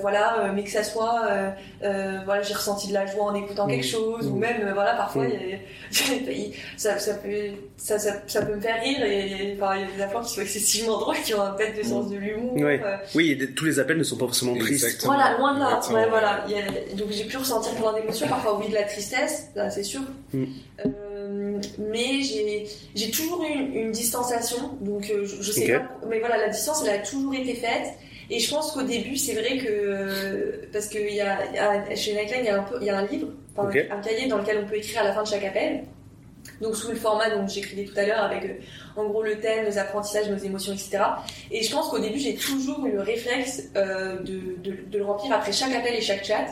voilà, 0.00 0.40
euh, 0.40 0.52
mais 0.54 0.64
que 0.64 0.70
ça 0.70 0.82
soit, 0.82 1.22
euh, 1.30 1.50
euh, 1.84 2.18
voilà, 2.24 2.42
j'ai 2.42 2.54
ressenti 2.54 2.88
de 2.88 2.94
la 2.94 3.04
joie 3.06 3.24
en 3.24 3.34
écoutant 3.34 3.66
quelque 3.66 3.84
Mhm. 3.84 3.90
chose, 3.90 4.26
ou 4.28 4.34
Mhm. 4.34 4.38
même, 4.40 4.60
euh, 4.68 4.72
voilà, 4.74 4.94
parfois, 4.94 5.24
il 5.26 5.32
y 5.50 5.54
a- 5.54 5.58
il- 6.32 6.52
ça, 6.76 6.98
ça 6.98 7.14
peut, 7.14 7.28
ça, 7.76 7.98
ça, 7.98 8.12
ça 8.26 8.42
peut 8.42 8.54
me 8.54 8.60
faire 8.60 8.80
rire 8.82 9.02
et, 9.04 9.56
enfin, 9.56 9.76
il 9.76 9.82
y 9.82 9.84
a 9.84 9.96
des 9.96 10.02
apports 10.02 10.22
qui 10.22 10.34
sont 10.34 10.40
excessivement 10.40 10.98
drôles, 11.00 11.16
qui 11.24 11.34
ont 11.34 11.42
un 11.42 11.54
bête 11.54 11.76
de 11.76 11.82
sens 11.82 12.08
de 12.10 12.16
l'humour. 12.16 12.54
Ouais. 12.54 12.80
euh, 12.84 12.96
Oui, 13.14 13.32
et 13.32 13.54
tous 13.54 13.64
les 13.66 13.78
appels 13.78 13.98
ne 13.98 14.02
sont 14.04 14.16
pas 14.16 14.26
forcément 14.26 14.56
tristes. 14.56 15.04
Voilà, 15.04 15.36
loin 15.38 15.54
de 15.54 15.60
là. 15.60 15.80
Ouais, 15.92 16.08
voilà. 16.08 16.44
A- 16.44 16.94
donc 16.96 17.08
j'ai 17.10 17.24
pu 17.24 17.36
ressentir 17.36 17.72
plein 17.74 17.92
d'émotions, 17.92 18.28
parfois 18.28 18.58
oui 18.58 18.68
de 18.68 18.74
la 18.74 18.84
tristesse, 18.84 19.48
ça 19.54 19.70
c'est 19.70 19.82
sûr. 19.82 20.00
Mm. 20.32 20.44
Euh, 20.84 21.58
mais 21.78 22.22
j'ai 22.22 22.66
j'ai 22.94 23.10
toujours 23.10 23.42
eu 23.44 23.52
une, 23.52 23.74
une 23.74 23.92
distanciation, 23.92 24.56
donc 24.80 25.10
euh, 25.10 25.24
je, 25.26 25.42
je 25.42 25.52
sais 25.52 25.72
pas. 25.72 25.82
Mais 26.08 26.18
voilà, 26.20 26.36
la 26.38 26.48
distance 26.48 26.82
elle 26.86 26.94
a 26.94 26.98
toujours 26.98 27.34
été 27.34 27.54
faite. 27.54 27.94
Et 28.30 28.38
je 28.40 28.50
pense 28.50 28.72
qu'au 28.72 28.82
début, 28.82 29.16
c'est 29.16 29.34
vrai 29.34 29.58
que 29.58 30.66
parce 30.72 30.88
que 30.88 30.98
y 30.98 31.20
a, 31.20 31.46
il 31.46 31.54
y 31.54 31.58
a- 31.58 31.94
chez 31.96 32.14
Nightline, 32.14 32.40
il 32.40 32.46
y 32.46 32.48
a 32.50 32.58
un 32.60 32.62
peu, 32.64 32.76
il 32.80 32.86
y 32.86 32.90
a 32.90 32.98
un 32.98 33.06
livre, 33.06 33.28
enfin, 33.56 33.68
un 33.90 34.00
cahier 34.00 34.26
dans 34.28 34.38
lequel 34.38 34.58
on 34.64 34.68
peut 34.68 34.76
écrire 34.76 35.00
à 35.00 35.04
la 35.04 35.12
fin 35.12 35.22
de 35.22 35.28
chaque 35.28 35.44
appel. 35.44 35.84
Donc 36.60 36.76
sous 36.76 36.88
le 36.90 36.96
format 36.96 37.28
dont 37.30 37.46
j'écrivais 37.46 37.84
tout 37.84 37.98
à 37.98 38.06
l'heure, 38.06 38.22
avec 38.22 38.44
euh, 38.44 38.54
en 38.96 39.04
gros 39.06 39.22
le 39.22 39.38
thème, 39.40 39.66
nos 39.66 39.78
apprentissages, 39.78 40.28
nos 40.30 40.38
émotions, 40.38 40.72
etc. 40.72 40.98
Et 41.50 41.62
je 41.62 41.70
pense 41.72 41.88
qu'au 41.88 41.98
début, 41.98 42.18
j'ai 42.18 42.34
toujours 42.36 42.86
eu 42.86 42.92
le 42.92 43.00
réflexe 43.02 43.64
euh, 43.76 44.20
de, 44.20 44.56
de, 44.62 44.76
de 44.90 44.98
le 44.98 45.04
remplir 45.04 45.32
après 45.32 45.52
chaque 45.52 45.74
appel 45.74 45.94
et 45.94 46.00
chaque 46.00 46.24
chat. 46.24 46.46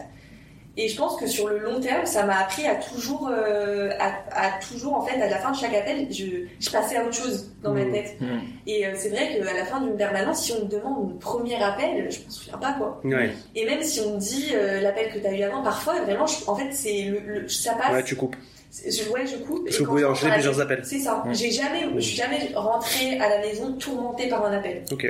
Et 0.76 0.88
je 0.88 0.96
pense 0.96 1.16
que 1.16 1.26
sur 1.28 1.48
le 1.48 1.58
long 1.58 1.78
terme, 1.80 2.04
ça 2.04 2.24
m'a 2.24 2.38
appris 2.40 2.66
à 2.66 2.74
toujours, 2.74 3.28
euh, 3.30 3.90
à, 4.00 4.12
à 4.46 4.58
toujours 4.60 4.94
en 4.94 5.02
fait, 5.02 5.20
à 5.22 5.28
la 5.30 5.38
fin 5.38 5.52
de 5.52 5.56
chaque 5.56 5.72
appel, 5.74 6.08
je, 6.10 6.24
je 6.58 6.70
passais 6.70 6.96
à 6.96 7.04
autre 7.04 7.14
chose 7.14 7.52
dans 7.62 7.72
ma 7.72 7.84
Mhm. 7.84 7.92
tête. 7.92 8.20
Mm. 8.20 8.26
Et 8.66 8.84
euh, 8.86 8.90
c'est 8.96 9.10
vrai 9.10 9.28
qu'à 9.38 9.52
la 9.54 9.64
fin 9.66 9.80
d'une 9.80 9.96
permanence, 9.96 10.42
si 10.42 10.52
on 10.52 10.64
me 10.64 10.68
demande 10.68 10.98
mon 11.12 11.16
premier 11.18 11.62
appel, 11.62 12.10
je 12.10 12.18
m'en 12.24 12.30
souviens 12.30 12.58
pas 12.58 12.72
quoi. 12.72 13.00
Ouais. 13.04 13.30
Et 13.54 13.66
même 13.66 13.82
si 13.82 14.00
on 14.00 14.14
me 14.16 14.18
dit 14.18 14.48
euh, 14.52 14.80
l'appel 14.80 15.12
que 15.12 15.18
tu 15.20 15.26
as 15.26 15.32
eu 15.32 15.42
avant, 15.44 15.62
parfois 15.62 16.00
vraiment, 16.02 16.26
je- 16.26 16.44
en 16.48 16.56
fait, 16.56 16.72
c'est 16.72 17.02
le, 17.04 17.20
le- 17.20 17.48
ça 17.48 17.74
passe. 17.74 17.92
Ouais, 17.92 18.02
tu 18.02 18.16
coupes. 18.16 18.34
Je, 18.82 19.08
ouais, 19.10 19.24
je 19.26 19.36
coupe. 19.36 19.64
Parce 19.66 19.76
que 19.76 19.82
vous 19.84 19.90
pouvez 19.90 20.04
enchaîner 20.04 20.32
plusieurs 20.32 20.60
appels. 20.60 20.80
c'est 20.84 20.98
ça. 20.98 21.22
Mm. 21.26 21.32
J'ai 21.34 21.50
jamais, 21.52 21.82
je 21.94 22.00
suis 22.00 22.16
jamais 22.16 22.50
rentrée 22.56 23.18
à 23.20 23.28
la 23.28 23.38
maison 23.38 23.72
tourmentée 23.74 24.28
par 24.28 24.44
un 24.44 24.52
appel. 24.52 24.84
Ok. 24.90 25.06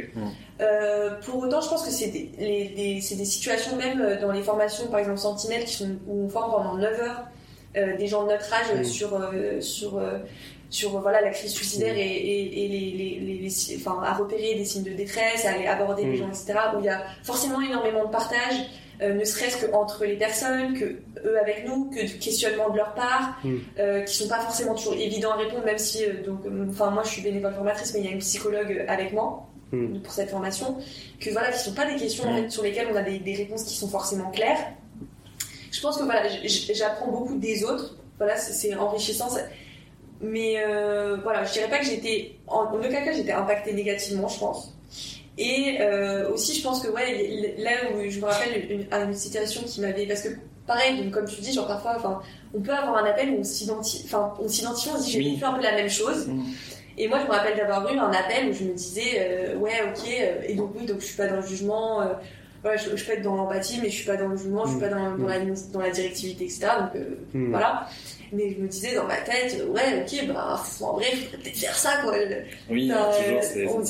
Euh, 0.60 1.10
pour 1.24 1.42
autant, 1.42 1.60
je 1.60 1.68
pense 1.68 1.84
que 1.84 1.90
c'est 1.90 2.08
des, 2.08 2.30
les- 2.38 2.68
des- 2.68 3.00
c'est 3.00 3.14
des 3.16 3.24
situations 3.24 3.76
même 3.76 4.00
euh, 4.00 4.20
dans 4.20 4.32
les 4.32 4.42
formations, 4.42 4.86
par 4.88 5.00
exemple 5.00 5.18
Sentinelle, 5.18 5.64
qui 5.64 5.72
sont, 5.74 5.96
où 6.06 6.24
on 6.26 6.28
forme 6.28 6.52
pendant 6.52 6.74
9 6.76 7.00
heures 7.00 7.24
euh, 7.76 7.96
des 7.96 8.06
gens 8.06 8.24
de 8.24 8.28
notre 8.32 8.52
âge 8.52 8.66
euh, 8.74 8.80
Mm. 8.80 8.84
sur 8.84 9.14
euh, 9.14 9.60
sur 9.60 10.02
sur 10.70 11.00
voilà 11.00 11.20
la 11.22 11.30
crise 11.30 11.52
suicidaire 11.52 11.96
et, 11.96 12.00
et, 12.00 12.64
et 12.64 12.68
les, 12.68 13.20
les, 13.20 13.38
les, 13.38 13.76
enfin 13.76 14.00
à 14.04 14.12
repérer 14.12 14.54
des 14.56 14.64
signes 14.64 14.82
de 14.84 14.90
détresse, 14.92 15.44
à 15.46 15.52
aller 15.52 15.66
aborder 15.66 16.04
les 16.04 16.16
gens, 16.16 16.28
etc. 16.28 16.54
Où 16.76 16.80
il 16.80 16.86
y 16.86 16.88
a 16.88 17.02
forcément 17.22 17.60
énormément 17.60 18.04
de 18.04 18.10
partage, 18.10 18.56
euh, 19.02 19.14
ne 19.14 19.24
serait-ce 19.24 19.56
que 19.64 19.72
entre 19.72 20.04
les 20.04 20.16
personnes, 20.16 20.78
que 20.78 20.84
eux 21.24 21.38
avec 21.40 21.66
nous, 21.66 21.90
que 21.90 22.00
de 22.02 22.22
questionnements 22.22 22.70
de 22.70 22.76
leur 22.76 22.94
part, 22.94 23.38
Mm. 23.44 23.56
euh, 23.78 24.00
qui 24.02 24.16
sont 24.16 24.28
pas 24.28 24.40
forcément 24.40 24.74
toujours 24.74 24.94
évidents 24.94 25.32
à 25.32 25.36
répondre, 25.36 25.64
même 25.64 25.78
si 25.78 26.04
euh, 26.04 26.22
donc 26.24 26.40
euh, 26.46 26.66
enfin 26.70 26.90
moi 26.90 27.02
je 27.04 27.10
suis 27.10 27.22
bénévole 27.22 27.52
formatrice, 27.54 27.92
mais 27.94 28.00
il 28.00 28.06
y 28.06 28.08
a 28.08 28.12
une 28.12 28.18
psychologue 28.20 28.84
avec 28.88 29.12
moi 29.12 29.46
Mm. 29.72 30.00
pour 30.02 30.12
cette 30.12 30.30
formation, 30.30 30.76
que 31.20 31.30
voilà, 31.30 31.50
qui 31.50 31.58
sont 31.58 31.72
pas 31.74 31.86
des 31.90 31.96
questions 31.96 32.24
en 32.24 32.32
Mm. 32.32 32.42
fait, 32.44 32.50
sur 32.50 32.62
lesquelles 32.62 32.88
on 32.92 32.96
a 32.96 33.02
des, 33.02 33.18
des 33.18 33.34
réponses 33.34 33.64
qui 33.64 33.74
sont 33.74 33.88
forcément 33.88 34.30
claires. 34.30 34.58
Je 35.72 35.80
pense 35.80 35.96
que 35.98 36.04
voilà, 36.04 36.22
j'apprends 36.72 37.10
beaucoup 37.10 37.36
des 37.36 37.64
autres. 37.64 37.96
Voilà, 38.18 38.36
c'est- 38.36 38.74
enrichissant. 38.76 39.28
ça- 39.28 39.40
Mais 40.20 40.54
euh, 40.64 41.16
voilà, 41.22 41.44
je 41.44 41.52
dirais 41.54 41.68
pas 41.68 41.78
que 41.78 41.84
j'étais, 41.84 42.36
en 42.46 42.72
aucun 42.72 43.04
cas, 43.04 43.12
j'étais 43.12 43.32
impactée 43.32 43.72
négativement, 43.72 44.28
je 44.28 44.38
pense. 44.38 44.72
Et 45.36 45.78
euh, 45.80 46.30
aussi, 46.30 46.54
je 46.56 46.62
pense 46.62 46.80
que 46.80 46.88
ouais, 46.88 47.54
là 47.58 47.70
où 47.94 48.08
je 48.08 48.20
me 48.20 48.24
rappelle 48.26 48.70
une, 48.70 48.86
une 49.08 49.14
situation 49.14 49.62
qui 49.66 49.80
m'avait, 49.80 50.06
parce 50.06 50.22
que 50.22 50.28
pareil, 50.66 51.02
donc, 51.02 51.12
comme 51.12 51.26
tu 51.26 51.40
dis, 51.40 51.52
genre 51.52 51.66
parfois, 51.66 51.94
enfin, 51.96 52.20
on 52.54 52.60
peut 52.60 52.72
avoir 52.72 53.02
un 53.04 53.06
appel 53.06 53.30
où 53.30 53.38
on 53.40 53.44
s'identifie, 53.44 54.04
enfin, 54.06 54.32
on 54.40 54.48
s'identifie, 54.48 54.90
on 54.94 54.98
se 54.98 55.04
dit 55.06 55.10
j'ai 55.10 55.18
Oui. 55.18 55.36
fait 55.36 55.44
un 55.46 55.54
peu 55.54 55.62
la 55.62 55.72
même 55.74 55.90
chose. 55.90 56.28
Mm. 56.28 56.42
Et 56.98 57.08
moi, 57.08 57.18
je 57.20 57.24
me 57.26 57.30
rappelle 57.32 57.56
d'avoir 57.56 57.92
eu 57.92 57.98
un 57.98 58.12
appel 58.12 58.48
où 58.50 58.52
je 58.52 58.62
me 58.64 58.72
disais, 58.74 59.16
euh, 59.18 59.56
ouais, 59.56 59.72
ok, 59.84 60.08
euh, 60.08 60.42
et 60.46 60.54
donc 60.54 60.70
oui, 60.78 60.86
donc 60.86 61.00
je 61.00 61.06
suis 61.06 61.16
pas 61.16 61.26
dans 61.26 61.36
le 61.40 61.46
jugement, 61.46 62.00
voilà, 62.62 62.76
je, 62.78 62.96
je 62.96 63.04
peux 63.04 63.12
être 63.12 63.22
dans 63.22 63.34
l'empathie, 63.34 63.78
mais 63.82 63.90
je 63.90 63.94
suis 63.96 64.06
pas 64.06 64.16
dans 64.16 64.28
le 64.28 64.36
jugement, 64.36 64.64
je 64.64 64.70
suis 64.70 64.76
Mm. 64.78 64.80
pas 64.80 64.88
dans, 64.88 65.16
dans, 65.18 65.26
la, 65.26 65.38
dans 65.72 65.80
la 65.80 65.90
directivité, 65.90 66.44
etc. 66.44 66.66
Donc 66.80 67.02
Mm. 67.34 67.50
voilà. 67.50 67.88
Mais 68.34 68.54
je 68.56 68.60
me 68.62 68.68
disais 68.68 68.94
dans 68.94 69.04
ma 69.04 69.16
tête, 69.18 69.56
ouais, 69.68 70.02
ok, 70.02 70.26
bah, 70.34 70.60
en 70.80 70.92
vrai, 70.94 71.06
il 71.12 71.18
faudrait 71.18 71.38
peut-être 71.38 71.56
faire 71.58 71.74
ça, 71.76 71.90
quoi. 72.02 72.12
Oui, 72.68 72.88
toujours, 72.88 73.38
euh, 73.38 73.42
c'est 73.42 73.66
on- 73.66 73.80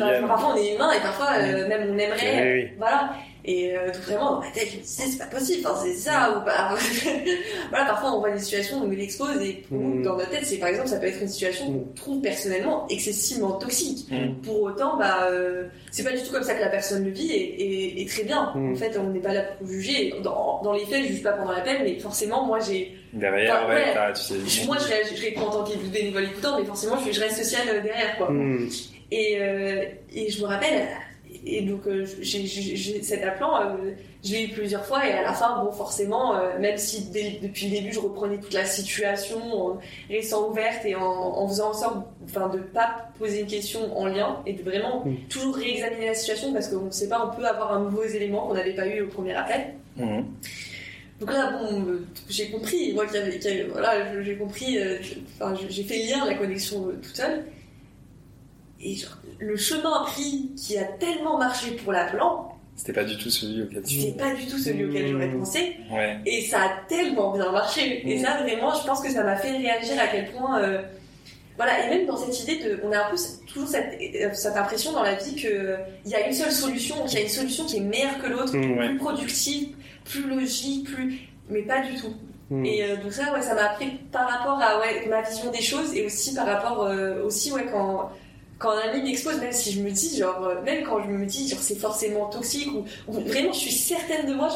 viennent. 0.00 0.26
parfois 0.26 0.54
on 0.54 0.56
est 0.56 0.74
humain 0.74 0.92
et 0.92 1.00
parfois 1.00 1.28
euh, 1.38 1.68
même 1.68 1.90
on 1.94 1.98
aimerait, 1.98 2.42
Oui, 2.54 2.62
oui. 2.62 2.70
voilà. 2.78 3.10
Et 3.44 3.76
euh, 3.76 3.86
donc 3.86 3.96
vraiment 4.02 4.30
dans 4.34 4.40
ma 4.40 4.50
tête, 4.52 4.68
je 4.70 4.76
me 4.76 4.82
disais 4.82 5.02
c'est 5.10 5.18
pas 5.18 5.26
possible, 5.26 5.66
enfin, 5.66 5.80
c'est 5.84 5.94
ça 5.96 6.30
ou 6.38 6.44
pas? 6.44 6.76
voilà, 7.70 7.86
parfois 7.86 8.12
on 8.14 8.20
voit 8.20 8.30
des 8.30 8.38
situations 8.38 8.78
où 8.80 8.84
on 8.84 8.88
l'expose 8.90 9.40
et 9.42 9.64
pour 9.68 9.78
nous, 9.78 9.98
Mm. 9.98 10.02
dans 10.04 10.16
notre 10.16 10.30
tête, 10.30 10.44
c'est 10.46 10.58
par 10.58 10.68
exemple 10.68 10.88
ça 10.88 10.98
peut 10.98 11.06
être 11.06 11.20
une 11.20 11.28
situation 11.28 11.66
qu'on 11.66 11.92
trouve 11.96 12.20
personnellement 12.22 12.86
excessivement 12.88 13.52
toxique. 13.52 14.06
Mm. 14.10 14.34
Pour 14.44 14.62
autant, 14.62 14.96
bah 14.96 15.26
euh, 15.30 15.64
c'est 15.90 16.04
pas 16.04 16.12
du 16.12 16.22
tout 16.22 16.30
comme 16.32 16.44
ça 16.44 16.54
que 16.54 16.60
la 16.60 16.68
personne 16.68 17.04
le 17.04 17.10
vit 17.10 17.32
et, 17.32 17.62
et, 17.96 18.02
et 18.02 18.06
très 18.06 18.22
bien. 18.22 18.52
Mm. 18.54 18.72
En 18.72 18.76
fait, 18.76 18.96
on 18.98 19.10
n'est 19.10 19.18
pas 19.20 19.32
là 19.34 19.42
pour 19.58 19.66
juger. 19.66 20.14
Dans, 20.22 20.60
dans 20.62 20.72
les 20.72 20.84
faits, 20.86 21.02
je 21.02 21.08
juge 21.08 21.22
pas 21.24 21.32
pendant 21.32 21.52
l'appel, 21.52 21.78
mais 21.82 21.98
forcément, 21.98 22.44
moi 22.46 22.60
j'ai 22.60 22.96
Derrière, 23.12 23.64
Enfin, 23.66 23.74
ouais, 23.74 24.12
tu 24.14 24.48
sais. 24.48 24.64
moi, 24.66 24.76
je, 24.80 24.86
ré- 24.88 25.02
je 25.14 25.20
réponds 25.20 25.42
en 25.48 25.64
tant 25.64 25.70
que 25.70 25.76
bénévole 25.88 26.24
écoutant, 26.24 26.58
mais 26.58 26.64
forcément, 26.64 26.96
je, 27.04 27.12
je 27.12 27.20
reste 27.20 27.36
sociale 27.44 27.66
euh, 27.68 27.80
derrière, 27.82 28.16
quoi. 28.16 28.30
Mm. 28.30 28.68
Et, 29.10 29.36
euh, 29.38 29.84
et 30.14 30.30
je 30.30 30.40
me 30.40 30.46
rappelle, 30.46 30.86
et 31.44 31.62
donc 31.62 31.86
euh, 31.86 32.06
j'ai, 32.20 32.46
cet 33.02 33.24
appelant, 33.24 33.60
euh, 33.60 33.66
je 34.24 34.32
l'ai 34.32 34.44
eu 34.44 34.48
plusieurs 34.50 34.84
fois 34.84 35.06
et 35.06 35.12
à 35.12 35.22
la 35.22 35.32
fin, 35.32 35.62
bon 35.64 35.72
forcément, 35.72 36.36
euh, 36.36 36.58
même 36.60 36.78
si 36.78 37.06
dès- 37.10 37.38
depuis 37.42 37.66
le 37.66 37.72
début 37.72 37.92
je 37.92 37.98
reprenais 38.00 38.38
toute 38.38 38.52
la 38.52 38.64
situation 38.64 39.38
en 39.52 39.78
restant 40.08 40.48
ouverte 40.48 40.84
et 40.84 40.94
en, 40.94 41.02
en 41.02 41.48
faisant 41.48 41.70
en 41.70 41.74
sorte 41.74 41.96
enfin, 42.24 42.48
de 42.48 42.58
pas 42.58 43.08
poser 43.18 43.40
une 43.40 43.46
question 43.48 43.96
en 43.98 44.06
lien 44.06 44.38
et 44.46 44.52
de 44.52 44.62
vraiment 44.62 45.04
toujours 45.28 45.56
réexaminer 45.56 46.06
la 46.06 46.14
situation 46.14 46.52
parce 46.52 46.68
qu'on 46.68 46.82
ne 46.86 46.90
sait 46.90 47.08
pas, 47.08 47.28
on 47.32 47.36
peut 47.36 47.44
avoir 47.46 47.72
un 47.72 47.80
nouveau 47.80 48.04
élément 48.04 48.46
qu'on 48.46 48.54
n'avait 48.54 48.74
pas 48.74 48.86
eu 48.86 49.00
au 49.02 49.08
premier 49.08 49.34
appel. 49.34 49.74
Mhm. 49.96 50.24
Donc 51.20 51.30
là, 51.30 51.52
bon, 51.56 51.84
j'ai 52.28 52.50
compris, 52.50 52.92
moi, 52.94 53.06
qu'il 53.06 53.14
y 53.16 53.18
avait, 53.18 53.38
qu'il 53.38 53.50
y 53.50 53.60
avait- 53.60 53.68
voilà, 53.70 54.22
j'ai 54.22 54.36
compris, 54.36 54.76
euh, 54.78 54.98
enfin, 55.40 55.54
j'ai 55.68 55.84
fait 55.84 55.98
le 56.04 56.10
lien, 56.10 56.24
la 56.26 56.34
connexion 56.34 56.88
euh, 56.88 56.92
toute 57.00 57.14
seule. 57.16 57.44
Et 58.82 58.94
genre, 58.96 59.16
le 59.38 59.56
chemin 59.56 60.02
pris 60.06 60.50
qui 60.56 60.76
a 60.76 60.84
tellement 60.84 61.38
marché 61.38 61.72
pour 61.72 61.92
l'appelant, 61.92 62.48
C'était 62.76 62.92
pas 62.92 63.04
du 63.04 63.16
tout 63.18 63.30
celui 63.30 63.62
auquel 63.62 63.82
tu. 63.82 64.00
c'était 64.00 64.18
pas 64.18 64.34
du 64.34 64.46
tout 64.46 64.58
celui 64.58 64.84
auquel 64.86 65.08
j'aurais 65.08 65.28
Mmh. 65.28 65.38
pensé. 65.38 65.76
Ouais. 65.92 66.18
Et 66.26 66.42
ça 66.42 66.58
a 66.62 66.68
tellement 66.88 67.32
bien 67.32 67.52
marché. 67.52 68.02
Et 68.10 68.18
ça, 68.18 68.38
vraiment, 68.42 68.74
je 68.74 68.86
pense 68.86 69.00
que 69.02 69.10
ça 69.10 69.22
m'a 69.22 69.36
fait 69.36 69.50
réagir 69.56 69.94
à 70.00 70.06
quel 70.08 70.30
point. 70.32 70.60
euh, 70.62 70.82
voilà, 71.56 71.86
et 71.86 71.90
même 71.90 72.06
dans 72.06 72.16
cette 72.16 72.40
idée 72.42 72.64
de. 72.64 72.80
On 72.82 72.90
a 72.92 73.06
un 73.06 73.10
peu 73.10 73.16
toujours 73.46 73.68
cette, 73.68 73.98
euh, 74.00 74.30
cette 74.32 74.56
impression 74.56 74.92
dans 74.92 75.02
la 75.02 75.14
vie 75.14 75.34
qu'il 75.34 75.76
y 76.06 76.14
a 76.14 76.26
une 76.26 76.32
seule 76.32 76.50
solution, 76.50 77.04
qu'il 77.04 77.18
y 77.18 77.22
a 77.22 77.24
une 77.24 77.28
solution 77.30 77.66
qui 77.66 77.76
est 77.76 77.80
meilleure 77.80 78.18
que 78.22 78.26
l'autre, 78.28 78.56
Mmh, 78.56 78.78
ouais. 78.78 78.88
plus 78.88 78.98
productive, 78.98 79.68
plus 80.04 80.26
logique, 80.28 80.90
plus. 80.90 81.18
Mais 81.50 81.62
pas 81.62 81.82
du 81.82 81.94
tout. 81.94 82.14
Et 82.64 82.84
euh, 82.84 82.96
donc, 82.96 83.12
ça, 83.12 83.32
ouais, 83.32 83.40
ça 83.42 83.54
m'a 83.54 83.70
appris 83.70 83.86
par 84.10 84.28
rapport 84.28 84.60
à 84.60 84.78
ouais, 84.80 85.06
ma 85.08 85.22
vision 85.22 85.50
des 85.50 85.62
choses 85.62 85.94
et 85.94 86.04
aussi 86.04 86.34
par 86.34 86.46
rapport. 86.46 86.82
euh, 86.84 87.22
aussi, 87.24 87.52
ouais, 87.52 87.66
quand. 87.72 88.10
Quand 88.62 88.70
un 88.70 88.90
ami 88.92 89.02
m'expose, 89.02 89.40
même 89.40 89.50
si 89.52 89.72
je 89.72 89.80
me 89.82 89.90
dis, 89.90 90.16
genre, 90.16 90.42
euh, 90.46 90.62
même 90.62 90.84
quand 90.84 91.02
je 91.02 91.08
me 91.10 91.26
dis, 91.26 91.48
genre, 91.48 91.58
c'est 91.60 91.74
forcément 91.78 92.26
toxique, 92.30 92.68
ou, 92.72 92.84
ou 93.08 93.12
vraiment 93.20 93.52
je 93.52 93.58
suis 93.58 93.72
certaine 93.72 94.26
de 94.26 94.34
moi, 94.34 94.48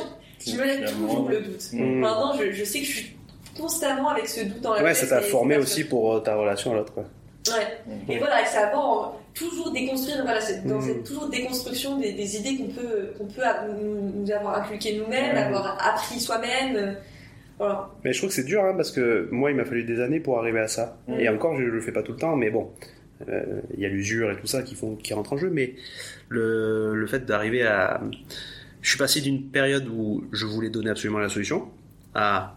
je, 0.44 0.52
je 0.52 0.56
me 0.56 0.64
lève 0.64 0.88
toujours 0.90 1.28
le 1.28 1.40
doute. 1.40 1.64
Mhm. 1.72 1.98
Maintenant, 2.00 2.32
je, 2.38 2.52
je 2.52 2.64
sais 2.64 2.78
que 2.80 2.86
je 2.86 2.92
suis 2.92 3.16
constamment 3.58 4.10
avec 4.10 4.28
ce 4.28 4.40
doute 4.44 4.60
dans 4.60 4.74
la 4.74 4.82
Ouais, 4.82 4.92
tête. 4.94 5.08
ça 5.08 5.16
t'a 5.16 5.22
formé 5.22 5.56
aussi 5.56 5.84
pour 5.84 6.14
euh, 6.14 6.20
ta 6.20 6.36
relation 6.36 6.72
à 6.72 6.76
l'autre. 6.76 6.92
Ouais. 6.96 7.66
Mhm. 7.86 8.10
Et 8.12 8.18
voilà, 8.18 8.42
et 8.42 8.46
ça 8.46 8.66
va 8.70 8.78
en- 8.78 9.16
toujours 9.34 9.70
déconstruire, 9.72 10.22
voilà, 10.24 10.40
c'est 10.40 10.64
dans 10.66 10.76
Mhm. 10.76 10.82
cette 10.86 11.04
toujours 11.04 11.28
déconstruction 11.28 11.98
des, 11.98 12.12
des 12.12 12.36
idées 12.36 12.56
qu'on 12.56 12.68
peut, 12.68 13.12
qu'on 13.18 13.26
peut 13.26 13.42
nous, 13.82 14.22
nous 14.22 14.30
avoir 14.30 14.58
inculquées 14.62 14.96
nous-mêmes, 14.98 15.34
Ouais. 15.36 15.42
avoir 15.42 15.76
appris 15.84 16.20
soi-même. 16.20 16.76
euh, 16.76 16.92
Voilà. 17.58 17.88
Mais 18.04 18.12
je 18.12 18.18
trouve 18.18 18.28
que 18.30 18.34
c'est 18.36 18.44
dur, 18.44 18.62
hein, 18.64 18.74
parce 18.76 18.90
que 18.90 19.28
moi, 19.32 19.50
il 19.50 19.56
m'a 19.56 19.64
fallu 19.64 19.82
des 19.84 20.00
années 20.00 20.20
pour 20.20 20.38
arriver 20.38 20.60
à 20.60 20.68
ça. 20.68 20.98
Mm. 21.08 21.20
Et 21.20 21.28
encore, 21.28 21.56
je 21.56 21.62
le 21.64 21.80
fais 21.80 21.92
pas 21.92 22.02
tout 22.02 22.12
le 22.12 22.18
temps, 22.18 22.36
mais 22.36 22.50
bon, 22.50 22.70
euh, 22.82 22.86
il 23.28 23.80
y 23.80 23.84
a 23.84 23.88
l'usure 23.88 24.30
et 24.30 24.36
tout 24.36 24.46
ça 24.46 24.62
qui 24.62 24.74
font, 24.74 24.96
qui 24.96 25.14
rentrent 25.14 25.32
en 25.32 25.36
jeu. 25.36 25.50
Mais 25.50 25.74
le, 26.28 26.94
le 26.94 27.06
fait 27.06 27.24
d'arriver 27.24 27.62
à, 27.62 28.00
je 28.82 28.90
suis 28.90 28.98
passé 28.98 29.20
d'une 29.20 29.42
période 29.50 29.88
où 29.88 30.24
je 30.32 30.46
voulais 30.46 30.70
donner 30.70 30.90
absolument 30.90 31.18
la 31.18 31.28
solution 31.28 31.68
à 32.14 32.56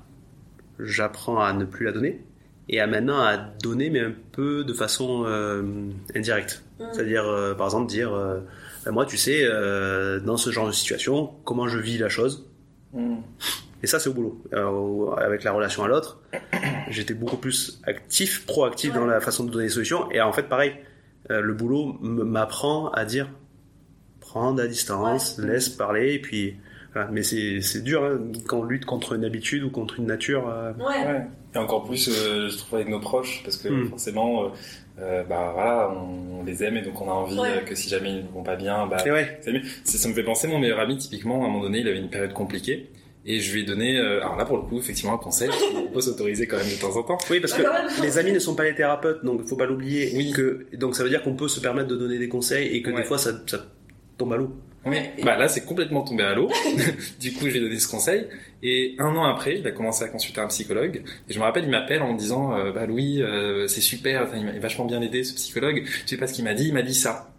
j'apprends 0.79 1.39
à 1.41 1.51
ne 1.53 1.65
plus 1.65 1.85
la 1.85 1.91
donner 1.91 2.21
et 2.69 2.79
à 2.79 2.87
maintenant 2.87 3.19
à 3.19 3.37
donner 3.37 3.89
mais 3.89 3.99
un 3.99 4.13
peu 4.31 4.63
de 4.63 4.73
façon 4.73 5.23
euh, 5.25 5.63
indirecte. 6.15 6.63
Mhm. 6.79 6.87
C'est-à-dire, 6.93 7.25
euh, 7.25 7.53
par 7.55 7.67
exemple, 7.67 7.89
dire, 7.89 8.13
euh, 8.13 8.39
Ben, 8.85 8.91
moi, 8.91 9.05
tu 9.05 9.17
sais, 9.17 9.41
euh, 9.43 10.19
dans 10.19 10.37
ce 10.37 10.51
genre 10.51 10.67
de 10.67 10.71
situation, 10.71 11.31
comment 11.43 11.67
je 11.67 11.77
vis 11.77 11.97
la 11.97 12.09
chose? 12.09 12.45
Mhm. 12.93 13.17
Et 13.81 13.87
ça, 13.87 13.99
c'est 13.99 14.09
au 14.09 14.13
boulot. 14.13 14.43
Euh, 14.53 15.11
avec 15.15 15.43
la 15.43 15.51
relation 15.51 15.83
à 15.83 15.87
l'autre, 15.87 16.21
j'étais 16.89 17.13
beaucoup 17.13 17.37
plus 17.37 17.79
actif, 17.85 18.45
proactif 18.45 18.93
dans 18.93 19.05
la 19.05 19.19
façon 19.21 19.43
de 19.45 19.51
donner 19.51 19.65
des 19.65 19.71
solutions. 19.71 20.11
Et 20.11 20.19
en 20.21 20.31
fait, 20.33 20.43
pareil, 20.49 20.73
euh, 21.31 21.41
le 21.41 21.53
boulot 21.53 21.97
m'apprend 22.01 22.89
à 22.91 23.05
dire 23.05 23.29
prendre 24.19 24.61
à 24.61 24.67
distance, 24.67 25.37
Ouais. 25.39 25.47
laisse 25.47 25.69
parler, 25.69 26.13
et 26.13 26.19
puis. 26.19 26.55
voilà. 26.93 27.07
Mais 27.11 27.23
c'est 27.23 27.81
dur 27.83 28.03
hein, 28.03 28.19
quand 28.47 28.59
on 28.59 28.63
lutte 28.63 28.85
contre 28.85 29.13
une 29.13 29.23
habitude 29.25 29.63
ou 29.63 29.69
contre 29.69 29.99
une 29.99 30.05
nature. 30.07 30.49
euh, 30.49 30.73
Ouais. 30.73 30.85
Ouais. 31.05 31.21
Et 31.55 31.57
encore 31.57 31.83
plus, 31.85 32.07
euh, 32.09 32.47
je 32.49 32.57
trouve 32.57 32.75
avec 32.75 32.89
nos 32.89 32.99
proches, 32.99 33.41
parce 33.43 33.57
que 33.57 33.69
Mm. 33.69 33.89
forcément, 33.89 34.43
euh, 34.43 34.47
euh, 34.99 35.23
bah 35.23 35.51
voilà, 35.53 35.89
on, 35.91 36.41
on 36.41 36.43
les 36.43 36.63
aime 36.63 36.77
et 36.77 36.81
donc 36.81 36.99
on 37.01 37.09
a 37.09 37.13
envie 37.13 37.39
Ouais. 37.39 37.63
que 37.65 37.73
si 37.75 37.89
jamais 37.89 38.09
ils 38.19 38.25
ne 38.25 38.29
vont 38.31 38.43
pas 38.43 38.55
bien, 38.55 38.85
bah 38.87 38.97
ouais, 39.05 39.39
c'est 39.41 39.51
mieux. 39.53 39.61
Ça, 39.83 39.97
ça 39.97 40.09
me 40.09 40.13
fait 40.13 40.23
penser, 40.23 40.47
mon 40.47 40.59
meilleur 40.59 40.79
ami, 40.79 40.97
typiquement, 40.97 41.43
à 41.43 41.45
un 41.45 41.49
moment 41.49 41.61
donné, 41.63 41.79
il 41.79 41.87
avait 41.87 41.97
une 41.99 42.09
période 42.09 42.33
compliquée. 42.33 42.89
Et 43.25 43.39
je 43.41 43.53
lui 43.53 43.61
ai 43.61 43.63
donné, 43.65 43.97
euh, 43.97 44.21
alors 44.21 44.37
là 44.37 44.45
pour 44.45 44.57
le 44.57 44.63
coup, 44.63 44.79
effectivement, 44.79 45.13
un 45.13 45.17
conseil, 45.17 45.49
on 45.75 45.91
peut 45.91 46.01
s'autoriser 46.01 46.47
quand 46.47 46.57
même 46.57 46.69
de 46.69 46.79
temps 46.79 46.95
en 46.95 47.03
temps. 47.03 47.17
oui, 47.29 47.39
parce 47.39 47.53
que 47.53 47.61
les 48.01 48.17
amis 48.17 48.31
ne 48.31 48.39
sont 48.39 48.55
pas 48.55 48.63
les 48.63 48.73
thérapeutes, 48.75 49.23
donc 49.25 49.45
faut 49.45 49.57
pas 49.57 49.65
l'oublier. 49.65 50.11
Oui. 50.15 50.31
Que 50.31 50.65
donc 50.77 50.95
ça 50.95 51.03
veut 51.03 51.09
dire 51.09 51.21
qu'on 51.21 51.35
peut 51.35 51.49
se 51.49 51.59
permettre 51.59 51.89
de 51.89 51.97
donner 51.97 52.17
des 52.17 52.29
conseils 52.29 52.67
et 52.75 52.81
que 52.81 52.91
Ouais. 52.91 52.97
des 53.01 53.03
fois 53.03 53.17
ça, 53.17 53.31
ça 53.45 53.65
tombe 54.17 54.33
à 54.33 54.37
l'eau. 54.37 54.51
Oui. 54.85 54.95
Bah 55.23 55.37
là, 55.37 55.49
c'est 55.49 55.65
complètement 55.65 56.03
tombé 56.03 56.23
à 56.23 56.33
l'eau. 56.33 56.49
du 57.19 57.33
coup, 57.33 57.47
je 57.47 57.51
lui 57.51 57.57
ai 57.57 57.61
donné 57.61 57.77
ce 57.79 57.87
conseil. 57.89 58.25
Et 58.63 58.95
un 58.97 59.13
an 59.13 59.25
après, 59.25 59.59
il 59.59 59.67
a 59.67 59.71
commencé 59.71 60.05
à 60.05 60.07
consulter 60.07 60.39
un 60.39 60.47
psychologue. 60.47 61.03
Et 61.29 61.33
je 61.33 61.37
me 61.37 61.43
rappelle, 61.43 61.65
il 61.65 61.69
m'appelle 61.69 62.01
en 62.01 62.13
me 62.13 62.17
disant, 62.17 62.55
euh, 62.57 62.71
bah 62.71 62.85
Louis, 62.85 63.21
euh, 63.21 63.67
c'est 63.67 63.81
super, 63.81 64.29
il 64.33 64.45
m'a 64.45 64.51
vachement 64.59 64.85
bien 64.85 65.01
aidé 65.01 65.25
ce 65.25 65.33
psychologue. 65.35 65.83
Je 66.05 66.09
sais 66.09 66.17
pas 66.17 66.27
ce 66.27 66.33
qu'il 66.33 66.45
m'a 66.45 66.53
dit, 66.53 66.69
il 66.69 66.73
m'a 66.73 66.81
dit 66.81 66.95
ça. 66.95 67.29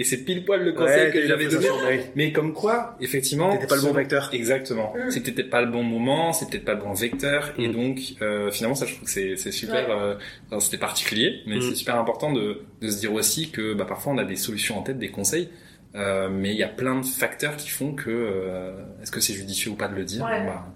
Et 0.00 0.04
c'est 0.04 0.24
pile 0.24 0.44
poil 0.46 0.64
le 0.64 0.72
conseil 0.72 1.08
Ouais, 1.08 1.10
que 1.12 1.26
j'avais 1.26 1.46
donné. 1.46 1.68
ouais. 1.70 2.10
Mais 2.16 2.32
comme 2.32 2.54
quoi, 2.54 2.96
effectivement, 3.00 3.52
T'étais 3.52 3.66
pas 3.66 3.76
le 3.76 3.82
bon 3.82 3.92
vecteur. 3.92 4.30
Exactement. 4.32 4.94
Mm. 4.96 5.10
C'est 5.10 5.20
peut-être 5.22 5.50
pas 5.50 5.60
le 5.60 5.70
bon 5.70 5.82
moment, 5.82 6.32
c'est 6.32 6.48
peut-être 6.48 6.64
pas 6.64 6.72
le 6.74 6.80
bon 6.80 6.94
vecteur, 6.94 7.52
et 7.58 7.68
Mm. 7.68 7.72
donc 7.72 7.98
euh, 8.22 8.50
finalement 8.50 8.74
ça 8.74 8.86
je 8.86 8.94
trouve 8.94 9.04
que 9.04 9.10
c'est 9.10 9.36
c'est 9.36 9.52
super. 9.52 9.88
Ouais. 9.88 9.94
euh, 9.94 10.14
enfin, 10.48 10.60
c'était 10.60 10.78
particulier, 10.78 11.42
mais 11.46 11.56
Mm. 11.56 11.62
c'est 11.62 11.74
super 11.74 11.96
important 11.96 12.32
de, 12.32 12.62
de 12.80 12.88
se 12.88 12.98
dire 12.98 13.12
aussi 13.12 13.50
que 13.50 13.74
bah, 13.74 13.84
parfois 13.84 14.14
on 14.14 14.18
a 14.18 14.24
des 14.24 14.36
solutions 14.36 14.78
en 14.78 14.82
tête, 14.82 14.98
des 14.98 15.10
conseils, 15.10 15.50
euh, 15.96 16.28
mais 16.32 16.50
il 16.50 16.56
y 16.56 16.62
a 16.64 16.68
plein 16.68 16.98
de 16.98 17.04
facteurs 17.04 17.56
qui 17.56 17.68
font 17.68 17.92
que 17.92 18.08
euh, 18.10 18.72
est-ce 19.02 19.10
que 19.10 19.20
c'est 19.20 19.34
judicieux 19.34 19.70
ou 19.72 19.74
pas 19.74 19.88
de 19.88 19.94
le 19.96 20.04
dire? 20.04 20.24
Ouais. 20.24 20.46
Bah, 20.46 20.66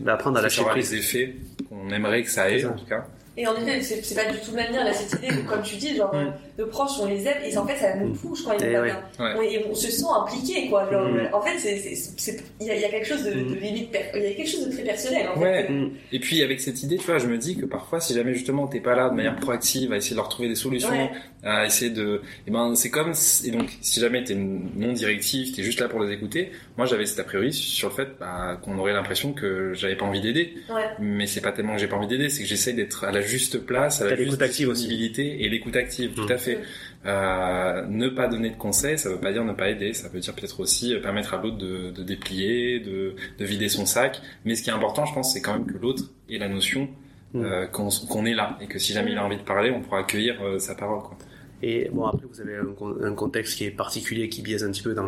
Bah, 0.00 0.14
apprendre 0.14 0.38
à 0.38 0.42
lâcher 0.42 0.64
prise. 0.64 0.90
les 0.92 0.98
effets 0.98 1.36
qu'on 1.68 1.88
aimerait 1.90 2.24
que 2.24 2.30
ça 2.30 2.50
ait 2.50 2.58
ça. 2.60 2.70
en 2.70 2.72
tout 2.74 2.86
cas. 2.86 3.06
Et 3.36 3.46
en 3.46 3.56
effet, 3.56 3.80
c'est 3.80 4.04
c'est 4.04 4.14
pas 4.14 4.30
du 4.30 4.38
tout 4.40 4.54
lien, 4.54 4.84
là, 4.84 4.92
cette 4.92 5.22
idée 5.22 5.34
de, 5.34 5.40
comme 5.48 5.62
tu 5.62 5.76
dis, 5.76 5.96
genre, 5.96 6.14
Mm. 6.14 6.32
de 6.58 6.64
proches, 6.64 6.98
on 7.00 7.06
les 7.06 7.26
aime, 7.26 7.38
et 7.44 7.56
en 7.56 7.66
fait, 7.66 7.76
ça 7.76 7.96
nous 7.96 8.14
touche 8.14 8.44
quand 8.44 8.52
ils 8.58 8.64
Eh 8.66 8.74
vont 8.74 8.80
ouais. 8.82 8.84
bien. 8.86 9.02
Ouais. 9.18 9.32
On, 9.38 9.42
et 9.42 9.64
on 9.70 9.74
se 9.74 9.90
sent 9.90 10.04
impliqué, 10.14 10.68
quoi. 10.68 10.90
Genre, 10.92 11.08
Mm. 11.08 11.28
En 11.32 11.40
fait, 11.40 11.58
c'est- 11.58 11.78
c'est- 11.78 12.12
c'est- 12.18 12.44
il 12.60 12.66
y, 12.66 12.70
a- 12.70 12.74
il 12.76 12.82
y 12.82 12.84
a 12.84 12.88
quelque 12.90 13.06
chose 13.06 13.24
de, 13.24 13.32
Mm. 13.32 13.54
de 13.54 13.60
limite, 13.60 13.90
per- 13.90 14.10
il 14.14 14.22
y 14.22 14.26
a 14.26 14.32
quelque 14.34 14.50
chose 14.50 14.66
de 14.68 14.72
très 14.72 14.82
personnel, 14.82 15.26
en 15.34 15.40
Ouais. 15.40 15.62
fait. 15.66 15.72
Mm. 15.72 15.90
Et 16.12 16.20
puis 16.20 16.42
avec 16.42 16.60
cette 16.60 16.82
idée, 16.82 16.96
tu 16.98 17.04
vois, 17.06 17.18
je 17.18 17.26
me 17.26 17.38
dis 17.38 17.56
que 17.56 17.64
parfois, 17.64 18.00
si 18.00 18.12
jamais 18.14 18.34
justement 18.34 18.66
t'es 18.66 18.80
pas 18.80 18.94
là 18.94 19.08
de 19.08 19.14
manière 19.14 19.36
proactive 19.36 19.92
à 19.92 19.96
essayer 19.96 20.12
de 20.12 20.16
leur 20.20 20.28
trouver 20.28 20.48
des 20.48 20.54
solutions, 20.54 20.90
Ouais. 20.90 21.10
à 21.42 21.64
essayer 21.64 21.90
de, 21.90 22.20
et 22.46 22.50
ben 22.50 22.74
c'est 22.74 22.90
comme, 22.90 23.12
et 23.44 23.50
donc 23.50 23.70
si 23.80 23.98
jamais 24.00 24.22
t'es 24.24 24.34
non 24.34 24.92
directif, 24.92 25.56
t'es 25.56 25.62
juste 25.62 25.80
là 25.80 25.88
pour 25.88 26.00
les 26.02 26.12
écouter. 26.12 26.52
Moi, 26.76 26.86
j'avais 26.86 27.06
cet 27.06 27.18
a 27.18 27.24
priori 27.24 27.52
sur 27.52 27.88
le 27.88 27.94
fait 27.94 28.08
bah, 28.20 28.58
qu'on 28.62 28.78
aurait 28.78 28.92
l'impression 28.92 29.32
que 29.32 29.72
j'avais 29.74 29.96
pas 29.96 30.04
envie 30.04 30.20
d'aider, 30.20 30.54
Ouais. 30.68 30.82
mais 31.00 31.26
c'est 31.26 31.40
pas 31.40 31.52
tellement 31.52 31.74
que 31.74 31.80
j'ai 31.80 31.88
pas 31.88 31.96
envie 31.96 32.06
d'aider, 32.08 32.28
c'est 32.28 32.42
que 32.42 32.48
j'essaye 32.48 32.74
d'être 32.74 33.04
à 33.04 33.10
la 33.12 33.21
juste 33.22 33.58
place, 33.58 34.02
à 34.02 34.10
la 34.10 34.16
juste 34.16 34.42
disponibilité 34.42 35.44
et 35.44 35.48
l'écoute 35.48 35.76
active, 35.76 36.12
tout 36.14 36.26
à 36.28 36.36
fait. 36.36 36.58
Euh, 37.04 37.84
ne 37.88 38.08
pas 38.08 38.28
donner 38.28 38.50
de 38.50 38.56
conseils, 38.56 38.96
ça 38.98 39.08
veut 39.10 39.18
pas 39.18 39.32
dire 39.32 39.44
ne 39.44 39.52
pas 39.52 39.68
aider, 39.70 39.92
ça 39.92 40.08
veut 40.08 40.20
dire 40.20 40.34
peut-être 40.34 40.60
aussi 40.60 40.94
euh, 40.94 41.00
permettre 41.00 41.34
à 41.34 41.42
l'autre 41.42 41.58
de, 41.58 41.90
de 41.90 42.02
déplier, 42.04 42.78
de, 42.80 43.14
de 43.38 43.44
vider 43.44 43.68
son 43.68 43.86
sac. 43.86 44.20
Mais 44.44 44.54
ce 44.54 44.62
qui 44.62 44.70
est 44.70 44.72
important, 44.72 45.04
je 45.04 45.12
pense, 45.14 45.32
c'est 45.32 45.40
quand 45.40 45.54
même 45.54 45.66
que 45.66 45.76
l'autre 45.78 46.04
ait 46.30 46.38
la 46.38 46.48
notion 46.48 46.88
Mm. 47.34 47.44
euh, 47.46 47.66
qu'on 47.66 48.26
est 48.26 48.34
là 48.34 48.58
et 48.60 48.66
que 48.66 48.78
si 48.78 48.92
jamais 48.92 49.12
il 49.12 49.16
a 49.16 49.24
envie 49.24 49.38
de 49.38 49.42
parler, 49.42 49.70
on 49.70 49.80
pourra 49.80 50.00
accueillir 50.00 50.36
euh, 50.44 50.58
sa 50.58 50.74
parole. 50.74 51.00
Quoi. 51.00 51.16
Et 51.62 51.88
bon, 51.90 52.04
après, 52.04 52.26
vous 52.30 52.40
avez 52.42 52.56
un, 52.58 52.74
con- 52.76 52.94
un 53.02 53.14
contexte 53.14 53.56
qui 53.56 53.64
est 53.64 53.70
particulier, 53.70 54.28
qui 54.28 54.42
biaise 54.42 54.62
un 54.64 54.70
petit 54.70 54.82
peu 54.82 54.92
dans 54.92 55.06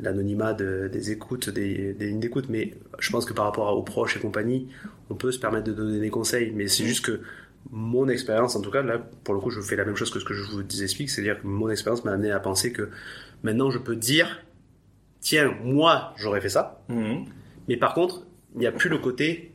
l'anonymat 0.00 0.52
de- 0.52 0.88
des 0.92 1.10
écoutes, 1.10 1.50
des, 1.50 1.92
des 1.94 2.06
lignes 2.06 2.20
d'écoute, 2.20 2.44
mais 2.48 2.74
je 3.00 3.10
pense 3.10 3.24
que 3.24 3.32
par 3.32 3.46
rapport 3.46 3.76
aux 3.76 3.82
proches 3.82 4.16
et 4.16 4.20
compagnie, 4.20 4.68
on 5.10 5.16
peut 5.16 5.32
se 5.32 5.40
permettre 5.40 5.64
de 5.64 5.72
donner 5.72 5.98
des 5.98 6.08
conseils, 6.10 6.52
mais 6.54 6.68
c'est 6.68 6.84
juste 6.84 7.04
que 7.04 7.20
mon 7.70 8.08
expérience, 8.08 8.54
en 8.56 8.60
tout 8.60 8.70
cas, 8.70 8.82
là, 8.82 8.98
pour 9.24 9.34
le 9.34 9.40
coup, 9.40 9.50
je 9.50 9.60
fais 9.60 9.76
la 9.76 9.84
même 9.84 9.96
chose 9.96 10.10
que 10.10 10.18
ce 10.20 10.24
que 10.24 10.34
je 10.34 10.42
vous 10.42 10.82
explique, 10.82 11.10
c'est-à-dire 11.10 11.40
que 11.40 11.46
mon 11.46 11.68
expérience 11.70 12.04
m'a 12.04 12.12
amené 12.12 12.30
à 12.30 12.40
penser 12.40 12.72
que 12.72 12.90
maintenant, 13.42 13.70
je 13.70 13.78
peux 13.78 13.96
dire, 13.96 14.42
tiens, 15.20 15.54
moi, 15.62 16.14
j'aurais 16.16 16.40
fait 16.40 16.48
ça, 16.48 16.82
Mhm. 16.88 17.24
mais 17.68 17.76
par 17.76 17.94
contre, 17.94 18.22
il 18.54 18.60
n'y 18.60 18.66
a 18.66 18.72
plus 18.72 18.88
le 18.88 18.98
côté, 18.98 19.52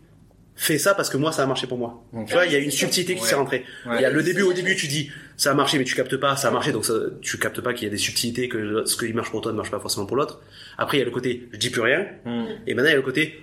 fais 0.55 0.77
ça 0.77 0.93
parce 0.93 1.09
que 1.09 1.17
moi, 1.17 1.31
ça 1.31 1.43
a 1.43 1.45
marché 1.47 1.65
pour 1.65 1.77
moi. 1.77 2.03
Tu 2.27 2.33
vois, 2.33 2.45
il 2.45 2.51
y 2.51 2.55
a 2.55 2.59
une 2.59 2.69
subtilité 2.69 3.15
qui 3.15 3.21
Ouais. 3.21 3.27
s'est 3.27 3.35
rentrée. 3.35 3.63
ouais. 3.87 3.95
Il 3.97 4.01
y 4.01 4.05
a 4.05 4.11
le 4.11 4.21
début, 4.21 4.41
au 4.43 4.53
début, 4.53 4.75
tu 4.75 4.87
dis 4.87 5.09
ça 5.37 5.51
a 5.51 5.53
marché, 5.55 5.77
mais 5.79 5.85
tu 5.85 5.95
captes 5.95 6.17
pas, 6.17 6.35
ça 6.35 6.49
a 6.49 6.51
marché, 6.51 6.71
donc 6.71 6.85
ça, 6.85 6.93
tu 7.21 7.37
captes 7.39 7.61
pas 7.61 7.73
qu'il 7.73 7.85
y 7.85 7.87
a 7.87 7.89
des 7.89 7.97
subtilités, 7.97 8.47
que 8.49 8.85
ce 8.85 8.95
qui 8.97 9.11
marche 9.13 9.31
pour 9.31 9.41
toi 9.41 9.51
ne 9.53 9.57
marche 9.57 9.71
pas 9.71 9.79
forcément 9.79 10.05
pour 10.05 10.17
l'autre. 10.17 10.41
Après, 10.77 10.97
il 10.97 10.99
y 10.99 11.03
a 11.03 11.05
le 11.05 11.11
côté 11.11 11.47
je 11.51 11.57
dis 11.57 11.69
plus 11.71 11.81
rien, 11.81 12.05
Mhm. 12.25 12.45
et 12.67 12.73
maintenant 12.75 12.89
il 12.89 12.91
y 12.91 12.95
a 12.95 12.97
le 12.97 13.01
côté 13.01 13.39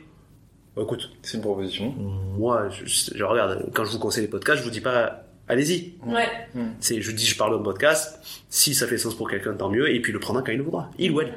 bah, 0.79 0.85
écoute, 0.85 1.11
C'est 1.23 1.37
une 1.37 1.43
proposition. 1.43 1.93
moi, 2.39 2.69
je, 2.71 2.85
je 3.15 3.25
regarde, 3.25 3.71
quand 3.75 3.85
je 3.85 3.93
vous 3.93 3.99
conseille 3.99 4.23
les 4.25 4.31
podcasts, 4.31 4.59
je 4.61 4.65
vous 4.65 4.71
dis 4.71 4.81
pas 4.81 5.25
allez-y. 5.49 5.95
Ouais. 6.07 6.27
C'est, 6.81 7.01
je 7.01 7.11
dis 7.11 7.25
je 7.27 7.37
parle 7.37 7.57
d'un 7.57 7.63
podcast, 7.65 8.21
si 8.51 8.75
ça 8.75 8.87
fait 8.87 8.99
sens 8.99 9.15
pour 9.15 9.31
quelqu'un, 9.31 9.55
tant 9.55 9.71
mieux, 9.71 9.91
et 9.95 10.01
puis 10.01 10.13
le 10.13 10.21
prendra 10.21 10.43
quand 10.43 10.53
il 10.53 10.59
le 10.59 10.65
voudra, 10.65 10.91
il 10.99 11.11
ou 11.11 11.21
elle. 11.21 11.35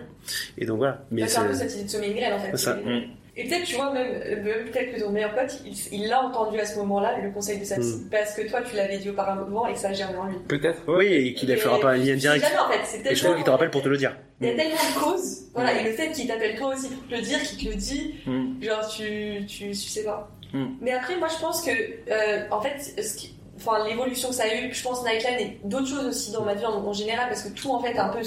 Et 0.58 0.66
donc 0.66 0.78
voilà. 0.78 1.04
Mais 1.12 1.28
c'est 1.28 1.40
un 1.40 1.46
peu 1.46 1.54
cette 1.54 1.74
idée 1.74 1.98
de 1.98 2.04
une 2.06 2.14
graine, 2.16 2.34
en 2.34 2.40
fait. 2.40 2.58
Ça. 2.58 2.76
Mm. 2.76 3.02
Et 3.38 3.48
peut-être, 3.48 3.64
tu 3.66 3.76
vois, 3.76 3.94
même, 3.94 4.12
même 4.44 4.70
peut-être 4.70 4.94
que 4.94 5.00
ton 5.02 5.10
meilleur 5.10 5.34
pote, 5.34 5.62
il 5.66 5.74
il 5.94 6.08
l'a 6.10 6.22
entendu 6.22 6.60
à 6.60 6.66
ce 6.66 6.78
moment-là, 6.80 7.18
le 7.24 7.32
conseil 7.32 7.60
de 7.60 7.64
sa 7.64 7.78
psy, 7.78 8.02
Mm. 8.06 8.10
parce 8.12 8.36
que 8.36 8.48
toi, 8.50 8.62
tu 8.62 8.76
l'avais 8.76 8.98
dit 8.98 9.10
auparavant 9.10 9.66
et 9.68 9.74
que 9.74 9.80
ça 9.80 9.88
a 9.90 9.94
germé 9.94 10.18
en 10.18 10.26
lui. 10.28 10.36
Peut-être. 10.50 10.82
oui, 10.90 11.06
et 11.08 11.34
qu'il 11.34 11.50
ne 11.50 11.56
fera 11.56 11.80
pas 11.80 11.92
un 11.92 11.98
lien 11.98 12.16
direct. 12.16 12.44
jamais, 12.44 12.60
en 12.60 12.70
fait, 12.70 12.80
c'est 12.84 13.12
Et 13.12 13.16
je 13.16 13.24
trouve 13.24 13.36
qu'il 13.36 13.46
te 13.46 13.50
rappelle 13.50 13.70
pour 13.72 13.82
te 13.82 13.88
le 13.90 13.98
dire. 13.98 14.16
Il 14.42 14.48
y 14.48 14.50
a 14.52 14.56
tellement 14.56 14.76
de 14.76 15.00
causes. 15.00 15.38
Voilà, 15.54 15.80
et 15.80 15.84
le 15.84 15.92
fait 15.92 16.12
qu'il 16.12 16.28
t'appelle 16.28 16.56
toi 16.58 16.74
aussi 16.74 16.88
pour 16.90 17.08
te 17.08 17.14
le 17.16 17.22
dire, 17.22 17.40
qu'il 17.44 17.68
te 17.68 17.74
le 17.74 17.76
dit, 17.80 18.16
Mm. 18.26 18.64
genre 18.64 18.88
tu, 18.88 19.46
tu, 19.48 19.70
tu 19.70 19.74
sais 19.76 20.04
pas. 20.04 20.30
Mm. 20.54 20.66
Mais 20.82 20.92
après, 20.94 21.18
moi 21.18 21.28
je 21.28 21.40
pense 21.40 21.62
que, 21.62 21.70
euh, 21.72 22.44
en 22.52 22.62
fait, 22.62 22.80
ce 23.04 23.16
qui, 23.18 23.36
enfin, 23.58 23.86
l'évolution 23.88 24.30
que 24.30 24.36
ça 24.36 24.44
a 24.44 24.56
eu, 24.56 24.74
je 24.74 24.82
pense 24.84 25.04
Nightline 25.06 25.40
et 25.40 25.58
d'autres 25.64 25.88
choses 25.88 26.06
aussi 26.06 26.32
dans 26.32 26.44
ma 26.44 26.56
vie 26.56 26.66
en, 26.66 26.74
en 26.74 26.94
général, 26.94 27.28
parce 27.30 27.44
que 27.44 27.50
tout 27.54 27.70
en 27.72 27.80
fait 27.82 27.98
un 28.00 28.10
peu 28.10 28.20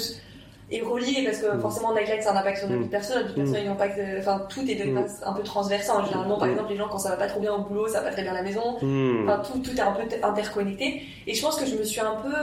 est 0.71 0.81
relié, 0.81 1.23
parce 1.25 1.39
que 1.39 1.47
Mm. 1.57 1.61
forcément 1.61 1.93
Nightline 1.93 2.19
c'est 2.21 2.27
un 2.29 2.35
impact 2.37 2.57
sur 2.59 2.69
Mm. 2.69 2.83
vie 2.83 2.87
personnelle 2.89 3.27
a 3.37 3.69
un 3.69 3.71
impact, 3.73 3.97
euh, 3.99 4.19
enfin 4.19 4.45
tout 4.49 4.61
est 4.69 4.75
de 4.75 4.85
Mm. 4.91 5.05
un 5.25 5.33
peu 5.33 5.43
transversal. 5.43 6.05
Généralement, 6.05 6.37
par 6.39 6.47
Mm. 6.47 6.51
exemple, 6.51 6.69
les 6.71 6.77
gens 6.77 6.87
quand 6.89 6.97
ça 6.99 7.09
va 7.09 7.17
pas 7.17 7.27
trop 7.27 7.39
bien 7.39 7.53
au 7.53 7.61
boulot, 7.63 7.87
ça 7.87 7.99
va 8.01 8.07
pas 8.07 8.13
très 8.13 8.21
bien 8.23 8.31
à 8.31 8.35
la 8.35 8.43
maison. 8.43 8.77
Enfin, 8.77 9.41
tout, 9.45 9.59
tout 9.59 9.75
est 9.75 9.81
un 9.81 9.91
peu 9.91 10.01
interconnecté. 10.23 11.01
Et 11.27 11.33
je 11.33 11.41
pense 11.41 11.55
que 11.59 11.65
je 11.65 11.75
me 11.75 11.83
suis 11.83 11.99
un 12.01 12.15
peu. 12.23 12.33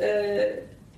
euh, 0.00 0.52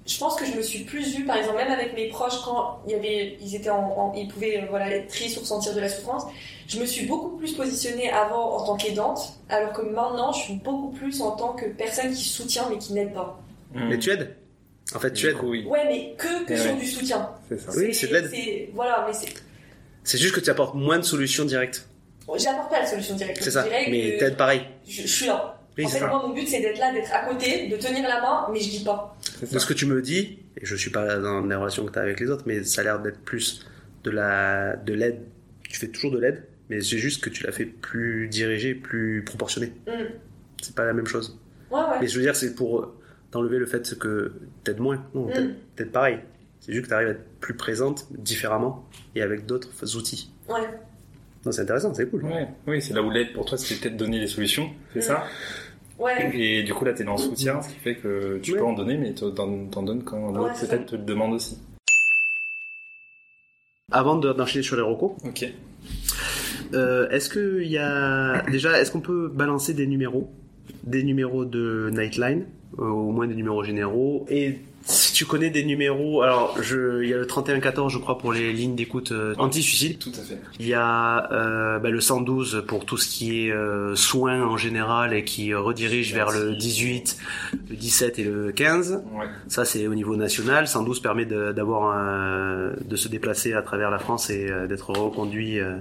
je 0.06 0.18
pense 0.18 0.36
que 0.36 0.44
je 0.46 0.52
me 0.52 0.62
suis 0.62 0.84
plus 0.84 1.16
vue, 1.16 1.24
par 1.24 1.36
exemple, 1.36 1.56
même 1.56 1.72
avec 1.72 1.94
mes 1.94 2.08
proches, 2.08 2.40
quand 2.44 2.80
il 2.86 2.92
y 2.92 2.94
avait, 2.94 3.36
ils, 3.40 3.54
étaient 3.56 3.70
en, 3.70 3.78
en- 3.82 4.12
ils 4.14 4.28
pouvaient 4.28 4.58
euh, 4.62 4.66
voilà, 4.70 4.90
être 4.90 5.08
tristes 5.08 5.36
ou 5.36 5.40
ressentir 5.40 5.74
de 5.74 5.80
la 5.80 5.88
souffrance. 5.88 6.24
Je 6.68 6.78
me 6.80 6.86
suis 6.86 7.06
beaucoup 7.06 7.36
plus 7.36 7.52
positionnée 7.52 8.10
avant 8.10 8.56
en 8.58 8.64
tant 8.66 8.76
qu'aidante, 8.76 9.34
alors 9.48 9.72
que 9.72 9.82
maintenant, 9.82 10.32
je 10.32 10.40
suis 10.42 10.54
beaucoup 10.54 10.90
plus 10.90 11.20
en 11.22 11.32
tant 11.32 11.52
que 11.54 11.66
personne 11.66 12.12
qui 12.12 12.24
soutient 12.28 12.68
mais 12.70 12.78
qui 12.78 12.92
n'aide 12.92 13.12
pas. 13.12 13.40
Mm. 13.74 13.88
Mais 13.88 13.98
tu 13.98 14.10
aides? 14.10 14.36
En 14.94 15.00
fait, 15.00 15.12
tu 15.12 15.26
aides. 15.28 15.36
oui, 15.42 15.64
Ouais, 15.68 15.84
mais 15.88 16.14
que, 16.16 16.44
que 16.44 16.52
Eh 16.52 16.56
sur 16.56 16.72
ouais. 16.72 16.78
du 16.78 16.86
soutien. 16.86 17.28
c'est 17.48 17.58
ça. 17.60 17.72
Oui, 17.76 17.92
c'est 17.92 18.06
de 18.06 18.12
l'aide. 18.14 18.30
c'est- 18.32 18.70
Voilà, 18.74 19.04
mais 19.06 19.12
c'est. 19.12 19.32
C'est 20.04 20.18
juste 20.18 20.34
que 20.36 20.40
tu 20.40 20.50
apportes 20.50 20.76
moins 20.76 20.98
de 20.98 21.04
solutions 21.04 21.44
directes. 21.44 21.88
J'apporte 22.36 22.70
pas 22.70 22.80
la 22.80 22.86
solution 22.86 23.16
directe. 23.16 23.42
C'est 23.42 23.50
ça. 23.50 23.64
Mais 23.68 24.12
que 24.14 24.18
t'aides 24.20 24.36
pareil. 24.36 24.62
je, 24.86 25.02
je 25.02 25.06
suis 25.08 25.26
là. 25.26 25.55
Oui, 25.78 25.84
en 25.84 25.88
c'est 25.88 25.94
fait, 25.94 26.00
ça. 26.04 26.06
moi, 26.08 26.22
mon 26.26 26.32
but, 26.34 26.46
c'est 26.48 26.60
d'être 26.60 26.78
là, 26.78 26.92
d'être 26.92 27.12
à 27.12 27.26
côté, 27.26 27.68
de 27.68 27.76
tenir 27.76 28.08
la 28.08 28.20
main, 28.22 28.46
mais 28.52 28.60
je 28.60 28.70
dis 28.70 28.84
pas. 28.84 29.16
C'est 29.20 29.42
De 29.42 29.46
ça. 29.46 29.58
ce 29.58 29.66
que 29.66 29.74
tu 29.74 29.84
me 29.86 30.00
dis, 30.00 30.38
et 30.60 30.64
je 30.64 30.74
suis 30.74 30.90
pas 30.90 31.18
dans 31.18 31.42
les 31.44 31.54
relations 31.54 31.84
que 31.84 31.92
tu 31.92 31.98
as 31.98 32.02
avec 32.02 32.18
les 32.20 32.30
autres, 32.30 32.44
mais 32.46 32.64
ça 32.64 32.80
a 32.80 32.84
l'air 32.84 33.00
d'être 33.00 33.20
plus 33.20 33.66
de 34.04 34.10
la 34.10 34.76
de 34.76 34.94
l'aide. 34.94 35.20
Tu 35.68 35.78
fais 35.78 35.88
toujours 35.88 36.12
de 36.12 36.18
l'aide, 36.18 36.44
mais 36.70 36.80
c'est 36.80 36.96
juste 36.98 37.22
que 37.22 37.28
tu 37.30 37.44
l'as 37.44 37.52
fait 37.52 37.66
plus 37.66 38.28
dirigée, 38.28 38.74
plus 38.74 39.22
proportionnée. 39.24 39.72
Mm. 39.86 39.90
C'est 40.62 40.74
pas 40.74 40.84
la 40.86 40.94
même 40.94 41.06
chose. 41.06 41.38
Ouais, 41.70 41.78
ouais. 41.80 42.00
Mais 42.00 42.06
je 42.08 42.16
veux 42.16 42.22
dire, 42.22 42.34
c'est 42.36 42.54
pour 42.54 42.94
t'enlever 43.30 43.58
le 43.58 43.66
fait 43.66 43.98
que 43.98 44.32
t'aides 44.64 44.78
moins. 44.80 45.04
Non, 45.14 45.26
Mm. 45.28 45.32
t'aides- 45.32 45.54
t'aides 45.76 45.92
pareil. 45.92 46.18
C'est 46.60 46.72
juste 46.72 46.84
que 46.84 46.88
tu 46.88 46.94
arrives 46.94 47.08
à 47.08 47.10
être 47.12 47.24
plus 47.40 47.54
présente, 47.54 48.06
différemment, 48.10 48.88
et 49.14 49.20
avec 49.22 49.44
d'autres 49.44 49.96
outils. 49.96 50.30
Ouais. 50.48 50.54
Non, 51.44 51.52
c'est 51.52 51.60
intéressant, 51.62 51.92
c'est 51.94 52.08
cool. 52.10 52.24
Ouais, 52.24 52.48
oui, 52.66 52.82
c'est 52.82 52.92
là 52.94 53.02
où 53.02 53.10
l'aide 53.10 53.32
pour 53.32 53.44
toi, 53.44 53.56
c'était 53.58 53.80
peut-être 53.80 53.96
donner 53.96 54.18
les 54.18 54.26
solutions, 54.26 54.70
c'est 54.94 55.00
Mm. 55.00 55.02
ça? 55.02 55.24
Ouais. 55.98 56.30
Et 56.38 56.62
du 56.62 56.74
coup, 56.74 56.84
là, 56.84 56.92
t'es 56.92 57.04
dans 57.04 57.12
le 57.12 57.18
soutien, 57.18 57.62
ce 57.62 57.68
qui 57.70 57.78
fait 57.80 57.96
que 57.96 58.38
tu 58.42 58.52
Ouais. 58.52 58.58
peux 58.58 58.64
en 58.64 58.74
donner, 58.74 58.96
mais 58.98 59.14
t'en 59.14 59.30
donnes 59.30 60.02
quand 60.04 60.26
l'autre 60.32 60.40
Ouais, 60.40 60.50
c'est 60.54 60.68
peut-être 60.68 60.86
te 60.86 60.96
le 60.96 61.02
demande 61.02 61.32
aussi. 61.34 61.58
Avant 63.92 64.16
de- 64.16 64.32
d'enchaîner 64.32 64.62
sur 64.64 64.76
les 64.76 64.82
recos, 64.82 65.12
Ok. 65.24 65.46
Euh, 66.74 67.08
est-ce 67.10 67.28
que 67.28 67.62
y 67.62 67.78
a 67.78 68.42
déjà 68.50 68.80
est-ce 68.80 68.90
qu'on 68.90 69.00
peut 69.00 69.28
balancer 69.28 69.72
des 69.72 69.86
numéros, 69.86 70.28
des 70.82 71.04
numéros 71.04 71.44
de 71.44 71.90
Nightline, 71.92 72.44
euh, 72.80 72.82
au 72.88 73.12
moins 73.12 73.28
des 73.28 73.36
numéros 73.36 73.62
généraux 73.62 74.26
et 74.28 74.58
tu 75.16 75.24
connais 75.24 75.48
des 75.48 75.64
numéros, 75.64 76.20
alors 76.20 76.60
je, 76.60 77.02
il 77.02 77.08
y 77.08 77.14
a 77.14 77.16
le 77.16 77.26
3114 77.26 77.90
je 77.90 77.96
crois 77.96 78.18
pour 78.18 78.34
les 78.34 78.52
lignes 78.52 78.74
d'écoute 78.74 79.12
euh, 79.12 79.34
anti-suicide. 79.38 79.98
Tout 79.98 80.12
à 80.14 80.22
fait. 80.22 80.38
Il 80.60 80.66
y 80.66 80.74
a 80.74 81.32
euh, 81.32 81.78
bah, 81.78 81.88
le 81.88 82.02
112 82.02 82.64
pour 82.68 82.84
tout 82.84 82.98
ce 82.98 83.08
qui 83.08 83.46
est 83.46 83.50
euh, 83.50 83.96
soins 83.96 84.42
en 84.42 84.58
général 84.58 85.14
et 85.14 85.24
qui 85.24 85.54
redirige 85.54 86.12
vers 86.12 86.30
le 86.30 86.54
18, 86.54 87.16
le 87.70 87.76
17 87.76 88.18
et 88.18 88.24
le 88.24 88.52
15. 88.52 89.04
Ouais. 89.14 89.24
Ça, 89.48 89.64
c'est 89.64 89.86
au 89.86 89.94
niveau 89.94 90.16
national. 90.16 90.68
112 90.68 91.00
permet 91.00 91.24
d'avoir 91.24 91.94
de 92.84 92.96
se 92.96 93.08
déplacer 93.08 93.54
à 93.54 93.62
travers 93.62 93.90
la 93.90 93.98
France 93.98 94.28
et 94.28 94.50
euh, 94.50 94.66
d'être 94.66 94.90
reconduit 94.90 95.58
euh, 95.58 95.76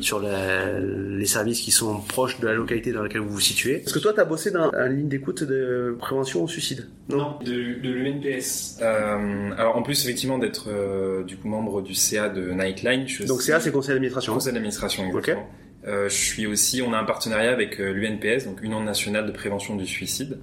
sur 0.00 0.20
la- 0.20 0.78
les 0.80 1.26
services 1.26 1.60
qui 1.60 1.70
sont 1.70 2.00
proches 2.00 2.38
de 2.40 2.46
la 2.46 2.54
localité 2.54 2.92
dans 2.92 3.02
laquelle 3.02 3.20
vous 3.20 3.30
vous 3.30 3.40
situez. 3.40 3.82
Est-ce 3.82 3.92
que 3.94 3.98
toi, 3.98 4.12
tu 4.12 4.20
as 4.20 4.24
bossé 4.24 4.50
dans 4.50 4.70
une 4.72 4.96
ligne 4.96 5.08
d'écoute 5.08 5.42
de 5.44 5.96
prévention 5.98 6.44
au 6.44 6.48
suicide? 6.48 6.86
De, 7.08 7.80
de 7.82 7.90
l'UNPS. 7.90 8.78
Euh, 8.82 9.50
alors 9.56 9.76
en 9.76 9.82
plus 9.82 10.04
effectivement 10.04 10.38
d'être 10.38 10.66
euh, 10.68 11.24
du 11.24 11.36
coup 11.36 11.48
membre 11.48 11.80
du 11.82 11.94
CA 11.94 12.28
de 12.28 12.50
Nightline, 12.52 13.08
je 13.08 13.24
Donc 13.24 13.40
CA, 13.42 13.60
c'est 13.60 13.72
conseil 13.72 13.94
d'administration. 13.94 14.34
conseil 14.34 14.52
d'administration 14.52 15.06
exactement. 15.06 15.40
Euh, 15.40 15.67
je 15.88 16.14
suis 16.14 16.46
aussi, 16.46 16.82
on 16.82 16.92
a 16.92 16.98
un 16.98 17.04
partenariat 17.04 17.50
avec 17.52 17.80
euh, 17.80 17.92
l'UNPS, 17.92 18.44
donc 18.46 18.62
Union 18.62 18.82
nationale 18.82 19.26
de 19.26 19.32
prévention 19.32 19.76
du 19.76 19.86
suicide, 19.86 20.38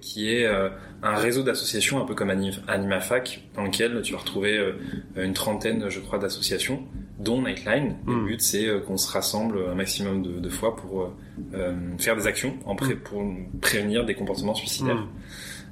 qui 0.00 0.32
est 0.34 0.44
euh, 0.44 0.68
un 1.02 1.14
réseau 1.16 1.42
d'associations 1.42 2.00
un 2.00 2.04
peu 2.04 2.14
comme 2.14 2.30
Anim- 2.30 2.60
AnimaFac, 2.68 3.42
dans 3.54 3.64
lequel 3.64 4.02
tu 4.02 4.12
vas 4.12 4.18
retrouver 4.18 4.56
euh, 4.58 4.72
une 5.16 5.32
trentaine, 5.34 5.88
je 5.88 6.00
crois, 6.00 6.18
d'associations, 6.18 6.82
dont 7.18 7.40
Nightline. 7.42 7.96
Et 8.06 8.10
Mm. 8.10 8.20
le 8.20 8.26
but, 8.26 8.40
c'est 8.42 8.66
euh, 8.66 8.80
qu'on 8.80 8.96
se 8.96 9.10
rassemble 9.10 9.58
un 9.70 9.74
maximum 9.74 10.22
de, 10.22 10.40
de 10.40 10.48
fois 10.48 10.74
pour 10.76 11.02
euh, 11.02 11.14
euh, 11.54 11.72
faire 11.98 12.16
des 12.16 12.26
actions 12.26 12.54
en 12.66 12.74
pré- 12.76 12.96
pour 12.96 13.22
prévenir 13.60 14.04
des 14.04 14.14
comportements 14.14 14.54
suicidaires. 14.54 14.96
Mm. 14.96 15.08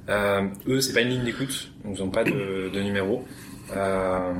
Euh, 0.09 0.41
eux, 0.67 0.81
c'est 0.81 0.93
pas 0.93 1.01
une 1.01 1.09
ligne 1.09 1.23
d'écoute, 1.25 1.71
ils 1.85 1.99
n'ont 1.99 2.09
pas 2.09 2.23
de, 2.23 2.69
de 2.73 2.79
numéro, 2.81 3.23
euh, 3.75 4.33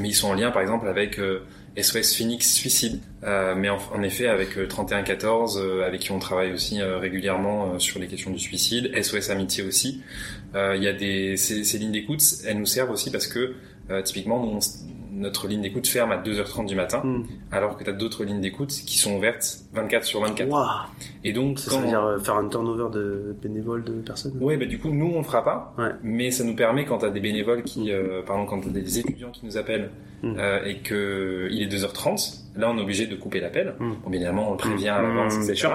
mais 0.00 0.08
ils 0.08 0.14
sont 0.14 0.28
en 0.28 0.34
lien, 0.34 0.50
par 0.50 0.62
exemple, 0.62 0.88
avec 0.88 1.18
euh, 1.18 1.40
SOS 1.80 2.14
Phoenix 2.16 2.52
Suicide, 2.54 3.00
euh, 3.24 3.54
mais 3.56 3.68
en, 3.68 3.78
en 3.94 4.02
effet 4.02 4.26
avec 4.28 4.56
euh, 4.56 4.66
3114, 4.66 5.58
euh, 5.62 5.86
avec 5.86 6.00
qui 6.00 6.12
on 6.12 6.18
travaille 6.18 6.52
aussi 6.52 6.80
euh, 6.80 6.98
régulièrement 6.98 7.74
euh, 7.74 7.78
sur 7.78 7.98
les 8.00 8.06
questions 8.06 8.30
du 8.30 8.38
suicide, 8.38 8.90
SOS 9.02 9.30
Amitié 9.30 9.64
aussi. 9.64 10.00
Euh, 10.54 10.74
Il 10.76 10.82
y 10.82 10.88
a 10.88 10.92
des 10.92 11.36
ces, 11.36 11.64
ces 11.64 11.78
lignes 11.78 11.92
d'écoute, 11.92 12.22
elles 12.46 12.58
nous 12.58 12.66
servent 12.66 12.90
aussi 12.90 13.10
parce 13.10 13.26
que 13.26 13.54
euh, 13.90 14.02
typiquement, 14.02 14.40
nous, 14.44 14.56
on 14.56 14.58
notre 15.18 15.48
ligne 15.48 15.62
d'écoute 15.62 15.86
ferme 15.86 16.12
à 16.12 16.18
2h30 16.18 16.66
du 16.66 16.74
matin, 16.74 17.00
Mm. 17.02 17.24
alors 17.50 17.78
que 17.78 17.84
tu 17.84 17.88
as 17.88 17.94
d'autres 17.94 18.22
lignes 18.24 18.42
d'écoute 18.42 18.68
qui 18.68 18.98
sont 18.98 19.16
ouvertes 19.16 19.60
24 19.72 20.04
sur 20.04 20.20
24. 20.20 20.46
Waouh. 20.50 20.66
Et 21.24 21.32
donc, 21.32 21.58
Ça, 21.58 21.70
quand... 21.70 21.76
ça 21.76 21.80
veut 21.82 21.88
dire 21.88 22.04
euh, 22.04 22.18
faire 22.18 22.34
un 22.36 22.46
turnover 22.50 22.90
de 22.92 23.34
bénévoles 23.42 23.82
de 23.84 23.92
personnes 23.92 24.36
Ouais, 24.42 24.58
bah 24.58 24.66
du 24.66 24.78
coup, 24.78 24.90
nous, 24.90 25.06
on 25.14 25.18
le 25.18 25.24
fera 25.24 25.42
pas. 25.42 25.74
Ouais. 25.78 25.88
Mais 26.02 26.30
ça 26.30 26.44
nous 26.44 26.54
permet, 26.54 26.84
quand 26.84 26.98
t'as 26.98 27.08
des 27.08 27.20
bénévoles 27.20 27.62
qui, 27.62 27.90
euh, 27.92 28.20
pardon, 28.26 28.44
quand 28.44 28.60
t'as 28.60 28.68
des 28.68 28.98
étudiants 28.98 29.30
qui 29.30 29.46
nous 29.46 29.56
appellent 29.56 29.90
Mm. 30.32 30.36
euh, 30.38 30.64
et 30.64 30.76
que 30.78 31.48
il 31.50 31.62
est 31.62 31.66
2h30, 31.74 32.44
là, 32.56 32.70
on 32.70 32.78
est 32.78 32.82
obligé 32.82 33.06
de 33.06 33.16
couper 33.16 33.40
l'appel. 33.40 33.74
Mm. 33.78 33.92
Bon, 34.02 34.10
bien 34.10 34.20
évidemment, 34.20 34.48
on 34.48 34.52
le 34.52 34.56
prévient 34.56 34.88
à 34.88 35.00
Mm, 35.00 35.16
l'avance, 35.16 35.48
etc. 35.48 35.68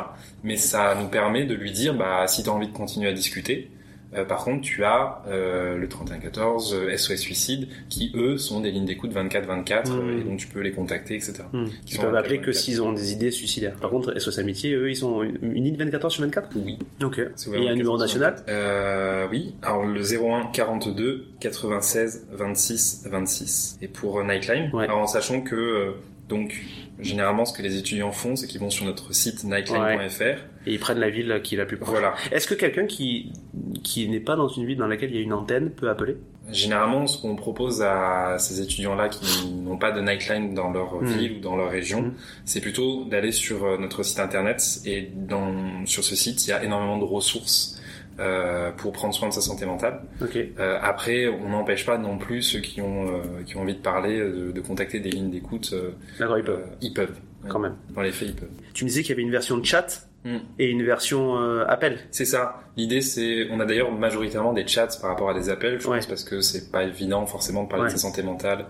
Mais 0.44 0.56
ça 0.58 0.96
nous 0.96 1.08
permet 1.08 1.46
de 1.46 1.54
lui 1.56 1.72
dire, 1.72 1.94
bah, 1.94 2.26
si 2.28 2.44
t'as 2.44 2.52
envie 2.52 2.68
de 2.68 2.74
continuer 2.74 3.10
à 3.10 3.14
discuter, 3.14 3.70
euh, 4.16 4.26
par 4.26 4.44
contre, 4.44 4.62
tu 4.62 4.84
as 4.84 5.22
euh, 5.28 5.78
le 5.78 5.88
3114, 5.88 6.74
euh, 6.76 6.98
SOS 6.98 7.16
Suicide, 7.18 7.68
qui 7.90 8.12
eux 8.16 8.38
sont 8.38 8.60
des 8.60 8.72
lignes 8.72 8.86
d'écoute 8.86 9.14
24-24, 9.14 9.90
Mm. 9.90 10.00
euh, 10.00 10.20
et 10.20 10.24
donc 10.24 10.38
tu 10.40 10.48
peux 10.48 10.60
les 10.62 10.72
contacter, 10.72 11.16
etc. 11.16 11.44
Hmm. 11.54 11.66
Qui 11.86 11.96
Ils 11.96 12.02
peuvent 12.02 12.16
appeler 12.16 12.38
que 12.40 12.48
24. 12.48 12.56
s'ils 12.56 12.82
ont 12.82 12.92
des 12.94 13.12
idées 13.14 13.32
suicidaires. 13.32 13.76
Par 13.76 13.90
contre, 13.90 14.18
SOS 14.20 14.40
Amitié, 14.40 14.74
eux, 14.74 14.90
ils 14.90 14.96
sont 14.96 15.24
une 15.24 15.54
ligne 15.64 15.78
24 15.78 16.10
sur 16.10 16.24
24 16.24 16.50
Oui. 16.56 16.78
Ok. 17.04 17.20
Et 17.20 17.24
il 17.58 17.64
y 17.64 17.68
a 17.68 17.72
un 17.72 17.76
numéro 17.76 17.98
24. 17.98 18.00
national 18.00 18.36
Euh, 18.50 19.28
oui. 19.32 19.56
Alors 19.62 19.86
le 19.86 20.02
01 20.02 20.48
42 20.54 21.26
96 21.40 22.28
26 22.32 23.08
26. 23.10 23.78
Et 23.82 23.88
pour 23.88 24.20
euh, 24.20 24.24
Nightline, 24.24 24.70
Ouais. 24.74 24.86
alors 24.86 25.00
en 25.00 25.08
sachant 25.08 25.42
que 25.42 25.56
euh, 25.56 25.92
donc 26.32 26.60
généralement 27.00 27.46
ce 27.46 27.54
que 27.54 27.62
les 27.62 27.78
étudiants 27.78 28.12
font, 28.12 28.36
c'est 28.36 28.48
qu'ils 28.48 28.60
vont 28.60 28.70
sur 28.70 28.86
notre 28.86 29.14
site 29.14 29.44
nightline.fr. 29.44 30.22
Et 30.68 30.74
ils 30.74 30.80
prennent 30.80 31.00
la 31.00 31.10
ville 31.10 31.42
qui 31.44 31.56
est 31.56 31.58
la 31.58 31.66
plus 31.66 31.78
proche. 31.78 31.90
Voilà. 31.92 32.14
Est-ce 32.32 32.48
que 32.48 32.54
quelqu'un 32.54 32.86
qui, 32.86 33.32
qui 33.84 34.08
n'est 34.08 34.20
pas 34.20 34.36
dans 34.36 34.48
une 34.48 34.66
ville 34.66 34.78
dans 34.78 34.88
laquelle 34.88 35.10
il 35.12 35.16
y 35.16 35.20
a 35.20 35.24
une 35.24 35.34
antenne 35.34 35.72
peut 35.72 35.90
appeler? 35.90 36.18
Généralement, 36.52 37.08
ce 37.08 37.22
qu'on 37.22 37.36
propose 37.36 37.82
à 37.82 38.38
ces 38.40 38.62
étudiants-là 38.62 39.10
qui 39.10 39.48
n'ont 39.48 39.78
pas 39.78 39.92
de 39.92 40.02
Nightline 40.02 40.54
dans 40.54 40.72
leur 40.72 41.02
Mm. 41.02 41.06
ville 41.06 41.32
ou 41.38 41.40
dans 41.40 41.56
leur 41.56 41.70
région, 41.72 42.02
Mm. 42.02 42.14
c'est 42.46 42.62
plutôt 42.62 43.06
d'aller 43.06 43.32
sur 43.32 43.64
euh, 43.66 43.78
notre 43.78 44.04
site 44.04 44.20
internet. 44.20 44.62
Et 44.86 45.10
dans, 45.16 45.86
sur 45.86 46.04
ce 46.04 46.16
site, 46.16 46.46
il 46.46 46.50
y 46.52 46.54
a 46.54 46.64
énormément 46.64 46.98
de 46.98 47.06
ressources 47.06 47.81
euh, 48.20 48.72
pour 48.72 48.92
prendre 48.92 49.14
soin 49.14 49.30
de 49.30 49.34
sa 49.34 49.42
santé 49.42 49.66
mentale. 49.66 50.02
Ok. 50.22 50.36
Euh, 50.60 50.78
après, 50.82 51.28
on 51.28 51.50
n'empêche 51.50 51.86
pas 51.86 51.98
non 51.98 52.18
plus 52.18 52.42
ceux 52.42 52.60
qui 52.60 52.82
ont 52.82 53.08
euh, 53.08 53.22
qui 53.46 53.58
ont 53.58 53.62
envie 53.62 53.76
de 53.76 53.80
parler 53.82 54.20
euh, 54.20 54.48
de, 54.48 54.52
de 54.52 54.62
contacter 54.62 55.00
des 55.00 55.10
lignes 55.12 55.32
d'écoute. 55.32 55.74
D'accord, 56.20 56.38
ils 56.38 56.44
peuvent. 56.44 56.66
ils 56.82 56.94
peuvent. 56.94 57.16
Quand 57.48 57.58
même. 57.60 57.76
Dans 57.96 58.02
les 58.02 58.12
faits, 58.12 58.30
ils 58.30 58.36
peuvent. 58.36 58.50
Tu 58.74 58.84
me 58.84 58.90
disais 58.90 59.02
qu'il 59.02 59.10
y 59.12 59.14
avait 59.14 59.24
une 59.24 59.32
version 59.32 59.58
de 59.58 59.66
chat 59.66 60.08
Hmm. 60.24 60.38
et 60.60 60.70
une 60.70 60.84
version 60.86 61.40
euh, 61.40 61.66
appel. 61.68 61.98
C'est 62.12 62.26
ça. 62.26 62.62
L'idée, 62.78 63.02
c'est, 63.02 63.48
on 63.50 63.60
a 63.60 63.66
d'ailleurs 63.66 63.92
majoritairement 63.92 64.54
des 64.54 64.68
chats 64.68 64.86
par 65.02 65.10
rapport 65.10 65.32
à 65.32 65.34
des 65.34 65.50
appels, 65.50 65.82
je 65.82 65.88
Ouais. 65.88 65.98
pense, 65.98 66.06
parce 66.06 66.24
que 66.24 66.42
c'est 66.42 66.72
pas 66.72 66.84
évident 66.84 67.26
forcément 67.26 67.64
de 67.64 67.68
parler 67.70 67.86
Ouais. 67.86 67.90
de 67.92 67.94
sa 67.98 67.98
santé 68.08 68.22
mentale 68.22 68.68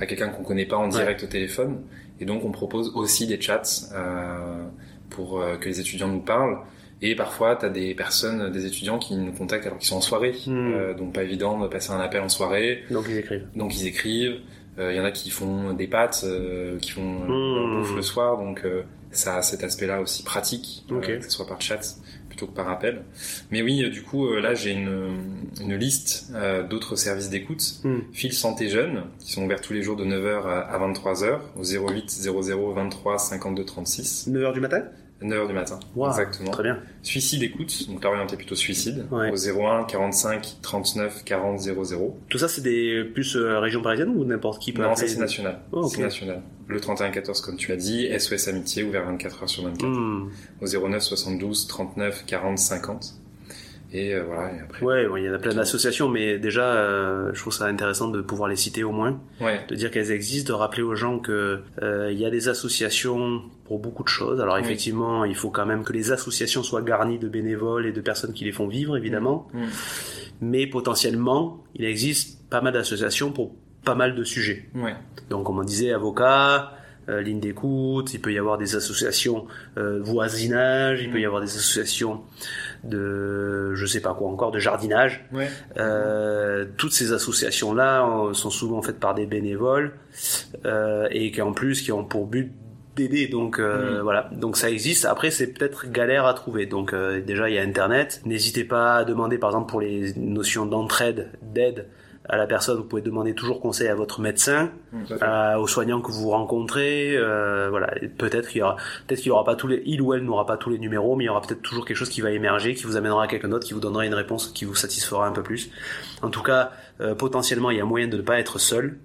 à 0.00 0.06
quelqu'un 0.06 0.28
qu'on 0.30 0.42
connaît 0.42 0.66
pas 0.66 0.76
en 0.76 0.88
direct 0.88 1.22
au 1.22 1.28
téléphone. 1.28 1.82
Et 2.18 2.24
donc, 2.24 2.44
on 2.44 2.50
propose 2.50 2.90
aussi 2.96 3.28
des 3.28 3.40
chats 3.40 3.62
euh, 3.94 4.64
pour 5.08 5.40
euh, 5.40 5.56
que 5.56 5.68
les 5.68 5.78
étudiants 5.78 6.08
nous 6.08 6.18
parlent. 6.18 6.58
Et 7.00 7.14
parfois, 7.14 7.54
tu 7.56 7.64
as 7.64 7.68
des 7.68 7.94
personnes, 7.94 8.50
des 8.50 8.66
étudiants 8.66 8.98
qui 8.98 9.14
nous 9.14 9.32
contactent 9.32 9.66
alors 9.66 9.78
qu'ils 9.78 9.88
sont 9.88 9.96
en 9.96 10.00
soirée. 10.00 10.34
Hmm. 10.46 10.72
Euh, 10.74 10.94
donc, 10.94 11.12
pas 11.14 11.22
évident 11.22 11.58
de 11.60 11.68
passer 11.68 11.92
un 11.92 12.00
appel 12.00 12.20
en 12.22 12.28
soirée. 12.28 12.82
Donc 12.90 13.04
ils 13.08 13.18
écrivent. 13.18 13.46
Donc 13.54 13.76
ils 13.80 13.86
écrivent. 13.86 14.40
Il 14.80 14.94
y 14.94 15.00
en 15.00 15.04
a 15.04 15.10
qui 15.10 15.30
font 15.30 15.72
des 15.72 15.88
pâtes, 15.88 16.20
euh, 16.24 16.78
qui 16.78 16.90
font 16.92 17.02
euh, 17.02 17.66
Mmh. 17.66 17.80
bouffe 17.80 17.96
le 17.96 18.02
soir. 18.02 18.38
Donc 18.38 18.62
euh, 18.64 18.82
ça 19.10 19.36
a 19.38 19.42
cet 19.42 19.64
aspect-là 19.64 20.00
aussi 20.00 20.22
pratique, 20.22 20.84
euh, 20.92 20.98
Ok. 20.98 21.06
que 21.18 21.24
ce 21.24 21.30
soit 21.30 21.48
par 21.48 21.60
chat, 21.60 21.80
plutôt 22.28 22.46
que 22.46 22.54
par 22.54 22.68
appel. 22.68 23.02
Mais 23.50 23.60
oui, 23.60 23.82
euh, 23.82 23.90
du 23.90 24.02
coup, 24.02 24.28
euh, 24.28 24.40
là, 24.40 24.54
j'ai 24.54 24.70
une, 24.70 25.16
une 25.60 25.74
liste 25.74 26.30
euh, 26.34 26.62
d'autres 26.62 26.94
services 26.94 27.28
d'écoute. 27.28 27.80
Hmm. 27.82 27.98
Fil 28.12 28.32
Santé 28.32 28.68
Jeunes, 28.68 29.02
qui 29.18 29.32
sont 29.32 29.44
ouverts 29.44 29.62
tous 29.62 29.72
les 29.72 29.82
jours 29.82 29.96
de 29.96 30.04
9h 30.04 30.44
à 30.46 30.78
23h, 30.78 31.38
au 31.56 31.64
08 31.64 32.08
00 32.10 32.72
23 32.74 33.18
52 33.18 33.64
36. 33.64 34.28
9h 34.30 34.52
du 34.52 34.60
matin? 34.60 34.84
9h 35.22 35.46
du 35.48 35.52
matin. 35.52 35.80
Wow, 35.96 36.08
Exactement. 36.10 36.50
Très 36.50 36.62
bien. 36.62 36.78
Suicide 37.02 37.42
écoute, 37.42 37.88
donc 37.88 38.02
là 38.04 38.10
orienté 38.10 38.36
plutôt 38.36 38.54
suicide, 38.54 39.06
Ouais. 39.10 39.30
au 39.30 39.36
01 39.36 39.84
45 39.84 40.58
39 40.62 41.24
40 41.24 41.58
00. 41.60 42.18
Tout 42.28 42.38
ça, 42.38 42.48
c'est 42.48 42.62
des 42.62 43.04
plus 43.04 43.36
euh, 43.36 43.58
région 43.58 43.82
parisienne 43.82 44.10
ou 44.10 44.24
n'importe 44.24 44.62
qui 44.62 44.72
peut 44.72 44.82
Non, 44.82 44.94
c'est 44.94 45.18
national. 45.18 45.60
Oh. 45.72 45.88
C'est 45.88 46.02
national. 46.02 46.42
Le 46.68 46.80
31 46.80 47.10
14 47.10 47.40
comme 47.40 47.56
tu 47.56 47.72
as 47.72 47.76
dit, 47.76 48.08
SOS 48.18 48.48
Amitié 48.48 48.82
ouvert 48.84 49.04
24 49.06 49.42
heures 49.42 49.48
sur 49.48 49.64
24. 49.64 49.86
Hmm. 49.88 50.30
Au 50.60 50.66
09 50.66 51.02
72 51.02 51.66
39 51.66 52.24
40 52.26 52.58
50. 52.58 53.14
Et 53.92 54.14
euh, 54.14 54.22
voilà, 54.24 54.52
et 54.54 54.60
après. 54.60 54.84
Ouais, 54.84 55.06
ouais, 55.06 55.22
il 55.22 55.26
y 55.26 55.30
en 55.30 55.34
a 55.34 55.38
plein 55.38 55.54
d'associations, 55.54 56.08
mais 56.10 56.38
déjà, 56.38 56.62
euh, 56.74 57.30
je 57.32 57.40
trouve 57.40 57.52
ça 57.54 57.64
intéressant 57.66 58.08
de 58.08 58.20
pouvoir 58.20 58.48
les 58.50 58.56
citer 58.56 58.84
au 58.84 58.92
moins, 58.92 59.18
Ouais. 59.40 59.60
de 59.68 59.74
dire 59.74 59.90
qu'elles 59.90 60.10
existent, 60.12 60.52
de 60.52 60.58
rappeler 60.58 60.82
aux 60.82 60.94
gens 60.94 61.18
que 61.18 61.60
euh, 61.82 62.10
il 62.12 62.18
y 62.18 62.26
a 62.26 62.30
des 62.30 62.48
associations 62.48 63.42
pour 63.64 63.78
beaucoup 63.78 64.02
de 64.02 64.08
choses. 64.08 64.40
Alors 64.42 64.56
Oui. 64.56 64.60
effectivement, 64.60 65.24
il 65.24 65.34
faut 65.34 65.50
quand 65.50 65.64
même 65.66 65.84
que 65.84 65.92
les 65.94 66.12
associations 66.12 66.62
soient 66.62 66.82
garnies 66.82 67.18
de 67.18 67.28
bénévoles 67.28 67.86
et 67.86 67.92
de 67.92 68.00
personnes 68.02 68.34
qui 68.34 68.44
les 68.44 68.52
font 68.52 68.68
vivre, 68.68 68.96
évidemment. 68.96 69.48
Mm. 69.54 69.64
Mais 70.42 70.66
potentiellement, 70.66 71.64
il 71.74 71.84
existe 71.84 72.48
pas 72.50 72.60
mal 72.60 72.72
d'associations 72.74 73.32
pour 73.32 73.54
pas 73.84 73.94
mal 73.94 74.14
de 74.14 74.22
sujets. 74.22 74.68
Ouais. 74.74 74.94
Donc, 75.30 75.44
comme 75.46 75.58
on 75.58 75.64
disait, 75.64 75.92
avocats, 75.92 76.72
euh, 77.08 77.20
ligne 77.22 77.40
d'écoute, 77.40 78.12
il 78.14 78.20
peut 78.20 78.32
y 78.32 78.38
avoir 78.38 78.58
des 78.58 78.76
associations 78.76 79.46
euh, 79.76 79.98
voisinage, 80.02 81.02
il 81.02 81.10
peut 81.10 81.20
y 81.20 81.24
avoir 81.26 81.40
des 81.40 81.48
associations 81.48 82.20
de, 82.84 83.74
je 83.74 83.86
sais 83.86 84.00
pas 84.00 84.14
quoi 84.14 84.28
encore, 84.28 84.50
de 84.50 84.58
jardinage. 84.58 85.24
Ouais. 85.32 85.48
Euh, 85.78 86.64
toutes 86.76 86.92
ces 86.92 87.12
associations-là 87.12 88.06
euh, 88.06 88.34
sont 88.34 88.50
souvent 88.50 88.82
faites 88.82 89.00
par 89.00 89.14
des 89.14 89.26
bénévoles 89.26 89.92
euh, 90.64 91.08
et 91.10 91.30
qui 91.30 91.42
en 91.42 91.52
plus 91.52 91.82
qui 91.82 91.92
ont 91.92 92.04
pour 92.04 92.26
but 92.26 92.52
d'aider. 92.96 93.28
Donc 93.28 93.58
euh, 93.58 93.96
Mhm. 93.96 94.00
voilà, 94.02 94.30
donc 94.32 94.56
ça 94.56 94.70
existe. 94.70 95.04
Après, 95.04 95.30
c'est 95.30 95.48
peut-être 95.48 95.90
galère 95.90 96.26
à 96.26 96.34
trouver. 96.34 96.66
Donc 96.66 96.92
euh, 96.92 97.20
déjà, 97.20 97.48
il 97.48 97.54
y 97.54 97.58
a 97.58 97.62
Internet. 97.62 98.20
N'hésitez 98.24 98.64
pas 98.64 98.96
à 98.96 99.04
demander, 99.04 99.38
par 99.38 99.50
exemple, 99.50 99.70
pour 99.70 99.80
les 99.80 100.12
notions 100.16 100.66
d'entraide, 100.66 101.30
d'aide 101.42 101.86
à 102.28 102.36
la 102.36 102.46
personne, 102.46 102.76
vous 102.76 102.84
pouvez 102.84 103.00
demander 103.00 103.34
toujours 103.34 103.60
conseil 103.60 103.88
à 103.88 103.94
votre 103.94 104.20
médecin, 104.20 104.70
à 105.20 105.54
euh, 105.54 105.58
aux 105.58 105.66
soignants 105.66 106.02
que 106.02 106.12
vous 106.12 106.28
rencontrez. 106.28 107.16
euh, 107.16 107.68
voilà, 107.70 107.94
peut-être 108.18 108.48
qu'il 108.48 108.58
y 108.58 108.62
aura, 108.62 108.76
peut-être 109.06 109.20
qu'il 109.20 109.28
y 109.28 109.30
aura 109.30 109.44
pas 109.44 109.56
tous 109.56 109.66
les, 109.66 109.82
il 109.86 110.02
ou 110.02 110.12
elle 110.12 110.24
n'aura 110.24 110.44
pas 110.44 110.58
tous 110.58 110.68
les 110.68 110.78
numéros, 110.78 111.16
mais 111.16 111.24
il 111.24 111.26
y 111.28 111.30
aura 111.30 111.40
peut-être 111.40 111.62
toujours 111.62 111.86
quelque 111.86 111.96
chose 111.96 112.10
qui 112.10 112.20
va 112.20 112.30
émerger, 112.30 112.74
qui 112.74 112.84
vous 112.84 112.96
amènera 112.96 113.24
à 113.24 113.26
quelqu'un 113.28 113.48
d'autre, 113.48 113.66
qui 113.66 113.72
vous 113.72 113.80
donnera 113.80 114.04
une 114.04 114.14
réponse 114.14 114.48
qui 114.48 114.66
vous 114.66 114.74
satisfera 114.74 115.26
un 115.26 115.32
peu 115.32 115.42
plus. 115.42 115.70
En 116.22 116.28
tout 116.28 116.42
cas, 116.42 116.72
euh, 117.00 117.14
potentiellement, 117.14 117.70
il 117.70 117.78
y 117.78 117.80
a 117.80 117.86
moyen 117.86 118.08
de 118.08 118.16
ne 118.18 118.22
pas 118.22 118.38
être 118.38 118.58
seul. 118.58 118.98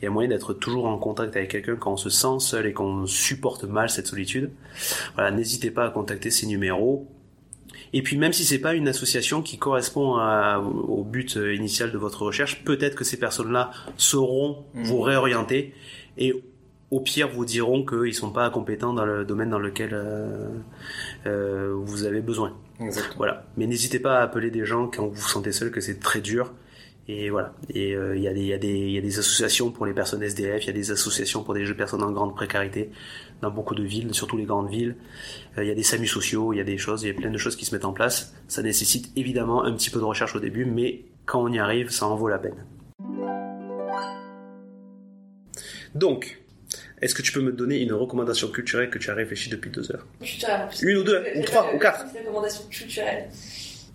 Il 0.00 0.04
y 0.04 0.06
a 0.06 0.10
moyen 0.10 0.28
d'être 0.28 0.54
toujours 0.54 0.86
en 0.86 0.98
contact 0.98 1.36
avec 1.36 1.50
quelqu'un 1.50 1.76
quand 1.76 1.92
on 1.92 1.96
se 1.96 2.10
sent 2.10 2.40
seul 2.40 2.66
et 2.66 2.72
qu'on 2.72 3.06
supporte 3.06 3.64
mal 3.64 3.90
cette 3.90 4.06
solitude. 4.08 4.50
Voilà, 5.14 5.30
n'hésitez 5.30 5.70
pas 5.70 5.86
à 5.86 5.90
contacter 5.90 6.30
ces 6.30 6.46
numéros. 6.46 7.08
Et 7.92 8.02
puis 8.02 8.16
même 8.18 8.32
si 8.32 8.44
c'est 8.44 8.58
pas 8.58 8.74
une 8.74 8.88
association 8.88 9.40
qui 9.42 9.58
correspond 9.58 10.16
à- 10.16 10.58
au 10.58 11.04
but 11.04 11.36
euh, 11.36 11.54
initial 11.54 11.90
de 11.92 11.98
votre 11.98 12.22
recherche, 12.22 12.64
peut-être 12.64 12.94
que 12.94 13.04
ces 13.04 13.18
personnes-là 13.18 13.70
sauront 13.96 14.64
Mhm. 14.74 14.84
vous 14.84 15.00
réorienter 15.00 15.74
et 16.18 16.34
au 16.90 17.00
pire 17.00 17.28
vous 17.28 17.44
diront 17.44 17.84
qu'ils 17.84 18.14
sont 18.14 18.30
pas 18.30 18.48
compétents 18.50 18.92
dans 18.94 19.04
le 19.04 19.24
domaine 19.24 19.50
dans 19.50 19.58
lequel 19.58 19.90
euh, 19.92 20.48
euh, 21.26 21.72
vous 21.76 22.04
avez 22.04 22.20
besoin. 22.20 22.56
Exactement. 22.80 23.14
Voilà. 23.18 23.44
Mais 23.56 23.66
n'hésitez 23.66 23.98
pas 23.98 24.18
à 24.18 24.22
appeler 24.22 24.50
des 24.50 24.64
gens 24.64 24.86
quand 24.88 25.06
vous 25.06 25.14
vous 25.14 25.28
sentez 25.28 25.52
seul, 25.52 25.70
que 25.70 25.80
c'est 25.80 25.98
très 26.00 26.20
dur. 26.20 26.52
Et 27.10 27.30
voilà. 27.30 27.54
Et 27.72 27.94
euh, 27.94 28.16
il 28.16 28.22
y, 28.22 28.28
a 28.28 28.34
des- 28.34 28.40
il 28.40 28.48
y, 28.48 28.88
il 28.88 28.90
y 28.92 28.98
a 28.98 29.00
des 29.00 29.18
associations 29.18 29.70
pour 29.70 29.86
les 29.86 29.94
personnes 29.94 30.22
SDF, 30.22 30.64
il 30.64 30.66
y 30.66 30.70
a 30.70 30.74
des 30.74 30.90
associations 30.90 31.42
pour 31.42 31.54
des 31.54 31.64
personnes 31.74 32.02
en 32.02 32.12
grande 32.12 32.34
précarité 32.34 32.90
dans 33.40 33.50
beaucoup 33.50 33.74
de 33.74 33.82
villes, 33.82 34.12
surtout 34.14 34.36
les 34.36 34.44
grandes 34.44 34.68
villes. 34.68 34.96
Euh, 35.56 35.64
il 35.64 35.68
y 35.68 35.70
a 35.70 35.74
des 35.74 35.82
SAMU 35.82 36.06
sociaux, 36.06 36.52
il 36.52 36.56
y 36.56 36.60
a 36.60 36.64
des 36.64 36.78
choses, 36.78 37.02
il 37.02 37.08
y 37.08 37.10
a 37.10 37.14
plein 37.14 37.30
de 37.30 37.38
choses 37.38 37.56
qui 37.56 37.64
se 37.64 37.74
mettent 37.74 37.84
en 37.84 37.92
place. 37.92 38.34
Ça 38.48 38.62
nécessite 38.62 39.10
évidemment 39.16 39.64
un 39.64 39.72
petit 39.72 39.90
peu 39.90 39.98
de 39.98 40.04
recherche 40.04 40.34
au 40.34 40.40
début, 40.40 40.64
mais 40.64 41.04
quand 41.26 41.42
on 41.42 41.52
y 41.52 41.58
arrive, 41.58 41.90
ça 41.90 42.06
en 42.06 42.16
vaut 42.16 42.28
la 42.28 42.38
peine. 42.38 42.64
Donc, 45.94 46.40
est-ce 47.00 47.14
que 47.14 47.22
tu 47.22 47.32
peux 47.32 47.40
me 47.40 47.52
donner 47.52 47.80
une 47.80 47.92
recommandation 47.92 48.48
culturelle 48.48 48.90
que 48.90 48.98
tu 48.98 49.10
as 49.10 49.14
réfléchi 49.14 49.50
depuis 49.50 49.70
deux 49.70 49.90
heures? 49.92 50.06
Une 50.82 50.98
ou 50.98 51.02
deux, 51.04 51.24
ou 51.36 51.42
trois, 51.44 51.74
ou 51.74 51.78
quatre 51.78 52.06
Recommandations 52.12 52.64
culturelles. 52.68 53.28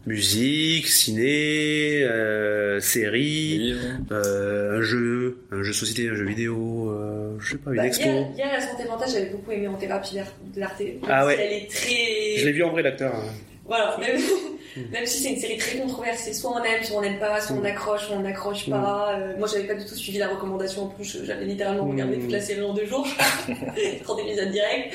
Musique, 0.05 0.87
ciné, 0.89 2.03
euh, 2.03 2.81
série, 2.81 3.73
euh, 4.11 4.77
un 4.79 4.81
jeu, 4.81 5.37
un 5.51 5.63
jeu 5.63 5.69
de 5.69 5.75
société, 5.75 6.09
un 6.09 6.15
jeu 6.15 6.25
vidéo, 6.25 6.89
euh, 6.91 7.37
je 7.39 7.51
sais 7.53 7.57
pas, 7.57 7.71
une 7.71 7.77
Bah, 7.77 7.87
expo. 7.87 8.03
hier, 8.09 8.27
hier, 8.35 8.47
la 8.51 8.59
santé 8.61 8.83
mentale, 8.85 9.07
j'avais 9.09 9.29
beaucoup 9.29 9.51
aimé 9.51 9.67
en 9.69 9.75
thérapie 9.75 10.15
de 10.53 10.59
l'arte. 10.59 10.81
Ah 11.07 11.25
ouais. 11.25 11.37
Elle 11.39 11.53
est 11.63 11.67
très. 11.71 12.35
Je 12.37 12.45
l'ai 12.45 12.51
vu 12.51 12.63
en 12.63 12.71
vrai 12.71 12.81
l'acteur. 12.81 13.15
hein. 13.15 13.23
Voilà, 13.65 13.95
même, 13.97 14.19
même 14.91 15.05
si 15.05 15.23
c'est 15.23 15.29
une 15.29 15.39
série 15.39 15.57
très 15.57 15.77
controversée, 15.77 16.33
soit 16.33 16.51
on 16.51 16.63
aime, 16.63 16.83
soit 16.83 16.97
on 16.97 17.01
n'aime 17.01 17.17
pas, 17.19 17.39
soit 17.39 17.55
on 17.55 17.61
Mm. 17.61 17.65
accroche, 17.67 18.07
soit 18.07 18.15
on 18.17 18.19
n'accroche 18.19 18.69
pas. 18.69 19.15
Euh, 19.17 19.37
moi, 19.37 19.47
j'avais 19.47 19.63
pas 19.65 19.75
du 19.75 19.85
tout 19.85 19.95
suivi 19.95 20.17
la 20.17 20.27
recommandation 20.27 20.83
en 20.83 20.87
plus, 20.87 21.23
j'avais 21.23 21.45
littéralement 21.45 21.85
regardé 21.87 22.17
Mm. 22.17 22.21
toute 22.23 22.31
la 22.31 22.41
série 22.41 22.61
en 22.61 22.73
deux 22.73 22.85
jours, 22.85 23.07
30 24.03 24.19
épisodes 24.19 24.51
directs. 24.51 24.93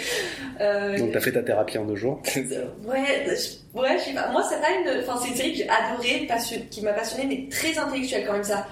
Euh, 0.61 0.99
Donc 0.99 1.13
t'as 1.13 1.21
fait 1.21 1.33
ta 1.33 1.43
thérapie 1.43 1.79
en 1.79 1.85
deux 1.87 1.97
jours. 1.97 2.21
Ouais, 2.85 3.27
je- 3.27 3.79
ouais, 3.81 3.97
je 3.99 4.05
sais 4.05 4.15
pas. 4.15 4.31
Moi, 4.33 4.43
c'est 4.49 4.61
pas 4.61 4.71
une. 4.71 5.01
Enfin, 5.01 5.19
c'est 5.23 5.29
une 5.31 5.35
série 5.37 5.53
que 5.53 5.59
j'ai 5.59 5.69
adorée, 5.69 6.27
passion- 6.29 6.61
qui 6.71 6.83
m'a 6.83 6.93
passionnée, 6.93 7.27
mais 7.27 7.49
très 7.49 7.79
intellectuelle 7.79 8.25
quand 8.27 8.33
même 8.35 8.45
ça. 8.45 8.67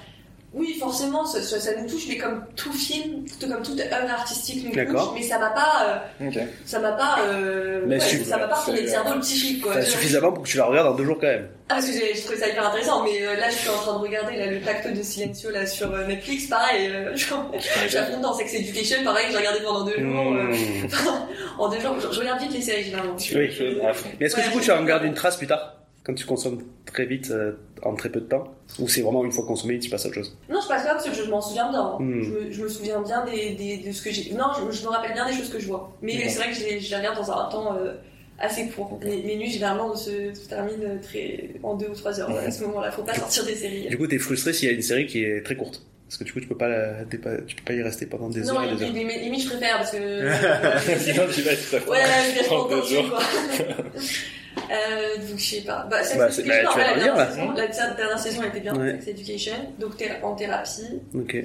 Oui, 0.55 0.75
forcément, 0.81 1.27
ça, 1.27 1.43
ça- 1.43 1.75
nous 1.79 1.87
touche, 1.89 2.05
mais 2.09 2.17
comme 2.17 2.43
tout 2.57 2.73
film, 2.73 3.25
tout 3.41 3.47
comme 3.47 3.63
toute 3.63 3.79
œuvre 3.79 4.11
artistique 4.11 4.65
nous 4.65 4.71
touche, 4.87 5.01
mais 5.15 5.23
ça 5.23 5.39
m'a 5.39 5.51
pas, 5.51 6.01
euh, 6.23 6.29
Ok. 6.29 6.39
ça 6.65 6.79
m'a 6.79 6.93
pas, 6.93 7.17
euh, 7.29 7.83
Mais 7.87 7.97
ouais, 7.97 8.25
ça 8.25 8.39
m'a 8.39 8.49
pas 8.49 8.55
retourné 8.55 8.81
le 8.83 8.89
cerveau 8.89 9.15
le 9.15 9.21
psychique 9.21 9.61
quoi. 9.63 9.75
T'as 9.75 9.83
Je- 9.83 9.91
suffisamment 9.91 10.33
pour 10.33 10.45
que 10.45 10.49
tu 10.49 10.57
la 10.57 10.65
regardes 10.65 10.87
en 10.89 10.95
deux 10.95 11.05
jours 11.05 11.19
quand 11.21 11.27
même. 11.27 11.49
Ah, 11.69 11.75
parce 11.75 11.87
que 11.87 11.93
j'ai 11.93 12.15
j'ai 12.15 12.21
trouvé 12.23 12.39
ça 12.39 12.49
hyper 12.49 12.67
intéressant, 12.69 13.03
mais 13.05 13.27
euh, 13.27 13.37
là, 13.37 13.51
je 13.51 13.57
suis 13.57 13.69
en 13.69 13.75
train 13.77 13.93
de 13.95 13.99
regarder 13.99 14.37
là, 14.37 14.47
le 14.47 14.61
pacte 14.61 14.89
de 14.97 15.03
Silencio 15.03 15.51
là 15.51 15.67
sur 15.67 15.93
euh, 15.93 16.07
Netflix, 16.07 16.47
pareil. 16.47 16.89
Euh, 16.91 17.11
je 17.17 17.27
je 17.27 17.89
suis 17.89 18.21
dans 18.23 18.33
Sex 18.33 18.55
Education, 18.55 19.05
pareil, 19.05 19.27
j'ai 19.31 19.37
regardé 19.37 19.61
pendant 19.61 19.85
deux 19.85 19.99
jours. 19.99 20.25
Mmh. 20.33 20.89
en 21.59 21.69
deux 21.69 21.81
jours, 21.81 21.97
je, 22.01 22.13
je 22.15 22.21
regarde 22.21 22.41
vite 22.41 22.53
les 22.55 22.63
séries 22.63 22.85
généralement. 22.85 23.17
Oui. 23.35 23.81
À 23.87 23.93
fond. 23.93 24.09
Mais 24.21 24.27
est-ce 24.27 24.37
que 24.37 24.41
Ouais, 24.41 24.47
du 24.47 24.53
coup 24.53 24.61
je- 24.61 24.65
tu 24.65 24.71
en 24.73 24.85
gardes 24.85 25.05
une 25.05 25.15
trace 25.15 25.37
plus 25.37 25.47
tard? 25.49 25.75
Quand 26.07 26.15
tu 26.15 26.25
consommes 26.25 26.63
très 26.85 27.05
vite, 27.05 27.33
euh, 27.33 27.55
en 27.83 27.97
très 27.97 28.11
peu 28.11 28.21
de 28.21 28.27
temps 28.27 28.45
Ou 28.79 28.87
c'est 28.89 29.01
vraiment 29.03 29.25
une 29.25 29.33
fois 29.33 29.45
consommé, 29.45 29.77
tu 29.81 29.91
passes 29.91 30.05
à 30.05 30.09
autre 30.09 30.15
chose? 30.15 30.39
Non, 30.49 30.61
je 30.63 30.69
passe 30.69 30.85
pas 30.85 30.91
parce 30.95 31.05
que 31.09 31.13
je 31.13 31.25
m'en 31.29 31.41
souviens 31.41 31.69
bien. 31.69 31.97
Hmm. 31.99 32.23
Je, 32.23 32.31
me, 32.31 32.53
je 32.53 32.63
me 32.63 32.69
souviens 32.69 33.03
bien 33.03 33.25
des, 33.25 33.55
des- 33.55 33.79
de 33.79 33.91
ce 33.91 34.03
que 34.03 34.13
j'ai. 34.13 34.33
Non, 34.33 34.45
je, 34.71 34.77
je 34.77 34.85
me 34.85 34.89
rappelle 34.89 35.15
bien 35.15 35.27
des 35.29 35.33
choses 35.37 35.51
que 35.51 35.59
je 35.59 35.67
vois. 35.67 35.93
Mais 36.03 36.29
c'est 36.29 36.39
vrai 36.39 36.51
que 36.51 36.55
je 36.55 36.65
les, 36.65 36.97
regarde 36.97 37.17
dans 37.17 37.31
un 37.33 37.49
temps 37.49 37.77
euh, 37.77 37.95
assez 38.39 38.69
court. 38.69 39.01
Les, 39.03 39.21
mes 39.25 39.37
nuits, 39.37 39.51
généralement, 39.51 39.97
se, 39.97 40.33
se 40.33 40.49
terminent 40.49 40.97
très 41.03 41.51
en 41.65 41.75
deux 41.75 41.89
ou 41.89 41.95
trois 41.95 42.21
heures. 42.21 42.31
À 42.31 42.53
ce 42.53 42.63
moment-là, 42.67 42.93
faut 42.93 43.03
pas 43.03 43.15
sortir 43.15 43.45
des 43.45 43.57
séries. 43.57 43.89
Du 43.89 43.99
coup 43.99 44.07
t'es 44.07 44.19
frustré 44.19 44.53
s'il 44.53 44.69
y 44.69 44.73
a 44.73 44.75
une 44.75 44.83
série 44.83 45.07
qui 45.07 45.25
est 45.25 45.43
très 45.45 45.57
courte. 45.57 45.83
Parce 46.07 46.19
que 46.19 46.25
du 46.25 46.33
coup 46.33 46.39
tu 46.39 46.47
peux 46.47 46.57
pas, 46.57 46.69
la- 46.69 47.05
tu 47.05 47.19
peux 47.19 47.65
pas 47.65 47.73
y 47.73 47.83
rester 47.83 48.07
pendant 48.07 48.29
des 48.29 48.43
non, 48.43 48.55
heures 48.61 48.77
des 48.77 48.87
limite, 48.91 49.43
je 49.43 49.49
préfère 49.49 49.79
parce 49.79 49.91
que. 49.91 49.97
Sinon, 51.01 51.25
tu 51.35 51.43
vas 51.43 51.51
être 51.51 51.91
ouais, 51.91 51.99
je 52.33 52.49
vais 52.49 52.49
En 52.55 52.65
pas 52.67 52.75
deux 52.77 52.83
jours. 52.87 53.19
euh, 54.57 55.17
donc, 55.29 55.39
je 55.39 55.45
sais 55.45 55.61
pas. 55.63 55.87
Bah, 55.91 56.03
Sex 56.03 56.19
Bah, 56.19 56.31
c'est- 56.31 56.41
Education, 56.43 56.65
bah, 56.65 56.71
tu 56.73 56.79
vas 56.79 56.87
la 56.97 57.03
dernière 57.05 57.31
saison, 57.31 57.53
la 57.53 57.95
dernière 57.95 58.19
saison 58.19 58.43
était 58.45 58.61
bien, 58.61 58.75
Ouais. 58.77 58.93
Sex 59.01 59.09
Education. 59.09 59.53
Donc, 59.79 59.97
thé- 59.97 60.11
en 60.23 60.35
thérapie. 60.35 61.01
Ok. 61.15 61.37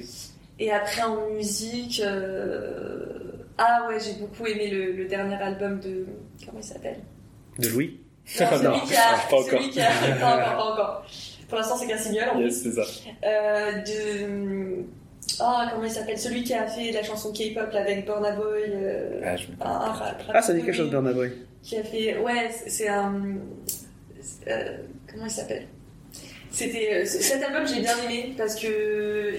Et 0.58 0.70
après 0.70 1.02
en 1.02 1.28
musique, 1.30 2.00
euh... 2.04 3.04
ah 3.58 3.86
ouais, 3.88 3.96
j'ai 3.98 4.12
beaucoup 4.20 4.46
aimé 4.46 4.68
le, 4.70 4.92
le 4.92 5.06
dernier 5.06 5.34
album 5.36 5.80
de 5.80 6.06
comment 6.46 6.58
il 6.60 6.64
s'appelle? 6.64 6.98
De 7.58 7.68
Louis? 7.68 7.98
Non, 8.40 8.46
celui 8.50 8.62
Non, 8.64 8.80
qui 8.80 8.94
a, 8.94 9.00
pas 9.28 9.36
encore. 9.36 9.44
celui 9.50 9.70
qui 9.70 9.80
a, 9.80 9.86
pas 10.20 10.26
encore, 10.36 10.56
pas 10.56 10.64
encore. 10.64 11.06
Pour 11.48 11.58
l'instant, 11.58 11.76
c'est 11.76 11.86
Cassignol 11.88 12.28
en 12.30 12.38
Yes, 12.40 12.62
c'est 12.62 12.72
ça. 12.72 12.82
Euh, 13.24 13.72
de 13.82 14.84
ah 15.40 15.68
comment 15.72 15.84
il 15.84 15.90
s'appelle 15.90 16.18
Celui 16.18 16.42
qui 16.44 16.54
a 16.54 16.66
fait 16.66 16.90
la 16.92 17.02
chanson 17.02 17.32
K-pop 17.32 17.68
avec 17.74 18.04
Burna 18.06 18.32
Boy. 18.32 18.62
euh, 18.68 19.20
Ah, 19.24 19.36
je 19.36 19.46
Ah 20.32 20.42
ça 20.42 20.52
dit 20.52 20.62
quelque 20.62 20.74
chose 20.76 20.90
Burna 20.90 21.12
Boy. 21.12 21.30
Qui 21.62 21.76
a 21.78 21.84
fait 21.84 22.18
ouais, 22.18 22.50
c'est- 22.66 22.88
un 22.88 23.14
euh, 24.48 24.76
comment 25.10 25.24
il 25.26 25.30
s'appelle? 25.30 25.66
C'était 26.50 26.90
euh, 26.92 27.04
cet 27.06 27.42
album 27.42 27.66
j'ai 27.66 27.80
bien 27.80 27.96
aimé 28.04 28.34
parce 28.36 28.56
que 28.56 29.32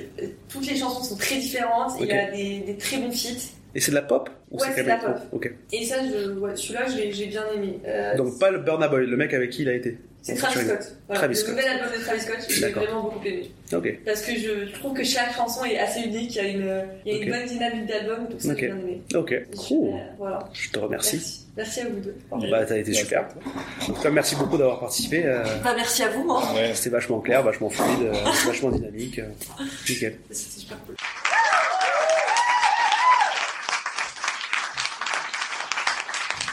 toutes 0.49 0.65
les 0.67 0.75
chansons 0.75 1.03
sont 1.03 1.15
très 1.15 1.35
différentes 1.35 1.91
il 1.99 2.07
y 2.07 2.11
a 2.11 2.31
des, 2.31 2.59
des 2.61 2.75
très 2.77 2.97
bons 2.97 3.11
feats 3.11 3.51
Et 3.75 3.79
c'est 3.79 3.91
de 3.91 3.95
la 3.95 4.01
pop 4.01 4.29
Ou 4.49 4.57
Ouais, 4.59 4.67
c'est 4.75 4.83
de 4.83 4.87
la 4.87 4.97
pop. 4.97 5.15
Ok. 5.31 5.53
Et 5.71 5.85
ça, 5.85 5.97
je, 6.03 6.31
ouais, 6.39 6.55
celui-là, 6.55 6.85
j'ai 6.87 7.27
bien 7.27 7.43
aimé. 7.55 7.79
Euh, 7.85 8.15
Donc 8.17 8.39
pas 8.39 8.49
le 8.51 8.59
Burna 8.59 8.87
Boy, 8.87 9.05
le 9.05 9.15
mec 9.17 9.33
avec 9.33 9.51
qui 9.51 9.61
il 9.63 9.69
a 9.69 9.73
été. 9.73 9.97
C'est 10.25 10.35
Travis 10.35 10.65
Scott. 10.65 10.79
Voilà, 11.07 11.19
Travis 11.19 11.33
le 11.33 11.39
Scott. 11.39 11.49
nouvel 11.55 11.67
album 11.67 11.87
de 11.99 12.01
Travis 12.05 12.21
Scott, 12.21 12.37
j'ai 12.49 12.69
vraiment 12.69 13.01
beaucoup 13.03 13.25
aimé. 13.25 13.51
Parce 14.05 14.21
que 14.21 14.31
je 14.37 14.71
trouve 14.73 14.93
que 14.93 15.03
chaque 15.03 15.35
chanson 15.35 15.65
est 15.65 15.77
assez 15.77 15.99
unique, 15.99 16.33
il 16.35 16.37
y 16.37 16.39
a 16.39 16.43
une, 16.47 16.85
il 17.05 17.11
y 17.11 17.15
a 17.15 17.17
Ok. 17.19 17.25
une 17.25 17.31
bonne 17.31 17.45
dynamique 17.45 17.85
d'album, 17.87 18.27
donc 18.29 18.39
ça 18.41 18.53
bien 18.53 18.67
aimé. 18.69 19.01
Ok. 19.15 19.33
Cool. 19.57 19.89
Super, 19.89 20.13
Voilà. 20.17 20.39
Je 20.53 20.69
te 20.69 20.79
remercie. 20.79 21.15
Merci. 21.17 21.39
Merci 21.57 21.79
à 21.81 21.89
vous 21.89 21.99
deux. 21.99 22.15
Bah, 22.49 22.65
t'as 22.65 22.77
été 22.77 22.93
super. 22.93 23.27
En 23.81 23.85
tout 23.87 23.93
cas, 24.01 24.09
merci 24.11 24.35
beaucoup 24.37 24.57
d'avoir 24.57 24.79
participé. 24.79 25.23
euh, 25.25 25.43
Bah, 25.61 25.73
merci 25.75 26.03
à 26.03 26.07
vous, 26.09 26.23
moi. 26.23 26.41
Ouais. 26.55 26.71
C'était 26.73 26.89
vachement 26.91 27.19
clair, 27.19 27.43
vachement 27.43 27.69
fluide, 27.69 28.03
euh, 28.03 28.13
vachement 28.45 28.69
dynamique. 28.71 29.19
euh, 29.19 29.27
Nickel. 29.89 30.15
C'était 30.31 30.59
super 30.61 30.77
cool. 30.85 30.95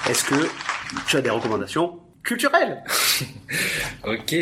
Est-ce 0.08 0.24
que 0.24 0.48
tu 1.06 1.16
as 1.16 1.20
des 1.22 1.30
recommandations? 1.30 1.98
Culturelles 2.22 2.82
Ok. 4.06 4.34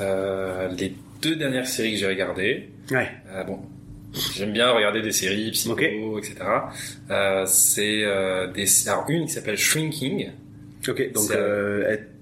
Euh, 0.00 0.68
les 0.76 0.94
deux 1.22 1.36
dernières 1.36 1.66
séries 1.66 1.92
que 1.92 1.98
j'ai 1.98 2.06
regardées. 2.06 2.68
Ouais. 2.90 3.10
Euh, 3.32 3.44
bon, 3.44 3.60
j'aime 4.34 4.52
bien 4.52 4.70
regarder 4.70 5.02
des 5.02 5.12
séries, 5.12 5.50
psycho, 5.52 6.18
etc. 6.18 6.36
Euh, 7.10 7.44
c'est 7.46 8.02
euh, 8.02 8.46
des 8.48 8.66
alors 8.88 9.06
une 9.08 9.26
qui 9.26 9.32
s'appelle 9.32 9.56
Shrinking. 9.56 10.30
Ok. 10.86 11.12
Donc 11.12 11.30
euh, 11.30 11.90
être 11.90 12.13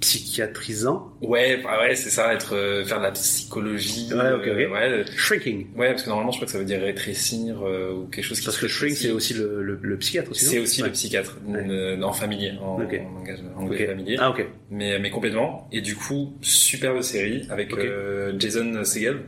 psychiatrisant. 0.00 1.12
Ouais, 1.22 1.60
bah 1.62 1.78
ouais, 1.80 1.94
c'est 1.96 2.10
ça, 2.10 2.32
être 2.32 2.54
euh, 2.54 2.84
faire 2.84 2.98
de 2.98 3.02
la 3.04 3.10
psychologie. 3.12 4.08
Ouais, 4.12 4.32
ok, 4.32 4.40
ok. 4.42 4.46
euh, 4.46 4.70
ouais, 4.70 5.04
Shrinking. 5.16 5.66
ouais, 5.76 5.88
parce 5.90 6.02
que 6.02 6.08
normalement, 6.08 6.30
je 6.32 6.38
crois 6.38 6.46
que 6.46 6.52
ça 6.52 6.58
veut 6.58 6.64
dire 6.64 6.80
rétrécir 6.80 7.56
euh, 7.64 7.92
ou 7.92 8.06
quelque 8.06 8.24
chose 8.24 8.38
qui 8.38 8.44
Parce 8.46 8.58
que 8.58 8.68
shrink, 8.68 8.96
c'est 8.96 9.10
aussi 9.10 9.34
le, 9.34 9.62
le, 9.62 9.78
le 9.80 9.96
psychiatre 9.96 10.30
aussi. 10.30 10.44
C'est 10.44 10.58
aussi 10.58 10.82
Ouais. 10.82 10.88
le 10.88 10.92
psychiatre, 10.92 11.38
Ouais. 11.46 11.98
en 12.02 12.12
familier, 12.12 12.52
en, 12.62 12.80
Ok. 12.80 12.94
en 13.00 13.18
langage 13.18 13.38
anglais 13.56 13.86
familier. 13.86 14.16
Ah 14.20 14.30
ok. 14.30 14.46
Mais, 14.70 14.98
mais 14.98 15.10
complètement. 15.10 15.68
Et 15.72 15.80
du 15.80 15.96
coup, 15.96 16.32
superbe 16.42 17.00
série 17.02 17.46
avec 17.50 17.72
euh, 17.74 18.32
Jason 18.38 18.84
Segel. 18.84 19.18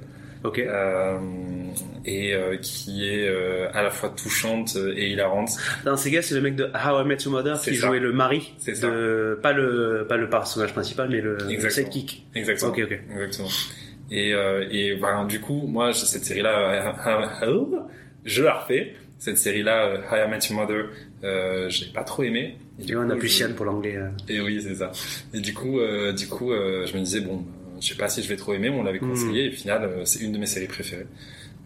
Ok. 0.44 0.58
euh, 0.58 1.18
et 2.04 2.34
euh, 2.34 2.56
qui 2.56 3.06
est 3.08 3.28
euh, 3.28 3.68
à 3.72 3.82
la 3.82 3.90
fois 3.90 4.08
touchante 4.10 4.76
et 4.96 5.10
hilarante. 5.10 5.50
Dans 5.84 5.96
ces 5.96 6.10
gars, 6.10 6.22
c'est 6.22 6.34
le 6.34 6.40
mec 6.40 6.56
de 6.56 6.64
How 6.64 7.02
I 7.02 7.06
Met 7.06 7.16
Your 7.24 7.32
Mother 7.32 7.60
qui 7.60 7.74
ça. 7.76 7.86
jouait 7.88 8.00
le 8.00 8.12
mari 8.12 8.52
C'est 8.58 8.74
ça. 8.74 8.88
de 8.88 9.38
pas 9.42 9.52
le 9.52 10.06
pas 10.08 10.16
le 10.16 10.28
personnage 10.28 10.72
principal 10.72 11.08
mais 11.10 11.20
le, 11.20 11.36
le 11.36 11.70
sidekick. 11.70 12.26
Exactement. 12.34 12.70
Ok 12.72 12.80
ok. 12.84 12.98
Exactement. 13.12 13.48
Et, 14.12 14.34
euh, 14.34 14.66
et 14.70 14.96
ben, 14.96 15.24
du 15.26 15.40
coup, 15.40 15.66
moi, 15.68 15.92
cette 15.92 16.24
série-là, 16.24 16.96
euh, 17.44 17.46
euh, 17.46 17.64
je 18.24 18.42
la 18.42 18.54
refais. 18.54 18.94
Cette 19.20 19.38
série-là, 19.38 19.84
euh, 19.86 19.98
How 20.10 20.26
I 20.26 20.30
Met 20.30 20.38
Your 20.50 20.60
Mother, 20.60 20.84
euh, 21.22 21.68
j'ai 21.68 21.86
pas 21.92 22.02
trop 22.04 22.22
aimé. 22.24 22.56
Et 22.80 22.84
du 22.86 22.92
Et 22.94 22.96
on 22.96 23.08
a 23.10 23.14
plus 23.16 23.28
je- 23.28 23.34
Sian 23.34 23.52
pour 23.54 23.66
l'anglais. 23.66 23.96
euh. 23.96 24.08
Et 24.28 24.40
oui, 24.40 24.60
c'est 24.66 24.74
ça. 24.76 24.90
Et 25.34 25.40
du 25.40 25.54
coup, 25.54 25.78
euh, 25.78 26.12
du 26.12 26.26
coup, 26.26 26.50
euh, 26.52 26.86
je 26.86 26.94
me 26.96 27.04
disais 27.04 27.20
bon, 27.20 27.44
je 27.80 27.86
sais 27.88 27.94
pas 27.94 28.08
si 28.08 28.20
je 28.22 28.28
vais 28.28 28.36
trop 28.36 28.52
aimer. 28.54 28.68
On 28.70 28.82
l'avait 28.82 28.98
Hmm. 28.98 29.10
conseillé 29.10 29.44
et 29.44 29.48
au 29.50 29.52
final, 29.52 29.88
c'est 30.04 30.20
une 30.24 30.32
de 30.32 30.38
mes 30.38 30.46
séries 30.46 30.66
préférées. 30.66 31.06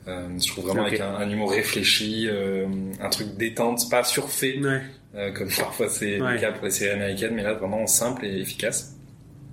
Euh, 0.06 0.28
je 0.38 0.46
trouve 0.48 0.66
vraiment 0.66 0.84
avec 0.84 1.00
un, 1.00 1.14
un 1.14 1.30
humour 1.30 1.50
réfléchi, 1.50 2.26
euh, 2.28 2.66
un 3.00 3.08
truc 3.08 3.36
détente, 3.36 3.88
pas 3.90 4.04
surfait 4.04 4.58
Ouais. 4.62 4.82
euh, 5.14 5.32
comme 5.32 5.48
parfois 5.58 5.88
c'est 5.88 6.20
Ouais. 6.20 6.34
le 6.34 6.38
cas 6.40 6.52
pour 6.52 6.64
les 6.66 6.70
séries 6.70 6.92
américaines, 6.92 7.34
mais 7.34 7.42
là 7.42 7.54
vraiment 7.54 7.86
simple 7.86 8.24
et 8.26 8.40
efficace. 8.40 8.93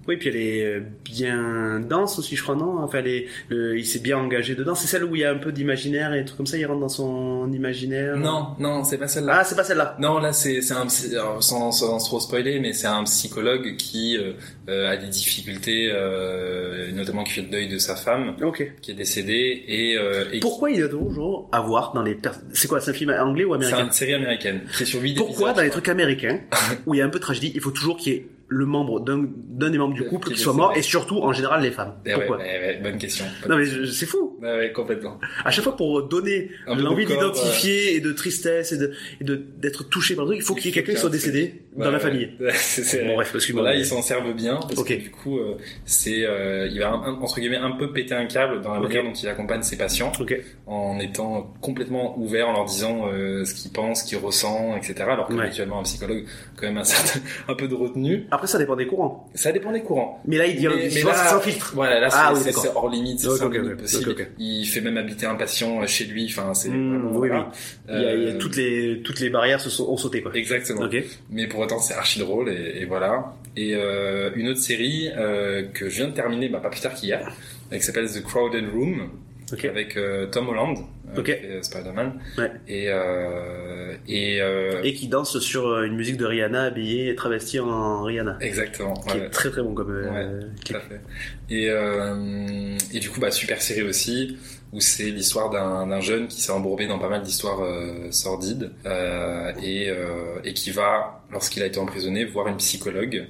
Oui, 0.08 0.18
puis 0.18 0.30
elle 0.30 0.36
est 0.36 0.66
euh, 0.66 0.80
bien 1.06 1.80
dense 1.80 2.18
aussi, 2.18 2.36
je 2.36 2.42
crois, 2.44 2.56
non? 2.56 2.80
Enfin, 2.80 3.00
elle 3.00 3.08
est, 3.08 3.26
le- 3.50 3.78
il 3.78 3.86
s'est 3.86 4.00
bien 4.00 4.18
engagé 4.18 4.56
dedans. 4.56 4.74
C'est 4.76 4.88
celle 4.88 5.04
où 5.04 5.16
il 5.16 5.22
y 5.22 5.26
a 5.26 5.32
un 5.32 5.38
peu 5.38 5.52
d'imaginaire 5.52 6.14
et 6.14 6.26
tout 6.26 6.36
comme 6.36 6.48
ça, 6.48 6.58
il 6.58 6.66
rentre 6.66 6.80
dans 6.80 6.90
son 6.90 7.52
imaginaire? 7.54 8.18
Non, 8.18 8.56
non, 8.60 8.84
c'est 8.84 8.98
pas 8.98 9.08
celle-là. 9.08 9.38
Ah, 9.40 9.44
c'est 9.44 9.56
pas 9.56 9.64
celle-là. 9.64 9.96
Non, 10.00 10.18
là 10.20 10.34
c'est 10.34 10.62
c'est 10.62 10.74
un 10.74 10.88
sans, 10.90 11.72
sans 11.72 11.98
trop 12.00 12.20
spoiler, 12.20 12.60
mais 12.60 12.74
c'est 12.74 12.88
un 12.88 13.04
psychologue 13.04 13.76
qui 13.78 14.18
euh, 14.18 14.34
euh, 14.70 14.90
a 14.92 14.98
des 14.98 15.08
difficultés, 15.08 15.92
euh, 15.92 16.92
notamment 16.94 17.24
qui 17.24 17.34
fait 17.34 17.42
le 17.42 17.50
deuil 17.50 17.68
de 17.68 17.78
sa 17.78 17.96
femme 17.96 18.36
Ok. 18.42 18.72
qui 18.82 18.92
est 18.92 18.96
décédée 18.96 19.64
et, 19.68 19.98
euh, 19.98 20.26
et 20.32 20.40
Pourquoi 20.40 20.72
il 20.72 20.80
y 20.80 20.84
a 20.84 20.88
toujours 20.90 21.50
à 21.52 21.62
voir 21.62 21.94
dans 21.94 22.02
les... 22.02 22.16
per- 22.16 22.32
C'est 22.54 22.68
quoi, 22.68 22.80
c'est 22.82 22.92
un 22.92 22.94
film 22.94 23.12
anglais 23.12 23.46
ou 23.46 23.50
c'est 23.52 23.66
américain? 23.68 23.86
une 23.86 23.92
série 23.92 24.14
américaine 24.14 24.62
qui 24.76 24.84
est 24.84 24.86
sur 24.86 25.02
8 25.02 25.16
Pourquoi 25.16 25.54
dans 25.54 25.62
les 25.62 25.70
trucs 25.70 25.90
américains, 25.90 26.40
où 26.86 26.94
il 26.94 26.98
y 26.98 27.02
a 27.02 27.06
un 27.06 27.10
peu 27.10 27.20
de 27.20 27.24
tragédie, 27.24 27.52
il 27.54 27.62
faut 27.62 27.72
toujours 27.72 27.98
qu'il 27.98 28.14
y 28.14 28.16
ait 28.16 28.26
le 28.54 28.66
membre 28.66 29.00
d'un 29.00 29.28
des 29.70 29.78
membres 29.78 29.94
du 29.94 30.04
couple 30.04 30.30
est 30.30 30.34
qui 30.34 30.40
soit 30.42 30.52
mort, 30.52 30.74
et 30.76 30.82
surtout, 30.82 31.20
en 31.20 31.32
général, 31.32 31.62
les 31.64 31.72
femmes 31.72 31.94
Eh 32.06 32.12
Pourquoi 32.12 32.38
ouais, 32.38 32.44
ouais, 32.44 32.80
bonne 32.84 32.98
question. 32.98 33.24
Non 33.48 33.56
mais 33.58 33.66
c'est 33.90 34.06
fou. 34.06 34.38
Ouais, 34.42 34.58
ouais, 34.58 34.72
complètement. 34.74 35.18
À 35.46 35.52
chaque 35.52 35.64
fois 35.64 35.78
pour 35.78 36.04
donner 36.04 36.52
l'envie 36.68 37.06
d'identifier 37.06 37.96
et 37.96 38.02
de 38.02 38.12
tristesse 38.12 38.74
et 38.74 38.78
de 38.78 39.36
d'être 39.58 39.88
touché 39.90 40.16
par 40.16 40.26
le 40.26 40.32
truc, 40.32 40.40
il 40.42 40.46
faut 40.46 40.54
qu'il 40.56 40.66
y 40.66 40.70
ait 40.70 40.74
quelqu'un 40.74 40.94
qui 40.94 41.00
soit 41.00 41.10
décédé 41.10 41.62
dans 41.78 41.92
la 41.92 42.00
famille. 42.00 42.32
ouais, 42.42 42.52
c'est- 42.54 42.84
c'est- 42.84 43.06
Bon 43.06 43.16
bref, 43.16 43.32
excuse-moi. 43.34 43.64
Voilà, 43.64 43.78
ils 43.78 43.86
s'en 43.86 44.02
servent 44.02 44.34
bien 44.34 44.56
parce 44.58 44.78
Ok. 44.80 44.88
que 44.90 44.94
du 44.96 45.12
coup, 45.12 45.40
euh, 45.40 45.56
c'est, 45.86 46.26
euh, 46.26 46.68
il 46.70 46.80
va 46.80 46.90
un- 46.90 47.14
entre 47.22 47.40
guillemets 47.40 47.56
un 47.58 47.72
peu 47.72 47.94
péter 47.94 48.16
un 48.16 48.26
câble 48.26 48.60
dans 48.62 48.74
la 48.74 48.80
manière 48.82 49.04
dont 49.04 49.14
il 49.14 49.30
accompagne 49.30 49.62
ses 49.64 49.78
patients, 49.78 50.12
Ok. 50.20 50.38
en 50.68 51.00
étant 51.00 51.54
complètement 51.62 52.20
ouvert, 52.20 52.50
en 52.50 52.54
leur 52.54 52.66
disant 52.66 53.08
euh, 53.08 53.46
ce 53.46 53.54
qu'il 53.54 53.72
pense, 53.72 54.02
ce 54.04 54.10
qu'il 54.10 54.18
ressent, 54.18 54.76
etc. 54.76 54.96
Alors 55.08 55.28
que 55.30 55.34
habituellement 55.40 55.80
un 55.80 55.84
psychologue, 55.84 56.26
quand 56.58 56.68
même 56.68 56.78
un 56.78 56.84
certain, 56.84 57.20
un 57.48 57.56
peu 57.56 57.68
de 57.70 57.76
retenue. 57.76 58.28
Après 58.32 58.41
ça 58.48 58.58
dépend 58.58 58.76
des 58.76 58.88
courants. 58.88 59.30
Ça 59.36 59.52
dépend 59.52 59.72
des 59.72 59.82
courants. 59.82 60.22
Mais 60.26 60.38
là 60.38 60.46
il 60.48 60.56
dit 60.58 60.68
Mais- 60.68 60.90
mais 60.94 61.04
là- 61.04 61.16
sans 61.30 61.40
filtre. 61.40 61.72
Voilà, 61.76 62.00
là 62.00 62.10
c'est, 62.10 62.18
Ah 62.20 62.34
oui, 62.34 62.40
c'est- 62.44 62.68
hors 62.76 62.90
limite, 62.90 63.20
c'est 63.20 63.28
Ok, 63.28 63.38
sans 63.38 63.46
ok, 63.48 63.54
limite 63.54 63.72
ok. 63.74 63.78
possible. 63.82 64.28
Il 64.40 64.66
fait 64.66 64.82
même 64.82 64.98
habiter 64.98 65.26
un 65.26 65.36
patient 65.36 65.86
chez 65.88 66.06
lui. 66.06 66.26
Enfin, 66.30 66.54
c'est 66.54 66.70
Mmh, 66.70 67.08
oui, 67.16 67.28
voilà. 67.30 67.52
Il 67.90 67.94
y 67.94 68.06
a, 68.06 68.14
il 68.16 68.24
y 68.24 68.28
a 68.28 68.30
Euh, 68.34 68.38
toutes 68.38 68.56
les 68.56 69.02
toutes 69.04 69.20
les 69.20 69.30
barrières 69.30 69.60
se 69.60 69.70
sont, 69.70 69.90
ont 69.90 69.98
sauté 69.98 70.22
quoi. 70.22 70.32
Exactement. 70.36 70.88
Mais 71.30 71.48
pour 71.48 71.60
autant, 71.62 71.80
c'est 71.80 71.94
archi 71.94 72.20
drôle 72.20 72.50
et, 72.50 72.82
et 72.82 72.86
voilà. 72.86 73.34
Et 73.58 73.76
euh, 73.76 74.30
une 74.36 74.48
autre 74.50 74.60
série 74.60 75.10
euh, 75.18 75.64
que 75.74 75.90
je 75.90 75.98
viens 75.98 76.08
de 76.08 76.14
terminer, 76.14 76.48
bah, 76.50 76.60
pas 76.60 76.70
plus 76.70 76.80
tard 76.82 76.94
qu'hier, 76.94 77.32
qui 77.72 77.82
s'appelle 77.82 78.10
The 78.10 78.24
Crowded 78.24 78.66
Room, 78.74 79.10
Ok. 79.54 79.66
avec 79.66 79.98
euh, 79.98 80.28
Tom 80.28 80.50
Holland, 80.50 80.78
euh, 80.78 81.20
Ok. 81.20 81.26
qui 81.26 81.32
fait, 81.32 81.46
euh, 81.46 81.62
Spider-Man. 81.62 82.14
Ouais. 82.38 82.52
Et 82.68 82.86
euh, 82.90 83.96
et, 84.08 84.42
euh, 84.42 84.82
Et 84.84 84.94
qui 84.94 85.08
danse 85.08 85.40
sur 85.40 85.82
une 85.84 85.96
musique 85.96 86.18
de 86.18 86.26
Rihanna 86.26 86.64
habillée 86.64 87.14
travestie 87.16 87.60
en 87.60 88.04
Rihanna. 88.04 88.38
exactement. 88.42 88.94
Qui 88.94 89.18
ouais. 89.18 89.26
est 89.26 89.30
très 89.30 89.50
très 89.52 89.62
bon 89.62 89.74
comme 89.74 89.92
euh, 89.92 90.42
Tout 90.66 90.76
à 90.76 90.80
fait. 90.80 91.02
Et, 91.50 91.70
euh, 91.70 92.78
et 92.94 93.00
du 93.00 93.10
coup, 93.10 93.20
bah, 93.20 93.32
super 93.32 93.62
série 93.62 93.84
aussi, 93.84 94.38
où 94.72 94.80
c'est 94.80 95.10
l'histoire 95.12 95.50
d'un 95.50 95.86
d'un 95.88 96.00
jeune 96.00 96.28
qui 96.28 96.42
s'est 96.42 96.52
embourbé 96.54 96.88
dans 96.88 96.98
pas 97.00 97.10
mal 97.10 97.22
d'histoires 97.22 97.62
euh, 97.62 98.10
sordides 98.12 98.72
euh, 98.86 99.52
et, 99.62 99.90
euh, 99.90 100.40
et 100.46 100.54
qui 100.54 100.72
va, 100.72 101.24
lorsqu'il 101.32 101.62
a 101.62 101.66
été 101.66 101.80
emprisonné, 101.80 102.24
voir 102.26 102.48
une 102.48 102.58
psychologue 102.58 103.28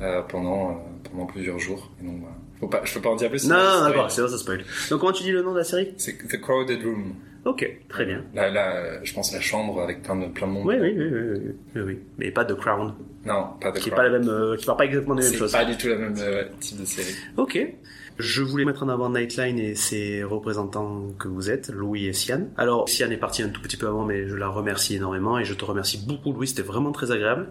euh, 0.00 0.22
pendant, 0.22 0.84
pendant 1.10 1.26
plusieurs 1.26 1.58
jours. 1.58 1.90
Et 2.00 2.06
donc, 2.06 2.20
voilà. 2.20 2.36
Faut 2.60 2.68
pas, 2.68 2.82
je 2.84 2.94
peux 2.94 3.00
pas 3.00 3.10
en 3.10 3.16
dire 3.16 3.30
plus. 3.30 3.46
Non, 3.48 3.56
sinon, 3.56 3.64
non, 3.64 3.78
c'est 3.84 3.88
d'accord, 3.90 4.10
c'est 4.10 4.28
ça 4.28 4.38
spoil. 4.38 4.64
Donc 4.90 5.00
comment 5.00 5.12
tu 5.12 5.22
dis 5.24 5.32
le 5.32 5.42
nom 5.42 5.52
de 5.52 5.58
la 5.58 5.64
série? 5.64 5.92
C'est 5.96 6.16
The 6.28 6.40
Crowded 6.40 6.82
Room. 6.82 7.14
Ok, 7.44 7.68
très 7.90 8.06
bien. 8.06 8.24
Là, 8.32 8.48
là, 8.50 9.04
je 9.04 9.12
pense 9.12 9.30
la 9.34 9.40
chambre 9.40 9.78
avec 9.82 10.02
plein 10.02 10.16
de, 10.16 10.26
plein 10.28 10.46
de 10.46 10.52
monde. 10.52 10.66
Oui, 10.66 10.76
oui, 10.80 10.94
oui, 10.96 11.52
oui, 11.74 11.82
oui. 11.82 11.98
Mais 12.16 12.30
pas 12.30 12.46
The 12.46 12.54
Crown, 12.56 12.94
Non, 13.26 13.48
pas 13.60 13.70
The 13.70 13.80
qui 13.80 13.88
est 13.88 13.92
Crown. 13.92 13.96
pas 13.96 14.02
la 14.08 14.18
même, 14.18 14.28
euh, 14.30 14.56
qui 14.56 14.64
parle 14.64 14.78
pas 14.78 14.84
exactement 14.86 15.14
des 15.14 15.22
mêmes 15.24 15.32
C'est 15.32 15.38
choses. 15.38 15.52
pas 15.52 15.64
du 15.66 15.76
tout 15.76 15.88
la 15.88 15.96
même 15.96 16.14
euh, 16.18 16.44
type 16.60 16.80
de 16.80 16.86
série. 16.86 17.14
Ok. 17.36 17.58
Je 18.16 18.42
voulais 18.42 18.64
mettre 18.64 18.82
en 18.84 18.88
avant 18.88 19.10
Nightline 19.10 19.58
et 19.58 19.74
ses 19.74 20.22
représentants 20.22 21.08
que 21.18 21.26
vous 21.28 21.50
êtes, 21.50 21.68
Louis 21.68 22.06
et 22.06 22.12
Sian. 22.14 22.46
Alors, 22.56 22.88
Sian 22.88 23.10
est 23.10 23.16
parti 23.18 23.42
un 23.42 23.48
tout 23.48 23.60
petit 23.60 23.76
peu 23.76 23.88
avant, 23.88 24.04
mais 24.06 24.26
je 24.28 24.36
la 24.36 24.48
remercie 24.48 24.94
énormément 24.94 25.36
et 25.38 25.44
je 25.44 25.52
te 25.52 25.64
remercie 25.64 26.02
beaucoup, 26.06 26.32
Louis, 26.32 26.46
c'était 26.48 26.62
vraiment 26.62 26.92
très 26.92 27.10
agréable. 27.10 27.48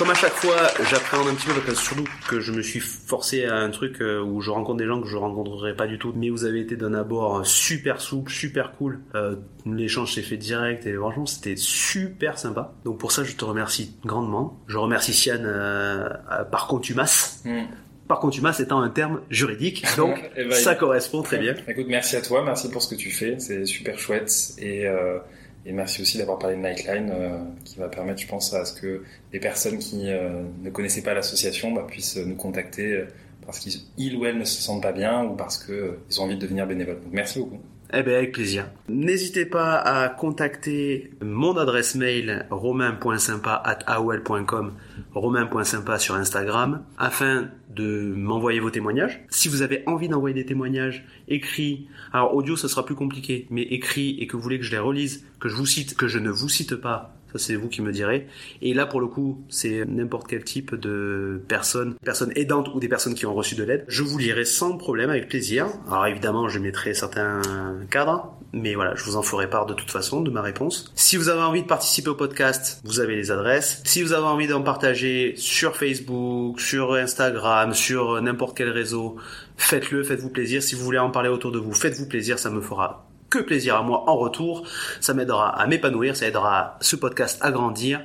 Comme 0.00 0.08
à 0.08 0.14
chaque 0.14 0.32
fois, 0.32 0.56
j'appréhende 0.88 1.28
un 1.28 1.34
petit 1.34 1.46
peu 1.46 1.52
parce 1.52 1.66
que 1.66 1.74
surtout 1.74 2.04
que 2.26 2.40
je 2.40 2.52
me 2.52 2.62
suis 2.62 2.80
forcé 2.80 3.44
à 3.44 3.56
un 3.56 3.68
truc 3.68 4.00
euh, 4.00 4.22
où 4.22 4.40
je 4.40 4.50
rencontre 4.50 4.78
des 4.78 4.86
gens 4.86 5.02
que 5.02 5.06
je 5.06 5.16
rencontrerai 5.18 5.76
pas 5.76 5.86
du 5.86 5.98
tout, 5.98 6.14
mais 6.16 6.30
vous 6.30 6.46
avez 6.46 6.60
été 6.60 6.74
d'un 6.74 6.94
abord 6.94 7.44
super 7.44 8.00
souple, 8.00 8.32
super 8.32 8.72
cool. 8.72 9.00
Euh, 9.14 9.36
L'échange 9.66 10.14
s'est 10.14 10.22
fait 10.22 10.38
direct 10.38 10.86
et 10.86 10.94
franchement 10.94 11.26
c'était 11.26 11.56
super 11.56 12.38
sympa. 12.38 12.72
Donc 12.86 12.96
pour 12.96 13.12
ça 13.12 13.24
je 13.24 13.36
te 13.36 13.44
remercie 13.44 13.94
grandement. 14.06 14.58
Je 14.68 14.78
remercie 14.78 15.12
Sian 15.12 15.34
euh, 15.44 16.08
euh, 16.32 16.44
par 16.44 16.66
contumace. 16.66 17.42
Hmm. 17.44 17.64
Par 18.08 18.20
contumace 18.20 18.58
étant 18.58 18.80
un 18.80 18.88
terme 18.88 19.20
juridique, 19.28 19.84
donc 19.98 20.30
Eh 20.34 20.44
ben, 20.44 20.52
ça 20.52 20.76
correspond 20.76 21.20
très 21.20 21.36
bien. 21.36 21.54
Écoute, 21.68 21.88
merci 21.90 22.16
à 22.16 22.22
toi, 22.22 22.42
merci 22.42 22.70
pour 22.70 22.80
ce 22.80 22.88
que 22.88 22.98
tu 22.98 23.10
fais, 23.10 23.38
c'est 23.38 23.66
super 23.66 23.98
chouette 23.98 24.32
et, 24.56 24.86
euh, 24.86 25.18
et 25.66 25.72
merci 25.72 26.00
aussi 26.00 26.16
d'avoir 26.18 26.38
parlé 26.38 26.56
de 26.56 26.62
Nightline 26.62 27.10
euh, 27.12 27.38
qui 27.64 27.78
va 27.78 27.88
permettre, 27.88 28.20
je 28.20 28.26
pense, 28.26 28.54
à 28.54 28.64
ce 28.64 28.80
que 28.80 29.02
les 29.32 29.40
personnes 29.40 29.78
qui 29.78 30.10
euh, 30.10 30.42
ne 30.62 30.70
connaissaient 30.70 31.02
pas 31.02 31.12
l'association 31.12 31.72
bah, 31.72 31.86
puissent 31.86 32.16
nous 32.16 32.34
contacter 32.34 32.92
euh, 32.94 33.06
parce 33.44 33.58
qu'ils 33.58 33.80
ils 33.98 34.16
ou 34.16 34.24
elles 34.24 34.38
ne 34.38 34.44
se 34.44 34.62
sentent 34.62 34.82
pas 34.82 34.92
bien 34.92 35.24
ou 35.24 35.34
parce 35.36 35.58
que 35.58 35.72
euh, 35.72 36.18
ont 36.18 36.22
envie 36.22 36.36
de 36.36 36.40
devenir 36.40 36.66
bénévoles. 36.66 37.00
Donc, 37.00 37.12
merci 37.12 37.40
beaucoup. 37.40 37.60
Eh 37.92 38.02
ben 38.02 38.14
avec 38.14 38.32
plaisir. 38.32 38.64
N'hésitez 38.88 39.44
pas 39.46 39.76
à 39.76 40.08
contacter 40.08 41.10
mon 41.22 41.56
adresse 41.56 41.96
mail 41.96 42.46
romain.sympa@aol.com, 42.50 44.72
romain.sympa 45.12 45.98
sur 45.98 46.14
Instagram 46.14 46.84
afin 46.98 47.50
de 47.74 48.14
m'envoyer 48.16 48.60
vos 48.60 48.70
témoignages. 48.70 49.24
Si 49.30 49.48
vous 49.48 49.62
avez 49.62 49.82
envie 49.86 50.08
d'envoyer 50.08 50.34
des 50.34 50.46
témoignages 50.46 51.04
écrits, 51.28 51.88
alors 52.12 52.34
audio 52.34 52.56
ce 52.56 52.68
sera 52.68 52.84
plus 52.84 52.94
compliqué, 52.94 53.46
mais 53.50 53.62
écrits 53.62 54.18
et 54.20 54.26
que 54.26 54.36
vous 54.36 54.42
voulez 54.42 54.58
que 54.58 54.64
je 54.64 54.70
les 54.70 54.78
relise, 54.78 55.24
que 55.40 55.48
je 55.48 55.56
vous 55.56 55.66
cite, 55.66 55.96
que 55.96 56.06
je 56.06 56.18
ne 56.18 56.30
vous 56.30 56.48
cite 56.48 56.76
pas 56.76 57.16
Ça, 57.32 57.38
c'est 57.38 57.54
vous 57.54 57.68
qui 57.68 57.82
me 57.82 57.92
direz. 57.92 58.26
Et 58.62 58.74
là, 58.74 58.86
pour 58.86 59.00
le 59.00 59.06
coup, 59.06 59.44
c'est 59.48 59.84
n'importe 59.86 60.28
quel 60.28 60.44
type 60.44 60.74
de 60.74 61.42
personne, 61.48 61.94
personnes 62.04 62.32
aidantes 62.36 62.68
ou 62.74 62.80
des 62.80 62.88
personnes 62.88 63.14
qui 63.14 63.26
ont 63.26 63.34
reçu 63.34 63.54
de 63.54 63.64
l'aide. 63.64 63.84
Je 63.88 64.02
vous 64.02 64.18
lirai 64.18 64.44
sans 64.44 64.76
problème, 64.76 65.10
avec 65.10 65.28
plaisir. 65.28 65.66
Alors 65.88 66.06
évidemment, 66.06 66.48
je 66.48 66.58
mettrai 66.58 66.94
certains 66.94 67.42
cadres, 67.90 68.34
mais 68.52 68.74
voilà, 68.74 68.94
je 68.94 69.04
vous 69.04 69.16
en 69.16 69.22
ferai 69.22 69.48
part 69.48 69.66
de 69.66 69.74
toute 69.74 69.90
façon 69.90 70.20
de 70.20 70.30
ma 70.30 70.42
réponse. 70.42 70.92
Si 70.94 71.16
vous 71.16 71.28
avez 71.28 71.42
envie 71.42 71.62
de 71.62 71.66
participer 71.66 72.10
au 72.10 72.14
podcast, 72.14 72.80
vous 72.84 73.00
avez 73.00 73.16
les 73.16 73.30
adresses. 73.30 73.82
Si 73.84 74.02
vous 74.02 74.12
avez 74.12 74.26
envie 74.26 74.46
d'en 74.46 74.62
partager 74.62 75.34
sur 75.36 75.76
Facebook, 75.76 76.60
sur 76.60 76.94
Instagram, 76.94 77.74
sur 77.74 78.20
n'importe 78.20 78.56
quel 78.56 78.70
réseau, 78.70 79.16
faites-le, 79.56 80.02
faites-vous 80.02 80.30
plaisir. 80.30 80.62
Si 80.62 80.74
vous 80.74 80.84
voulez 80.84 80.98
en 80.98 81.10
parler 81.10 81.28
autour 81.28 81.52
de 81.52 81.58
vous, 81.58 81.72
faites-vous 81.72 82.08
plaisir, 82.08 82.38
ça 82.38 82.50
me 82.50 82.60
fera 82.60 83.09
que 83.30 83.38
plaisir 83.38 83.76
à 83.76 83.82
moi 83.82 84.04
en 84.08 84.16
retour. 84.16 84.66
Ça 85.00 85.14
m'aidera 85.14 85.48
à 85.48 85.66
m'épanouir, 85.66 86.16
ça 86.16 86.26
aidera 86.26 86.76
ce 86.80 86.96
podcast 86.96 87.38
à 87.40 87.50
grandir. 87.50 88.02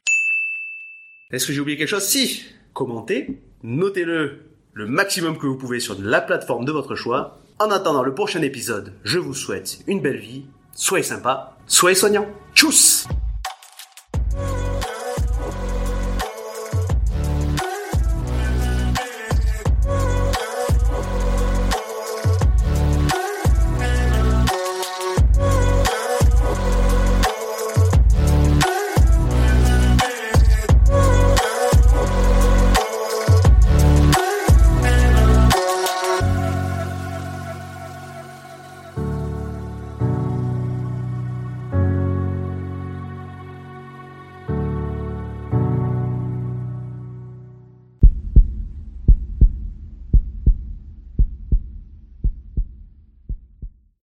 Est-ce 1.31 1.47
que 1.47 1.53
j'ai 1.53 1.59
oublié 1.59 1.77
quelque 1.77 1.89
chose? 1.89 2.03
Si 2.03 2.45
Commentez, 2.73 3.41
notez-le 3.63 4.51
le 4.73 4.85
maximum 4.85 5.37
que 5.37 5.47
vous 5.47 5.57
pouvez 5.57 5.79
sur 5.79 5.95
la 5.99 6.21
plateforme 6.21 6.65
de 6.65 6.71
votre 6.71 6.95
choix. 6.95 7.39
En 7.57 7.71
attendant 7.71 8.03
le 8.03 8.13
prochain 8.13 8.41
épisode, 8.41 8.93
je 9.05 9.17
vous 9.17 9.33
souhaite 9.33 9.79
une 9.87 10.01
belle 10.01 10.19
vie, 10.19 10.45
soyez 10.73 11.03
sympa, 11.03 11.57
soyez 11.67 11.95
soignants. 11.95 12.27
Tchuss 12.53 13.07